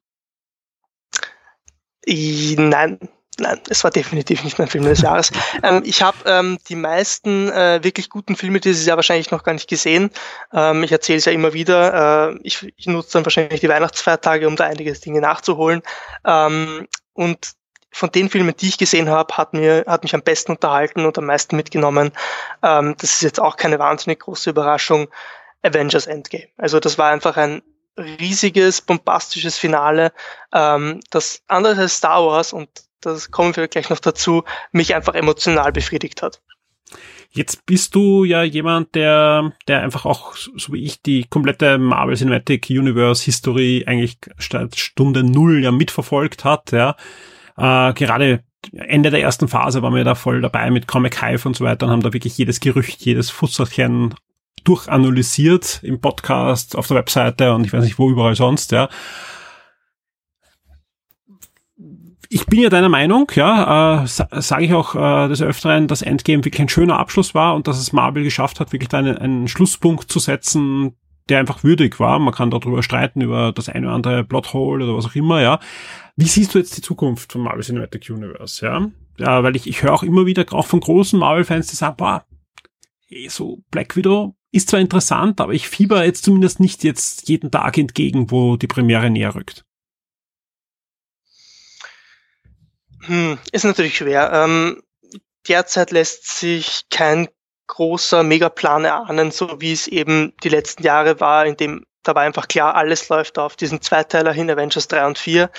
Nein, 2.06 2.98
nein, 3.38 3.60
es 3.70 3.82
war 3.82 3.90
definitiv 3.90 4.44
nicht 4.44 4.58
mein 4.58 4.68
Film 4.68 4.84
des 4.84 5.00
Jahres. 5.00 5.32
ähm, 5.62 5.82
ich 5.86 6.02
habe 6.02 6.18
ähm, 6.26 6.58
die 6.68 6.76
meisten 6.76 7.48
äh, 7.50 7.82
wirklich 7.82 8.10
guten 8.10 8.36
Filme 8.36 8.60
dieses 8.60 8.84
Jahr 8.84 8.98
wahrscheinlich 8.98 9.30
noch 9.30 9.44
gar 9.44 9.54
nicht 9.54 9.68
gesehen. 9.68 10.10
Ähm, 10.52 10.82
ich 10.82 10.92
erzähle 10.92 11.18
es 11.18 11.24
ja 11.24 11.32
immer 11.32 11.54
wieder. 11.54 12.32
Äh, 12.32 12.38
ich, 12.42 12.70
ich 12.76 12.86
nutze 12.86 13.14
dann 13.14 13.24
wahrscheinlich 13.24 13.60
die 13.60 13.68
Weihnachtsfeiertage, 13.70 14.46
um 14.46 14.56
da 14.56 14.64
einige 14.64 14.92
Dinge 14.92 15.22
nachzuholen. 15.22 15.80
Ähm, 16.26 16.86
und 17.14 17.52
von 17.94 18.10
den 18.10 18.28
Filmen, 18.28 18.54
die 18.58 18.68
ich 18.68 18.78
gesehen 18.78 19.08
habe, 19.08 19.36
hat 19.36 19.54
mir 19.54 19.84
hat 19.86 20.02
mich 20.02 20.14
am 20.14 20.22
besten 20.22 20.52
unterhalten 20.52 21.06
und 21.06 21.16
am 21.16 21.26
meisten 21.26 21.56
mitgenommen. 21.56 22.12
Ähm, 22.62 22.94
das 22.98 23.12
ist 23.12 23.22
jetzt 23.22 23.40
auch 23.40 23.56
keine 23.56 23.78
wahnsinnig 23.78 24.20
große 24.20 24.50
Überraschung. 24.50 25.08
Avengers 25.64 26.06
Endgame. 26.06 26.48
Also 26.56 26.78
das 26.78 26.98
war 26.98 27.10
einfach 27.10 27.36
ein 27.36 27.62
riesiges, 27.96 28.80
bombastisches 28.80 29.56
Finale, 29.56 30.12
ähm, 30.52 31.00
das 31.10 31.42
anders 31.48 31.78
als 31.78 31.96
Star 31.96 32.24
Wars 32.26 32.52
und 32.52 32.68
das 33.00 33.30
kommen 33.30 33.54
wir 33.56 33.68
gleich 33.68 33.90
noch 33.90 34.00
dazu, 34.00 34.44
mich 34.72 34.94
einfach 34.94 35.14
emotional 35.14 35.72
befriedigt 35.72 36.22
hat. 36.22 36.40
Jetzt 37.30 37.66
bist 37.66 37.94
du 37.94 38.24
ja 38.24 38.42
jemand, 38.42 38.94
der, 38.94 39.52
der 39.66 39.82
einfach 39.82 40.04
auch, 40.04 40.36
so 40.36 40.72
wie 40.72 40.84
ich, 40.84 41.02
die 41.02 41.24
komplette 41.24 41.78
Marvel 41.78 42.16
Cinematic 42.16 42.68
Universe 42.70 43.24
History 43.24 43.84
eigentlich 43.86 44.18
statt 44.38 44.78
Stunde 44.78 45.24
Null 45.24 45.62
ja 45.62 45.72
mitverfolgt 45.72 46.44
hat, 46.44 46.72
ja. 46.72 46.96
Äh, 47.56 47.92
gerade 47.94 48.42
Ende 48.72 49.10
der 49.10 49.22
ersten 49.22 49.48
Phase 49.48 49.82
waren 49.82 49.94
wir 49.94 50.04
da 50.04 50.14
voll 50.14 50.40
dabei 50.40 50.70
mit 50.70 50.86
Comic 50.86 51.22
Hive 51.22 51.46
und 51.46 51.56
so 51.56 51.64
weiter 51.64 51.86
und 51.86 51.92
haben 51.92 52.02
da 52.02 52.12
wirklich 52.12 52.36
jedes 52.38 52.60
Gerücht, 52.60 53.02
jedes 53.02 53.30
Futzelchen 53.30 54.14
durchanalysiert 54.64 55.80
im 55.82 56.00
Podcast, 56.00 56.76
auf 56.76 56.88
der 56.88 56.96
Webseite 56.96 57.54
und 57.54 57.66
ich 57.66 57.72
weiß 57.72 57.84
nicht 57.84 57.98
wo 57.98 58.10
überall 58.10 58.34
sonst, 58.34 58.72
ja. 58.72 58.88
Ich 62.30 62.46
bin 62.46 62.60
ja 62.60 62.70
deiner 62.70 62.88
Meinung, 62.88 63.30
ja, 63.34 64.02
äh, 64.02 64.06
sage 64.06 64.64
ich 64.64 64.72
auch 64.72 64.94
äh, 64.94 65.28
des 65.28 65.42
Öfteren, 65.42 65.86
dass 65.86 66.02
Endgame 66.02 66.44
wirklich 66.44 66.62
ein 66.62 66.68
schöner 66.68 66.98
Abschluss 66.98 67.34
war 67.34 67.54
und 67.54 67.68
dass 67.68 67.78
es 67.78 67.92
Marvel 67.92 68.24
geschafft 68.24 68.58
hat, 68.58 68.72
wirklich 68.72 68.88
da 68.88 68.98
einen, 68.98 69.18
einen 69.18 69.48
Schlusspunkt 69.48 70.10
zu 70.10 70.18
setzen, 70.18 70.96
der 71.28 71.38
einfach 71.38 71.64
würdig 71.64 71.98
war. 72.00 72.18
Man 72.18 72.34
kann 72.34 72.50
darüber 72.50 72.82
streiten, 72.82 73.20
über 73.20 73.52
das 73.52 73.68
eine 73.68 73.86
oder 73.86 73.94
andere 73.94 74.24
Plothole 74.24 74.84
oder 74.84 74.96
was 74.96 75.06
auch 75.06 75.14
immer, 75.14 75.40
ja. 75.40 75.60
Wie 76.16 76.26
siehst 76.26 76.54
du 76.54 76.58
jetzt 76.58 76.76
die 76.76 76.82
Zukunft 76.82 77.32
von 77.32 77.42
Marvel 77.42 77.62
Cinematic 77.62 78.08
Universe, 78.10 78.64
ja? 78.64 78.90
Ja, 79.18 79.42
weil 79.42 79.56
ich, 79.56 79.66
ich 79.66 79.82
höre 79.82 79.92
auch 79.92 80.02
immer 80.02 80.26
wieder, 80.26 80.44
auch 80.52 80.66
von 80.66 80.80
großen 80.80 81.18
Marvel-Fans, 81.18 81.68
die 81.68 81.76
sagen, 81.76 81.96
boah, 81.96 82.26
eh, 83.08 83.28
so 83.28 83.62
Black 83.70 83.96
Widow 83.96 84.36
ist 84.50 84.70
zwar 84.70 84.80
interessant, 84.80 85.40
aber 85.40 85.52
ich 85.52 85.68
fieber 85.68 86.04
jetzt 86.04 86.24
zumindest 86.24 86.60
nicht 86.60 86.84
jetzt 86.84 87.28
jeden 87.28 87.50
Tag 87.50 87.76
entgegen, 87.78 88.30
wo 88.30 88.56
die 88.56 88.68
Premiere 88.68 89.10
näher 89.10 89.34
rückt. 89.34 89.64
Hm, 93.06 93.38
ist 93.52 93.64
natürlich 93.64 93.96
schwer. 93.96 94.32
Ähm, 94.32 94.82
derzeit 95.48 95.90
lässt 95.90 96.38
sich 96.38 96.82
kein 96.90 97.28
großer 97.74 98.22
Megaplan 98.22 98.84
erahnen, 98.84 99.32
so 99.32 99.60
wie 99.60 99.72
es 99.72 99.88
eben 99.88 100.32
die 100.44 100.48
letzten 100.48 100.84
Jahre 100.84 101.18
war, 101.20 101.44
in 101.44 101.56
dem 101.56 101.84
da 102.04 102.14
war 102.14 102.22
einfach 102.22 102.48
klar, 102.48 102.74
alles 102.74 103.08
läuft 103.08 103.38
auf 103.38 103.56
diesen 103.56 103.80
Zweiteiler 103.80 104.32
hin, 104.32 104.50
Avengers 104.50 104.88
3 104.88 105.06
und 105.06 105.18
4. 105.18 105.50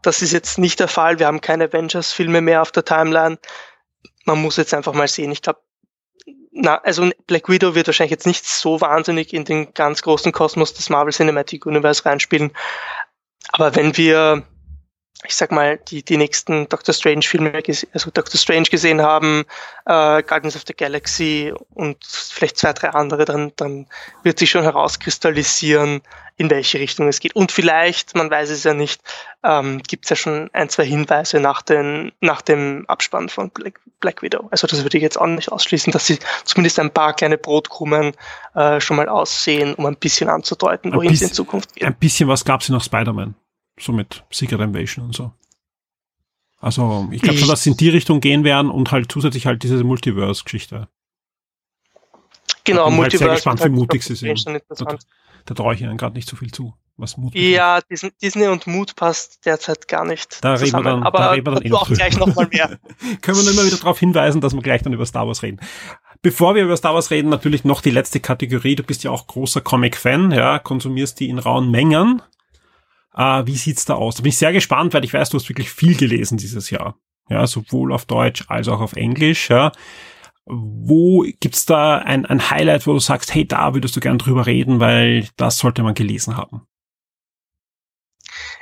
Das 0.00 0.22
ist 0.22 0.32
jetzt 0.32 0.56
nicht 0.56 0.78
der 0.78 0.86
Fall. 0.86 1.18
Wir 1.18 1.26
haben 1.26 1.40
keine 1.40 1.64
Avengers-Filme 1.64 2.40
mehr 2.40 2.62
auf 2.62 2.70
der 2.70 2.84
Timeline. 2.84 3.36
Man 4.24 4.40
muss 4.40 4.56
jetzt 4.58 4.72
einfach 4.74 4.92
mal 4.92 5.08
sehen. 5.08 5.32
Ich 5.32 5.42
glaube, 5.42 5.58
na, 6.52 6.76
also 6.76 7.10
Black 7.26 7.48
Widow 7.48 7.74
wird 7.74 7.88
wahrscheinlich 7.88 8.12
jetzt 8.12 8.28
nicht 8.28 8.46
so 8.46 8.80
wahnsinnig 8.80 9.32
in 9.34 9.44
den 9.44 9.74
ganz 9.74 10.02
großen 10.02 10.30
Kosmos 10.30 10.72
des 10.72 10.88
Marvel 10.88 11.12
Cinematic 11.12 11.66
Universe 11.66 12.04
reinspielen. 12.04 12.52
Aber 13.50 13.74
wenn 13.74 13.96
wir 13.96 14.44
ich 15.24 15.34
sag 15.34 15.50
mal, 15.50 15.78
die, 15.88 16.04
die 16.04 16.16
nächsten 16.16 16.68
Doctor 16.68 16.94
Strange 16.94 17.22
Filme, 17.22 17.52
also 17.92 18.10
Doctor 18.10 18.38
Strange 18.38 18.68
gesehen 18.70 19.02
haben, 19.02 19.44
äh, 19.84 20.22
Guardians 20.22 20.54
of 20.54 20.62
the 20.66 20.74
Galaxy 20.74 21.52
und 21.74 21.96
vielleicht 22.04 22.56
zwei, 22.56 22.72
drei 22.72 22.90
andere, 22.90 23.24
dann, 23.24 23.52
dann 23.56 23.86
wird 24.22 24.38
sich 24.38 24.50
schon 24.50 24.62
herauskristallisieren, 24.62 26.02
in 26.36 26.50
welche 26.50 26.78
Richtung 26.78 27.08
es 27.08 27.18
geht. 27.18 27.34
Und 27.34 27.50
vielleicht, 27.50 28.14
man 28.14 28.30
weiß 28.30 28.50
es 28.50 28.62
ja 28.62 28.74
nicht, 28.74 29.02
ähm, 29.42 29.82
gibt 29.82 30.04
es 30.04 30.10
ja 30.10 30.16
schon 30.16 30.50
ein, 30.52 30.68
zwei 30.68 30.84
Hinweise 30.84 31.40
nach, 31.40 31.62
den, 31.62 32.12
nach 32.20 32.40
dem 32.40 32.84
Abspann 32.86 33.28
von 33.28 33.50
Black, 33.50 33.80
Black 33.98 34.22
Widow. 34.22 34.46
Also 34.52 34.68
das 34.68 34.84
würde 34.84 34.98
ich 34.98 35.02
jetzt 35.02 35.20
auch 35.20 35.26
nicht 35.26 35.50
ausschließen, 35.50 35.92
dass 35.92 36.06
sie 36.06 36.20
zumindest 36.44 36.78
ein 36.78 36.92
paar 36.92 37.12
kleine 37.14 37.38
Brotkrumen 37.38 38.12
äh, 38.54 38.80
schon 38.80 38.96
mal 38.96 39.08
aussehen, 39.08 39.74
um 39.74 39.86
ein 39.86 39.96
bisschen 39.96 40.28
anzudeuten, 40.28 40.94
wohin 40.94 41.12
es 41.12 41.22
in 41.22 41.32
Zukunft 41.32 41.74
geht. 41.74 41.82
Ein 41.82 41.96
bisschen 41.96 42.28
was 42.28 42.44
gab 42.44 42.60
es 42.60 42.68
in 42.68 42.76
noch 42.76 42.84
Spider-Man 42.84 43.34
so 43.80 43.92
mit 43.92 44.24
Secret 44.30 44.60
Invasion 44.60 45.06
und 45.06 45.14
so. 45.14 45.32
Also 46.60 47.08
ich 47.12 47.22
glaube 47.22 47.38
schon, 47.38 47.48
dass 47.48 47.62
sie 47.62 47.70
in 47.70 47.76
die 47.76 47.88
Richtung 47.88 48.20
gehen 48.20 48.42
werden 48.42 48.70
und 48.70 48.90
halt 48.90 49.10
zusätzlich 49.12 49.46
halt 49.46 49.62
diese 49.62 49.82
Multiverse-Geschichte. 49.84 50.88
Genau, 52.64 52.90
bin 52.90 53.00
halt 53.00 53.12
sehr 53.12 53.28
gespannt, 53.28 53.64
wie 53.64 53.68
mutig 53.68 54.02
sie 54.02 54.16
sind. 54.16 54.44
Da, 54.44 54.98
da 55.44 55.54
traue 55.54 55.74
ich 55.74 55.80
ihnen 55.80 55.96
gerade 55.96 56.14
nicht 56.14 56.28
so 56.28 56.36
viel 56.36 56.50
zu. 56.50 56.74
Was 56.98 57.16
Mut 57.16 57.32
ja, 57.36 57.78
Disney, 58.20 58.48
und 58.48 58.66
Mut 58.66 58.96
passt 58.96 59.46
derzeit 59.46 59.86
gar 59.86 60.04
nicht 60.04 60.44
da 60.44 60.56
zusammen. 60.56 60.84
Reden 60.84 60.84
wir 60.84 60.90
dann, 60.90 61.02
Aber 61.04 61.18
da 61.18 61.30
reden 61.30 61.46
wir 61.46 61.54
dann 61.54 61.64
eh 61.64 61.72
auch 61.72 61.88
gleich 61.88 62.18
nochmal 62.18 62.48
mehr. 62.48 62.76
Können 63.22 63.36
wir 63.36 63.44
nur 63.44 63.52
immer 63.52 63.64
wieder 63.64 63.76
darauf 63.76 64.00
hinweisen, 64.00 64.40
dass 64.40 64.52
wir 64.52 64.62
gleich 64.62 64.82
dann 64.82 64.92
über 64.92 65.06
Star 65.06 65.28
Wars 65.28 65.44
reden. 65.44 65.60
Bevor 66.22 66.56
wir 66.56 66.64
über 66.64 66.76
Star 66.76 66.94
Wars 66.94 67.12
reden, 67.12 67.28
natürlich 67.28 67.62
noch 67.62 67.82
die 67.82 67.92
letzte 67.92 68.18
Kategorie. 68.18 68.74
Du 68.74 68.82
bist 68.82 69.04
ja 69.04 69.12
auch 69.12 69.28
großer 69.28 69.60
Comic-Fan, 69.60 70.32
ja, 70.32 70.58
konsumierst 70.58 71.20
die 71.20 71.28
in 71.28 71.38
rauen 71.38 71.70
Mengen. 71.70 72.20
Äh, 73.18 73.46
wie 73.46 73.56
sieht's 73.56 73.84
da 73.84 73.94
aus? 73.94 74.14
Da 74.14 74.22
bin 74.22 74.30
ich 74.30 74.38
sehr 74.38 74.52
gespannt, 74.52 74.94
weil 74.94 75.04
ich 75.04 75.12
weiß, 75.12 75.30
du 75.30 75.38
hast 75.38 75.48
wirklich 75.48 75.70
viel 75.70 75.96
gelesen 75.96 76.38
dieses 76.38 76.70
Jahr. 76.70 76.96
Ja, 77.28 77.46
sowohl 77.46 77.92
auf 77.92 78.06
Deutsch 78.06 78.44
als 78.48 78.68
auch 78.68 78.80
auf 78.80 78.94
Englisch, 78.94 79.50
ja. 79.50 79.72
Wo 80.46 81.26
gibt's 81.40 81.66
da 81.66 81.98
ein, 81.98 82.24
ein 82.24 82.50
Highlight, 82.50 82.86
wo 82.86 82.92
du 82.92 83.00
sagst, 83.00 83.34
hey, 83.34 83.46
da 83.46 83.74
würdest 83.74 83.96
du 83.96 84.00
gern 84.00 84.16
drüber 84.16 84.46
reden, 84.46 84.80
weil 84.80 85.28
das 85.36 85.58
sollte 85.58 85.82
man 85.82 85.94
gelesen 85.94 86.36
haben? 86.36 86.66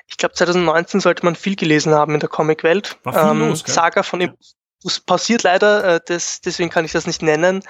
Ich 0.08 0.16
glaube, 0.16 0.34
2019 0.34 1.00
sollte 1.00 1.24
man 1.24 1.36
viel 1.36 1.54
gelesen 1.54 1.92
haben 1.94 2.14
in 2.14 2.20
der 2.20 2.28
Comicwelt. 2.28 2.98
Ähm, 3.04 3.50
los, 3.50 3.62
Saga 3.66 4.02
von 4.02 4.32
das 4.82 5.00
passiert 5.00 5.42
leider, 5.42 5.96
äh, 5.96 6.00
das, 6.04 6.40
deswegen 6.40 6.70
kann 6.70 6.84
ich 6.84 6.92
das 6.92 7.06
nicht 7.06 7.22
nennen. 7.22 7.62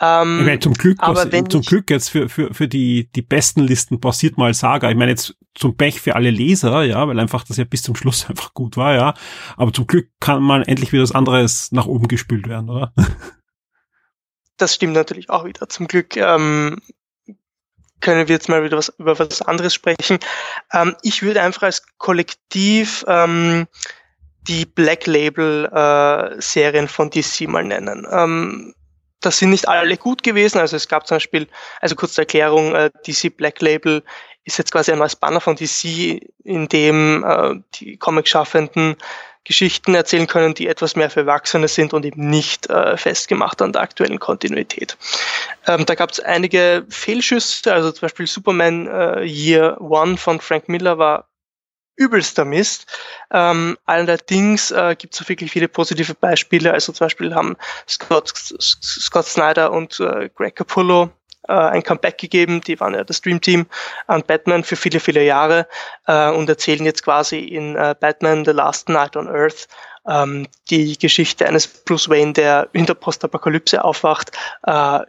Ähm, 0.00 0.38
ich 0.40 0.46
meine, 0.46 0.60
zum 0.60 0.74
Glück, 0.74 0.98
aber 1.00 1.30
was, 1.30 1.48
zum 1.48 1.62
Glück 1.62 1.90
jetzt 1.90 2.10
für, 2.10 2.28
für, 2.28 2.54
für 2.54 2.68
die, 2.68 3.10
die 3.12 3.22
besten 3.22 3.62
Listen 3.62 4.00
passiert 4.00 4.38
mal 4.38 4.54
Saga. 4.54 4.90
Ich 4.90 4.96
meine 4.96 5.10
jetzt 5.10 5.36
zum 5.54 5.76
Pech 5.76 6.00
für 6.00 6.14
alle 6.14 6.30
Leser, 6.30 6.82
ja, 6.84 7.06
weil 7.08 7.18
einfach 7.18 7.44
das 7.44 7.56
ja 7.56 7.64
bis 7.64 7.82
zum 7.82 7.96
Schluss 7.96 8.26
einfach 8.28 8.54
gut 8.54 8.76
war, 8.76 8.94
ja. 8.94 9.14
Aber 9.56 9.72
zum 9.72 9.86
Glück 9.86 10.08
kann 10.20 10.42
man 10.42 10.62
endlich 10.62 10.92
wieder 10.92 11.02
das 11.02 11.12
anderes 11.12 11.72
nach 11.72 11.86
oben 11.86 12.08
gespült 12.08 12.48
werden, 12.48 12.70
oder? 12.70 12.92
Das 14.56 14.74
stimmt 14.74 14.94
natürlich 14.94 15.30
auch 15.30 15.44
wieder. 15.44 15.68
Zum 15.68 15.86
Glück 15.86 16.16
ähm, 16.16 16.80
können 18.00 18.28
wir 18.28 18.34
jetzt 18.34 18.48
mal 18.48 18.64
wieder 18.64 18.76
was, 18.76 18.92
über 18.98 19.18
was 19.18 19.42
anderes 19.42 19.74
sprechen. 19.74 20.18
Ähm, 20.72 20.96
ich 21.02 21.22
würde 21.22 21.42
einfach 21.42 21.62
als 21.62 21.82
Kollektiv 21.98 23.04
ähm, 23.08 23.66
die 24.42 24.64
Black 24.64 25.06
Label 25.06 25.66
äh, 25.66 26.40
Serien 26.40 26.88
von 26.88 27.10
DC 27.10 27.48
mal 27.48 27.64
nennen. 27.64 28.06
Ähm, 28.10 28.74
das 29.20 29.38
sind 29.38 29.50
nicht 29.50 29.68
alle 29.68 29.96
gut 29.96 30.22
gewesen. 30.22 30.58
Also 30.58 30.76
es 30.76 30.88
gab 30.88 31.06
zum 31.06 31.16
Beispiel, 31.16 31.48
also 31.80 31.96
kurze 31.96 32.22
Erklärung, 32.22 32.74
äh, 32.74 32.90
DC 33.06 33.36
Black 33.36 33.60
Label 33.60 34.02
ist 34.44 34.58
jetzt 34.58 34.72
quasi 34.72 34.92
ein 34.92 34.98
neues 34.98 35.16
Banner 35.16 35.40
von 35.40 35.56
DC, 35.56 36.20
in 36.44 36.68
dem 36.68 37.24
äh, 37.24 37.56
die 37.74 37.96
Comic-Schaffenden 37.96 38.96
Geschichten 39.44 39.94
erzählen 39.94 40.26
können, 40.26 40.52
die 40.52 40.66
etwas 40.66 40.94
mehr 40.94 41.08
für 41.08 41.20
Erwachsene 41.20 41.68
sind 41.68 41.94
und 41.94 42.04
eben 42.04 42.28
nicht 42.28 42.68
äh, 42.68 42.98
festgemacht 42.98 43.62
an 43.62 43.72
der 43.72 43.80
aktuellen 43.80 44.18
Kontinuität. 44.18 44.98
Ähm, 45.66 45.86
da 45.86 45.94
gab 45.94 46.10
es 46.10 46.20
einige 46.20 46.84
Fehlschüsse, 46.90 47.72
also 47.72 47.90
zum 47.90 48.02
Beispiel 48.02 48.26
Superman 48.26 48.86
äh, 48.86 49.24
Year 49.24 49.80
One 49.80 50.18
von 50.18 50.40
Frank 50.40 50.68
Miller 50.68 50.98
war 50.98 51.27
übelster 51.98 52.44
Mist. 52.44 52.86
Ähm, 53.30 53.76
allerdings 53.84 54.70
äh, 54.70 54.96
gibt 54.96 55.14
es 55.14 55.22
auch 55.22 55.28
wirklich 55.28 55.50
viele 55.50 55.68
positive 55.68 56.14
Beispiele. 56.14 56.72
Also 56.72 56.92
zum 56.92 57.04
Beispiel 57.06 57.34
haben 57.34 57.56
Scott, 57.86 58.32
Scott 58.60 59.26
Snyder 59.26 59.72
und 59.72 60.00
äh, 60.00 60.30
Greg 60.34 60.56
Capullo 60.56 61.10
äh, 61.48 61.52
ein 61.52 61.82
Comeback 61.82 62.18
gegeben. 62.18 62.60
Die 62.60 62.78
waren 62.80 62.94
ja 62.94 63.04
das 63.04 63.20
Dream 63.20 63.40
Team 63.40 63.66
an 64.06 64.22
Batman 64.26 64.64
für 64.64 64.76
viele, 64.76 65.00
viele 65.00 65.24
Jahre 65.24 65.66
äh, 66.06 66.30
und 66.30 66.48
erzählen 66.48 66.84
jetzt 66.84 67.02
quasi 67.02 67.38
in 67.38 67.76
äh, 67.76 67.94
Batman 67.98 68.44
The 68.44 68.52
Last 68.52 68.88
Night 68.88 69.16
on 69.16 69.28
Earth 69.28 69.66
ähm, 70.06 70.46
die 70.70 70.96
Geschichte 70.98 71.46
eines 71.46 71.66
Bruce 71.66 72.08
Wayne, 72.08 72.32
der 72.32 72.68
in 72.72 72.86
der 72.86 72.94
Postapokalypse 72.94 73.84
aufwacht, 73.84 74.30
äh, 74.66 75.00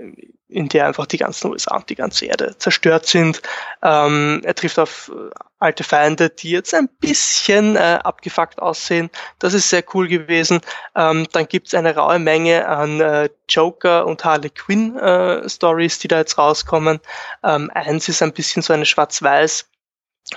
in 0.50 0.68
der 0.68 0.88
einfach 0.88 1.06
die 1.06 1.18
ganzen 1.18 1.52
USA 1.52 1.78
und 1.78 1.90
die 1.90 1.96
ganze 1.96 2.26
Erde 2.26 2.58
zerstört 2.58 3.06
sind. 3.06 3.42
Ähm, 3.84 4.42
er 4.44 4.56
trifft 4.56 4.80
auf 4.80 5.12
äh, 5.14 5.30
alte 5.60 5.84
Feinde, 5.84 6.30
die 6.30 6.52
jetzt 6.52 6.74
ein 6.74 6.90
bisschen 7.00 7.76
äh, 7.76 8.00
abgefuckt 8.04 8.60
aussehen. 8.60 9.10
Das 9.40 9.54
ist 9.54 9.70
sehr 9.70 9.84
cool 9.94 10.08
gewesen. 10.08 10.62
Ähm, 10.96 11.28
dann 11.32 11.48
gibt's 11.48 11.74
eine 11.74 11.96
raue 11.96 12.20
Menge 12.20 12.68
an 12.68 13.02
äh, 13.02 13.30
Joker 13.48 14.06
und 14.06 14.24
Harley 14.24 14.50
Quinn 14.50 14.98
äh, 14.98 15.48
Stories, 15.50 16.00
die 16.00 16.08
da 16.08 16.20
jetzt 16.20 16.38
rauskommen. 16.38 17.00
Ähm, 17.44 17.70
eins 17.74 18.10
ist 18.10 18.22
ein 18.22 18.34
bisschen 18.34 18.62
so 18.62 18.74
eine 18.74 18.86
Schwarz-Weiß 18.86 19.66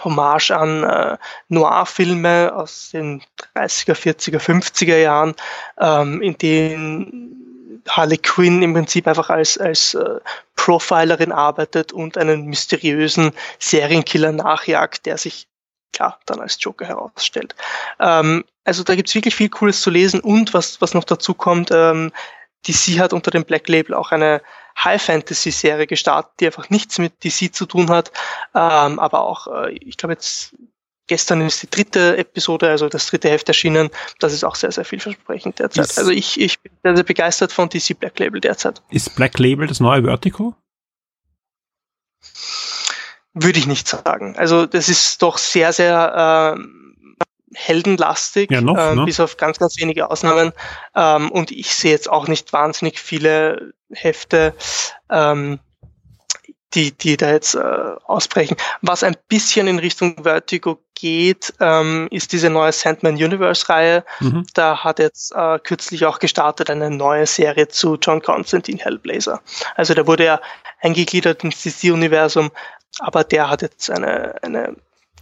Hommage 0.04 0.50
an 0.52 0.84
äh, 0.84 1.18
Noir-Filme 1.48 2.52
aus 2.54 2.90
den 2.92 3.22
30er, 3.54 3.94
40er, 3.94 4.38
50er 4.38 4.96
Jahren, 4.96 5.34
ähm, 5.78 6.22
in 6.22 6.38
denen 6.38 7.41
Harley 7.88 8.18
Quinn 8.18 8.62
im 8.62 8.74
Prinzip 8.74 9.06
einfach 9.06 9.30
als, 9.30 9.58
als 9.58 9.94
äh, 9.94 10.20
Profilerin 10.56 11.32
arbeitet 11.32 11.92
und 11.92 12.16
einen 12.16 12.46
mysteriösen 12.46 13.32
Serienkiller 13.58 14.32
nachjagt, 14.32 15.06
der 15.06 15.18
sich 15.18 15.48
klar 15.92 16.18
dann 16.26 16.40
als 16.40 16.58
Joker 16.60 16.86
herausstellt. 16.86 17.54
Ähm, 18.00 18.44
also 18.64 18.82
da 18.82 18.94
gibt's 18.94 19.14
wirklich 19.14 19.34
viel 19.34 19.48
Cooles 19.48 19.80
zu 19.80 19.90
lesen 19.90 20.20
und 20.20 20.54
was, 20.54 20.80
was 20.80 20.94
noch 20.94 21.04
dazu 21.04 21.34
kommt, 21.34 21.70
ähm, 21.72 22.12
DC 22.66 23.00
hat 23.00 23.12
unter 23.12 23.30
dem 23.30 23.44
Black 23.44 23.68
Label 23.68 23.94
auch 23.94 24.12
eine 24.12 24.40
High-Fantasy-Serie 24.82 25.86
gestartet, 25.86 26.32
die 26.40 26.46
einfach 26.46 26.70
nichts 26.70 26.98
mit 26.98 27.24
DC 27.24 27.54
zu 27.54 27.66
tun 27.66 27.90
hat, 27.90 28.12
ähm, 28.54 28.98
aber 28.98 29.22
auch, 29.22 29.48
äh, 29.48 29.72
ich 29.72 29.96
glaube 29.96 30.14
jetzt 30.14 30.54
gestern 31.06 31.40
ist 31.40 31.62
die 31.62 31.70
dritte 31.70 32.16
Episode, 32.16 32.70
also 32.70 32.88
das 32.88 33.06
dritte 33.06 33.28
Heft 33.28 33.48
erschienen. 33.48 33.90
Das 34.18 34.32
ist 34.32 34.44
auch 34.44 34.54
sehr, 34.54 34.72
sehr 34.72 34.84
vielversprechend 34.84 35.58
derzeit. 35.58 35.84
Ist, 35.86 35.98
also 35.98 36.10
ich, 36.10 36.40
ich 36.40 36.60
bin 36.60 36.72
sehr, 36.82 36.96
sehr 36.96 37.04
begeistert 37.04 37.52
von 37.52 37.68
DC 37.68 37.98
Black 37.98 38.18
Label 38.18 38.40
derzeit. 38.40 38.82
Ist 38.90 39.14
Black 39.14 39.38
Label 39.38 39.66
das 39.66 39.80
neue 39.80 40.02
Vertigo? 40.02 40.54
Würde 43.34 43.58
ich 43.58 43.66
nicht 43.66 43.88
sagen. 43.88 44.36
Also 44.36 44.66
das 44.66 44.88
ist 44.88 45.22
doch 45.22 45.38
sehr, 45.38 45.72
sehr 45.72 46.56
ähm, 46.56 47.16
heldenlastig, 47.54 48.50
ja, 48.50 48.60
noch, 48.60 48.76
äh, 48.76 48.94
ne? 48.94 49.04
bis 49.04 49.20
auf 49.20 49.36
ganz, 49.36 49.58
ganz 49.58 49.78
wenige 49.78 50.10
Ausnahmen. 50.10 50.52
Ähm, 50.94 51.30
und 51.30 51.50
ich 51.50 51.74
sehe 51.74 51.90
jetzt 51.90 52.10
auch 52.10 52.28
nicht 52.28 52.52
wahnsinnig 52.52 52.98
viele 52.98 53.72
Hefte, 53.90 54.54
ähm, 55.10 55.60
die, 56.74 56.92
die 56.92 57.16
da 57.16 57.30
jetzt 57.30 57.54
äh, 57.54 57.58
ausbrechen. 57.58 58.56
Was 58.80 59.02
ein 59.02 59.16
bisschen 59.28 59.66
in 59.66 59.78
Richtung 59.78 60.16
Vertigo 60.22 60.78
geht, 60.94 61.52
ähm, 61.60 62.08
ist 62.10 62.32
diese 62.32 62.50
neue 62.50 62.72
Sandman 62.72 63.14
Universe-Reihe. 63.14 64.04
Mhm. 64.20 64.46
Da 64.54 64.84
hat 64.84 64.98
jetzt 64.98 65.32
äh, 65.34 65.58
kürzlich 65.58 66.06
auch 66.06 66.18
gestartet 66.18 66.70
eine 66.70 66.90
neue 66.90 67.26
Serie 67.26 67.68
zu 67.68 67.96
John 67.96 68.22
Constantine 68.22 68.78
Hellblazer. 68.78 69.40
Also 69.74 69.94
der 69.94 70.06
wurde 70.06 70.24
ja 70.24 70.40
eingegliedert 70.80 71.44
ins 71.44 71.62
DC-Universum, 71.62 72.50
aber 72.98 73.24
der 73.24 73.50
hat 73.50 73.62
jetzt 73.62 73.90
eine, 73.90 74.34
eine 74.42 74.76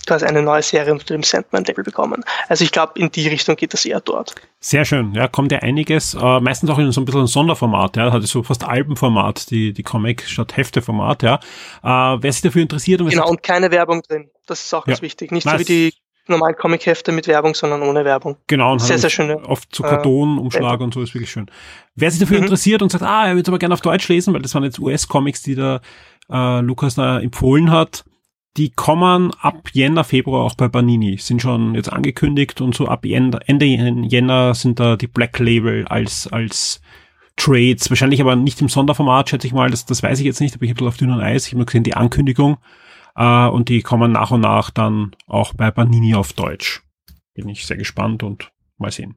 quasi 0.06 0.24
eine 0.24 0.42
neue 0.42 0.62
Serie 0.62 0.92
unter 0.92 1.04
dem 1.06 1.22
Sandman-Label 1.22 1.84
bekommen. 1.84 2.24
Also 2.48 2.64
ich 2.64 2.72
glaube, 2.72 2.92
in 2.96 3.10
die 3.10 3.28
Richtung 3.28 3.56
geht 3.56 3.72
das 3.72 3.84
eher 3.84 4.00
dort. 4.00 4.34
Sehr 4.60 4.84
schön, 4.84 5.14
ja, 5.14 5.28
kommt 5.28 5.52
ja 5.52 5.60
einiges, 5.60 6.14
äh, 6.14 6.40
meistens 6.40 6.70
auch 6.70 6.78
in 6.78 6.90
so 6.92 7.00
ein 7.00 7.04
bisschen 7.04 7.22
ein 7.22 7.26
Sonderformat, 7.26 7.96
ja, 7.96 8.12
hat 8.12 8.22
so 8.24 8.42
fast 8.42 8.64
Albenformat, 8.64 9.50
die, 9.50 9.72
die 9.72 9.82
Comic 9.82 10.22
statt 10.22 10.56
Hefteformat, 10.56 11.22
ja. 11.22 11.40
Äh, 11.82 12.18
wer 12.20 12.32
sich 12.32 12.42
dafür 12.42 12.62
interessiert 12.62 13.00
und 13.00 13.10
Genau, 13.10 13.28
und 13.28 13.42
keine 13.42 13.70
Werbung 13.70 14.02
drin. 14.02 14.30
Das 14.46 14.64
ist 14.64 14.74
auch 14.74 14.86
ja. 14.86 14.92
ganz 14.92 15.02
wichtig. 15.02 15.32
Nicht 15.32 15.46
nice. 15.46 15.54
so 15.54 15.60
wie 15.60 15.64
die 15.64 15.94
normalen 16.30 16.56
Comic-Hefte 16.56 17.12
mit 17.12 17.26
Werbung, 17.26 17.54
sondern 17.54 17.82
ohne 17.82 18.04
Werbung. 18.04 18.36
Genau, 18.46 18.72
und 18.72 18.80
sehr, 18.80 18.98
sehr 18.98 19.10
schön. 19.10 19.30
Oft 19.44 19.74
zu 19.74 19.82
Kartonumschlag 19.82 20.80
äh, 20.80 20.82
und 20.82 20.94
so 20.94 21.02
ist 21.02 21.14
wirklich 21.14 21.30
schön. 21.30 21.50
Wer 21.94 22.10
sich 22.10 22.20
dafür 22.20 22.38
mhm. 22.38 22.44
interessiert 22.44 22.82
und 22.82 22.90
sagt, 22.90 23.04
ah, 23.04 23.26
er 23.26 23.34
würde 23.34 23.50
aber 23.50 23.58
gerne 23.58 23.74
auf 23.74 23.80
Deutsch 23.80 24.08
lesen, 24.08 24.32
weil 24.32 24.42
das 24.42 24.54
waren 24.54 24.64
jetzt 24.64 24.78
US-Comics, 24.78 25.42
die 25.42 25.54
da 25.54 25.80
äh, 26.30 26.60
Lukas 26.60 26.94
da 26.94 27.20
empfohlen 27.20 27.70
hat, 27.70 28.04
die 28.56 28.70
kommen 28.70 29.32
ab 29.40 29.70
Jänner, 29.72 30.04
Februar 30.04 30.44
auch 30.44 30.54
bei 30.54 30.68
Banini, 30.68 31.16
sind 31.18 31.40
schon 31.40 31.74
jetzt 31.74 31.92
angekündigt 31.92 32.60
und 32.60 32.74
so 32.74 32.86
ab 32.88 33.04
Jänner, 33.04 33.40
Ende 33.46 33.66
Jänner 33.66 34.54
sind 34.54 34.80
da 34.80 34.96
die 34.96 35.06
Black 35.06 35.38
Label 35.38 35.86
als, 35.86 36.26
als 36.26 36.80
Trades, 37.36 37.88
wahrscheinlich 37.90 38.20
aber 38.20 38.36
nicht 38.36 38.60
im 38.60 38.68
Sonderformat, 38.68 39.30
schätze 39.30 39.46
ich 39.46 39.52
mal, 39.52 39.70
das, 39.70 39.86
das 39.86 40.02
weiß 40.02 40.18
ich 40.18 40.26
jetzt 40.26 40.40
nicht, 40.40 40.54
aber 40.54 40.64
ich 40.64 40.70
habe 40.70 40.86
auf 40.86 40.96
dünnem 40.96 41.20
Eis, 41.20 41.46
ich 41.46 41.52
habe 41.52 41.58
nur 41.58 41.66
gesehen, 41.66 41.84
die 41.84 41.94
Ankündigung. 41.94 42.58
Äh, 43.16 43.46
und 43.48 43.68
die 43.68 43.82
kommen 43.82 44.12
nach 44.12 44.30
und 44.30 44.40
nach 44.40 44.70
dann 44.70 45.12
auch 45.26 45.54
bei 45.54 45.70
Banini 45.70 46.14
auf 46.14 46.32
Deutsch. 46.32 46.82
Bin 47.34 47.48
ich 47.48 47.66
sehr 47.66 47.76
gespannt 47.76 48.22
und 48.22 48.52
mal 48.78 48.90
sehen. 48.90 49.16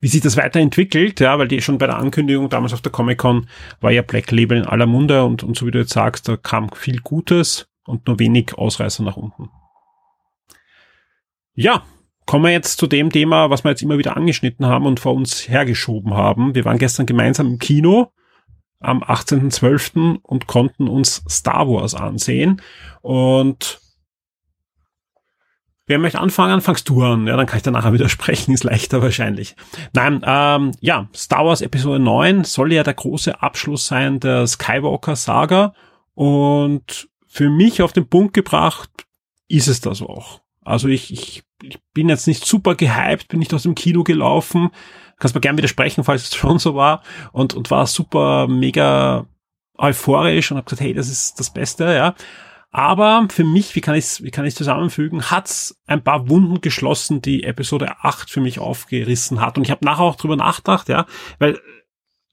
Wie 0.00 0.08
sich 0.08 0.20
das 0.20 0.36
weiterentwickelt, 0.36 1.20
ja, 1.20 1.38
weil 1.38 1.48
die 1.48 1.62
schon 1.62 1.78
bei 1.78 1.86
der 1.86 1.96
Ankündigung 1.96 2.50
damals 2.50 2.74
auf 2.74 2.82
der 2.82 2.92
Comic-Con 2.92 3.46
war 3.80 3.90
ja 3.90 4.02
Black 4.02 4.30
Label 4.30 4.58
in 4.58 4.66
aller 4.66 4.86
Munde 4.86 5.24
und, 5.24 5.42
und 5.42 5.56
so 5.56 5.66
wie 5.66 5.70
du 5.70 5.78
jetzt 5.78 5.92
sagst, 5.92 6.28
da 6.28 6.36
kam 6.36 6.68
viel 6.70 7.00
Gutes 7.00 7.68
und 7.84 8.06
nur 8.06 8.18
wenig 8.18 8.54
Ausreißer 8.56 9.02
nach 9.02 9.16
unten. 9.16 9.50
Ja, 11.54 11.82
kommen 12.26 12.44
wir 12.44 12.50
jetzt 12.50 12.78
zu 12.78 12.86
dem 12.86 13.10
Thema, 13.10 13.50
was 13.50 13.64
wir 13.64 13.70
jetzt 13.70 13.82
immer 13.82 13.98
wieder 13.98 14.16
angeschnitten 14.16 14.66
haben 14.66 14.86
und 14.86 15.00
vor 15.00 15.14
uns 15.14 15.48
hergeschoben 15.48 16.14
haben. 16.14 16.54
Wir 16.54 16.64
waren 16.64 16.78
gestern 16.78 17.06
gemeinsam 17.06 17.46
im 17.46 17.58
Kino 17.58 18.12
am 18.80 19.02
18.12. 19.02 20.18
und 20.22 20.46
konnten 20.46 20.88
uns 20.88 21.22
Star 21.28 21.68
Wars 21.68 21.94
ansehen. 21.94 22.60
Und 23.02 23.80
Wer 25.86 25.98
möchte 25.98 26.18
anfangen? 26.18 26.62
Fangst 26.62 26.88
du 26.88 27.02
an. 27.02 27.26
Ja, 27.26 27.36
dann 27.36 27.44
kann 27.46 27.58
ich 27.58 27.62
danach 27.62 27.92
widersprechen, 27.92 28.52
ist 28.54 28.64
leichter 28.64 29.02
wahrscheinlich. 29.02 29.54
Nein, 29.92 30.22
ähm, 30.24 30.72
ja, 30.80 31.08
Star 31.14 31.44
Wars 31.44 31.60
Episode 31.60 31.98
9 31.98 32.44
soll 32.44 32.72
ja 32.72 32.82
der 32.82 32.94
große 32.94 33.42
Abschluss 33.42 33.86
sein 33.86 34.18
der 34.18 34.46
Skywalker-Saga. 34.46 35.74
Und 36.14 37.08
für 37.34 37.50
mich 37.50 37.82
auf 37.82 37.92
den 37.92 38.08
Punkt 38.08 38.32
gebracht 38.32 38.90
ist 39.48 39.66
es 39.66 39.80
das 39.80 40.02
auch. 40.02 40.40
Also 40.62 40.86
ich, 40.86 41.12
ich, 41.12 41.42
ich 41.64 41.80
bin 41.92 42.08
jetzt 42.08 42.28
nicht 42.28 42.46
super 42.46 42.76
gehypt, 42.76 43.26
bin 43.26 43.40
nicht 43.40 43.52
aus 43.52 43.64
dem 43.64 43.74
Kino 43.74 44.04
gelaufen. 44.04 44.70
Kannst 45.18 45.34
mir 45.34 45.40
gern 45.40 45.56
widersprechen, 45.56 46.04
falls 46.04 46.22
es 46.22 46.34
schon 46.36 46.60
so 46.60 46.76
war. 46.76 47.02
Und, 47.32 47.52
und 47.52 47.72
war 47.72 47.88
super 47.88 48.46
mega 48.46 49.26
euphorisch 49.76 50.52
und 50.52 50.58
habe 50.58 50.66
gesagt, 50.66 50.82
hey, 50.82 50.94
das 50.94 51.08
ist 51.08 51.40
das 51.40 51.52
Beste, 51.52 51.92
ja. 51.92 52.14
Aber 52.70 53.26
für 53.30 53.44
mich, 53.44 53.74
wie 53.74 53.80
kann 53.80 53.96
ich 53.96 54.22
wie 54.22 54.30
kann 54.30 54.44
ich 54.44 54.54
zusammenfügen, 54.54 55.32
hat's 55.32 55.76
ein 55.88 56.04
paar 56.04 56.28
Wunden 56.28 56.60
geschlossen, 56.60 57.20
die 57.20 57.42
Episode 57.42 57.96
8 58.02 58.30
für 58.30 58.40
mich 58.40 58.60
aufgerissen 58.60 59.40
hat. 59.40 59.58
Und 59.58 59.64
ich 59.64 59.72
habe 59.72 59.84
nachher 59.84 60.04
auch 60.04 60.16
drüber 60.16 60.36
nachgedacht, 60.36 60.88
ja, 60.88 61.06
weil 61.40 61.58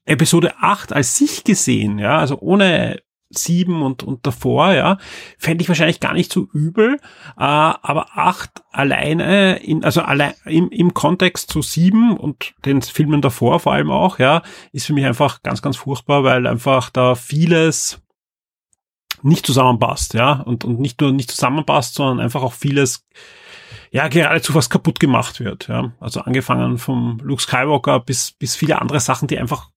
Episode 0.04 0.54
8 0.60 0.92
als 0.92 1.18
sich 1.18 1.42
gesehen, 1.42 1.98
ja, 1.98 2.18
also 2.18 2.38
ohne 2.38 3.02
sieben 3.38 3.82
und, 3.82 4.02
und 4.02 4.26
davor, 4.26 4.72
ja, 4.72 4.98
fände 5.38 5.62
ich 5.62 5.68
wahrscheinlich 5.68 6.00
gar 6.00 6.12
nicht 6.12 6.32
so 6.32 6.46
übel, 6.52 6.94
äh, 6.94 6.98
aber 7.36 8.06
acht 8.14 8.62
alleine, 8.70 9.56
in, 9.58 9.84
also 9.84 10.02
allein 10.02 10.34
im, 10.44 10.70
im 10.70 10.94
Kontext 10.94 11.50
zu 11.50 11.62
sieben 11.62 12.16
und 12.16 12.54
den 12.64 12.82
Filmen 12.82 13.22
davor 13.22 13.60
vor 13.60 13.72
allem 13.72 13.90
auch, 13.90 14.18
ja, 14.18 14.42
ist 14.72 14.86
für 14.86 14.92
mich 14.92 15.06
einfach 15.06 15.42
ganz, 15.42 15.62
ganz 15.62 15.76
furchtbar, 15.76 16.24
weil 16.24 16.46
einfach 16.46 16.90
da 16.90 17.14
vieles 17.14 18.00
nicht 19.22 19.46
zusammenpasst, 19.46 20.14
ja, 20.14 20.40
und, 20.40 20.64
und 20.64 20.80
nicht 20.80 21.00
nur 21.00 21.12
nicht 21.12 21.30
zusammenpasst, 21.30 21.94
sondern 21.94 22.20
einfach 22.20 22.42
auch 22.42 22.52
vieles 22.52 23.06
ja 23.92 24.08
geradezu 24.08 24.54
was 24.54 24.70
kaputt 24.70 24.98
gemacht 25.00 25.38
wird, 25.40 25.68
ja. 25.68 25.92
Also 26.00 26.22
angefangen 26.22 26.78
vom 26.78 27.18
Luke 27.22 27.42
Skywalker 27.42 28.00
bis, 28.00 28.32
bis 28.32 28.56
viele 28.56 28.80
andere 28.80 29.00
Sachen, 29.00 29.28
die 29.28 29.38
einfach 29.38 29.68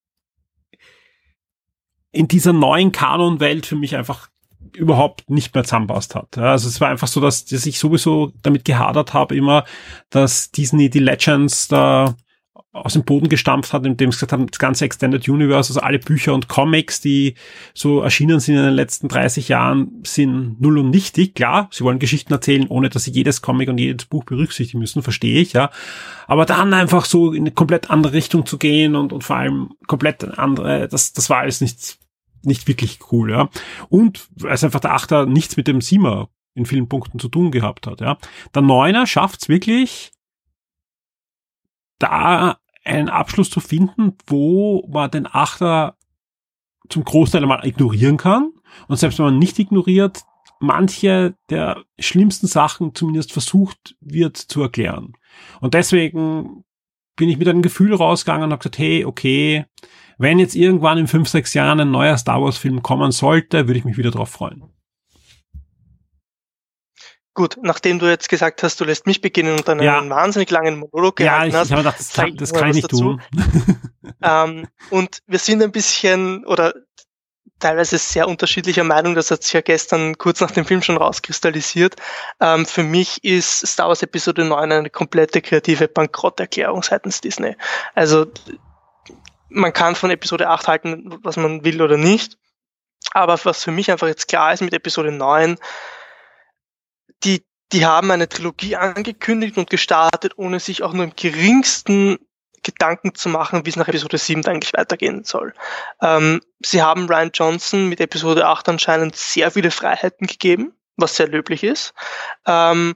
in 2.15 2.27
dieser 2.27 2.53
neuen 2.53 2.91
Kanonwelt 2.91 3.65
für 3.65 3.75
mich 3.75 3.95
einfach 3.95 4.29
überhaupt 4.73 5.29
nicht 5.29 5.53
mehr 5.53 5.63
zusammenpasst 5.63 6.15
hat. 6.15 6.37
Also 6.37 6.67
es 6.67 6.81
war 6.81 6.89
einfach 6.89 7.07
so, 7.07 7.21
dass, 7.21 7.45
dass 7.45 7.65
ich 7.65 7.79
sowieso 7.79 8.31
damit 8.41 8.65
gehadert 8.65 9.13
habe 9.13 9.35
immer, 9.35 9.65
dass 10.09 10.51
Disney 10.51 10.89
die 10.89 10.99
Legends 10.99 11.67
da 11.67 12.15
aus 12.71 12.93
dem 12.93 13.05
Boden 13.05 13.29
gestampft 13.29 13.71
hat, 13.71 13.85
indem 13.85 14.11
sie 14.11 14.17
gesagt 14.17 14.33
haben, 14.33 14.47
das 14.47 14.59
ganze 14.59 14.83
Extended 14.83 15.29
Universe, 15.29 15.69
also 15.69 15.79
alle 15.79 15.99
Bücher 15.99 16.33
und 16.33 16.49
Comics, 16.49 16.99
die 16.99 17.35
so 17.73 18.01
erschienen 18.01 18.41
sind 18.41 18.57
in 18.57 18.63
den 18.63 18.73
letzten 18.73 19.07
30 19.07 19.47
Jahren, 19.47 20.03
sind 20.05 20.59
null 20.59 20.79
und 20.79 20.89
nichtig. 20.89 21.35
Klar, 21.35 21.69
sie 21.71 21.85
wollen 21.85 21.99
Geschichten 21.99 22.33
erzählen, 22.33 22.67
ohne 22.67 22.89
dass 22.89 23.05
sie 23.05 23.11
jedes 23.11 23.41
Comic 23.41 23.69
und 23.69 23.77
jedes 23.77 24.05
Buch 24.07 24.25
berücksichtigen 24.25 24.79
müssen, 24.79 25.03
verstehe 25.03 25.39
ich, 25.39 25.53
ja. 25.53 25.69
Aber 26.27 26.45
dann 26.45 26.73
einfach 26.73 27.05
so 27.05 27.31
in 27.31 27.43
eine 27.43 27.51
komplett 27.51 27.89
andere 27.89 28.11
Richtung 28.11 28.45
zu 28.45 28.57
gehen 28.57 28.95
und, 28.95 29.13
und 29.13 29.23
vor 29.23 29.37
allem 29.37 29.69
komplett 29.87 30.37
andere, 30.37 30.89
das, 30.89 31.13
das 31.13 31.29
war 31.29 31.39
alles 31.39 31.61
nicht, 31.61 31.97
nicht 32.45 32.67
wirklich 32.67 32.99
cool, 33.11 33.31
ja. 33.31 33.49
Und 33.89 34.29
es 34.47 34.63
einfach 34.63 34.79
der 34.79 34.93
Achter 34.93 35.25
nichts 35.25 35.57
mit 35.57 35.67
dem 35.67 35.81
Siemer 35.81 36.29
in 36.53 36.65
vielen 36.65 36.87
Punkten 36.87 37.19
zu 37.19 37.27
tun 37.27 37.51
gehabt 37.51 37.87
hat, 37.87 38.01
ja. 38.01 38.17
Der 38.53 38.61
Neuner 38.61 39.07
schafft's 39.07 39.49
wirklich, 39.49 40.11
da 41.99 42.57
einen 42.83 43.09
Abschluss 43.09 43.49
zu 43.49 43.59
finden, 43.59 44.13
wo 44.27 44.87
man 44.87 45.11
den 45.11 45.27
Achter 45.27 45.97
zum 46.89 47.03
Großteil 47.03 47.41
einmal 47.41 47.65
ignorieren 47.65 48.17
kann. 48.17 48.51
Und 48.87 48.97
selbst 48.97 49.17
wenn 49.17 49.25
man 49.25 49.39
nicht 49.39 49.57
ignoriert, 49.57 50.23
manche 50.59 51.35
der 51.49 51.83
schlimmsten 51.99 52.47
Sachen 52.47 52.93
zumindest 52.93 53.33
versucht 53.33 53.95
wird 54.01 54.37
zu 54.37 54.61
erklären. 54.61 55.13
Und 55.61 55.73
deswegen 55.73 56.63
bin 57.15 57.29
ich 57.29 57.37
mit 57.37 57.47
einem 57.47 57.61
Gefühl 57.61 57.93
rausgegangen 57.93 58.43
und 58.43 58.51
habe 58.51 58.59
gesagt, 58.59 58.77
hey, 58.77 59.05
okay, 59.05 59.65
wenn 60.17 60.39
jetzt 60.39 60.55
irgendwann 60.55 60.97
in 60.97 61.07
fünf, 61.07 61.29
sechs 61.29 61.53
Jahren 61.53 61.79
ein 61.79 61.91
neuer 61.91 62.17
Star 62.17 62.41
Wars 62.41 62.57
Film 62.57 62.81
kommen 62.81 63.11
sollte, 63.11 63.67
würde 63.67 63.79
ich 63.79 63.85
mich 63.85 63.97
wieder 63.97 64.11
drauf 64.11 64.29
freuen. 64.29 64.63
Gut, 67.33 67.57
nachdem 67.61 67.99
du 67.99 68.09
jetzt 68.09 68.29
gesagt 68.29 68.63
hast, 68.63 68.79
du 68.79 68.85
lässt 68.85 69.07
mich 69.07 69.19
beginnen 69.19 69.57
und 69.57 69.67
dann 69.67 69.81
ja. 69.81 69.99
einen 69.99 70.09
wahnsinnig 70.09 70.49
langen 70.51 70.79
Monolog 70.79 71.19
ja, 71.19 71.33
gehalten 71.33 71.49
ich, 71.49 71.55
hast. 71.55 71.69
Ja, 71.69 71.79
ich 71.79 71.85
habe 71.85 71.95
gedacht, 71.95 71.99
das, 71.99 72.13
kann, 72.13 72.37
das 72.37 72.53
kann 72.53 72.69
ich 72.69 72.75
nicht 72.75 72.89
tun. 72.89 73.21
ähm, 74.21 74.67
und 74.89 75.19
wir 75.27 75.39
sind 75.39 75.61
ein 75.61 75.73
bisschen 75.73 76.45
oder 76.45 76.73
teilweise 77.59 77.97
sehr 77.97 78.27
unterschiedlicher 78.27 78.85
Meinung, 78.85 79.15
das 79.15 79.31
hat 79.31 79.43
sich 79.43 79.51
ja 79.51 79.61
gestern 79.61 80.17
kurz 80.17 80.39
nach 80.39 80.51
dem 80.51 80.65
Film 80.65 80.81
schon 80.81 80.97
rauskristallisiert. 80.97 81.95
Ähm, 82.39 82.65
für 82.65 82.83
mich 82.83 83.21
ist 83.23 83.67
Star 83.67 83.89
Wars 83.89 84.01
Episode 84.01 84.45
9 84.45 84.71
eine 84.71 84.89
komplette 84.89 85.41
kreative 85.41 85.89
Bankrotterklärung 85.89 86.83
seitens 86.83 87.19
Disney. 87.19 87.55
Also 87.93 88.27
man 89.55 89.73
kann 89.73 89.95
von 89.95 90.11
Episode 90.11 90.49
8 90.49 90.67
halten, 90.67 91.19
was 91.23 91.37
man 91.37 91.63
will 91.63 91.81
oder 91.81 91.97
nicht. 91.97 92.37
Aber 93.11 93.39
was 93.43 93.63
für 93.63 93.71
mich 93.71 93.89
einfach 93.89 94.07
jetzt 94.07 94.27
klar 94.27 94.53
ist 94.53 94.61
mit 94.61 94.73
Episode 94.73 95.11
9, 95.11 95.57
die, 97.23 97.45
die 97.71 97.85
haben 97.85 98.11
eine 98.11 98.27
Trilogie 98.27 98.75
angekündigt 98.75 99.57
und 99.57 99.69
gestartet, 99.69 100.33
ohne 100.37 100.59
sich 100.59 100.83
auch 100.83 100.93
nur 100.93 101.05
im 101.05 101.15
geringsten 101.15 102.17
Gedanken 102.63 103.15
zu 103.15 103.29
machen, 103.29 103.65
wie 103.65 103.69
es 103.69 103.75
nach 103.75 103.87
Episode 103.87 104.17
7 104.17 104.45
eigentlich 104.45 104.73
weitergehen 104.73 105.23
soll. 105.23 105.53
Ähm, 106.01 106.41
sie 106.59 106.81
haben 106.81 107.07
Ryan 107.07 107.31
Johnson 107.33 107.87
mit 107.87 108.01
Episode 108.01 108.47
8 108.47 108.67
anscheinend 108.69 109.15
sehr 109.15 109.51
viele 109.51 109.71
Freiheiten 109.71 110.27
gegeben, 110.27 110.73
was 110.97 111.15
sehr 111.15 111.27
löblich 111.27 111.63
ist. 111.63 111.93
Ähm, 112.45 112.95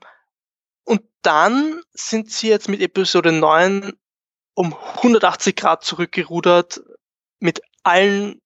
und 0.84 1.02
dann 1.22 1.82
sind 1.94 2.32
sie 2.32 2.50
jetzt 2.50 2.68
mit 2.68 2.82
Episode 2.82 3.32
9 3.32 3.94
um 4.60 4.76
180 4.98 5.56
Grad 5.56 5.86
zurückgerudert 5.86 6.82
mit 7.40 7.62
allen 7.84 8.42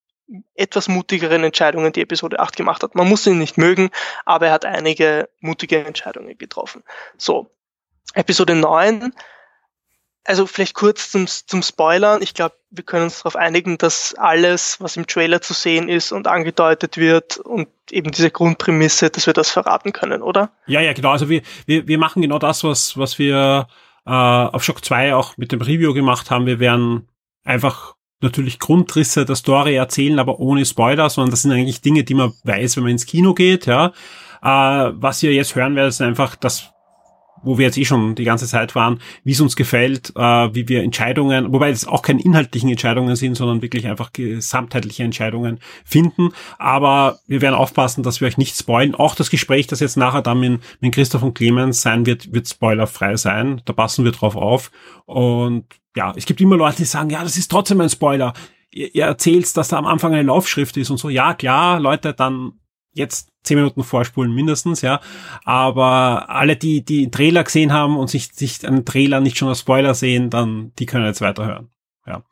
etwas 0.54 0.86
mutigeren 0.86 1.42
Entscheidungen 1.42 1.92
die 1.92 2.02
Episode 2.02 2.38
8 2.38 2.54
gemacht 2.54 2.84
hat. 2.84 2.94
Man 2.94 3.08
muss 3.08 3.26
ihn 3.26 3.36
nicht 3.36 3.58
mögen, 3.58 3.90
aber 4.24 4.46
er 4.46 4.52
hat 4.52 4.64
einige 4.64 5.28
mutige 5.40 5.84
Entscheidungen 5.84 6.38
getroffen. 6.38 6.84
So, 7.16 7.50
Episode 8.14 8.54
9, 8.54 9.12
also 10.22 10.46
vielleicht 10.46 10.74
kurz 10.74 11.10
zum, 11.10 11.26
zum 11.26 11.62
Spoilern. 11.62 12.22
Ich 12.22 12.32
glaube, 12.32 12.54
wir 12.70 12.84
können 12.84 13.04
uns 13.04 13.18
darauf 13.18 13.34
einigen, 13.34 13.76
dass 13.76 14.14
alles, 14.14 14.80
was 14.80 14.96
im 14.96 15.08
Trailer 15.08 15.40
zu 15.40 15.52
sehen 15.52 15.88
ist 15.88 16.12
und 16.12 16.28
angedeutet 16.28 16.96
wird 16.96 17.38
und 17.38 17.66
eben 17.90 18.12
diese 18.12 18.30
Grundprämisse, 18.30 19.10
dass 19.10 19.26
wir 19.26 19.34
das 19.34 19.50
verraten 19.50 19.92
können, 19.92 20.22
oder? 20.22 20.52
Ja, 20.66 20.80
ja, 20.80 20.92
genau. 20.92 21.10
Also 21.10 21.28
wir, 21.28 21.42
wir, 21.66 21.88
wir 21.88 21.98
machen 21.98 22.22
genau 22.22 22.38
das, 22.38 22.62
was, 22.62 22.96
was 22.96 23.18
wir 23.18 23.66
äh, 24.06 24.10
auf 24.10 24.62
Shock 24.62 24.84
2 24.84 25.14
auch 25.14 25.36
mit 25.36 25.52
dem 25.52 25.60
Review 25.60 25.94
gemacht 25.94 26.30
haben. 26.30 26.46
Wir 26.46 26.60
werden 26.60 27.08
einfach 27.44 27.94
natürlich 28.20 28.58
Grundrisse 28.58 29.24
der 29.24 29.36
Story 29.36 29.74
erzählen, 29.74 30.18
aber 30.18 30.40
ohne 30.40 30.64
Spoiler, 30.64 31.08
sondern 31.10 31.30
das 31.30 31.42
sind 31.42 31.52
eigentlich 31.52 31.80
Dinge, 31.80 32.04
die 32.04 32.14
man 32.14 32.32
weiß, 32.44 32.76
wenn 32.76 32.84
man 32.84 32.92
ins 32.92 33.06
Kino 33.06 33.34
geht, 33.34 33.66
ja. 33.66 33.92
Äh, 34.42 34.92
was 34.94 35.22
ihr 35.22 35.32
jetzt 35.32 35.54
hören 35.54 35.76
werdet, 35.76 35.92
ist 35.92 36.00
einfach 36.00 36.36
das, 36.36 36.70
wo 37.44 37.58
wir 37.58 37.66
jetzt 37.66 37.78
eh 37.78 37.84
schon 37.84 38.14
die 38.14 38.24
ganze 38.24 38.46
Zeit 38.46 38.74
waren, 38.74 39.00
wie 39.22 39.32
es 39.32 39.40
uns 39.40 39.56
gefällt, 39.56 40.12
äh, 40.16 40.20
wie 40.54 40.68
wir 40.68 40.82
Entscheidungen, 40.82 41.52
wobei 41.52 41.70
es 41.70 41.86
auch 41.86 42.02
keine 42.02 42.22
inhaltlichen 42.22 42.70
Entscheidungen 42.70 43.16
sind, 43.16 43.36
sondern 43.36 43.62
wirklich 43.62 43.86
einfach 43.86 44.12
gesamtheitliche 44.12 45.02
Entscheidungen 45.02 45.60
finden. 45.84 46.30
Aber 46.58 47.18
wir 47.26 47.40
werden 47.40 47.54
aufpassen, 47.54 48.02
dass 48.02 48.20
wir 48.20 48.28
euch 48.28 48.38
nicht 48.38 48.56
spoilen. 48.56 48.94
Auch 48.94 49.14
das 49.14 49.30
Gespräch, 49.30 49.66
das 49.66 49.80
jetzt 49.80 49.96
nachher 49.96 50.22
dann 50.22 50.40
mit, 50.40 50.60
mit 50.80 50.94
Christoph 50.94 51.22
und 51.22 51.34
Clemens 51.34 51.82
sein 51.82 52.06
wird, 52.06 52.32
wird 52.32 52.48
spoilerfrei 52.48 53.16
sein. 53.16 53.62
Da 53.64 53.72
passen 53.72 54.04
wir 54.04 54.12
drauf 54.12 54.36
auf. 54.36 54.70
Und 55.06 55.66
ja, 55.96 56.12
es 56.16 56.26
gibt 56.26 56.40
immer 56.40 56.56
Leute, 56.56 56.78
die 56.78 56.84
sagen, 56.84 57.10
ja, 57.10 57.22
das 57.22 57.36
ist 57.36 57.50
trotzdem 57.50 57.80
ein 57.80 57.90
Spoiler. 57.90 58.32
Ihr, 58.70 58.94
ihr 58.94 59.04
erzählt, 59.04 59.56
dass 59.56 59.68
da 59.68 59.78
am 59.78 59.86
Anfang 59.86 60.12
eine 60.12 60.22
Laufschrift 60.22 60.76
ist 60.76 60.90
und 60.90 60.98
so. 60.98 61.08
Ja, 61.08 61.34
klar, 61.34 61.78
Leute, 61.80 62.14
dann 62.14 62.54
jetzt 62.94 63.28
zehn 63.42 63.58
Minuten 63.58 63.84
vorspulen 63.84 64.34
mindestens, 64.34 64.80
ja. 64.80 65.00
Aber 65.44 66.30
alle, 66.30 66.56
die 66.56 66.84
die 66.84 67.10
Trailer 67.10 67.44
gesehen 67.44 67.72
haben 67.72 67.96
und 67.96 68.08
sich, 68.08 68.32
sich 68.32 68.66
einen 68.66 68.84
Trailer 68.84 69.20
nicht 69.20 69.36
schon 69.36 69.48
als 69.48 69.60
Spoiler 69.60 69.94
sehen, 69.94 70.30
dann, 70.30 70.72
die 70.78 70.86
können 70.86 71.06
jetzt 71.06 71.20
weiterhören. 71.20 71.70
Ja. 72.06 72.22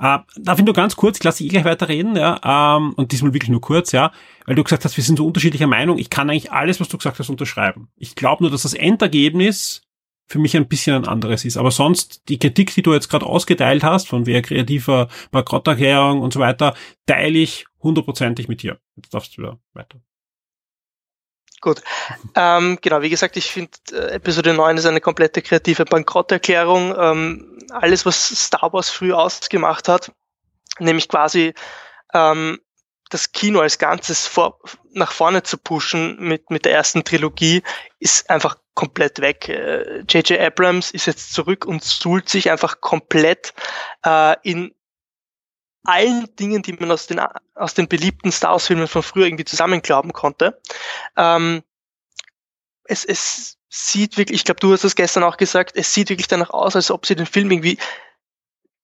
Äh, 0.00 0.18
darf 0.36 0.58
ich 0.58 0.64
nur 0.64 0.74
ganz 0.74 0.96
kurz, 0.96 1.18
ich 1.18 1.24
lasse 1.24 1.38
dich 1.38 1.46
eh 1.46 1.50
gleich 1.50 1.64
weiterreden, 1.64 2.16
ja, 2.16 2.76
ähm, 2.76 2.94
und 2.94 3.12
diesmal 3.12 3.32
wirklich 3.32 3.50
nur 3.50 3.60
kurz, 3.60 3.92
ja, 3.92 4.12
weil 4.44 4.56
du 4.56 4.64
gesagt 4.64 4.84
hast, 4.84 4.96
wir 4.96 5.04
sind 5.04 5.18
so 5.18 5.26
unterschiedlicher 5.26 5.66
Meinung. 5.66 5.98
Ich 5.98 6.10
kann 6.10 6.30
eigentlich 6.30 6.52
alles, 6.52 6.80
was 6.80 6.88
du 6.88 6.98
gesagt 6.98 7.18
hast, 7.18 7.30
unterschreiben. 7.30 7.88
Ich 7.96 8.14
glaube 8.14 8.42
nur, 8.42 8.50
dass 8.50 8.62
das 8.62 8.74
Endergebnis 8.74 9.83
für 10.26 10.38
mich 10.38 10.56
ein 10.56 10.68
bisschen 10.68 10.96
ein 10.96 11.08
anderes 11.08 11.44
ist. 11.44 11.56
Aber 11.56 11.70
sonst, 11.70 12.28
die 12.28 12.38
Kritik, 12.38 12.74
die 12.74 12.82
du 12.82 12.94
jetzt 12.94 13.08
gerade 13.08 13.26
ausgeteilt 13.26 13.82
hast, 13.82 14.08
von 14.08 14.26
wer 14.26 14.42
kreativer 14.42 15.08
Bankrotterklärung 15.30 16.20
und 16.20 16.32
so 16.32 16.40
weiter, 16.40 16.74
teile 17.06 17.38
ich 17.38 17.66
hundertprozentig 17.82 18.48
mit 18.48 18.62
dir. 18.62 18.78
Jetzt 18.96 19.12
darfst 19.12 19.36
du 19.36 19.42
wieder 19.42 19.58
weiter. 19.74 19.98
Gut. 21.60 21.82
Ähm, 22.34 22.78
genau, 22.82 23.00
wie 23.00 23.08
gesagt, 23.08 23.38
ich 23.38 23.50
finde, 23.50 23.70
äh, 23.92 24.16
Episode 24.16 24.52
9 24.52 24.76
ist 24.76 24.84
eine 24.84 25.00
komplette 25.00 25.40
kreative 25.40 25.86
Bankrotterklärung. 25.86 26.94
Ähm, 26.98 27.58
alles, 27.70 28.04
was 28.04 28.28
Star 28.28 28.72
Wars 28.72 28.90
früh 28.90 29.12
ausgemacht 29.12 29.88
hat, 29.88 30.12
nämlich 30.78 31.08
quasi 31.08 31.54
ähm, 32.12 32.60
das 33.08 33.32
Kino 33.32 33.60
als 33.60 33.78
Ganzes 33.78 34.26
vor, 34.26 34.58
nach 34.92 35.12
vorne 35.12 35.42
zu 35.42 35.56
pushen 35.56 36.16
mit, 36.18 36.50
mit 36.50 36.64
der 36.64 36.72
ersten 36.72 37.04
Trilogie, 37.04 37.62
ist 37.98 38.28
einfach 38.28 38.56
komplett 38.74 39.20
weg. 39.20 39.48
J.J. 39.48 40.32
Äh, 40.32 40.46
Abrams 40.46 40.90
ist 40.90 41.06
jetzt 41.06 41.32
zurück 41.32 41.64
und 41.64 41.82
suhlt 41.82 42.28
sich 42.28 42.50
einfach 42.50 42.80
komplett 42.80 43.54
äh, 44.04 44.36
in 44.42 44.74
allen 45.84 46.34
Dingen, 46.36 46.62
die 46.62 46.72
man 46.72 46.90
aus 46.90 47.06
den, 47.06 47.20
aus 47.54 47.74
den 47.74 47.88
beliebten 47.88 48.32
Star 48.32 48.52
Wars-Filmen 48.52 48.88
von 48.88 49.02
früher 49.02 49.26
irgendwie 49.26 49.44
zusammenglauben 49.44 50.12
konnte. 50.12 50.60
Ähm, 51.16 51.62
es, 52.84 53.04
es 53.04 53.58
sieht 53.68 54.16
wirklich, 54.16 54.40
ich 54.40 54.44
glaube, 54.44 54.60
du 54.60 54.72
hast 54.72 54.84
es 54.84 54.96
gestern 54.96 55.24
auch 55.24 55.36
gesagt, 55.36 55.72
es 55.74 55.92
sieht 55.92 56.08
wirklich 56.08 56.28
danach 56.28 56.50
aus, 56.50 56.76
als 56.76 56.90
ob 56.90 57.06
sie 57.06 57.16
den 57.16 57.26
Film 57.26 57.50
irgendwie 57.50 57.78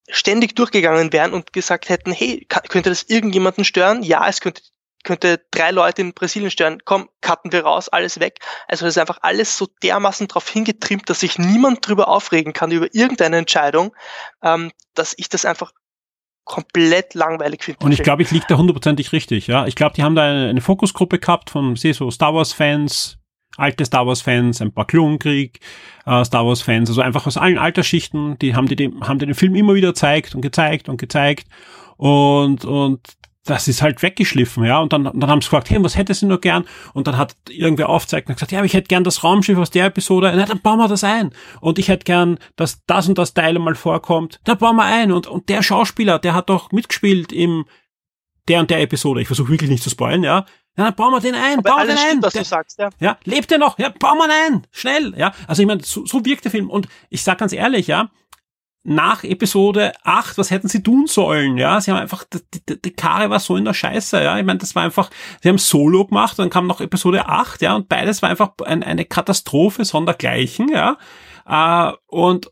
ständig 0.08 0.56
durchgegangen 0.56 1.12
wären 1.12 1.32
und 1.32 1.52
gesagt 1.52 1.88
hätten, 1.88 2.12
hey, 2.12 2.46
könnte 2.48 2.90
das 2.90 3.04
irgendjemanden 3.04 3.64
stören? 3.64 4.02
Ja, 4.02 4.28
es 4.28 4.40
könnte 4.40 4.62
könnte 5.04 5.40
drei 5.50 5.70
Leute 5.70 6.02
in 6.02 6.12
Brasilien 6.12 6.50
stören, 6.50 6.78
komm, 6.84 7.08
cutten 7.20 7.52
wir 7.52 7.62
raus, 7.64 7.88
alles 7.88 8.20
weg. 8.20 8.38
Also 8.68 8.84
das 8.84 8.96
ist 8.96 9.00
einfach 9.00 9.18
alles 9.22 9.56
so 9.56 9.66
dermaßen 9.82 10.28
darauf 10.28 10.48
hingetrimmt, 10.48 11.08
dass 11.08 11.20
sich 11.20 11.38
niemand 11.38 11.86
drüber 11.86 12.08
aufregen 12.08 12.52
kann 12.52 12.70
über 12.70 12.94
irgendeine 12.94 13.38
Entscheidung, 13.38 13.94
ähm, 14.42 14.72
dass 14.94 15.14
ich 15.16 15.28
das 15.28 15.44
einfach 15.44 15.72
komplett 16.44 17.14
langweilig 17.14 17.62
finde. 17.62 17.84
Und 17.84 17.92
ich 17.92 18.02
glaube, 18.02 18.22
ich 18.22 18.30
liege 18.30 18.46
da 18.48 18.56
hundertprozentig 18.56 19.12
richtig, 19.12 19.46
ja. 19.46 19.66
Ich 19.66 19.76
glaube, 19.76 19.94
die 19.94 20.02
haben 20.02 20.16
da 20.16 20.24
eine, 20.24 20.48
eine 20.48 20.60
Fokusgruppe 20.60 21.18
gehabt 21.18 21.50
von, 21.50 21.76
sehe 21.76 21.94
so 21.94 22.10
Star 22.10 22.34
Wars 22.34 22.52
Fans, 22.52 23.18
alte 23.56 23.84
Star 23.84 24.06
Wars 24.06 24.22
Fans, 24.22 24.60
ein 24.60 24.72
paar 24.72 24.86
Klonkrieg, 24.86 25.60
äh, 26.06 26.24
Star 26.24 26.44
Wars 26.46 26.62
Fans, 26.62 26.88
also 26.88 27.02
einfach 27.02 27.26
aus 27.26 27.36
allen 27.36 27.58
Altersschichten, 27.58 28.38
die 28.38 28.54
haben 28.54 28.66
die, 28.66 28.76
die 28.76 28.92
haben 29.02 29.18
die 29.18 29.26
den 29.26 29.34
Film 29.34 29.54
immer 29.54 29.74
wieder 29.74 29.88
gezeigt 29.88 30.34
und 30.34 30.40
gezeigt 30.40 30.88
und 30.88 30.96
gezeigt 30.96 31.46
und, 31.96 32.64
und 32.64 33.00
das 33.44 33.68
ist 33.68 33.80
halt 33.80 34.02
weggeschliffen, 34.02 34.64
ja. 34.64 34.78
Und 34.80 34.92
dann, 34.92 35.04
dann 35.04 35.30
haben 35.30 35.40
sie 35.40 35.46
gefragt, 35.46 35.70
hey, 35.70 35.82
was 35.82 35.96
hättest 35.96 36.22
du 36.22 36.26
nur 36.26 36.40
gern? 36.40 36.64
Und 36.92 37.06
dann 37.06 37.16
hat 37.16 37.36
irgendwer 37.48 37.88
aufzeichnet 37.88 38.28
und 38.28 38.34
gesagt, 38.34 38.52
ja, 38.52 38.62
ich 38.64 38.74
hätte 38.74 38.88
gern 38.88 39.04
das 39.04 39.24
Raumschiff 39.24 39.58
aus 39.58 39.70
der 39.70 39.86
Episode. 39.86 40.32
Na, 40.36 40.44
dann 40.44 40.60
bauen 40.60 40.78
wir 40.78 40.88
das 40.88 41.04
ein. 41.04 41.32
Und 41.60 41.78
ich 41.78 41.88
hätte 41.88 42.04
gern, 42.04 42.38
dass 42.56 42.84
das 42.86 43.08
und 43.08 43.16
das 43.16 43.32
Teil 43.32 43.58
mal 43.58 43.74
vorkommt. 43.74 44.40
Dann 44.44 44.58
bauen 44.58 44.76
wir 44.76 44.84
ein. 44.84 45.10
Und, 45.10 45.26
und 45.26 45.48
der 45.48 45.62
Schauspieler, 45.62 46.18
der 46.18 46.34
hat 46.34 46.50
doch 46.50 46.70
mitgespielt 46.72 47.32
im 47.32 47.64
der 48.48 48.60
und 48.60 48.70
der 48.70 48.80
Episode. 48.80 49.22
Ich 49.22 49.26
versuche 49.26 49.50
wirklich 49.50 49.70
nicht 49.70 49.82
zu 49.82 49.90
spoilen, 49.90 50.22
ja. 50.22 50.44
Ja, 50.76 50.84
dann 50.84 50.94
bauen 50.94 51.12
wir 51.12 51.20
den 51.20 51.34
ein, 51.34 51.58
Aber 51.58 51.70
bauen 51.70 51.78
wir 51.80 51.94
den 51.94 51.98
stimmt, 51.98 52.12
ein. 52.12 52.22
was 52.22 52.32
der, 52.32 52.42
du 52.42 52.48
sagst, 52.48 52.78
ja. 52.78 52.90
ja, 53.00 53.18
lebt 53.24 53.50
er 53.52 53.58
noch? 53.58 53.78
Ja, 53.78 53.88
bauen 53.90 54.18
wir 54.18 54.26
ihn 54.26 54.54
ein. 54.54 54.66
Schnell, 54.70 55.14
ja. 55.16 55.32
Also 55.46 55.62
ich 55.62 55.68
meine, 55.68 55.82
so, 55.82 56.04
so 56.06 56.24
wirkt 56.24 56.44
der 56.44 56.50
Film. 56.50 56.70
Und 56.70 56.88
ich 57.08 57.22
sag 57.22 57.38
ganz 57.38 57.52
ehrlich, 57.52 57.86
ja, 57.86 58.10
nach 58.82 59.24
Episode 59.24 59.92
8, 60.04 60.38
was 60.38 60.50
hätten 60.50 60.68
sie 60.68 60.82
tun 60.82 61.06
sollen? 61.06 61.58
Ja, 61.58 61.80
sie 61.80 61.90
haben 61.90 61.98
einfach, 61.98 62.24
die, 62.24 62.40
die, 62.66 62.80
die 62.80 62.92
Karre 62.92 63.28
war 63.28 63.38
so 63.38 63.56
in 63.56 63.64
der 63.64 63.74
Scheiße, 63.74 64.22
ja. 64.22 64.38
Ich 64.38 64.44
meine, 64.44 64.58
das 64.58 64.74
war 64.74 64.82
einfach, 64.82 65.10
sie 65.42 65.48
haben 65.50 65.58
Solo 65.58 66.06
gemacht, 66.06 66.38
dann 66.38 66.50
kam 66.50 66.66
noch 66.66 66.80
Episode 66.80 67.26
8, 67.26 67.60
ja, 67.62 67.76
und 67.76 67.88
beides 67.88 68.22
war 68.22 68.30
einfach 68.30 68.52
ein, 68.64 68.82
eine 68.82 69.04
Katastrophe 69.04 69.84
sondergleichen, 69.84 70.70
ja. 70.70 70.96
Äh, 71.46 71.92
und 72.06 72.50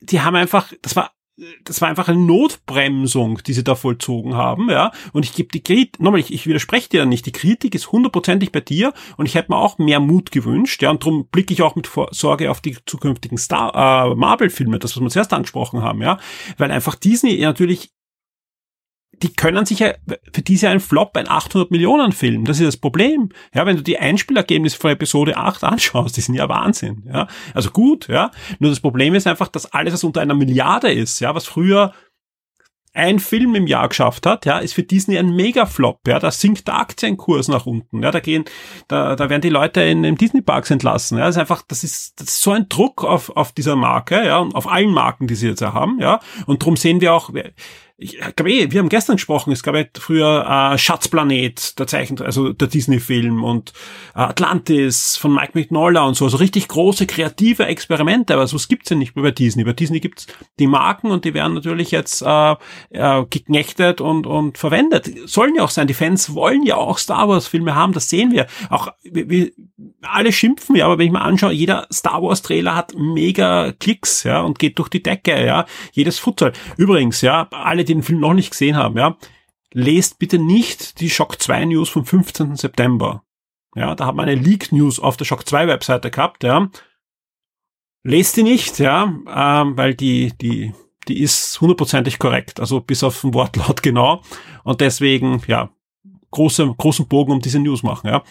die 0.00 0.20
haben 0.20 0.34
einfach, 0.34 0.72
das 0.82 0.96
war 0.96 1.12
das 1.64 1.80
war 1.80 1.88
einfach 1.88 2.08
eine 2.08 2.18
Notbremsung, 2.18 3.42
die 3.46 3.52
sie 3.54 3.64
da 3.64 3.74
vollzogen 3.74 4.34
haben, 4.34 4.70
ja. 4.70 4.92
Und 5.12 5.24
ich 5.24 5.34
gebe 5.34 5.48
die 5.48 5.62
Kritik, 5.62 5.98
nochmal, 5.98 6.20
ich, 6.20 6.32
ich 6.32 6.46
widerspreche 6.46 6.90
dir 6.90 7.06
nicht, 7.06 7.24
die 7.26 7.32
Kritik 7.32 7.74
ist 7.74 7.90
hundertprozentig 7.90 8.52
bei 8.52 8.60
dir 8.60 8.92
und 9.16 9.26
ich 9.26 9.34
hätte 9.34 9.50
mir 9.50 9.56
auch 9.56 9.78
mehr 9.78 10.00
Mut 10.00 10.30
gewünscht, 10.30 10.82
ja. 10.82 10.90
Und 10.90 11.02
darum 11.02 11.26
blicke 11.28 11.54
ich 11.54 11.62
auch 11.62 11.74
mit 11.74 11.88
Sorge 12.10 12.50
auf 12.50 12.60
die 12.60 12.76
zukünftigen 12.84 13.38
Star 13.38 14.10
äh, 14.10 14.14
Marvel-Filme, 14.14 14.78
das, 14.78 14.96
was 14.96 15.02
wir 15.02 15.10
zuerst 15.10 15.32
angesprochen 15.32 15.82
haben, 15.82 16.02
ja. 16.02 16.18
Weil 16.58 16.70
einfach 16.70 16.94
Disney 16.94 17.38
natürlich 17.38 17.92
die 19.22 19.32
können 19.32 19.64
sich 19.64 19.80
ja, 19.80 19.94
für 20.32 20.42
diese 20.42 20.68
ein 20.68 20.80
Flop, 20.80 21.16
ein 21.16 21.28
800 21.28 21.70
Millionen 21.70 22.12
Film. 22.12 22.44
Das 22.44 22.58
ist 22.58 22.66
das 22.66 22.76
Problem. 22.76 23.30
Ja, 23.54 23.66
wenn 23.66 23.76
du 23.76 23.82
die 23.82 23.98
Einspielergebnisse 23.98 24.76
von 24.76 24.90
Episode 24.90 25.36
8 25.36 25.64
anschaust, 25.64 26.16
die 26.16 26.20
sind 26.20 26.34
ja 26.34 26.48
Wahnsinn. 26.48 27.04
Ja, 27.06 27.28
also 27.54 27.70
gut, 27.70 28.08
ja. 28.08 28.30
Nur 28.58 28.70
das 28.70 28.80
Problem 28.80 29.14
ist 29.14 29.26
einfach, 29.26 29.48
dass 29.48 29.72
alles, 29.72 29.94
was 29.94 30.04
unter 30.04 30.20
einer 30.20 30.34
Milliarde 30.34 30.92
ist, 30.92 31.20
ja, 31.20 31.34
was 31.34 31.46
früher 31.46 31.92
ein 32.94 33.18
Film 33.18 33.54
im 33.54 33.66
Jahr 33.66 33.88
geschafft 33.88 34.26
hat, 34.26 34.44
ja, 34.44 34.58
ist 34.58 34.74
für 34.74 34.82
Disney 34.82 35.18
ein 35.18 35.34
Mega-Flop, 35.34 36.00
ja, 36.06 36.18
da 36.18 36.30
sinkt 36.30 36.68
der 36.68 36.78
Aktienkurs 36.78 37.48
nach 37.48 37.64
unten, 37.64 38.02
ja, 38.02 38.10
da 38.10 38.20
gehen, 38.20 38.44
da, 38.86 39.16
da 39.16 39.30
werden 39.30 39.40
die 39.40 39.48
Leute 39.48 39.80
in, 39.80 40.04
in 40.04 40.16
Disney-Parks 40.16 40.70
entlassen, 40.70 41.16
ja, 41.16 41.24
das 41.24 41.36
ist 41.36 41.40
einfach, 41.40 41.62
das 41.66 41.84
ist, 41.84 42.20
das 42.20 42.28
ist 42.28 42.42
so 42.42 42.50
ein 42.50 42.68
Druck 42.68 43.02
auf, 43.02 43.30
auf 43.30 43.52
dieser 43.52 43.76
Marke, 43.76 44.26
ja, 44.26 44.38
und 44.38 44.54
auf 44.54 44.70
allen 44.70 44.90
Marken, 44.90 45.26
die 45.26 45.34
sie 45.34 45.48
jetzt 45.48 45.62
haben, 45.62 46.00
ja, 46.00 46.20
und 46.46 46.62
darum 46.62 46.76
sehen 46.76 47.00
wir 47.00 47.14
auch, 47.14 47.30
ich 48.02 48.18
glaube 48.36 48.50
eh, 48.50 48.70
wir 48.70 48.80
haben 48.80 48.88
gestern 48.88 49.16
gesprochen, 49.16 49.52
es 49.52 49.62
gab 49.62 49.74
ja 49.74 49.84
früher 49.98 50.46
äh, 50.74 50.78
Schatzplanet, 50.78 51.78
der 51.78 51.86
Zeichen, 51.86 52.20
also 52.20 52.52
der 52.52 52.68
Disney-Film 52.68 53.44
und 53.44 53.72
äh, 54.14 54.20
Atlantis 54.20 55.16
von 55.16 55.32
Mike 55.32 55.52
McNolla 55.54 56.02
und 56.02 56.14
so, 56.14 56.24
also 56.24 56.36
richtig 56.36 56.68
große 56.68 57.06
kreative 57.06 57.66
Experimente, 57.66 58.34
aber 58.34 58.46
sowas 58.46 58.68
gibt's 58.68 58.90
ja 58.90 58.96
nicht 58.96 59.14
mehr 59.14 59.22
bei 59.22 59.30
Disney. 59.30 59.64
Bei 59.64 59.72
Disney 59.72 60.00
gibt's 60.00 60.26
die 60.58 60.66
Marken 60.66 61.10
und 61.10 61.24
die 61.24 61.34
werden 61.34 61.54
natürlich 61.54 61.90
jetzt 61.90 62.22
äh, 62.22 62.54
äh, 62.90 63.24
geknechtet 63.30 64.00
und, 64.00 64.26
und 64.26 64.58
verwendet. 64.58 65.10
Sollen 65.26 65.54
ja 65.54 65.62
auch 65.62 65.70
sein, 65.70 65.86
die 65.86 65.94
Fans 65.94 66.34
wollen 66.34 66.64
ja 66.64 66.76
auch 66.76 66.98
Star 66.98 67.28
Wars-Filme 67.28 67.74
haben, 67.74 67.92
das 67.92 68.08
sehen 68.08 68.32
wir. 68.32 68.46
Auch 68.70 68.88
wir, 69.02 69.30
wir 69.30 69.50
alle 70.02 70.32
schimpfen 70.32 70.76
ja, 70.76 70.86
aber 70.86 70.98
wenn 70.98 71.06
ich 71.06 71.12
mir 71.12 71.22
anschaue, 71.22 71.52
jeder 71.52 71.86
Star 71.92 72.22
Wars-Trailer 72.22 72.74
hat 72.74 72.94
mega 72.96 73.72
Klicks, 73.78 74.24
ja, 74.24 74.40
und 74.40 74.58
geht 74.58 74.78
durch 74.78 74.88
die 74.88 75.02
Decke, 75.02 75.44
ja, 75.44 75.66
jedes 75.92 76.18
Futsal. 76.18 76.52
Übrigens, 76.76 77.20
ja, 77.20 77.48
alle, 77.50 77.84
die 77.84 77.91
den 77.98 78.02
Film 78.02 78.20
noch 78.20 78.34
nicht 78.34 78.50
gesehen 78.50 78.76
haben, 78.76 78.96
ja, 78.96 79.16
lest 79.72 80.18
bitte 80.18 80.38
nicht 80.38 81.00
die 81.00 81.10
Shock 81.10 81.40
2 81.40 81.66
News 81.66 81.88
vom 81.88 82.04
15. 82.04 82.56
September. 82.56 83.24
Ja, 83.74 83.94
da 83.94 84.06
hat 84.06 84.14
man 84.14 84.28
eine 84.28 84.40
Leak 84.40 84.70
News 84.72 85.00
auf 85.00 85.16
der 85.16 85.24
Shock 85.24 85.48
2 85.48 85.66
Webseite 85.66 86.10
gehabt, 86.10 86.44
ja. 86.44 86.70
Lest 88.04 88.36
die 88.36 88.42
nicht, 88.42 88.78
ja, 88.78 89.04
ähm, 89.04 89.76
weil 89.76 89.94
die, 89.94 90.32
die, 90.40 90.74
die 91.08 91.20
ist 91.20 91.60
hundertprozentig 91.60 92.18
korrekt, 92.18 92.60
also 92.60 92.80
bis 92.80 93.02
auf 93.02 93.20
den 93.20 93.32
Wortlaut 93.32 93.82
genau. 93.82 94.22
Und 94.64 94.80
deswegen, 94.80 95.42
ja, 95.46 95.70
große, 96.30 96.74
großen 96.76 97.06
Bogen 97.08 97.32
um 97.32 97.40
diese 97.40 97.60
News 97.60 97.82
machen, 97.82 98.08
ja. 98.08 98.22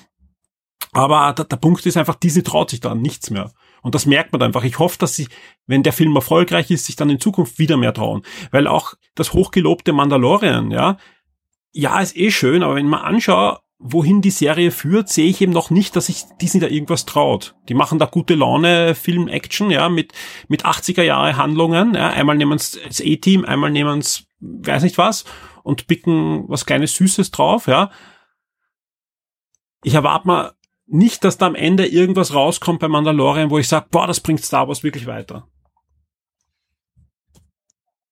Aber 0.92 1.34
der, 1.34 1.46
der 1.46 1.58
Punkt 1.58 1.86
ist 1.86 1.98
einfach, 1.98 2.16
Disney 2.16 2.44
traut 2.44 2.70
sich 2.70 2.82
da 2.82 2.94
nichts 2.94 3.30
mehr. 3.30 3.52
Und 3.82 3.96
das 3.96 4.06
merkt 4.06 4.32
man 4.32 4.42
einfach. 4.42 4.64
Ich 4.64 4.80
hoffe, 4.80 4.98
dass 5.00 5.16
sie, 5.16 5.28
wenn 5.66 5.84
der 5.84 5.94
Film 5.94 6.16
erfolgreich 6.16 6.70
ist, 6.72 6.86
sich 6.86 6.96
dann 6.96 7.10
in 7.10 7.20
Zukunft 7.20 7.60
wieder 7.60 7.78
mehr 7.78 7.94
trauen. 7.94 8.24
Weil 8.52 8.68
auch 8.68 8.94
das 9.16 9.34
hochgelobte 9.34 9.94
Mandalorian, 9.94 10.72
ja, 10.72 10.98
ja, 11.74 12.00
ist 12.00 12.18
eh 12.18 12.32
schön, 12.32 12.64
aber 12.64 12.76
wenn 12.76 12.88
man 12.88 13.02
anschaut, 13.02 13.60
wohin 13.84 14.22
die 14.22 14.32
Serie 14.32 14.72
führt, 14.72 15.10
sehe 15.10 15.28
ich 15.28 15.42
eben 15.42 15.52
noch 15.52 15.70
nicht, 15.72 15.96
dass 15.96 16.06
sich 16.06 16.24
Disney 16.40 16.60
da 16.60 16.68
irgendwas 16.68 17.06
traut. 17.06 17.56
Die 17.68 17.74
machen 17.74 17.98
da 17.98 18.06
gute 18.06 18.36
Laune 18.36 18.94
Film 18.94 19.28
Action, 19.28 19.72
ja, 19.72 19.90
mit 19.90 20.14
mit 20.48 20.66
80er 20.66 21.02
Jahre 21.02 21.38
Handlungen, 21.38 21.96
ja, 21.96 22.10
einmal 22.10 22.38
nehmen 22.38 22.60
sie 22.60 22.80
das 22.88 23.02
A-Team, 23.02 23.46
einmal 23.46 23.72
nehmen 23.72 24.02
sie 24.02 24.24
weiß 24.40 24.84
nicht 24.84 24.98
was 24.98 25.26
und 25.64 25.88
picken 25.88 26.46
was 26.48 26.66
kleines 26.66 26.96
Süßes 26.96 27.32
drauf, 27.32 27.68
ja. 27.68 27.92
Ich 29.84 29.96
erwarte 29.96 30.28
mal 30.28 30.54
nicht, 30.92 31.24
dass 31.24 31.38
da 31.38 31.48
am 31.48 31.56
Ende 31.56 31.88
irgendwas 31.88 32.34
rauskommt 32.34 32.80
bei 32.80 32.88
Mandalorian, 32.88 33.50
wo 33.50 33.58
ich 33.58 33.68
sage, 33.68 33.88
boah, 33.90 34.08
das 34.08 34.20
bringt 34.20 34.44
Star 34.44 34.68
Wars 34.68 34.84
wirklich 34.84 35.08
weiter. 35.08 35.48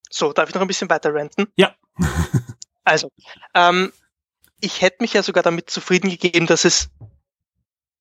So, 0.10 0.34
darf 0.34 0.50
ich 0.50 0.56
noch 0.56 0.62
ein 0.62 0.68
bisschen 0.68 0.90
weiter 0.90 1.14
renten? 1.14 1.48
Ja. 1.56 1.76
also, 2.84 3.12
ähm, 3.54 3.92
ich 4.60 4.82
hätte 4.82 4.98
mich 5.02 5.14
ja 5.14 5.24
sogar 5.24 5.44
damit 5.44 5.70
zufrieden 5.70 6.10
gegeben, 6.10 6.48
dass 6.48 6.66
es 6.66 6.90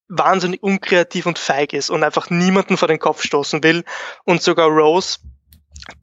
wahnsinnig 0.08 0.62
unkreativ 0.62 1.26
und 1.26 1.39
feig 1.39 1.73
ist 1.73 1.90
und 1.90 2.02
einfach 2.02 2.31
niemanden 2.31 2.76
vor 2.76 2.89
den 2.89 2.98
Kopf 2.98 3.23
stoßen 3.23 3.62
will 3.62 3.84
und 4.24 4.42
sogar 4.42 4.68
Rose 4.68 5.18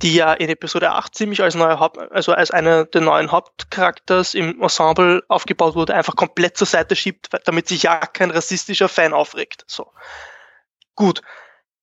die 0.01 0.15
ja 0.15 0.33
in 0.33 0.49
Episode 0.49 0.91
8 0.91 1.15
ziemlich 1.15 1.41
als 1.41 1.55
neue 1.55 1.79
Haupt, 1.79 1.97
also 2.11 2.33
als 2.33 2.51
einer 2.51 2.85
der 2.85 3.01
neuen 3.01 3.31
Hauptcharakters 3.31 4.33
im 4.33 4.61
Ensemble 4.61 5.23
aufgebaut 5.27 5.75
wurde, 5.75 5.93
einfach 5.93 6.15
komplett 6.15 6.57
zur 6.57 6.67
Seite 6.67 6.95
schiebt, 6.95 7.29
damit 7.45 7.67
sich 7.67 7.83
ja 7.83 7.99
kein 7.99 8.31
rassistischer 8.31 8.89
Fan 8.89 9.13
aufregt. 9.13 9.63
So. 9.67 9.91
Gut. 10.95 11.21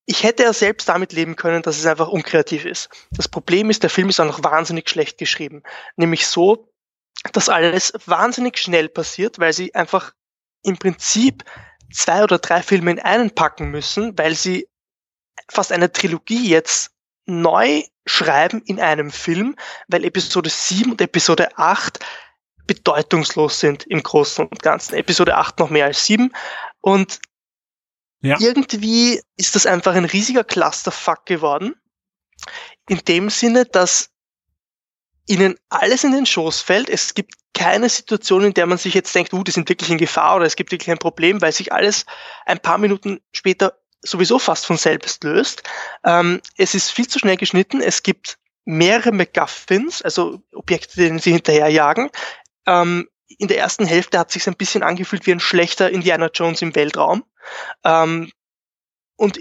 Ich 0.05 0.25
hätte 0.25 0.43
ja 0.43 0.53
selbst 0.53 0.89
damit 0.89 1.13
leben 1.13 1.37
können, 1.37 1.63
dass 1.63 1.79
es 1.79 1.87
einfach 1.87 2.09
unkreativ 2.09 2.65
ist. 2.65 2.89
Das 3.13 3.29
Problem 3.29 3.71
ist, 3.71 3.85
der 3.85 3.91
Film 3.91 4.09
ist 4.09 4.19
auch 4.19 4.27
noch 4.27 4.43
wahnsinnig 4.43 4.91
schlecht 4.91 5.17
geschrieben. 5.17 5.63
Nämlich 5.95 6.27
so, 6.27 6.73
dass 7.33 7.49
alles 7.49 7.93
wahnsinnig 8.07 8.59
schnell 8.59 8.89
passiert, 8.89 9.39
weil 9.39 9.53
sie 9.53 9.75
einfach 9.77 10.13
im 10.65 10.77
Prinzip 10.77 11.45
zwei 11.93 12.25
oder 12.25 12.39
drei 12.39 12.63
Filme 12.63 12.91
in 12.91 12.99
einen 12.99 13.31
packen 13.31 13.71
müssen, 13.71 14.19
weil 14.19 14.35
sie 14.35 14.69
fast 15.49 15.71
eine 15.71 15.93
Trilogie 15.93 16.49
jetzt 16.49 16.91
neu 17.27 17.83
schreiben 18.07 18.63
in 18.63 18.81
einem 18.81 19.11
Film, 19.11 19.57
weil 19.89 20.05
Episode 20.05 20.51
7 20.51 20.91
und 20.91 21.01
Episode 21.01 21.57
8 21.57 22.01
bedeutungslos 22.67 23.61
sind 23.61 23.85
im 23.87 24.03
Großen 24.03 24.47
und 24.47 24.63
Ganzen. 24.63 24.95
Episode 24.95 25.37
8 25.37 25.59
noch 25.59 25.71
mehr 25.71 25.87
als 25.87 26.05
7 26.07 26.33
und 26.81 27.21
ja. 28.21 28.37
irgendwie 28.41 29.21
ist 29.37 29.55
das 29.55 29.67
einfach 29.67 29.95
ein 29.95 30.05
riesiger 30.05 30.45
Clusterfuck 30.45 31.27
geworden. 31.27 31.75
In 32.89 32.99
dem 32.99 33.31
Sinne, 33.31 33.65
dass 33.67 34.11
ihnen 35.27 35.57
alles 35.69 36.05
in 36.05 36.13
den 36.13 36.27
Schoß 36.27 36.61
fällt. 36.61 36.89
Es 36.89 37.15
gibt 37.15 37.35
keine 37.55 37.89
Situation, 37.89 38.45
in 38.45 38.55
der 38.55 38.67
man 38.67 38.79
sich 38.79 38.95
jetzt 38.95 39.15
denkt, 39.15 39.33
uh, 39.33 39.45
die 39.45 39.51
sind 39.51 39.69
wirklich 39.69 39.91
in 39.91 39.99
Gefahr 39.99 40.37
oder 40.37 40.47
es 40.47 40.57
gibt 40.57 40.73
wirklich 40.73 40.91
ein 40.91 40.99
Problem, 40.99 41.41
weil 41.41 41.53
sich 41.53 41.73
alles 41.73 42.07
ein 42.47 42.61
paar 42.61 42.79
Minuten 42.79 43.21
später 43.33 43.79
sowieso 44.03 44.39
fast 44.39 44.67
von 44.67 44.77
selbst 44.77 45.25
löst. 45.25 45.63
Ähm, 46.05 46.41
es 46.57 46.75
ist 46.75 46.91
viel 46.91 47.09
zu 47.09 47.19
schnell 47.19 47.37
geschnitten. 47.37 47.81
Es 47.81 48.03
gibt 48.03 48.39
mehrere 48.65 49.13
MacGuffins, 49.13 50.03
also 50.03 50.41
Objekte, 50.53 50.97
denen 50.97 51.19
sie 51.19 51.33
hinterherjagen. 51.33 52.11
Ähm, 52.67 53.09
in 53.39 53.49
der 53.49 53.59
ersten 53.59 53.87
Hälfte 53.87 54.19
hat 54.19 54.31
sich 54.31 54.47
ein 54.47 54.57
bisschen 54.57 54.83
angefühlt 54.83 55.27
wie 55.27 55.33
ein 55.33 55.41
schlechter 55.41 55.91
Indiana 55.91 56.31
Jones 56.33 56.63
im 56.63 56.75
Weltraum. 56.75 57.25
Ähm, 57.85 58.31
und 59.17 59.41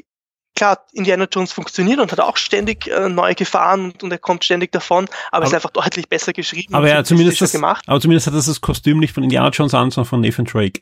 klar, 0.56 0.86
Indiana 0.94 1.28
Jones 1.32 1.52
funktioniert 1.52 2.00
und 2.00 2.12
hat 2.12 2.20
auch 2.20 2.38
ständig 2.38 2.88
äh, 2.88 3.10
neue 3.10 3.36
Gefahren 3.36 3.86
und, 3.86 4.04
und, 4.04 4.12
er 4.12 4.18
kommt 4.18 4.44
ständig 4.44 4.72
davon, 4.72 5.06
aber, 5.06 5.38
aber 5.38 5.46
ist 5.46 5.54
einfach 5.54 5.72
deutlich 5.72 6.08
besser 6.08 6.34
geschrieben. 6.34 6.74
Aber 6.74 6.88
ja, 6.88 7.04
zumindest 7.04 7.42
das, 7.42 7.52
gemacht. 7.52 7.84
aber 7.88 8.00
zumindest 8.00 8.28
hat 8.28 8.34
das 8.34 8.46
das 8.46 8.62
Kostüm 8.62 9.00
nicht 9.00 9.14
von 9.14 9.24
Indiana 9.24 9.50
Jones 9.50 9.74
an, 9.74 9.92
sondern 9.92 10.10
von 10.10 10.22
Nathan 10.22 10.46
Drake. 10.46 10.82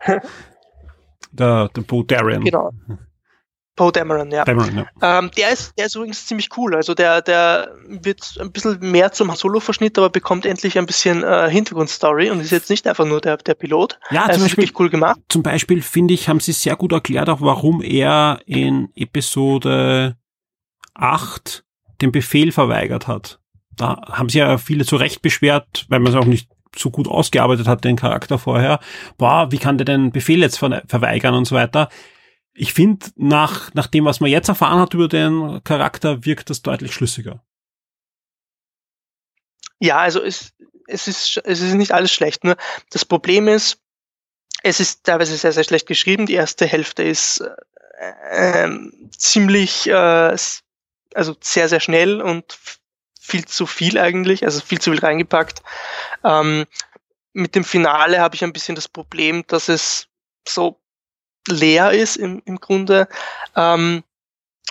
der, 1.32 1.68
der 1.68 1.82
Bo 1.82 2.02
Darien. 2.02 2.44
Genau. 2.44 2.70
Poe 3.74 3.90
Dameron, 3.90 4.30
ja. 4.30 4.44
Dameron, 4.44 4.76
ja. 4.76 5.18
Ähm, 5.18 5.30
der, 5.36 5.50
ist, 5.50 5.72
der 5.78 5.86
ist 5.86 5.96
übrigens 5.96 6.26
ziemlich 6.26 6.50
cool. 6.56 6.74
Also 6.74 6.92
der, 6.92 7.22
der 7.22 7.74
wird 7.88 8.36
ein 8.38 8.52
bisschen 8.52 8.78
mehr 8.80 9.12
zum 9.12 9.34
Solo-Verschnitt, 9.34 9.96
aber 9.96 10.10
bekommt 10.10 10.44
endlich 10.44 10.78
ein 10.78 10.84
bisschen 10.84 11.22
äh, 11.22 11.48
Hintergrundstory 11.50 12.30
und 12.30 12.40
ist 12.40 12.50
jetzt 12.50 12.68
nicht 12.68 12.86
einfach 12.86 13.06
nur 13.06 13.22
der, 13.22 13.38
der 13.38 13.54
Pilot. 13.54 13.98
Ja, 14.10 14.30
zum 14.30 14.42
Beispiel, 14.42 14.70
cool 14.78 14.90
gemacht. 14.90 15.20
Zum 15.30 15.42
Beispiel, 15.42 15.80
finde 15.80 16.12
ich, 16.12 16.28
haben 16.28 16.40
sie 16.40 16.52
sehr 16.52 16.76
gut 16.76 16.92
erklärt, 16.92 17.30
auch 17.30 17.40
warum 17.40 17.80
er 17.80 18.40
in 18.44 18.90
Episode 18.94 20.16
8 20.94 21.64
den 22.02 22.12
Befehl 22.12 22.52
verweigert 22.52 23.08
hat. 23.08 23.40
Da 23.74 24.02
haben 24.10 24.28
sie 24.28 24.38
ja 24.38 24.58
viele 24.58 24.84
zu 24.84 24.96
Recht 24.96 25.22
beschwert, 25.22 25.86
weil 25.88 26.00
man 26.00 26.12
es 26.12 26.18
auch 26.18 26.26
nicht 26.26 26.50
so 26.76 26.90
gut 26.90 27.08
ausgearbeitet 27.08 27.68
hat, 27.68 27.84
den 27.84 27.96
Charakter 27.96 28.38
vorher. 28.38 28.80
Boah, 29.18 29.52
wie 29.52 29.58
kann 29.58 29.78
der 29.78 29.84
den 29.84 30.12
Befehl 30.12 30.40
jetzt 30.40 30.58
ver 30.58 30.82
verweigern 30.86 31.34
und 31.34 31.44
so 31.44 31.54
weiter 31.54 31.88
ich 32.54 32.74
finde, 32.74 33.06
nach, 33.16 33.72
nach 33.74 33.86
dem, 33.86 34.04
was 34.04 34.20
man 34.20 34.30
jetzt 34.30 34.48
erfahren 34.48 34.80
hat 34.80 34.94
über 34.94 35.08
den 35.08 35.62
Charakter, 35.64 36.24
wirkt 36.24 36.50
das 36.50 36.62
deutlich 36.62 36.92
schlüssiger. 36.92 37.42
Ja, 39.78 39.98
also 39.98 40.22
es, 40.22 40.52
es, 40.86 41.08
ist, 41.08 41.40
es 41.44 41.60
ist 41.60 41.74
nicht 41.74 41.92
alles 41.92 42.12
schlecht. 42.12 42.44
Nur 42.44 42.56
das 42.90 43.04
Problem 43.04 43.48
ist, 43.48 43.78
es 44.62 44.80
ist 44.80 45.04
teilweise 45.04 45.36
sehr, 45.36 45.52
sehr 45.52 45.64
schlecht 45.64 45.86
geschrieben. 45.86 46.26
Die 46.26 46.34
erste 46.34 46.66
Hälfte 46.66 47.02
ist 47.02 47.42
äh, 48.30 48.68
ziemlich, 49.16 49.88
äh, 49.88 50.36
also 51.14 51.36
sehr, 51.40 51.68
sehr 51.68 51.80
schnell 51.80 52.20
und 52.20 52.58
viel 53.22 53.44
zu 53.44 53.66
viel 53.66 53.98
eigentlich, 53.98 54.44
also 54.44 54.60
viel 54.60 54.80
zu 54.80 54.90
viel 54.90 54.98
reingepackt. 54.98 55.62
Ähm, 56.24 56.66
mit 57.32 57.54
dem 57.54 57.62
Finale 57.62 58.20
habe 58.20 58.34
ich 58.34 58.42
ein 58.42 58.52
bisschen 58.52 58.74
das 58.74 58.88
Problem, 58.88 59.44
dass 59.46 59.68
es 59.68 60.08
so 60.46 60.80
leer 61.46 61.92
ist 61.92 62.16
im, 62.16 62.42
im 62.44 62.60
Grunde. 62.60 63.06
Ähm, 63.54 64.02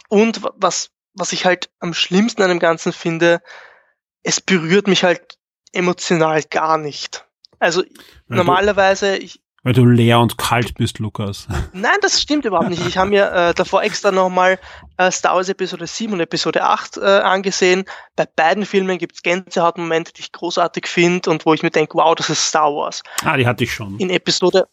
und 0.09 0.41
was, 0.57 0.91
was 1.13 1.31
ich 1.31 1.45
halt 1.45 1.69
am 1.79 1.93
schlimmsten 1.93 2.41
an 2.41 2.49
dem 2.49 2.59
Ganzen 2.59 2.91
finde, 2.91 3.41
es 4.21 4.41
berührt 4.41 4.87
mich 4.87 5.05
halt 5.05 5.37
emotional 5.71 6.43
gar 6.43 6.77
nicht. 6.77 7.25
Also 7.57 7.83
weil 7.83 8.37
normalerweise, 8.37 9.15
ich, 9.15 9.41
weil 9.63 9.73
du 9.73 9.85
leer 9.85 10.19
und 10.19 10.37
kalt 10.37 10.75
bist, 10.75 10.99
Lukas. 10.99 11.47
Nein, 11.73 11.97
das 12.01 12.21
stimmt 12.21 12.45
überhaupt 12.45 12.69
nicht. 12.69 12.85
Ich 12.85 12.97
habe 12.97 13.09
mir 13.11 13.31
äh, 13.31 13.53
davor 13.53 13.83
extra 13.83 14.11
nochmal 14.11 14.59
äh, 14.97 15.11
Star 15.11 15.35
Wars 15.35 15.49
Episode 15.49 15.85
7 15.85 16.13
und 16.13 16.19
Episode 16.19 16.63
8 16.63 16.97
äh, 16.97 17.01
angesehen. 17.01 17.85
Bei 18.15 18.25
beiden 18.25 18.65
Filmen 18.65 18.97
gibt 18.97 19.15
es 19.15 19.21
Gänsehautmomente, 19.21 20.13
die 20.13 20.21
ich 20.21 20.31
großartig 20.31 20.87
finde 20.87 21.29
und 21.29 21.45
wo 21.45 21.53
ich 21.53 21.61
mir 21.61 21.71
denke, 21.71 21.95
wow, 21.95 22.15
das 22.15 22.29
ist 22.29 22.47
Star 22.47 22.73
Wars. 22.73 23.03
Ah, 23.23 23.37
die 23.37 23.45
hatte 23.45 23.63
ich 23.63 23.73
schon. 23.73 23.97
In 23.99 24.09
Episode, 24.09 24.67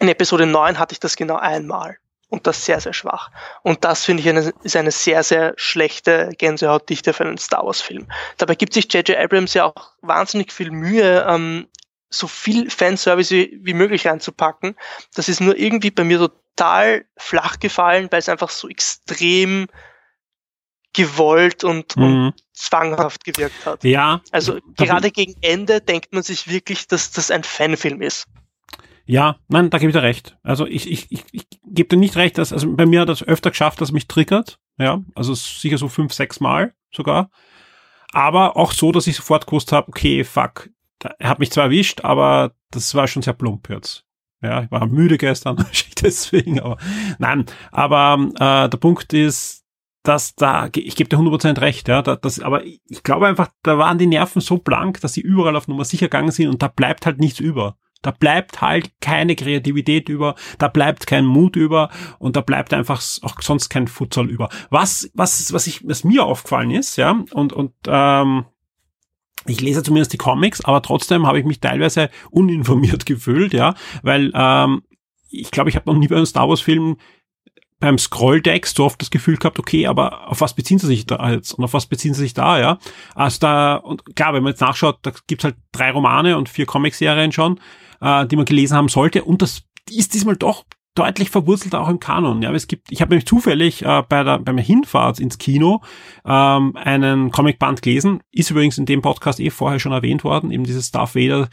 in 0.00 0.08
Episode 0.08 0.46
9 0.46 0.78
hatte 0.78 0.92
ich 0.92 1.00
das 1.00 1.16
genau 1.16 1.36
einmal. 1.36 1.98
Und 2.30 2.46
das 2.46 2.62
sehr, 2.66 2.78
sehr 2.78 2.92
schwach. 2.92 3.30
Und 3.62 3.84
das 3.84 4.04
finde 4.04 4.22
ich 4.22 4.28
eine, 4.28 4.52
ist 4.62 4.76
eine 4.76 4.90
sehr, 4.90 5.22
sehr 5.22 5.54
schlechte 5.56 6.28
Gänsehautdichte 6.36 7.14
für 7.14 7.24
einen 7.24 7.38
Star 7.38 7.64
Wars-Film. 7.64 8.06
Dabei 8.36 8.54
gibt 8.54 8.74
sich 8.74 8.92
J.J. 8.92 9.16
Abrams 9.16 9.54
ja 9.54 9.64
auch 9.64 9.92
wahnsinnig 10.02 10.52
viel 10.52 10.70
Mühe, 10.70 11.24
ähm, 11.26 11.68
so 12.10 12.26
viel 12.26 12.70
Fanservice 12.70 13.30
wie, 13.30 13.58
wie 13.62 13.74
möglich 13.74 14.06
reinzupacken. 14.06 14.76
Das 15.14 15.28
ist 15.28 15.40
nur 15.40 15.56
irgendwie 15.56 15.90
bei 15.90 16.04
mir 16.04 16.18
total 16.18 17.04
flach 17.16 17.58
gefallen, 17.58 18.08
weil 18.10 18.20
es 18.20 18.28
einfach 18.28 18.50
so 18.50 18.68
extrem 18.68 19.66
gewollt 20.94 21.64
und, 21.64 21.96
mhm. 21.96 22.02
und 22.02 22.34
zwanghaft 22.52 23.24
gewirkt 23.24 23.66
hat. 23.66 23.84
Ja. 23.84 24.22
Also 24.32 24.58
gerade 24.76 25.10
gegen 25.10 25.34
Ende 25.42 25.80
denkt 25.80 26.12
man 26.12 26.22
sich 26.22 26.48
wirklich, 26.48 26.88
dass 26.88 27.12
das 27.12 27.30
ein 27.30 27.44
Fanfilm 27.44 28.00
ist. 28.02 28.26
Ja, 29.04 29.36
nein, 29.48 29.70
da 29.70 29.78
gebe 29.78 29.90
ich 29.90 29.96
dir 29.96 30.02
recht. 30.02 30.36
Also 30.42 30.66
ich, 30.66 30.90
ich, 30.90 31.06
ich, 31.10 31.24
ich 31.32 31.46
gebe 31.64 31.88
dir 31.88 31.96
nicht 31.96 32.16
recht, 32.16 32.36
dass, 32.36 32.52
also 32.52 32.74
bei 32.74 32.84
mir 32.84 33.02
hat 33.02 33.08
das 33.08 33.22
öfter 33.22 33.50
geschafft, 33.50 33.80
dass 33.80 33.92
mich 33.92 34.06
triggert. 34.06 34.58
Ja, 34.76 35.02
also 35.14 35.34
sicher 35.34 35.78
so 35.78 35.88
fünf, 35.88 36.12
sechs 36.12 36.40
Mal 36.40 36.74
sogar. 36.92 37.30
Aber 38.12 38.56
auch 38.56 38.72
so, 38.72 38.92
dass 38.92 39.06
ich 39.06 39.16
sofort 39.16 39.46
gewusst 39.46 39.72
habe, 39.72 39.88
okay, 39.88 40.24
fuck, 40.24 40.68
er 41.18 41.28
hat 41.28 41.38
mich 41.38 41.50
zwar 41.50 41.64
erwischt, 41.64 42.04
aber 42.04 42.52
das 42.70 42.94
war 42.94 43.06
schon 43.06 43.22
sehr 43.22 43.34
plump 43.34 43.68
jetzt. 43.68 44.04
Ja, 44.42 44.62
ich 44.62 44.70
war 44.70 44.86
müde 44.86 45.18
gestern, 45.18 45.64
deswegen, 46.02 46.60
aber 46.60 46.76
nein. 47.18 47.46
Aber 47.72 48.28
äh, 48.34 48.68
der 48.68 48.78
Punkt 48.78 49.12
ist, 49.12 49.64
dass 50.04 50.34
da, 50.36 50.68
ich 50.74 50.96
gebe 50.96 51.08
dir 51.08 51.18
100% 51.18 51.60
recht, 51.60 51.88
ja, 51.88 52.02
das, 52.02 52.40
aber 52.40 52.64
ich 52.64 53.02
glaube 53.02 53.26
einfach, 53.26 53.48
da 53.62 53.78
waren 53.78 53.98
die 53.98 54.06
Nerven 54.06 54.40
so 54.40 54.58
blank, 54.58 55.00
dass 55.00 55.14
sie 55.14 55.20
überall 55.20 55.56
auf 55.56 55.68
Nummer 55.68 55.84
sicher 55.84 56.06
gegangen 56.06 56.30
sind 56.30 56.48
und 56.48 56.62
da 56.62 56.68
bleibt 56.68 57.04
halt 57.04 57.18
nichts 57.18 57.40
über. 57.40 57.76
Da 58.00 58.12
bleibt 58.12 58.62
halt 58.62 58.92
keine 59.00 59.34
Kreativität 59.34 60.08
über, 60.08 60.36
da 60.58 60.68
bleibt 60.68 61.08
kein 61.08 61.26
Mut 61.26 61.56
über 61.56 61.90
und 62.20 62.36
da 62.36 62.42
bleibt 62.42 62.72
einfach 62.72 63.02
auch 63.22 63.42
sonst 63.42 63.70
kein 63.70 63.88
Futsal 63.88 64.30
über. 64.30 64.48
Was, 64.70 65.10
was, 65.14 65.52
was 65.52 65.66
ich, 65.66 65.86
was 65.86 66.04
mir 66.04 66.24
aufgefallen 66.24 66.70
ist, 66.70 66.96
ja, 66.96 67.24
und, 67.32 67.52
und, 67.52 67.72
ähm, 67.88 68.44
ich 69.48 69.60
lese 69.60 69.82
zumindest 69.82 70.12
die 70.12 70.18
Comics, 70.18 70.64
aber 70.64 70.82
trotzdem 70.82 71.26
habe 71.26 71.38
ich 71.38 71.44
mich 71.44 71.60
teilweise 71.60 72.10
uninformiert 72.30 73.06
gefühlt, 73.06 73.52
ja, 73.52 73.74
weil 74.02 74.32
ähm, 74.34 74.82
ich 75.30 75.50
glaube, 75.50 75.70
ich 75.70 75.76
habe 75.76 75.90
noch 75.90 75.98
nie 75.98 76.08
bei 76.08 76.16
einem 76.16 76.26
Star 76.26 76.48
Wars 76.48 76.60
Film 76.60 76.96
beim 77.80 77.98
Scrolltext 77.98 78.76
so 78.76 78.84
oft 78.84 79.00
das 79.00 79.10
Gefühl 79.10 79.36
gehabt, 79.36 79.58
okay, 79.58 79.86
aber 79.86 80.28
auf 80.28 80.40
was 80.40 80.54
beziehen 80.54 80.78
sie 80.78 80.88
sich 80.88 81.06
da 81.06 81.30
jetzt 81.30 81.52
und 81.52 81.64
auf 81.64 81.74
was 81.74 81.86
beziehen 81.86 82.12
sie 82.12 82.22
sich 82.22 82.34
da, 82.34 82.58
ja? 82.58 82.78
Also 83.14 83.38
da, 83.40 83.76
und 83.76 84.16
klar, 84.16 84.34
wenn 84.34 84.42
man 84.42 84.52
jetzt 84.52 84.60
nachschaut, 84.60 84.98
da 85.02 85.12
gibt's 85.28 85.44
halt 85.44 85.56
drei 85.70 85.92
Romane 85.92 86.36
und 86.36 86.48
vier 86.48 86.66
Comicserien 86.66 87.30
schon, 87.30 87.60
äh, 88.00 88.26
die 88.26 88.36
man 88.36 88.46
gelesen 88.46 88.76
haben 88.76 88.88
sollte. 88.88 89.22
Und 89.22 89.42
das 89.42 89.62
ist 89.90 90.14
diesmal 90.14 90.36
doch 90.36 90.64
deutlich 90.94 91.30
verwurzelt 91.30 91.74
auch 91.74 91.88
im 91.88 92.00
Kanon. 92.00 92.42
Ja, 92.42 92.52
es 92.52 92.66
gibt, 92.66 92.90
ich 92.90 93.00
habe 93.00 93.10
nämlich 93.10 93.26
zufällig 93.26 93.84
äh, 93.84 94.02
bei 94.08 94.24
der 94.24 94.38
beim 94.38 94.58
Hinfahrt 94.58 95.20
ins 95.20 95.38
Kino 95.38 95.82
ähm, 96.24 96.76
einen 96.76 97.30
Comicband 97.30 97.82
gelesen, 97.82 98.20
ist 98.32 98.50
übrigens 98.50 98.78
in 98.78 98.86
dem 98.86 99.02
Podcast 99.02 99.38
eh 99.40 99.50
vorher 99.50 99.78
schon 99.78 99.92
erwähnt 99.92 100.24
worden, 100.24 100.50
eben 100.50 100.64
dieses 100.64 100.90
Darth 100.90 101.14
Vader, 101.14 101.48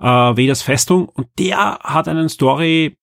äh, 0.00 0.04
Vaders 0.04 0.62
Festung, 0.62 1.08
und 1.08 1.28
der 1.38 1.78
hat 1.82 2.08
einen 2.08 2.28
Story 2.28 2.98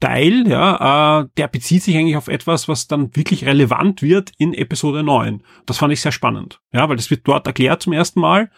Teil, 0.00 0.46
ja, 0.46 1.22
äh, 1.22 1.28
der 1.36 1.48
bezieht 1.48 1.82
sich 1.82 1.96
eigentlich 1.96 2.16
auf 2.16 2.28
etwas, 2.28 2.68
was 2.68 2.86
dann 2.86 3.16
wirklich 3.16 3.46
relevant 3.46 4.00
wird 4.00 4.30
in 4.38 4.54
Episode 4.54 5.02
9. 5.02 5.42
Das 5.66 5.78
fand 5.78 5.92
ich 5.92 6.00
sehr 6.00 6.12
spannend, 6.12 6.60
ja, 6.72 6.88
weil 6.88 6.96
das 6.96 7.10
wird 7.10 7.26
dort 7.26 7.48
erklärt 7.48 7.82
zum 7.82 7.92
ersten 7.92 8.20
Mal 8.20 8.50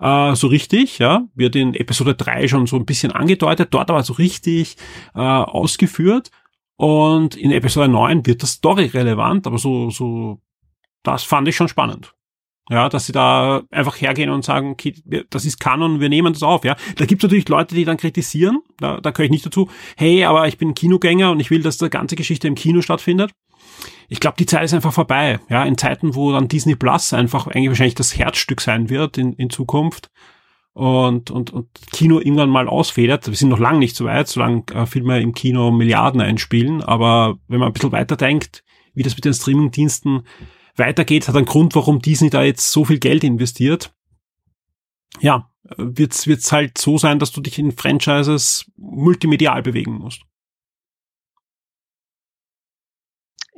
äh, 0.00 0.34
so 0.34 0.46
richtig, 0.46 0.98
ja, 0.98 1.24
wird 1.34 1.56
in 1.56 1.74
Episode 1.74 2.14
3 2.14 2.48
schon 2.48 2.66
so 2.66 2.76
ein 2.76 2.86
bisschen 2.86 3.12
angedeutet, 3.12 3.68
dort 3.72 3.90
aber 3.90 4.02
so 4.02 4.14
richtig 4.14 4.76
äh, 5.14 5.20
ausgeführt. 5.20 6.30
Und 6.76 7.36
in 7.36 7.50
Episode 7.50 7.88
9 7.88 8.24
wird 8.26 8.42
das 8.42 8.52
Story 8.52 8.86
relevant, 8.86 9.46
aber 9.46 9.58
so, 9.58 9.90
so, 9.90 10.40
das 11.02 11.24
fand 11.24 11.48
ich 11.48 11.56
schon 11.56 11.68
spannend. 11.68 12.14
Ja, 12.70 12.90
dass 12.90 13.06
sie 13.06 13.12
da 13.12 13.62
einfach 13.70 13.98
hergehen 13.98 14.28
und 14.28 14.44
sagen, 14.44 14.72
okay, 14.72 14.94
das 15.30 15.46
ist 15.46 15.58
Kanon, 15.58 16.00
wir 16.00 16.10
nehmen 16.10 16.34
das 16.34 16.42
auf, 16.42 16.64
ja. 16.64 16.76
Da 16.96 17.06
gibt 17.06 17.22
es 17.22 17.26
natürlich 17.26 17.48
Leute, 17.48 17.74
die 17.74 17.86
dann 17.86 17.96
kritisieren, 17.96 18.60
da, 18.76 19.00
da 19.00 19.10
gehöre 19.10 19.24
ich 19.24 19.30
nicht 19.30 19.46
dazu, 19.46 19.70
hey, 19.96 20.24
aber 20.24 20.46
ich 20.46 20.58
bin 20.58 20.74
Kinogänger 20.74 21.30
und 21.30 21.40
ich 21.40 21.50
will, 21.50 21.62
dass 21.62 21.78
die 21.78 21.88
ganze 21.88 22.14
Geschichte 22.14 22.46
im 22.46 22.54
Kino 22.54 22.82
stattfindet 22.82 23.32
ich 24.08 24.20
glaube, 24.20 24.36
die 24.38 24.46
Zeit 24.46 24.64
ist 24.64 24.74
einfach 24.74 24.92
vorbei. 24.92 25.38
Ja, 25.50 25.64
in 25.64 25.76
Zeiten, 25.76 26.14
wo 26.14 26.32
dann 26.32 26.48
Disney 26.48 26.74
Plus 26.74 27.12
einfach 27.12 27.46
eigentlich 27.46 27.68
wahrscheinlich 27.68 27.94
das 27.94 28.16
Herzstück 28.16 28.60
sein 28.60 28.88
wird 28.88 29.18
in, 29.18 29.34
in 29.34 29.50
Zukunft 29.50 30.10
und, 30.72 31.30
und, 31.30 31.52
und 31.52 31.68
Kino 31.92 32.18
irgendwann 32.18 32.50
mal 32.50 32.68
ausfedert. 32.68 33.26
Wir 33.26 33.34
sind 33.34 33.48
noch 33.50 33.58
lange 33.58 33.80
nicht 33.80 33.96
so 33.96 34.06
weit, 34.06 34.28
solange 34.28 34.64
äh, 34.72 34.86
Filme 34.86 35.20
im 35.20 35.34
Kino 35.34 35.70
Milliarden 35.70 36.20
einspielen. 36.20 36.82
Aber 36.82 37.38
wenn 37.48 37.58
man 37.60 37.68
ein 37.68 37.72
bisschen 37.72 37.92
weiterdenkt, 37.92 38.64
wie 38.94 39.02
das 39.02 39.14
mit 39.14 39.24
den 39.24 39.34
Streamingdiensten 39.34 40.22
weitergeht, 40.76 41.28
hat 41.28 41.36
einen 41.36 41.46
Grund, 41.46 41.74
warum 41.74 42.00
Disney 42.00 42.30
da 42.30 42.42
jetzt 42.42 42.70
so 42.70 42.84
viel 42.84 42.98
Geld 42.98 43.24
investiert. 43.24 43.92
Ja, 45.20 45.50
wird's 45.76 46.26
wird's 46.26 46.52
halt 46.52 46.78
so 46.78 46.96
sein, 46.96 47.18
dass 47.18 47.32
du 47.32 47.40
dich 47.40 47.58
in 47.58 47.72
Franchises 47.72 48.70
multimedial 48.76 49.62
bewegen 49.62 49.94
musst. 49.94 50.22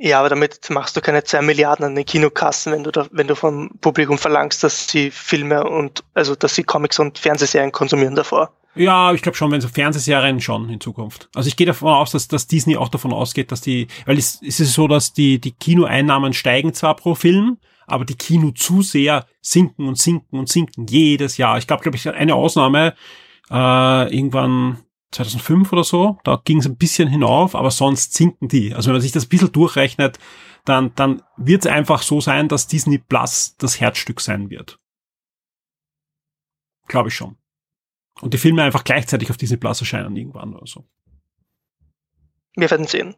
Ja, 0.03 0.17
aber 0.17 0.29
damit 0.29 0.67
machst 0.71 0.97
du 0.97 1.01
keine 1.01 1.23
zwei 1.23 1.43
Milliarden 1.43 1.85
an 1.85 1.93
den 1.93 2.05
Kinokassen, 2.05 2.73
wenn 2.73 2.83
du 2.83 2.89
da, 2.89 3.05
wenn 3.11 3.27
du 3.27 3.35
vom 3.35 3.69
Publikum 3.81 4.17
verlangst, 4.17 4.63
dass 4.63 4.87
sie 4.87 5.11
Filme 5.11 5.63
und 5.63 6.03
also 6.15 6.33
dass 6.33 6.55
sie 6.55 6.63
Comics 6.63 6.97
und 6.97 7.19
Fernsehserien 7.19 7.71
konsumieren 7.71 8.15
davor. 8.15 8.51
Ja, 8.73 9.13
ich 9.13 9.21
glaube 9.21 9.37
schon, 9.37 9.51
wenn 9.51 9.61
so 9.61 9.67
Fernsehserien 9.67 10.41
schon 10.41 10.69
in 10.71 10.81
Zukunft. 10.81 11.29
Also 11.35 11.49
ich 11.49 11.55
gehe 11.55 11.67
davon 11.67 11.93
aus, 11.93 12.09
dass, 12.09 12.27
dass 12.27 12.47
Disney 12.47 12.77
auch 12.77 12.89
davon 12.89 13.13
ausgeht, 13.13 13.51
dass 13.51 13.61
die, 13.61 13.89
weil 14.07 14.17
es, 14.17 14.41
es 14.41 14.59
ist 14.59 14.73
so, 14.73 14.87
dass 14.87 15.13
die, 15.13 15.39
die 15.39 15.51
Kinoeinnahmen 15.51 16.33
steigen 16.33 16.73
zwar 16.73 16.95
pro 16.95 17.13
Film, 17.13 17.59
aber 17.85 18.03
die 18.03 18.15
Kinozuseher 18.15 19.27
sinken 19.39 19.87
und 19.87 19.99
sinken 19.99 20.39
und 20.39 20.49
sinken 20.49 20.87
jedes 20.87 21.37
Jahr. 21.37 21.59
Ich 21.59 21.67
glaube, 21.67 21.83
glaube 21.83 21.97
ich, 21.97 22.09
eine 22.09 22.33
Ausnahme, 22.33 22.95
äh, 23.51 24.15
irgendwann 24.15 24.79
2005 25.11 25.71
oder 25.73 25.83
so, 25.83 26.17
da 26.23 26.41
ging 26.43 26.59
es 26.59 26.65
ein 26.65 26.77
bisschen 26.77 27.07
hinauf, 27.07 27.55
aber 27.55 27.71
sonst 27.71 28.13
sinken 28.13 28.47
die. 28.47 28.73
Also 28.73 28.87
wenn 28.87 28.95
man 28.95 29.01
sich 29.01 29.11
das 29.11 29.25
ein 29.25 29.29
bisschen 29.29 29.51
durchrechnet, 29.51 30.19
dann, 30.65 30.93
dann 30.95 31.21
wird 31.37 31.65
es 31.65 31.71
einfach 31.71 32.01
so 32.01 32.21
sein, 32.21 32.47
dass 32.47 32.67
Disney 32.67 32.97
Plus 32.97 33.55
das 33.57 33.79
Herzstück 33.79 34.21
sein 34.21 34.49
wird. 34.49 34.79
Glaube 36.87 37.09
ich 37.09 37.15
schon. 37.15 37.37
Und 38.21 38.33
die 38.33 38.37
Filme 38.37 38.63
einfach 38.63 38.83
gleichzeitig 38.83 39.29
auf 39.29 39.37
Disney 39.37 39.57
Plus 39.57 39.79
erscheinen 39.81 40.15
irgendwann 40.15 40.53
oder 40.53 40.67
so. 40.67 40.85
Wir 42.55 42.69
werden 42.69 42.87
sehen. 42.87 43.15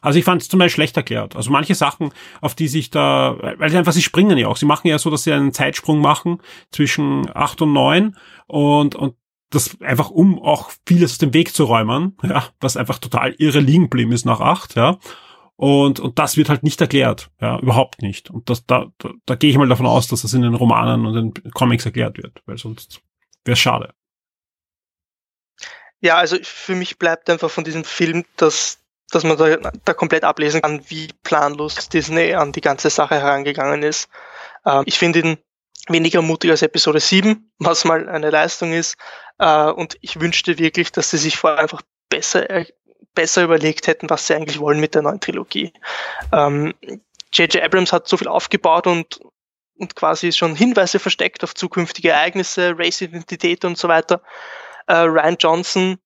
Also 0.00 0.18
ich 0.18 0.24
fand 0.24 0.42
es 0.42 0.48
zum 0.48 0.58
Beispiel 0.58 0.74
schlecht 0.74 0.96
erklärt. 0.96 1.36
Also 1.36 1.50
manche 1.50 1.74
Sachen, 1.74 2.12
auf 2.40 2.54
die 2.54 2.68
sich 2.68 2.90
da, 2.90 3.36
weil 3.58 3.70
sie 3.70 3.78
einfach, 3.78 3.92
sie 3.92 4.02
springen 4.02 4.38
ja 4.38 4.46
auch. 4.48 4.56
Sie 4.56 4.66
machen 4.66 4.88
ja 4.88 4.98
so, 4.98 5.10
dass 5.10 5.24
sie 5.24 5.32
einen 5.32 5.52
Zeitsprung 5.52 6.00
machen 6.00 6.40
zwischen 6.70 7.28
acht 7.34 7.60
und 7.62 7.72
neun 7.72 8.16
und, 8.46 8.94
und 8.94 9.16
das 9.50 9.80
einfach 9.80 10.10
um 10.10 10.42
auch 10.42 10.70
vieles 10.86 11.12
aus 11.12 11.18
dem 11.18 11.34
Weg 11.34 11.54
zu 11.54 11.64
räumen, 11.64 12.16
ja, 12.22 12.48
was 12.60 12.76
einfach 12.76 12.98
total 12.98 13.34
irre 13.38 13.60
liegen 13.60 13.84
geblieben 13.84 14.12
ist 14.12 14.26
nach 14.26 14.40
acht, 14.40 14.74
ja. 14.74 14.98
Und, 15.56 16.00
und 16.00 16.18
das 16.18 16.36
wird 16.36 16.50
halt 16.50 16.62
nicht 16.62 16.80
erklärt, 16.80 17.30
ja, 17.40 17.58
überhaupt 17.58 18.02
nicht. 18.02 18.30
Und 18.30 18.50
das, 18.50 18.66
da, 18.66 18.92
da, 18.98 19.10
da 19.24 19.34
gehe 19.36 19.50
ich 19.50 19.56
mal 19.56 19.68
davon 19.68 19.86
aus, 19.86 20.06
dass 20.08 20.22
das 20.22 20.34
in 20.34 20.42
den 20.42 20.54
Romanen 20.54 21.06
und 21.06 21.14
den 21.14 21.52
Comics 21.52 21.86
erklärt 21.86 22.18
wird, 22.18 22.42
weil 22.44 22.58
sonst 22.58 23.00
wäre 23.44 23.54
es 23.54 23.58
schade. 23.58 23.94
Ja, 26.00 26.16
also 26.16 26.36
für 26.42 26.74
mich 26.74 26.98
bleibt 26.98 27.30
einfach 27.30 27.50
von 27.50 27.64
diesem 27.64 27.84
Film, 27.84 28.24
dass, 28.36 28.80
dass 29.10 29.24
man 29.24 29.38
da, 29.38 29.56
da 29.56 29.94
komplett 29.94 30.24
ablesen 30.24 30.60
kann, 30.60 30.82
wie 30.88 31.08
planlos 31.22 31.88
Disney 31.88 32.34
an 32.34 32.52
die 32.52 32.60
ganze 32.60 32.90
Sache 32.90 33.14
herangegangen 33.14 33.82
ist. 33.82 34.10
Ähm, 34.66 34.82
ich 34.84 34.98
finde 34.98 35.20
ihn 35.20 35.38
weniger 35.88 36.20
mutig 36.20 36.50
als 36.50 36.62
Episode 36.62 37.00
7, 37.00 37.50
was 37.58 37.84
mal 37.84 38.08
eine 38.08 38.30
Leistung 38.30 38.72
ist. 38.72 38.96
Äh, 39.38 39.70
und 39.70 39.96
ich 40.00 40.20
wünschte 40.20 40.58
wirklich, 40.58 40.92
dass 40.92 41.10
sie 41.10 41.18
sich 41.18 41.36
vorher 41.36 41.58
einfach 41.58 41.82
besser, 42.08 42.48
äh, 42.50 42.66
besser 43.14 43.44
überlegt 43.44 43.86
hätten, 43.86 44.10
was 44.10 44.26
sie 44.26 44.34
eigentlich 44.34 44.60
wollen 44.60 44.80
mit 44.80 44.94
der 44.94 45.02
neuen 45.02 45.20
Trilogie. 45.20 45.72
J.J. 46.32 47.54
Ähm, 47.54 47.62
Abrams 47.62 47.92
hat 47.92 48.08
so 48.08 48.16
viel 48.16 48.28
aufgebaut 48.28 48.86
und, 48.86 49.20
und 49.78 49.96
quasi 49.96 50.32
schon 50.32 50.54
Hinweise 50.54 50.98
versteckt 50.98 51.42
auf 51.42 51.54
zukünftige 51.54 52.10
Ereignisse, 52.10 52.74
Race-Identität 52.76 53.64
und 53.64 53.78
so 53.78 53.88
weiter. 53.88 54.22
Äh, 54.86 54.96
Ryan 54.96 55.36
Johnson 55.38 55.98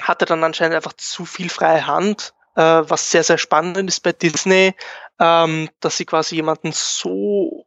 hatte 0.00 0.24
dann 0.24 0.44
anscheinend 0.44 0.76
einfach 0.76 0.94
zu 0.94 1.24
viel 1.24 1.48
freie 1.48 1.86
Hand, 1.86 2.34
was 2.54 3.12
sehr, 3.12 3.22
sehr 3.22 3.38
spannend 3.38 3.88
ist 3.88 4.00
bei 4.00 4.10
Disney, 4.10 4.74
ähm, 5.20 5.68
dass 5.78 5.96
sie 5.96 6.04
quasi 6.04 6.34
jemanden 6.34 6.72
so 6.72 7.66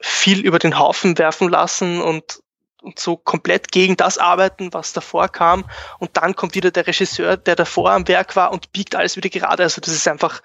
viel 0.00 0.44
über 0.44 0.58
den 0.58 0.76
Haufen 0.78 1.16
werfen 1.18 1.48
lassen 1.48 2.00
und, 2.00 2.40
und 2.84 2.98
so 2.98 3.16
komplett 3.16 3.72
gegen 3.72 3.96
das 3.96 4.18
arbeiten, 4.18 4.72
was 4.72 4.92
davor 4.92 5.28
kam. 5.28 5.64
Und 5.98 6.16
dann 6.16 6.36
kommt 6.36 6.54
wieder 6.54 6.70
der 6.70 6.86
Regisseur, 6.86 7.36
der 7.36 7.56
davor 7.56 7.92
am 7.92 8.06
Werk 8.06 8.36
war 8.36 8.52
und 8.52 8.72
biegt 8.72 8.94
alles 8.94 9.16
wieder 9.16 9.30
gerade. 9.30 9.62
Also 9.62 9.80
das 9.80 9.92
ist 9.92 10.06
einfach 10.06 10.42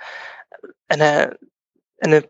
eine, 0.88 1.38
eine 2.00 2.24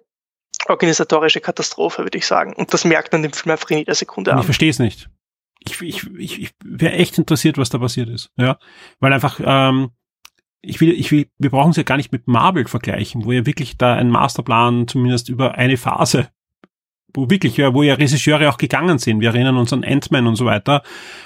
organisatorische 0.68 1.40
Katastrophe, 1.40 2.04
würde 2.04 2.18
ich 2.18 2.26
sagen. 2.26 2.54
Und 2.54 2.74
das 2.74 2.86
merkt 2.86 3.14
man 3.14 3.22
dem 3.22 3.34
Film 3.34 3.52
einfach 3.52 3.70
in 3.70 3.78
jeder 3.78 3.96
Sekunde 3.96 4.34
an. 4.34 4.40
Ich 4.40 4.46
verstehe 4.46 4.70
es 4.70 4.80
nicht. 4.80 5.10
Ich, 5.60 5.82
ich, 5.82 6.08
ich, 6.18 6.42
ich 6.42 6.52
wäre 6.64 6.94
echt 6.94 7.18
interessiert, 7.18 7.58
was 7.58 7.70
da 7.70 7.78
passiert 7.78 8.10
ist. 8.10 8.32
Ja, 8.38 8.58
weil 9.00 9.14
einfach 9.14 9.40
ähm, 9.44 9.92
ich 10.62 10.82
will, 10.82 10.92
ich 10.92 11.12
will, 11.12 11.30
wir 11.38 11.50
brauchen 11.50 11.72
es 11.72 11.78
ja 11.78 11.84
gar 11.84 11.98
nicht 11.98 12.12
mit 12.12 12.28
Marvel 12.28 12.68
vergleichen, 12.68 13.26
wo 13.26 13.32
ja 13.32 13.46
wirklich 13.46 13.78
da 13.78 13.96
ein 13.96 14.10
Masterplan 14.10 14.88
zumindest 14.88 15.30
über 15.30 15.56
eine 15.56 15.78
Phase 15.78 16.30
wo 17.14 17.30
wirklich, 17.30 17.58
ja, 17.58 17.74
wo 17.74 17.84
ja 17.84 17.96
Regisseure 17.96 18.50
auch 18.50 18.58
gegangen 18.58 19.00
sind. 19.00 19.22
Wir 19.22 19.30
erinnern 19.30 19.58
uns 19.58 19.74
an 19.74 19.84
Ant-Man 19.84 20.28
und 20.28 20.36
so 20.36 20.46
weiter. 20.46 20.84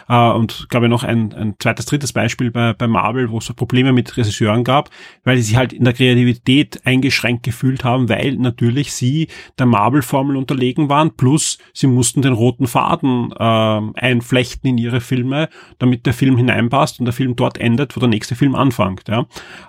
Äh, 0.08 0.16
und 0.32 0.68
glaube 0.70 0.88
ich 0.88 0.90
noch 0.90 1.04
ein, 1.04 1.34
ein 1.34 1.56
zweites, 1.60 1.86
drittes 1.86 2.14
Beispiel 2.14 2.52
bei, 2.52 2.74
bei 2.74 2.88
Marvel, 2.88 3.30
wo 3.30 3.38
es 3.38 3.54
Probleme 3.54 3.94
mit 3.94 4.16
Regisseuren 4.18 4.64
gab, 4.64 4.90
weil 5.24 5.38
sie 5.38 5.44
sich 5.44 5.56
halt 5.58 5.74
in 5.74 5.84
der 5.84 5.94
Kreativität 5.94 6.86
eingeschränkt 6.86 7.44
gefühlt 7.44 7.84
haben, 7.84 8.10
weil 8.10 8.36
natürlich 8.36 8.94
sie 8.94 9.28
der 9.60 9.66
Marvel-Formel 9.66 10.36
unterlegen 10.36 10.90
waren, 10.90 11.16
plus 11.16 11.58
sie 11.74 11.88
mussten 11.88 12.22
den 12.22 12.34
roten 12.34 12.68
Faden 12.68 13.32
äh, 13.32 14.00
einflechten 14.00 14.70
in 14.70 14.78
ihre 14.78 15.02
Filme, 15.02 15.50
damit 15.80 16.06
der 16.06 16.14
Film 16.14 16.38
hineinpasst 16.38 17.00
und 17.00 17.06
der 17.06 17.14
Film 17.14 17.36
dort 17.36 17.58
endet, 17.58 17.96
wo 17.96 18.00
der 18.00 18.10
nächste 18.10 18.36
Film 18.36 18.56
anfängt. 18.56 19.08
Ja? 19.08 19.22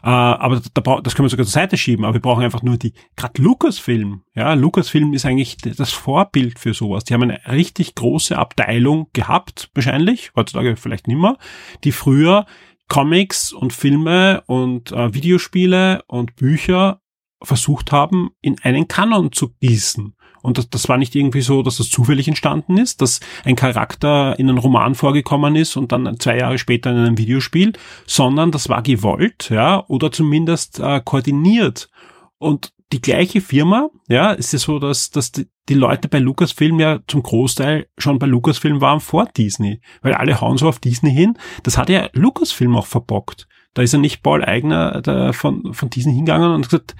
Äh, 0.02 0.08
aber 0.08 0.60
da, 0.72 1.00
das 1.00 1.14
können 1.14 1.26
wir 1.26 1.30
sogar 1.30 1.46
zur 1.46 1.52
Seite 1.52 1.76
schieben, 1.76 2.04
aber 2.04 2.14
wir 2.14 2.20
brauchen 2.20 2.44
einfach 2.44 2.62
nur 2.62 2.76
die, 2.76 2.92
gerade 3.16 3.40
Lucasfilm, 3.42 4.22
ja, 4.34 4.54
Lucasfilm 4.54 5.12
ist 5.12 5.26
eigentlich 5.26 5.56
das 5.58 5.92
Vorbild 6.04 6.58
für 6.58 6.74
sowas. 6.74 7.04
Die 7.04 7.14
haben 7.14 7.22
eine 7.22 7.40
richtig 7.48 7.94
große 7.94 8.36
Abteilung 8.36 9.08
gehabt, 9.14 9.70
wahrscheinlich, 9.74 10.32
heutzutage 10.36 10.76
vielleicht 10.76 11.08
nimmer, 11.08 11.38
die 11.82 11.92
früher 11.92 12.44
Comics 12.88 13.54
und 13.54 13.72
Filme 13.72 14.42
und 14.46 14.92
äh, 14.92 15.14
Videospiele 15.14 16.02
und 16.06 16.36
Bücher 16.36 17.00
versucht 17.42 17.90
haben, 17.90 18.30
in 18.42 18.58
einen 18.62 18.86
Kanon 18.86 19.32
zu 19.32 19.54
gießen. 19.60 20.14
Und 20.42 20.58
das, 20.58 20.68
das 20.68 20.90
war 20.90 20.98
nicht 20.98 21.14
irgendwie 21.14 21.40
so, 21.40 21.62
dass 21.62 21.78
das 21.78 21.88
zufällig 21.88 22.28
entstanden 22.28 22.76
ist, 22.76 23.00
dass 23.00 23.20
ein 23.44 23.56
Charakter 23.56 24.38
in 24.38 24.50
einem 24.50 24.58
Roman 24.58 24.94
vorgekommen 24.94 25.56
ist 25.56 25.74
und 25.74 25.90
dann 25.90 26.20
zwei 26.20 26.36
Jahre 26.36 26.58
später 26.58 26.90
in 26.90 26.98
einem 26.98 27.16
Videospiel, 27.16 27.72
sondern 28.06 28.50
das 28.50 28.68
war 28.68 28.82
gewollt, 28.82 29.48
ja, 29.48 29.86
oder 29.88 30.12
zumindest 30.12 30.80
äh, 30.80 31.00
koordiniert. 31.02 31.88
Und 32.36 32.73
die 32.92 33.00
gleiche 33.00 33.40
Firma, 33.40 33.88
ja, 34.08 34.32
es 34.34 34.54
ist 34.54 34.62
so, 34.62 34.78
dass, 34.78 35.10
dass 35.10 35.32
die, 35.32 35.46
Leute 35.68 36.08
bei 36.08 36.18
Lucasfilm 36.18 36.78
ja 36.78 37.00
zum 37.06 37.22
Großteil 37.22 37.88
schon 37.98 38.18
bei 38.18 38.26
Lucasfilm 38.26 38.80
waren 38.80 39.00
vor 39.00 39.26
Disney, 39.36 39.80
weil 40.02 40.14
alle 40.14 40.40
hauen 40.40 40.58
so 40.58 40.68
auf 40.68 40.78
Disney 40.78 41.12
hin. 41.12 41.38
Das 41.62 41.78
hat 41.78 41.88
ja 41.88 42.08
Lucasfilm 42.12 42.76
auch 42.76 42.86
verbockt. 42.86 43.48
Da 43.72 43.82
ist 43.82 43.92
ja 43.92 43.98
nicht 43.98 44.22
Paul 44.22 44.44
Eigner 44.44 45.32
von, 45.32 45.74
von 45.74 45.90
Disney 45.90 46.14
hingegangen 46.14 46.52
und 46.52 46.62
gesagt, 46.62 46.94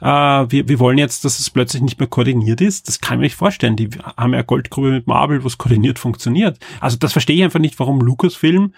äh, 0.00 0.06
wir, 0.06 0.68
wir 0.68 0.78
wollen 0.78 0.98
jetzt, 0.98 1.24
dass 1.24 1.40
es 1.40 1.50
plötzlich 1.50 1.82
nicht 1.82 1.98
mehr 1.98 2.08
koordiniert 2.08 2.60
ist. 2.60 2.88
Das 2.88 3.00
kann 3.00 3.16
ich 3.16 3.18
mir 3.18 3.24
nicht 3.24 3.36
vorstellen. 3.36 3.76
Die 3.76 3.88
haben 4.16 4.34
ja 4.34 4.42
Goldgrube 4.42 4.90
mit 4.90 5.06
Marvel, 5.06 5.42
wo 5.42 5.46
es 5.46 5.58
koordiniert 5.58 5.98
funktioniert. 5.98 6.58
Also 6.80 6.96
das 6.96 7.12
verstehe 7.12 7.36
ich 7.36 7.42
einfach 7.42 7.58
nicht, 7.58 7.78
warum 7.80 8.00
Lucasfilm 8.00 8.74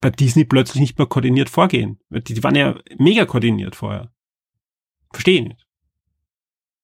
bei 0.00 0.10
Disney 0.10 0.44
plötzlich 0.44 0.80
nicht 0.80 0.98
mehr 0.98 1.06
koordiniert 1.06 1.48
vorgehen. 1.48 1.98
Die, 2.10 2.34
die 2.34 2.42
waren 2.42 2.56
ja 2.56 2.76
mega 2.98 3.24
koordiniert 3.24 3.76
vorher. 3.76 4.10
Verstehe 5.14 5.40
ich 5.40 5.48
nicht. 5.48 5.66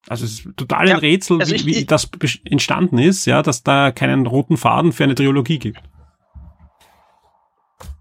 Also 0.09 0.25
es 0.25 0.41
ist 0.41 0.57
total 0.57 0.83
ein 0.83 0.89
ja, 0.89 0.97
Rätsel, 0.97 1.41
also 1.41 1.55
wie, 1.55 1.67
wie 1.67 1.85
das 1.85 2.09
entstanden 2.45 2.99
ist, 2.99 3.27
ja, 3.27 3.43
dass 3.43 3.63
da 3.63 3.93
keinen 3.93 4.27
roten 4.27 4.57
Faden 4.57 4.93
für 4.93 5.05
eine 5.05 5.15
Trilogie 5.15 5.59
gibt. 5.59 5.81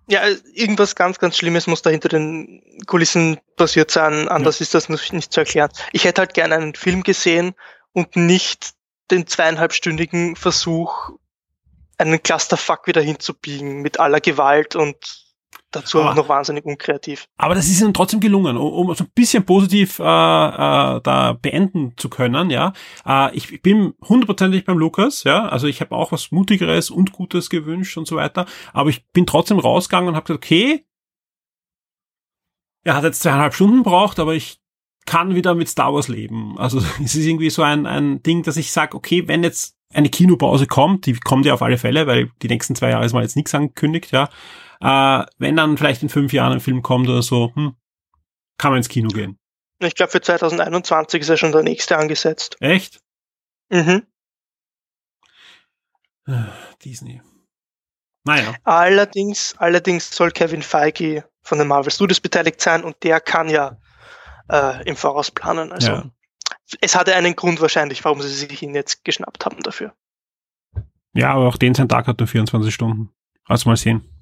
Ja, 0.08 0.22
irgendwas 0.53 0.95
ganz, 0.95 1.19
ganz 1.19 1.38
Schlimmes 1.38 1.67
muss 1.67 1.83
da 1.83 1.91
hinter 1.91 2.09
den 2.09 2.64
Kulissen 2.88 3.38
passiert 3.58 3.91
sein, 3.91 4.27
anders 4.27 4.59
ja. 4.59 4.64
ist 4.64 4.74
das 4.74 4.90
nicht 4.90 5.32
zu 5.32 5.40
erklären. 5.41 5.69
Ich 5.91 6.06
hätte 6.06 6.22
halt 6.22 6.33
gerne 6.33 6.56
einen 6.56 6.74
Film 6.74 7.03
gesehen 7.03 7.53
und 7.91 8.16
nicht 8.16 8.72
den 9.11 9.27
zweieinhalbstündigen 9.27 10.35
Versuch, 10.35 11.11
einen 11.98 12.24
Clusterfuck 12.24 12.88
wieder 12.88 13.01
hinzubiegen 13.01 13.82
mit 13.82 13.99
aller 13.99 14.22
Gewalt 14.22 14.75
und 14.75 15.28
dazu 15.72 15.99
aber, 15.99 16.11
auch 16.11 16.15
noch 16.15 16.30
wahnsinnig 16.30 16.65
unkreativ. 16.65 17.27
Aber 17.38 17.56
das 17.56 17.67
ist 17.67 17.81
ihnen 17.81 17.93
trotzdem 17.93 18.19
gelungen, 18.19 18.57
um, 18.57 18.72
um 18.72 18.95
so 18.95 19.03
ein 19.03 19.11
bisschen 19.14 19.45
positiv 19.45 19.99
äh, 19.99 20.03
äh, 20.03 20.06
da 21.01 21.38
beenden 21.41 21.93
zu 21.98 22.09
können, 22.09 22.49
ja. 22.49 22.73
Äh, 23.06 23.35
ich 23.35 23.61
bin 23.61 23.93
hundertprozentig 24.07 24.65
beim 24.65 24.77
Lukas, 24.77 25.23
ja. 25.23 25.48
Also 25.48 25.67
ich 25.67 25.81
habe 25.81 25.95
auch 25.95 26.11
was 26.11 26.31
Mutigeres 26.31 26.89
und 26.89 27.11
Gutes 27.11 27.49
gewünscht 27.49 27.98
und 27.98 28.07
so 28.07 28.15
weiter. 28.15 28.45
Aber 28.73 28.89
ich 28.89 29.06
bin 29.11 29.25
trotzdem 29.25 29.59
rausgegangen 29.59 30.09
und 30.09 30.15
habe 30.15 30.25
gesagt, 30.25 30.43
okay, 30.43 30.85
er 32.83 32.95
hat 32.95 33.03
jetzt 33.03 33.22
zweieinhalb 33.22 33.53
Stunden 33.53 33.83
braucht, 33.83 34.19
aber 34.19 34.33
ich 34.33 34.59
kann 35.06 35.35
wieder 35.35 35.56
mit 35.56 35.69
Star 35.69 35.93
Wars 35.93 36.07
leben. 36.07 36.57
Also 36.57 36.80
es 37.03 37.15
ist 37.15 37.25
irgendwie 37.25 37.49
so 37.49 37.61
ein, 37.61 37.85
ein 37.85 38.23
Ding, 38.23 38.43
dass 38.43 38.57
ich 38.57 38.72
sage, 38.72 38.95
okay, 38.95 39.27
wenn 39.27 39.43
jetzt 39.43 39.75
eine 39.91 40.09
Kinopause 40.09 40.67
kommt, 40.67 41.07
die 41.07 41.14
kommt 41.14 41.45
ja 41.45 41.53
auf 41.56 41.64
alle 41.64 41.80
Fälle, 41.80 42.06
weil 42.06 42.31
die 42.43 42.48
nächsten 42.48 42.75
zwei 42.75 42.91
Jahre 42.91 43.06
ist 43.06 43.14
mal 43.14 43.23
jetzt 43.23 43.35
nichts 43.35 43.56
angekündigt, 43.56 44.11
ja 44.11 44.30
äh, 44.82 45.25
wenn 45.38 45.56
dann 45.56 45.77
vielleicht 45.77 46.03
in 46.03 46.09
fünf 46.09 46.33
Jahren 46.33 46.53
ein 46.53 46.59
Film 46.59 46.82
kommt 46.82 47.08
oder 47.08 47.22
so, 47.22 47.51
hm, 47.56 47.75
kann 48.58 48.72
man 48.72 48.77
ins 48.77 48.90
Kino 48.90 49.09
gehen. 49.09 49.40
Ich 49.80 49.95
glaube, 49.95 50.11
für 50.11 50.22
2021 50.22 51.22
ist 51.22 51.30
ja 51.30 51.38
schon 51.38 51.51
der 51.51 51.64
nächste 51.64 51.98
angesetzt. 51.98 52.58
Echt? 52.59 52.99
Mhm. 53.69 54.06
Disney. 56.83 57.22
Naja. 58.25 58.53
Allerdings, 58.64 59.56
allerdings 59.58 60.14
soll 60.16 60.32
Kevin 60.32 60.61
Feige 60.61 61.24
von 61.41 61.58
den 61.58 61.67
Marvel 61.67 61.91
Studios 61.91 62.19
beteiligt 62.19 62.61
sein 62.61 62.83
und 62.83 63.01
der 63.03 63.22
kann 63.22 63.49
ja 63.49 63.77
äh, 64.49 64.83
im 64.88 64.95
Voraus 64.95 65.32
planen. 65.32 65.72
Also 65.72 65.91
ja. 65.91 66.11
es 66.82 66.95
hatte 66.95 67.16
einen 67.16 67.35
Grund 67.35 67.61
wahrscheinlich, 67.61 68.03
warum 68.03 68.22
sie 68.22 68.30
sich 68.30 68.61
ihn 68.61 68.75
jetzt 68.75 69.06
geschnappt 69.06 69.45
haben 69.45 69.61
dafür. 69.64 69.93
Ja, 71.14 71.33
aber 71.33 71.48
auch 71.48 71.58
den 71.58 71.74
sein 71.74 71.90
Tag 71.90 72.08
hat 72.08 72.19
nur 72.19 72.27
24 72.27 72.74
Stunden. 72.74 73.09
Also 73.45 73.69
mal 73.69 73.77
sehen. 73.77 74.18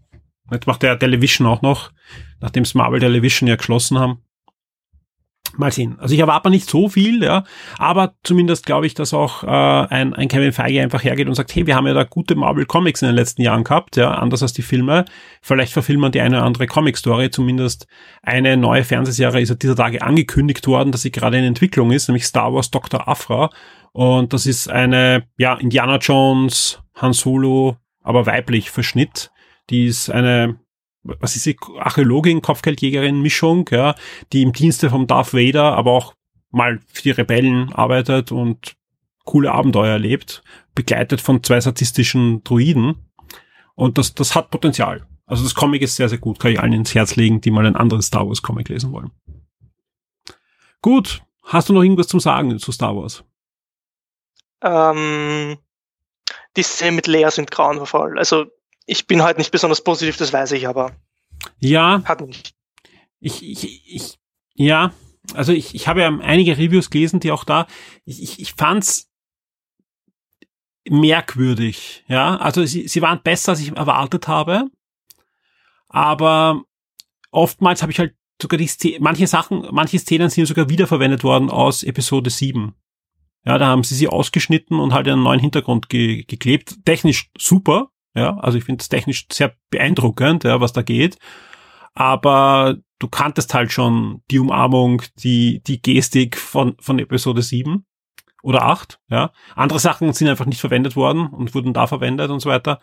Jetzt 0.52 0.68
macht 0.68 0.84
der 0.84 0.98
Television 0.98 1.48
auch 1.48 1.62
noch, 1.62 1.92
nachdem 2.40 2.64
es 2.64 2.74
Marvel 2.74 3.00
Television 3.00 3.48
ja 3.48 3.56
geschlossen 3.56 4.00
haben. 4.00 4.22
Mal 5.56 5.72
sehen. 5.72 5.98
Also 6.00 6.14
ich 6.14 6.20
erwarte 6.20 6.50
nicht 6.50 6.70
so 6.70 6.90
viel, 6.90 7.24
ja, 7.24 7.44
aber 7.78 8.16
zumindest 8.24 8.66
glaube 8.66 8.86
ich, 8.86 8.94
dass 8.94 9.14
auch 9.14 9.44
äh, 9.44 9.48
ein, 9.48 10.14
ein 10.14 10.28
Kevin 10.28 10.52
Feige 10.52 10.82
einfach 10.82 11.04
hergeht 11.04 11.28
und 11.28 11.36
sagt, 11.36 11.56
hey, 11.56 11.66
wir 11.66 11.76
haben 11.76 11.88
ja 11.88 11.94
da 11.94 12.04
gute 12.04 12.36
Marvel 12.36 12.66
Comics 12.66 13.02
in 13.02 13.08
den 13.08 13.16
letzten 13.16 13.42
Jahren 13.42 13.64
gehabt, 13.64 13.96
ja, 13.96 14.12
anders 14.12 14.44
als 14.44 14.54
die 14.54 14.62
Filme. 14.62 15.06
Vielleicht 15.42 15.72
verfilmen 15.72 16.12
die 16.12 16.20
eine 16.20 16.38
oder 16.38 16.46
andere 16.46 16.68
Comic-Story, 16.68 17.32
zumindest 17.32 17.88
eine 18.22 18.58
neue 18.58 18.84
Fernsehserie 18.84 19.42
ist 19.42 19.50
ja 19.50 19.56
dieser 19.56 19.76
Tage 19.76 20.02
angekündigt 20.02 20.68
worden, 20.68 20.92
dass 20.92 21.02
sie 21.02 21.12
gerade 21.12 21.38
in 21.38 21.46
Entwicklung 21.46 21.92
ist, 21.92 22.10
nämlich 22.10 22.26
Star 22.26 22.54
Wars 22.54 22.70
Dr. 22.70 23.08
Afra. 23.08 23.50
Und 23.94 24.34
das 24.34 24.46
ist 24.46 24.70
eine, 24.70 25.24
ja, 25.38 25.56
Indiana 25.56 25.98
Jones, 25.98 26.84
Han 26.96 27.14
Solo, 27.14 27.78
aber 28.04 28.26
weiblich 28.26 28.70
Verschnitt. 28.70 29.32
Die 29.70 29.86
ist 29.86 30.10
eine 30.10 30.60
was 31.08 31.36
ist 31.36 31.44
sie, 31.44 31.58
Archäologin, 31.80 32.42
Kopfgeldjägerin, 32.42 33.22
Mischung, 33.22 33.68
ja, 33.72 33.96
die 34.34 34.42
im 34.42 34.54
Dienste 34.54 34.90
vom 34.90 35.08
Darth 35.08 35.34
Vader, 35.34 35.76
aber 35.76 35.92
auch 35.92 36.14
mal 36.52 36.80
für 36.88 37.04
die 37.04 37.12
Rebellen 37.12 37.72
arbeitet 37.74 38.32
und 38.32 38.76
coole 39.24 39.52
Abenteuer 39.52 39.94
erlebt, 39.94 40.44
begleitet 40.76 41.22
von 41.22 41.44
zwei 41.44 41.60
sadistischen 41.60 42.44
Druiden. 42.44 43.10
Und 43.76 43.98
das, 43.98 44.16
das 44.16 44.36
hat 44.36 44.52
Potenzial. 44.52 45.06
Also 45.26 45.44
das 45.44 45.56
Comic 45.56 45.82
ist 45.82 45.96
sehr, 45.96 46.10
sehr 46.10 46.18
gut, 46.18 46.40
kann 46.40 46.52
ich 46.52 46.60
allen 46.60 46.74
ins 46.74 46.96
Herz 46.96 47.16
legen, 47.16 47.42
die 47.42 47.52
mal 47.52 47.66
ein 47.66 47.76
anderes 47.76 48.08
Star 48.08 48.28
Wars 48.28 48.42
Comic 48.42 48.70
lesen 48.70 48.92
wollen. 48.92 49.12
Gut, 50.82 51.22
hast 51.44 51.70
du 51.70 51.74
noch 51.74 51.84
irgendwas 51.84 52.08
zum 52.08 52.20
Sagen 52.20 52.58
zu 52.60 52.72
Star 52.72 52.96
Wars? 52.96 53.24
Ähm, 54.62 55.58
die 56.56 56.64
Szene 56.64 56.94
mit 56.94 57.08
Leia 57.08 57.30
sind 57.30 57.52
grauenvoll. 57.52 58.18
Also 58.18 58.46
ich 58.88 59.06
bin 59.06 59.22
halt 59.22 59.38
nicht 59.38 59.52
besonders 59.52 59.84
positiv, 59.84 60.18
das 60.18 60.34
weiß 60.34 60.54
ich, 60.54 60.68
aber 60.68 60.96
ja, 61.60 62.02
hat 62.06 62.22
mich. 62.22 62.56
Ich, 63.20 63.44
ich, 63.44 63.94
ich, 63.94 64.20
ja, 64.56 64.94
also 65.34 65.52
ich, 65.52 65.76
ich 65.76 65.88
habe 65.88 66.02
ja 66.02 66.08
einige 66.08 66.58
Reviews 66.58 66.90
gelesen, 66.90 67.20
die 67.20 67.32
auch 67.32 67.44
da, 67.44 67.68
ich, 68.06 68.24
ich, 68.24 68.40
ich 68.40 68.54
fand's 68.54 69.12
merkwürdig, 70.90 72.06
ja, 72.08 72.38
also 72.38 72.66
sie, 72.66 72.88
sie 72.88 73.02
waren 73.02 73.22
besser, 73.22 73.52
als 73.52 73.60
ich 73.60 73.76
erwartet 73.76 74.28
habe, 74.28 74.70
aber 75.90 76.64
oftmals 77.30 77.82
habe 77.82 77.92
ich 77.92 78.00
halt 78.00 78.16
sogar 78.42 78.58
die 78.58 78.68
Szene, 78.68 78.98
manche 79.02 79.28
Sachen, 79.28 79.68
manche 79.72 80.00
Szenen 80.00 80.30
sind 80.30 80.46
sogar 80.46 80.70
wiederverwendet 80.70 81.24
worden 81.24 81.50
aus 81.50 81.84
Episode 81.84 82.30
7. 82.30 82.74
Ja, 83.46 83.58
da 83.58 83.68
haben 83.68 83.84
sie 83.84 83.96
sie 83.96 84.10
ausgeschnitten 84.10 84.80
und 84.80 84.94
halt 84.94 85.08
einen 85.08 85.24
neuen 85.24 85.40
Hintergrund 85.40 85.90
ge 85.90 86.24
geklebt. 86.24 86.86
Technisch 86.86 87.32
super, 87.38 87.90
ja, 88.16 88.38
also 88.38 88.58
ich 88.58 88.64
finde 88.64 88.82
es 88.82 88.90
technisch 88.90 89.28
sehr 89.32 89.56
beeindruckend, 89.70 90.44
ja, 90.44 90.60
was 90.62 90.74
da 90.74 90.82
geht. 90.82 91.18
Aber 91.94 92.78
du 93.00 93.08
kanntest 93.08 93.54
halt 93.54 93.72
schon 93.72 94.22
die 94.32 94.40
Umarmung, 94.40 95.02
die, 95.18 95.62
die 95.64 95.82
Gestik 95.82 96.38
von, 96.38 96.76
von 96.80 97.00
Episode 97.00 97.42
7 97.42 97.86
oder 98.44 98.64
8, 98.64 99.00
ja. 99.10 99.32
Andere 99.56 99.80
Sachen 99.80 100.14
sind 100.14 100.28
einfach 100.28 100.46
nicht 100.46 100.62
verwendet 100.62 100.96
worden 100.96 101.28
und 101.28 101.54
wurden 101.56 101.74
da 101.74 101.88
verwendet 101.88 102.30
und 102.30 102.40
so 102.40 102.50
weiter. 102.50 102.80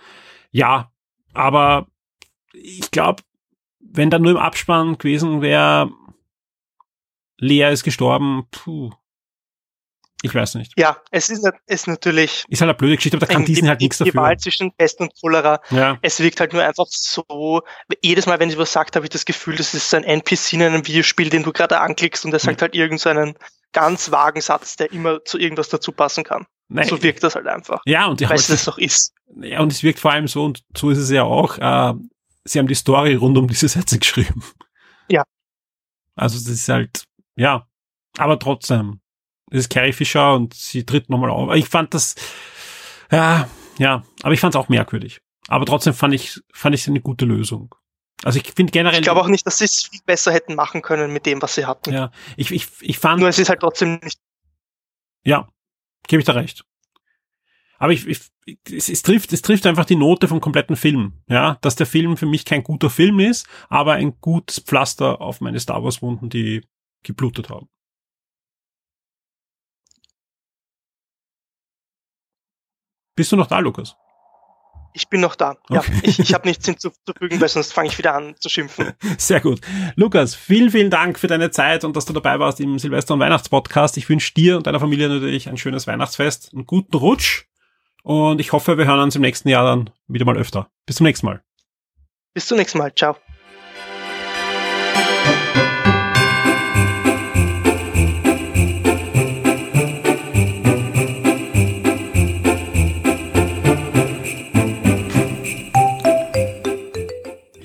Ja, 0.51 0.93
aber 1.33 1.87
ich 2.53 2.91
glaube, 2.91 3.23
wenn 3.81 4.11
da 4.11 4.19
nur 4.19 4.33
im 4.33 4.37
Abspann 4.37 4.99
gewesen 4.99 5.43
wäre, 5.43 5.91
Lea 7.39 7.73
ist 7.73 7.85
gestorben, 7.85 8.47
puh, 8.51 8.91
ich 10.25 10.35
weiß 10.35 10.55
nicht. 10.55 10.73
Ja, 10.77 10.97
es 11.11 11.29
ist, 11.29 11.47
ist 11.67 11.87
natürlich. 11.87 12.45
Ist 12.49 12.63
halt 12.63 12.71
eine 12.71 12.75
blöde 12.75 12.97
Geschichte, 12.97 13.19
aber 13.19 13.27
da 13.27 13.33
kann 13.35 13.45
Disney 13.45 13.69
halt 13.69 13.81
nichts 13.81 13.99
dafür. 13.99 14.13
Die 14.13 14.17
Wahl 14.17 14.39
zwischen 14.39 14.73
Pest 14.73 14.99
und 15.01 15.13
Cholera. 15.21 15.61
Ja. 15.71 15.99
Es 16.01 16.19
wirkt 16.19 16.41
halt 16.41 16.55
nur 16.55 16.65
einfach 16.65 16.87
so. 16.89 17.61
Jedes 18.03 18.25
Mal, 18.27 18.41
wenn 18.41 18.49
sie 18.49 18.57
was 18.57 18.73
sagt, 18.73 18.97
habe 18.97 19.05
ich 19.05 19.11
das 19.11 19.27
Gefühl, 19.27 19.57
das 19.57 19.75
ist 19.75 19.93
ein 19.93 20.03
NPC 20.03 20.55
in 20.55 20.63
einem 20.63 20.87
Videospiel, 20.87 21.29
den 21.29 21.43
du 21.43 21.53
gerade 21.53 21.79
anklickst 21.79 22.25
und 22.25 22.31
der 22.31 22.41
sagt 22.41 22.61
mhm. 22.61 22.63
halt 22.63 22.75
irgendeinen 22.75 23.35
ganz 23.73 24.11
vagen 24.11 24.41
Satz, 24.41 24.77
der 24.77 24.91
immer 24.93 25.23
zu 25.25 25.39
irgendwas 25.39 25.69
dazu 25.69 25.93
passen 25.93 26.25
kann. 26.25 26.47
Nein. 26.69 26.89
So 26.89 27.03
wirkt 27.03 27.23
das 27.23 27.35
halt 27.35 27.47
einfach. 27.47 27.83
Ja, 27.85 28.07
und 28.07 28.23
ich 28.23 28.31
weiß, 28.31 28.49
es 28.49 28.65
doch 28.65 28.79
ist. 28.79 29.13
Ja, 29.37 29.61
und 29.61 29.73
es 29.73 29.83
wirkt 29.83 29.99
vor 29.99 30.13
allem 30.13 30.27
so, 30.27 30.45
und 30.45 30.63
so 30.75 30.89
ist 30.89 30.99
es 30.99 31.11
ja 31.11 31.25
auch, 31.25 31.59
äh, 31.59 31.93
sie 32.45 32.59
haben 32.59 32.67
die 32.67 32.75
Story 32.75 33.15
rund 33.15 33.37
um 33.37 33.47
diese 33.47 33.69
Sätze 33.69 33.99
geschrieben. 34.01 34.43
Ja. 35.11 35.25
Also 36.15 36.39
das 36.39 36.49
ist 36.49 36.69
halt, 36.69 37.05
ja, 37.37 37.67
aber 38.17 38.39
trotzdem, 38.39 39.01
das 39.55 39.67
ist 39.67 39.69
Carrie 39.69 39.93
Fisher 39.93 40.35
und 40.35 40.53
sie 40.53 40.85
tritt 40.85 41.09
nochmal 41.09 41.31
auf. 41.31 41.55
Ich 41.55 41.69
fand 41.69 41.95
das, 41.95 42.17
ja, 43.13 43.49
ja, 43.79 44.03
aber 44.25 44.35
ich 44.35 44.41
fand 44.41 44.53
es 44.53 44.61
auch 44.61 44.69
merkwürdig. 44.69 45.21
Aber 45.47 45.65
trotzdem 45.65 45.95
fand 45.95 46.13
ich, 46.13 46.41
fand 46.53 46.75
ich 46.75 46.89
eine 46.89 47.01
gute 47.01 47.25
Lösung. 47.25 47.73
Also 48.25 48.41
ich 48.41 48.53
finde 48.53 48.73
generell. 48.73 48.99
Ich 48.99 49.05
glaube 49.05 49.21
auch 49.21 49.29
nicht, 49.29 49.47
dass 49.47 49.59
sie 49.59 49.67
es 49.67 49.87
viel 49.87 50.01
besser 50.05 50.33
hätten 50.33 50.57
machen 50.57 50.83
können 50.83 51.13
mit 51.13 51.25
dem, 51.25 51.41
was 51.41 51.55
sie 51.55 51.67
hatten. 51.67 51.93
Ja, 51.93 52.11
ich, 52.37 52.51
ich, 52.51 52.67
ich 52.81 52.99
fand. 52.99 53.21
Nur 53.21 53.29
es 53.29 53.39
ist 53.39 53.49
halt 53.49 53.61
trotzdem 53.61 54.01
nicht. 54.03 54.19
Ja, 55.23 55.49
gebe 56.09 56.21
ich 56.21 56.27
da 56.27 56.33
recht. 56.33 56.65
Aber 57.79 57.93
ich, 57.93 58.09
ich 58.09 58.23
es, 58.69 58.89
es, 58.89 59.03
trifft, 59.03 59.33
es 59.33 59.43
trifft 59.43 59.67
einfach 59.67 59.85
die 59.85 59.95
Note 59.95 60.27
vom 60.27 60.41
kompletten 60.41 60.75
Film. 60.75 61.23
Ja, 61.29 61.59
dass 61.61 61.77
der 61.77 61.87
Film 61.87 62.17
für 62.17 62.27
mich 62.27 62.45
kein 62.45 62.65
guter 62.65 62.91
Film 62.91 63.21
ist, 63.21 63.47
aber 63.69 63.93
ein 63.93 64.19
gutes 64.21 64.59
Pflaster 64.59 65.21
auf 65.21 65.41
meine 65.41 65.61
Star 65.61 65.85
Wars 65.85 66.03
Wunden, 66.03 66.29
die 66.29 66.67
geblutet 67.05 67.51
haben. 67.51 67.69
Bist 73.17 73.33
du 73.33 73.37
noch 73.37 73.47
da, 73.47 73.59
Lukas? 73.59 73.97
Ich 74.97 75.09
bin 75.09 75.21
noch 75.21 75.35
da. 75.35 75.57
Okay. 75.69 75.75
Ja, 75.75 75.83
ich, 76.03 76.21
ich 76.21 76.35
habe 76.35 76.47
nichts 76.47 76.67
hinzuzufügen, 76.67 77.41
weil 77.41 77.49
sonst 77.49 77.73
fange 77.73 77.89
ich 77.89 77.99
wieder 77.99 78.15
an 78.15 78.37
zu 78.39 78.49
schimpfen. 78.49 78.93
Sehr 79.19 79.41
gut. 79.41 79.61
Lukas, 79.97 80.37
vielen, 80.37 80.71
vielen 80.71 80.91
Dank 80.91 81.19
für 81.19 81.27
deine 81.27 81.51
Zeit 81.51 81.83
und 81.83 81.97
dass 81.97 82.05
du 82.05 82.13
dabei 82.13 82.39
warst 82.39 82.61
im 82.61 82.79
Silvester- 82.79 83.15
und 83.15 83.21
Weihnachtspodcast. 83.21 83.97
Ich 83.97 84.09
wünsche 84.09 84.33
dir 84.35 84.57
und 84.57 84.69
deiner 84.69 84.79
Familie 84.79 85.09
natürlich 85.09 85.49
ein 85.49 85.57
schönes 85.57 85.89
Weihnachtsfest, 85.89 86.55
einen 86.55 86.65
guten 86.65 86.97
Rutsch 86.97 87.47
und 88.05 88.39
ich 88.39 88.53
hoffe, 88.53 88.79
wir 88.79 88.85
hören 88.85 89.01
uns 89.01 89.17
im 89.17 89.23
nächsten 89.23 89.49
Jahr 89.49 89.65
dann 89.65 89.91
wieder 90.07 90.27
mal 90.27 90.37
öfter. 90.37 90.71
Bis 90.87 90.97
zum 90.97 91.07
nächsten 91.07 91.27
Mal. 91.27 91.43
Bis 92.35 92.47
zum 92.47 92.59
nächsten 92.59 92.79
Mal. 92.79 92.95
Ciao. 92.95 93.17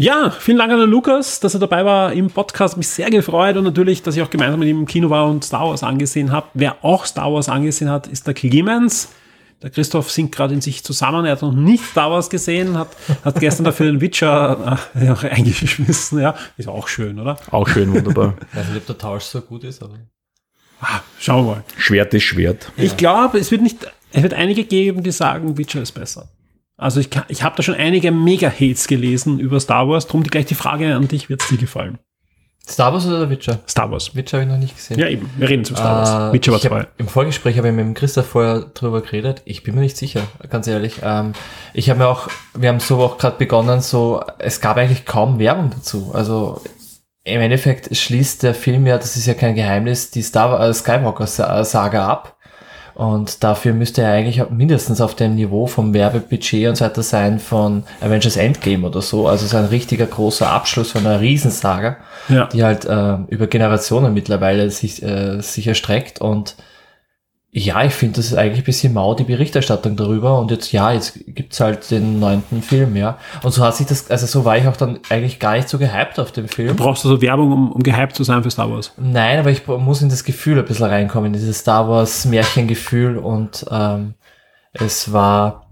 Ja, 0.02 0.30
vielen 0.32 0.58
Dank 0.60 0.72
an 0.72 0.80
den 0.80 0.90
Lukas, 0.90 1.42
dass 1.42 1.56
er 1.56 1.60
dabei 1.60 1.84
war 1.84 2.14
im 2.14 2.30
Podcast. 2.30 2.78
Mich 2.78 2.88
sehr 2.88 3.10
gefreut 3.10 3.58
und 3.58 3.66
natürlich, 3.66 4.02
dass 4.02 4.16
ich 4.16 4.22
auch 4.22 4.30
gemeinsam 4.30 4.62
mit 4.62 4.70
ihm 4.70 4.80
im 4.80 4.86
Kino 4.86 5.10
war 5.10 5.28
und 5.28 5.44
Star 5.44 5.68
Wars 5.68 5.84
angesehen 5.84 6.32
habe. 6.32 6.48
Wer 6.54 6.86
auch 6.86 7.06
Star 7.06 7.34
Wars 7.34 7.50
angesehen 7.50 7.92
hat, 7.92 8.08
ist 8.08 8.26
der 8.26 8.34
Clemens. 8.34 9.10
Der 9.62 9.70
Christoph 9.70 10.10
sinkt 10.10 10.34
gerade 10.34 10.54
in 10.54 10.62
sich 10.62 10.86
zusammen. 10.86 11.26
Er 11.26 11.34
hat 11.34 11.42
noch 11.42 11.52
nicht 11.52 11.84
Star 11.84 12.12
Wars 12.12 12.30
gesehen, 12.30 12.78
hat, 12.78 12.96
hat 13.26 13.42
gestern 13.42 13.66
dafür 13.66 13.88
den 13.88 14.00
Witcher 14.00 14.80
äh, 14.96 15.10
auch 15.10 15.24
eingeschmissen. 15.30 16.22
Ja, 16.22 16.34
ist 16.56 16.70
auch 16.70 16.88
schön, 16.88 17.20
oder? 17.20 17.36
Auch 17.52 17.68
schön, 17.68 17.94
wunderbar. 17.94 18.36
Ich 18.54 18.58
weiß 18.58 18.68
nicht, 18.70 18.78
ob 18.78 18.86
der 18.86 18.98
Tausch 18.98 19.24
so 19.26 19.42
gut 19.42 19.66
ist, 19.66 19.84
aber. 19.84 19.96
Ah, 20.80 21.02
schauen 21.20 21.46
wir 21.46 21.56
mal. 21.56 21.64
Schwert 21.78 22.14
ist 22.14 22.24
Schwert. 22.24 22.72
Ich 22.78 22.96
glaube, 22.96 23.38
es 23.38 23.52
wird 23.52 23.64
nicht, 23.64 23.86
es 24.14 24.24
wird 24.24 24.34
einige 24.34 24.64
geben, 24.64 25.04
die 25.04 25.12
sagen, 25.12 25.58
Witcher 25.58 25.82
ist 25.82 25.92
besser. 25.92 26.30
Also 26.80 27.00
ich, 27.02 27.10
ich 27.28 27.44
habe 27.44 27.56
da 27.58 27.64
schon 27.64 27.76
einige 27.76 28.12
Mega-Hates 28.12 28.88
gelesen 28.88 29.40
über 29.40 29.60
Star 29.60 29.88
Wars. 29.88 30.08
Drum 30.08 30.24
die, 30.24 30.30
gleich 30.30 30.46
die 30.46 30.56
Frage 30.56 30.96
an 30.96 31.08
dich, 31.08 31.30
wird 31.30 31.42
es 31.42 31.50
dir 31.50 31.58
gefallen? 31.58 32.00
Star 32.68 32.94
Wars 32.94 33.06
oder 33.08 33.30
Witcher? 33.30 33.60
Star 33.68 33.92
Wars. 33.92 34.16
Witcher 34.16 34.38
habe 34.38 34.46
ich 34.46 34.52
noch 34.52 34.60
nicht 34.60 34.76
gesehen. 34.76 35.00
Ja, 35.00 35.08
eben. 35.08 35.30
Wir 35.38 35.50
reden 35.50 35.66
zum 35.66 35.76
Star 35.76 35.98
Wars. 35.98 36.30
Äh, 36.30 36.34
Witcher 36.34 36.52
war 36.52 36.60
zwei. 36.60 36.88
Im 36.98 37.08
Vorgespräch 37.08 37.58
habe 37.58 37.68
ich 37.68 37.74
mit 37.74 37.84
dem 37.84 37.94
Christoph 37.96 38.28
vorher 38.28 38.62
drüber 38.74 39.02
geredet. 39.02 39.42
Ich 39.46 39.64
bin 39.64 39.76
mir 39.76 39.82
nicht 39.82 39.98
sicher, 39.98 40.22
ganz 40.50 40.68
ehrlich. 40.68 41.02
Ähm, 41.04 41.34
ich 41.74 41.90
habe 41.90 42.00
mir 42.00 42.08
auch, 42.08 42.30
wir 42.54 42.70
haben 42.70 42.80
so 42.80 43.00
auch 43.00 43.18
gerade 43.18 43.38
begonnen, 43.38 43.82
so, 43.82 44.24
es 44.38 44.62
gab 44.62 44.78
eigentlich 44.78 45.06
kaum 45.06 45.40
Werbung 45.40 45.72
dazu. 45.72 46.12
Also 46.14 46.62
im 47.24 47.42
Endeffekt 47.42 47.96
schließt 47.96 48.44
der 48.44 48.54
Film 48.54 48.88
ja, 48.88 48.98
das 48.98 49.18
ist 49.18 49.26
ja 49.26 49.34
kein 49.34 49.56
Geheimnis, 49.56 50.12
die 50.12 50.22
Star 50.22 50.60
äh, 50.62 50.74
Skywalker-Saga 50.74 52.08
ab. 52.08 52.38
Und 53.00 53.46
dafür 53.46 53.74
müsste 53.74 54.02
er 54.02 54.12
eigentlich 54.12 54.44
mindestens 54.50 55.00
auf 55.00 55.16
dem 55.16 55.36
Niveau 55.36 55.68
vom 55.68 55.94
Werbebudget 55.94 56.68
und 56.68 56.76
so 56.76 56.84
weiter 56.84 57.02
sein 57.02 57.40
von 57.40 57.84
Avengers 58.02 58.36
Endgame 58.36 58.86
oder 58.86 59.02
so. 59.02 59.26
Also 59.26 59.46
es 59.46 59.54
ist 59.54 59.56
ein 59.58 59.68
richtiger 59.68 60.06
großer 60.06 60.52
Abschluss 60.52 60.92
von 60.92 61.08
einer 61.08 61.22
Riesensaga, 61.22 61.96
ja. 62.28 62.48
die 62.48 62.62
halt 62.62 62.84
äh, 62.84 63.16
über 63.30 63.48
Generationen 63.48 64.14
mittlerweile 64.14 64.70
sich, 64.70 65.02
äh, 65.02 65.40
sich 65.40 65.68
erstreckt 65.68 66.20
und 66.20 66.56
ja, 67.52 67.84
ich 67.84 67.94
finde, 67.94 68.18
das 68.18 68.28
ist 68.28 68.36
eigentlich 68.36 68.62
ein 68.62 68.66
bisschen 68.66 68.94
mau, 68.94 69.16
die 69.16 69.24
Berichterstattung 69.24 69.96
darüber. 69.96 70.40
Und 70.40 70.52
jetzt, 70.52 70.72
ja, 70.72 70.92
jetzt 70.92 71.20
gibt's 71.26 71.60
halt 71.60 71.90
den 71.90 72.20
neunten 72.20 72.62
Film, 72.62 72.96
ja. 72.96 73.18
Und 73.42 73.52
so 73.52 73.64
hat 73.64 73.76
sich 73.76 73.88
das, 73.88 74.12
also 74.12 74.28
so 74.28 74.46
war 74.46 74.58
ich 74.58 74.68
auch 74.68 74.78
dann 74.78 75.00
eigentlich 75.10 75.40
gar 75.40 75.56
nicht 75.56 75.68
so 75.68 75.80
gehypt 75.80 76.20
auf 76.20 76.32
dem 76.32 76.48
Film. 76.48 76.70
Du 76.70 76.76
brauchst 76.76 77.06
also 77.06 77.22
Werbung, 77.24 77.52
um, 77.52 77.72
um 77.72 77.82
gehypt 77.82 78.16
zu 78.16 78.24
sein 78.24 78.44
für 78.44 78.52
Star 78.52 78.72
Wars? 78.72 78.94
Nein, 78.98 79.40
aber 79.40 79.50
ich 79.50 79.66
muss 79.66 80.04
in 80.04 80.10
das 80.10 80.24
Gefühl 80.24 80.60
ein 80.60 80.66
bisschen 80.66 80.86
reinkommen, 80.86 81.34
in 81.34 81.40
dieses 81.40 81.60
Star 81.60 81.90
Wars 81.90 82.26
Märchengefühl. 82.26 83.18
Und 83.18 83.66
ähm, 83.72 84.14
es 84.74 85.12
war 85.12 85.69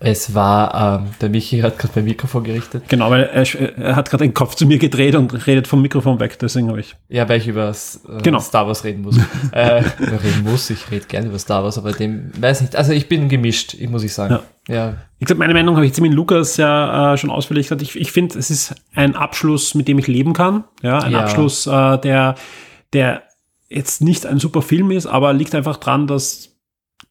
Es 0.00 0.34
war, 0.34 1.00
ähm, 1.00 1.08
der 1.20 1.28
Michi 1.30 1.60
hat 1.60 1.78
gerade 1.78 1.92
mein 1.96 2.04
Mikrofon 2.06 2.44
gerichtet. 2.44 2.84
Genau, 2.88 3.10
weil 3.10 3.22
er, 3.22 3.78
er 3.78 3.96
hat 3.96 4.10
gerade 4.10 4.24
den 4.24 4.34
Kopf 4.34 4.54
zu 4.54 4.66
mir 4.66 4.78
gedreht 4.78 5.14
und 5.14 5.46
redet 5.46 5.66
vom 5.66 5.80
Mikrofon 5.80 6.20
weg, 6.20 6.38
deswegen 6.38 6.68
habe 6.68 6.80
ich. 6.80 6.96
Ja, 7.08 7.28
weil 7.28 7.40
ich 7.40 7.48
über 7.48 7.70
äh, 7.70 8.22
Genau. 8.22 8.40
Star 8.40 8.66
Wars 8.66 8.84
reden 8.84 9.02
muss. 9.02 9.16
äh, 9.52 9.60
reden 10.00 10.42
muss, 10.44 10.68
ich 10.70 10.90
rede 10.90 11.06
gerne 11.06 11.28
über 11.28 11.38
Star 11.38 11.62
Wars, 11.62 11.78
aber 11.78 11.92
dem, 11.92 12.30
weiß 12.38 12.60
nicht, 12.62 12.76
also 12.76 12.92
ich 12.92 13.08
bin 13.08 13.28
gemischt, 13.28 13.74
ich 13.74 13.88
muss 13.88 14.02
ich 14.02 14.12
sagen. 14.12 14.40
Ja. 14.68 14.94
Wie 15.18 15.24
gesagt, 15.24 15.38
meine 15.38 15.54
Meinung 15.54 15.76
habe 15.76 15.86
ich 15.86 15.90
jetzt 15.92 16.00
mit 16.00 16.12
Lukas 16.12 16.56
ja 16.56 17.14
äh, 17.14 17.16
schon 17.16 17.30
ausführlich 17.30 17.66
gesagt. 17.66 17.82
Ich, 17.82 17.96
ich 17.98 18.12
finde, 18.12 18.38
es 18.38 18.50
ist 18.50 18.74
ein 18.94 19.14
Abschluss, 19.14 19.74
mit 19.74 19.88
dem 19.88 19.98
ich 19.98 20.08
leben 20.08 20.32
kann. 20.32 20.64
Ja, 20.82 20.98
ein 20.98 21.12
Ja. 21.12 21.20
Abschluss, 21.20 21.66
äh, 21.66 21.98
der, 21.98 22.34
der 22.92 23.22
jetzt 23.68 24.02
nicht 24.02 24.26
ein 24.26 24.38
super 24.40 24.62
Film 24.62 24.90
ist, 24.90 25.06
aber 25.06 25.32
liegt 25.32 25.54
einfach 25.54 25.76
dran, 25.78 26.06
dass 26.06 26.55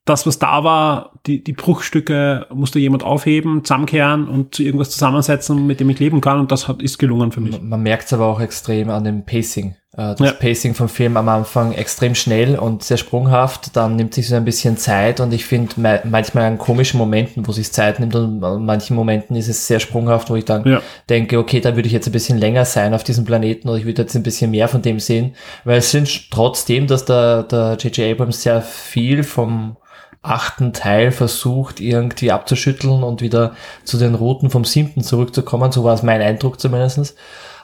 das, 0.06 0.28
was 0.28 0.38
da 0.40 0.64
war, 0.64 1.12
die, 1.26 1.44
die 1.44 1.54
Bruchstücke 1.54 2.46
musste 2.54 2.80
jemand 2.80 3.04
aufheben, 3.04 3.64
zusammenkehren 3.64 4.28
und 4.28 4.54
zu 4.56 4.64
irgendwas 4.64 4.92
zusammensetzen, 4.92 5.66
mit 5.66 5.80
dem 5.80 5.90
ich 5.90 6.00
leben 6.00 6.22
kann. 6.22 6.40
Und 6.40 6.52
das 6.52 6.68
hat, 6.68 6.82
ist 6.82 7.00
gelungen 7.00 7.32
für 7.32 7.42
mich. 7.42 7.54
Man, 7.60 7.70
man 7.70 7.82
merkt 7.84 8.06
es 8.06 8.14
aber 8.14 8.28
auch 8.28 8.40
extrem 8.40 8.90
an 8.92 9.04
dem 9.04 9.26
Pacing. 9.26 9.76
Äh, 9.94 10.14
das 10.16 10.20
Ja. 10.20 10.32
Pacing 10.34 10.76
vom 10.76 10.90
Film 10.90 11.18
am 11.18 11.28
Anfang 11.28 11.72
extrem 11.72 12.14
schnell 12.14 12.60
und 12.60 12.84
sehr 12.84 12.98
sprunghaft, 12.98 13.76
dann 13.76 13.96
nimmt 13.96 14.14
sich 14.14 14.28
so 14.28 14.36
ein 14.36 14.46
bisschen 14.46 14.78
Zeit 14.78 15.20
und 15.22 15.34
ich 15.34 15.46
finde 15.46 15.80
me 15.82 16.02
manchmal 16.04 16.44
an 16.44 16.58
komischen 16.60 17.00
Momenten, 17.00 17.48
wo 17.48 17.52
sich 17.52 17.72
Zeit 17.72 18.00
nimmt 18.00 18.14
und 18.16 18.44
an 18.44 18.64
manchen 18.64 18.96
Momenten 18.96 19.36
ist 19.36 19.48
es 19.48 19.66
sehr 19.66 19.80
sprunghaft, 19.80 20.30
wo 20.30 20.36
ich 20.36 20.46
dann 20.46 20.66
Ja. 20.66 20.82
denke, 21.10 21.40
okay, 21.40 21.62
da 21.62 21.76
würde 21.76 21.88
ich 21.88 21.94
jetzt 21.94 22.08
ein 22.08 22.12
bisschen 22.12 22.38
länger 22.38 22.66
sein 22.66 22.94
auf 22.94 23.04
diesem 23.04 23.26
Planeten 23.26 23.70
oder 23.70 23.80
ich 23.80 23.86
würde 23.86 24.04
jetzt 24.04 24.16
ein 24.16 24.22
bisschen 24.24 24.52
mehr 24.52 24.68
von 24.68 24.84
dem 24.84 25.00
sehen, 25.00 25.34
weil 25.64 25.78
es 25.80 25.90
sind 25.90 26.30
trotzdem, 26.30 26.86
dass 26.86 27.06
der 27.06 27.42
der 27.44 27.78
J.J. 27.80 28.12
Abrams 28.12 28.44
sehr 28.44 28.62
viel 28.62 29.24
vom 29.24 29.78
achten 30.26 30.74
Teil 30.74 31.12
versucht 31.12 31.80
irgendwie 31.80 32.32
abzuschütteln 32.32 33.04
und 33.04 33.22
wieder 33.22 33.56
zu 33.84 33.98
den 33.98 34.16
Routen 34.16 34.50
vom 34.50 34.66
siebten 34.66 35.02
zurückzukommen, 35.04 35.72
so 35.72 35.84
war 35.84 35.94
es 35.94 36.04
mein 36.04 36.22
Eindruck 36.22 36.60
zumindestens. 36.60 37.16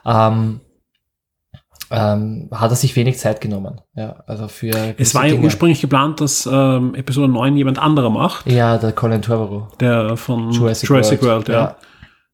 Ähm, 0.06 0.62
ähm, 1.94 2.48
hat 2.54 2.72
er 2.72 2.76
sich 2.78 2.96
wenig 2.96 3.18
Zeit 3.18 3.42
genommen. 3.42 3.82
Ja, 3.96 4.24
also 4.26 4.48
für 4.48 4.96
Es 4.98 5.14
war 5.14 5.26
ja 5.26 5.32
Dinge. 5.34 5.44
ursprünglich 5.44 5.82
geplant, 5.82 6.22
dass 6.22 6.48
ähm, 6.50 6.96
Episode 6.96 7.28
9 7.32 7.58
jemand 7.58 7.80
anderer 7.80 8.10
macht, 8.10 8.50
Ja, 8.50 8.78
der 8.78 8.94
Colin 8.94 9.22
Trevorrow. 9.22 9.64
der 9.80 10.16
von 10.16 10.52
Jurassic 10.52 10.88
Jurassic, 10.88 11.22
World, 11.22 11.50
World, 11.50 11.50
ja. 11.50 11.76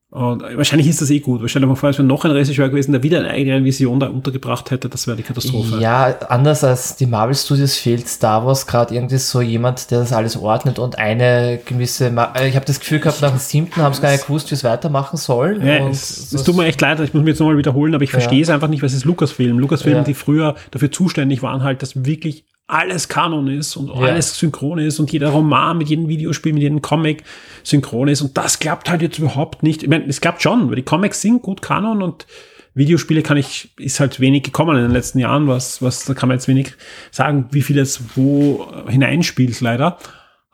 Und 0.09 0.41
wahrscheinlich 0.41 0.87
ist 0.87 1.01
das 1.01 1.09
eh 1.09 1.19
gut. 1.19 1.41
dir 1.53 1.65
mal 1.65 1.75
vor, 1.75 1.89
es 1.89 1.97
wäre 1.97 2.07
noch 2.07 2.23
ein 2.23 2.31
Regisseur 2.31 2.69
gewesen, 2.69 2.93
der 2.93 3.03
wieder 3.03 3.19
eine 3.19 3.29
eigene 3.29 3.61
Vision 3.65 3.99
da 3.99 4.07
untergebracht 4.07 4.71
hätte. 4.71 4.87
Das 4.87 5.05
wäre 5.05 5.17
die 5.17 5.23
Katastrophe. 5.23 5.79
Ja, 5.81 6.15
anders 6.29 6.63
als 6.63 6.95
die 6.95 7.05
Marvel 7.05 7.35
Studios 7.35 7.75
fehlt 7.75 8.07
Star 8.07 8.45
Wars 8.45 8.65
gerade 8.67 8.95
irgendwie 8.95 9.17
so 9.17 9.41
jemand, 9.41 9.91
der 9.91 9.99
das 9.99 10.13
alles 10.13 10.37
ordnet 10.37 10.79
und 10.79 10.97
eine 10.97 11.59
gewisse, 11.65 12.09
Ma 12.09 12.31
äh, 12.35 12.47
ich 12.47 12.55
habe 12.55 12.65
das 12.65 12.79
Gefühl 12.79 12.99
gehabt, 12.99 13.21
nach 13.21 13.31
dem 13.31 13.39
siebten 13.39 13.81
haben 13.81 13.93
sie 13.93 14.01
gar 14.01 14.11
nicht 14.13 14.25
gewusst, 14.27 14.49
wie 14.49 14.55
es 14.55 14.63
weitermachen 14.63 15.17
sollen. 15.17 15.65
Ja, 15.65 15.89
es, 15.89 16.09
es 16.09 16.29
das- 16.29 16.43
tut 16.45 16.55
mir 16.55 16.65
echt 16.67 16.79
leid, 16.79 17.01
ich 17.01 17.13
muss 17.13 17.23
mich 17.23 17.31
jetzt 17.33 17.39
nochmal 17.39 17.57
wiederholen, 17.57 17.93
aber 17.93 18.03
ich 18.05 18.11
Ja. 18.13 18.19
verstehe 18.19 18.41
es 18.41 18.49
einfach 18.49 18.69
nicht, 18.69 18.81
es 18.83 18.93
ist 18.93 19.03
Lucasfilm. 19.03 19.59
Lucasfilm, 19.59 19.97
Ja. 19.97 20.03
die 20.03 20.13
früher 20.13 20.55
dafür 20.71 20.89
zuständig 20.89 21.43
waren, 21.43 21.63
halt, 21.63 21.81
dass 21.81 22.05
wirklich 22.05 22.45
alles 22.67 23.07
Kanon 23.07 23.47
ist 23.47 23.77
und 23.77 23.87
Ja. 23.87 23.95
alles 23.95 24.37
synchron 24.37 24.79
ist 24.79 24.99
und 24.99 25.11
jeder 25.11 25.29
Roman 25.29 25.77
mit 25.77 25.89
jedem 25.89 26.07
Videospiel, 26.09 26.53
mit 26.53 26.63
jedem 26.63 26.81
Comic 26.81 27.23
synchron 27.63 28.09
ist. 28.09 28.21
Und 28.21 28.37
das 28.37 28.59
klappt 28.59 28.89
halt 28.89 29.01
jetzt 29.01 29.17
überhaupt 29.19 29.63
nicht. 29.63 29.83
Ich 29.83 29.89
meine, 29.89 30.05
es 30.05 30.19
klappt 30.21 30.41
schon, 30.41 30.67
weil 30.69 30.75
die 30.75 30.83
Comics 30.83 31.21
sind 31.21 31.41
gut 31.41 31.61
Kanon 31.61 32.01
und 32.03 32.27
Videospiele 32.73 33.23
kann 33.23 33.37
ich, 33.37 33.71
ist 33.77 33.99
halt 33.99 34.19
wenig 34.19 34.43
gekommen 34.43 34.75
in 34.75 34.83
den 34.83 34.91
letzten 34.91 35.17
Jahren, 35.19 35.47
was, 35.47 35.81
was, 35.81 36.05
da 36.05 36.13
kann 36.13 36.29
man 36.29 36.37
jetzt 36.37 36.47
wenig 36.47 36.73
sagen, 37.09 37.47
wie 37.51 37.61
viel 37.63 37.77
jetzt 37.77 38.15
wo 38.15 38.67
hineinspielt, 38.87 39.59
leider. 39.61 39.97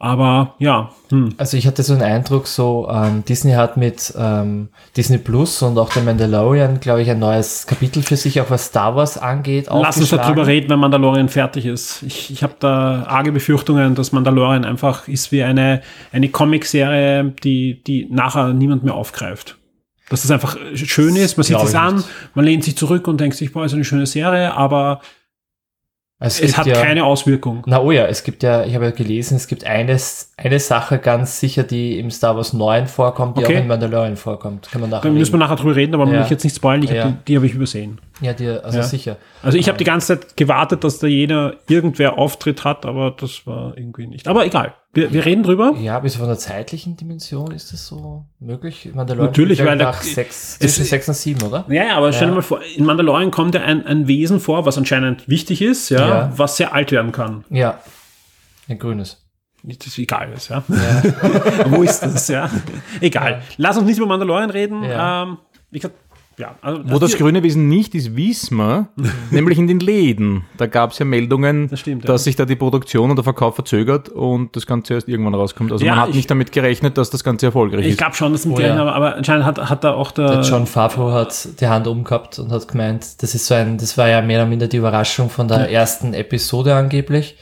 Aber 0.04 0.56
ja, 0.60 0.92
hm. 1.14 1.30
Also 1.38 1.58
ich 1.58 1.68
hatte 1.68 1.84
so 1.84 1.94
einen 1.94 2.02
Eindruck, 2.02 2.48
so 2.48 2.90
ähm, 2.92 3.24
Disney 3.24 3.52
hat 3.52 3.78
mit 3.78 4.14
ähm, 4.18 4.70
Disney 4.98 5.20
Plus 5.20 5.62
und 5.62 5.78
auch 5.78 5.94
der 5.94 6.02
Mandalorian, 6.02 6.80
glaube 6.80 7.04
ich, 7.04 7.10
ein 7.12 7.20
neues 7.20 7.68
Kapitel 7.68 8.02
für 8.02 8.18
sich, 8.18 8.42
auch 8.42 8.50
was 8.50 8.66
Star 8.66 8.96
Wars 8.96 9.20
angeht. 9.20 9.68
Lass 9.72 9.98
uns 9.98 10.10
darüber 10.10 10.48
reden, 10.48 10.72
wenn 10.72 10.80
Mandalorian 10.80 11.30
fertig 11.30 11.68
ist. 11.68 12.02
Ich, 12.02 12.32
ich 12.32 12.42
habe 12.42 12.56
da 12.60 13.04
arge 13.08 13.32
Befürchtungen, 13.32 13.94
dass 13.94 14.12
Mandalorian 14.12 14.66
einfach 14.66 15.08
ist 15.08 15.32
wie 15.32 15.44
eine, 15.44 15.84
eine 16.12 16.30
Comicserie, 16.30 17.34
die, 17.44 17.84
die 17.84 18.08
nachher 18.10 18.54
niemand 18.54 18.84
mehr 18.84 18.96
aufgreift. 18.96 19.58
Dass 20.10 20.24
das 20.24 20.32
einfach 20.32 20.58
schön 20.74 21.16
ist, 21.16 21.38
man 21.38 21.44
sieht 21.44 21.58
es 21.58 21.76
an, 21.76 22.04
man 22.34 22.44
lehnt 22.44 22.64
sich 22.64 22.76
zurück 22.76 23.08
und 23.08 23.22
denkt 23.22 23.38
sich, 23.38 23.54
boah, 23.54 23.66
ist 23.66 23.74
eine 23.74 23.86
schöne 23.86 24.08
Serie, 24.08 24.54
aber 24.54 25.00
Es 26.26 26.40
gibt 26.40 26.58
hat 26.58 26.66
ja, 26.66 26.76
keine 26.82 27.04
Auswirkung. 27.06 27.64
Na 27.66 27.82
oh 27.82 27.92
ja, 27.92 28.06
es 28.06 28.24
gibt 28.24 28.44
ja, 28.44 28.64
ich 28.66 28.74
habe 28.76 28.86
ja 28.86 28.92
gelesen, 28.92 29.36
es 29.36 29.48
gibt 29.48 29.66
eines, 29.66 30.32
eine 30.38 30.60
Sache 30.60 30.98
ganz 30.98 31.40
sicher, 31.40 31.64
die 31.64 32.00
im 32.00 32.10
Star 32.12 32.36
Wars 32.36 32.54
9 32.54 32.88
vorkommt, 32.88 33.38
die 33.38 33.44
Okay. 33.44 33.58
auch 33.58 33.62
in 33.62 33.68
Mandalorian 33.68 34.16
vorkommt. 34.16 34.70
Kann 34.72 34.82
man 34.82 34.90
nachher 34.90 35.10
Da 35.10 35.14
müssen 35.14 35.34
wir 35.34 35.38
nachher 35.40 35.58
drüber 35.58 35.76
reden, 35.76 35.94
aber 35.96 36.06
Ja. 36.06 36.12
will 36.14 36.22
ich 36.22 36.30
jetzt 36.30 36.44
nicht 36.44 36.56
spoilen, 36.56 36.84
ich 36.84 36.92
Ja. 36.92 37.04
hab 37.06 37.26
die, 37.26 37.32
die 37.32 37.36
habe 37.36 37.46
ich 37.46 37.54
übersehen. 37.54 38.00
Ja, 38.22 38.34
die, 38.34 38.48
also 38.48 38.78
Ja. 38.78 38.84
sicher. 38.84 39.18
Also 39.42 39.58
ich 39.58 39.68
habe 39.68 39.78
die 39.78 39.84
ganze 39.84 40.20
Zeit 40.20 40.38
gewartet, 40.38 40.84
dass 40.84 41.00
da 41.00 41.08
jeder 41.08 41.56
irgendwer 41.68 42.18
Auftritt 42.20 42.64
hat, 42.64 42.86
aber 42.86 43.12
das 43.12 43.46
war 43.48 43.76
irgendwie 43.76 44.06
nicht. 44.06 44.28
Aber 44.28 44.46
egal, 44.46 44.76
wir, 44.94 45.12
wir 45.12 45.26
reden 45.26 45.42
drüber. 45.42 45.74
Ja, 45.80 46.00
bis 46.00 46.16
von 46.18 46.28
der 46.28 46.38
zeitlichen 46.38 46.96
Dimension 46.96 47.52
ist 47.52 47.74
das 47.74 47.88
so 47.88 48.26
möglich? 48.40 48.92
Mandalorian 48.94 49.32
Natürlich, 49.32 49.66
weil 49.66 49.78
da- 49.80 49.86
nach 49.86 50.02
sechs, 50.04 50.58
es- 50.60 50.74
zwischen 50.76 50.86
sechs 50.86 51.08
und 51.08 51.16
sieben, 51.16 51.42
oder? 51.42 51.66
Ja, 51.70 51.86
ja, 51.88 51.98
aber 51.98 52.14
stell 52.14 52.28
dir 52.28 52.34
Ja. 52.34 52.36
mal 52.36 52.42
vor, 52.44 52.62
in 52.76 52.86
Mandalorian 52.86 53.32
kommt 53.32 53.56
ja 53.56 53.62
ein, 53.62 53.86
ein 53.86 54.08
Wesen 54.08 54.40
vor, 54.40 54.66
was 54.66 54.78
anscheinend 54.78 55.28
wichtig 55.28 55.62
ist, 55.64 55.90
ja, 55.90 56.08
Ja. 56.08 56.34
was 56.36 56.58
sehr 56.58 56.74
alt 56.74 56.92
werden 56.92 57.12
kann. 57.12 57.44
Ja. 57.50 57.80
Ein 58.70 58.78
grünes. 58.80 59.20
Das 59.64 59.88
ist 59.88 59.98
egal 59.98 60.32
ist, 60.34 60.50
ja. 60.50 60.64
Wo 61.68 61.84
ist 61.84 62.02
das, 62.02 62.28
ja? 62.28 62.50
Egal. 63.02 63.42
Lass 63.58 63.78
uns 63.78 63.86
nicht 63.88 63.98
über 63.98 64.08
Mandalorian 64.08 64.50
reden. 64.50 64.84
Ja. 64.84 65.24
Ähm, 65.24 65.38
wie 65.72 65.80
gesagt, 65.80 65.96
ja. 66.38 66.56
Also, 66.62 66.82
Wo 66.86 67.00
das 67.00 67.16
grüne 67.18 67.44
Wesen 67.44 67.70
nicht 67.70 67.94
ist, 67.96 68.16
wissen 68.16 68.58
wir, 68.58 68.88
nämlich 69.32 69.58
in 69.58 69.68
den 69.68 69.80
Läden. 69.80 70.44
Da 70.58 70.66
gab 70.68 70.92
es 70.92 71.00
ja 71.00 71.06
Meldungen, 71.06 71.68
Das 71.70 71.80
stimmt, 71.82 72.04
ja. 72.04 72.08
dass 72.08 72.24
sich 72.24 72.36
da 72.36 72.46
die 72.46 72.56
Produktion 72.56 73.10
und 73.10 73.16
der 73.16 73.24
Verkauf 73.24 73.56
verzögert 73.56 74.10
und 74.10 74.56
das 74.56 74.66
Ganze 74.66 74.96
erst 74.96 75.08
irgendwann 75.08 75.36
rauskommt. 75.36 75.72
Also 75.72 75.86
Ja, 75.86 75.92
man 75.94 76.02
hat 76.04 76.10
ich- 76.10 76.16
nicht 76.16 76.32
damit 76.32 76.52
gerechnet, 76.52 76.98
dass 76.98 77.10
das 77.10 77.24
Ganze 77.24 77.48
erfolgreich 77.48 77.82
Ich 77.86 77.92
ist. 77.94 77.98
glaube 77.98 78.16
schon, 78.16 78.32
dass 78.32 78.46
mit 78.46 78.56
Oh, 78.56 78.60
der, 78.60 78.68
ja. 78.76 78.82
aber, 78.82 78.96
aber 78.96 79.16
anscheinend 79.16 79.46
hat, 79.46 79.70
hat 79.70 79.84
da 79.84 79.94
auch 79.94 80.12
der, 80.12 80.28
Der 80.38 80.42
John 80.42 80.66
Favreau 80.68 81.12
hat 81.12 81.60
die 81.60 81.68
Hand 81.68 81.88
umgehabt 81.88 82.40
und 82.40 82.52
hat 82.52 82.68
gemeint, 82.68 83.22
das 83.22 83.36
ist 83.36 83.46
so 83.46 83.54
ein, 83.56 83.78
das 83.78 83.98
war 83.98 84.08
ja 84.10 84.22
mehr 84.22 84.40
oder 84.42 84.50
minder 84.50 84.68
die 84.68 84.78
Überraschung 84.78 85.30
von 85.30 85.48
der 85.48 85.70
ersten 85.72 86.14
Episode 86.14 86.76
angeblich, 86.76 87.38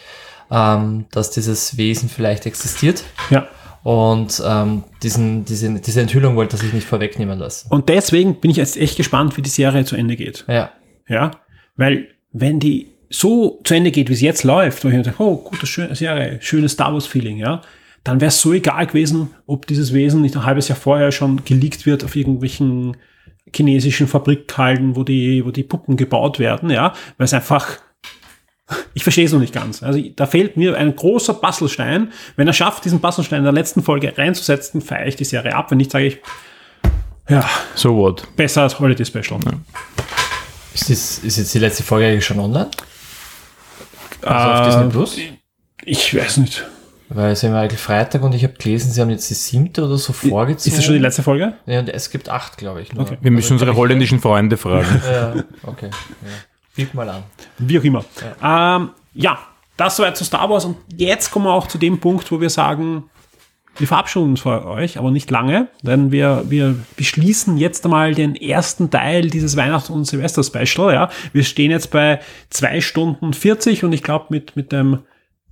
ähm, 0.50 1.06
dass 1.12 1.32
dieses 1.32 1.78
Wesen 1.78 2.10
vielleicht 2.10 2.46
existiert. 2.46 3.04
ja. 3.30 3.48
Und 3.84 4.42
ähm, 4.46 4.84
diesen, 5.02 5.46
diese, 5.46 5.74
diese 5.80 6.02
Enthüllung 6.02 6.36
wollte 6.36 6.56
er 6.56 6.60
sich 6.60 6.74
nicht 6.74 6.88
vorwegnehmen 6.88 7.40
lassen. 7.40 7.68
Und 7.72 7.90
deswegen 7.90 8.36
bin 8.36 8.52
ich 8.52 8.58
jetzt 8.58 8.78
echt 8.78 8.96
gespannt, 8.96 9.38
wie 9.38 9.42
die 9.42 9.50
Serie 9.50 9.86
zu 9.86 9.96
Ende 9.96 10.16
geht. 10.16 10.46
Ja. 10.48 10.72
Ja, 11.08 11.32
weil 11.76 12.08
wenn 12.32 12.60
die 12.60 12.88
so 13.10 13.60
zu 13.64 13.74
Ende 13.74 13.92
geht, 13.92 14.10
wie 14.10 14.16
sie 14.16 14.26
jetzt 14.26 14.44
läuft, 14.44 14.84
wo 14.84 14.88
ich 14.88 14.94
mir 14.94 15.02
denke, 15.02 15.22
oh, 15.22 15.36
gute 15.38 15.66
schöne 15.66 15.96
Serie, 15.96 16.38
schönes 16.42 16.74
Star 16.74 16.94
Wars 16.94 17.06
Feeling, 17.06 17.38
ja, 17.38 17.62
dann 18.04 18.22
wäre 18.22 18.30
es 18.30 18.40
so 18.40 18.54
egal 18.54 18.88
gewesen, 18.88 19.32
ob 19.46 19.68
dieses 19.68 19.94
Wesen 19.94 20.22
nicht 20.22 20.36
ein 20.36 20.46
halbes 20.46 20.70
Jahr 20.70 20.78
vorher 20.78 21.12
schon 21.12 21.44
geleakt 21.44 21.86
wird 21.86 22.04
auf 22.04 22.16
irgendwelchen 22.16 22.98
chinesischen 23.54 24.08
Fabrikhallen, 24.08 24.96
wo 24.96 25.04
die, 25.04 25.46
wo 25.46 25.52
die 25.52 25.64
Puppen 25.64 25.98
gebaut 25.98 26.40
werden, 26.40 26.70
ja, 26.70 26.94
weil 27.18 27.26
es 27.26 27.34
einfach 27.34 27.80
ich 28.94 29.04
verstehe 29.04 29.26
es 29.26 29.32
noch 29.34 29.40
nicht 29.40 29.54
ganz. 29.54 29.84
Also 29.84 30.00
da 30.16 30.26
fehlt 30.26 30.58
mir 30.58 30.78
ein 30.78 30.96
großer 30.96 31.34
Bastelstein. 31.34 32.12
Wenn 32.36 32.48
er 32.48 32.54
schafft, 32.54 32.86
diesen 32.86 33.00
Bastelstein 33.00 33.40
in 33.40 33.44
der 33.46 33.54
letzten 33.54 33.82
Folge 33.84 34.14
reinzusetzen, 34.18 34.82
feiere 34.82 35.08
ich 35.08 35.16
die 35.16 35.26
Serie 35.26 35.56
ab. 35.56 35.72
Wenn 35.72 35.78
nicht, 35.78 35.92
sage 35.92 36.06
ich, 36.06 36.18
ja, 37.30 37.48
So 37.76 37.96
what? 37.96 38.28
besser 38.36 38.64
als 38.64 38.80
Holiday 38.80 39.06
Special. 39.06 39.40
Ist, 40.74 40.90
das, 40.90 41.20
ist 41.20 41.38
jetzt 41.38 41.54
die 41.54 41.60
letzte 41.60 41.84
Folge 41.84 42.08
eigentlich 42.08 42.26
schon 42.26 42.40
online? 42.40 42.70
Also 44.22 44.50
Äh, 44.50 44.54
auf 44.54 44.68
Disney 44.68 44.90
Plus? 44.92 45.18
Ich 45.84 46.16
weiß 46.16 46.38
nicht. 46.38 46.66
Weil 47.10 47.32
es 47.32 47.44
ist 47.44 47.50
ja 47.50 47.60
eigentlich 47.60 47.80
Freitag 47.82 48.22
und 48.24 48.34
ich 48.34 48.44
habe 48.44 48.54
gelesen, 48.54 48.90
sie 48.92 49.02
haben 49.02 49.10
jetzt 49.10 49.30
die 49.30 49.34
siebte 49.34 49.84
oder 49.84 49.98
so 49.98 50.14
vorgezogen. 50.14 50.70
Ist 50.70 50.78
das 50.78 50.86
schon 50.86 50.94
die 50.94 51.00
letzte 51.02 51.24
Folge? 51.24 51.54
Ja, 51.66 51.80
und 51.80 51.90
es 51.90 52.10
gibt 52.10 52.30
acht, 52.30 52.58
glaube 52.58 52.82
ich. 52.82 52.94
Nur. 52.94 53.04
Okay. 53.04 53.18
Wir 53.20 53.32
müssen 53.32 53.54
Also, 53.54 53.66
unsere 53.66 53.76
holländischen 53.76 54.20
Freunde 54.22 54.56
fragen. 54.56 55.02
Ja, 55.12 55.36
okay. 55.64 55.90
Ja. 55.92 56.28
Bieg 56.86 56.94
mal 56.94 57.10
an. 57.10 57.24
Wie 57.58 57.80
auch 57.80 57.84
immer. 57.84 58.04
Ja, 58.42 58.78
ähm, 58.78 58.90
ja 59.14 59.40
das 59.78 59.96
soweit 59.96 60.18
zu 60.18 60.24
Star 60.24 60.50
Wars. 60.50 60.66
Und 60.66 60.78
jetzt 60.96 61.32
kommen 61.32 61.46
wir 61.46 61.54
auch 61.54 61.68
zu 61.68 61.78
dem 61.78 62.00
Punkt, 62.00 62.32
wo 62.32 62.40
wir 62.40 62.50
sagen, 62.50 63.06
wir 63.78 63.88
verabschieden 63.88 64.32
uns 64.32 64.42
von 64.42 64.64
euch, 64.64 64.98
aber 64.98 65.12
nicht 65.12 65.32
lange, 65.32 65.70
denn 65.82 66.12
wir, 66.12 66.44
wir 66.50 66.76
beschließen 66.98 67.58
jetzt 67.58 67.86
einmal 67.86 68.14
den 68.14 68.36
ersten 68.36 68.90
Teil 68.90 69.30
dieses 69.30 69.56
Weihnachts- 69.56 69.90
und 69.90 70.06
Silvester-Special. 70.06 70.94
Ja. 70.94 71.10
Wir 71.32 71.44
stehen 71.44 71.72
jetzt 71.72 71.90
bei 71.90 72.20
zwei 72.50 72.82
Stunden 72.82 73.34
40 73.34 73.84
und 73.84 73.94
ich 73.94 74.04
glaube, 74.04 74.26
mit, 74.30 74.56
mit 74.56 74.72
dem 74.72 75.00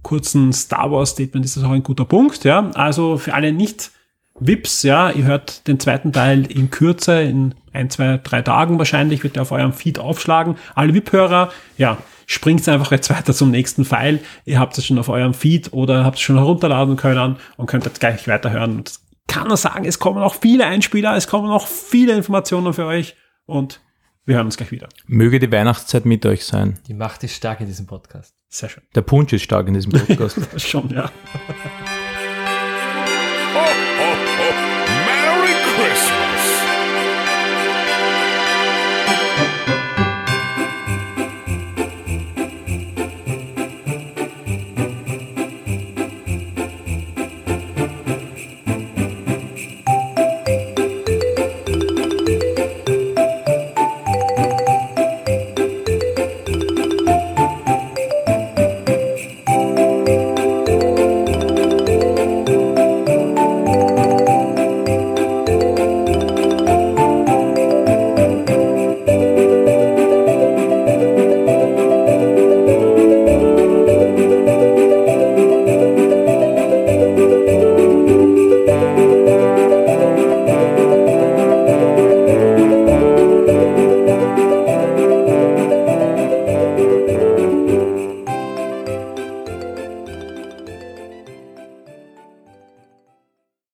kurzen 0.02 0.54
Star 0.54 0.92
Wars-Statement 0.92 1.46
ist 1.46 1.58
das 1.58 1.64
auch 1.64 1.72
ein 1.72 1.84
guter 1.84 2.06
Punkt. 2.06 2.44
Ja. 2.44 2.70
Also 2.72 3.18
für 3.18 3.34
alle 3.34 3.52
nicht 3.52 3.92
Vips, 4.40 4.84
ja, 4.84 5.10
ihr 5.12 5.26
hört 5.26 5.68
den 5.68 5.80
zweiten 5.80 6.14
Teil 6.14 6.46
in 6.46 6.70
Kürze, 6.70 7.22
in 7.22 7.56
ein, 7.74 7.90
zwei, 7.90 8.20
drei 8.24 8.42
Tagen 8.42 8.78
wahrscheinlich, 8.78 9.24
wird 9.24 9.38
er 9.38 9.44
auf 9.44 9.52
eurem 9.52 9.74
Feed 9.74 10.00
aufschlagen. 10.00 10.56
Alle 10.76 10.94
VIP-Hörer, 10.94 11.52
ja, 11.78 11.98
springt 12.26 12.68
einfach 12.70 12.92
jetzt 12.92 13.10
weiter 13.10 13.34
zum 13.34 13.52
nächsten 13.52 13.86
Pfeil. 13.86 14.20
Ihr 14.46 14.60
habt 14.60 14.78
es 14.78 14.86
schon 14.86 15.00
auf 15.00 15.10
eurem 15.10 15.34
Feed 15.34 15.74
oder 15.74 16.04
habt 16.06 16.18
es 16.18 16.22
schon 16.22 16.38
herunterladen 16.38 16.96
können 16.96 17.38
und 17.58 17.66
könnt 17.66 17.86
jetzt 17.86 18.00
gleich 18.00 18.28
weiterhören. 18.28 18.84
Das 18.84 19.02
kann 19.28 19.48
nur 19.48 19.58
sagen, 19.58 19.86
es 19.86 20.00
kommen 20.00 20.20
noch 20.20 20.36
viele 20.36 20.66
Einspieler, 20.66 21.16
es 21.16 21.28
kommen 21.28 21.48
noch 21.48 21.68
viele 21.68 22.16
Informationen 22.16 22.74
für 22.74 22.86
euch 22.86 23.16
und 23.46 23.82
wir 24.26 24.36
hören 24.36 24.46
uns 24.46 24.58
gleich 24.58 24.72
wieder. 24.72 24.90
Möge 25.08 25.40
die 25.40 25.52
Weihnachtszeit 25.52 26.06
mit 26.06 26.24
euch 26.26 26.46
sein. 26.46 26.78
Die 26.88 26.94
Macht 26.94 27.24
ist 27.24 27.36
stark 27.36 27.62
in 27.62 27.66
diesem 27.66 27.88
Podcast. 27.88 28.36
Sehr 28.48 28.70
schön. 28.70 28.84
Der 28.94 29.02
Punsch 29.02 29.34
ist 29.34 29.44
stark 29.44 29.68
in 29.68 29.74
diesem 29.74 29.92
Podcast. 29.92 30.38
Schon, 30.62 30.90
ja. 30.90 31.12